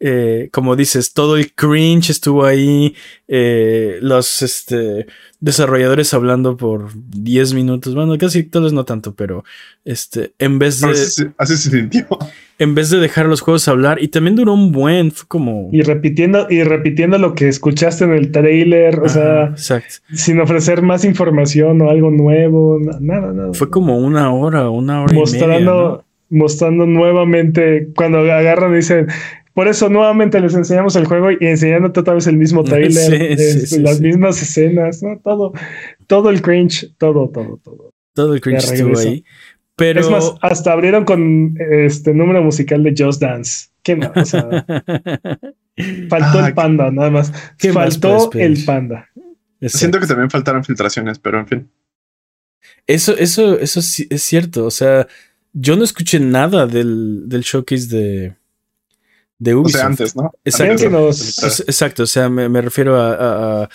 Eh, 0.00 0.48
como 0.52 0.76
dices, 0.76 1.12
todo 1.12 1.36
el 1.36 1.52
cringe 1.54 2.10
estuvo 2.10 2.44
ahí. 2.44 2.94
eh, 3.28 3.98
los 4.02 4.42
este, 4.42 5.06
desarrolladores 5.40 6.12
hablando 6.14 6.56
por 6.56 6.88
10 6.94 7.54
minutos. 7.54 7.94
Bueno, 7.94 8.16
casi 8.18 8.42
tal 8.44 8.64
vez 8.64 8.72
no 8.72 8.84
tanto, 8.84 9.14
pero 9.14 9.44
este, 9.84 10.32
en 10.38 10.58
vez 10.58 10.80
de, 10.80 10.90
así, 10.90 11.06
se- 11.22 11.30
así 11.38 11.56
se 11.56 11.70
sintió. 11.70 12.06
en 12.58 12.74
vez 12.74 12.90
de 12.90 12.98
dejar 12.98 13.26
a 13.26 13.28
los 13.28 13.40
juegos 13.40 13.66
hablar, 13.68 14.00
y 14.02 14.08
también 14.08 14.36
duró 14.36 14.52
un 14.52 14.72
buen, 14.72 15.10
fue 15.10 15.26
como. 15.26 15.70
Y 15.72 15.82
repitiendo, 15.82 16.46
y 16.50 16.62
repitiendo 16.64 17.16
lo 17.18 17.34
que 17.34 17.48
escuchaste 17.48 18.04
en 18.04 18.12
el 18.12 18.30
trailer, 18.30 19.00
o 19.00 19.06
Ajá, 19.06 19.08
sea, 19.08 19.44
exacto. 19.46 19.94
sin 20.12 20.38
ofrecer 20.40 20.82
más 20.82 21.04
información 21.04 21.80
o 21.82 21.88
algo 21.90 22.10
nuevo, 22.10 22.78
na- 22.80 22.98
nada, 23.00 23.32
nada. 23.32 23.54
Fue 23.54 23.70
como 23.70 23.98
una 23.98 24.32
hora, 24.34 24.68
una 24.70 25.02
hora 25.02 25.14
mostrando, 25.14 25.54
y 25.54 25.58
media. 25.60 25.64
¿no? 25.72 26.04
mostrando 26.30 26.86
nuevamente, 26.86 27.88
cuando 27.94 28.18
agarran 28.20 28.72
y 28.72 28.76
dicen, 28.76 29.06
por 29.54 29.68
eso 29.68 29.88
nuevamente 29.88 30.40
les 30.40 30.54
enseñamos 30.54 30.96
el 30.96 31.06
juego 31.06 31.30
y 31.30 31.38
enseñándote 31.40 32.00
otra 32.00 32.14
vez 32.14 32.26
el 32.26 32.36
mismo 32.36 32.64
trailer, 32.64 33.38
Sí, 33.38 33.60
sí, 33.60 33.66
sí, 33.66 33.78
las 33.80 33.98
sí. 33.98 34.02
mismas 34.02 34.42
escenas, 34.42 35.02
¿no? 35.02 35.18
Todo, 35.20 35.52
todo 36.06 36.30
el 36.30 36.42
cringe, 36.42 36.92
todo, 36.98 37.30
todo, 37.30 37.60
todo. 37.62 37.94
Todo 38.12 38.34
el 38.34 38.40
cringe 38.40 38.64
estuvo 38.64 38.98
ahí. 38.98 39.24
Pero. 39.76 40.00
Es 40.00 40.10
más, 40.10 40.34
hasta 40.40 40.72
abrieron 40.72 41.04
con 41.04 41.56
este 41.58 42.12
número 42.12 42.42
musical 42.42 42.82
de 42.82 42.94
Just 42.96 43.20
Dance. 43.20 43.68
¿Qué 43.82 43.96
más? 43.96 44.10
O 44.16 44.24
sea, 44.24 44.42
faltó 46.08 46.38
Ah, 46.38 46.46
el 46.48 46.54
panda, 46.54 46.90
nada 46.90 47.10
más. 47.10 47.32
¿qué 47.58 47.72
más 47.72 47.98
Faltó 47.98 48.30
el 48.34 48.64
panda. 48.64 49.08
Exacto. 49.60 49.78
Siento 49.78 50.00
que 50.00 50.06
también 50.06 50.30
faltaron 50.30 50.64
filtraciones, 50.64 51.18
pero 51.18 51.40
en 51.40 51.46
fin. 51.46 51.70
Eso, 52.86 53.16
eso, 53.16 53.58
eso 53.58 53.82
sí 53.82 54.06
es 54.10 54.22
cierto. 54.22 54.66
O 54.66 54.70
sea, 54.70 55.06
yo 55.52 55.76
no 55.76 55.84
escuché 55.84 56.18
nada 56.20 56.66
del, 56.66 57.28
del 57.28 57.42
showcase 57.42 57.86
de, 57.88 58.36
de 59.38 59.54
O 59.54 59.60
Ubisoft. 59.60 59.78
sea, 59.80 59.86
antes, 59.86 60.16
¿no? 60.16 60.32
Exacto. 60.44 61.62
Exacto, 61.66 62.02
o 62.04 62.06
sea, 62.06 62.28
me, 62.28 62.48
me 62.48 62.60
refiero 62.62 63.00
a, 63.00 63.62
a- 63.64 63.68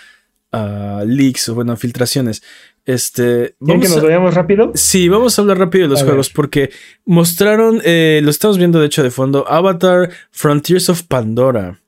a- 0.52 1.04
leaks 1.06 1.50
o 1.50 1.56
bueno, 1.56 1.74
a 1.74 1.76
filtraciones. 1.76 2.42
Este, 2.86 3.22
¿Quieren 3.22 3.56
vamos 3.60 3.84
que 3.84 3.90
nos 3.90 3.98
a- 4.00 4.04
vayamos 4.04 4.34
rápido? 4.34 4.72
Sí, 4.74 5.10
vamos 5.10 5.38
a 5.38 5.42
hablar 5.44 5.60
rápido 5.60 5.84
de 5.84 5.90
los 5.90 6.02
A 6.02 6.06
juegos 6.06 6.30
ver. 6.30 6.36
porque 6.36 6.70
mostraron, 7.06 7.82
eh, 7.84 8.20
lo 8.24 8.32
estamos 8.32 8.58
viendo 8.58 8.80
de 8.80 8.88
hecho 8.88 9.04
de 9.04 9.12
fondo, 9.12 9.46
Avatar 9.48 10.10
Frontiers 10.32 10.90
of 10.90 11.04
Pandora. 11.04 11.80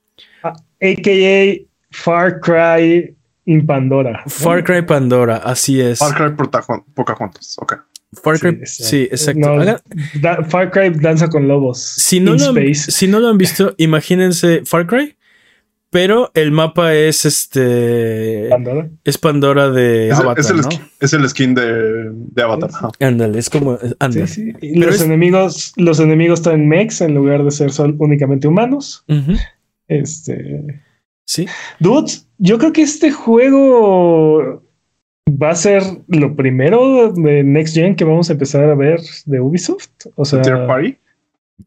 Ah, 0.44 0.54
AKA 0.82 1.66
Far 1.90 2.40
Cry 2.40 3.16
in 3.46 3.66
Pandora. 3.66 4.24
Far 4.28 4.64
Cry 4.64 4.84
Pandora, 4.84 5.38
así 5.38 5.82
es. 5.82 5.98
Far 6.00 6.14
Cry 6.16 6.36
Pocahontas. 6.94 7.56
Ok. 7.60 7.74
Far 8.24 8.40
Cry, 8.40 8.60
Sí, 8.66 8.84
sí, 8.84 9.02
exacto. 9.04 9.40
exacto. 9.40 9.40
No, 9.56 9.62
Hagan- 9.62 9.82
Da- 10.22 10.44
Far 10.44 10.70
Cry 10.72 10.90
danza 10.90 11.30
con 11.30 11.48
lobos. 11.48 11.80
si, 11.82 12.20
no 12.20 12.34
lo 12.36 12.50
han, 12.50 12.76
si 12.76 13.08
no 13.08 13.20
lo 13.20 13.30
han 13.30 13.38
visto, 13.38 13.74
imagínense 13.78 14.64
Far 14.66 14.86
Cry, 14.88 15.16
pero 15.90 16.32
el 16.36 16.52
mapa 16.52 16.94
es 16.94 17.26
este. 17.26 18.48
Pandora. 18.50 18.90
Es 19.04 19.18
Pandora 19.18 19.70
de 19.72 20.10
Es, 20.10 20.20
Avatar, 20.20 20.40
es 20.40 20.50
el, 20.50 20.58
¿no? 20.58 20.64
skin, 20.64 20.82
es 21.02 21.14
el 21.14 21.30
skin 21.30 21.54
de, 21.56 22.10
de 22.14 22.42
Avatar. 22.44 22.70
Ándale, 23.00 23.40
es 23.40 23.50
como. 23.50 23.78
Ándale. 24.00 24.28
Sí, 24.28 24.54
sí. 24.60 24.76
Los 24.76 24.96
es- 24.96 25.02
enemigos, 25.02 25.74
los 25.78 26.00
enemigos 26.00 26.40
están 26.40 26.68
mechs 26.68 27.02
en 27.02 27.14
lugar 27.16 27.44
de 27.44 27.52
ser 27.52 27.72
sol- 27.72 27.96
únicamente 28.00 28.48
humanos. 28.48 29.04
Este. 29.88 30.82
Sí. 31.26 31.46
Dudes, 31.80 32.28
yo 32.38 32.58
creo 32.58 32.74
que 32.74 32.82
este 32.82 33.12
juego 33.12 34.64
va 35.42 35.52
a 35.52 35.56
ser 35.56 35.84
lo 36.08 36.36
primero 36.36 37.12
de 37.14 37.44
Next 37.44 37.76
Gen 37.76 37.96
que 37.96 38.04
vamos 38.04 38.30
a 38.30 38.34
empezar 38.34 38.70
a 38.70 38.76
ver 38.76 39.00
de 39.26 39.40
Ubisoft. 39.40 40.08
O 40.16 40.26
sea, 40.26 40.42
Third 40.42 40.68
Party. 40.68 40.98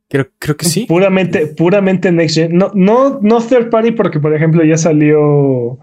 Creo, 0.08 0.28
creo 0.38 0.56
que 0.56 0.66
sí. 0.66 0.86
puramente, 0.86 1.46
puramente 1.46 2.10
Next 2.10 2.36
Gen. 2.36 2.56
No, 2.56 2.70
no, 2.74 3.18
no 3.20 3.40
Third 3.40 3.70
Party, 3.70 3.92
porque 3.92 4.20
por 4.20 4.34
ejemplo 4.34 4.64
ya 4.64 4.76
salió 4.76 5.78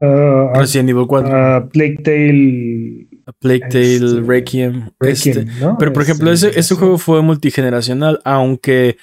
ah, 0.00 0.52
Resident 0.54 0.90
Evil 0.90 1.06
4, 1.06 1.30
ah, 1.32 1.68
Plague 1.72 1.98
Tale. 2.02 3.06
A 3.26 3.32
Plague 3.32 3.68
Tale, 3.68 3.94
este, 3.94 4.20
Requiem. 4.20 4.90
Requiem, 5.00 5.38
este, 5.38 5.44
¿no? 5.60 5.76
Pero 5.78 5.92
por 5.92 6.02
ejemplo, 6.02 6.30
Este, 6.32 6.48
ese, 6.48 6.60
ese 6.60 6.74
juego 6.74 6.98
fue 6.98 7.22
multigeneracional, 7.22 8.20
aunque 8.24 8.96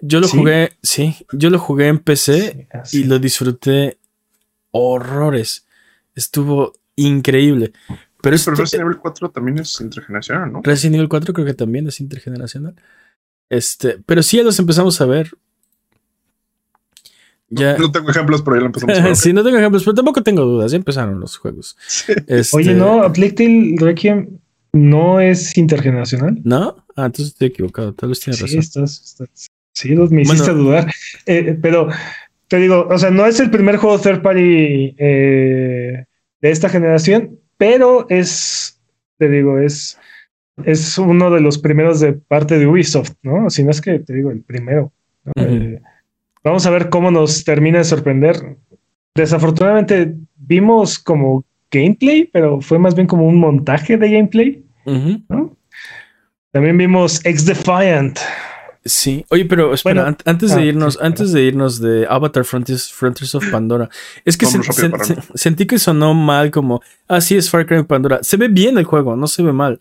yo 0.00 0.20
lo 0.20 0.26
¿Sí? 0.26 0.36
jugué, 0.36 0.70
sí, 0.82 1.14
yo 1.32 1.48
lo 1.48 1.58
jugué 1.58 1.88
en 1.88 1.98
PC 1.98 2.68
sí, 2.84 3.00
y 3.00 3.04
lo 3.04 3.18
disfruté 3.18 3.98
horrores. 4.72 5.66
Estuvo 6.14 6.72
increíble. 6.96 7.72
Pero 8.22 8.36
este, 8.36 8.50
Pero 8.50 8.62
Resident 8.62 8.86
Evil 8.86 8.98
4 8.98 9.30
también 9.30 9.58
es 9.58 9.80
intergeneracional, 9.80 10.52
¿no? 10.52 10.60
Resident 10.62 10.96
Evil 10.96 11.08
4 11.08 11.34
creo 11.34 11.46
que 11.46 11.54
también 11.54 11.86
es 11.88 12.00
intergeneracional. 12.00 12.74
Este, 13.50 13.98
pero 14.06 14.22
sí 14.22 14.36
ya 14.38 14.42
los 14.44 14.58
empezamos 14.58 15.00
a 15.00 15.06
ver. 15.06 15.30
Ya. 17.48 17.76
No 17.76 17.92
tengo 17.92 18.10
ejemplos, 18.10 18.40
pero 18.42 18.56
ya 18.56 18.60
lo 18.60 18.66
empezamos 18.66 18.98
a 18.98 19.02
ver. 19.04 19.16
sí, 19.16 19.32
no 19.32 19.42
tengo 19.44 19.58
ejemplos, 19.58 19.82
pero 19.84 19.94
tampoco 19.94 20.22
tengo 20.22 20.42
dudas. 20.42 20.70
Ya 20.70 20.76
empezaron 20.78 21.20
los 21.20 21.36
juegos. 21.36 21.76
Sí. 21.86 22.12
Este, 22.26 22.56
Oye, 22.56 22.74
no, 22.74 23.02
A 23.02 23.12
Plague 23.12 23.32
Tale 23.32 23.74
Requiem 23.78 24.38
no 24.72 25.20
es 25.20 25.56
intergeneracional. 25.58 26.40
¿No? 26.44 26.84
Ah, 26.96 27.06
entonces 27.06 27.28
estoy 27.34 27.48
equivocado. 27.48 27.92
Tal 27.92 28.08
vez 28.08 28.20
tienes 28.20 28.38
Sí, 28.38 28.44
razón. 28.44 28.58
estás, 28.60 29.02
estás- 29.02 29.46
sí, 29.74 29.90
los- 29.94 30.10
me 30.10 30.22
hiciste 30.22 30.50
Bueno. 30.52 30.64
dudar. 30.64 30.92
Eh, 31.26 31.58
pero 31.60 31.88
te 32.48 32.56
digo, 32.56 32.86
o 32.88 32.98
sea, 32.98 33.10
no 33.10 33.26
es 33.26 33.38
el 33.40 33.50
primer 33.50 33.76
juego 33.76 33.98
third 34.00 34.22
party 34.22 34.94
eh, 34.98 36.04
de 36.42 36.50
esta 36.50 36.68
generación, 36.68 37.38
pero 37.56 38.06
es, 38.10 38.78
te 39.16 39.28
digo, 39.28 39.58
es 39.58 39.98
es 40.64 40.98
uno 40.98 41.30
de 41.30 41.40
los 41.40 41.58
primeros 41.58 42.00
de 42.00 42.12
parte 42.12 42.58
de 42.58 42.66
Ubisoft, 42.66 43.12
¿no? 43.22 43.48
Si 43.50 43.62
no 43.64 43.70
es 43.70 43.80
que 43.80 43.98
te 43.98 44.12
digo, 44.12 44.30
el 44.30 44.42
primero. 44.42 44.92
Eh, 45.36 45.80
vamos 46.44 46.66
a 46.66 46.70
ver 46.70 46.90
cómo 46.90 47.10
nos 47.10 47.44
termina 47.44 47.78
de 47.78 47.84
sorprender. 47.84 48.56
Desafortunadamente 49.14 50.14
vimos 50.36 50.98
como 50.98 51.44
gameplay, 51.70 52.28
pero 52.32 52.60
fue 52.60 52.78
más 52.78 52.94
bien 52.94 53.06
como 53.06 53.26
un 53.26 53.38
montaje 53.38 53.96
de 53.96 54.10
gameplay. 54.10 54.64
¿no? 54.84 55.56
También 56.50 56.76
vimos 56.76 57.24
X 57.24 57.46
Defiant. 57.46 58.18
Sí. 58.84 59.24
Oye, 59.28 59.44
pero 59.44 59.72
espera, 59.74 60.02
Bueno, 60.02 60.08
an- 60.08 60.16
antes 60.32 60.50
ah, 60.52 60.56
de 60.56 60.64
irnos, 60.66 60.94
sí, 60.94 60.98
antes 61.02 61.32
de 61.32 61.42
irnos 61.42 61.80
de 61.80 62.06
Avatar 62.08 62.44
Frontiers, 62.44 62.90
Frontiers 62.92 63.34
of 63.36 63.48
Pandora, 63.50 63.88
es 64.24 64.36
que 64.36 64.44
sen- 64.46 64.62
sen- 64.64 64.92
sen- 64.92 65.22
sentí 65.34 65.66
que 65.66 65.78
sonó 65.78 66.14
mal 66.14 66.50
como, 66.50 66.82
ah, 67.06 67.20
sí, 67.20 67.36
es 67.36 67.48
Far 67.48 67.64
Cry 67.66 67.84
Pandora. 67.84 68.18
Se 68.22 68.36
ve 68.36 68.48
bien 68.48 68.78
el 68.78 68.84
juego, 68.84 69.14
no 69.16 69.26
se 69.28 69.42
ve 69.42 69.52
mal. 69.52 69.78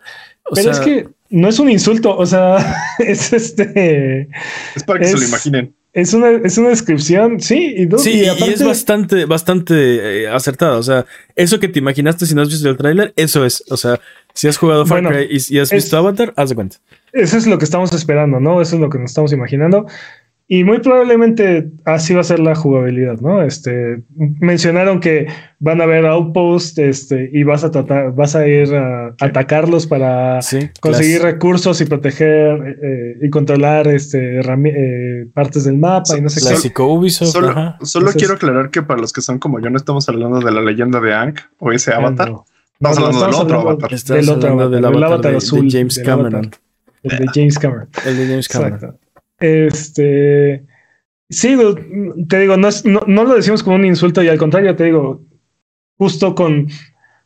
O 0.49 0.53
Pero 0.55 0.73
sea, 0.73 0.73
es 0.73 0.79
que 0.87 1.07
no 1.31 1.47
es 1.47 1.57
un 1.59 1.69
insulto, 1.69 2.15
o 2.15 2.25
sea, 2.25 2.57
es 2.99 3.33
este. 3.33 4.27
Es 4.75 4.83
para 4.83 4.99
que 4.99 5.07
se 5.07 5.17
lo 5.17 5.23
imaginen. 5.25 5.73
Es 5.93 6.13
una, 6.13 6.29
es 6.29 6.57
una 6.57 6.69
descripción, 6.69 7.41
sí, 7.41 7.73
y, 7.75 7.85
dos, 7.85 8.01
Sí, 8.01 8.11
y 8.11 8.21
y, 8.23 8.27
aparte- 8.27 8.53
es 8.53 8.63
bastante, 8.63 9.25
bastante 9.25 10.21
eh, 10.23 10.29
acertado. 10.29 10.79
O 10.79 10.83
sea, 10.83 11.05
eso 11.35 11.59
que 11.59 11.67
te 11.67 11.79
imaginaste 11.79 12.25
si 12.25 12.33
no 12.33 12.41
has 12.43 12.47
visto 12.49 12.69
el 12.69 12.77
tráiler, 12.77 13.11
eso 13.17 13.43
es. 13.45 13.61
O 13.69 13.75
sea, 13.75 13.99
si 14.33 14.47
has 14.47 14.57
jugado 14.57 14.85
Far 14.85 15.01
Bueno, 15.01 15.09
Cry 15.17 15.27
y, 15.29 15.55
y 15.55 15.59
has 15.59 15.71
es- 15.71 15.83
visto 15.83 15.97
Avatar, 15.97 16.33
haz 16.37 16.49
de 16.49 16.55
cuenta. 16.55 16.77
Eso 17.13 17.37
es 17.37 17.45
lo 17.47 17.57
que 17.57 17.65
estamos 17.65 17.91
esperando, 17.93 18.39
¿no? 18.39 18.61
Eso 18.61 18.75
es 18.75 18.81
lo 18.81 18.89
que 18.89 18.97
nos 18.99 19.11
estamos 19.11 19.33
imaginando. 19.33 19.85
Y 20.47 20.65
muy 20.65 20.79
probablemente 20.79 21.69
así 21.85 22.13
va 22.13 22.19
a 22.19 22.23
ser 22.25 22.39
la 22.39 22.55
jugabilidad, 22.55 23.21
¿no? 23.21 23.41
Este, 23.41 24.03
mencionaron 24.17 24.99
que 24.99 25.27
van 25.59 25.79
a 25.79 25.85
haber 25.85 26.05
outposts, 26.05 26.77
este, 26.77 27.29
y 27.31 27.43
vas 27.43 27.63
a 27.63 27.71
tratar, 27.71 28.13
vas 28.13 28.35
a 28.35 28.45
ir 28.45 28.75
a 28.75 29.15
atacarlos 29.21 29.87
para 29.87 30.41
Sí, 30.41 30.69
conseguir 30.81 31.21
recursos 31.21 31.79
y 31.79 31.85
proteger 31.85 32.77
eh, 32.83 33.17
y 33.21 33.29
controlar 33.29 33.87
este 33.87 34.39
eh, 34.41 35.25
partes 35.33 35.63
del 35.63 35.77
mapa 35.77 36.17
y 36.17 36.21
no 36.21 36.27
sé 36.29 36.41
qué. 36.41 36.47
clásico 36.47 36.85
Ubisoft. 36.85 37.29
Solo, 37.31 37.49
ajá. 37.49 37.77
solo 37.83 38.07
Entonces- 38.07 38.19
quiero 38.21 38.33
aclarar 38.33 38.71
que 38.71 38.81
para 38.81 38.99
los 38.99 39.13
que 39.13 39.21
son 39.21 39.39
como 39.39 39.61
yo, 39.61 39.69
no 39.69 39.77
estamos 39.77 40.09
hablando 40.09 40.39
de 40.41 40.51
la 40.51 40.61
leyenda 40.61 40.99
de 40.99 41.13
Aang 41.13 41.35
o 41.59 41.71
ese 41.71 41.93
avatar. 41.93 42.29
No, 42.29 42.45
Estamos 42.89 42.99
no, 42.99 43.05
hablando 43.05 43.25
del 43.27 43.35
otro 43.35 43.59
avatar. 43.69 43.93
Estás 43.93 44.17
del 44.25 44.29
otro 44.35 44.49
hablando 44.51 44.75
del 44.75 44.85
avatar, 44.85 45.03
avatar, 45.03 45.21
de, 45.25 45.31
de 45.31 45.37
azul, 45.37 45.67
James 45.69 45.95
del 45.95 46.05
Cameron. 46.05 46.51
el 47.03 47.17
de 47.17 47.25
James 47.33 47.59
Cameron. 47.59 47.89
El 48.05 48.17
de 48.17 48.27
James 48.27 48.47
Cameron. 48.47 48.73
Exacto. 48.75 48.99
Este. 49.39 50.65
Sí, 51.29 51.57
te 52.27 52.39
digo, 52.39 52.57
no, 52.57 52.67
es- 52.67 52.85
no, 52.85 53.03
no 53.07 53.23
lo 53.23 53.35
decimos 53.35 53.63
como 53.63 53.77
un 53.77 53.85
insulto 53.85 54.21
y 54.21 54.27
al 54.27 54.37
contrario, 54.37 54.75
te 54.75 54.83
digo, 54.83 55.23
justo 55.97 56.35
con, 56.35 56.67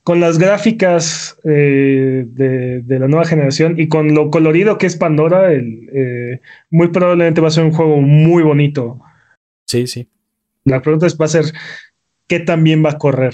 con 0.04 0.20
las 0.20 0.38
gráficas 0.38 1.38
eh, 1.44 2.26
de, 2.28 2.82
de 2.84 3.00
la 3.00 3.08
nueva 3.08 3.26
generación 3.26 3.80
y 3.80 3.88
con 3.88 4.14
lo 4.14 4.30
colorido 4.30 4.78
que 4.78 4.86
es 4.86 4.96
Pandora, 4.96 5.52
el, 5.52 5.90
eh, 5.92 6.40
muy 6.70 6.90
probablemente 6.90 7.42
va 7.42 7.48
a 7.48 7.52
ser 7.52 7.64
un 7.64 7.72
juego 7.72 8.00
muy 8.02 8.44
bonito. 8.44 9.00
Sí, 9.66 9.88
sí. 9.88 10.08
La 10.66 10.82
pregunta 10.84 11.08
es, 11.08 11.18
va 11.18 11.26
a 11.26 11.30
ser, 11.30 11.46
¿qué 12.28 12.40
tan 12.40 12.64
bien 12.64 12.86
va 12.86 12.92
a 12.92 12.98
correr? 13.00 13.34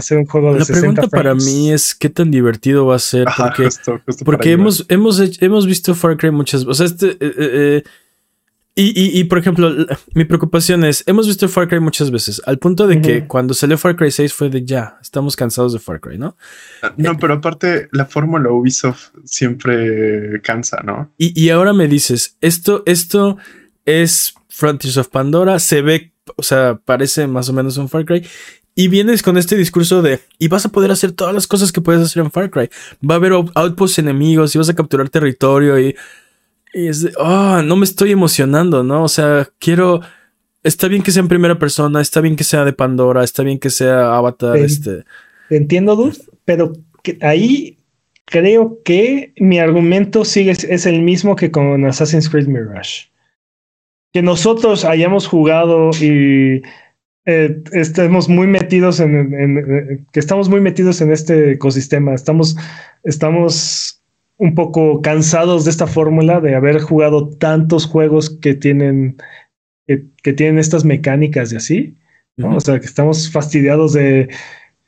Ser 0.00 0.18
un 0.18 0.26
juego 0.26 0.52
de 0.52 0.60
La 0.60 0.64
60 0.64 0.80
pregunta 0.80 1.08
para 1.16 1.34
mí 1.34 1.70
es 1.70 1.94
qué 1.94 2.08
tan 2.08 2.30
divertido 2.30 2.86
va 2.86 2.96
a 2.96 2.98
ser. 2.98 3.28
Ajá, 3.28 3.44
Porque 3.46 3.64
justo, 3.64 4.00
justo 4.06 4.24
hemos, 4.42 4.86
hemos, 4.88 5.20
hecho- 5.20 5.44
hemos 5.44 5.66
visto 5.66 5.94
Far 5.94 6.16
Cry 6.16 6.30
muchas 6.30 6.64
O 6.66 6.74
sea, 6.74 6.86
este. 6.86 7.10
eh, 7.10 7.16
eh, 7.20 7.32
eh, 7.38 7.82
y, 8.74 8.90
y, 8.90 9.18
y, 9.20 9.24
por 9.24 9.38
ejemplo, 9.38 9.70
la- 9.70 9.98
mi 10.14 10.24
preocupación 10.24 10.84
es: 10.84 11.02
hemos 11.08 11.26
visto 11.26 11.48
Far 11.48 11.66
Cry 11.66 11.80
muchas 11.80 12.12
veces, 12.12 12.40
al 12.46 12.58
punto 12.58 12.86
de 12.86 13.00
que 13.00 13.26
cuando 13.26 13.52
salió 13.52 13.76
Far 13.76 13.96
Cry 13.96 14.12
6 14.12 14.32
fue 14.32 14.50
de 14.50 14.64
ya, 14.64 14.98
estamos 15.02 15.34
cansados 15.34 15.72
de 15.72 15.80
Far 15.80 15.98
Cry, 16.00 16.16
¿no? 16.16 16.36
No, 16.96 17.16
pero 17.18 17.34
aparte, 17.34 17.88
la 17.90 18.06
fórmula 18.06 18.52
Ubisoft 18.52 19.08
siempre 19.24 20.40
cansa, 20.42 20.80
¿no? 20.84 21.10
Y, 21.18 21.38
y 21.40 21.50
ahora 21.50 21.72
me 21.72 21.88
dices: 21.88 22.36
esto, 22.40 22.84
esto 22.86 23.36
es 23.84 24.34
Frontiers 24.48 24.96
of 24.96 25.08
Pandora, 25.08 25.58
se 25.58 25.82
ve, 25.82 26.12
o 26.36 26.42
sea, 26.44 26.78
parece 26.84 27.26
más 27.26 27.48
o 27.48 27.52
menos 27.52 27.76
un 27.78 27.88
Far 27.88 28.04
Cry. 28.04 28.24
Y 28.80 28.86
vienes 28.86 29.24
con 29.24 29.36
este 29.36 29.56
discurso 29.56 30.02
de, 30.02 30.20
y 30.38 30.46
vas 30.46 30.64
a 30.64 30.68
poder 30.68 30.92
hacer 30.92 31.10
todas 31.10 31.34
las 31.34 31.48
cosas 31.48 31.72
que 31.72 31.80
puedes 31.80 32.00
hacer 32.00 32.22
en 32.22 32.30
Far 32.30 32.48
Cry. 32.48 32.70
Va 33.04 33.14
a 33.14 33.16
haber 33.16 33.32
out- 33.32 33.50
outposts 33.56 33.98
enemigos 33.98 34.54
y 34.54 34.58
vas 34.58 34.68
a 34.68 34.74
capturar 34.74 35.08
territorio 35.08 35.80
y, 35.80 35.96
y 36.72 36.86
es 36.86 37.02
de, 37.02 37.12
oh, 37.18 37.60
no 37.60 37.74
me 37.74 37.84
estoy 37.84 38.12
emocionando, 38.12 38.84
¿no? 38.84 39.02
O 39.02 39.08
sea, 39.08 39.48
quiero, 39.58 40.00
está 40.62 40.86
bien 40.86 41.02
que 41.02 41.10
sea 41.10 41.22
en 41.22 41.28
primera 41.28 41.58
persona, 41.58 42.00
está 42.00 42.20
bien 42.20 42.36
que 42.36 42.44
sea 42.44 42.64
de 42.64 42.72
Pandora, 42.72 43.24
está 43.24 43.42
bien 43.42 43.58
que 43.58 43.70
sea 43.70 44.14
Avatar, 44.16 44.52
Ven. 44.52 44.64
este. 44.66 45.04
Te 45.48 45.56
entiendo, 45.56 45.96
Dude, 45.96 46.18
pero 46.44 46.72
que 47.02 47.18
ahí 47.20 47.78
creo 48.26 48.78
que 48.84 49.32
mi 49.38 49.58
argumento 49.58 50.24
sigue 50.24 50.52
es 50.52 50.86
el 50.86 51.02
mismo 51.02 51.34
que 51.34 51.50
con 51.50 51.84
Assassin's 51.84 52.30
Creed 52.30 52.46
Mirage. 52.46 53.10
Que 54.12 54.22
nosotros 54.22 54.84
hayamos 54.84 55.26
jugado 55.26 55.90
y 56.00 56.62
eh, 57.30 57.62
estemos 57.72 58.28
muy 58.28 58.46
metidos 58.46 59.00
en, 59.00 59.14
en- 59.14 59.34
en- 59.58 60.06
que 60.12 60.20
estamos 60.20 60.48
muy 60.48 60.60
metidos 60.62 61.00
en 61.02 61.12
este 61.12 61.52
ecosistema. 61.52 62.14
Estamos, 62.14 62.56
estamos 63.04 64.02
un 64.38 64.54
poco 64.54 65.02
cansados 65.02 65.64
de 65.64 65.70
esta 65.70 65.86
fórmula 65.86 66.40
de 66.40 66.54
haber 66.54 66.80
jugado 66.80 67.28
tantos 67.28 67.84
juegos 67.86 68.30
que 68.30 68.54
tienen 68.54 69.16
que, 69.86 70.04
que 70.22 70.32
tienen 70.32 70.58
estas 70.58 70.84
mecánicas 70.84 71.52
y 71.52 71.56
así. 71.56 71.94
¿no? 72.36 72.56
O 72.56 72.60
sea, 72.60 72.78
que 72.80 72.86
estamos 72.86 73.30
fastidiados 73.30 73.92
de 73.92 74.28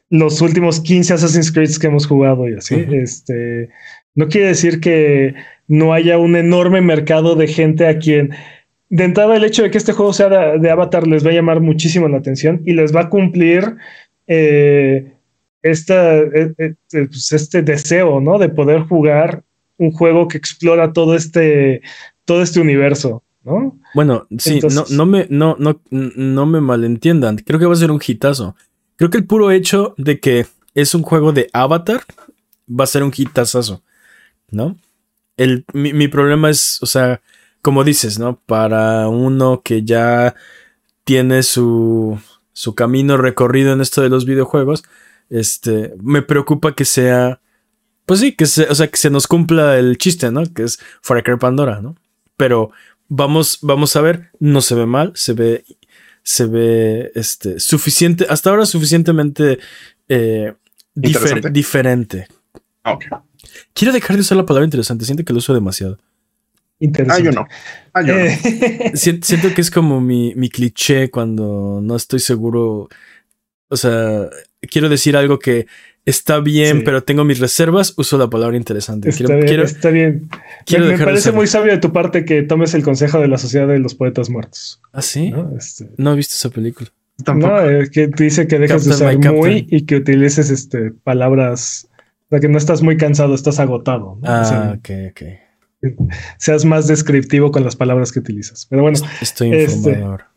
los 0.09 0.41
últimos 0.41 0.81
15 0.81 1.15
Assassin's 1.15 1.53
Creed 1.53 1.71
que 1.81 1.89
hemos 1.89 2.07
jugado 2.07 2.49
y 2.49 2.55
así. 2.55 2.75
Este 2.91 3.69
no 4.15 4.29
quiere 4.29 4.49
decir 4.49 4.81
que 4.81 5.35
no 5.69 5.93
haya 5.93 6.17
un 6.19 6.37
enorme 6.37 6.81
mercado 6.81 7.35
de 7.37 7.47
gente 7.49 7.87
a 7.87 7.99
quien 7.99 8.31
de 8.91 9.05
entrada 9.05 9.37
el 9.37 9.45
hecho 9.45 9.63
de 9.63 9.71
que 9.71 9.79
este 9.79 9.93
juego 9.93 10.13
sea 10.13 10.29
de, 10.29 10.59
de 10.59 10.71
Avatar 10.71 11.07
les 11.07 11.25
va 11.25 11.31
a 11.31 11.35
llamar 11.35 11.61
muchísimo 11.61 12.09
la 12.09 12.19
atención 12.19 12.61
y 12.67 12.73
les 12.75 12.95
va 12.95 13.03
a 13.03 13.09
cumplir 13.09 13.77
eh, 14.27 15.15
esta, 15.63 16.19
eh, 16.19 16.55
eh, 16.59 16.75
pues, 16.91 17.33
este 17.33 17.63
deseo, 17.63 18.21
¿no? 18.21 18.39
De 18.39 18.49
poder 18.49 18.81
jugar 18.83 19.43
un 19.79 19.93
juego 19.93 20.29
que 20.29 20.39
explora 20.39 20.93
todo 20.93 21.15
este, 21.15 21.83
todo 22.25 22.43
este 22.43 22.61
universo, 22.61 23.23
¿no? 23.45 23.79
Bueno, 23.95 24.27
sí, 24.39 24.55
Entonces- 24.55 24.91
no, 24.91 24.97
no, 25.05 25.11
me, 25.11 25.27
no, 25.31 25.57
no, 25.59 25.81
no 25.91 26.47
me 26.47 26.61
malentiendan. 26.61 27.39
Creo 27.39 27.59
que 27.59 27.67
va 27.67 27.73
a 27.73 27.77
ser 27.77 27.91
un 27.91 28.01
hitazo. 28.05 28.57
Creo 28.97 29.11
que 29.11 29.19
el 29.19 29.25
puro 29.27 29.51
hecho 29.51 29.95
de 29.99 30.21
que 30.21 30.47
es 30.75 30.95
un 30.95 31.03
juego 31.03 31.33
de 31.33 31.49
Avatar 31.53 32.03
va 32.69 32.85
a 32.85 32.89
ser 32.89 33.03
un 33.03 33.13
hitazazo, 33.17 33.83
¿no? 34.51 34.77
El, 35.37 35.65
mi, 35.73 35.93
mi 35.93 36.09
problema 36.09 36.51
es, 36.51 36.79
o 36.83 36.87
sea, 36.87 37.21
como 37.63 37.85
dices, 37.85 38.19
¿no? 38.19 38.41
Para 38.47 39.09
uno 39.09 39.63
que 39.63 39.83
ya 39.85 40.35
tiene 41.05 41.43
su, 41.43 42.19
su 42.53 42.75
camino 42.75 43.17
recorrido 43.17 43.73
en 43.73 43.81
esto 43.81 44.03
de 44.03 44.09
los 44.09 44.25
videojuegos, 44.25 44.83
este, 45.29 45.95
me 46.03 46.23
preocupa 46.23 46.75
que 46.75 46.85
sea, 46.85 47.41
pues 48.07 48.21
sí, 48.21 48.33
que 48.33 48.47
se, 48.47 48.65
o 48.65 48.75
sea, 48.75 48.89
que 48.89 48.97
se 48.97 49.11
nos 49.11 49.27
cumpla 49.27 49.79
el 49.79 49.97
chiste, 49.99 50.31
¿no? 50.31 50.43
Que 50.53 50.65
es 50.65 50.79
Far 51.03 51.23
Cry 51.23 51.37
Pandora, 51.37 51.81
¿no? 51.81 51.97
Pero 52.37 52.71
vamos, 53.09 53.59
vamos 53.63 53.95
a 53.97 54.01
ver, 54.01 54.31
no 54.39 54.61
se 54.61 54.75
ve 54.75 54.87
mal, 54.87 55.13
se 55.15 55.33
ve, 55.33 55.65
se 56.23 56.47
ve, 56.47 57.13
este, 57.15 57.61
suficiente, 57.61 58.27
hasta 58.29 58.51
ahora 58.51 58.67
suficientemente 58.67 59.59
eh, 60.09 60.55
difer- 60.95 61.51
diferente. 61.53 62.29
Ah, 62.85 62.93
ok. 62.93 63.05
Quiero 63.73 63.93
dejar 63.93 64.17
de 64.17 64.23
usar 64.23 64.37
la 64.37 64.47
palabra 64.47 64.65
interesante, 64.65 65.05
siento 65.05 65.25
que 65.25 65.33
lo 65.33 65.39
uso 65.39 65.55
demasiado. 65.55 65.99
Ah, 66.81 66.85
Interesante. 66.85 67.23
yo 67.25 67.33
no. 67.33 67.47
Ah, 67.93 68.03
yo 68.03 68.15
no. 68.15 68.21
Eh, 68.21 68.93
Sien- 68.95 69.21
Siento 69.23 69.53
que 69.55 69.61
es 69.61 69.71
como 69.71 70.01
mi, 70.01 70.35
mi 70.35 70.49
cliché 70.49 71.11
cuando 71.11 71.81
no 71.83 71.97
estoy 71.97 72.21
seguro. 72.21 72.89
O 73.69 73.77
sea, 73.77 74.29
quiero 74.63 74.89
decir 74.89 75.17
algo 75.17 75.39
que 75.39 75.67
está 76.07 76.41
bien, 76.41 76.79
Sí. 76.79 76.83
pero 76.85 77.03
tengo 77.05 77.25
mis 77.25 77.39
reservas, 77.39 77.95
uso 77.99 78.17
la 78.19 78.29
palabra 78.31 78.57
interesante. 78.57 79.11
está 79.11 79.19
Quiero, 79.25 79.35
bien, 79.37 79.47
quiero- 79.47 79.63
está 79.65 79.91
bien. 79.91 80.29
quiero 80.67 80.87
me, 80.87 80.99
parece 80.99 81.31
muy 81.33 81.47
sabio 81.47 81.73
de 81.73 81.79
tu 81.79 81.93
parte 81.93 82.25
que 82.25 82.43
tomes 82.43 82.75
el 82.75 82.83
consejo 82.83 83.21
de 83.21 83.29
la 83.29 83.39
Sociedad 83.39 83.69
de 83.69 83.79
los 83.79 83.95
Poetas 83.95 84.29
Muertos. 84.31 84.81
¿Ah, 84.93 85.03
sí? 85.03 85.31
¿no? 85.31 85.53
Este, 85.57 85.89
No 85.99 86.13
he 86.15 86.17
visto 86.17 86.35
esa 86.35 86.49
película. 86.51 86.89
Tampoco. 87.23 87.53
No, 87.53 87.69
eh, 87.71 87.91
que 87.93 88.07
dice 88.09 88.49
que 88.49 88.59
dejes 88.59 88.87
de 88.87 88.91
usar 88.93 89.15
muy 89.15 89.23
captain. 89.23 89.67
y 89.71 89.85
que 89.85 89.97
utilices 89.97 90.49
este, 90.51 90.91
palabras, 90.91 91.87
o 91.99 92.27
sea, 92.31 92.41
que 92.41 92.49
no 92.49 92.57
estás 92.57 92.81
muy 92.83 92.97
cansado, 92.97 93.35
estás 93.35 93.61
agotado. 93.61 94.19
¿no? 94.23 94.29
O 94.29 94.33
Ah, 94.33 94.45
sea, 94.45 94.73
ok, 94.79 95.11
ok. 95.11 95.23
Seas 96.39 96.65
más 96.65 96.87
descriptivo 96.87 97.51
con 97.51 97.65
las 97.65 97.77
palabras 97.77 98.13
que 98.13 98.19
utilizas. 98.21 98.67
Pero 98.69 98.83
bueno, 98.83 98.99
Estoy 99.21 99.53
Este- 99.55 99.73
informado 99.91 100.07
ahora. 100.11 100.31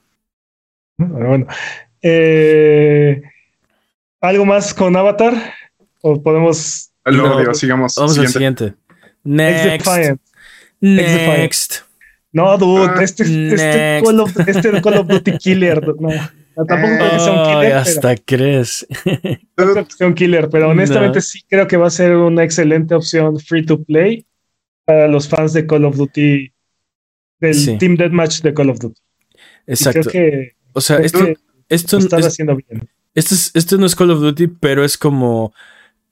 pero 0.97 1.27
bueno. 1.27 1.47
Eh, 2.01 3.21
¿Algo 4.21 4.45
más 4.45 4.73
con 4.73 4.95
Avatar? 4.95 5.33
¿O 6.01 6.21
podemos... 6.21 6.91
Luego 7.05 7.27
No, 7.29 7.39
digo, 7.39 7.53
sigamos. 7.53 7.95
Vamos 7.95 8.17
al 8.17 8.27
Siguiente. 8.27 8.65
siguiente. 8.65 8.73
Next. 9.23 9.65
X-Defiant? 9.87 10.21
Next. 10.79 11.73
No, 12.31 12.57
dude, 12.57 12.91
Ah, 12.95 13.03
este, 13.03 13.23
este, 13.23 13.55
next. 13.55 14.05
Call 14.05 14.19
of, 14.19 14.47
este 14.47 14.81
Call 14.81 14.97
of 14.97 15.07
Duty 15.07 15.37
Killer. 15.37 15.81
No. 15.99 16.09
Tampoco 16.67 16.95
creo 16.97 17.11
que 17.11 17.19
sea 17.19 17.31
un 17.33 17.43
killer. 17.61 17.73
hasta 17.73 18.15
crees. 18.17 18.87
pero, 19.55 19.67
no 19.69 19.73
creo 19.73 19.85
que 19.87 19.93
sea 19.93 20.07
un 20.07 20.13
killer, 20.13 20.49
pero 20.49 20.69
honestamente 20.71 21.17
No. 21.17 21.21
sí 21.21 21.43
creo 21.47 21.67
que 21.67 21.77
va 21.77 21.87
a 21.87 21.91
ser 21.91 22.15
una 22.15 22.43
excelente 22.43 22.95
opción 22.95 23.39
free 23.39 23.65
to 23.65 23.83
play 23.83 24.25
para 24.85 25.07
los 25.07 25.27
fans 25.29 25.53
de 25.53 25.65
Call 25.65 25.85
of 25.85 25.95
Duty, 25.97 26.51
del 27.39 27.53
Sí. 27.53 27.77
Team 27.77 27.95
Deathmatch 27.95 28.41
de 28.41 28.53
Call 28.53 28.69
of 28.69 28.79
Duty. 28.79 28.99
Exacto. 29.67 30.09
creo 30.09 30.11
que, 30.11 30.51
O 30.73 30.81
sea, 30.81 30.97
creo 30.97 31.05
esto, 31.05 31.19
que 31.25 31.37
esto, 31.69 31.97
lo 31.97 32.03
están 32.03 32.19
es- 32.21 32.25
haciendo 32.27 32.55
bien. 32.55 32.89
esto, 33.15 33.35
es- 33.35 33.51
esto 33.53 33.77
no 33.77 33.85
es 33.85 33.95
Call 33.95 34.11
of 34.11 34.19
Duty, 34.21 34.47
pero 34.47 34.83
es 34.83 34.97
como. 34.97 35.53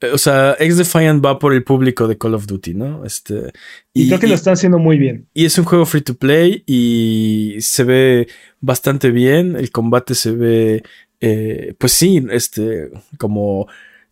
eh, 0.00 0.10
O 0.12 0.18
sea, 0.18 0.56
Ex 0.58 0.76
Defiant 0.78 1.24
va 1.24 1.38
por 1.38 1.52
el 1.54 1.62
público 1.64 2.08
de 2.08 2.18
Call 2.18 2.34
of 2.34 2.46
Duty, 2.46 2.74
¿no? 2.74 3.04
Este. 3.04 3.52
Y, 3.94 4.08
creo 4.08 4.18
que 4.20 4.26
lo 4.26 4.34
están 4.34 4.54
haciendo 4.54 4.78
muy 4.78 4.98
bien. 4.98 5.26
y 5.32 5.44
es 5.44 5.56
un 5.58 5.64
juego 5.64 5.86
free 5.86 6.00
to 6.02 6.14
play 6.14 6.64
y 6.66 7.56
se 7.60 7.84
ve 7.84 8.26
bastante 8.60 9.10
bien. 9.12 9.54
El 9.56 9.70
combate 9.70 10.14
se 10.16 10.32
ve, 10.32 10.82
eh, 11.20 11.74
pues 11.78 11.92
sí, 11.92 12.24
este, 12.30 12.90
como 13.18 13.68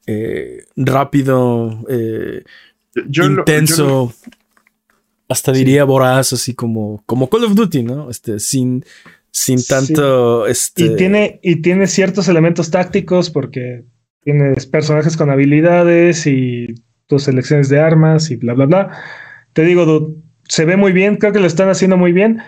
eh, 0.06 0.64
rápido, 0.76 1.84
eh, 1.88 2.44
Yo- 2.94 3.02
yo 3.08 3.28
lo- 3.28 3.40
intenso. 3.40 3.76
yo 3.76 3.86
lo- 3.86 4.12
hasta 5.30 5.52
diría 5.52 5.84
voraz, 5.84 6.32
así 6.32 6.54
como, 6.54 7.02
como 7.06 7.30
Call 7.30 7.44
of 7.44 7.54
Duty, 7.54 7.82
¿no? 7.84 8.10
Este, 8.10 8.38
sin, 8.40 8.84
sin 9.30 9.58
Sí. 9.60 9.68
tanto. 9.68 10.46
Este, 10.46 10.82
Y 10.84 10.96
tiene, 10.96 11.38
y 11.42 11.62
tiene 11.62 11.86
ciertos 11.86 12.28
elementos 12.28 12.70
tácticos 12.70 13.30
porque 13.30 13.84
tienes 14.24 14.66
personajes 14.66 15.16
con 15.16 15.30
habilidades 15.30 16.26
y 16.26 16.74
tus 17.06 17.22
selecciones 17.24 17.68
de 17.68 17.80
armas 17.80 18.30
y 18.30 18.36
bla, 18.36 18.54
bla, 18.54 18.66
bla. 18.66 18.90
Te 19.52 19.62
digo, 19.62 19.86
dude, 19.86 20.14
se 20.48 20.64
ve 20.64 20.76
muy 20.76 20.92
bien, 20.92 21.16
creo 21.16 21.32
que 21.32 21.40
lo 21.40 21.46
están 21.46 21.68
haciendo 21.68 21.96
muy 21.96 22.12
bien. 22.12 22.40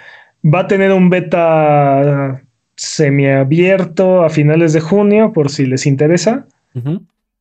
Va 0.44 0.60
a 0.60 0.66
tener 0.66 0.92
un 0.92 1.09
beta 1.09 2.42
semiabierto 2.76 4.24
a 4.24 4.28
finales 4.30 4.72
de 4.72 4.80
junio, 4.80 5.32
por 5.32 5.50
si 5.50 5.66
les 5.66 5.86
interesa. 5.86 6.46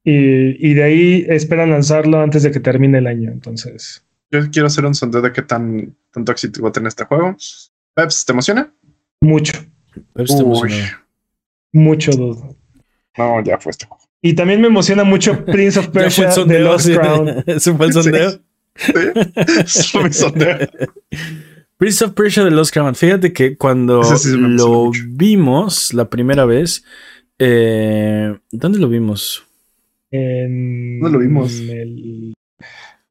Y, 0.03 0.69
y 0.69 0.73
de 0.75 0.83
ahí 0.83 1.25
esperan 1.29 1.71
lanzarlo 1.71 2.19
antes 2.21 2.43
de 2.43 2.51
que 2.51 2.59
termine 2.59 2.99
el 2.99 3.07
año. 3.07 3.31
Entonces, 3.31 4.03
yo 4.31 4.49
quiero 4.51 4.67
hacer 4.67 4.85
un 4.85 4.95
sondeo 4.95 5.21
de 5.21 5.31
qué 5.31 5.41
tan 5.41 5.95
tanto 6.11 6.31
éxito 6.31 6.61
va 6.63 6.69
a 6.69 6.71
tener 6.71 6.87
este 6.87 7.05
juego. 7.05 7.35
Peps, 7.93 8.25
¿te 8.25 8.31
emociona? 8.31 8.73
mucho, 9.21 9.53
Pero 10.13 10.25
está 10.25 10.43
Uy. 10.43 10.45
emocionado. 10.45 10.97
mucho, 11.73 12.11
dude. 12.11 12.55
No, 13.17 13.43
ya 13.43 13.57
fue 13.59 13.69
este 13.71 13.85
juego. 13.85 14.01
Y 14.21 14.33
también 14.33 14.61
me 14.61 14.67
emociona 14.67 15.03
mucho 15.03 15.43
Prince 15.45 15.79
of 15.79 15.87
Persia 15.89 16.31
sondeo. 16.31 16.63
Lost 16.63 16.85
sí. 16.87 16.93
Crown. 16.95 17.43
Eso 17.45 17.75
fue 17.77 17.85
el 17.87 17.93
Sí. 17.93 18.01
sondeo. 18.03 18.39
Sí, 19.65 19.97
mi 19.99 20.13
sondeo. 20.13 20.57
Prince 21.77 22.05
of 22.05 22.11
Persia 22.13 22.43
de 22.43 22.51
Lost 22.51 22.71
Crown. 22.73 22.95
Fíjate 22.95 23.33
que 23.33 23.57
cuando 23.57 24.03
sí 24.03 24.29
emociona 24.29 24.47
lo 24.49 24.85
mucho. 24.85 25.01
vimos 25.07 25.93
la 25.93 26.09
primera 26.09 26.45
vez, 26.45 26.83
eh, 27.39 28.37
¿dónde 28.51 28.79
lo 28.79 28.87
vimos? 28.87 29.43
En, 30.11 30.99
¿Dónde 30.99 31.17
lo 31.17 31.23
vimos? 31.23 31.59
En 31.59 31.69
el, 31.69 32.33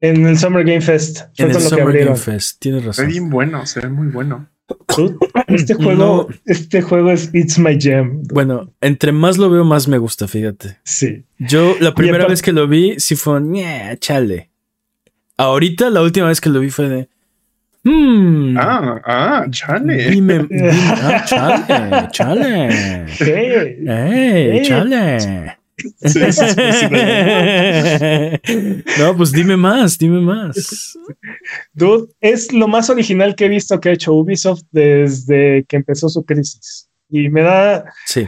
en 0.01 0.25
el 0.27 0.37
Summer 0.37 0.63
Game 0.65 0.81
Fest. 0.81 1.21
En 1.37 1.51
el 1.51 1.59
Summer. 1.61 2.05
Game 2.05 2.15
Fest. 2.17 2.59
Tienes 2.59 2.81
Se 2.81 2.85
ve 2.85 2.87
razón. 2.89 3.07
bien 3.07 3.29
bueno, 3.29 3.65
se 3.65 3.79
ve 3.81 3.89
muy 3.89 4.07
bueno. 4.07 4.47
Este 5.47 5.73
juego, 5.73 6.29
este 6.45 6.81
juego 6.81 7.11
es 7.11 7.29
It's 7.33 7.59
My 7.59 7.77
Jam. 7.79 8.23
Bueno, 8.33 8.71
entre 8.79 9.11
más 9.11 9.37
lo 9.37 9.49
veo, 9.49 9.65
más 9.65 9.87
me 9.89 9.97
gusta, 9.97 10.27
fíjate. 10.29 10.77
Sí. 10.85 11.25
Yo 11.39 11.75
la 11.81 11.93
primera 11.93 12.25
vez 12.25 12.41
que 12.41 12.53
lo 12.53 12.67
vi, 12.69 12.95
sí 12.99 13.15
fue, 13.17 13.41
"Ñe, 13.41 13.97
chale. 13.99 14.49
Ahorita, 15.37 15.89
la 15.89 16.01
última 16.01 16.27
vez 16.27 16.39
que 16.39 16.49
lo 16.49 16.59
vi 16.61 16.69
fue 16.69 16.87
de, 16.87 17.09
hmm, 17.83 18.57
Ah, 18.57 19.01
ah, 19.05 19.45
chale. 19.49 20.09
dime, 20.09 20.45
dime, 20.49 20.69
ah, 20.71 21.25
chale, 21.27 22.07
chale. 22.11 23.05
Hey, 23.19 23.75
¡Ey, 23.87 24.57
Eh. 24.59 24.61
chale! 24.63 25.57
Sí, 25.81 26.19
sí, 26.31 26.31
sí, 26.31 26.45
sí, 26.79 26.87
sí. 28.45 28.83
no, 28.99 29.15
pues 29.17 29.31
dime 29.31 29.57
más, 29.57 29.97
dime 29.97 30.21
más. 30.21 30.97
dude, 31.73 32.07
es 32.19 32.51
lo 32.53 32.67
más 32.67 32.89
original 32.89 33.35
que 33.35 33.45
he 33.45 33.49
visto 33.49 33.79
que 33.79 33.89
ha 33.89 33.93
hecho 33.93 34.13
Ubisoft 34.13 34.63
desde 34.71 35.65
que 35.67 35.77
empezó 35.77 36.09
su 36.09 36.23
crisis. 36.23 36.89
Y 37.09 37.29
me 37.29 37.41
da, 37.41 37.85
Sí, 38.05 38.27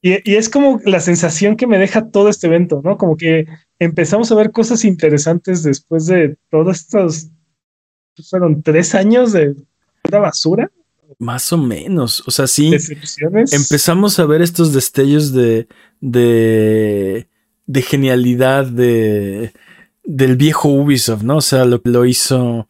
y, 0.00 0.30
y 0.30 0.36
es 0.36 0.48
como 0.48 0.80
la 0.84 1.00
sensación 1.00 1.56
que 1.56 1.66
me 1.66 1.78
deja 1.78 2.08
todo 2.08 2.28
este 2.28 2.46
evento, 2.46 2.80
¿no? 2.84 2.96
Como 2.96 3.16
que 3.16 3.46
empezamos 3.78 4.30
a 4.30 4.36
ver 4.36 4.52
cosas 4.52 4.84
interesantes 4.84 5.62
después 5.62 6.06
de 6.06 6.36
todos 6.50 6.78
estos, 6.78 7.28
fueron 8.28 8.62
tres 8.62 8.94
años 8.94 9.32
de 9.32 9.54
pura 10.02 10.20
basura, 10.20 10.70
más 11.18 11.52
o 11.52 11.58
menos. 11.58 12.22
O 12.26 12.30
sea, 12.30 12.46
sí, 12.46 12.70
empezamos 13.52 14.18
a 14.18 14.26
ver 14.26 14.42
estos 14.42 14.72
destellos 14.72 15.32
de, 15.32 15.66
de, 16.00 17.28
de 17.66 17.82
genialidad 17.82 18.66
de, 18.66 19.52
del 20.04 20.36
viejo 20.36 20.68
Ubisoft, 20.68 21.22
¿no? 21.22 21.36
O 21.38 21.40
sea, 21.42 21.64
lo 21.64 21.82
que 21.82 21.90
lo 21.90 22.06
hizo, 22.06 22.68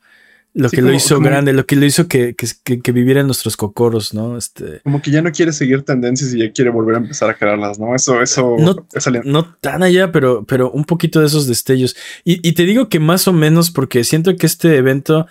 lo 0.55 0.69
Sí, 0.69 0.77
que 0.77 0.83
lo 0.83 0.93
hizo 0.93 1.17
como- 1.17 1.29
grande, 1.29 1.53
lo 1.53 1.67
que 1.67 1.77
lo 1.77 1.85
hizo 1.85 2.09
que, 2.09 2.35
que, 2.35 2.47
que, 2.65 2.81
que 2.81 2.93
viviera 2.93 3.21
en 3.21 3.27
nuestros 3.27 3.57
cocoros, 3.57 4.15
¿no? 4.15 4.37
Este, 4.39 4.81
Como 4.83 5.03
que 5.03 5.11
ya 5.11 5.23
no 5.23 5.31
quiere 5.31 5.53
seguir 5.53 5.83
tendencias 5.83 6.33
y 6.35 6.39
ya 6.39 6.51
quiere 6.53 6.71
volver 6.71 6.97
a 6.97 6.99
empezar 6.99 7.31
a 7.31 7.35
crearlas, 7.35 7.79
¿no? 7.79 7.95
Eso, 7.95 8.21
eso, 8.23 8.57
No- 8.59 8.87
no 9.25 9.55
tan 9.61 9.83
allá, 9.83 10.11
pero, 10.11 10.45
pero 10.47 10.71
un 10.71 10.85
poquito 10.85 11.21
de 11.21 11.27
esos 11.27 11.47
destellos. 11.47 11.97
Y, 12.25 12.47
y 12.49 12.53
te 12.53 12.65
digo 12.65 12.89
que 12.89 12.99
más 12.99 13.29
o 13.29 13.33
menos 13.33 13.71
porque 13.71 14.05
siento 14.05 14.35
que 14.37 14.47
este 14.47 14.77
evento 14.77 15.27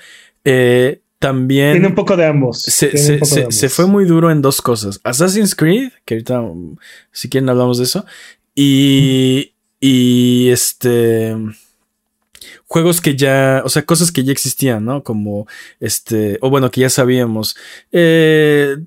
eh, 0.45 1.01
también 1.19 1.73
Tiene 1.73 1.87
un 1.87 1.95
poco 1.95 2.15
de 2.15 2.25
ambos. 2.25 2.61
se, 2.61 2.95
se- 2.97 3.17
de 3.17 3.25
se- 3.25 3.39
ambos. 3.41 3.55
se 3.55 3.69
fue 3.69 3.85
muy 3.87 4.05
duro 4.05 4.29
en 4.31 4.41
dos 4.41 4.61
cosas. 4.61 4.99
Assassin's 5.03 5.55
Creed, 5.55 5.91
que 6.05 6.15
ahorita 6.15 6.41
um, 6.41 6.75
si 7.11 7.27
quieren 7.29 7.49
hablamos 7.49 7.77
de 7.79 7.85
eso, 7.85 8.05
y, 8.55 9.53
y 9.79 10.49
este 10.49 11.35
juegos 12.67 12.99
que 13.01 13.15
ya, 13.15 13.61
o 13.65 13.69
sea, 13.69 13.83
cosas 13.85 14.11
que 14.11 14.23
ya 14.23 14.31
existían, 14.31 14.83
¿no? 14.85 15.03
Como 15.03 15.47
este, 15.79 16.37
o 16.41 16.49
bueno, 16.49 16.69
que 16.69 16.81
ya 16.81 16.89
sabíamos. 16.89 17.55
Eh, 17.91 18.77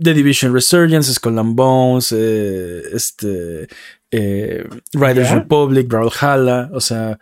The 0.00 0.14
Division 0.14 0.52
Resurgence, 0.54 1.12
Skull 1.14 1.38
and 1.38 1.54
Bones, 1.56 2.12
eh, 2.16 2.82
este, 2.92 3.68
eh, 4.10 4.64
Riders. 4.92 5.30
Republic, 5.30 5.88
Brawlhalla, 5.88 6.68
o 6.72 6.80
sea. 6.80 7.18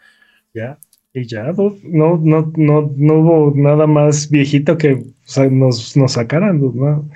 Y 1.12 1.26
ya, 1.26 1.50
dude, 1.52 1.80
no, 1.84 2.20
no, 2.22 2.52
no, 2.56 2.92
no 2.96 3.14
hubo 3.14 3.52
nada 3.56 3.86
más 3.86 4.30
viejito 4.30 4.78
que 4.78 4.92
o 4.92 5.02
sea, 5.24 5.48
nos, 5.50 5.96
nos 5.96 6.12
sacaran, 6.12 6.60
dude, 6.60 6.78
¿no? 6.78 7.08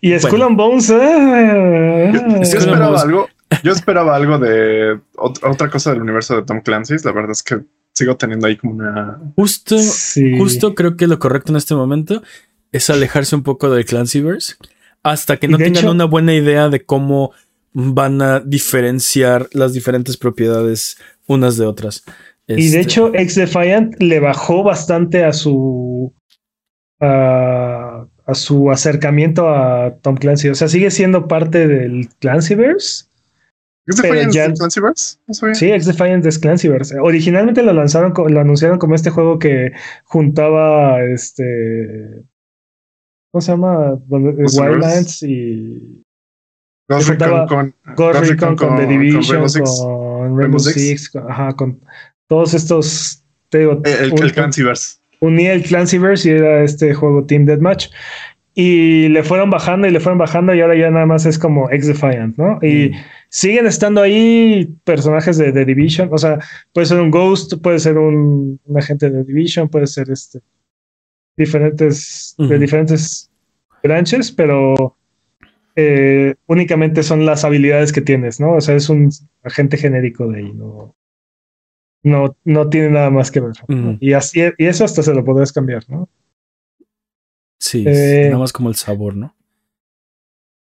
Y 0.00 0.16
Skull 0.18 0.30
Bueno. 0.30 0.46
and 0.46 0.56
Bones, 0.56 0.90
ah, 0.90 2.10
Yo, 2.12 2.34
que 2.38 2.42
esperaba 2.42 3.00
algo. 3.00 3.28
Yo 3.64 3.72
esperaba 3.72 4.14
algo 4.16 4.38
de 4.38 4.98
ot- 5.16 5.40
otra 5.48 5.70
cosa 5.70 5.90
del 5.92 6.02
universo 6.02 6.36
de 6.36 6.42
Tom 6.42 6.60
Clancy's. 6.60 7.04
La 7.04 7.12
verdad 7.12 7.30
es 7.32 7.42
que 7.42 7.60
sigo 7.94 8.16
teniendo 8.16 8.46
ahí 8.46 8.56
como 8.56 8.74
una. 8.74 9.18
justo, 9.36 9.78
sí. 9.78 10.36
justo 10.38 10.74
creo 10.74 10.96
que 10.96 11.06
lo 11.06 11.18
correcto 11.18 11.52
en 11.52 11.56
este 11.56 11.74
momento 11.74 12.22
es 12.70 12.90
alejarse 12.90 13.34
un 13.34 13.42
poco 13.42 13.70
del 13.70 13.84
Clancyverse 13.84 14.54
hasta 15.02 15.36
que 15.38 15.48
no 15.48 15.56
tengan 15.58 15.76
hecho- 15.84 15.90
una 15.90 16.04
buena 16.04 16.34
idea 16.34 16.68
de 16.68 16.84
cómo 16.84 17.32
van 17.72 18.20
a 18.22 18.40
diferenciar 18.40 19.48
las 19.52 19.72
diferentes 19.72 20.16
propiedades 20.16 20.98
unas 21.26 21.56
de 21.56 21.66
otras. 21.66 22.04
Y 22.48 22.54
de 22.54 22.62
Este, 22.64 22.80
hecho, 22.80 23.14
Ex 23.14 23.34
Defiant 23.34 23.94
le 24.02 24.20
bajó 24.20 24.62
bastante 24.62 25.24
a 25.24 25.32
su 25.32 26.14
a, 27.00 28.06
a 28.26 28.34
su 28.34 28.70
acercamiento 28.70 29.48
a 29.48 29.94
Tom 30.02 30.16
Clancy. 30.16 30.48
O 30.48 30.54
sea, 30.54 30.68
sigue 30.68 30.90
siendo 30.90 31.28
parte 31.28 31.66
del 31.68 32.08
Clancyverse. 32.20 33.04
¿Es 33.86 33.96
de 33.96 34.02
Pero 34.02 34.14
Fire 34.14 34.30
ya- 34.30 34.52
Clancyverse? 34.52 35.18
No. 35.26 35.54
Sí, 35.54 35.70
Ex 35.70 35.86
Defiant 35.86 36.24
es 36.26 36.38
Clancyverse. 36.38 36.98
Originalmente 37.00 37.62
lo 37.62 37.72
lanzaron, 37.72 38.12
lo 38.16 38.40
anunciaron 38.40 38.78
como 38.78 38.94
este 38.94 39.10
juego 39.10 39.38
que 39.38 39.72
juntaba 40.04 41.02
este. 41.04 42.22
¿Cómo 43.30 43.40
se 43.42 43.52
llama? 43.52 43.98
Los 44.08 44.58
Wildlands 44.58 45.22
y 45.22 46.02
Ghost 46.88 47.08
juntaba 47.08 47.42
Recon 47.42 47.74
con, 47.84 47.94
Ghost 47.94 48.20
Recon 48.30 48.56
con, 48.56 48.76
The 48.78 48.86
Division, 48.86 49.22
Rainbow 49.28 49.48
Six. 49.48 49.80
con 49.80 50.38
Rainbow 50.38 50.58
Six, 50.58 50.74
Six. 50.74 51.10
con, 51.10 51.30
ajá, 51.30 51.52
con 51.54 51.80
todos 52.28 52.54
estos. 52.54 53.24
Te 53.48 53.58
digo, 53.58 53.82
El, 53.84 54.12
un- 54.12 54.22
el 54.22 54.32
Clancyverse. 54.32 54.98
unía 55.20 55.52
el 55.54 55.62
Clancyverse 55.64 56.28
y 56.28 56.32
era 56.32 56.62
este 56.62 56.94
juego 56.94 57.24
Team 57.26 57.44
Deathmatch. 57.46 57.88
Y 58.54 59.08
le 59.08 59.22
fueron 59.22 59.50
bajando 59.50 59.86
y 59.86 59.92
le 59.92 60.00
fueron 60.00 60.18
bajando 60.18 60.52
y 60.52 60.60
ahora 60.60 60.76
ya 60.76 60.90
nada 60.90 61.06
más 61.06 61.24
es 61.26 61.38
como 61.38 61.70
Ex 61.70 61.86
Defiant, 61.86 62.36
¿no? 62.36 62.58
Y 62.60 62.88
Mm. 62.90 62.94
siguen 63.28 63.66
estando 63.66 64.02
ahí 64.02 64.68
personajes 64.84 65.38
de 65.38 65.52
The 65.52 65.64
Division. 65.64 66.08
O 66.12 66.18
sea, 66.18 66.38
puede 66.72 66.86
ser 66.88 67.00
un 67.00 67.10
Ghost, 67.12 67.54
puede 67.62 67.78
ser 67.78 67.98
un, 67.98 68.58
un 68.64 68.78
agente 68.78 69.10
de 69.10 69.18
The 69.22 69.24
Division, 69.32 69.68
puede 69.68 69.86
ser 69.86 70.10
este 70.10 70.40
diferentes 71.36 72.34
de 72.38 72.58
diferentes 72.58 73.30
branches, 73.82 74.32
pero 74.32 74.96
eh, 75.76 76.34
únicamente 76.46 77.02
son 77.04 77.24
las 77.24 77.44
habilidades 77.44 77.92
que 77.92 78.00
tienes, 78.00 78.40
¿no? 78.40 78.54
O 78.54 78.60
sea, 78.60 78.74
es 78.74 78.88
un 78.88 79.10
agente 79.44 79.76
genérico 79.76 80.26
de 80.28 80.38
ahí, 80.40 80.52
no, 80.52 80.96
no, 82.02 82.36
no 82.44 82.68
tiene 82.68 82.90
nada 82.90 83.10
más 83.10 83.30
que 83.30 83.40
ver. 83.40 83.52
Y 84.00 84.12
así, 84.12 84.40
y 84.56 84.66
eso 84.66 84.84
hasta 84.84 85.02
se 85.02 85.14
lo 85.14 85.24
podrás 85.24 85.52
cambiar, 85.52 85.84
¿no? 85.88 86.08
Sí, 87.58 87.84
Eh, 87.86 88.26
nada 88.26 88.38
más 88.38 88.52
como 88.52 88.68
el 88.68 88.76
sabor, 88.76 89.16
¿no? 89.16 89.34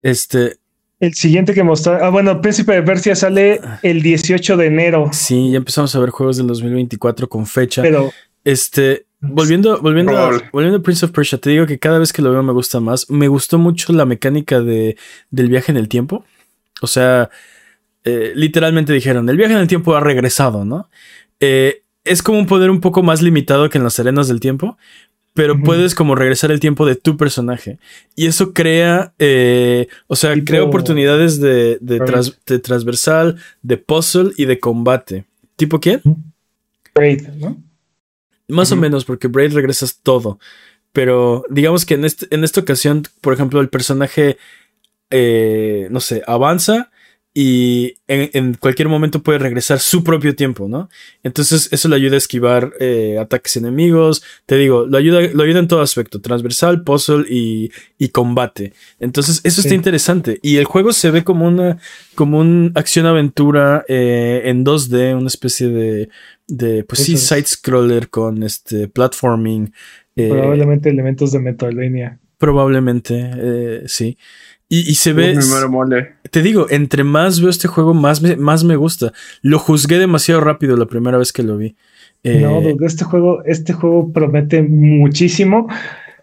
Este, 0.02 0.58
El 1.00 1.14
siguiente 1.14 1.54
que 1.54 1.64
mostró. 1.64 2.04
Ah, 2.04 2.10
bueno, 2.10 2.42
Príncipe 2.42 2.74
de 2.74 2.84
Persia 2.84 3.16
sale 3.16 3.60
el 3.84 4.02
18 4.02 4.58
de 4.58 4.66
enero. 4.66 5.10
Sí, 5.14 5.52
ya 5.52 5.58
empezamos 5.58 5.96
a 5.96 6.00
ver 6.00 6.10
juegos 6.10 6.38
del 6.38 6.48
2024 6.48 7.30
con 7.30 7.46
fecha. 7.46 7.82
Pero 7.82 8.12
Este, 8.44 9.06
volviendo, 9.20 9.80
volviendo, 9.82 10.18
a, 10.18 10.32
volviendo 10.52 10.80
a 10.80 10.82
Prince 10.82 11.06
of 11.06 11.12
Persia, 11.12 11.38
te 11.38 11.52
digo 11.52 11.66
que 11.68 11.78
cada 11.80 12.00
vez 12.00 12.12
que 12.14 12.22
lo 12.22 12.32
veo 12.32 12.42
me 12.42 12.54
gusta 12.54 12.80
más. 12.80 13.10
Me 13.10 13.28
gustó 13.28 13.60
mucho 13.60 13.94
la 13.94 14.06
mecánica 14.06 14.60
de, 14.62 14.98
del 15.30 15.50
viaje 15.50 15.72
en 15.72 15.78
el 15.78 15.88
tiempo. 15.88 16.26
O 16.82 16.88
sea, 16.88 17.30
eh, 18.04 18.32
literalmente 18.36 18.94
dijeron, 18.94 19.28
el 19.30 19.38
viaje 19.38 19.54
en 19.54 19.60
el 19.60 19.68
tiempo 19.68 19.96
ha 19.96 20.00
regresado, 20.00 20.66
¿no? 20.66 20.90
Eh, 21.40 21.84
es 22.04 22.24
como 22.24 22.40
un 22.40 22.48
poder 22.48 22.70
un 22.70 22.82
poco 22.82 23.04
más 23.04 23.22
limitado 23.22 23.70
que 23.70 23.78
en 23.78 23.84
las 23.84 24.00
arenas 24.00 24.28
del 24.28 24.40
tiempo, 24.40 24.78
pero 25.34 25.62
puedes 25.62 25.94
como 25.94 26.16
regresar 26.16 26.52
el 26.52 26.60
tiempo 26.60 26.86
de 26.86 26.96
tu 26.96 27.16
personaje. 27.18 27.78
Y 28.16 28.26
eso 28.26 28.54
crea, 28.54 29.14
eh, 29.20 29.88
o 30.08 30.16
sea, 30.16 30.34
Tipo- 30.34 30.46
crea 30.46 30.64
oportunidades 30.64 31.40
de, 31.40 31.78
de, 31.80 32.00
tras- 32.00 32.38
de 32.46 32.60
transversal, 32.60 33.38
de 33.62 33.78
puzzle 33.78 34.32
y 34.38 34.46
de 34.46 34.60
combate. 34.60 35.26
¿Tipo 35.56 35.80
quién? 35.80 36.02
Braid, 36.96 37.28
¿no? 37.38 37.62
Más 38.48 38.72
o 38.72 38.76
menos, 38.78 39.06
porque 39.06 39.28
Braid 39.28 39.54
regresas 39.54 40.00
todo. 40.02 40.40
Pero 40.94 41.44
digamos 41.50 41.86
que 41.86 41.94
en, 41.96 42.06
este, 42.06 42.34
en 42.34 42.44
esta 42.44 42.62
ocasión, 42.62 43.04
por 43.22 43.34
ejemplo, 43.34 43.60
el 43.60 43.70
personaje, 43.70 44.38
eh, 45.12 45.88
no 45.92 46.00
sé, 46.00 46.24
avanza 46.26 46.90
y 47.40 47.94
en, 48.08 48.32
en 48.34 48.54
cualquier 48.56 48.88
momento 48.88 49.22
puede 49.22 49.38
regresar 49.38 49.80
su 49.80 50.04
propio 50.04 50.34
tiempo, 50.36 50.68
¿no? 50.68 50.90
Entonces 51.22 51.70
eso 51.72 51.88
le 51.88 51.96
ayuda 51.96 52.16
a 52.16 52.18
esquivar 52.18 52.74
eh, 52.80 53.20
ataques 53.20 53.56
enemigos. 53.58 54.24
Te 54.48 54.56
digo, 54.58 54.88
lo 54.88 54.98
ayuda, 54.98 55.22
lo 55.22 55.44
ayuda 55.44 55.60
en 55.60 55.68
todo 55.68 55.82
aspecto, 55.82 56.20
transversal, 56.20 56.84
puzzle 56.84 57.26
y, 57.30 57.70
y 58.00 58.10
combate. 58.10 58.74
Entonces 59.00 59.40
eso 59.44 59.62
está 59.62 59.76
interesante. 59.76 60.40
Y 60.42 60.58
el 60.58 60.66
juego 60.66 60.92
se 60.94 61.12
ve 61.12 61.24
como 61.24 61.46
una, 61.46 61.78
como 62.16 62.40
un 62.40 62.72
acción-aventura 62.74 63.86
eh, 63.88 64.42
en 64.46 64.66
2D, 64.66 65.16
una 65.16 65.28
especie 65.28 65.68
de, 65.68 66.10
de 66.48 66.86
pues 66.86 67.04
sí, 67.04 67.14
Eso 67.14 67.36
side-scroller 67.36 68.10
con 68.10 68.42
este 68.42 68.88
platforming. 68.88 69.72
eh, 70.16 70.30
Probablemente 70.30 70.90
elementos 70.90 71.32
de 71.34 71.40
Metroidvania. 71.40 72.18
probablemente, 72.40 73.84
sí. 73.88 74.18
Y, 74.70 74.80
y 74.90 74.96
se 74.96 75.14
ve, 75.14 75.30
Mi 75.36 75.46
mero 75.46 75.70
mole. 75.70 76.14
te 76.30 76.42
digo, 76.42 76.68
entre 76.70 77.04
más 77.06 77.40
veo 77.40 77.50
este 77.50 77.68
juego, 77.70 77.94
más 77.94 78.22
me, 78.22 78.36
más 78.36 78.64
me 78.66 78.76
gusta. 78.76 79.14
Lo 79.42 79.60
juzgué 79.60 79.98
demasiado 79.98 80.42
rápido 80.42 80.76
la 80.76 80.88
primera 80.88 81.18
vez 81.18 81.32
que 81.32 81.44
lo 81.44 81.56
vi. 81.58 81.76
Eh, 82.24 82.42
No, 82.42 82.62
este 82.86 83.06
juego, 83.06 83.44
este 83.46 83.72
juego 83.74 84.12
promete 84.12 84.62
muchísimo. 84.64 85.68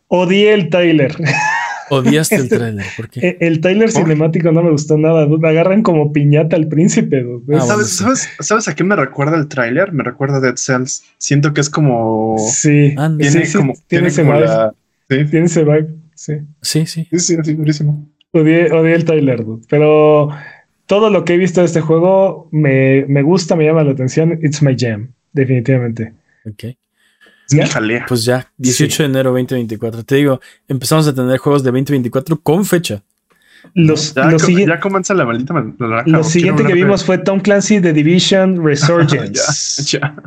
Odié 0.08 0.52
el 0.52 0.68
Tyler. 0.68 1.14
odiaste 1.90 2.34
el 2.36 2.42
este- 2.42 2.56
trailer. 2.58 2.84
¿Por 2.96 3.08
qué? 3.08 3.26
Eh, 3.28 3.36
El 3.40 3.60
Tyler 3.62 3.90
¿Por? 3.90 4.02
cinemático 4.02 4.52
no 4.52 4.62
me 4.62 4.70
gustó 4.70 4.98
nada. 4.98 5.24
dude. 5.26 5.48
Agarran 5.48 5.82
como 5.82 6.12
piñata 6.12 6.56
al 6.56 6.68
príncipe. 6.68 7.24
Ah, 7.54 7.60
¿Sabes, 7.60 7.88
sí. 7.88 7.96
sabes, 8.04 8.28
¿Sabes 8.40 8.68
a 8.68 8.74
qué 8.74 8.84
me 8.84 8.94
recuerda 8.96 9.36
el 9.38 9.48
tráiler? 9.48 9.92
Me 9.92 10.04
recuerda 10.04 10.36
a 10.36 10.40
Dead 10.40 10.56
Cells. 10.56 11.04
Siento 11.16 11.54
que 11.54 11.62
es 11.62 11.70
como... 11.70 12.36
Sí. 12.38 12.94
Tiene 13.18 13.30
sí, 13.30 13.46
sí, 13.46 13.56
como... 13.58 13.72
tiene 13.72 13.84
Tiene 13.88 14.08
ese 14.08 14.22
como 14.22 14.34
vibe. 14.34 14.46
la... 14.46 14.74
Sí, 15.08 15.24
Tiene 15.30 15.46
ese 15.46 15.64
vibe. 15.64 15.94
Sí. 16.14 16.32
Sí, 16.62 16.86
sí. 16.86 17.08
sí, 17.10 17.18
sí, 17.18 17.36
sí, 17.42 17.54
durísimo. 17.54 18.06
Odié, 18.34 18.70
odié 18.72 18.94
el 18.94 19.04
Tyler, 19.04 19.44
dude. 19.44 19.64
pero 19.68 20.28
todo 20.86 21.08
lo 21.08 21.24
que 21.24 21.34
he 21.34 21.38
visto 21.38 21.60
de 21.60 21.66
este 21.66 21.80
juego 21.80 22.48
me, 22.50 23.04
me 23.08 23.22
gusta, 23.22 23.56
me 23.56 23.64
llama 23.64 23.84
la 23.84 23.92
atención. 23.92 24.38
It's 24.42 24.60
my 24.62 24.74
jam, 24.78 25.08
definitivamente. 25.32 26.12
Ok. 26.44 26.64
Es 26.64 26.76
¿Ya? 27.56 27.62
mi 27.64 27.68
jalea. 27.70 28.04
Pues 28.08 28.24
ya, 28.24 28.50
18 28.58 28.96
Sí. 28.96 29.02
de 29.02 29.08
enero 29.08 29.30
2024. 29.30 30.02
Te 30.04 30.16
digo, 30.16 30.40
empezamos 30.68 31.06
a 31.08 31.14
tener 31.14 31.38
juegos 31.38 31.62
de 31.62 31.70
2024 31.70 32.40
con 32.40 32.64
fecha. 32.64 33.02
Los, 33.72 34.12
Ya, 34.14 34.30
ya 34.66 34.78
comienza 34.80 35.14
la 35.14 35.24
maldita 35.24 35.54
lo 36.04 36.22
siguiente 36.24 36.64
que 36.64 36.74
vimos 36.74 37.02
fue 37.02 37.16
Tom 37.18 37.40
Clancy 37.40 37.80
The 37.80 37.92
Division 37.94 38.62
Resurgence. 38.64 39.82
ya, 39.84 40.00
ya. 40.00 40.22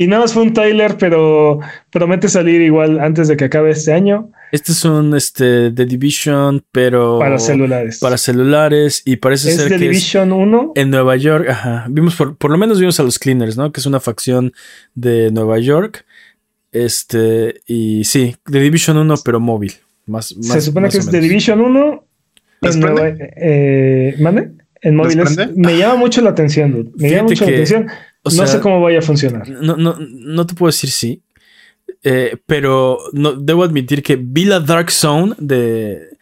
Y 0.00 0.06
nada 0.06 0.22
más 0.22 0.32
fue 0.32 0.44
un 0.44 0.52
Tyler, 0.54 0.96
pero 0.96 1.58
promete 1.90 2.28
salir 2.28 2.60
igual 2.60 3.00
antes 3.00 3.26
de 3.26 3.36
que 3.36 3.46
acabe 3.46 3.70
este 3.72 3.92
año 3.92 4.30
Este 4.52 4.70
es 4.70 4.84
un 4.84 5.16
este, 5.16 5.72
The 5.72 5.86
Division, 5.86 6.64
pero 6.70 7.18
para 7.18 7.38
celulares. 7.40 7.98
para 7.98 8.16
celulares 8.16 9.02
y 9.04 9.16
parece 9.16 9.50
es 9.50 9.56
ser 9.56 9.64
The 9.64 9.70
que 9.70 9.74
es 9.74 9.80
Division 9.80 10.32
1. 10.32 10.72
en 10.76 10.90
Nueva 10.90 11.16
York. 11.16 11.48
Ajá. 11.50 11.86
Vimos 11.90 12.14
por, 12.14 12.36
por 12.36 12.52
lo 12.52 12.56
menos 12.58 12.78
vimos 12.78 13.00
a 13.00 13.02
los 13.02 13.18
Cleaners, 13.18 13.56
¿no? 13.56 13.72
Que 13.72 13.80
es 13.80 13.86
una 13.86 13.98
facción 13.98 14.52
de 14.94 15.32
Nueva 15.32 15.58
York. 15.58 16.04
Este, 16.70 17.62
y 17.66 18.04
sí, 18.04 18.36
The 18.50 18.60
Division 18.60 18.98
1, 18.98 19.14
pero 19.24 19.40
móvil. 19.40 19.72
Más, 20.06 20.28
Se 20.40 20.60
supone 20.60 20.86
más 20.86 20.94
que 20.94 21.00
es 21.00 21.10
The. 21.10 21.20
Division 21.20 21.60
1 21.60 22.04
¿Les 22.60 22.74
en? 22.74 22.80
Nueva, 22.80 23.08
eh, 23.18 24.14
¿mande? 24.20 24.52
En 24.80 24.94
móviles. 24.94 25.36
Me 25.56 25.76
llama 25.76 25.96
mucho 25.96 26.20
la 26.20 26.30
atención, 26.30 26.72
dude. 26.72 26.90
Me 26.96 27.08
Fíjate 27.08 27.14
llama 27.16 27.28
mucho 27.28 27.44
que, 27.44 27.50
la 27.50 27.56
atención. 27.56 27.86
O 28.22 28.30
no 28.30 28.46
sé 28.46 28.60
cómo 28.60 28.80
vaya 28.80 28.98
a 28.98 29.02
funcionar. 29.02 29.48
No, 29.48 29.76
no, 29.76 29.96
no 30.00 30.46
te 30.46 30.54
puedo 30.54 30.68
decir 30.68 30.90
sí. 30.90 31.22
eh, 32.02 32.36
pero 32.46 32.98
no, 33.12 33.32
debo 33.32 33.64
admitir 33.64 34.02
que 34.02 34.16
vi 34.16 34.44
la 34.44 34.60
Dark 34.60 34.90
Zone 34.90 35.34
de. 35.38 36.16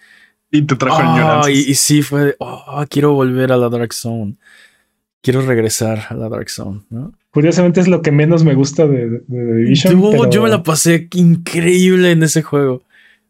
Y 0.52 0.62
te 0.62 0.76
trajo 0.76 0.98
añoranzas. 0.98 1.50
y, 1.52 1.70
y 1.70 1.74
sí, 1.74 2.02
fue 2.02 2.24
de, 2.26 2.36
oh, 2.38 2.84
quiero 2.88 3.12
volver 3.14 3.50
a 3.52 3.56
la 3.56 3.68
Dark 3.68 3.92
Zone. 3.92 4.34
Quiero 5.22 5.42
regresar 5.42 6.04
a 6.08 6.14
la 6.14 6.28
Dark 6.28 6.48
Zone, 6.50 6.82
¿no? 6.90 7.12
Curiosamente 7.30 7.80
es 7.80 7.88
lo 7.88 8.00
que 8.00 8.12
menos 8.12 8.44
me 8.44 8.54
gusta 8.54 8.86
de, 8.86 9.10
de 9.10 9.18
The 9.28 9.54
Division. 9.56 10.00
Pero- 10.12 10.30
Yo 10.30 10.42
me 10.42 10.48
la 10.48 10.62
pasé 10.62 11.08
increíble 11.14 12.12
en 12.12 12.22
ese 12.22 12.42
juego. 12.42 12.82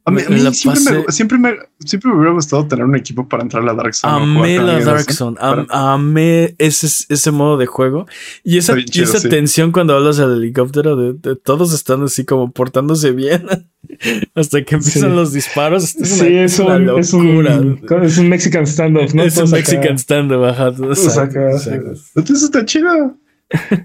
A 0.09 0.13
mí, 0.13 0.23
a 0.25 0.31
mí 0.31 0.41
la 0.41 0.53
siempre, 0.55 0.81
pasé- 0.85 1.05
me, 1.07 1.13
siempre, 1.13 1.39
me, 1.39 1.51
siempre 1.81 2.11
me 2.13 2.17
hubiera 2.19 2.33
gustado 2.33 2.67
tener 2.69 2.85
un 2.85 2.95
equipo 2.95 3.29
para 3.29 3.43
entrar 3.43 3.65
a 3.65 3.67
la 3.67 3.75
Dark 3.75 3.93
Zone. 3.93 4.23
Amé 4.23 4.57
la 4.59 4.79
Dark. 4.79 5.11
Zone, 5.13 5.37
am- 5.41 5.67
amé 5.69 6.55
ese, 6.59 6.87
ese 7.13 7.31
modo 7.33 7.57
de 7.59 7.67
juego 7.67 8.07
y 8.45 8.59
esa, 8.59 8.79
y 8.79 8.85
chido, 8.85 9.05
esa 9.05 9.19
sí. 9.19 9.29
tensión 9.29 9.73
cuando 9.73 9.97
hablas 9.97 10.21
al 10.21 10.37
helicóptero 10.37 10.95
de, 10.95 11.15
de 11.15 11.35
todos 11.35 11.75
están 11.75 12.05
así 12.05 12.25
como 12.25 12.53
portándose 12.53 13.11
bien 13.11 13.47
hasta 14.37 14.63
que 14.65 14.77
empiezan 14.77 15.11
Sí. 15.11 15.17
los 15.17 15.33
disparos. 15.33 15.97
Es 15.97 16.09
Sí, 16.09 16.21
una- 16.29 16.45
es 16.45 16.59
una 16.61 16.77
un, 16.77 16.99
es, 17.01 17.13
locura. 17.13 17.57
un, 17.59 18.05
es 18.05 18.19
un 18.19 18.29
Mexican 18.29 18.65
standoff, 18.67 19.13
¿no? 19.13 19.25
Es 19.25 19.37
un 19.39 19.51
Mexican 19.51 19.99
stand-up, 19.99 20.45
ajá. 20.45 20.69
Entonces 20.69 22.43
está 22.45 22.65
chido. 22.65 23.17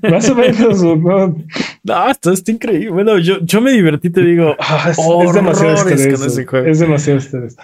Más 0.10 0.30
o 0.30 0.36
menos, 0.36 0.84
¿no? 0.84 1.36
No, 1.84 2.10
esto 2.10 2.32
está 2.32 2.52
increíble. 2.52 2.90
Bueno, 2.90 3.18
yo, 3.20 3.40
yo 3.42 3.62
me 3.62 3.72
divertí, 3.72 4.10
te 4.10 4.22
digo. 4.22 4.56
Ah, 4.60 4.88
es, 4.92 4.98
es 4.98 5.34
demasiado 5.34 5.74
estrés. 5.76 6.02
con 6.18 6.28
ese 6.28 6.28
dude. 6.36 6.46
juego. 6.48 6.68
Es 6.68 6.80
demasiado 6.80 7.20
estrés. 7.20 7.56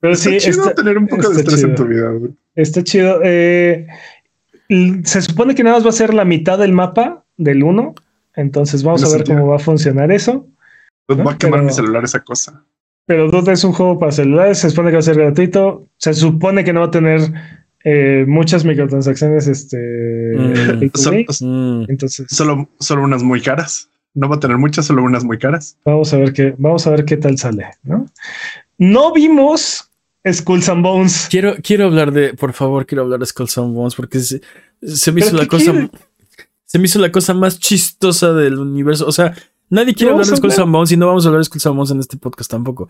Pero 0.00 0.14
Está 0.14 0.30
sí, 0.30 0.38
chido 0.38 0.62
está, 0.62 0.74
tener 0.74 0.98
un 0.98 1.06
poco 1.06 1.28
de 1.30 1.40
estrés 1.40 1.62
en 1.62 1.74
chido. 1.74 1.84
tu 1.84 1.90
vida. 1.90 2.08
güey. 2.10 2.32
está 2.54 2.82
chido. 2.82 3.20
Eh, 3.22 3.86
se 5.04 5.22
supone 5.22 5.54
que 5.54 5.62
nada 5.62 5.76
más 5.76 5.84
va 5.84 5.90
a 5.90 5.92
ser 5.92 6.14
la 6.14 6.24
mitad 6.24 6.58
del 6.58 6.72
mapa 6.72 7.24
del 7.36 7.62
1. 7.62 7.94
Entonces 8.34 8.82
vamos 8.82 9.02
a 9.04 9.08
ver 9.08 9.18
sentido. 9.18 9.38
cómo 9.38 9.50
va 9.50 9.56
a 9.56 9.60
funcionar 9.60 10.10
eso. 10.10 10.46
Pues 11.06 11.18
¿No? 11.18 11.24
va 11.24 11.32
a 11.32 11.38
quemar 11.38 11.58
Pero- 11.60 11.66
mi 11.66 11.72
celular 11.72 12.04
esa 12.04 12.20
cosa. 12.20 12.64
Pero 13.04 13.28
Dota 13.30 13.52
es 13.52 13.62
un 13.64 13.72
juego 13.72 13.98
para 13.98 14.12
celulares. 14.12 14.58
Se 14.58 14.70
supone 14.70 14.88
que 14.90 14.94
va 14.96 15.00
a 15.00 15.02
ser 15.02 15.16
gratuito. 15.18 15.88
Se 15.98 16.14
supone 16.14 16.64
que 16.64 16.72
no 16.72 16.80
va 16.80 16.86
a 16.86 16.90
tener 16.90 17.20
eh, 17.84 18.24
muchas 18.28 18.64
microtransacciones. 18.64 19.46
Este, 19.48 19.76
Mm. 20.36 20.90
play. 20.90 21.26
Mm, 21.40 21.84
Entonces 21.88 22.26
Solo, 22.30 22.68
solo 22.78 23.02
unas 23.02 23.22
muy 23.22 23.40
caras. 23.40 23.88
No 24.14 24.28
va 24.28 24.36
a 24.36 24.40
tener 24.40 24.58
muchas, 24.58 24.86
solo 24.86 25.02
unas 25.02 25.24
muy 25.24 25.38
caras. 25.38 25.76
vamos 25.84 26.12
a 26.12 26.18
ver 26.18 26.32
qué, 26.32 26.54
vamos 26.58 26.86
a 26.86 26.90
ver 26.90 27.04
qué 27.04 27.16
tal 27.16 27.38
sale. 27.38 27.66
No, 27.82 28.06
no 28.78 29.12
vimos 29.12 29.90
Skulls 30.30 30.68
and 30.68 30.82
Bones. 30.82 31.28
Quiero, 31.30 31.54
quiero 31.62 31.86
hablar 31.86 32.12
de, 32.12 32.34
por 32.34 32.52
favor, 32.52 32.84
quiero 32.86 33.02
hablar 33.02 33.20
de 33.20 33.26
Skulls 33.26 33.56
and 33.58 33.74
Bones 33.74 33.94
porque 33.94 34.20
se, 34.20 34.40
se 34.82 35.12
me 35.12 35.20
¿Pero 35.20 35.28
hizo 35.28 35.36
la 35.38 35.46
cosa, 35.48 35.72
quiere? 35.72 35.90
se 36.64 36.78
me 36.78 36.84
hizo 36.84 36.98
la 36.98 37.10
cosa 37.10 37.34
más 37.34 37.58
chistosa 37.58 38.32
del 38.34 38.58
universo. 38.58 39.06
O 39.06 39.12
sea, 39.12 39.34
nadie 39.72 39.94
quiere 39.94 40.12
hablar 40.12 40.26
de 40.26 40.36
Skulls 40.36 40.58
and 40.58 40.72
Bones 40.72 40.92
y 40.92 40.96
no 40.96 41.06
vamos 41.08 41.24
a 41.24 41.28
hablar 41.28 41.40
de 41.40 41.44
Skulls 41.46 41.66
and 41.66 41.76
Bones 41.76 41.90
en 41.90 41.98
este 42.00 42.16
podcast 42.16 42.50
tampoco. 42.50 42.88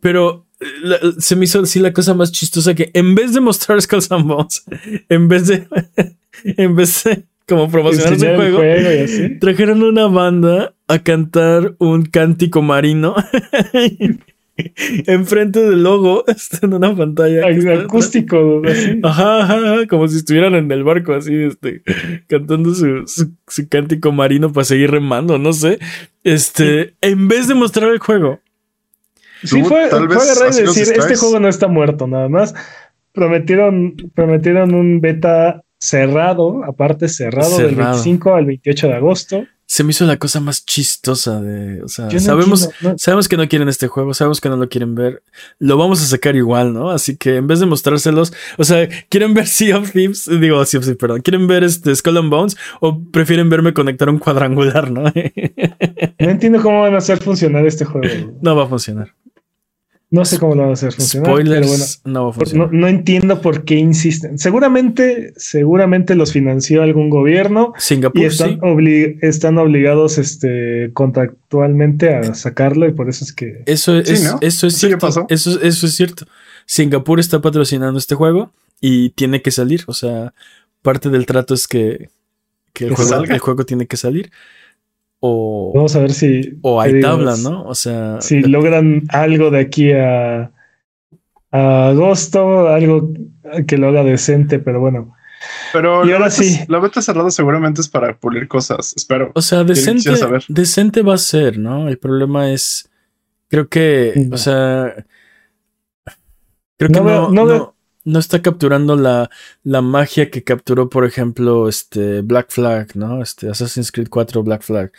Pero 0.00 0.46
eh, 0.60 0.64
la- 0.82 0.98
se 1.18 1.36
me 1.36 1.44
hizo 1.44 1.60
así 1.60 1.78
la 1.78 1.92
cosa 1.92 2.14
más 2.14 2.32
chistosa 2.32 2.74
que 2.74 2.90
en 2.94 3.14
vez 3.14 3.32
de 3.34 3.40
mostrar 3.40 3.80
Skulls 3.80 4.10
and 4.10 4.26
Bones, 4.26 4.64
en 5.08 5.28
vez 5.28 5.46
de, 5.46 5.66
en 6.44 6.74
vez 6.74 7.04
de 7.04 7.24
como 7.46 7.70
promocionar 7.70 8.12
el 8.14 8.36
juego, 8.36 8.58
juego 8.58 9.34
trajeron 9.40 9.82
una 9.82 10.06
banda 10.06 10.74
a 10.88 10.98
cantar 11.00 11.74
un 11.78 12.04
cántico 12.04 12.62
marino 12.62 13.14
enfrente 15.06 15.60
del 15.60 15.82
logo 15.82 16.24
está 16.28 16.58
en 16.66 16.74
una 16.74 16.94
pantalla 16.94 17.46
Acústico, 17.84 18.62
así. 18.64 19.00
Ajá, 19.02 19.42
ajá, 19.42 19.54
ajá, 19.74 19.86
como 19.88 20.06
si 20.08 20.16
estuvieran 20.18 20.54
en 20.54 20.70
el 20.70 20.84
barco 20.84 21.14
así, 21.14 21.34
este, 21.34 21.82
cantando 22.28 22.74
su, 22.74 23.04
su, 23.06 23.32
su 23.48 23.68
cántico 23.68 24.12
marino 24.12 24.52
para 24.52 24.64
seguir 24.64 24.90
remando, 24.90 25.38
no 25.38 25.52
sé. 25.52 25.78
Este, 26.24 26.94
en 27.00 27.28
vez 27.28 27.48
de 27.48 27.54
mostrar 27.54 27.90
el 27.90 27.98
juego. 27.98 28.40
Sí, 29.44 29.62
fue, 29.64 29.88
tal 29.88 30.06
fue 30.06 30.16
vez 30.16 30.30
agarrar 30.30 30.52
y 30.52 30.62
decir, 30.66 30.94
este 30.96 31.16
juego 31.16 31.40
no 31.40 31.48
está 31.48 31.66
muerto, 31.68 32.06
nada 32.06 32.28
más. 32.28 32.54
Prometieron, 33.12 33.96
prometieron 34.14 34.74
un 34.74 35.00
beta 35.00 35.62
cerrado, 35.78 36.64
aparte 36.64 37.08
cerrado, 37.08 37.58
del 37.58 37.70
Cerrado. 37.70 37.90
25 37.92 38.34
al 38.34 38.46
28 38.46 38.86
de 38.86 38.94
agosto. 38.94 39.46
Se 39.74 39.84
me 39.84 39.92
hizo 39.92 40.04
la 40.04 40.18
cosa 40.18 40.38
más 40.38 40.66
chistosa 40.66 41.40
de. 41.40 41.82
O 41.82 41.88
sea, 41.88 42.06
no 42.12 42.20
sabemos, 42.20 42.68
no- 42.82 42.98
sabemos 42.98 43.26
que 43.26 43.38
no 43.38 43.48
quieren 43.48 43.70
este 43.70 43.88
juego, 43.88 44.12
sabemos 44.12 44.38
que 44.38 44.50
no 44.50 44.58
lo 44.58 44.68
quieren 44.68 44.94
ver. 44.94 45.22
Lo 45.58 45.78
vamos 45.78 46.02
a 46.02 46.04
sacar 46.04 46.36
igual, 46.36 46.74
¿no? 46.74 46.90
Así 46.90 47.16
que 47.16 47.36
en 47.36 47.46
vez 47.46 47.58
de 47.58 47.64
mostrárselos, 47.64 48.34
o 48.58 48.64
sea, 48.64 48.86
¿quieren 49.08 49.32
ver 49.32 49.46
Sea 49.48 49.78
of 49.78 49.90
Thieves? 49.92 50.28
Digo, 50.28 50.62
Sea 50.66 50.78
of 50.78 50.84
Thieves, 50.84 50.98
perdón. 50.98 51.22
¿Quieren 51.22 51.46
ver 51.46 51.64
este 51.64 51.96
Skull 51.96 52.18
and 52.18 52.28
Bones? 52.28 52.56
¿O 52.80 53.02
prefieren 53.02 53.48
verme 53.48 53.72
conectar 53.72 54.10
un 54.10 54.18
cuadrangular, 54.18 54.90
no? 54.90 55.04
No 56.18 56.28
entiendo 56.30 56.60
cómo 56.62 56.82
van 56.82 56.94
a 56.94 56.98
hacer 56.98 57.18
funcionar 57.18 57.64
este 57.66 57.84
juego. 57.86 58.36
no 58.42 58.54
va 58.54 58.64
a 58.64 58.68
funcionar. 58.68 59.14
No 60.12 60.24
sé 60.24 60.38
cómo 60.38 60.54
lo 60.54 60.60
van 60.60 60.70
a 60.70 60.72
hacer 60.74 60.92
funcionar. 60.92 61.26
Spoilers, 61.30 61.56
Pero 61.66 61.68
bueno, 61.68 61.84
no 62.04 62.24
va 62.24 62.30
a 62.30 62.32
funcionar. 62.34 62.72
no, 62.72 62.80
no 62.80 62.86
entiendo 62.88 63.40
por 63.40 63.64
qué 63.64 63.74
insisten. 63.76 64.38
Seguramente, 64.38 65.32
seguramente 65.36 66.14
los 66.14 66.32
financió 66.32 66.82
algún 66.82 67.08
gobierno 67.10 67.72
Singapur, 67.78 68.20
y 68.22 68.26
están, 68.26 68.50
sí. 68.50 68.56
obli- 68.60 69.18
están 69.22 69.56
obligados 69.58 70.18
este, 70.18 70.90
contractualmente 70.92 72.14
a 72.14 72.34
sacarlo 72.34 72.86
y 72.86 72.92
por 72.92 73.08
eso 73.08 73.24
es 73.24 73.32
que... 73.32 73.62
Eso 73.66 73.96
es, 73.98 74.08
Sí, 74.20 74.24
¿no? 74.24 74.38
eso 74.40 74.66
es 74.66 74.74
Sí, 74.74 74.80
¿qué 74.82 74.86
cierto. 74.88 75.06
pasó? 75.06 75.26
Eso, 75.28 75.60
eso 75.62 75.86
es 75.86 75.94
cierto. 75.94 76.26
Singapur 76.66 77.18
está 77.18 77.40
patrocinando 77.40 77.98
este 77.98 78.14
juego 78.14 78.52
y 78.80 79.10
tiene 79.10 79.42
que 79.42 79.50
salir. 79.50 79.82
O 79.86 79.94
sea, 79.94 80.34
parte 80.82 81.08
del 81.08 81.26
trato 81.26 81.54
es 81.54 81.66
que, 81.66 82.10
que 82.72 82.84
el, 82.84 82.90
Que 82.94 82.96
juego, 83.02 83.24
el 83.24 83.38
juego 83.38 83.64
tiene 83.64 83.86
que 83.86 83.96
salir. 83.96 84.30
O, 85.24 85.70
Vamos 85.72 85.94
a 85.94 86.00
ver 86.00 86.12
si... 86.12 86.58
o 86.62 86.80
¿qué 86.82 86.88
hay 86.88 86.94
digo? 86.94 87.08
tabla, 87.08 87.36
¿no? 87.42 87.62
O 87.64 87.76
sea, 87.76 88.20
Si 88.20 88.40
logran 88.42 89.02
algo 89.10 89.52
de 89.52 89.60
aquí 89.60 89.92
a, 89.92 90.50
a 91.52 91.88
agosto, 91.88 92.66
algo 92.68 93.12
que 93.68 93.78
lo 93.78 93.88
haga 93.88 94.02
decente, 94.02 94.58
pero 94.58 94.80
bueno. 94.80 95.14
Pero 95.72 96.04
Y 96.04 96.08
la 96.08 96.14
ahora 96.14 96.26
beta- 96.26 96.42
sí. 96.42 96.58
La 96.66 96.80
beta 96.80 97.00
cerrada 97.00 97.30
seguramente 97.30 97.80
es 97.80 97.88
para 97.88 98.18
pulir 98.18 98.48
cosas. 98.48 98.94
Espero. 98.96 99.30
o 99.34 99.40
sea, 99.42 99.62
decente, 99.62 100.16
saber. 100.16 100.42
decente 100.48 101.02
va 101.02 101.14
a 101.14 101.18
ser, 101.18 101.56
¿no? 101.56 101.88
El 101.88 101.98
problema 101.98 102.50
es, 102.50 102.90
creo 103.48 103.68
que, 103.68 104.12
No. 104.28 104.34
o 104.34 104.38
sea, 104.38 104.92
creo 106.78 106.90
que 106.90 107.00
no, 107.00 107.04
no 107.04 107.30
no, 107.30 107.46
veo- 107.46 107.74
no 108.04 108.18
está 108.18 108.42
capturando 108.42 108.96
la, 108.96 109.30
la 109.62 109.80
magia 109.82 110.30
que 110.30 110.42
capturó, 110.44 110.88
por 110.88 111.04
ejemplo, 111.06 111.68
este 111.68 112.20
Black 112.22 112.46
Flag, 112.50 112.96
¿no? 112.96 113.22
Este 113.22 113.48
Assassin's 113.48 113.92
Creed 113.92 114.08
4 114.08 114.42
Black 114.42 114.62
Flag. 114.62 114.90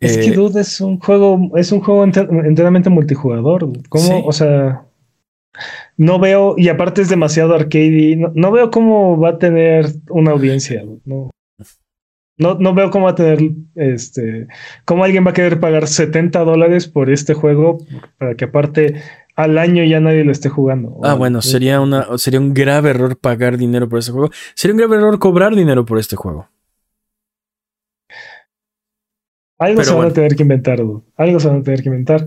Es 0.00 0.16
Eh, 0.16 0.20
que 0.20 0.30
Dude 0.32 0.60
es 0.60 0.80
un 0.80 0.98
juego, 0.98 1.50
es 1.56 1.72
un 1.72 1.80
juego 1.80 2.04
enter- 2.04 2.28
enteramente 2.46 2.90
multijugador. 2.90 3.68
¿Cómo? 3.88 4.04
Sí. 4.04 4.22
O 4.24 4.32
sea, 4.32 4.84
no 5.96 6.18
veo, 6.18 6.54
y 6.56 6.68
aparte 6.68 7.02
es 7.02 7.08
demasiado 7.08 7.54
arcade, 7.54 8.16
no, 8.16 8.32
no 8.34 8.50
veo 8.52 8.70
cómo 8.70 9.18
va 9.18 9.30
a 9.30 9.38
tener 9.38 9.86
una 10.10 10.32
audiencia. 10.32 10.82
No, 11.04 11.30
no, 12.38 12.54
no 12.54 12.74
veo 12.74 12.90
cómo 12.90 13.04
va 13.04 13.10
a 13.12 13.14
tener, 13.14 13.38
este, 13.76 14.48
cómo 14.84 15.04
alguien 15.04 15.24
va 15.26 15.30
a 15.30 15.34
querer 15.34 15.60
pagar 15.60 15.86
70 15.86 16.40
dólares 16.44 16.88
por 16.88 17.10
este 17.10 17.34
juego 17.34 17.78
para 18.18 18.34
que 18.34 18.46
aparte 18.46 19.02
al 19.34 19.58
año 19.58 19.84
ya 19.84 20.00
nadie 20.00 20.24
lo 20.24 20.32
esté 20.32 20.48
jugando. 20.48 21.00
Ah, 21.02 21.14
bueno, 21.14 21.42
sería 21.42 21.80
una 21.80 22.06
sería 22.18 22.40
un 22.40 22.52
grave 22.54 22.90
error 22.90 23.16
pagar 23.18 23.56
dinero 23.56 23.88
por 23.88 23.98
este 23.98 24.12
juego. 24.12 24.30
Sería 24.54 24.74
un 24.74 24.78
grave 24.78 24.96
error 24.96 25.18
cobrar 25.18 25.54
dinero 25.54 25.84
por 25.84 25.98
este 25.98 26.16
juego. 26.16 26.48
Algo 29.58 29.76
Pero 29.76 29.84
se 29.84 29.90
van 29.90 29.96
bueno. 29.98 30.10
a 30.10 30.14
tener 30.14 30.36
que 30.36 30.42
inventar, 30.42 30.78
dude. 30.78 31.02
Algo 31.16 31.38
se 31.38 31.48
van 31.48 31.58
a 31.58 31.62
tener 31.62 31.82
que 31.82 31.88
inventar. 31.88 32.26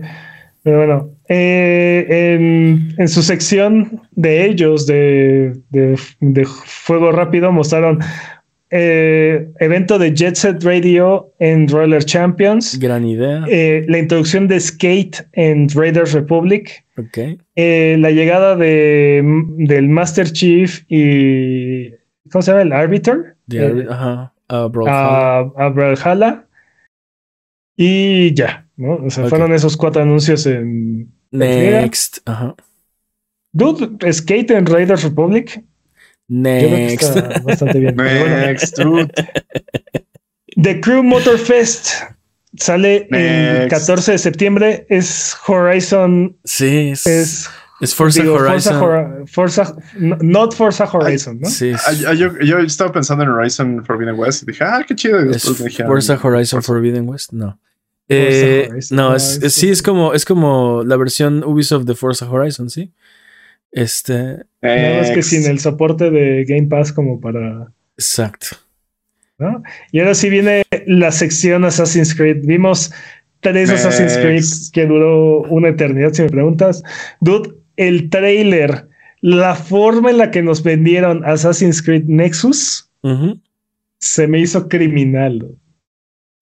Pero 0.62 0.78
bueno, 0.78 1.10
eh, 1.28 2.06
en, 2.08 2.94
en 2.98 3.08
su 3.08 3.22
sección 3.22 4.02
de 4.12 4.46
ellos, 4.46 4.86
de, 4.86 5.60
de, 5.70 5.98
de 6.20 6.44
Fuego 6.44 7.12
Rápido, 7.12 7.52
mostraron 7.52 8.00
eh, 8.70 9.48
evento 9.60 9.98
de 9.98 10.12
Jet 10.14 10.34
Set 10.34 10.62
Radio 10.64 11.32
en 11.38 11.68
Roller 11.68 12.04
Champions, 12.04 12.78
Gran 12.78 13.06
idea. 13.06 13.44
eh, 13.48 13.84
la 13.88 13.98
introducción 13.98 14.48
de 14.48 14.58
Skate 14.60 15.28
en 15.32 15.68
Raiders 15.68 16.12
Republic, 16.12 16.84
Ok. 16.98 17.18
eh, 17.54 17.96
la 17.98 18.10
llegada 18.10 18.56
de, 18.56 19.22
del 19.58 19.88
Master 19.88 20.30
Chief 20.32 20.82
y. 20.88 21.90
¿Cómo 22.30 22.42
se 22.42 22.50
llama? 22.50 22.62
El 22.62 22.72
Arbiter. 22.72 23.36
De 23.46 23.58
Eh, 23.58 23.66
Ar- 23.66 23.92
ajá. 23.92 24.34
a 24.48 24.66
Brawlhalla. 24.66 25.38
a, 25.38 25.38
a 25.56 25.68
Brawlhalla. 25.68 26.46
Y 27.76 28.34
ya, 28.34 28.66
¿no? 28.76 28.94
O 28.96 29.10
sea, 29.10 29.26
fueron 29.28 29.52
esos 29.52 29.76
cuatro 29.76 30.02
anuncios 30.02 30.46
en. 30.46 31.12
Next. 31.30 32.18
Ajá. 32.24 32.54
Dude, 33.52 34.12
Skate 34.12 34.50
en 34.52 34.66
Raiders 34.66 35.02
Republic. 35.04 35.62
Yo 36.28 36.42
creo 36.42 36.70
que 36.70 36.86
Next. 36.86 37.02
está 37.16 37.40
bastante 37.40 37.78
bien. 37.78 37.94
Bueno, 37.96 38.36
Next. 38.46 38.78
The 40.62 40.80
Crew 40.80 41.02
Motor 41.02 41.38
Fest 41.38 41.88
sale 42.56 43.06
el 43.10 43.60
Next. 43.68 43.70
14 43.70 44.12
de 44.12 44.18
septiembre. 44.18 44.86
Es 44.88 45.36
Horizon. 45.46 46.36
Sí, 46.44 46.90
es, 46.92 47.06
Es. 47.06 47.50
es 47.80 47.94
Forza 47.94 48.22
digo, 48.22 48.34
Horizon. 48.34 49.26
Forza, 49.26 49.76
no- 49.98 50.16
not 50.22 50.54
Forza 50.54 50.84
Horizon, 50.90 51.40
¿no? 51.40 51.48
Sí, 51.50 51.72
yo, 52.16 52.38
yo 52.40 52.58
estaba 52.60 52.92
pensando 52.92 53.24
en 53.24 53.30
Horizon 53.30 53.84
Forbidden 53.84 54.18
West 54.18 54.42
y 54.44 54.46
dije, 54.46 54.64
ah, 54.64 54.84
qué 54.86 54.94
chido. 54.94 55.20
Y 55.24 55.28
después 55.28 55.62
dije, 55.62 55.82
ah, 55.82 55.86
Forza 55.86 56.14
Horizon 56.22 56.62
Forza. 56.62 56.66
Forbidden 56.72 57.08
West. 57.08 57.32
No. 57.32 57.58
Eh, 58.08 58.68
Horizon. 58.70 58.96
no, 58.96 59.14
es, 59.16 59.36
es- 59.38 59.42
es- 59.42 59.52
sí, 59.54 59.68
es 59.68 59.82
como, 59.82 60.14
es 60.14 60.24
como 60.24 60.82
la 60.84 60.96
versión 60.96 61.44
Ubisoft 61.44 61.84
de 61.84 61.94
Forza 61.94 62.30
Horizon, 62.30 62.70
sí. 62.70 62.92
Este, 63.76 64.14
Nada 64.62 64.98
más 64.98 65.10
que 65.10 65.22
sin 65.22 65.44
el 65.44 65.60
soporte 65.60 66.10
de 66.10 66.44
Game 66.44 66.66
Pass 66.68 66.92
como 66.92 67.20
para. 67.20 67.68
exacto. 67.96 68.48
¿no? 69.38 69.62
Y 69.92 70.00
ahora 70.00 70.14
sí 70.14 70.30
viene 70.30 70.62
la 70.86 71.12
sección 71.12 71.64
Assassin's 71.66 72.14
Creed. 72.14 72.38
Vimos 72.44 72.90
tres 73.40 73.68
Next. 73.68 73.84
Assassin's 73.84 74.16
Creed 74.16 74.44
que 74.72 74.86
duró 74.86 75.42
una 75.42 75.68
eternidad, 75.68 76.12
si 76.14 76.22
me 76.22 76.30
preguntas. 76.30 76.82
Dude, 77.20 77.50
el 77.76 78.08
trailer, 78.08 78.88
la 79.20 79.54
forma 79.54 80.10
en 80.10 80.16
la 80.18 80.30
que 80.30 80.40
nos 80.42 80.62
vendieron 80.62 81.22
Assassin's 81.26 81.82
Creed 81.82 82.04
Nexus 82.06 82.90
se 83.98 84.26
me 84.26 84.40
hizo 84.40 84.68
criminal. 84.68 85.48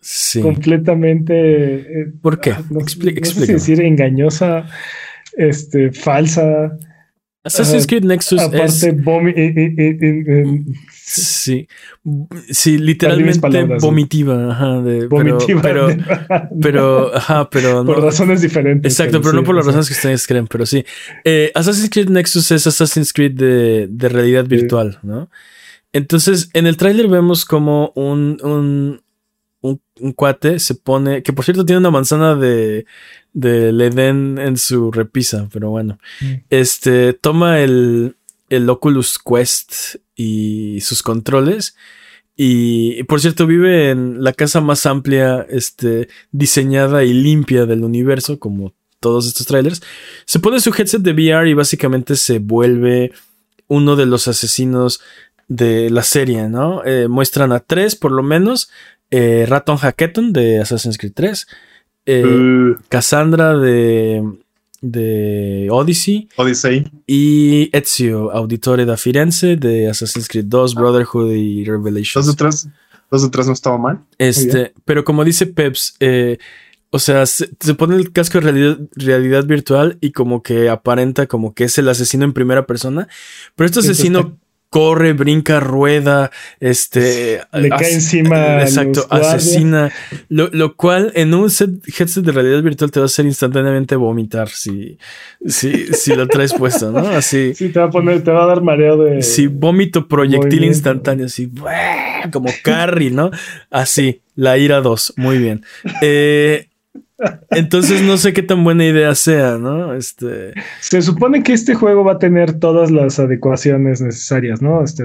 Sí. 0.00 0.40
Completamente. 0.40 1.32
eh, 1.80 2.12
¿Por 2.22 2.40
qué? 2.40 2.50
No, 2.70 2.78
Expli- 2.78 2.78
no 2.78 2.84
sé 2.84 2.86
si 2.86 3.08
explícame. 3.18 3.52
decir 3.54 3.80
engañosa, 3.80 4.66
este, 5.36 5.90
falsa. 5.92 6.78
Assassin's. 7.44 7.86
Creed 7.86 8.04
Nexus 8.04 8.40
Aparte, 8.40 8.64
es. 8.64 8.82
eh, 8.82 8.94
eh, 8.96 9.98
eh, 10.00 10.64
Sí. 11.06 11.68
Sí, 12.48 12.78
literalmente 12.78 13.64
vomitiva. 13.80 14.50
Ajá, 14.52 14.80
de- 14.80 15.06
vomitiva. 15.06 15.60
Pero, 15.62 15.88
pero, 15.88 16.48
pero, 16.60 17.14
ajá, 17.16 17.50
pero 17.50 17.84
por 17.84 17.98
no. 17.98 18.04
razones 18.06 18.40
diferentes. 18.40 18.90
Exacto, 18.92 19.20
pero 19.20 19.34
no 19.34 19.40
sí, 19.40 19.46
por 19.46 19.54
las 19.54 19.66
razones 19.66 19.86
que 19.88 19.92
ustedes 19.94 20.26
creen, 20.26 20.46
pero 20.46 20.64
sí. 20.64 20.84
Eh, 21.24 21.52
Assassin's 21.54 21.90
Creed 21.90 22.08
Nexus 22.08 22.50
es 22.50 22.66
Assassin's 22.66 23.12
Creed 23.12 23.32
de, 23.32 23.86
de 23.90 24.08
realidad 24.08 24.46
virtual, 24.46 24.98
¿no? 25.02 25.28
Entonces, 25.92 26.48
en 26.54 26.66
el 26.66 26.76
tráiler 26.76 27.06
vemos 27.08 27.44
como 27.44 27.92
un, 27.94 28.38
un, 28.42 29.02
un, 29.60 29.80
un 30.00 30.12
cuate 30.12 30.58
se 30.58 30.74
pone, 30.74 31.22
que 31.22 31.32
por 31.32 31.44
cierto 31.44 31.64
tiene 31.64 31.78
una 31.78 31.90
manzana 31.92 32.34
de, 32.34 32.86
de 33.34 33.68
Edén 33.68 34.38
en 34.38 34.56
su 34.56 34.90
repisa, 34.90 35.48
pero 35.52 35.70
bueno. 35.70 35.98
Mm. 36.20 36.32
Este, 36.48 37.12
toma 37.12 37.60
el, 37.60 38.16
el 38.48 38.70
Oculus 38.70 39.18
Quest 39.18 39.96
y 40.16 40.80
sus 40.80 41.02
controles. 41.02 41.76
Y, 42.36 42.98
y, 42.98 43.02
por 43.02 43.20
cierto, 43.20 43.46
vive 43.46 43.90
en 43.90 44.24
la 44.24 44.32
casa 44.32 44.60
más 44.60 44.86
amplia, 44.86 45.46
este, 45.50 46.08
diseñada 46.32 47.04
y 47.04 47.12
limpia 47.12 47.66
del 47.66 47.84
universo, 47.84 48.38
como 48.38 48.72
todos 49.00 49.26
estos 49.26 49.46
trailers. 49.46 49.82
Se 50.24 50.38
pone 50.38 50.60
su 50.60 50.70
headset 50.70 51.02
de 51.02 51.12
VR 51.12 51.48
y 51.48 51.54
básicamente 51.54 52.16
se 52.16 52.38
vuelve 52.38 53.12
uno 53.68 53.96
de 53.96 54.06
los 54.06 54.28
asesinos 54.28 55.00
de 55.48 55.90
la 55.90 56.02
serie, 56.02 56.48
¿no? 56.48 56.82
Eh, 56.84 57.08
muestran 57.08 57.52
a 57.52 57.60
tres, 57.60 57.96
por 57.96 58.12
lo 58.12 58.22
menos. 58.22 58.70
Eh, 59.10 59.44
Raton 59.48 59.76
Hacketon 59.76 60.32
de 60.32 60.60
Assassin's 60.60 60.98
Creed 60.98 61.12
3. 61.14 61.46
Eh, 62.06 62.24
Uh, 62.24 62.76
Cassandra 62.88 63.56
de, 63.58 64.22
de 64.80 65.68
Odyssey. 65.70 66.28
Odyssey. 66.36 66.90
Y 67.06 67.70
Ezio, 67.72 68.30
Auditore 68.32 68.84
da 68.84 68.96
Firenze 68.96 69.56
de 69.56 69.88
Assassin's 69.88 70.28
Creed 70.28 70.46
2, 70.46 70.74
Brotherhood 70.74 71.32
y 71.32 71.64
Dos 71.64 71.68
Revelations. 71.68 72.26
de 72.26 72.34
tres. 72.34 72.68
Dos 73.10 73.22
de 73.22 73.28
tres 73.30 73.46
no 73.46 73.52
estaba 73.52 73.78
mal. 73.78 74.00
Este, 74.18 74.74
pero 74.84 75.04
como 75.04 75.24
dice 75.24 75.46
Peps, 75.46 75.94
eh, 76.00 76.38
o 76.90 76.98
sea, 76.98 77.26
se, 77.26 77.50
se 77.60 77.74
pone 77.74 77.96
el 77.96 78.12
casco 78.12 78.38
de 78.38 78.44
realidad, 78.50 78.78
realidad 78.94 79.44
virtual 79.46 79.98
y 80.00 80.12
como 80.12 80.42
que 80.42 80.68
aparenta 80.68 81.26
como 81.26 81.54
que 81.54 81.64
es 81.64 81.78
el 81.78 81.88
asesino 81.88 82.24
en 82.24 82.32
primera 82.32 82.66
persona. 82.66 83.08
Pero 83.56 83.66
este 83.66 83.80
asesino 83.80 84.38
corre, 84.74 85.12
brinca, 85.12 85.60
rueda, 85.60 86.32
este... 86.58 87.42
Le 87.52 87.68
cae 87.68 87.94
encima. 87.94 88.60
Exacto, 88.60 89.06
asesina. 89.08 89.92
Lo, 90.28 90.48
lo 90.50 90.74
cual 90.74 91.12
en 91.14 91.32
un 91.32 91.48
set, 91.48 91.70
headset 91.96 92.24
de 92.24 92.32
realidad 92.32 92.60
virtual 92.60 92.90
te 92.90 92.98
va 92.98 93.04
a 93.04 93.06
hacer 93.06 93.24
instantáneamente 93.24 93.94
vomitar 93.94 94.48
si, 94.48 94.98
si, 95.46 95.86
si 95.92 96.16
lo 96.16 96.26
traes 96.26 96.54
puesto, 96.54 96.90
¿no? 96.90 97.06
Así. 97.06 97.52
Sí, 97.64 97.68
te 97.68 97.78
va 97.78 97.86
a 97.86 97.90
poner, 97.90 98.24
te 98.24 98.32
va 98.32 98.42
a 98.42 98.46
dar 98.46 98.62
mareo 98.62 98.96
de. 98.96 99.22
Sí, 99.22 99.46
vómito 99.46 100.08
proyectil 100.08 100.48
movimiento. 100.48 100.66
instantáneo, 100.66 101.26
así, 101.26 101.52
como 102.32 102.48
Carrie, 102.64 103.12
¿no? 103.12 103.30
Así, 103.70 104.22
la 104.34 104.58
ira 104.58 104.80
2, 104.80 105.14
muy 105.18 105.38
bien. 105.38 105.64
Eh, 106.02 106.66
entonces 107.50 108.02
no 108.02 108.16
sé 108.16 108.32
qué 108.32 108.42
tan 108.42 108.64
buena 108.64 108.84
idea 108.84 109.14
sea, 109.14 109.58
¿no? 109.58 109.94
Este, 109.94 110.52
Se 110.80 111.02
supone 111.02 111.42
que 111.42 111.52
este 111.52 111.74
juego 111.74 112.04
va 112.04 112.12
a 112.12 112.18
tener 112.18 112.54
todas 112.58 112.90
las 112.90 113.18
adecuaciones 113.18 114.00
necesarias, 114.00 114.60
¿no? 114.62 114.82
Este, 114.82 115.04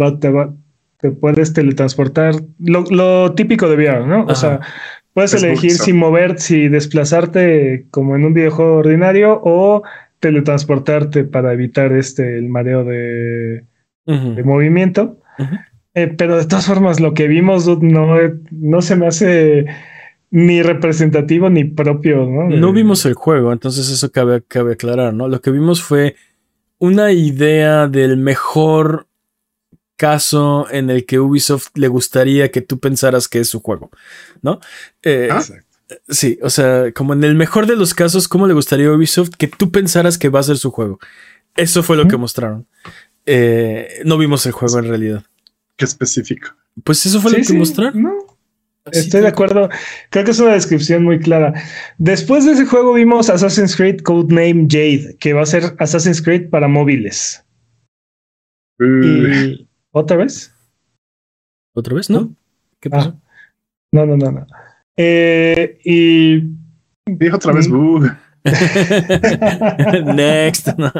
va- 0.00 0.18
te, 0.18 0.30
va- 0.30 0.52
te 1.00 1.10
puedes 1.10 1.52
teletransportar, 1.52 2.34
lo, 2.58 2.84
lo 2.90 3.32
típico 3.34 3.68
de 3.68 3.76
VR, 3.76 4.06
¿no? 4.06 4.24
O 4.26 4.34
sea, 4.34 4.60
puedes 5.14 5.34
Es 5.34 5.42
elegir 5.42 5.72
si 5.72 5.92
mover, 5.92 6.38
si 6.38 6.68
desplazarte 6.68 7.86
como 7.90 8.16
en 8.16 8.24
un 8.24 8.34
videojuego 8.34 8.76
ordinario 8.76 9.40
o 9.42 9.82
teletransportarte 10.20 11.24
para 11.24 11.52
evitar 11.52 11.92
este 11.92 12.36
el 12.38 12.48
mareo 12.48 12.84
de, 12.84 13.64
movimiento. 14.44 15.18
Eh, 15.94 16.08
pero 16.16 16.36
de 16.36 16.44
todas 16.46 16.66
formas, 16.66 17.00
lo 17.00 17.14
que 17.14 17.26
vimos 17.26 17.66
no, 17.82 18.16
no 18.50 18.82
se 18.82 18.96
me 18.96 19.06
hace 19.06 19.66
ni 20.30 20.62
representativo 20.62 21.50
ni 21.50 21.64
propio, 21.64 22.26
¿no? 22.26 22.48
No 22.48 22.72
vimos 22.72 23.04
el 23.06 23.14
juego, 23.14 23.52
entonces 23.52 23.88
eso 23.90 24.10
cabe, 24.12 24.42
cabe 24.46 24.74
aclarar, 24.74 25.12
¿no? 25.14 25.28
Lo 25.28 25.40
que 25.40 25.50
vimos 25.50 25.82
fue 25.82 26.16
una 26.78 27.12
idea 27.12 27.88
del 27.88 28.16
mejor 28.16 29.06
caso 29.96 30.66
en 30.70 30.88
el 30.88 31.04
que 31.04 31.20
Ubisoft 31.20 31.68
le 31.74 31.88
gustaría 31.88 32.50
que 32.50 32.62
tú 32.62 32.78
pensaras 32.78 33.28
que 33.28 33.40
es 33.40 33.48
su 33.48 33.60
juego, 33.60 33.90
¿no? 34.42 34.60
Eh, 35.02 35.28
Ah, 35.30 35.42
Sí, 36.08 36.38
o 36.40 36.50
sea, 36.50 36.92
como 36.92 37.14
en 37.14 37.24
el 37.24 37.34
mejor 37.34 37.66
de 37.66 37.74
los 37.74 37.94
casos, 37.94 38.28
¿cómo 38.28 38.46
le 38.46 38.54
gustaría 38.54 38.86
a 38.86 38.92
Ubisoft 38.92 39.30
que 39.36 39.48
tú 39.48 39.72
pensaras 39.72 40.18
que 40.18 40.28
va 40.28 40.38
a 40.38 40.44
ser 40.44 40.56
su 40.56 40.70
juego? 40.70 41.00
Eso 41.56 41.82
fue 41.82 41.96
lo 41.96 42.06
que 42.06 42.16
mostraron. 42.16 42.68
Eh, 43.26 44.00
no 44.04 44.16
vimos 44.16 44.46
el 44.46 44.52
juego 44.52 44.78
en 44.78 44.84
realidad. 44.86 45.24
Qué 45.76 45.84
específico. 45.86 46.50
Pues 46.84 47.04
eso 47.06 47.20
fue 47.20 47.32
Sí, 47.32 47.36
lo 47.38 47.40
que 47.42 47.46
sí, 47.48 47.56
mostraron. 47.56 48.02
No, 48.02 48.12
Así 48.86 49.00
Estoy 49.00 49.20
de 49.22 49.28
acuerdo. 49.28 49.68
Creo 50.10 50.24
que 50.24 50.30
es 50.30 50.40
una 50.40 50.52
descripción 50.54 51.04
muy 51.04 51.18
clara. 51.18 51.52
Después 51.98 52.44
de 52.46 52.52
ese 52.52 52.66
juego 52.66 52.94
vimos 52.94 53.28
Assassin's 53.28 53.76
Creed 53.76 54.00
Codename 54.00 54.66
Jade, 54.68 55.16
que 55.20 55.32
va 55.32 55.42
a 55.42 55.46
ser 55.46 55.74
Assassin's 55.78 56.22
Creed 56.22 56.48
para 56.50 56.66
móviles. 56.68 57.44
Uh, 58.80 58.84
Y 59.04 59.68
otra 59.92 60.16
vez. 60.16 60.54
¿Otra 61.74 61.94
vez? 61.94 62.08
¿No? 62.10 62.34
¿Qué 62.80 62.88
pasó? 62.88 63.10
Ah, 63.14 63.20
no, 63.92 64.06
no, 64.06 64.16
no, 64.16 64.30
no. 64.32 64.46
Eh, 64.96 65.78
y 65.84 66.40
dijo 67.06 67.36
otra 67.36 67.52
vez, 67.52 67.68
Mm. 67.68 68.06
Next. 70.14 70.68
No. 70.78 70.92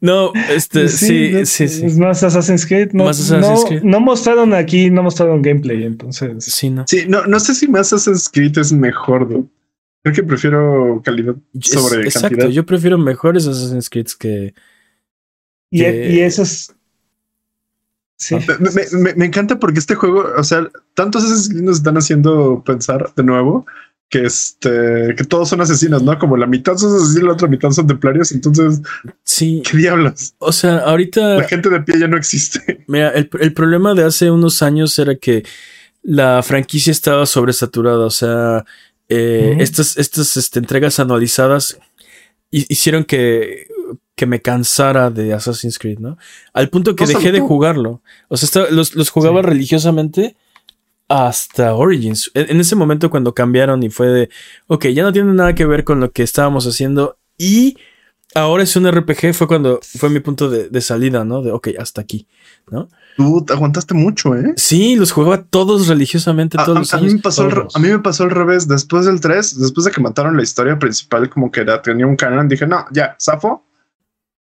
No, 0.00 0.32
este, 0.50 0.88
sí, 0.88 1.30
es- 1.34 1.48
sí, 1.48 1.68
sí. 1.68 1.86
Es 1.86 1.96
más 1.98 2.22
Assassin's 2.22 2.66
Creed. 2.66 2.90
No, 2.92 3.04
Más 3.04 3.18
Assassin's 3.18 3.60
no- 3.62 3.64
Creed. 3.68 3.82
no 3.82 4.00
mostraron 4.00 4.52
aquí, 4.54 4.90
no 4.90 5.02
mostraron 5.02 5.40
gameplay, 5.42 5.84
entonces. 5.84 6.44
Sí, 6.44 6.68
no. 6.70 6.84
Sí, 6.86 7.04
no, 7.08 7.26
no 7.26 7.40
sé 7.40 7.54
si 7.54 7.66
más 7.68 7.92
Assassin's 7.92 8.28
Creed 8.28 8.58
es 8.58 8.72
mejor, 8.72 9.28
dude. 9.28 9.44
Creo 10.02 10.14
que 10.14 10.22
prefiero 10.22 11.00
calidad 11.04 11.34
Es- 11.58 11.70
sobre 11.70 12.02
exacto, 12.02 12.28
cantidad. 12.28 12.48
yo 12.50 12.66
prefiero 12.66 12.98
mejores 12.98 13.46
Assassin's 13.46 13.88
Creed 13.88 14.06
que. 14.18 14.54
Y, 15.70 15.80
que- 15.80 16.10
y 16.12 16.20
eso 16.20 16.42
es. 16.42 16.74
Sí. 18.20 18.34
Me, 18.34 18.70
me- 18.70 18.98
me- 19.00 19.14
me 19.14 19.24
encanta 19.26 19.58
porque 19.60 19.78
este 19.78 19.94
juego, 19.94 20.26
o 20.36 20.42
sea, 20.44 20.68
tantos 20.94 21.22
Assassin's 21.24 21.48
Creed 21.50 21.62
nos 21.62 21.76
están 21.78 21.96
haciendo 21.96 22.62
pensar 22.64 23.12
de 23.14 23.22
nuevo 23.22 23.64
que 24.10 24.24
este 24.24 25.14
que 25.16 25.24
todos 25.24 25.48
son 25.50 25.60
asesinos, 25.60 26.02
¿no? 26.02 26.18
Como 26.18 26.36
la 26.36 26.46
mitad 26.46 26.76
son 26.76 26.96
asesinos, 26.96 27.24
la 27.28 27.32
otra 27.34 27.48
mitad 27.48 27.70
son 27.70 27.86
templarios. 27.86 28.32
Entonces, 28.32 28.80
Sí, 29.24 29.62
¿qué 29.70 29.76
diablos? 29.76 30.34
o 30.38 30.52
sea, 30.52 30.78
ahorita. 30.78 31.36
La 31.36 31.44
gente 31.48 31.68
de 31.68 31.80
pie 31.82 31.98
ya 32.00 32.08
no 32.08 32.16
existe. 32.16 32.84
Mira, 32.88 33.10
el, 33.10 33.28
el 33.40 33.52
problema 33.52 33.94
de 33.94 34.04
hace 34.04 34.30
unos 34.30 34.62
años 34.62 34.98
era 34.98 35.14
que 35.16 35.44
la 36.02 36.42
franquicia 36.42 36.90
estaba 36.90 37.26
sobresaturada. 37.26 38.06
O 38.06 38.10
sea, 38.10 38.64
eh, 39.10 39.56
estas, 39.60 39.98
estas 39.98 40.36
este, 40.38 40.58
entregas 40.58 40.98
anualizadas 41.00 41.78
hi- 42.50 42.66
hicieron 42.70 43.04
que, 43.04 43.66
que 44.16 44.24
me 44.26 44.40
cansara 44.40 45.10
de 45.10 45.34
Assassin's 45.34 45.78
Creed, 45.78 45.98
¿no? 45.98 46.16
Al 46.54 46.70
punto 46.70 46.96
que 46.96 47.04
No 47.04 47.10
dejé 47.10 47.30
de 47.32 47.40
jugarlo. 47.40 48.00
O 48.28 48.36
sea, 48.38 48.66
los, 48.70 48.94
los 48.94 49.10
jugaba 49.10 49.40
Sí. 49.42 49.46
religiosamente 49.48 50.36
hasta 51.08 51.74
Origins. 51.74 52.30
En, 52.34 52.60
ese 52.60 52.76
momento 52.76 53.10
cuando 53.10 53.34
cambiaron 53.34 53.82
y 53.82 53.90
fue 53.90 54.08
de, 54.08 54.30
ok, 54.66 54.86
ya 54.88 55.02
no 55.02 55.12
tiene 55.12 55.32
nada 55.32 55.54
que 55.54 55.64
ver 55.66 55.84
con 55.84 56.00
lo 56.00 56.12
que 56.12 56.22
estábamos 56.22 56.66
haciendo 56.66 57.18
y 57.38 57.76
ahora 58.34 58.62
es 58.62 58.76
un 58.76 58.86
RPG, 58.86 59.32
fue 59.34 59.48
cuando 59.48 59.80
fue 59.82 60.10
mi 60.10 60.20
punto 60.20 60.50
de, 60.50 60.68
de 60.68 60.80
salida, 60.80 61.24
¿no? 61.24 61.42
De, 61.42 61.50
ok, 61.50 61.68
hasta 61.78 62.02
aquí, 62.02 62.26
¿no? 62.70 62.88
Tú 63.16 63.44
te 63.44 63.52
aguantaste 63.52 63.94
mucho, 63.94 64.36
¿eh? 64.36 64.52
Sí, 64.56 64.94
los 64.94 65.10
jugaba 65.10 65.42
todos 65.42 65.88
religiosamente 65.88 66.56
A, 66.60 66.64
todos 66.64 66.76
a- 66.76 66.80
los 66.80 66.94
a 66.94 66.98
mí 66.98 67.14
me 67.14 67.20
pasó 67.20 67.48
todos. 67.48 67.74
a 67.74 67.78
mí 67.80 67.88
me 67.88 67.98
pasó 67.98 68.24
al 68.24 68.30
revés. 68.30 68.68
Después 68.68 69.06
del 69.06 69.20
3, 69.20 69.58
después 69.58 69.86
de 69.86 69.90
que 69.90 70.00
mataron 70.00 70.36
la 70.36 70.42
historia 70.42 70.78
principal, 70.78 71.28
como 71.28 71.50
que 71.50 71.62
era, 71.62 71.82
tenía 71.82 72.06
un 72.06 72.14
canon, 72.16 72.48
dije, 72.48 72.66
no, 72.66 72.84
ya, 72.92 73.16
zafo. 73.20 73.64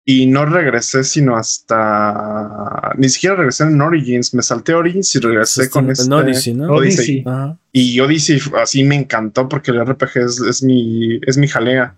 Y 0.05 0.25
no 0.25 0.45
regresé 0.45 1.03
sino 1.03 1.37
hasta... 1.37 2.93
Ni 2.97 3.07
siquiera 3.07 3.37
regresé 3.37 3.63
en 3.63 3.81
Origins. 3.81 4.33
Me 4.33 4.41
salté 4.41 4.73
Origins 4.73 5.15
y 5.15 5.19
regresé 5.19 5.63
Este, 5.63 5.71
con 5.71 5.85
en 5.85 5.91
este... 5.91 6.13
Odyssey, 6.13 6.53
¿no? 6.53 6.73
Odyssey. 6.73 7.23
Ajá. 7.25 7.57
Y 7.71 7.99
Odyssey 7.99 8.41
así 8.61 8.83
me 8.83 8.95
encantó 8.95 9.47
porque 9.47 9.71
el 9.71 9.85
RPG 9.85 10.17
es, 10.17 10.39
es 10.41 10.63
mi, 10.63 11.19
es 11.25 11.37
mi 11.37 11.47
jalea. 11.47 11.95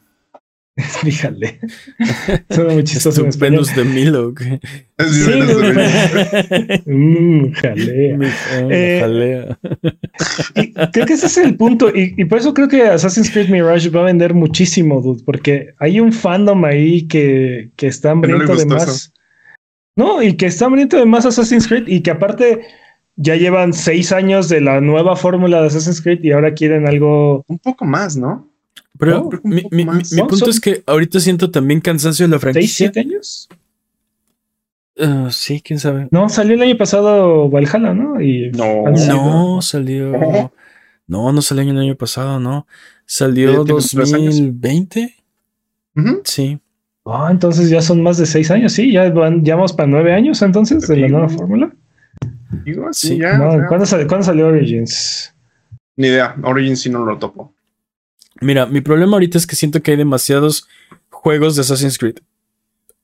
Fíjale. 1.03 1.59
Suena 2.49 2.73
muy 2.73 2.83
chistoso. 2.83 3.25
Estupendous 3.25 3.73
de 3.75 3.85
Milo. 3.85 4.33
Es 4.97 5.09
Sí, 5.09 5.31
mi- 5.31 5.53
güey. 5.53 6.81
Mm, 6.85 7.51
jalea. 7.53 8.17
Mi- 8.17 8.27
Eh, 8.71 8.97
jalea. 9.01 9.57
Y 10.55 10.73
creo 10.91 11.05
que 11.05 11.13
ese 11.13 11.27
es 11.27 11.37
el 11.37 11.55
punto. 11.55 11.89
Y, 11.95 12.13
y 12.17 12.25
por 12.25 12.39
eso 12.39 12.53
creo 12.53 12.67
que 12.67 12.83
Assassin's 12.83 13.29
Creed 13.31 13.49
Mirage 13.49 13.89
va 13.89 14.01
a 14.01 14.05
vender 14.05 14.33
muchísimo, 14.33 15.01
dude, 15.01 15.23
porque 15.25 15.69
hay 15.79 15.99
un 16.01 16.11
fandom 16.11 16.65
ahí 16.65 17.07
que, 17.07 17.69
que 17.77 17.87
está 17.87 18.09
no 18.09 18.13
hambriento 18.15 18.47
de 18.47 18.63
gustó 18.65 18.75
más. 18.75 18.87
eso. 18.87 19.09
No, 19.95 20.21
y 20.21 20.33
que 20.35 20.47
está 20.47 20.65
hambriento 20.65 20.97
de 20.97 21.05
más 21.05 21.25
Assassin's 21.25 21.67
Creed 21.69 21.87
y 21.87 22.01
que 22.01 22.11
aparte 22.11 22.61
ya 23.15 23.35
llevan 23.37 23.71
seis 23.71 24.11
años 24.11 24.49
de 24.49 24.59
la 24.59 24.81
nueva 24.81 25.15
fórmula 25.15 25.61
de 25.61 25.67
Assassin's 25.67 26.01
Creed 26.01 26.19
y 26.21 26.31
ahora 26.33 26.53
quieren 26.53 26.85
algo. 26.85 27.45
Un 27.47 27.59
poco 27.59 27.85
más, 27.85 28.17
¿no? 28.17 28.51
Pero 28.97 29.29
no, 29.31 29.39
mi, 29.43 29.63
mi- 29.71 29.85
mi 29.85 30.19
punto 30.19 30.37
son- 30.37 30.49
es 30.49 30.59
que 30.59 30.83
ahorita 30.85 31.19
siento 31.19 31.51
también 31.51 31.81
cansancio 31.81 32.25
de 32.27 32.31
la 32.31 32.39
¿Seis, 32.39 32.41
franquicia. 32.53 32.77
siete 32.91 32.99
años? 33.01 33.49
Ah, 34.97 35.27
sí, 35.31 35.61
quién 35.61 35.79
sabe. 35.79 36.07
No, 36.11 36.29
salió 36.29 36.53
el 36.55 36.61
año 36.61 36.77
pasado 36.77 37.49
Valhalla, 37.49 37.93
¿no? 37.93 38.21
Y 38.21 38.51
No. 38.51 38.83
No, 39.07 39.61
salió. 39.61 40.51
No, 41.07 41.31
no 41.33 41.41
salió 41.41 41.63
el 41.69 41.77
año 41.77 41.95
pasado, 41.95 42.39
no. 42.39 42.65
Salió 43.05 43.63
tiene 43.65 43.79
tres 43.81 44.13
años. 44.13 44.35
2020. 44.35 45.15
Ujú. 45.97 46.21
Sí. 46.23 46.59
Ah, 47.05 47.27
entonces 47.29 47.69
ya 47.69 47.81
son 47.81 48.01
más 48.01 48.17
de 48.17 48.25
seis 48.25 48.49
años, 48.49 48.71
sí, 48.73 48.91
ya 48.91 49.07
van, 49.11 49.43
ya 49.45 49.55
vamos 49.55 49.73
para 49.73 49.87
nueve 49.87 50.11
años 50.13 50.41
entonces 50.41 50.87
de 50.87 50.97
la 50.97 51.07
nueva 51.07 51.29
fórmula. 51.29 51.71
Digo, 52.63 52.87
sí, 52.93 53.09
Sí. 53.09 53.17
ya. 53.19 53.37
No, 53.37 53.67
¿cuándo, 53.67 53.85
salió, 53.85 54.07
cuándo 54.07 54.25
salió 54.25 54.47
Origins? 54.47 55.31
Ni 55.97 56.07
idea. 56.07 56.35
Origins 56.43 56.81
sí 56.81 56.89
no 56.89 57.05
lo 57.05 57.17
topo. 57.19 57.53
Mira, 58.41 58.65
mi 58.65 58.81
problema 58.81 59.13
ahorita 59.13 59.37
es 59.37 59.47
que 59.47 59.55
siento 59.55 59.81
que 59.81 59.91
hay 59.91 59.97
demasiados 59.97 60.67
juegos 61.09 61.55
de 61.55 61.61
Assassin's 61.61 61.97
Creed 61.97 62.17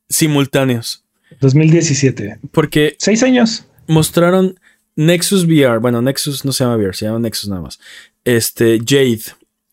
simultáneos. 0.10 1.04
2017. 1.40 2.40
Porque 2.52 2.96
Seis 3.00 3.24
años. 3.24 3.66
mostraron 3.88 4.60
Nexus 4.96 5.46
VR. 5.46 5.80
Bueno, 5.80 6.02
Nexus 6.02 6.44
no 6.44 6.52
se 6.52 6.64
llama 6.64 6.76
VR, 6.76 6.94
se 6.94 7.06
llama 7.06 7.20
Nexus 7.20 7.50
nada 7.50 7.62
más. 7.62 7.80
Este, 8.26 8.80
Jade, 8.80 9.24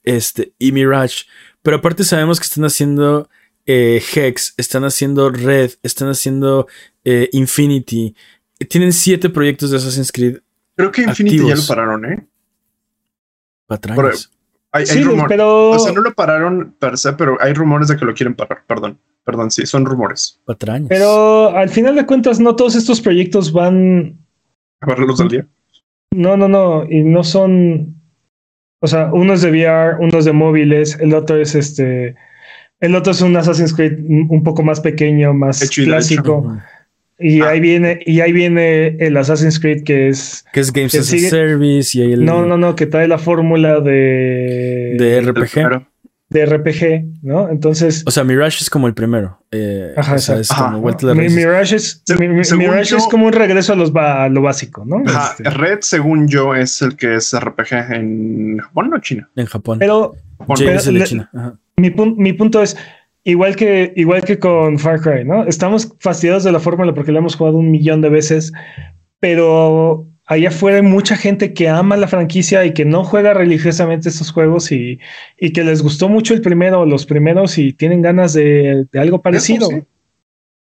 este, 0.04 0.52
y 0.58 0.72
Mirage. 0.72 1.24
Pero 1.62 1.78
aparte 1.78 2.04
sabemos 2.04 2.38
que 2.38 2.44
están 2.44 2.64
haciendo 2.64 3.28
eh, 3.66 4.00
Hex, 4.14 4.54
están 4.56 4.84
haciendo 4.84 5.30
Red, 5.30 5.72
están 5.82 6.08
haciendo 6.08 6.68
eh, 7.04 7.28
Infinity. 7.32 8.14
Tienen 8.68 8.92
siete 8.92 9.28
proyectos 9.28 9.70
de 9.70 9.76
Assassin's 9.76 10.12
Creed 10.12 10.38
Creo 10.78 10.92
que 10.92 11.02
Infinity 11.02 11.48
ya 11.48 11.56
lo 11.56 11.66
pararon, 11.66 12.04
¿eh? 12.04 12.26
patrañas. 13.66 14.30
Hay, 14.72 14.84
rumores. 15.02 15.26
pero 15.28 15.70
O 15.70 15.78
sea, 15.78 15.92
no 15.92 16.02
lo 16.02 16.12
pararon 16.14 16.74
per 16.78 16.98
se, 16.98 17.12
pero 17.14 17.38
hay 17.40 17.54
rumores 17.54 17.88
de 17.88 17.96
que 17.96 18.04
lo 18.04 18.14
quieren 18.14 18.34
parar. 18.34 18.64
Perdón. 18.66 18.98
Perdón, 19.24 19.50
sí, 19.50 19.66
son 19.66 19.84
rumores. 19.84 20.40
Patrañas. 20.46 20.88
Pero 20.88 21.54
al 21.54 21.68
final 21.68 21.94
de 21.94 22.06
cuentas, 22.06 22.40
no 22.40 22.56
todos 22.56 22.76
estos 22.76 23.00
proyectos 23.00 23.52
van. 23.52 24.18
A 24.80 24.86
verlos 24.86 25.20
al 25.20 25.28
día. 25.28 25.46
No, 26.14 26.36
no, 26.36 26.48
no. 26.48 26.84
Y 26.88 27.02
no 27.02 27.22
son. 27.22 27.94
O 28.80 28.86
sea, 28.86 29.10
uno 29.12 29.34
es 29.34 29.42
de 29.42 29.50
VR, 29.50 29.96
uno 30.00 30.18
es 30.18 30.24
de 30.24 30.32
móviles, 30.32 30.98
el 31.00 31.14
otro 31.14 31.36
es 31.36 31.54
este. 31.54 32.16
El 32.80 32.94
otro 32.94 33.10
es 33.10 33.20
un 33.20 33.36
Assassin's 33.36 33.74
Creed 33.74 33.98
un 34.08 34.42
poco 34.44 34.62
más 34.62 34.80
pequeño, 34.80 35.34
más 35.34 35.60
Hecho 35.60 35.82
clásico. 35.84 36.56
Y 37.20 37.42
ahí 37.42 37.58
viene, 37.60 37.98
y 38.06 38.20
ahí 38.20 38.32
viene 38.32 38.96
el 39.00 39.16
Assassin's 39.16 39.58
Creed 39.58 39.82
que 39.82 40.08
es. 40.08 40.44
Que 40.52 40.60
es 40.60 40.72
Games 40.72 40.92
Que 40.92 40.98
as 40.98 41.06
sigue- 41.06 41.26
a 41.26 41.30
Service 41.30 41.98
y 41.98 42.02
ahí 42.02 42.12
el 42.12 42.24
No, 42.24 42.46
no, 42.46 42.56
no, 42.56 42.76
que 42.76 42.86
trae 42.86 43.08
la 43.08 43.18
fórmula 43.18 43.80
de, 43.80 44.94
de 44.98 45.20
RPG. 45.22 45.86
De 46.30 46.44
RPG, 46.44 47.22
¿no? 47.22 47.48
Entonces, 47.48 48.02
O 48.06 48.10
sea, 48.10 48.22
Mirage 48.22 48.58
es 48.60 48.68
como 48.68 48.86
el 48.86 48.92
primero. 48.92 49.40
Eh, 49.50 49.94
Ajá, 49.96 50.16
o 50.16 50.18
sea, 50.18 50.34
es 50.34 50.42
exacto. 50.42 50.64
como 50.64 50.76
Ajá. 50.76 50.82
vuelta 50.82 51.06
de 51.06 51.14
Mi-. 51.14 51.28
Mirage, 51.30 51.76
es, 51.76 52.02
Se- 52.04 52.16
mi- 52.16 52.28
Mirage 52.28 52.84
yo- 52.90 52.96
es 52.98 53.06
como 53.06 53.26
un 53.26 53.32
regreso 53.32 53.72
a, 53.72 53.76
los 53.76 53.92
ba- 53.94 54.24
a 54.24 54.28
lo 54.28 54.42
básico, 54.42 54.84
¿no? 54.84 55.02
Ajá, 55.06 55.34
Este, 55.38 55.48
Red, 55.48 55.78
según 55.80 56.28
yo, 56.28 56.54
es 56.54 56.82
el 56.82 56.96
que 56.96 57.14
es 57.14 57.32
RPG 57.34 57.94
en 57.94 58.58
Japón 58.58 58.92
o 58.92 58.98
China. 59.00 59.28
En 59.36 59.46
Japón. 59.46 59.78
pero 59.78 60.14
Japón. 60.38 60.56
Jade 60.58 60.66
pero 60.68 60.78
es 60.78 60.86
el 60.86 60.94
de 60.94 61.00
le- 61.00 61.06
China. 61.06 61.30
Ajá. 61.34 61.54
mi, 61.78 61.90
pun- 61.90 62.14
mi 62.18 62.32
punto 62.34 62.62
es, 62.62 62.76
igual 63.24 63.56
que, 63.56 63.92
igual 63.96 64.24
que 64.24 64.38
con 64.38 64.78
Far 64.78 65.00
Cry, 65.00 65.24
¿no? 65.24 65.44
Estamos 65.46 65.94
fastidiados 66.00 66.44
de 66.44 66.52
la 66.52 66.60
fórmula 66.60 66.94
porque 66.94 67.12
la 67.12 67.18
hemos 67.18 67.36
jugado 67.36 67.58
un 67.58 67.70
millón 67.70 68.00
de 68.00 68.08
veces, 68.08 68.52
pero 69.20 70.06
allá 70.26 70.48
afuera 70.48 70.76
hay 70.76 70.82
mucha 70.82 71.16
gente 71.16 71.54
que 71.54 71.68
ama 71.68 71.96
la 71.96 72.08
franquicia 72.08 72.64
y 72.64 72.74
que 72.74 72.84
no 72.84 73.04
juega 73.04 73.34
religiosamente 73.34 74.08
estos 74.08 74.30
juegos 74.30 74.70
y, 74.72 74.98
y 75.38 75.52
que 75.52 75.64
les 75.64 75.82
gustó 75.82 76.08
mucho 76.08 76.34
el 76.34 76.42
primero, 76.42 76.84
los 76.84 77.06
primeros 77.06 77.58
y 77.58 77.72
tienen 77.72 78.02
ganas 78.02 78.34
de, 78.34 78.86
de 78.92 79.00
algo 79.00 79.22
parecido. 79.22 79.68
sí. 79.68 79.82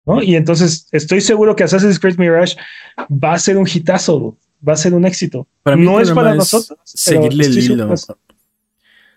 ¿no? 0.06 0.22
Y 0.22 0.36
entonces 0.36 0.88
estoy 0.92 1.22
seguro 1.22 1.56
que 1.56 1.64
Assassin's 1.64 2.00
Creed 2.00 2.18
Mirage 2.18 2.56
va 3.10 3.34
a 3.34 3.40
ser 3.40 3.58
un 3.58 3.68
hitazo, 3.72 4.36
va 4.68 4.74
a 4.74 4.78
ser 4.78 4.94
un 4.94 5.06
éxito. 5.06 5.48
Para 5.64 5.76
mí 5.76 5.84
el 5.84 5.86
no 5.86 6.00
es 6.00 6.12
para 6.12 6.34
nosotros. 6.34 6.80
Seguirle 6.84 7.46
el 7.46 7.58
hilo. 7.58 7.94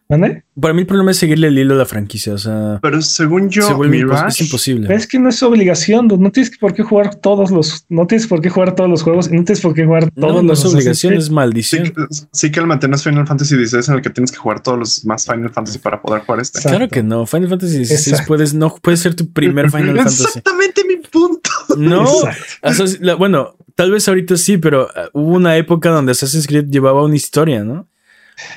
¿Mande? 0.07 0.45
Para 0.61 0.75
mí 0.75 0.83
el 0.83 0.87
problema 0.87 1.13
es 1.13 1.17
seguirle 1.17 1.49
el 1.49 1.59
hilo 1.59 1.75
a 1.75 1.79
la 1.79 1.87
franquicia. 1.87 2.35
O 2.35 2.39
sea, 2.39 2.79
Pero 2.83 3.01
según 3.01 3.49
yo, 3.49 3.67
se 3.67 3.73
vuelve 3.73 3.97
impos- 3.99 4.05
Mirage, 4.05 4.29
es 4.29 4.41
imposible. 4.43 4.87
Pero 4.87 4.99
es 4.99 5.07
que 5.07 5.19
no 5.19 5.31
es 5.31 5.43
obligación, 5.43 6.09
no 6.09 6.31
tienes 6.31 6.57
por 6.59 6.75
qué 6.75 6.83
jugar 6.83 7.15
todos 7.15 7.51
los, 7.51 7.87
no 7.89 8.07
tienes 8.07 8.27
por 8.27 8.43
qué 8.43 8.51
jugar 8.51 8.75
todos 8.75 8.91
los 8.91 9.03
juegos, 9.03 9.29
y 9.33 9.37
no 9.37 9.45
tienes 9.45 9.63
por 9.63 9.73
qué 9.73 9.87
jugar 9.87 10.05
No, 10.15 10.27
todos 10.29 10.43
no 10.43 10.49
los 10.51 10.59
es 10.65 10.75
obligación, 10.75 11.15
es 11.15 11.25
Sí, 11.27 11.31
maldición. 11.33 11.85
que- 11.85 11.93
sí 12.33 12.53
que 12.53 12.61
el 12.61 12.67
mantener 12.67 12.99
Final 12.99 13.27
Fantasy 13.27 13.55
XVI 13.67 13.81
en 13.89 13.95
el 13.95 14.03
que 14.03 14.11
tienes 14.11 14.31
que 14.31 14.37
jugar 14.37 14.61
todos 14.63 14.79
los 14.79 15.05
más 15.07 15.25
Final 15.25 15.49
Fantasy 15.51 15.79
para 15.79 16.03
poder 16.03 16.21
jugar 16.23 16.41
este. 16.41 16.59
Exacto. 16.59 16.77
Claro 16.79 16.91
que 16.91 17.03
no. 17.03 17.25
Final 17.27 17.49
Fantasy 17.49 17.85
XVI 17.87 18.17
puedes, 18.27 18.53
no 18.53 18.75
puede 18.83 18.99
ser 18.99 19.15
tu 19.15 19.33
primer 19.33 19.71
Final 19.71 19.97
Fantasy. 19.97 20.25
Exactamente 20.25 20.83
mi 20.87 20.97
punto. 20.97 21.49
No, 21.79 22.03
Exacto. 22.03 22.45
Assassin- 22.63 22.99
la- 23.01 23.15
bueno, 23.15 23.57
tal 23.75 23.91
vez 23.91 24.07
ahorita 24.07 24.37
sí, 24.37 24.59
pero 24.59 24.85
uh, 24.85 25.19
hubo 25.19 25.33
una 25.35 25.57
época 25.57 25.89
donde 25.89 26.13
Assassin's 26.13 26.47
Creed 26.47 26.67
llevaba 26.69 27.03
una 27.03 27.17
historia, 27.17 27.65
¿no? 27.65 27.89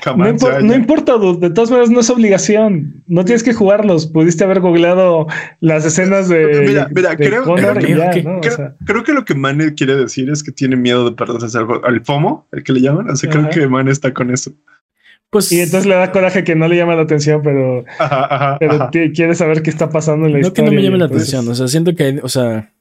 No, 0.05 0.27
impo- 0.27 0.75
importa, 0.75 1.13
dude. 1.13 1.47
de 1.49 1.53
todas 1.53 1.69
maneras 1.69 1.89
no 1.91 1.99
es 1.99 2.09
obligación. 2.09 3.03
No 3.05 3.23
tienes 3.25 3.43
que 3.43 3.53
jugarlos. 3.53 4.07
Pudiste 4.07 4.43
haber 4.43 4.59
googleado 4.59 5.27
las 5.59 5.85
escenas 5.85 6.27
de, 6.29 6.65
Mira, 6.67 6.89
mira, 6.93 7.09
de 7.11 7.15
creo- 7.29 7.43
Connor 7.43 7.77
creo 7.77 7.95
y 7.95 7.99
ya, 7.99 8.09
que- 8.11 8.23
¿no? 8.23 8.37
O 8.37 8.41
Creo, 8.41 8.55
sea, 8.55 8.75
creo 8.85 9.03
que 9.03 9.13
lo 9.13 9.23
que 9.23 9.35
Mane 9.35 9.73
quiere 9.75 9.95
decir 9.95 10.29
es 10.31 10.41
que 10.43 10.51
tiene 10.51 10.75
miedo 10.75 11.07
de 11.09 11.15
perderse 11.15 11.55
algo. 11.57 11.85
Al 11.85 12.03
FOMO, 12.03 12.47
el 12.51 12.63
que 12.63 12.73
le 12.73 12.81
llaman. 12.81 13.09
O 13.09 13.15
sea, 13.15 13.29
creo 13.29 13.49
que 13.49 13.67
Mane 13.67 13.91
está 13.91 14.13
con 14.13 14.31
eso. 14.31 14.51
Pues 15.29 15.51
y 15.51 15.59
entonces 15.59 15.85
le 15.87 15.95
da 15.95 16.11
coraje 16.11 16.43
que 16.43 16.55
no 16.55 16.67
le 16.69 16.77
llama 16.77 16.95
la 16.95 17.01
atención, 17.01 17.41
pero, 17.43 17.83
Ajá, 17.99 18.27
ajá, 18.33 18.57
pero 18.59 18.89
quiere 19.13 19.35
saber 19.35 19.61
qué 19.61 19.69
está 19.69 19.89
pasando 19.89 20.25
en 20.25 20.31
la 20.33 20.37
no 20.39 20.41
que 20.43 20.47
historia. 20.47 20.71
no 20.71 20.75
me 20.75 20.81
llame 20.83 20.97
la 20.97 21.05
entonces- 21.05 21.29
atención. 21.33 21.51
O 21.51 21.55
sea, 21.55 21.67
siento 21.67 21.93
que 21.95 22.03
hay, 22.03 22.19
o 22.23 22.29
sea, 22.29 22.71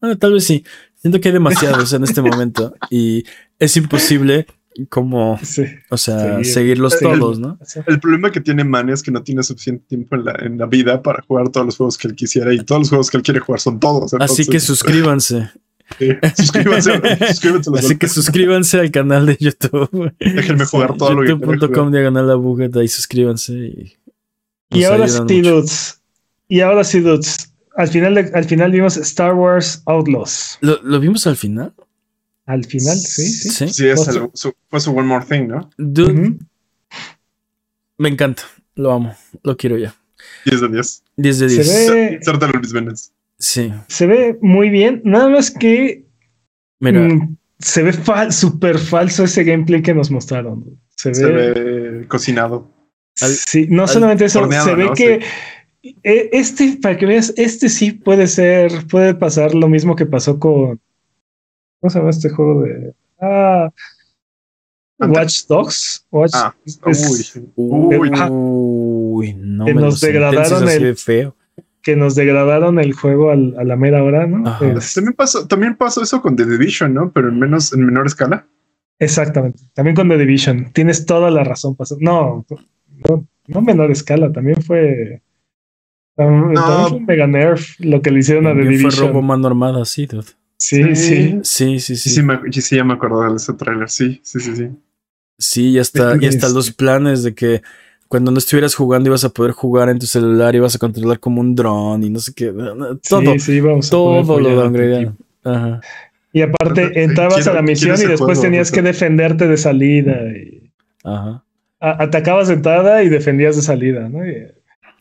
bueno, 0.00 0.18
tal 0.18 0.34
vez 0.34 0.44
sí. 0.44 0.64
Siento 0.96 1.18
que 1.20 1.28
hay 1.28 1.32
demasiados 1.32 1.92
en 1.94 2.04
este 2.04 2.20
momento 2.20 2.74
y 2.90 3.24
es 3.58 3.76
imposible 3.76 4.46
como, 4.84 5.38
Sí. 5.42 5.64
o 5.90 5.96
sea, 5.96 6.18
Seguir. 6.20 6.44
seguirlos 6.46 6.92
Sí. 6.94 7.04
todos, 7.04 7.38
¿no? 7.38 7.58
El 7.86 7.98
problema 8.00 8.30
que 8.30 8.40
tiene 8.40 8.62
Mane 8.64 8.92
es 8.92 9.02
que 9.02 9.10
no 9.10 9.22
tiene 9.22 9.42
suficiente 9.42 9.84
tiempo 9.88 10.16
en 10.16 10.24
la, 10.26 10.32
en 10.40 10.58
la 10.58 10.66
vida 10.66 11.02
para 11.02 11.22
jugar 11.22 11.48
todos 11.48 11.64
los 11.66 11.76
juegos 11.76 11.96
que 11.96 12.08
él 12.08 12.14
quisiera 12.14 12.52
y 12.52 12.58
todos 12.64 12.80
los 12.82 12.88
juegos 12.90 13.10
que 13.10 13.16
él 13.16 13.22
quiere 13.22 13.40
jugar 13.40 13.60
son 13.60 13.80
todos. 13.80 14.12
Así 14.14 14.44
que 14.46 14.60
suscríbanse. 14.60 15.50
sí, 15.98 16.08
suscríbanse, 16.36 17.00
suscríbanse 17.28 17.70
a 17.70 17.72
los 17.72 17.84
Así 17.84 17.96
que 17.96 18.08
suscríbanse 18.08 18.80
al 18.80 18.90
canal 18.90 19.24
de 19.26 19.36
YouTube. 19.40 20.12
Déjenme 20.18 20.64
jugar 20.66 20.96
todo 20.96 21.14
lo 21.14 21.22
que 21.22 21.28
YouTube.com 21.28 21.92
diagonal 21.92 22.26
la 22.26 22.82
y 22.84 22.88
suscríbanse. 22.88 23.52
Y, 23.54 23.96
Y 24.70 24.84
ahora 24.84 25.06
sí, 25.08 25.40
dudes. 25.42 26.00
Y 26.48 26.60
ahora 26.60 26.82
sí, 26.84 27.00
dudes. 27.00 27.52
Al 27.76 27.88
final, 27.88 28.14
de- 28.14 28.30
al 28.34 28.44
final 28.46 28.72
vimos 28.72 28.96
Star 28.96 29.34
Wars 29.34 29.82
Outlaws. 29.86 30.58
¿Lo, 30.60 30.80
lo 30.82 30.98
vimos 30.98 31.26
al 31.26 31.36
final? 31.36 31.72
Al 32.46 32.64
final, 32.64 32.96
sí, 32.96 33.26
sí. 33.28 33.50
Sí. 33.50 33.68
Sí, 33.68 33.88
es 33.88 34.06
el- 34.08 34.30
su, 34.32 34.52
fue 34.68 34.80
su 34.80 34.92
One 34.96 35.06
More 35.08 35.24
Thing, 35.24 35.48
¿no? 35.48 35.68
Dude, 35.76 36.36
me 37.98 38.08
encanta. 38.08 38.42
Lo 38.74 38.92
amo. 38.92 39.14
Lo 39.42 39.56
quiero 39.56 39.76
ya. 39.78 39.94
10 40.44 40.60
de 40.60 40.68
10. 40.68 41.02
10 41.16 41.38
de 41.38 41.48
Se 41.48 41.54
10. 41.62 41.90
ve- 41.90 42.12
Insértalo 42.20 42.52
Luis 42.54 42.72
Vélez. 42.72 43.12
Sí. 43.38 43.72
Se 43.88 44.06
ve 44.06 44.38
muy 44.42 44.70
bien. 44.70 45.00
Nada 45.04 45.28
más 45.28 45.50
que 45.50 46.04
Mira, 46.80 47.00
mm, 47.00 47.36
se 47.58 47.82
ve 47.82 47.92
fal 47.92 48.32
súper 48.32 48.78
falso 48.78 49.24
ese 49.24 49.44
gameplay 49.44 49.82
que 49.82 49.94
nos 49.94 50.10
mostraron. 50.10 50.78
Se 50.96 51.10
ve. 51.10 51.14
Se 51.14 51.26
ve 51.26 52.06
cocinado. 52.08 52.70
Al- 53.20 53.30
sí, 53.30 53.66
no 53.70 53.82
al- 53.82 53.88
solamente 53.88 54.26
eso, 54.26 54.40
horneado, 54.42 54.66
se 54.66 54.74
ve 54.74 54.84
¿no? 54.84 54.92
que 54.94 55.20
e- 56.02 56.30
este, 56.32 56.78
para 56.82 56.96
que 56.98 57.06
veas, 57.06 57.32
este 57.36 57.68
sí 57.70 57.92
puede 57.92 58.26
ser, 58.26 58.86
puede 58.88 59.14
pasar 59.14 59.54
lo 59.54 59.68
mismo 59.68 59.96
que 59.96 60.04
pasó 60.06 60.38
con. 60.38 60.80
¿Cómo 61.86 61.90
se 61.92 61.98
llama 62.00 62.10
este 62.10 62.30
juego 62.30 62.62
de. 62.62 62.94
Ah, 63.20 63.70
Watch 64.98 65.46
Dogs. 65.46 66.04
Watch, 66.10 66.32
Ah, 66.34 66.52
es- 66.64 66.80
uy. 66.84 67.52
Uy. 67.54 68.10
Ajá. 68.12 68.28
uy, 68.28 69.34
no 69.34 69.66
Que 69.66 69.74
me 69.74 69.82
nos 69.82 70.00
degradaron 70.00 70.68
el- 70.68 70.82
de 70.82 70.94
feo. 70.96 71.36
que 71.82 71.94
nos 71.94 72.16
degradaron 72.16 72.80
el 72.80 72.92
juego 72.92 73.30
al- 73.30 73.54
a 73.56 73.62
la 73.62 73.76
mera 73.76 74.02
hora, 74.02 74.26
¿no? 74.26 74.42
Es- 74.76 74.94
También 74.94 75.14
pasó, 75.14 75.46
también 75.46 75.76
pasó 75.76 76.02
eso 76.02 76.20
con 76.20 76.34
The 76.34 76.44
Division, 76.44 76.92
¿no? 76.92 77.12
Pero 77.12 77.28
en 77.28 77.38
menos, 77.38 77.72
en 77.72 77.86
menor 77.86 78.06
escala. 78.06 78.48
exactamente. 78.98 79.62
También 79.72 79.94
con 79.94 80.08
The 80.08 80.18
Division. 80.18 80.72
Tienes 80.72 81.06
toda 81.06 81.30
la 81.30 81.44
razón. 81.44 81.76
pasó- 81.76 81.98
No, 82.00 82.44
no, 83.08 83.28
no 83.46 83.60
menor 83.62 83.92
escala. 83.92 84.32
También 84.32 84.60
fue. 84.60 85.22
tam- 86.16 86.52
También 86.52 86.88
fue 86.88 86.96
un 86.98 87.04
mega 87.06 87.26
nerf 87.28 87.78
lo 87.78 88.02
que 88.02 88.10
le 88.10 88.18
hicieron 88.20 88.46
a 88.46 88.54
The 88.54 88.60
También 88.60 88.80
fue 88.80 88.90
Division. 88.90 89.08
robo 89.08 89.22
mano 89.22 89.46
armada, 89.46 89.84
sí, 89.84 90.06
dude. 90.06 90.26
Sí, 90.58 90.94
sí. 90.96 91.38
Sí, 91.42 91.78
sí, 91.80 91.80
Sí, 91.80 91.96
sí. 91.96 92.10
sí, 92.10 92.22
me, 92.22 92.38
sí, 92.50 92.60
sí, 92.62 92.76
ya 92.76 92.84
me 92.84 92.94
acuerdo 92.94 93.28
de 93.30 93.36
ese 93.36 93.52
tráiler. 93.54 93.88
Sí, 93.90 94.20
sí, 94.22 94.40
sí, 94.40 94.56
sí. 94.56 94.68
Sí, 95.38 95.72
ya 95.72 95.82
está, 95.82 96.16
ya 96.18 96.28
están 96.28 96.54
los 96.54 96.72
planes 96.72 97.22
de 97.22 97.34
que 97.34 97.62
cuando 98.08 98.30
no 98.30 98.38
estuvieras 98.38 98.74
jugando 98.74 99.08
ibas 99.10 99.24
a 99.24 99.28
poder 99.30 99.52
jugar 99.52 99.88
en 99.90 99.98
tu 99.98 100.06
celular, 100.06 100.54
ibas 100.54 100.74
a 100.74 100.78
controlar 100.78 101.20
como 101.20 101.40
un 101.40 101.54
dron 101.54 102.02
y 102.04 102.08
no 102.10 102.20
sé 102.20 102.32
qué. 102.34 102.46
Todo, 103.08 103.32
Sí, 103.34 103.38
sí, 103.40 103.60
vamos 103.60 103.88
a 103.88 103.90
poder 103.90 104.24
todo 104.26 104.40
lo 104.40 104.94
equipo. 104.94 105.12
Ajá. 105.44 105.80
Y 106.32 106.42
aparte, 106.42 107.02
entrabas 107.02 107.34
Quiero- 107.36 107.52
a 107.52 107.54
la 107.54 107.62
misión 107.62 107.96
y 107.96 108.04
después 108.06 108.18
juego, 108.38 108.42
tenías 108.42 108.70
que 108.70 108.82
defenderte 108.82 109.46
de 109.48 109.56
salida. 109.56 110.16
Y 110.32 110.70
Ajá. 111.04 111.44
a- 111.80 112.02
atacabas 112.04 112.48
de 112.48 112.54
entrada 112.54 113.02
y 113.02 113.08
defendías 113.08 113.56
de 113.56 113.62
salida, 113.62 114.08
¿no? 114.08 114.26
Y- 114.26 114.46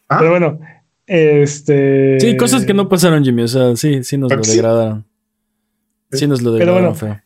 Ah. 0.07 0.18
Pero 0.19 0.32
bueno, 0.32 0.60
este. 1.07 2.19
Sí, 2.19 2.38
cosas 2.38 2.65
que 2.65 2.73
no 2.73 2.88
pasaron, 2.90 3.23
Jimmy. 3.23 3.44
O 3.44 3.48
sea, 3.48 3.76
sí, 3.76 4.03
sí 4.03 4.18
nos 4.18 4.32
lo 4.36 4.44
sí. 4.44 4.52
degradaron. 4.52 5.06
Sí 6.11 6.27
nos 6.27 6.41
lo 6.41 6.52
Pero 6.57 6.73
degradaron 6.73 6.84
bueno, 6.84 6.95
feo. 6.95 7.22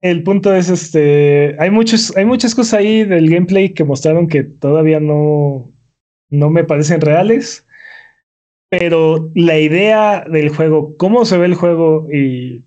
El 0.00 0.22
punto 0.22 0.54
es 0.54 0.68
este. 0.68 1.56
Hay 1.58 1.70
muchos, 1.70 2.14
hay 2.16 2.26
muchas 2.26 2.54
cosas 2.54 2.74
ahí 2.80 3.04
del 3.04 3.30
gameplay 3.30 3.72
que 3.72 3.84
mostraron 3.84 4.28
que 4.28 4.42
todavía 4.42 5.00
no, 5.00 5.72
no 6.28 6.50
me 6.50 6.64
parecen 6.64 7.00
reales. 7.00 7.66
Pero 8.68 9.30
la 9.34 9.58
idea 9.58 10.24
del 10.28 10.48
juego, 10.48 10.96
cómo 10.96 11.24
se 11.24 11.38
ve 11.38 11.46
el 11.46 11.54
juego 11.54 12.08
y 12.12 12.64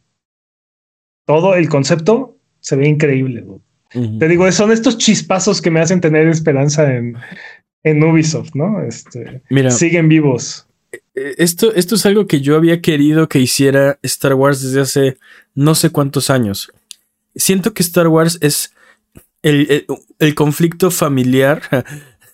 todo 1.26 1.54
el 1.56 1.68
concepto 1.70 2.38
se 2.60 2.76
ve 2.76 2.88
increíble. 2.88 3.46
Te 4.20 4.28
digo, 4.28 4.50
son 4.52 4.72
estos 4.72 4.98
chispazos 4.98 5.62
que 5.62 5.70
me 5.72 5.80
hacen 5.80 6.02
tener 6.02 6.28
esperanza 6.28 6.94
en, 6.94 7.16
en 7.84 8.04
Ubisoft, 8.04 8.56
¿no? 8.56 8.82
Este, 8.82 9.42
Mira, 9.50 9.70
siguen 9.72 10.08
vivos. 10.10 10.68
eh, 10.92 11.36
esto, 11.38 11.74
esto 11.74 11.96
es 11.96 12.06
algo 12.06 12.26
que 12.28 12.42
yo 12.42 12.56
había 12.56 12.82
querido 12.82 13.28
que 13.28 13.40
hiciera 13.40 14.00
Star 14.02 14.34
Wars 14.34 14.62
desde 14.62 14.82
hace 14.82 15.18
no 15.58 15.76
sé 15.76 15.90
cuántos 15.90 16.30
años. 16.30 16.72
Siento 17.36 17.74
que 17.74 17.84
Star 17.84 18.08
Wars 18.08 18.38
es 18.42 18.72
el, 19.42 19.70
el- 19.70 19.86
el 20.20 20.36
conflicto 20.36 20.90
familiar 20.92 21.62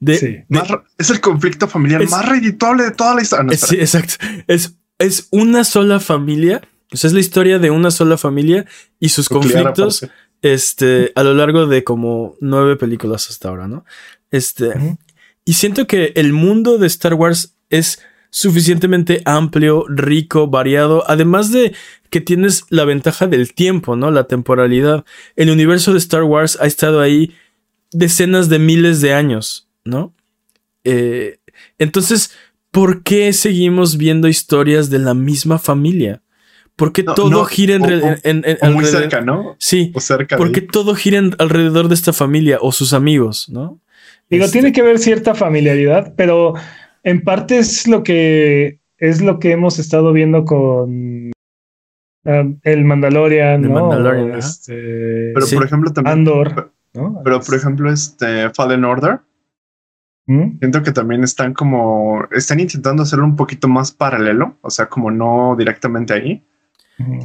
de, 0.00 0.16
Sí. 0.18 0.26
de- 0.26 0.46
Más 0.48 0.68
ra- 0.68 0.84
es 0.98 1.10
el 1.10 1.20
conflicto 1.20 1.68
familiar 1.68 2.02
Es- 2.02 2.10
más 2.10 2.26
redituable 2.28 2.84
de 2.84 2.90
toda 2.92 3.14
la 3.14 3.22
historia. 3.22 3.44
No, 3.44 3.52
Es- 3.52 3.62
espera. 3.64 3.86
sí, 3.86 3.96
exacto. 3.98 4.14
Es, 4.46 4.74
es 4.98 5.28
una 5.30 5.64
sola 5.64 6.00
familia. 6.00 6.62
Es 6.92 7.12
la 7.12 7.20
historia 7.20 7.58
de 7.58 7.70
una 7.70 7.90
sola 7.90 8.16
familia 8.16 8.64
y 9.00 9.08
sus 9.08 9.30
Nuclear, 9.30 9.64
conflictos 9.64 10.04
aparte. 10.04 10.18
este, 10.42 11.12
a 11.16 11.22
lo 11.24 11.34
largo 11.34 11.66
de 11.66 11.82
como 11.84 12.36
nueve 12.40 12.76
películas 12.76 13.28
hasta 13.28 13.48
ahora, 13.48 13.66
¿no? 13.66 13.84
Este, 14.30 14.96
y 15.44 15.54
siento 15.54 15.86
que 15.86 16.12
el 16.14 16.32
mundo 16.32 16.78
de 16.78 16.86
Star 16.86 17.14
Wars 17.14 17.54
es 17.70 18.00
suficientemente 18.30 19.22
amplio, 19.24 19.84
rico, 19.88 20.46
variado, 20.48 21.04
además 21.08 21.52
de 21.52 21.74
que 22.10 22.20
tienes 22.20 22.64
la 22.70 22.84
ventaja 22.84 23.26
del 23.26 23.54
tiempo, 23.54 23.96
¿no? 23.96 24.10
La 24.10 24.24
temporalidad. 24.28 25.04
El 25.36 25.50
universo 25.50 25.92
de 25.92 25.98
Star 25.98 26.22
Wars 26.22 26.58
ha 26.60 26.66
estado 26.66 27.00
ahí 27.00 27.34
decenas 27.92 28.48
de 28.48 28.58
miles 28.58 29.00
de 29.00 29.12
años, 29.14 29.68
¿no? 29.84 30.14
Eh, 30.84 31.38
entonces, 31.78 32.30
¿por 32.70 33.02
qué 33.02 33.32
seguimos 33.32 33.96
viendo 33.96 34.28
historias 34.28 34.90
de 34.90 34.98
la 34.98 35.14
misma 35.14 35.58
familia? 35.58 36.22
¿Por 36.76 36.92
qué 36.92 37.02
No, 37.02 37.14
todo 37.14 37.30
no, 37.30 37.44
gira 37.46 37.74
en, 37.76 37.82
o- 37.82 37.86
re- 37.86 38.02
o- 38.02 38.16
en- 38.22 38.42
en- 38.44 38.58
O 38.60 38.66
muy 38.66 38.84
alrededor- 38.84 39.00
cerca, 39.00 39.20
¿no? 39.22 39.56
Sí, 39.58 39.92
O 39.94 40.00
cerca. 40.00 40.36
de 40.36 40.38
porque 40.38 40.60
ahí. 40.60 40.66
todo 40.66 40.94
gira 40.94 41.18
en- 41.18 41.34
alrededor 41.38 41.88
de 41.88 41.94
esta 41.94 42.12
familia 42.12 42.58
o 42.60 42.70
sus 42.72 42.92
amigos, 42.92 43.48
¿no? 43.48 43.80
Digo, 44.28 44.44
Este, 44.44 44.58
tiene 44.58 44.72
que 44.72 44.82
haber 44.82 44.98
cierta 44.98 45.34
familiaridad, 45.34 46.12
pero 46.16 46.54
en 47.06 47.22
parte 47.22 47.58
es 47.58 47.86
lo 47.86 48.02
que 48.02 48.80
es 48.98 49.20
lo 49.22 49.38
que 49.38 49.52
hemos 49.52 49.78
estado 49.78 50.12
viendo 50.12 50.44
con 50.44 51.30
um, 52.24 52.58
el 52.62 52.84
Mandalorian, 52.84 53.62
¿no? 53.62 53.68
Mandalorian. 53.88 54.38
Este, 54.38 55.30
Pero 55.34 55.46
Sí. 55.46 55.54
por 55.56 55.64
ejemplo 55.64 55.92
también. 55.92 56.18
Andor, 56.18 56.72
¿no? 56.94 57.20
Pero 57.24 57.40
por 57.40 57.54
ejemplo, 57.54 57.92
este 57.92 58.50
Fallen 58.50 58.84
Order, 58.84 59.20
¿Mm? 60.26 60.58
siento 60.58 60.82
que 60.82 60.92
también 60.92 61.22
están 61.22 61.54
como. 61.54 62.24
Están 62.32 62.58
intentando 62.60 63.02
hacerlo 63.04 63.24
un 63.24 63.36
poquito 63.36 63.68
más 63.68 63.92
paralelo. 63.92 64.56
O 64.62 64.70
sea, 64.70 64.86
como 64.88 65.10
no 65.10 65.54
directamente 65.56 66.12
ahí. 66.14 66.42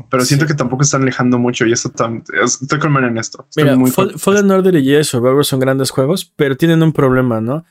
Pero 0.10 0.26
siento 0.26 0.46
Sí. 0.46 0.52
que 0.52 0.58
tampoco 0.58 0.84
están 0.84 1.02
alejando 1.04 1.40
mucho. 1.40 1.66
Y 1.66 1.72
eso 1.72 1.90
tam- 1.94 2.22
estoy 2.44 2.78
con 2.78 3.04
en 3.06 3.18
esto. 3.18 3.46
Estoy 3.50 3.64
Mira, 3.64 3.78
muy 3.78 3.90
Fall- 3.90 4.12
con- 4.12 4.20
Fallen 4.20 4.52
Order 4.52 4.76
y 4.76 4.84
Jedi 4.84 5.04
Survivor 5.06 5.46
son 5.46 5.62
grandes 5.62 5.90
juegos, 5.92 6.26
pero 6.36 6.58
tienen 6.58 6.84
un 6.84 6.92
problema, 6.92 7.40
¿no? 7.40 7.64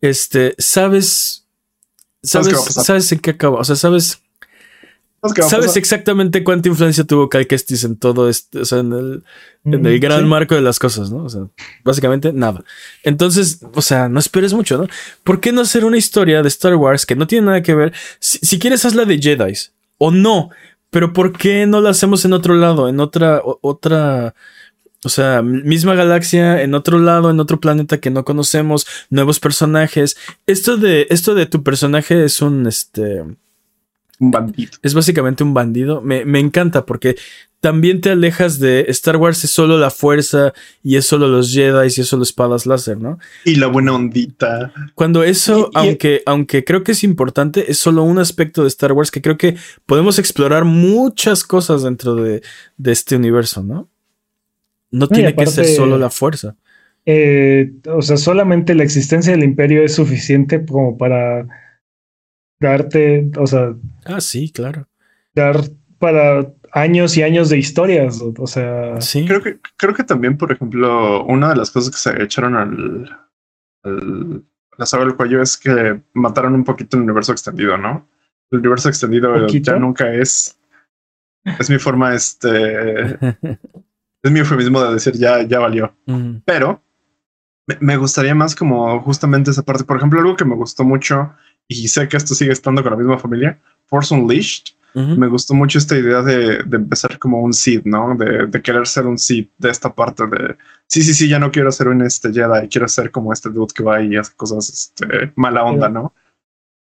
Este, 0.00 0.54
sabes, 0.58 1.43
¿Sabes 2.24 2.48
sabes, 2.84 3.08
qué 3.08 3.14
en 3.14 3.20
qué 3.20 3.30
acaba, 3.30 3.58
o 3.60 3.64
sea, 3.64 3.76
sabes, 3.76 4.20
¿Sabes 5.48 5.76
exactamente 5.78 6.44
cuánta 6.44 6.68
influencia 6.68 7.02
tuvo 7.04 7.30
Cal 7.30 7.46
Kestis 7.46 7.84
en 7.84 7.96
todo 7.96 8.28
este, 8.28 8.58
o 8.60 8.64
sea, 8.66 8.80
en 8.80 8.92
el, 8.92 9.24
en 9.64 9.86
el 9.86 9.98
Mm, 9.98 10.02
gran 10.02 10.20
sí. 10.20 10.26
marco 10.26 10.54
de 10.54 10.60
las 10.60 10.78
cosas, 10.78 11.10
¿no? 11.10 11.24
O 11.24 11.28
sea, 11.30 11.46
básicamente 11.82 12.30
nada. 12.34 12.62
Entonces, 13.04 13.60
o 13.74 13.80
sea, 13.80 14.10
no 14.10 14.18
esperes 14.20 14.52
mucho, 14.52 14.76
¿no? 14.76 14.86
¿Por 15.22 15.40
qué 15.40 15.50
no 15.50 15.62
hacer 15.62 15.86
una 15.86 15.96
historia 15.96 16.42
de 16.42 16.48
Star 16.48 16.74
Wars 16.76 17.06
que 17.06 17.16
no 17.16 17.26
tiene 17.26 17.46
nada 17.46 17.62
que 17.62 17.74
ver? 17.74 17.94
Si, 18.18 18.36
si 18.38 18.58
quieres, 18.58 18.84
hazla 18.84 19.06
de 19.06 19.18
Jedi 19.18 19.54
o 19.96 20.10
no, 20.10 20.50
pero 20.90 21.14
¿por 21.14 21.32
qué 21.32 21.64
no 21.66 21.80
la 21.80 21.90
hacemos 21.90 22.22
en 22.26 22.34
otro 22.34 22.54
lado, 22.54 22.90
en 22.90 23.00
otra, 23.00 23.40
o- 23.42 23.58
otra, 23.62 24.34
o 25.04 25.08
sea, 25.08 25.42
misma 25.42 25.94
galaxia, 25.94 26.62
en 26.62 26.74
otro 26.74 26.98
lado, 26.98 27.30
en 27.30 27.40
otro 27.40 27.60
planeta 27.60 27.98
que 27.98 28.10
no 28.10 28.24
conocemos, 28.24 28.86
nuevos 29.10 29.40
personajes? 29.40 30.16
Esto 30.46 30.76
de, 30.76 31.06
esto 31.10 31.34
de 31.34 31.46
tu 31.46 31.62
personaje 31.62 32.24
es 32.24 32.40
un, 32.42 32.66
este, 32.66 33.22
Un 34.18 34.30
bandito. 34.30 34.78
es 34.82 34.94
básicamente 34.94 35.42
un 35.44 35.54
bandido. 35.54 36.00
Me, 36.00 36.24
me 36.24 36.40
encanta 36.40 36.86
porque 36.86 37.16
también 37.60 38.02
te 38.02 38.10
alejas 38.10 38.58
de 38.58 38.84
Star 38.88 39.16
Wars 39.16 39.42
es 39.42 39.50
solo 39.50 39.78
la 39.78 39.88
fuerza 39.88 40.52
y 40.82 40.96
es 40.96 41.06
solo 41.06 41.28
los 41.28 41.50
Jedi 41.50 41.88
y 41.96 42.00
es 42.02 42.06
solo 42.06 42.22
espadas 42.22 42.66
láser, 42.66 42.98
¿no? 42.98 43.18
Y 43.46 43.54
la 43.54 43.68
buena 43.68 43.94
ondita. 43.94 44.70
Cuando 44.94 45.22
eso, 45.24 45.70
Y- 45.72 45.78
y- 45.78 45.80
aunque, 45.80 46.22
aunque 46.26 46.62
creo 46.62 46.84
que 46.84 46.92
es 46.92 47.02
importante, 47.04 47.70
es 47.72 47.78
solo 47.78 48.02
un 48.02 48.18
aspecto 48.18 48.60
de 48.62 48.68
Star 48.68 48.92
Wars 48.92 49.10
que 49.10 49.22
creo 49.22 49.38
que 49.38 49.56
podemos 49.86 50.18
explorar 50.18 50.66
muchas 50.66 51.42
cosas 51.42 51.84
dentro 51.84 52.14
de, 52.16 52.42
de 52.76 52.92
este 52.92 53.16
universo, 53.16 53.62
¿no? 53.62 53.88
No 54.94 55.08
tiene 55.08 55.34
que 55.34 55.46
ser 55.46 55.64
solo 55.66 55.98
la 55.98 56.10
fuerza. 56.10 56.56
Eh, 57.06 57.72
o 57.86 58.00
sea, 58.00 58.16
solamente 58.16 58.74
la 58.74 58.84
existencia 58.84 59.32
del 59.32 59.44
imperio 59.44 59.82
es 59.84 59.94
suficiente 59.94 60.64
como 60.64 60.96
para 60.96 61.46
darte, 62.60 63.30
o 63.36 63.46
sea, 63.46 63.74
Ah, 64.06 64.20
sí, 64.20 64.50
claro. 64.52 64.86
dar 65.34 65.56
para 65.98 66.50
años 66.72 67.16
y 67.16 67.22
años 67.22 67.48
de 67.50 67.58
historias. 67.58 68.20
O, 68.20 68.32
o 68.38 68.46
sea, 68.46 69.00
Sí. 69.00 69.24
Creo 69.26 69.42
que, 69.42 69.58
creo 69.76 69.94
que 69.94 70.04
también, 70.04 70.36
por 70.38 70.52
ejemplo, 70.52 71.24
una 71.24 71.50
de 71.50 71.56
las 71.56 71.70
cosas 71.70 71.90
que 71.94 71.98
se 71.98 72.22
echaron 72.22 72.54
al, 72.56 73.18
al 73.82 74.44
la 74.78 74.86
saga 74.86 75.04
del 75.04 75.14
cuello 75.16 75.40
es 75.40 75.56
que 75.56 76.00
mataron 76.14 76.54
un 76.54 76.64
poquito 76.64 76.96
el 76.96 77.04
universo 77.04 77.32
extendido, 77.32 77.76
¿no? 77.76 78.08
El 78.50 78.58
universo 78.60 78.88
extendido 78.88 79.32
¿Poquito? 79.32 79.72
ya 79.72 79.78
nunca 79.78 80.12
es. 80.12 80.58
Es 81.58 81.68
mi 81.70 81.78
forma, 81.78 82.14
este. 82.14 83.18
Es 84.24 84.30
mi 84.32 84.40
eufemismo 84.40 84.82
de 84.82 84.94
decir 84.94 85.14
ya, 85.14 85.42
ya 85.42 85.60
valió. 85.60 85.94
Mm, 86.06 86.38
Pero 86.44 86.82
me- 87.68 87.76
me 87.80 87.96
gustaría 87.96 88.34
más 88.34 88.54
como 88.56 89.00
justamente 89.02 89.50
esa 89.52 89.62
parte. 89.62 89.84
Por 89.84 89.98
ejemplo, 89.98 90.18
algo 90.20 90.34
que 90.36 90.44
me 90.44 90.54
gustó 90.56 90.82
mucho, 90.82 91.32
y 91.68 91.86
sé 91.88 92.08
que 92.08 92.16
esto 92.16 92.34
sigue 92.34 92.52
estando 92.52 92.82
con 92.82 92.90
la 92.92 92.98
misma 92.98 93.18
familia, 93.18 93.58
Force 93.86 94.12
Unleashed. 94.14 94.74
ujú. 94.94 95.16
Me 95.16 95.26
gustó 95.28 95.54
mucho 95.54 95.78
esta 95.78 95.96
idea 95.96 96.22
de, 96.22 96.62
de 96.62 96.76
empezar 96.76 97.18
como 97.18 97.40
un 97.40 97.52
Sith, 97.52 97.84
¿no? 97.84 98.14
De, 98.16 98.46
de 98.46 98.62
querer 98.62 98.86
ser 98.86 99.06
un 99.06 99.18
Sith 99.18 99.50
de 99.58 99.70
esta 99.70 99.92
parte 99.94 100.26
de 100.26 100.56
sí, 100.86 101.02
sí, 101.02 101.12
sí, 101.14 101.28
ya 101.28 101.38
no 101.38 101.50
quiero 101.50 101.70
ser 101.72 101.88
un 101.88 102.00
este 102.02 102.32
Jedi, 102.32 102.68
quiero 102.68 102.86
ser 102.88 103.10
como 103.10 103.32
este 103.32 103.50
dude 103.50 103.72
que 103.74 103.82
va 103.82 104.00
y 104.02 104.16
hace 104.16 104.32
cosas 104.36 104.68
este, 104.70 105.32
mala 105.36 105.64
onda, 105.64 105.88
¿no? 105.88 106.14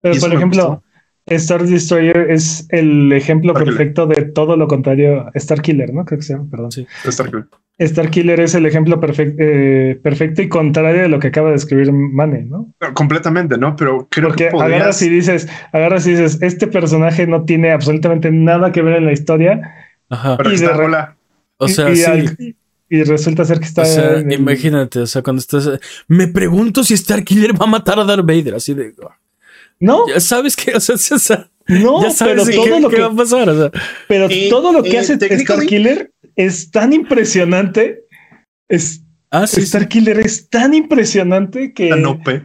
pero 0.00 0.14
y 0.14 0.20
por 0.20 0.32
ejemplo, 0.32 0.66
gustó. 0.68 0.82
Star 1.26 1.64
Destroyer 1.64 2.30
es 2.30 2.66
el 2.70 3.12
ejemplo 3.12 3.52
Star 3.52 3.64
Killer. 3.64 3.76
perfecto 3.76 4.06
de 4.06 4.22
todo 4.26 4.56
lo 4.56 4.68
contrario. 4.68 5.26
Star 5.34 5.60
Killer, 5.60 5.92
¿no? 5.92 6.04
Creo 6.04 6.18
que 6.20 6.24
se 6.24 6.34
llama, 6.34 6.46
perdón. 6.50 6.70
Sí. 6.72 6.86
Star 7.04 7.26
Killer. 7.28 7.46
Star 7.78 8.08
Killer 8.10 8.40
es 8.40 8.54
el 8.54 8.64
ejemplo 8.64 8.98
eh, 9.18 10.00
perfecto 10.02 10.40
y 10.40 10.48
contrario 10.48 11.02
de 11.02 11.08
lo 11.08 11.18
que 11.18 11.26
acaba 11.28 11.50
de 11.50 11.56
escribir 11.56 11.92
Mane, 11.92 12.44
¿no? 12.44 12.72
No, 12.80 12.94
completamente, 12.94 13.58
¿no? 13.58 13.76
Pero 13.76 14.08
creo 14.10 14.28
Porque 14.28 14.44
que 14.46 14.50
podrías... 14.50 14.76
agarras 14.80 15.02
y 15.02 15.08
dices, 15.10 15.48
agarras 15.72 16.06
y 16.06 16.10
dices, 16.12 16.38
este 16.40 16.68
personaje 16.68 17.26
no 17.26 17.44
tiene 17.44 17.72
absolutamente 17.72 18.30
nada 18.30 18.72
que 18.72 18.80
ver 18.80 18.96
en 18.96 19.04
la 19.04 19.12
historia. 19.12 19.60
Ajá. 20.08 20.36
Pero 20.38 20.52
y 20.52 20.54
está 20.54 20.74
re-. 20.74 21.06
O 21.58 21.68
sea, 21.68 21.90
y, 21.90 21.96
sí. 21.96 22.04
al- 22.04 22.36
y 22.88 23.02
resulta 23.02 23.44
ser 23.44 23.58
que 23.58 23.66
está. 23.66 23.82
O 23.82 23.84
sea, 23.84 24.10
el- 24.20 24.32
imagínate, 24.32 25.00
o 25.00 25.06
sea, 25.06 25.20
cuando 25.22 25.40
estás. 25.40 25.68
Me 26.08 26.28
pregunto 26.28 26.82
si 26.84 26.96
Starkiller 26.96 27.60
va 27.60 27.64
a 27.66 27.70
matar 27.70 27.98
a 27.98 28.04
Darth 28.04 28.24
Vader, 28.24 28.54
así 28.54 28.72
de. 28.72 28.94
No, 29.80 30.06
Ya 30.08 30.20
sabes 30.20 30.56
que, 30.56 30.72
o 30.74 30.80
sea, 30.80 30.94
o 31.16 31.18
sea, 31.18 31.50
no, 31.68 32.02
ya 32.02 32.10
sabes 32.10 32.44
pero 32.46 32.56
todo 32.56 32.74
qué, 32.74 32.80
lo 32.80 32.88
que 32.88 33.00
va 33.00 33.06
a 33.06 33.14
pasar. 33.16 33.48
O 33.48 33.56
sea, 33.58 33.70
Pero 34.08 34.28
Eh, 34.30 34.48
todo 34.50 34.72
lo 34.72 34.82
que 34.82 34.90
eh, 34.92 34.98
hace 34.98 35.14
Star 35.14 35.66
Killer 35.66 36.12
es 36.36 36.70
tan 36.70 36.92
impresionante. 36.92 38.04
Es, 38.68 39.02
ah, 39.30 39.46
sí, 39.46 39.60
Star 39.62 39.82
sí. 39.82 39.88
Killer 39.88 40.20
es 40.20 40.48
tan 40.48 40.74
impresionante 40.74 41.72
que 41.72 41.90
La 41.90 41.96
nope. 41.96 42.42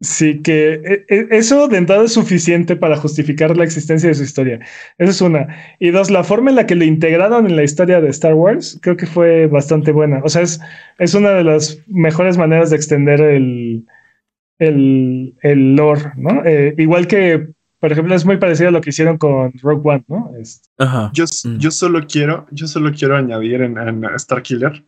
sí 0.00 0.40
que 0.42 0.74
eh, 0.84 1.04
eh, 1.08 1.28
eso 1.30 1.68
de 1.68 1.78
entrada 1.78 2.04
es 2.04 2.12
suficiente 2.12 2.76
para 2.76 2.96
justificar 2.96 3.56
la 3.56 3.64
existencia 3.64 4.08
de 4.08 4.14
su 4.14 4.22
historia. 4.22 4.60
Esa 4.98 5.10
es 5.10 5.20
una. 5.20 5.48
Y 5.78 5.90
dos, 5.90 6.10
la 6.10 6.24
forma 6.24 6.50
en 6.50 6.56
la 6.56 6.66
que 6.66 6.74
lo 6.74 6.84
integraron 6.84 7.46
en 7.46 7.56
la 7.56 7.62
historia 7.62 8.00
de 8.00 8.08
Star 8.10 8.34
Wars 8.34 8.78
creo 8.82 8.96
que 8.96 9.06
fue 9.06 9.46
bastante 9.46 9.92
buena. 9.92 10.20
O 10.24 10.28
sea, 10.28 10.42
es, 10.42 10.60
es 10.98 11.14
una 11.14 11.30
de 11.30 11.44
las 11.44 11.78
mejores 11.88 12.38
maneras 12.38 12.70
de 12.70 12.76
extender 12.76 13.20
el, 13.20 13.86
el, 14.58 15.34
el 15.42 15.74
lore, 15.76 16.12
¿no? 16.16 16.42
Eh, 16.44 16.74
igual 16.78 17.06
que, 17.06 17.48
por 17.78 17.92
ejemplo, 17.92 18.14
es 18.14 18.24
muy 18.24 18.36
parecido 18.38 18.68
a 18.68 18.72
lo 18.72 18.80
que 18.80 18.90
hicieron 18.90 19.18
con 19.18 19.52
Rogue 19.60 19.82
One, 19.88 20.04
¿no? 20.08 20.32
Es- 20.40 20.62
Ajá. 20.78 21.10
Yo, 21.12 21.24
Mm. 21.44 21.58
yo 21.58 21.70
solo 21.70 22.06
quiero, 22.06 22.46
yo 22.50 22.66
solo 22.66 22.90
quiero 22.92 23.16
añadir 23.16 23.62
en, 23.62 23.76
en 23.78 24.04
Star 24.16 24.42
Killer 24.42 24.84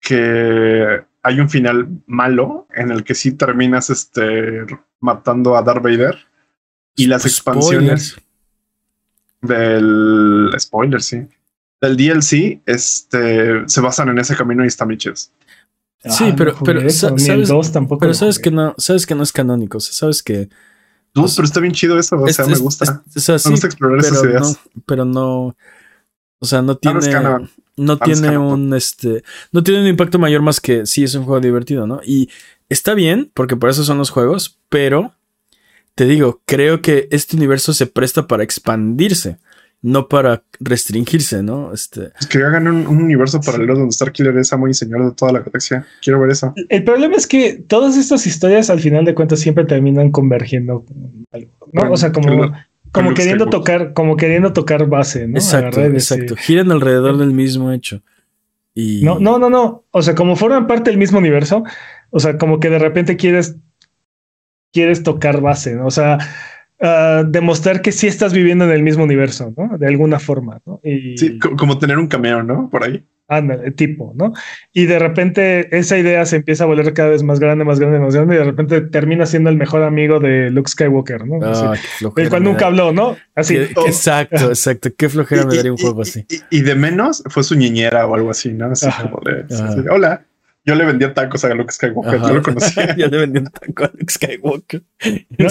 que 0.00 1.00
hay 1.22 1.40
un 1.40 1.48
final 1.48 1.88
malo 2.06 2.66
en 2.74 2.90
el 2.90 3.04
que 3.04 3.14
sí 3.14 3.32
terminas 3.32 3.88
este 3.90 4.66
matando 5.00 5.56
a 5.56 5.62
Darth 5.62 5.82
Vader 5.82 6.16
y 6.96 7.06
las 7.06 7.24
expansiones 7.24 8.16
del 9.40 10.50
spoiler, 10.58 11.02
sí. 11.02 11.22
Del 11.80 11.96
DLC, 11.96 12.60
este 12.66 13.68
se 13.68 13.80
basan 13.80 14.08
en 14.10 14.18
ese 14.18 14.36
camino 14.36 14.64
y 14.64 14.68
están 14.68 14.88
biches. 14.88 15.32
Sí, 16.04 16.24
Ah, 16.24 16.28
no 16.30 16.36
pero- 16.36 16.54
pero 16.64 16.80
eso, 16.80 17.08
sa- 17.08 17.14
ni 17.14 17.22
el 17.22 17.26
sabes- 17.28 17.48
2 17.48 17.72
tampoco. 17.72 18.00
Pero 18.00 18.14
sabes 18.14 18.38
que 18.38 18.50
no, 18.50 18.74
sabes 18.78 19.06
que 19.06 19.14
no 19.14 19.22
es 19.22 19.32
canónico. 19.32 19.78
O 19.78 19.80
sea, 19.80 19.92
sabes 19.92 20.22
que. 20.22 20.48
Dude, 21.14 21.26
O 21.26 21.28
sea, 21.28 21.36
pero 21.36 21.46
está 21.46 21.60
bien 21.60 21.72
chido 21.74 21.98
eso, 21.98 22.16
o 22.20 22.26
sea, 22.28 22.42
es- 22.44 22.48
me 22.48 22.54
es- 22.54 22.60
gusta. 22.60 23.02
es- 23.08 23.16
o 23.16 23.20
sea, 23.20 23.34
me 23.34 23.38
sí, 23.38 23.50
gusta 23.50 23.66
explorar 23.68 23.98
esas 24.00 24.24
ideas. 24.24 24.42
no, 24.74 24.82
pero 24.86 25.04
no. 25.04 25.56
O 26.40 26.46
sea, 26.46 26.60
no 26.62 26.72
Ah, 26.72 26.78
tiene. 26.80 26.94
no 27.00 27.06
es 27.06 27.14
no 27.76 27.92
Ah, 27.94 27.98
no 28.06 28.12
es 28.12 28.20
tiene 28.20 28.36
un 28.38 28.74
este. 28.74 29.22
No 29.52 29.62
tiene 29.62 29.80
un 29.82 29.86
impacto 29.86 30.18
mayor 30.18 30.42
más 30.42 30.60
que 30.60 30.86
sí 30.86 31.04
es 31.04 31.14
un 31.14 31.24
juego 31.24 31.40
divertido, 31.40 31.86
¿no? 31.86 32.00
Y 32.04 32.28
está 32.68 32.94
bien, 32.94 33.30
porque 33.34 33.56
por 33.56 33.70
eso 33.70 33.84
son 33.84 33.98
los 33.98 34.10
juegos, 34.10 34.58
pero 34.68 35.14
te 35.94 36.04
digo, 36.06 36.40
creo 36.46 36.82
que 36.82 37.06
este 37.12 37.36
universo 37.36 37.72
se 37.74 37.86
presta 37.86 38.26
para 38.26 38.42
expandirse, 38.42 39.38
no 39.82 40.06
para 40.08 40.44
restringirse, 40.60 41.42
¿no? 41.42 41.72
Este. 41.74 42.10
Pues 42.10 42.26
que 42.28 42.38
hagan 42.38 42.68
un, 42.68 42.86
un 42.86 43.02
universo 43.02 43.40
paralelo 43.40 43.74
donde 43.74 43.88
Star 43.90 44.12
Killer 44.12 44.36
es 44.38 44.52
amo 44.52 44.68
y 44.68 44.74
señor 44.74 45.04
de 45.04 45.12
toda 45.14 45.32
la 45.32 45.40
galaxia. 45.40 45.84
Quiero 46.00 46.20
ver 46.20 46.30
eso. 46.30 46.54
El 46.68 46.84
problema 46.84 47.16
es 47.16 47.26
que 47.26 47.54
todas 47.54 47.96
estas 47.96 48.26
historias 48.26 48.70
al 48.70 48.78
final 48.80 49.04
de 49.04 49.14
cuentas 49.14 49.40
siempre 49.40 49.64
terminan 49.64 50.10
convergiendo. 50.12 50.84
algo, 51.32 51.50
¿no? 51.72 51.90
O 51.92 51.96
sea, 51.96 52.12
como, 52.12 52.30
lo- 52.32 52.52
como 52.92 53.12
queriendo 53.14 53.46
tocar, 53.48 53.92
como 53.92 54.16
queriendo 54.16 54.52
tocar 54.52 54.86
base, 54.86 55.26
¿no? 55.26 55.38
exacto, 55.38 55.82
exacto. 55.82 56.36
Giran 56.36 56.70
alrededor 56.70 57.16
del 57.18 57.32
mismo 57.32 57.72
hecho. 57.72 58.02
Y. 58.74 59.02
No, 59.02 59.18
no, 59.18 59.38
no, 59.38 59.50
no. 59.50 59.84
O 59.90 60.00
sea, 60.02 60.14
como 60.14 60.36
forman 60.36 60.66
parte 60.68 60.90
del 60.90 60.98
mismo 60.98 61.18
universo, 61.18 61.64
o 62.10 62.20
sea, 62.20 62.38
como 62.38 62.60
que 62.60 62.70
de 62.70 62.78
repente 62.78 63.16
quieres, 63.16 63.56
quieres 64.72 65.02
tocar 65.02 65.40
base, 65.40 65.74
¿no? 65.74 65.86
O 65.86 65.90
sea, 65.90 66.18
uh, 66.82 67.24
demostrar 67.26 67.80
que 67.80 67.92
sí 67.92 68.06
estás 68.06 68.32
viviendo 68.32 68.64
en 68.64 68.72
el 68.72 68.82
mismo 68.82 69.04
universo, 69.04 69.52
¿no? 69.56 69.78
De 69.78 69.86
alguna 69.86 70.18
forma, 70.18 70.60
¿no? 70.66 70.80
Y, 70.82 71.16
sí, 71.16 71.38
como 71.38 71.78
tener 71.78 71.98
un 71.98 72.08
cameo, 72.08 72.42
¿no? 72.42 72.68
Por 72.68 72.84
ahí. 72.84 73.04
Ándale, 73.28 73.70
tipo, 73.70 74.12
¿no? 74.14 74.34
Y 74.74 74.84
de 74.84 74.98
repente 74.98 75.74
esa 75.76 75.96
idea 75.96 76.26
se 76.26 76.36
empieza 76.36 76.64
a 76.64 76.66
volver 76.66 76.92
cada 76.92 77.08
vez 77.08 77.22
más 77.22 77.40
grande, 77.40 77.64
más 77.64 77.80
grande, 77.80 77.98
más 77.98 78.14
grande, 78.14 78.34
y 78.34 78.38
de 78.38 78.44
repente 78.44 78.80
termina 78.82 79.24
siendo 79.24 79.48
el 79.48 79.56
mejor 79.56 79.82
amigo 79.84 80.20
de 80.20 80.50
Luke 80.50 80.68
Skywalker, 80.68 81.26
¿no? 81.26 81.38
Ah, 81.42 81.74
el 82.16 82.28
cual 82.28 82.42
nunca 82.42 82.66
habló, 82.66 82.92
¿no? 82.92 83.16
Así. 83.34 83.56
exacto, 83.56 84.48
exacto. 84.48 84.90
Qué 84.94 85.08
flojera 85.08 85.46
me 85.46 85.56
daría 85.56 85.72
un 85.72 85.78
juego 85.78 86.02
así. 86.02 86.26
Y, 86.50 86.60
de 86.60 86.74
menos 86.74 87.22
fue 87.28 87.42
su 87.42 87.54
niñera 87.56 88.06
o 88.06 88.14
algo 88.14 88.30
así, 88.30 88.52
¿no? 88.52 88.72
Así 88.72 88.88
como 89.00 89.20
de, 89.24 89.90
hola. 89.90 90.26
Yo 90.64 90.76
le 90.76 90.84
vendía 90.84 91.12
tacos 91.12 91.44
a 91.44 91.52
Luke 91.54 91.72
Skywalker, 91.72 92.20
yo 92.20 92.34
lo 92.34 92.42
conocía. 92.42 92.94
yo 92.96 93.08
le 93.08 93.18
vendía 93.18 93.42
un 93.42 93.48
taco 93.48 93.84
a 93.84 93.90
Luke 93.98 94.12
Skywalker. 94.12 94.82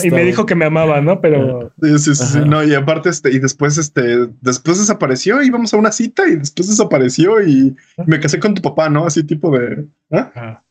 y 0.03 0.11
me 0.11 0.23
dijo 0.23 0.45
que 0.45 0.55
me 0.55 0.65
amaba, 0.65 1.01
¿no? 1.01 1.19
Pero. 1.19 1.73
Sí, 1.81 2.15
sí, 2.15 2.15
sí, 2.15 2.39
no, 2.45 2.63
y 2.63 2.73
aparte, 2.73 3.09
este, 3.09 3.29
y 3.31 3.39
después, 3.39 3.77
este, 3.77 4.29
después 4.39 4.79
desapareció, 4.79 5.41
íbamos 5.41 5.73
a 5.73 5.77
una 5.77 5.91
cita 5.91 6.27
y 6.29 6.37
después 6.37 6.69
desapareció 6.69 7.41
y 7.45 7.75
me 8.05 8.21
casé 8.21 8.39
con 8.39 8.53
tu 8.53 8.61
papá, 8.61 8.89
¿no? 8.89 9.05
Así 9.05 9.23
tipo 9.23 9.57
de. 9.57 9.85
¿ah? 10.11 10.63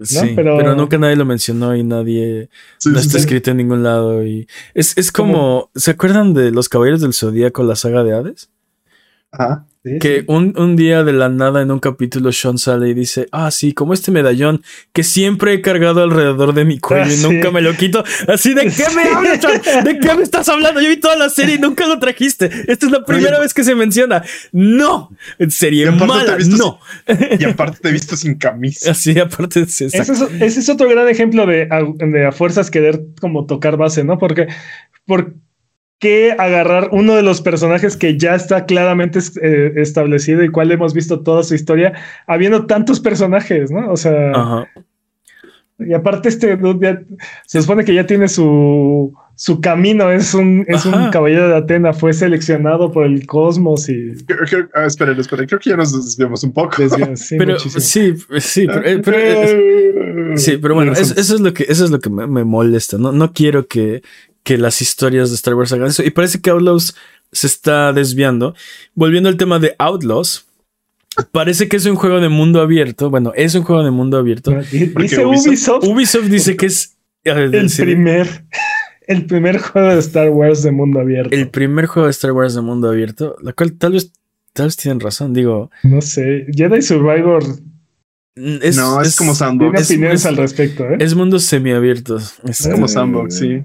Sí, 0.00 0.34
pero... 0.36 0.76
nunca 0.76 0.96
nadie 0.96 1.16
lo 1.16 1.24
mencionó 1.24 1.74
y 1.74 1.82
nadie 1.82 2.50
no 2.84 3.00
está 3.00 3.18
escrito 3.18 3.50
en 3.50 3.56
ningún 3.56 3.82
lado. 3.82 4.24
Y 4.24 4.46
es, 4.74 4.96
es 4.96 5.10
como, 5.10 5.70
¿se 5.74 5.90
acuerdan 5.90 6.32
de 6.32 6.52
los 6.52 6.68
caballeros 6.68 7.00
del 7.00 7.12
Zodíaco, 7.12 7.64
la 7.64 7.74
saga 7.74 8.04
de 8.04 8.14
Hades? 8.14 8.50
Ajá 9.32 9.66
que 10.00 10.24
Un, 10.26 10.76
día 10.76 11.04
de 11.04 11.12
la 11.12 11.28
nada 11.28 11.62
en 11.62 11.70
un 11.70 11.78
capítulo 11.78 12.32
Sean 12.32 12.58
sale 12.58 12.88
y 12.88 12.94
dice, 12.94 13.26
ah, 13.32 13.50
sí, 13.50 13.72
como 13.72 13.94
este 13.94 14.10
medallón 14.10 14.62
que 14.92 15.02
siempre 15.02 15.54
he 15.54 15.60
cargado 15.60 16.02
alrededor 16.02 16.52
de 16.52 16.64
mi 16.64 16.78
cuello 16.78 17.10
y 17.10 17.14
ah, 17.14 17.28
nunca 17.28 17.50
me 17.50 17.60
lo 17.60 17.74
quito. 17.74 18.04
Así, 18.26 18.54
¿de 18.54 18.62
qué 18.62 18.84
me 18.94 19.02
hablas, 19.02 19.40
¿De 19.84 19.98
qué 19.98 20.14
me 20.14 20.22
estás 20.28 20.48
hablando? 20.48 20.80
Yo 20.80 20.88
vi 20.88 20.96
toda 20.96 21.16
la 21.16 21.30
serie 21.30 21.56
y 21.56 21.58
nunca 21.58 21.86
lo 21.86 21.98
trajiste. 21.98 22.50
Esta 22.66 22.86
es 22.86 22.92
la 22.92 23.04
primera 23.04 23.38
vez 23.38 23.54
que 23.54 23.64
se 23.64 23.74
menciona. 23.74 24.22
No, 24.52 25.10
en 25.38 25.50
serie 25.50 25.90
mala, 25.90 26.36
no. 26.48 26.80
y 27.38 27.44
aparte 27.44 27.78
te 27.80 27.88
he 27.88 27.92
visto 27.92 28.16
sin 28.16 28.36
camisa. 28.36 28.90
Así, 28.90 29.18
aparte 29.18 29.60
ese 29.62 29.86
es, 29.86 30.68
otro 30.68 30.88
gran 30.88 31.08
ejemplo 31.08 31.46
de, 31.46 31.68
de 31.98 32.26
a 32.26 32.32
fuerzas 32.32 32.70
querer 32.70 33.00
como 33.20 33.46
tocar 33.46 33.76
base, 33.76 34.04
¿no? 34.04 34.18
Porque, 34.18 34.48
porque 35.06 35.32
que 35.98 36.32
agarrar 36.38 36.90
uno 36.92 37.16
de 37.16 37.22
los 37.22 37.40
personajes 37.40 37.96
que 37.96 38.16
ya 38.16 38.34
está 38.34 38.66
claramente 38.66 39.18
eh, 39.42 39.72
establecido 39.76 40.44
y 40.44 40.50
cual 40.50 40.70
hemos 40.70 40.94
visto 40.94 41.20
toda 41.20 41.42
su 41.42 41.54
historia, 41.54 41.92
habiendo 42.26 42.66
tantos 42.66 43.00
personajes, 43.00 43.70
¿no? 43.70 43.90
O 43.90 43.96
sea. 43.96 44.68
Y 45.80 45.94
aparte, 45.94 46.28
este 46.28 46.58
se 47.46 47.60
supone 47.60 47.84
que 47.84 47.94
ya 47.94 48.04
tiene 48.04 48.26
su, 48.26 49.14
su 49.36 49.60
camino, 49.60 50.10
es 50.10 50.34
un, 50.34 50.64
es 50.66 50.84
un 50.84 51.10
caballero 51.10 51.48
de 51.48 51.56
Atena, 51.56 51.92
fue 51.92 52.12
seleccionado 52.12 52.90
por 52.90 53.06
el 53.06 53.24
cosmos 53.26 53.88
y. 53.88 54.12
Ah, 54.74 54.86
esperen, 54.86 55.18
esperen, 55.20 55.46
creo 55.46 55.60
que 55.60 55.70
ya 55.70 55.76
nos 55.76 55.92
desviamos 55.92 56.42
un 56.42 56.52
poco. 56.52 56.76
sí, 57.14 57.36
pero 57.38 57.56
sí, 57.60 58.14
sí, 58.40 58.66
pero, 58.66 59.16
eh, 59.16 60.36
sí, 60.36 60.56
pero 60.56 60.74
bueno, 60.74 60.92
eso, 60.92 61.14
es 61.14 61.38
lo 61.38 61.54
que, 61.54 61.66
eso 61.68 61.84
es 61.84 61.92
lo 61.92 62.00
que 62.00 62.10
me, 62.10 62.26
me 62.26 62.42
molesta. 62.42 62.98
No, 62.98 63.12
no 63.12 63.32
quiero 63.32 63.68
que, 63.68 64.02
que 64.48 64.56
las 64.56 64.80
historias 64.80 65.28
de 65.28 65.34
Star 65.34 65.54
Wars 65.54 65.74
hagan 65.74 65.88
eso. 65.88 66.02
Y 66.02 66.08
parece 66.08 66.40
que 66.40 66.48
Outlaws 66.48 66.96
se 67.32 67.46
está 67.46 67.92
desviando. 67.92 68.54
Volviendo 68.94 69.28
al 69.28 69.36
tema 69.36 69.58
de 69.58 69.76
Outlaws. 69.78 70.46
Parece 71.32 71.68
que 71.68 71.76
es 71.76 71.84
un 71.84 71.96
juego 71.96 72.18
de 72.18 72.30
mundo 72.30 72.62
abierto. 72.62 73.10
Bueno, 73.10 73.34
es 73.36 73.54
un 73.54 73.64
juego 73.64 73.84
de 73.84 73.90
mundo 73.90 74.16
abierto. 74.16 74.50
Dice 74.72 75.26
Ubisoft. 75.26 75.84
Ubisoft 75.84 76.28
dice 76.28 76.56
que 76.56 76.64
es 76.64 76.96
el 77.24 77.70
primer, 77.76 78.46
el 79.06 79.26
primer 79.26 79.58
juego 79.58 79.88
de 79.88 79.98
Star 79.98 80.30
Wars 80.30 80.62
de 80.62 80.70
mundo 80.70 81.00
abierto. 81.00 81.36
El 81.36 81.50
primer 81.50 81.84
juego 81.84 82.06
de 82.06 82.12
Star 82.12 82.32
Wars 82.32 82.54
de 82.54 82.62
mundo 82.62 82.88
abierto. 82.88 83.36
La 83.42 83.52
cual 83.52 83.74
tal 83.74 83.92
vez, 83.92 84.12
tal 84.54 84.68
vez 84.68 84.78
tienen 84.78 85.00
razón. 85.00 85.34
Digo. 85.34 85.70
No 85.82 86.00
sé. 86.00 86.46
Jedi 86.56 86.80
Survivor. 86.80 87.42
Es, 88.34 88.78
no, 88.78 89.02
es, 89.02 89.14
como 89.14 89.34
Sandbox. 89.34 89.88
Tiene 89.88 90.06
opiniones 90.06 90.24
al 90.24 90.38
respecto. 90.38 90.88
¿eh? 90.88 90.96
Es 91.00 91.14
mundo 91.14 91.38
semiabierto. 91.38 92.16
Es 92.44 92.66
como 92.66 92.88
Sandbox, 92.88 93.36
sí. 93.36 93.62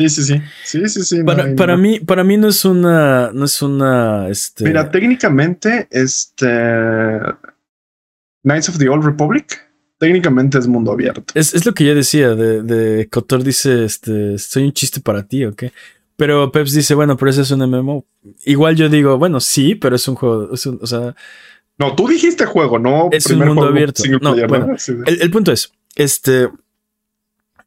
Sí, 0.00 0.08
sí, 0.08 0.22
sí. 0.22 0.42
Sí, 0.64 0.88
sí, 0.88 1.02
sí. 1.02 1.22
Para, 1.24 1.76
mí, 1.76 2.00
para 2.00 2.24
mí 2.24 2.38
no 2.38 2.48
es 2.48 2.64
una. 2.64 3.30
No 3.32 3.44
es 3.44 3.60
una. 3.60 4.28
Este... 4.30 4.64
Mira, 4.64 4.90
técnicamente, 4.90 5.88
este. 5.90 6.46
Knights 8.42 8.70
of 8.70 8.78
the 8.78 8.88
Old 8.88 9.04
Republic. 9.04 9.68
Técnicamente 9.98 10.58
es 10.58 10.66
mundo 10.66 10.92
abierto. 10.92 11.34
Es, 11.34 11.66
lo 11.66 11.74
que 11.74 11.84
ya 11.84 11.94
decía. 11.94 12.34
De, 12.34 12.62
de 12.62 13.08
Cotor 13.10 13.44
dice: 13.44 13.84
este, 13.84 14.38
Soy 14.38 14.64
un 14.64 14.72
chiste 14.72 15.00
para 15.00 15.24
ti, 15.24 15.44
¿ok? 15.44 15.64
Pero 16.16 16.50
Peps 16.50 16.72
dice: 16.72 16.94
Bueno, 16.94 17.18
pero 17.18 17.30
ese 17.30 17.42
es 17.42 17.50
un 17.50 17.60
MMO. 17.60 18.06
Igual 18.46 18.76
yo 18.76 18.88
digo: 18.88 19.18
Bueno, 19.18 19.38
sí, 19.40 19.74
pero 19.74 19.96
es 19.96 20.08
un 20.08 20.14
juego. 20.14 20.48
o 20.50 20.86
sea. 20.86 21.14
No, 21.76 21.94
tú 21.94 22.08
dijiste 22.08 22.46
juego, 22.46 22.78
no. 22.78 23.10
Es 23.12 23.26
un 23.26 23.40
mundo 23.40 23.66
abierto. 23.66 24.02
No, 24.22 24.34
bueno, 24.48 24.76
el, 25.04 25.20
el 25.20 25.30
punto 25.30 25.52
es: 25.52 25.70
Este. 25.94 26.48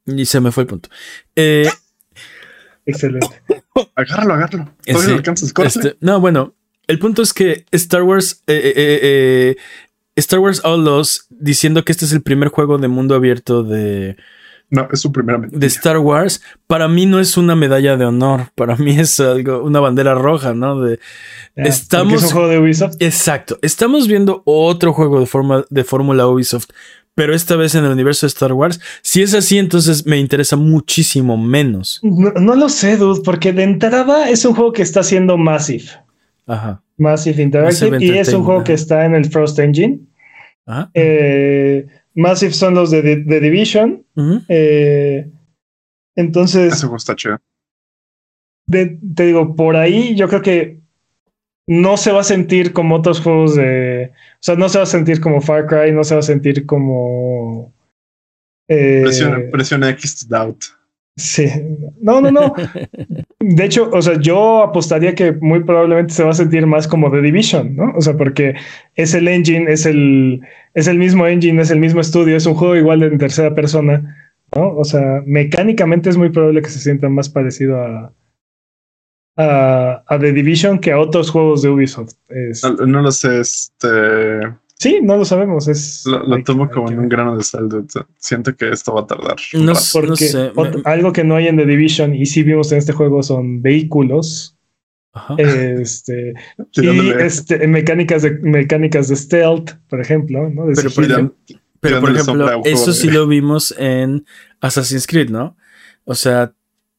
Y 0.07 0.25
se 0.25 0.39
me 0.39 0.51
fue 0.51 0.63
el 0.63 0.67
punto. 0.67 0.89
Eh. 1.35 1.69
Excelente. 2.85 3.41
agárralo, 3.95 4.33
agárralo. 4.33 4.71
Todavía 4.85 5.15
alcanzas, 5.15 5.53
este, 5.65 5.97
No, 5.99 6.19
bueno, 6.19 6.53
el 6.87 6.99
punto 6.99 7.21
es 7.21 7.33
que 7.33 7.65
Star 7.71 8.03
Wars, 8.03 8.43
eh, 8.47 8.73
eh, 8.75 8.99
eh, 9.01 9.55
Star 10.15 10.39
Wars 10.39 10.61
Outlaws, 10.63 11.27
diciendo 11.29 11.83
que 11.83 11.91
este 11.91 12.05
es 12.05 12.11
el 12.11 12.21
primer 12.21 12.49
juego 12.49 12.77
de 12.77 12.87
mundo 12.87 13.15
abierto 13.15 13.63
de. 13.63 14.17
No, 14.69 14.87
es 14.91 15.01
su 15.01 15.11
primera 15.11 15.39
De 15.51 15.67
Star 15.67 15.99
Wars, 15.99 16.41
para 16.65 16.87
mí 16.87 17.05
no 17.05 17.19
es 17.19 17.37
una 17.37 17.55
medalla 17.55 17.95
de 17.95 18.05
honor. 18.05 18.49
Para 18.55 18.75
mí 18.75 18.99
es 18.99 19.19
algo, 19.19 19.63
una 19.63 19.79
bandera 19.79 20.15
roja, 20.15 20.53
¿no? 20.53 20.81
De. 20.81 20.99
estamos. 21.55 22.15
Es 22.15 22.23
un 22.23 22.29
juego 22.31 22.47
de 22.49 22.59
Ubisoft. 22.59 22.95
Exacto. 22.99 23.59
Estamos 23.61 24.07
viendo 24.07 24.41
otro 24.45 24.93
juego 24.93 25.19
de 25.19 25.25
forma 25.25 25.65
de 25.69 25.83
Fórmula 25.83 26.27
Ubisoft 26.27 26.69
pero 27.15 27.33
esta 27.35 27.55
vez 27.55 27.75
en 27.75 27.85
el 27.85 27.91
universo 27.91 28.25
de 28.25 28.29
Star 28.29 28.53
Wars. 28.53 28.79
Si 29.01 29.21
es 29.21 29.33
así, 29.33 29.57
entonces 29.57 30.05
me 30.05 30.17
interesa 30.17 30.55
muchísimo 30.55 31.37
menos. 31.37 31.99
No, 32.03 32.55
lo 32.55 32.69
sé, 32.69 32.97
dude, 32.97 33.21
porque 33.23 33.53
de 33.53 33.63
entrada 33.63 34.29
es 34.29 34.45
un 34.45 34.55
juego 34.55 34.71
que 34.71 34.81
está 34.81 35.01
haciendo 35.01 35.37
Massive. 35.37 35.85
Ajá. 36.47 36.81
Massive 36.97 37.41
Interactive 37.41 38.03
y 38.03 38.11
es 38.17 38.33
un 38.33 38.43
juego 38.43 38.63
que 38.63 38.73
está 38.73 39.05
en 39.05 39.15
el 39.15 39.25
Frost 39.25 39.59
Engine. 39.59 39.99
Ajá. 40.65 40.89
Eh, 40.93 41.85
Massive 42.15 42.53
son 42.53 42.75
los 42.75 42.91
de, 42.91 43.01
The 43.01 43.39
Division. 43.39 44.05
Eh, 44.47 45.29
entonces. 46.15 46.73
Eso 46.73 46.95
está 46.95 47.15
chido. 47.15 47.39
te 48.69 48.99
digo, 49.25 49.55
por 49.55 49.75
ahí 49.75 50.15
yo 50.15 50.27
creo 50.27 50.41
que 50.41 50.82
no 51.67 51.97
se 51.97 52.11
va 52.11 52.21
a 52.21 52.25
sentir 52.25 52.73
como 52.73 52.95
otros 52.95 53.21
juegos 53.21 53.55
de. 53.55 54.11
O 54.13 54.37
sea, 54.39 54.55
no 54.55 54.69
se 54.69 54.77
va 54.77 54.83
a 54.83 54.87
sentir 54.87 55.21
como 55.21 55.41
Far 55.41 55.67
Cry, 55.67 55.91
no 55.91 56.03
se 56.03 56.15
va 56.15 56.19
a 56.19 56.23
sentir 56.23 56.65
como. 56.65 57.73
Eh, 58.67 59.01
presiona, 59.51 59.89
X 59.89 60.19
to 60.19 60.35
Doubt. 60.35 60.63
Sí, 61.15 61.45
no, 62.01 62.21
no, 62.21 62.31
no. 62.31 62.53
De 63.39 63.65
hecho, 63.65 63.89
o 63.91 64.01
sea, 64.01 64.19
yo 64.19 64.63
apostaría 64.63 65.13
que 65.13 65.31
muy 65.31 65.63
probablemente 65.63 66.13
se 66.13 66.23
va 66.23 66.31
a 66.31 66.35
sentir 66.35 66.65
más 66.65 66.87
como 66.87 67.11
The 67.11 67.21
Division, 67.21 67.75
¿no? 67.75 67.93
O 67.95 68.01
sea, 68.01 68.17
porque 68.17 68.55
es 68.95 69.13
el 69.13 69.27
engine, 69.27 69.71
es 69.71 69.85
el, 69.85 70.41
es 70.73 70.87
el 70.87 70.97
mismo 70.97 71.27
engine, 71.27 71.61
es 71.61 71.69
el 71.69 71.79
mismo 71.79 72.01
estudio, 72.01 72.35
es 72.35 72.47
un 72.47 72.55
juego 72.55 72.75
igual 72.75 73.01
de 73.01 73.07
en 73.07 73.19
tercera 73.19 73.53
persona, 73.53 74.17
¿no? 74.55 74.75
O 74.75 74.83
sea, 74.83 75.21
mecánicamente 75.25 76.09
es 76.09 76.17
muy 76.17 76.29
probable 76.29 76.63
que 76.63 76.69
se 76.69 76.79
sienta 76.79 77.09
más 77.09 77.29
parecido 77.29 77.79
a, 77.79 78.11
a, 79.37 80.17
The 80.19 80.31
Division 80.31 80.79
que 80.79 80.91
a 80.91 80.99
otros 80.99 81.29
juegos 81.29 81.61
de 81.61 81.69
Ubisoft. 81.69 82.13
No, 82.85 83.01
lo 83.01 83.11
sé, 83.11 83.39
este. 83.39 83.79
Sí, 84.77 84.99
no 85.01 85.17
lo 85.17 85.25
sabemos. 85.25 85.67
Es 85.67 86.03
lo, 86.05 86.43
tomo 86.43 86.69
como 86.69 86.91
en 86.91 86.99
un 86.99 87.09
grano 87.09 87.37
de 87.37 87.43
sal. 87.43 87.69
Siento 88.17 88.55
que 88.55 88.69
esto 88.69 88.93
va 88.93 89.01
a 89.01 89.07
tardar. 89.07 89.35
No, 89.53 89.75
sé. 89.75 90.51
algo 90.83 91.13
que 91.13 91.23
no 91.23 91.35
hay 91.35 91.47
en 91.47 91.57
The 91.57 91.65
Division 91.65 92.15
y 92.15 92.25
sí 92.25 92.43
vimos 92.43 92.71
en 92.71 92.79
este 92.79 92.93
juego 92.93 93.23
son 93.23 93.61
vehículos. 93.61 94.57
Este, 95.37 96.33
y 96.73 97.09
este, 97.11 97.67
mecánicas 97.67 98.23
de 98.23 98.31
mecánicas 98.39 99.07
de 99.09 99.15
stealth, 99.15 99.71
por 99.87 100.01
ejemplo, 100.01 100.49
¿no? 100.49 100.65
pero, 101.79 102.01
por 102.01 102.11
ejemplo, 102.11 102.61
eso 102.65 102.93
sí 102.93 103.11
lo 103.11 103.27
vimos 103.27 103.75
en 103.77 104.25
Assassin's 104.59 105.05
Creed, 105.05 105.29
¿no? 105.29 105.55
O 106.05 106.15
sea, 106.15 106.53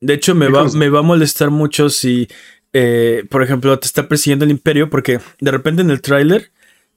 de 0.05 0.15
hecho, 0.15 0.35
me 0.35 0.49
va, 0.49 0.69
me 0.75 0.91
va 0.91 0.99
a 0.99 1.03
molestar 1.03 1.51
mucho 1.51 1.89
si, 1.89 2.29
eh, 2.75 3.25
por 3.31 3.43
ejemplo, 3.43 3.79
te 3.79 3.87
está 3.87 4.07
persiguiendo 4.07 4.45
el 4.45 4.51
imperio, 4.51 4.91
porque 4.91 5.19
de 5.41 5.51
repente 5.51 5.81
en 5.81 5.91
el 5.91 6.03
tráiler 6.03 6.53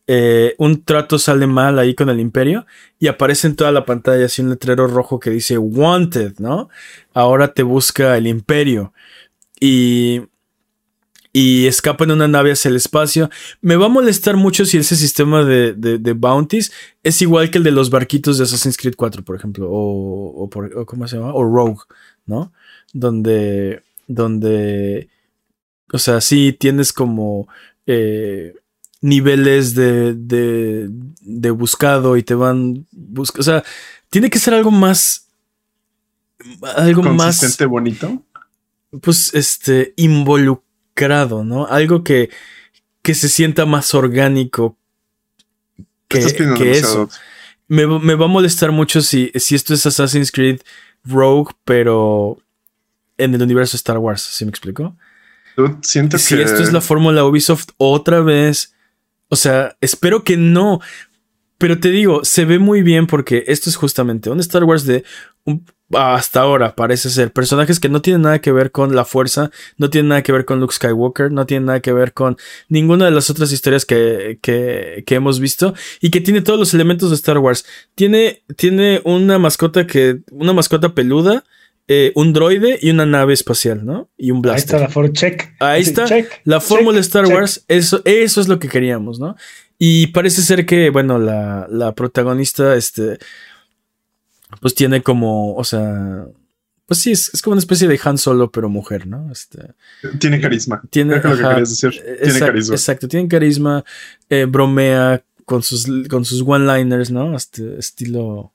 eh, 0.08 0.56
un 0.58 0.84
trato 0.84 1.18
sale 1.18 1.48
mal 1.48 1.80
ahí 1.80 1.96
con 1.96 2.10
el 2.10 2.20
imperio 2.20 2.66
y 3.00 3.08
aparece 3.08 3.48
en 3.48 3.56
toda 3.56 3.72
la 3.72 3.86
pantalla 3.86 4.26
así 4.26 4.42
un 4.42 4.50
letrero 4.50 4.88
rojo 4.88 5.20
que 5.20 5.30
dice 5.30 5.58
Wanted, 5.58 6.40
¿no? 6.40 6.70
Ahora 7.14 7.54
te 7.54 7.64
busca 7.64 8.18
el 8.18 8.28
imperio. 8.28 8.92
Y 9.60 10.24
y 11.34 11.68
escapa 11.68 12.04
en 12.04 12.10
una 12.10 12.28
nave 12.28 12.52
hacia 12.52 12.70
el 12.70 12.76
espacio. 12.76 13.30
Me 13.62 13.76
va 13.76 13.86
a 13.86 13.90
molestar 13.90 14.36
mucho 14.38 14.66
si 14.66 14.78
ese 14.78 14.96
sistema 14.96 15.44
de, 15.44 15.74
de, 15.74 16.14
bounties 16.14 16.72
es 17.04 17.22
igual 17.22 17.52
que 17.52 17.60
el 17.60 17.64
de 17.64 17.70
los 17.70 17.92
barquitos 17.92 18.40
de 18.40 18.46
Assassin's 18.46 18.76
Creed 18.76 18.96
4, 18.98 19.24
por 19.24 19.36
ejemplo, 19.36 19.68
o, 19.70 20.50
o, 20.50 20.86
¿cómo 20.88 21.08
se 21.08 21.18
llama? 21.18 21.36
O 21.36 21.44
Rogue, 21.44 21.84
¿no? 22.26 22.52
Donde 22.94 23.82
donde, 24.08 25.10
o 25.92 26.00
sea, 26.00 26.22
sí 26.22 26.56
tienes 26.58 26.94
como 26.94 27.48
eh, 27.86 28.56
niveles 29.02 29.76
de, 29.76 30.14
de, 30.14 30.88
de 31.22 31.52
buscado 31.52 32.18
y 32.18 32.24
te 32.24 32.34
van 32.34 32.88
buscando, 32.92 33.42
o 33.42 33.44
sea, 33.44 33.64
tiene 34.10 34.30
que 34.30 34.40
ser 34.40 34.54
algo 34.54 34.72
más, 34.72 35.28
algo 36.76 37.04
más, 37.04 37.40
Consistente, 37.40 37.66
bonito. 37.66 38.24
pues, 39.02 39.34
este, 39.34 39.94
involucrado, 39.98 41.44
¿no? 41.44 41.68
Algo 41.68 42.04
que, 42.04 42.30
que 43.02 43.14
se 43.14 43.28
sienta 43.28 43.66
más 43.66 43.94
orgánico 43.94 44.78
que, 46.08 46.20
que 46.58 46.72
eso. 46.72 47.10
Me, 47.68 47.86
me 47.86 48.16
va 48.16 48.26
a 48.26 48.30
molestar 48.30 48.72
mucho 48.72 49.02
si, 49.02 49.30
si 49.36 49.56
esto 49.56 49.74
es 49.74 49.86
Assassin's 49.86 50.32
Creed 50.32 50.62
Rogue, 51.04 51.54
pero 51.66 52.38
en 53.18 53.34
el 53.34 53.42
universo 53.42 53.76
Star 53.78 53.98
Wars, 53.98 54.22
¿sí 54.22 54.46
me 54.46 54.50
explico? 54.50 54.96
Dude, 55.56 55.78
siento 55.82 56.18
Si 56.18 56.36
que 56.36 56.44
esto 56.44 56.62
es 56.62 56.72
la 56.72 56.82
fórmula 56.82 57.26
Ubisoft 57.26 57.70
otra 57.78 58.22
vez, 58.22 58.74
o 59.30 59.36
sea, 59.36 59.76
espero 59.82 60.24
que 60.24 60.38
no, 60.38 60.80
pero 61.58 61.80
te 61.80 61.90
digo, 61.90 62.24
se 62.24 62.46
ve 62.46 62.60
muy 62.60 62.84
bien 62.84 63.08
porque 63.08 63.44
esto 63.48 63.70
es 63.70 63.76
justamente 63.76 64.30
un 64.30 64.40
Star 64.40 64.64
Wars 64.64 64.86
de 64.86 65.04
un- 65.46 65.66
hasta 65.94 66.42
ahora 66.42 66.76
parece 66.76 67.10
ser 67.10 67.32
personajes 67.32 67.80
que 67.80 67.88
no 67.88 68.02
tienen 68.02 68.24
nada 68.24 68.40
que 68.40 68.52
ver 68.52 68.72
con 68.72 68.94
la 68.94 69.06
fuerza, 69.06 69.50
no 69.78 69.90
tienen 69.90 70.10
nada 70.10 70.22
que 70.22 70.34
ver 70.34 70.44
con 70.44 70.60
Luke 70.60 70.76
Skywalker, 70.76 71.32
no 71.32 71.46
tienen 71.46 71.66
nada 71.68 71.80
que 71.80 71.94
ver 71.94 72.14
con 72.14 72.36
ninguna 72.68 73.06
de 73.06 73.12
las 73.12 73.30
otras 73.30 73.52
historias 73.54 73.86
que, 73.86 74.38
que, 74.42 75.04
que 75.08 75.16
hemos 75.16 75.40
visto 75.40 75.74
y 76.02 76.10
que 76.12 76.20
tiene 76.22 76.42
todos 76.42 76.60
los 76.60 76.74
elementos 76.74 77.10
de 77.10 77.16
Star 77.16 77.38
Wars. 77.38 77.66
Tiene, 77.96 78.44
tiene 78.58 79.02
una 79.06 79.40
mascota 79.40 79.88
que, 79.88 80.20
una 80.32 80.52
mascota 80.52 80.94
peluda, 80.94 81.46
eh, 81.88 82.12
un 82.16 82.34
droide 82.34 82.78
y 82.82 82.90
una 82.90 83.06
nave 83.06 83.34
espacial, 83.34 83.86
¿no? 83.86 84.10
Y 84.18 84.32
un 84.32 84.38
Ahí 84.38 84.42
blaster. 84.42 84.76
está 84.76 84.80
la 84.80 84.90
for 84.90 85.12
check. 85.14 85.54
Ahí 85.60 85.82
está. 85.82 86.06
check, 86.06 86.30
La 86.44 86.60
fórmula 86.60 86.98
check, 86.98 87.06
Star 87.06 87.26
check. 87.26 87.34
Wars, 87.36 87.66
eso, 87.68 88.02
eso 88.06 88.42
es 88.42 88.48
lo 88.48 88.60
que 88.60 88.68
queríamos, 88.68 89.20
¿no? 89.20 89.36
Y 89.80 90.08
parece 90.08 90.42
ser 90.42 90.66
que, 90.66 90.90
bueno, 90.90 91.20
la, 91.20 91.68
la 91.70 91.94
protagonista, 91.94 92.76
este, 92.76 93.18
pues 94.60 94.74
tiene 94.76 95.02
como, 95.04 95.56
o 95.56 95.64
sea, 95.64 96.26
pues 96.88 97.00
sí, 97.00 97.12
es, 97.12 97.32
es 97.34 97.42
como 97.42 97.54
una 97.54 97.60
especie 97.60 97.88
de 97.88 98.00
Han 98.04 98.18
Solo, 98.18 98.52
pero 98.52 98.70
mujer, 98.70 99.08
¿no? 99.08 99.32
Este, 99.32 99.74
tiene 100.20 100.40
carisma. 100.42 100.82
tiene, 100.90 101.16
que 101.16 101.22
querías 101.22 101.70
decir. 101.80 102.02
carisma. 102.40 102.76
Exacto, 102.76 103.08
tiene 103.08 103.28
carisma, 103.28 103.84
eh, 104.30 104.46
bromea 104.46 105.24
con 105.46 105.64
sus, 105.64 105.86
con 106.10 106.26
sus 106.26 106.42
one-liners, 106.46 107.12
¿no? 107.12 107.36
Este 107.36 107.78
estilo. 107.78 108.52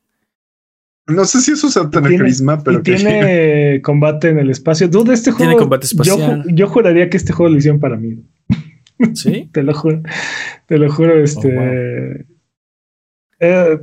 No 1.09 1.25
sé 1.25 1.41
si 1.41 1.53
eso 1.53 1.69
sea 1.69 1.91
tener 1.91 2.11
Tiene- 2.11 2.25
carisma, 2.25 2.63
pero 2.63 2.79
y 2.79 2.83
que- 2.83 2.95
tiene 2.97 3.81
combate 3.83 4.29
en 4.29 4.39
el 4.39 4.51
espacio. 4.51 4.89
Dude, 4.89 5.15
este 5.15 5.31
juego. 5.33 5.51
Tiene 5.51 5.57
combate 5.61 5.87
espacial. 5.87 6.45
Yo, 6.49 6.69
juraría 6.69 7.11
que 7.11 7.17
este 7.17 7.33
juego 7.33 7.51
lo 7.53 7.59
hicieron 7.59 7.81
para 7.81 7.97
mí. 7.97 8.25
¿Sí? 9.15 9.49
Te 9.53 9.63
lo 9.63 9.75
juro. 9.75 10.03
Te 10.67 10.79
lo 10.79 10.91
juro, 10.93 11.19
este. 11.23 11.57
Oh, 11.59 12.25
eh, 13.41 13.81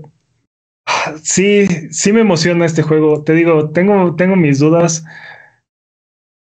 sí, 1.22 1.68
sí 1.92 2.14
me 2.14 2.22
emociona 2.22 2.66
este 2.66 2.84
juego. 2.84 3.24
Te 3.24 3.34
digo, 3.34 3.72
tengo, 3.72 4.16
tengo 4.16 4.36
mis 4.38 4.60
dudas. 4.60 5.04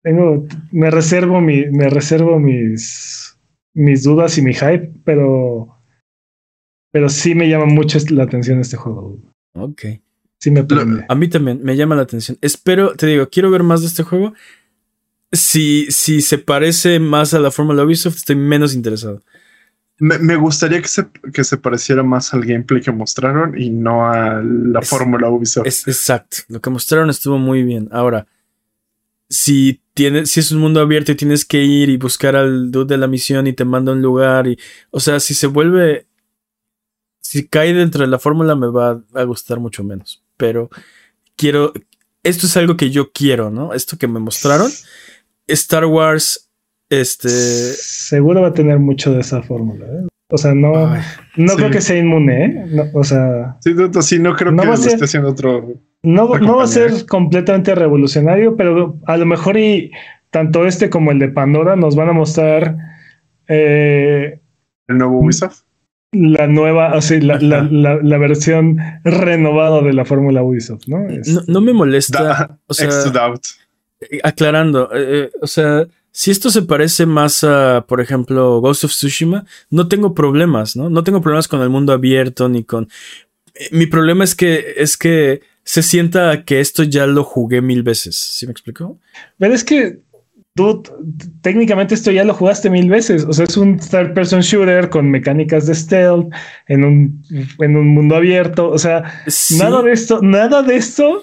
Tengo, 0.03 0.47
me 0.73 0.91
reservo 0.91 1.41
mi, 1.41 1.67
me 1.67 1.91
reservo 1.91 2.39
mis, 2.39 3.37
mis 3.75 4.03
dudas 4.05 4.39
y 4.39 4.43
mi 4.43 4.55
hype, 4.55 4.93
pero, 5.05 5.77
pero 6.91 7.09
sí 7.11 7.35
me 7.35 7.49
llama 7.51 7.67
mucho 7.67 7.99
la 8.11 8.23
atención 8.23 8.61
este 8.61 8.77
juego. 8.79 9.19
Ok. 9.55 9.83
Sí 10.41 10.51
me 10.51 10.65
prende. 10.65 11.05
A 11.09 11.15
mí 11.15 11.29
también 11.29 11.61
me 11.63 11.77
llama 11.77 11.95
la 11.95 12.03
atención. 12.03 12.37
Espero, 12.41 12.95
te 12.97 13.07
digo, 13.07 13.29
quiero 13.29 13.51
ver 13.51 13.63
más 13.63 13.83
de 13.83 13.87
este 13.89 14.03
juego. 14.03 14.35
Si, 15.33 15.87
si 15.91 16.23
se 16.23 16.39
parece 16.39 16.99
más 16.99 17.35
a 17.35 17.39
la 17.39 17.51
fórmula 17.53 17.85
Ubisoft, 17.85 18.17
estoy 18.17 18.35
menos 18.37 18.75
interesado. 18.75 19.23
me, 19.99 20.19
me 20.19 20.35
gustaría 20.37 20.81
que 20.83 20.89
se, 20.89 21.07
que 21.33 21.45
se 21.45 21.57
pareciera 21.59 22.03
más 22.03 22.33
al 22.35 22.45
gameplay 22.45 22.81
que 22.81 22.91
mostraron 22.91 23.57
y 23.61 23.71
no 23.71 24.07
a 24.11 24.43
la 24.43 24.81
Es- 24.81 24.89
fórmula 24.89 25.29
Ubisoft. 25.29 25.67
Es 25.67 25.87
exacto. 25.87 26.39
Lo 26.49 26.61
que 26.61 26.71
mostraron 26.71 27.11
estuvo 27.11 27.39
muy 27.39 27.63
bien. 27.63 27.89
Ahora, 27.93 28.27
si 29.29 29.81
tienes, 29.95 30.31
si 30.33 30.41
es 30.41 30.51
un 30.53 30.59
mundo 30.61 30.81
abierto 30.81 31.13
y 31.13 31.17
tienes 31.17 31.45
que 31.45 31.63
ir 31.63 31.91
y 31.91 31.97
buscar 31.99 32.35
al 32.35 32.71
dude 32.73 32.95
de 32.95 32.99
la 32.99 33.07
misión 33.07 33.47
y 33.47 33.53
te 33.53 33.65
manda 33.65 33.93
a 33.93 33.95
un 33.95 34.03
lugar 34.03 34.49
y, 34.49 34.59
o 34.91 34.99
sea, 34.99 35.21
si 35.21 35.35
se 35.35 35.47
vuelve, 35.47 36.07
si 37.21 37.47
cae 37.47 37.73
dentro 37.73 38.01
de 38.03 38.09
la 38.11 38.19
fórmula 38.19 38.57
me 38.57 38.67
va 38.67 39.01
a 39.15 39.23
gustar 39.25 39.61
mucho 39.61 39.85
menos. 39.85 40.23
Pero 40.41 40.71
quiero, 41.37 41.73
esto 42.25 42.47
es 42.47 42.57
algo 42.57 42.77
que 42.77 42.91
yo 42.91 43.13
quiero, 43.13 43.51
¿no? 43.51 43.75
Esto 43.75 43.97
que 43.99 44.09
me 44.09 44.19
mostraron. 44.19 44.71
Star 45.47 45.85
Wars, 45.85 46.51
este, 46.89 47.29
Seguro 47.29 48.41
va 48.43 48.49
a 48.49 48.53
tener 48.55 48.79
mucho 48.79 49.13
de 49.13 49.21
esa 49.21 49.43
fórmula. 49.43 49.87
¿eh? 49.87 50.07
O 50.33 50.39
sea, 50.39 50.55
no, 50.55 50.87
ay, 50.93 51.01
no 51.37 51.51
Sí. 51.53 51.57
creo 51.59 51.71
que 51.71 51.81
sea 51.81 51.97
inmune. 51.99 52.45
¿eh? 52.45 52.65
No, 52.71 52.85
o 52.95 53.05
sea, 53.05 53.57
Sí, 53.61 53.73
dude, 53.75 54.03
sí, 54.03 54.19
no 54.19 54.35
creo 54.35 54.51
No 54.53 54.63
que 54.63 54.69
va 54.69 54.75
a 54.75 54.77
lo 54.77 54.83
ser- 54.83 54.93
esté 54.95 55.05
haciendo 55.05 55.29
otro. 55.31 55.75
no, 56.03 56.39
no 56.39 56.57
va 56.57 56.65
a 56.65 56.69
ser 56.69 57.05
completamente 57.07 57.75
revolucionario, 57.75 58.57
pero 58.57 58.99
a 59.07 59.17
lo 59.17 59.27
mejor 59.27 59.57
y 59.59 59.91
tanto 60.31 60.67
este 60.67 60.89
como 60.89 61.11
el 61.11 61.19
de 61.19 61.29
Pandora 61.29 61.75
nos 61.77 61.97
van 61.97 62.09
a 62.09 62.13
mostrar 62.13 62.77
eh, 63.49 64.41
El 64.89 64.99
nuevo 64.99 65.19
Ubisoft. 65.21 65.63
La 66.13 66.47
nueva, 66.47 66.95
o 66.97 67.01
sea, 67.03 67.21
la, 67.21 67.39
la- 67.41 67.63
la- 67.71 68.01
la 68.03 68.19
versión 68.19 68.79
renovada 69.05 69.81
de 69.83 69.93
la 69.93 70.05
fórmula 70.05 70.43
Ubisoft, 70.43 70.89
¿no? 70.89 71.09
Es- 71.09 71.29
no, 71.29 71.43
no 71.47 71.61
me 71.61 71.73
molesta. 71.73 72.23
Da- 72.23 72.59
O 72.67 72.75
sea. 72.75 72.89
Eh, 74.01 74.19
aclarando, 74.23 74.91
eh, 74.95 75.25
eh, 75.27 75.31
o 75.43 75.47
sea, 75.47 75.87
si 76.11 76.31
esto 76.31 76.51
se 76.51 76.63
parece 76.63 77.05
más 77.07 77.45
a, 77.45 77.85
por 77.87 78.01
ejemplo, 78.01 78.61
Ghost 78.61 78.85
of 78.85 78.91
Tsushima, 78.93 79.45
no 79.69 79.89
tengo 79.89 80.15
problemas, 80.15 80.75
¿no? 80.75 80.89
No 80.91 81.05
tengo 81.05 81.21
problemas 81.21 81.47
con 81.49 81.61
el 81.61 81.69
mundo 81.69 81.93
abierto 81.93 82.49
ni 82.49 82.65
con. 82.65 82.89
Eh, 83.55 83.69
Mi 83.73 83.87
problema 83.87 84.25
es 84.25 84.35
que 84.35 84.75
es 84.79 84.97
que 84.97 85.43
se 85.65 85.83
sienta 85.83 86.45
que 86.45 86.61
esto 86.61 86.83
ya 86.83 87.07
lo 87.07 87.23
jugué 87.25 87.61
mil 87.61 87.83
veces. 87.83 88.17
¿Sí 88.17 88.47
me 88.47 88.53
explico? 88.53 88.99
Pero 89.39 89.55
es 89.55 89.63
que, 89.63 90.01
dude, 90.61 90.91
técnicamente 91.43 91.95
esto 91.95 92.11
ya 92.11 92.25
lo 92.25 92.35
jugaste 92.35 92.69
mil 92.71 92.89
veces. 92.89 93.25
O 93.25 93.33
sea, 93.33 93.45
es 93.45 93.57
un 93.57 93.79
third 93.79 94.15
person 94.15 94.41
shooter 94.41 94.89
con 94.91 95.11
mecánicas 95.11 95.67
de 95.67 95.75
stealth 95.75 96.29
en 96.69 96.85
un, 96.85 97.23
en 97.59 97.77
un 97.77 97.89
mundo 97.89 98.17
abierto. 98.17 98.69
O 98.71 98.79
sea, 98.79 99.05
Sí, 99.27 99.57
nada 99.59 99.83
de 99.83 99.93
esto, 99.93 100.21
nada 100.23 100.63
de 100.63 100.77
esto 100.77 101.23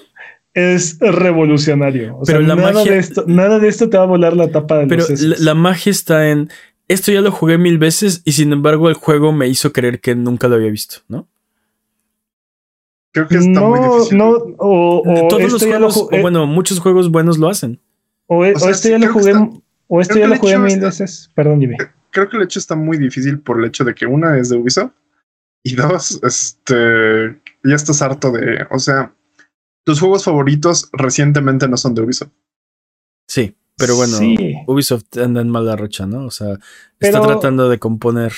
es 0.54 0.98
revolucionario. 1.00 2.16
O 2.16 2.22
Pero 2.24 2.40
sea, 2.40 2.48
la 2.48 2.56
nada 2.56 2.72
magia- 2.72 2.92
de 2.92 2.98
esto, 2.98 3.24
nada 3.26 3.58
de 3.58 3.68
esto 3.68 3.88
te 3.88 3.96
va 3.96 4.04
a 4.04 4.06
volar 4.06 4.36
la 4.36 4.50
tapa 4.50 4.78
de 4.78 4.86
pero 4.86 5.00
los 5.02 5.10
la, 5.10 5.16
sesos. 5.16 5.40
la 5.40 5.54
magia 5.54 5.90
está 5.90 6.28
en. 6.30 6.48
Esto 6.88 7.12
ya 7.12 7.20
lo 7.20 7.30
jugué 7.30 7.58
mil 7.58 7.78
veces 7.78 8.22
y 8.24 8.32
sin 8.32 8.52
embargo 8.52 8.88
el 8.88 8.94
juego 8.94 9.32
me 9.32 9.46
hizo 9.46 9.72
creer 9.72 10.00
que 10.00 10.14
nunca 10.14 10.48
lo 10.48 10.54
había 10.56 10.70
visto, 10.70 10.98
¿no? 11.08 11.28
Creo 13.12 13.26
que 13.28 13.36
está 13.36 13.60
muy 13.60 13.80
no, 13.80 13.94
difícil. 13.96 14.18
no, 14.18 14.30
o, 14.58 15.02
Todos 15.28 15.52
los 15.52 15.62
lo 15.62 15.88
o 15.88 16.20
bueno, 16.22 16.46
muchos 16.46 16.78
juegos 16.80 17.10
buenos 17.10 17.38
lo 17.38 17.48
hacen. 17.48 17.80
O, 18.28 18.44
e- 18.44 18.52
o 18.54 18.58
sea, 18.58 18.68
o 18.68 18.70
esto 18.70 18.82
sí, 18.88 18.90
ya 18.92 18.98
lo 18.98 19.12
jugué, 19.12 19.30
está- 19.32 19.50
o 19.88 20.00
esto 20.00 20.14
creo 20.14 20.26
ya 20.28 20.34
lo 20.34 20.40
jugué 20.40 20.58
mil 20.58 20.66
está- 20.74 20.86
veces. 20.86 21.30
Perdón, 21.34 21.60
Jimmy. 21.60 21.76
Creo 22.10 22.28
que 22.28 22.36
el 22.36 22.42
hecho 22.44 22.58
está 22.58 22.74
muy 22.76 22.96
difícil 22.96 23.40
por 23.40 23.58
el 23.58 23.64
hecho 23.66 23.84
de 23.84 23.94
que 23.94 24.06
una 24.06 24.38
es 24.38 24.48
de 24.48 24.56
Ubisoft 24.56 24.92
y 25.62 25.74
dos, 25.74 26.20
este, 26.22 27.40
ya 27.64 27.74
estás 27.74 28.00
harto 28.02 28.30
de, 28.30 28.66
o 28.70 28.78
sea, 28.78 29.12
tus 29.84 30.00
juegos 30.00 30.24
favoritos 30.24 30.88
recientemente 30.92 31.68
no 31.68 31.76
son 31.76 31.94
de 31.94 32.02
Ubisoft. 32.02 32.30
Sí, 33.26 33.54
pero 33.76 33.96
bueno, 33.96 34.16
Sí. 34.16 34.36
Ubisoft 34.66 35.16
anda 35.18 35.40
en 35.40 35.48
mala 35.50 35.76
racha, 35.76 36.06
¿no? 36.06 36.24
O 36.26 36.30
sea, 36.30 36.52
está 36.98 37.20
Pero- 37.20 37.26
tratando 37.26 37.68
de 37.68 37.78
componer. 37.78 38.32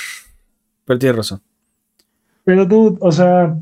Pero 0.85 0.99
tiene 0.99 1.17
razón. 1.17 1.41
Pero 2.44 2.65
dude, 2.67 2.97
o 3.01 3.12
sea, 3.12 3.57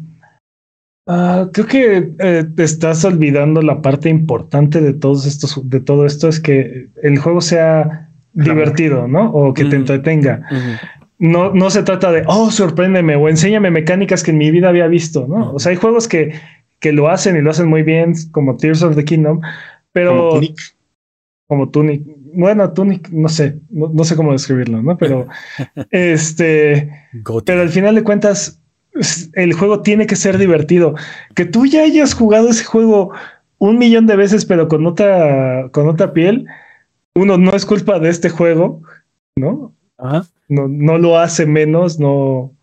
ah, 1.08 1.48
creo 1.52 1.66
que 1.66 2.12
eh, 2.18 2.44
te 2.54 2.62
estás 2.62 3.04
olvidando 3.04 3.60
la 3.62 3.82
parte 3.82 4.08
importante 4.08 4.80
de 4.80 4.92
todos 4.92 5.26
estos, 5.26 5.60
de 5.68 5.80
todo 5.80 6.06
esto 6.06 6.28
es 6.28 6.38
que 6.38 6.88
el 7.02 7.18
juego 7.18 7.40
sea 7.40 8.10
divertido, 8.34 9.08
¿no? 9.08 9.30
O 9.32 9.52
que 9.54 9.64
te 9.64 9.76
Mm. 9.76 9.80
entretenga. 9.80 10.42
No, 11.18 11.52
no 11.52 11.70
se 11.70 11.82
trata 11.82 12.12
de, 12.12 12.22
oh, 12.28 12.50
sorpréndeme 12.52 13.16
o 13.16 13.28
enséñame 13.28 13.72
mecánicas 13.72 14.22
que 14.22 14.30
en 14.30 14.38
mi 14.38 14.52
vida 14.52 14.68
había 14.68 14.86
visto, 14.86 15.26
¿no? 15.26 15.52
O 15.54 15.58
sea, 15.58 15.70
hay 15.70 15.76
juegos 15.76 16.06
que, 16.06 16.32
que 16.78 16.92
lo 16.92 17.08
hacen 17.08 17.36
y 17.36 17.40
lo 17.40 17.50
hacen 17.50 17.68
muy 17.68 17.82
bien, 17.82 18.12
como 18.30 18.56
Tears 18.56 18.84
of 18.84 18.94
the 18.94 19.04
Kingdom, 19.04 19.40
pero 19.90 20.10
Como 20.16 20.30
Tunic. 20.34 20.60
como 21.48 21.68
Tunic. 21.70 22.02
Bueno, 22.34 22.72
Tunic, 22.72 23.08
no 23.10 23.28
sé, 23.28 23.56
no, 23.70 23.88
no 23.92 24.04
sé 24.04 24.14
cómo 24.14 24.30
describirlo, 24.30 24.80
¿no? 24.80 24.96
Pero 24.96 25.26
este, 25.90 26.92
pero 27.44 27.62
al 27.62 27.70
final 27.70 27.96
de 27.96 28.04
cuentas, 28.04 28.60
el 29.34 29.52
juego 29.52 29.82
tiene 29.82 30.06
que 30.06 30.16
ser 30.16 30.38
divertido. 30.38 30.94
Que 31.34 31.44
tú 31.44 31.66
ya 31.66 31.82
hayas 31.82 32.14
jugado 32.14 32.48
ese 32.48 32.64
juego 32.64 33.12
un 33.58 33.78
millón 33.78 34.06
de 34.06 34.16
veces, 34.16 34.44
pero 34.44 34.68
con 34.68 34.86
otra, 34.86 35.68
con 35.72 35.88
otra 35.88 36.12
piel, 36.12 36.46
uno 37.14 37.36
no 37.36 37.54
es 37.54 37.66
culpa 37.66 37.98
de 37.98 38.08
este 38.08 38.28
juego, 38.28 38.82
¿no? 39.36 39.74
Ajá. 39.98 40.24
No, 40.48 40.68
no 40.68 40.98
lo 40.98 41.18
hace 41.18 41.44
menos, 41.46 41.98
no. 41.98 42.54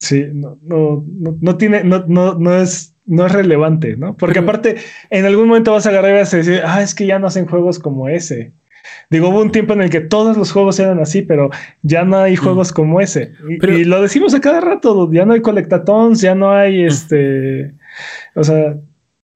Sí, 0.00 0.24
no, 0.32 0.58
no, 0.62 1.04
no, 1.06 1.38
no 1.40 1.56
tiene, 1.56 1.84
no, 1.84 2.04
no, 2.06 2.34
no 2.34 2.54
es, 2.56 2.94
no 3.06 3.26
es 3.26 3.32
relevante, 3.32 3.96
¿no? 3.96 4.16
Porque 4.16 4.38
aparte, 4.38 4.76
en 5.10 5.24
algún 5.26 5.48
momento 5.48 5.72
vas 5.72 5.86
a 5.86 5.90
agarrar 5.90 6.12
y 6.12 6.18
vas 6.18 6.34
a 6.34 6.38
decir, 6.38 6.62
ah, 6.64 6.82
es 6.82 6.94
que 6.94 7.06
ya 7.06 7.18
no 7.18 7.26
hacen 7.26 7.46
juegos 7.46 7.78
como 7.78 8.08
ese. 8.08 8.52
Digo, 9.10 9.28
hubo 9.28 9.40
un 9.40 9.50
tiempo 9.52 9.72
en 9.74 9.82
el 9.82 9.90
que 9.90 10.00
todos 10.00 10.36
los 10.36 10.52
juegos 10.52 10.78
eran 10.78 11.00
así, 11.00 11.22
pero 11.22 11.50
ya 11.82 12.04
no 12.04 12.18
hay 12.18 12.36
juegos 12.36 12.72
como 12.72 13.00
ese. 13.00 13.32
Y, 13.48 13.54
Mm. 13.54 13.58
Pero- 13.60 13.78
y 13.78 13.84
lo 13.84 14.00
decimos 14.02 14.34
a 14.34 14.40
cada 14.40 14.60
rato, 14.60 15.10
ya 15.12 15.24
no 15.24 15.32
hay 15.34 15.40
colectatons, 15.42 16.20
ya 16.20 16.34
no 16.34 16.52
hay 16.52 16.84
este, 16.84 17.74
o 18.34 18.44
sea, 18.44 18.76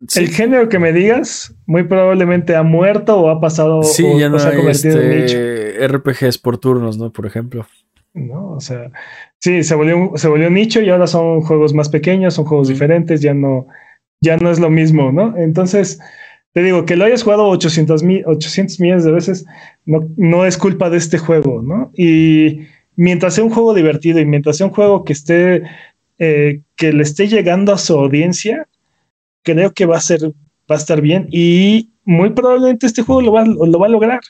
Sí, 0.06 0.20
el 0.20 0.28
género 0.28 0.68
que 0.68 0.78
me 0.78 0.92
digas, 0.92 1.54
muy 1.66 1.84
probablemente 1.84 2.54
ha 2.56 2.62
muerto 2.62 3.18
o 3.18 3.30
ha 3.30 3.40
pasado 3.40 3.82
sí, 3.82 4.04
o, 4.04 4.18
ya 4.18 4.26
o 4.26 4.30
no 4.30 4.38
se 4.38 4.48
ha 4.48 4.54
convertido 4.54 5.00
en 5.00 5.08
nicho. 5.22 5.38
este, 5.38 5.88
RPGs 5.88 6.36
por 6.38 6.58
turnos, 6.58 6.98
¿no? 6.98 7.10
Por 7.10 7.24
ejemplo. 7.26 7.66
¿no? 8.12 8.52
O 8.52 8.60
sea, 8.60 8.90
sí, 9.40 9.62
se 9.64 9.74
volvió, 9.74 10.12
se 10.16 10.28
volvió 10.28 10.50
nicho 10.50 10.80
y 10.82 10.90
ahora 10.90 11.06
son 11.06 11.40
juegos 11.40 11.72
más 11.74 11.88
pequeños, 11.88 12.34
son 12.34 12.44
juegos 12.44 12.68
Ujú. 12.68 12.74
diferentes, 12.74 13.22
ya 13.22 13.32
no, 13.34 13.66
ya 14.20 14.36
no 14.36 14.50
es 14.50 14.60
lo 14.60 14.68
mismo, 14.70 15.10
¿no? 15.10 15.34
Entonces, 15.38 15.98
te 16.54 16.62
digo, 16.62 16.86
que 16.86 16.96
lo 16.96 17.04
hayas 17.04 17.22
jugado 17.22 17.48
800, 17.48 18.02
mil, 18.02 18.22
800 18.26 18.80
millones 18.80 19.04
de 19.04 19.12
veces, 19.12 19.44
no, 19.84 20.08
no 20.16 20.46
es 20.46 20.56
culpa 20.56 20.88
de 20.88 20.96
este 20.96 21.18
juego, 21.18 21.60
¿no? 21.62 21.90
Y 21.96 22.60
mientras 22.96 23.34
sea 23.34 23.44
un 23.44 23.50
juego 23.50 23.74
divertido 23.74 24.20
y 24.20 24.24
mientras 24.24 24.56
sea 24.56 24.68
un 24.68 24.72
juego 24.72 25.04
que 25.04 25.12
esté, 25.12 25.64
eh, 26.18 26.60
que 26.76 26.92
le 26.92 27.02
esté 27.02 27.26
llegando 27.28 27.72
a 27.72 27.78
su 27.78 27.98
audiencia, 27.98 28.66
creo 29.42 29.72
que 29.72 29.84
va 29.84 29.96
a 29.96 30.00
ser, 30.00 30.20
va 30.70 30.76
a 30.76 30.78
estar 30.78 31.00
bien 31.00 31.26
y 31.30 31.90
muy 32.04 32.30
probablemente 32.30 32.86
este 32.86 33.02
juego 33.02 33.20
lo 33.20 33.32
va, 33.32 33.44
lo 33.44 33.78
va 33.78 33.86
a 33.86 33.90
lograr. 33.90 34.20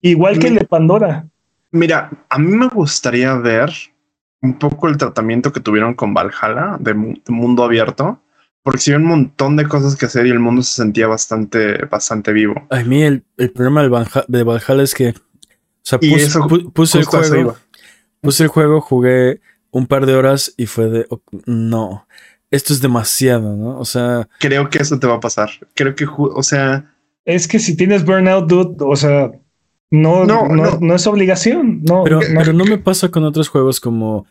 Igual 0.00 0.38
que 0.38 0.48
el 0.48 0.54
de 0.54 0.64
Pandora. 0.64 1.26
Mira, 1.70 2.10
a 2.30 2.38
mí 2.38 2.56
me 2.56 2.68
gustaría 2.68 3.34
ver 3.34 3.70
un 4.40 4.58
poco 4.58 4.88
el 4.88 4.96
tratamiento 4.96 5.52
que 5.52 5.60
tuvieron 5.60 5.92
con 5.94 6.14
Valhalla 6.14 6.76
de, 6.80 6.94
mu- 6.94 7.14
de 7.14 7.32
mundo 7.32 7.62
abierto, 7.64 8.20
porque 8.62 8.78
si 8.80 8.92
había 8.92 9.04
un 9.04 9.10
montón 9.10 9.56
de 9.56 9.66
cosas 9.66 9.96
que 9.96 10.06
hacer 10.06 10.26
y 10.26 10.30
el 10.30 10.40
mundo 10.40 10.62
se 10.62 10.74
sentía 10.74 11.06
bastante, 11.06 11.84
bastante 11.86 12.32
vivo. 12.32 12.54
A 12.70 12.82
mí 12.82 13.02
el, 13.02 13.24
el 13.36 13.50
problema 13.50 13.82
del 13.82 13.90
Valha- 13.90 14.24
de 14.28 14.42
Valhalla 14.42 14.82
es 14.82 14.94
que, 14.94 15.08
o 15.10 15.14
sea, 15.82 15.98
Y 16.02 16.10
pus- 16.12 16.22
eso 16.22 16.40
pu- 16.42 16.72
puse 16.72 16.98
el 16.98 17.04
juego, 17.04 17.56
puse 18.20 18.42
el 18.42 18.48
juego, 18.48 18.80
jugué 18.80 19.40
un 19.70 19.86
par 19.86 20.06
de 20.06 20.14
horas 20.14 20.52
y 20.56 20.66
fue 20.66 20.88
de, 20.90 21.06
"Ok, 21.08 21.22
no, 21.46 22.06
esto 22.50 22.72
es 22.72 22.80
demasiado, 22.80 23.56
¿no? 23.56 23.78
O 23.78 23.84
sea, 23.84 24.28
Creo 24.40 24.68
que 24.70 24.78
eso 24.78 24.98
te 24.98 25.06
va 25.06 25.14
a 25.14 25.20
pasar. 25.20 25.50
Creo 25.74 25.94
que, 25.94 26.06
o 26.08 26.42
sea, 26.42 26.92
Es 27.24 27.46
que 27.46 27.58
si 27.58 27.76
tienes 27.76 28.06
burnout, 28.06 28.48
dude, 28.48 28.76
o 28.80 28.96
sea, 28.96 29.30
no, 29.90 30.24
No, 30.24 30.48
no, 30.48 30.56
no. 30.56 30.78
no 30.80 30.94
es 30.94 31.06
obligación. 31.06 31.82
No, 31.82 32.02
pero, 32.04 32.20
no. 32.20 32.26
pero 32.40 32.52
no 32.54 32.64
me 32.64 32.78
pasa 32.78 33.10
con 33.10 33.24
otros 33.24 33.48
juegos 33.50 33.80
como, 33.80 34.24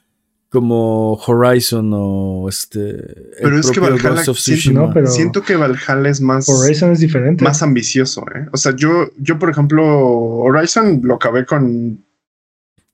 como 0.50 1.14
Horizon 1.16 1.92
o 1.93 2.48
este, 2.48 3.32
Pero 3.42 3.59
es 3.59 3.69
que 3.69 3.80
Valhalla 3.80 4.22
Tsushima. 4.22 4.82
no, 4.88 4.93
pero- 4.93 5.08
siento 5.08 5.42
que 5.43 5.56
Valhalla 5.56 6.09
es 6.09 6.22
más, 6.22 6.48
Horizon 6.48 6.92
es 6.92 7.00
diferente. 7.00 7.43
más 7.43 7.61
ambicioso. 7.61 8.24
¿eh? 8.34 8.48
O 8.53 8.58
sea, 8.58 8.74
yo, 8.76 9.09
yo, 9.17 9.38
por 9.38 9.50
ejemplo, 9.50 9.84
Horizon 9.85 11.01
lo 11.03 11.16
acabé 11.16 11.45
con 11.45 12.03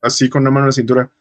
así 0.01 0.29
con 0.29 0.41
una 0.41 0.51
mano 0.51 0.65
en 0.65 0.69
la 0.69 0.73
cintura, 0.73 1.11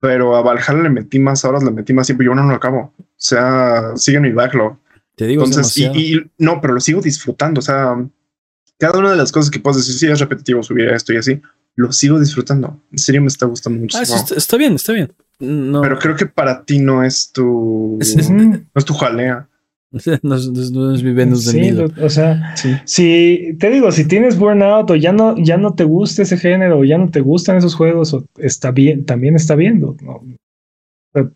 pero 0.00 0.36
a 0.36 0.42
Valhalla 0.42 0.82
le 0.82 0.90
metí 0.90 1.18
más 1.18 1.44
horas, 1.44 1.62
le 1.62 1.70
metí 1.70 1.92
más 1.92 2.06
tiempo 2.06 2.22
y 2.22 2.26
yo 2.26 2.34
no 2.34 2.44
lo 2.44 2.54
acabo. 2.54 2.94
O 2.98 3.04
sea, 3.16 3.92
sigue 3.96 4.20
mi 4.20 4.32
backlog. 4.32 4.76
Te 5.16 5.26
digo, 5.26 5.44
es 5.44 5.50
Entonces, 5.50 5.76
y, 5.78 6.20
no, 6.38 6.60
pero 6.60 6.74
lo 6.74 6.80
sigo 6.80 7.00
disfrutando. 7.00 7.58
O 7.58 7.62
sea, 7.62 7.96
cada 8.78 8.98
una 8.98 9.10
de 9.10 9.16
las 9.16 9.30
cosas 9.30 9.50
que 9.50 9.60
puedes 9.60 9.78
decir, 9.78 9.94
sí, 9.94 10.06
es 10.06 10.18
repetitivo 10.20 10.62
subir 10.62 10.88
esto 10.88 11.12
y 11.12 11.18
así, 11.18 11.40
lo 11.76 11.92
sigo 11.92 12.18
disfrutando. 12.18 12.80
En 12.90 12.98
serio, 12.98 13.20
me 13.20 13.28
está 13.28 13.46
gustando 13.46 13.80
mucho. 13.80 13.98
Ah, 13.98 14.04
sí, 14.04 14.14
está, 14.14 14.34
está 14.34 14.56
bien, 14.56 14.74
está 14.74 14.92
bien. 14.92 15.12
No, 15.44 15.80
Pero 15.82 15.98
creo 15.98 16.14
que 16.16 16.26
para 16.26 16.64
ti 16.64 16.78
no 16.78 17.02
es 17.02 17.32
tu, 17.32 17.98
Es- 18.00 18.16
es- 18.16 18.28
Ujú. 18.28 18.36
no 18.38 18.60
es 18.74 18.84
tu 18.84 18.94
jalea. 18.94 19.48
no, 20.22 20.34
es- 20.36 20.48
no 20.48 20.60
es- 20.62 20.70
no 20.70 20.94
es 20.94 21.02
mi 21.02 21.12
Venus 21.12 21.44
de 21.46 21.50
Sí, 21.52 21.60
Milo. 21.60 21.86
o 22.00 22.08
sea, 22.08 22.54
Sí. 22.56 22.74
si 22.84 23.56
te 23.58 23.68
digo, 23.70 23.90
si 23.92 24.06
tienes 24.06 24.38
burnout 24.38 24.90
o 24.90 24.96
ya 24.96 25.12
no, 25.12 25.36
ya 25.36 25.56
no 25.56 25.74
te 25.74 25.84
gusta 25.84 26.22
ese 26.22 26.36
género, 26.38 26.78
o 26.78 26.84
ya 26.84 26.96
no 26.96 27.10
te 27.10 27.20
gustan 27.20 27.56
esos 27.56 27.74
juegos, 27.74 28.14
o 28.14 28.24
está 28.38 28.70
bien, 28.70 29.04
también 29.04 29.34
está 29.36 29.54
bien, 29.56 29.80
dude, 29.80 30.02
no, 30.04 30.22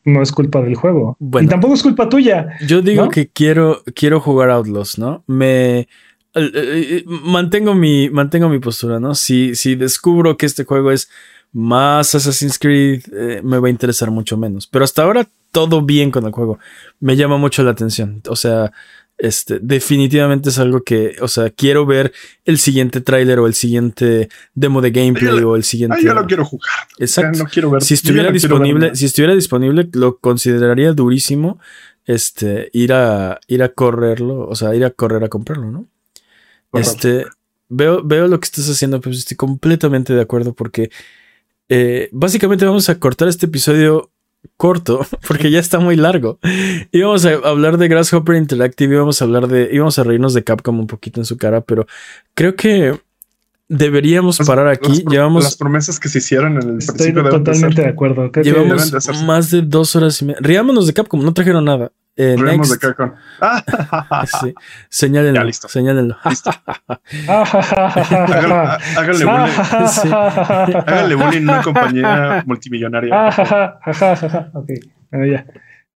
no 0.04 0.22
es 0.22 0.32
culpa 0.32 0.62
del 0.62 0.74
juego. 0.74 1.16
Bueno. 1.18 1.46
Y 1.46 1.50
tampoco 1.50 1.74
es 1.74 1.82
culpa 1.82 2.08
tuya. 2.08 2.48
Yo 2.66 2.80
digo 2.80 3.04
¿No? 3.06 3.10
que 3.10 3.28
quiero, 3.28 3.82
quiero 3.94 4.20
jugar 4.20 4.48
Outlaws, 4.50 4.98
¿no? 4.98 5.22
Me 5.26 5.80
eh, 5.80 5.86
eh, 6.34 7.04
mantengo 7.06 7.74
mi, 7.74 8.08
mantengo 8.10 8.48
mi 8.48 8.58
postura, 8.58 9.00
¿no? 9.00 9.14
Si, 9.14 9.54
si 9.54 9.74
descubro 9.74 10.36
que 10.36 10.46
este 10.46 10.64
juego 10.64 10.92
es 10.92 11.10
más 11.52 12.14
Assassin's 12.14 12.58
Creed, 12.58 13.02
eh, 13.12 13.40
me 13.42 13.58
va 13.58 13.68
a 13.68 13.70
interesar 13.70 14.10
mucho 14.10 14.36
menos. 14.36 14.66
Pero 14.66 14.84
hasta 14.84 15.02
ahora 15.02 15.28
todo 15.50 15.82
bien 15.82 16.10
con 16.10 16.26
el 16.26 16.32
juego. 16.32 16.58
Me 17.00 17.16
llama 17.16 17.38
mucho 17.38 17.62
la 17.62 17.70
atención. 17.70 18.22
O 18.28 18.36
sea, 18.36 18.72
este, 19.18 19.58
definitivamente 19.60 20.50
es 20.50 20.58
algo 20.58 20.82
que, 20.82 21.16
o 21.22 21.28
sea, 21.28 21.48
quiero 21.48 21.86
ver 21.86 22.12
el 22.44 22.58
siguiente 22.58 23.00
tráiler 23.00 23.38
o 23.38 23.46
el 23.46 23.54
siguiente 23.54 24.28
demo 24.54 24.82
de 24.82 24.90
gameplay 24.90 25.40
Yo 25.40 25.50
o 25.50 25.56
el 25.56 25.64
siguiente. 25.64 25.96
Ay, 25.98 26.04
yo 26.04 26.14
lo 26.14 26.26
quiero 26.26 26.44
jugar. 26.44 26.70
Exacto. 26.98 27.38
Ya 27.38 27.44
no 27.44 27.50
quiero 27.50 27.70
ver. 27.70 27.82
si 27.82 27.94
estuviera 27.94 28.30
disponible, 28.30 28.94
si 28.94 29.06
estuviera 29.06 29.34
disponible, 29.34 29.88
lo 29.92 30.18
consideraría 30.18 30.92
durísimo 30.92 31.58
este 32.04 32.70
ir 32.72 32.92
a 32.92 33.40
ir 33.48 33.62
a 33.62 33.70
correrlo, 33.70 34.46
o 34.46 34.54
sea, 34.54 34.74
ir 34.74 34.84
a 34.84 34.90
correr 34.90 35.24
a 35.24 35.28
comprarlo, 35.28 35.70
¿no? 35.70 35.86
Este 36.74 37.24
veo 37.68 38.02
veo 38.04 38.28
lo 38.28 38.38
que 38.38 38.44
estás 38.44 38.68
haciendo, 38.68 39.00
pero 39.00 39.14
estoy 39.14 39.36
completamente 39.36 40.12
de 40.12 40.20
acuerdo 40.20 40.54
porque 40.54 40.90
eh, 41.68 42.08
básicamente 42.12 42.64
vamos 42.64 42.88
a 42.88 42.98
cortar 42.98 43.28
este 43.28 43.46
episodio 43.46 44.10
corto 44.56 45.06
porque 45.26 45.50
ya 45.50 45.58
está 45.58 45.78
muy 45.78 45.96
largo. 45.96 46.38
Íbamos 46.92 47.24
a 47.26 47.34
hablar 47.34 47.78
de 47.78 47.88
Grasshopper 47.88 48.36
Interactive, 48.36 48.94
íbamos 48.94 49.20
a 49.20 49.24
hablar 49.24 49.48
de 49.48 49.68
íbamos 49.72 49.98
a 49.98 50.04
reírnos 50.04 50.34
de 50.34 50.44
Capcom 50.44 50.78
un 50.78 50.86
poquito 50.86 51.20
en 51.20 51.24
su 51.26 51.36
cara, 51.36 51.60
pero 51.62 51.86
creo 52.34 52.54
que 52.56 52.98
deberíamos 53.68 54.38
Las- 54.38 54.48
parar 54.48 54.68
aquí. 54.68 54.88
las, 55.02 55.12
Llevamos 55.12 55.44
las 55.44 55.56
promesas 55.56 55.98
que 56.00 56.08
se 56.08 56.18
hicieron 56.18 56.60
en 56.62 56.68
el 56.68 56.78
Estoy 56.78 56.96
principio 56.96 57.22
de 57.24 57.30
totalmente 57.30 57.82
de 57.82 57.88
acuerdo. 57.88 58.30
Creo 58.30 58.44
que- 58.44 58.50
deben 58.50 58.62
Llevamos 58.64 58.90
de 59.18 59.24
más 59.24 59.50
de 59.50 59.62
dos 59.62 59.96
horas 59.96 60.20
y 60.22 60.24
media. 60.26 60.38
Riámonos 60.40 60.86
de 60.86 60.92
Capcom, 60.92 61.22
no 61.24 61.32
trajeron 61.34 61.64
nada. 61.64 61.90
Eh, 62.18 62.34
next. 62.38 62.72
de 62.72 62.78
Capcom. 62.78 63.12
Ah, 63.42 64.24
Sí. 64.40 64.54
Señálenlo. 64.88 65.38
Ya, 65.40 65.44
listo. 65.44 65.68
Señálenlo. 65.68 66.16
Háganle, 67.28 68.54
há- 68.54 68.78
háganle 68.96 69.24
bullying, 69.24 69.88
Sí. 69.88 70.08
háganle 70.86 71.14
bullying 71.14 71.48
a 71.48 71.52
una 71.52 71.62
compañía 71.62 72.42
multimillonaria. 72.46 73.28
ok, 74.54 74.68
bueno, 75.10 75.26
ya. 75.26 75.46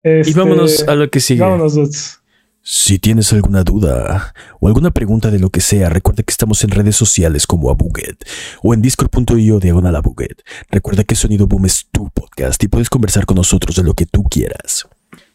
Y 0.03 0.09
Este, 0.21 0.39
vámonos 0.39 0.87
a 0.89 0.95
lo 0.95 1.11
que 1.11 1.21
sigue. 1.21 1.41
Vámonos, 1.43 1.75
dudes. 1.75 2.21
Si 2.69 2.99
tienes 2.99 3.33
alguna 3.33 3.63
duda 3.63 4.35
o 4.59 4.67
alguna 4.67 4.91
pregunta 4.91 5.31
de 5.31 5.39
lo 5.39 5.51
que 5.51 5.61
sea, 5.61 5.89
recuerda 5.89 6.25
que 6.25 6.33
estamos 6.33 6.65
en 6.65 6.71
redes 6.71 6.97
sociales 6.97 7.47
como 7.47 7.71
Abuget 7.71 8.25
o 8.61 8.75
en 8.75 8.83
discord.io 8.83 9.61
diagonal 9.61 9.95
Abuget. 9.95 10.43
Recuerda 10.69 11.05
que 11.05 11.15
Sonido 11.15 11.47
Boom 11.47 11.67
es 11.67 11.87
tu 11.93 12.11
podcast 12.11 12.61
y 12.65 12.67
puedes 12.67 12.91
conversar 12.91 13.25
con 13.25 13.37
nosotros 13.37 13.77
de 13.77 13.85
lo 13.85 13.95
que 13.95 14.05
tú 14.07 14.25
quieras. 14.25 14.89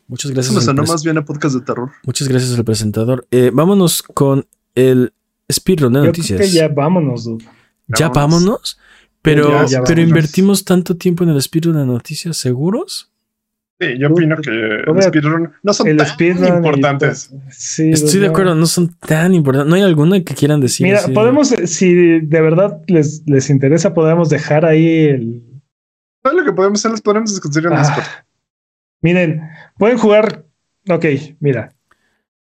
Muchas 0.08 0.26
Eso 0.32 0.34
gracias. 0.36 0.56
me 0.56 0.62
sonó 0.62 0.84
pres- 0.84 0.90
más 0.90 1.04
bien 1.06 1.18
a 1.20 1.24
podcast 1.24 1.56
de 1.56 1.62
terror. 1.62 1.92
Muchas 2.04 2.28
gracias 2.28 2.54
al 2.58 2.66
presentador. 2.66 3.26
Eh, 3.32 3.50
vámonos 3.54 4.04
con 4.04 4.46
el 4.76 5.14
speedrun 5.50 5.94
de 5.94 6.00
Yo 6.00 6.02
creo 6.02 6.12
noticias. 6.12 6.42
que 6.42 6.50
ya 6.50 6.68
vámonos, 6.68 7.24
dude. 7.24 7.46
Ya 7.88 8.10
Vámonos. 8.10 8.44
vámonos. 8.44 8.78
Pero, 9.22 9.52
Ya, 9.52 9.66
ya 9.68 9.84
pero 9.84 9.96
vámonos. 10.02 10.10
invertimos 10.10 10.66
tanto 10.66 10.98
tiempo 10.98 11.24
en 11.24 11.30
el 11.30 11.42
speedrun 11.42 11.78
de 11.78 11.86
noticias, 11.86 12.36
¿seguros? 12.36 13.11
Sí, 13.82 13.98
yo 13.98 14.10
opino 14.10 14.38
que 14.38 14.52
el 14.52 15.02
speedrun 15.02 15.52
no 15.64 15.74
son 15.74 15.88
El 15.88 15.98
tan 15.98 16.56
importantes. 16.56 17.34
Sí, 17.50 17.90
Estoy 17.90 18.20
de 18.20 18.28
acuerdo, 18.28 18.54
no 18.54 18.68
son 18.68 18.94
tan 19.00 19.34
importantes. 19.34 19.70
¿No 19.72 19.76
hay 19.76 19.82
alguna 19.82 20.24
que 20.24 20.36
quieran 20.36 20.62
decir? 20.62 20.86
Mira, 20.86 21.02
podemos, 21.16 21.52
eh, 21.52 21.66
si 21.66 22.20
de 22.20 22.42
verdad 22.42 22.80
les, 22.86 23.24
les 23.26 23.50
interesa, 23.50 23.96
podemos 23.96 24.30
dejar 24.30 24.66
ahí 24.66 25.06
el. 25.08 25.44
¿Sabes 26.24 26.38
lo 26.38 26.46
que 26.46 26.54
podemos 26.54 26.80
hacer? 26.80 26.92
Les 26.92 27.02
podemos 27.02 27.32
discutir 27.32 27.66
en 27.66 27.74
Ah, 27.74 27.80
Discord. 27.80 28.04
miren, 29.02 29.42
pueden 29.80 29.98
jugar. 29.98 30.44
Ok, 30.88 31.06
mira. 31.40 31.74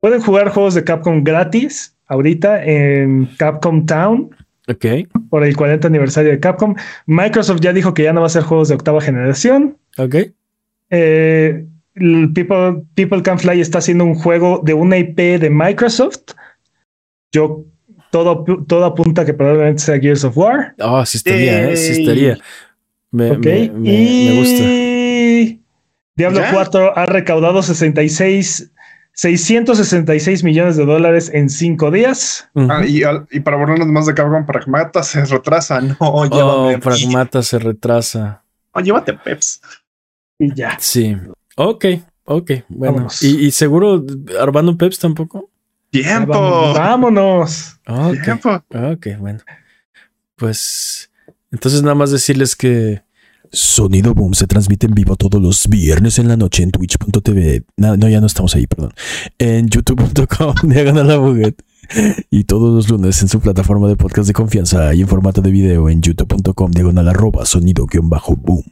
Pueden 0.02 0.20
jugar 0.22 0.50
juegos 0.50 0.74
de 0.74 0.84
Capcom 0.84 1.24
gratis 1.24 1.96
ahorita 2.08 2.66
en 2.66 3.28
Capcom 3.38 3.86
Town 3.86 4.36
Ok. 4.68 4.86
por 5.30 5.46
el 5.46 5.56
40 5.56 5.88
aniversario 5.88 6.32
de 6.32 6.42
Capcom. 6.42 6.76
Microsoft 7.06 7.62
ya 7.62 7.72
dijo 7.72 7.94
que 7.94 8.04
ya 8.04 8.12
no 8.12 8.20
va 8.20 8.26
a 8.26 8.28
hacer 8.28 8.44
juegos 8.44 8.68
de 8.68 8.76
octava 8.76 9.00
generación. 9.00 9.78
Ok. 9.98 10.16
Eh, 10.96 11.66
el 11.96 12.32
People, 12.34 12.84
People 12.96 13.22
Can 13.24 13.40
Fly 13.40 13.60
está 13.62 13.80
haciendo 13.80 14.04
un 14.06 14.14
juego 14.16 14.62
de 14.64 14.74
una 14.76 14.98
IP 14.98 15.18
de 15.40 15.50
Microsoft. 15.50 16.20
Yo 17.32 17.66
todo, 18.12 18.44
todo 18.68 18.86
apunta 18.86 19.26
que 19.26 19.34
probablemente 19.34 19.82
sea 19.82 20.00
Gears 20.00 20.24
of 20.24 20.38
War. 20.38 20.76
Ah, 20.80 21.04
sí 21.06 21.18
estaría, 21.18 21.72
eh, 21.72 21.76
sí 21.78 22.02
estaría. 22.02 22.38
Me, 23.12 23.32
Ok. 23.32 23.38
me- 23.46 23.70
me- 23.72 23.94
y 23.94 24.30
me 24.30 24.40
gusta. 24.40 25.60
Diablo 26.16 26.40
¿Ya? 26.42 26.52
4 26.54 26.96
ha 26.98 27.06
recaudado 27.08 27.64
66, 27.64 28.72
666 29.14 30.44
millones 30.44 30.78
de 30.78 30.86
dólares 30.86 31.32
en 31.34 31.50
cinco 31.50 31.90
días. 31.90 32.48
Ah, 32.56 32.84
y, 32.86 33.04
al- 33.04 33.26
y 33.32 33.40
para 33.40 33.58
burlarnos 33.58 33.88
más 33.88 34.06
de 34.06 34.14
Capcom, 34.14 34.46
Pragmata 34.48 35.02
se 35.04 35.26
retrasa. 35.26 35.82
No, 35.82 35.96
oh. 36.00 36.80
Pragmata 36.80 37.42
se 37.42 37.58
retrasa. 37.60 38.44
Oh, 38.74 38.80
llévate 38.80 39.14
Peps. 39.14 39.62
Y 40.40 40.54
ya. 40.54 40.78
Sí. 40.80 41.16
Ok. 41.56 41.86
Ok, 42.26 42.52
bueno. 42.70 42.94
Vámonos. 42.94 43.22
¿Y, 43.22 43.48
y 43.48 43.52
seguro 43.52 44.06
Arbano 44.40 44.78
Peps 44.78 45.00
tampoco? 45.00 45.50
¡Tiempo! 45.90 46.34
Vámonos. 46.74 47.80
Ok. 47.88 48.24
¡Tiempo! 48.24 48.64
Ok, 48.70 49.08
bueno. 49.20 49.40
Pues 50.36 51.12
entonces 51.52 51.84
nada 51.84 51.96
más 51.96 52.12
decirles 52.12 52.56
que 52.56 53.04
Sonido 53.52 54.16
Boom 54.16 54.34
se 54.34 54.48
transmite 54.48 54.88
en 54.88 54.96
vivo 54.96 55.16
todos 55.16 55.40
los 55.42 55.68
viernes 55.68 56.18
en 56.18 56.28
la 56.28 56.38
noche 56.38 56.64
en 56.64 56.72
twitch.tv. 56.72 57.64
No, 57.78 57.96
no, 57.98 58.10
ya 58.10 58.20
no 58.22 58.28
estamos 58.28 58.56
ahí, 58.56 58.66
perdón. 58.66 58.94
En 59.38 59.68
youtube.com, 59.68 60.56
diagonal 60.64 61.12
a 61.12 61.18
Buget. 61.18 61.62
Y 62.32 62.46
todos 62.46 62.74
los 62.74 62.90
lunes 62.90 63.22
en 63.22 63.28
su 63.28 63.40
plataforma 63.42 63.88
de 63.90 63.98
podcast 63.98 64.28
de 64.28 64.34
confianza 64.34 64.94
y 64.96 65.02
en 65.02 65.08
formato 65.08 65.42
de 65.42 65.52
video 65.52 65.90
en 65.90 66.02
youtube.com, 66.02 66.72
diagonal 66.72 67.10
arroba 67.10 67.46
sonido 67.46 67.86
guion 67.86 68.10
bajo 68.10 68.36
boom. 68.36 68.64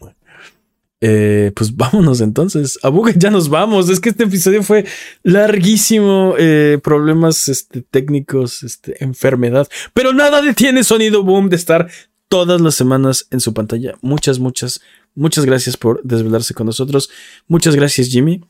Eh, 1.02 1.52
pues 1.56 1.76
vámonos 1.76 2.22
entonces. 2.22 2.80
A 2.84 2.90
Buget 2.90 3.18
ya 3.18 3.32
nos 3.32 3.50
vamos. 3.50 3.90
Es 3.90 4.00
que 4.00 4.10
este 4.10 4.24
episodio 4.24 4.64
fue 4.64 4.86
larguísimo. 5.24 6.36
eh, 6.38 6.80
problemas 6.82 7.50
este, 7.50 7.82
técnicos, 7.82 8.64
este, 8.64 9.04
enfermedad. 9.04 9.68
Pero 9.94 10.14
nada 10.14 10.42
detiene 10.42 10.84
Sonido 10.84 11.24
Boom 11.24 11.50
de 11.50 11.56
estar 11.56 11.90
todas 12.30 12.62
las 12.62 12.76
semanas 12.76 13.28
en 13.32 13.40
su 13.40 13.54
pantalla. 13.54 13.96
Muchas, 14.02 14.40
muchas, 14.40 14.82
muchas 15.16 15.46
gracias 15.46 15.76
por 15.76 16.02
desvelarse 16.04 16.54
con 16.54 16.68
nosotros. 16.68 17.10
Muchas 17.48 17.76
gracias, 17.76 18.08
Jimmy. 18.08 18.42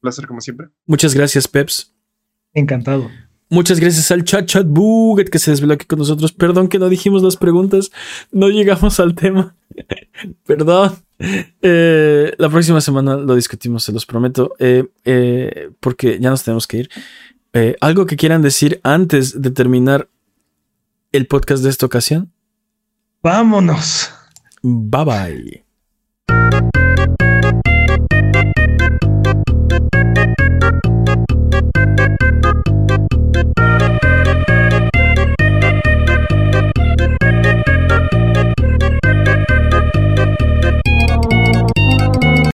Placer 0.00 0.26
como 0.26 0.40
siempre. 0.40 0.68
Muchas 0.86 1.14
gracias, 1.14 1.46
Peps. 1.46 1.94
Encantado. 2.54 3.10
Muchas 3.48 3.80
gracias 3.80 4.10
al 4.12 4.24
chat 4.24 4.46
chat 4.46 4.66
Buget 4.66 5.28
que 5.28 5.38
se 5.38 5.50
desveló 5.50 5.74
aquí 5.74 5.84
con 5.84 5.98
nosotros. 5.98 6.32
Perdón 6.32 6.68
que 6.68 6.78
no 6.78 6.88
dijimos 6.88 7.22
las 7.22 7.36
preguntas. 7.36 7.90
No 8.30 8.48
llegamos 8.48 8.98
al 9.00 9.14
tema. 9.14 9.56
Perdón. 10.46 11.09
Eh, 11.62 12.32
la 12.38 12.48
próxima 12.48 12.80
semana 12.80 13.16
lo 13.16 13.34
discutimos, 13.34 13.84
se 13.84 13.92
los 13.92 14.06
prometo. 14.06 14.54
Eh, 14.58 14.86
eh, 15.04 15.70
porque 15.80 16.18
ya 16.18 16.30
nos 16.30 16.42
tenemos 16.42 16.66
que 16.66 16.78
ir. 16.78 16.90
¿Algo 17.80 18.06
que 18.06 18.16
quieran 18.16 18.42
decir 18.42 18.80
antes 18.82 19.40
de 19.42 19.50
terminar 19.50 20.08
el 21.12 21.26
podcast 21.26 21.62
de 21.62 21.70
esta 21.70 21.86
ocasión? 21.86 22.32
Vámonos. 23.22 24.10
Bye 24.62 25.04
bye. 25.04 25.69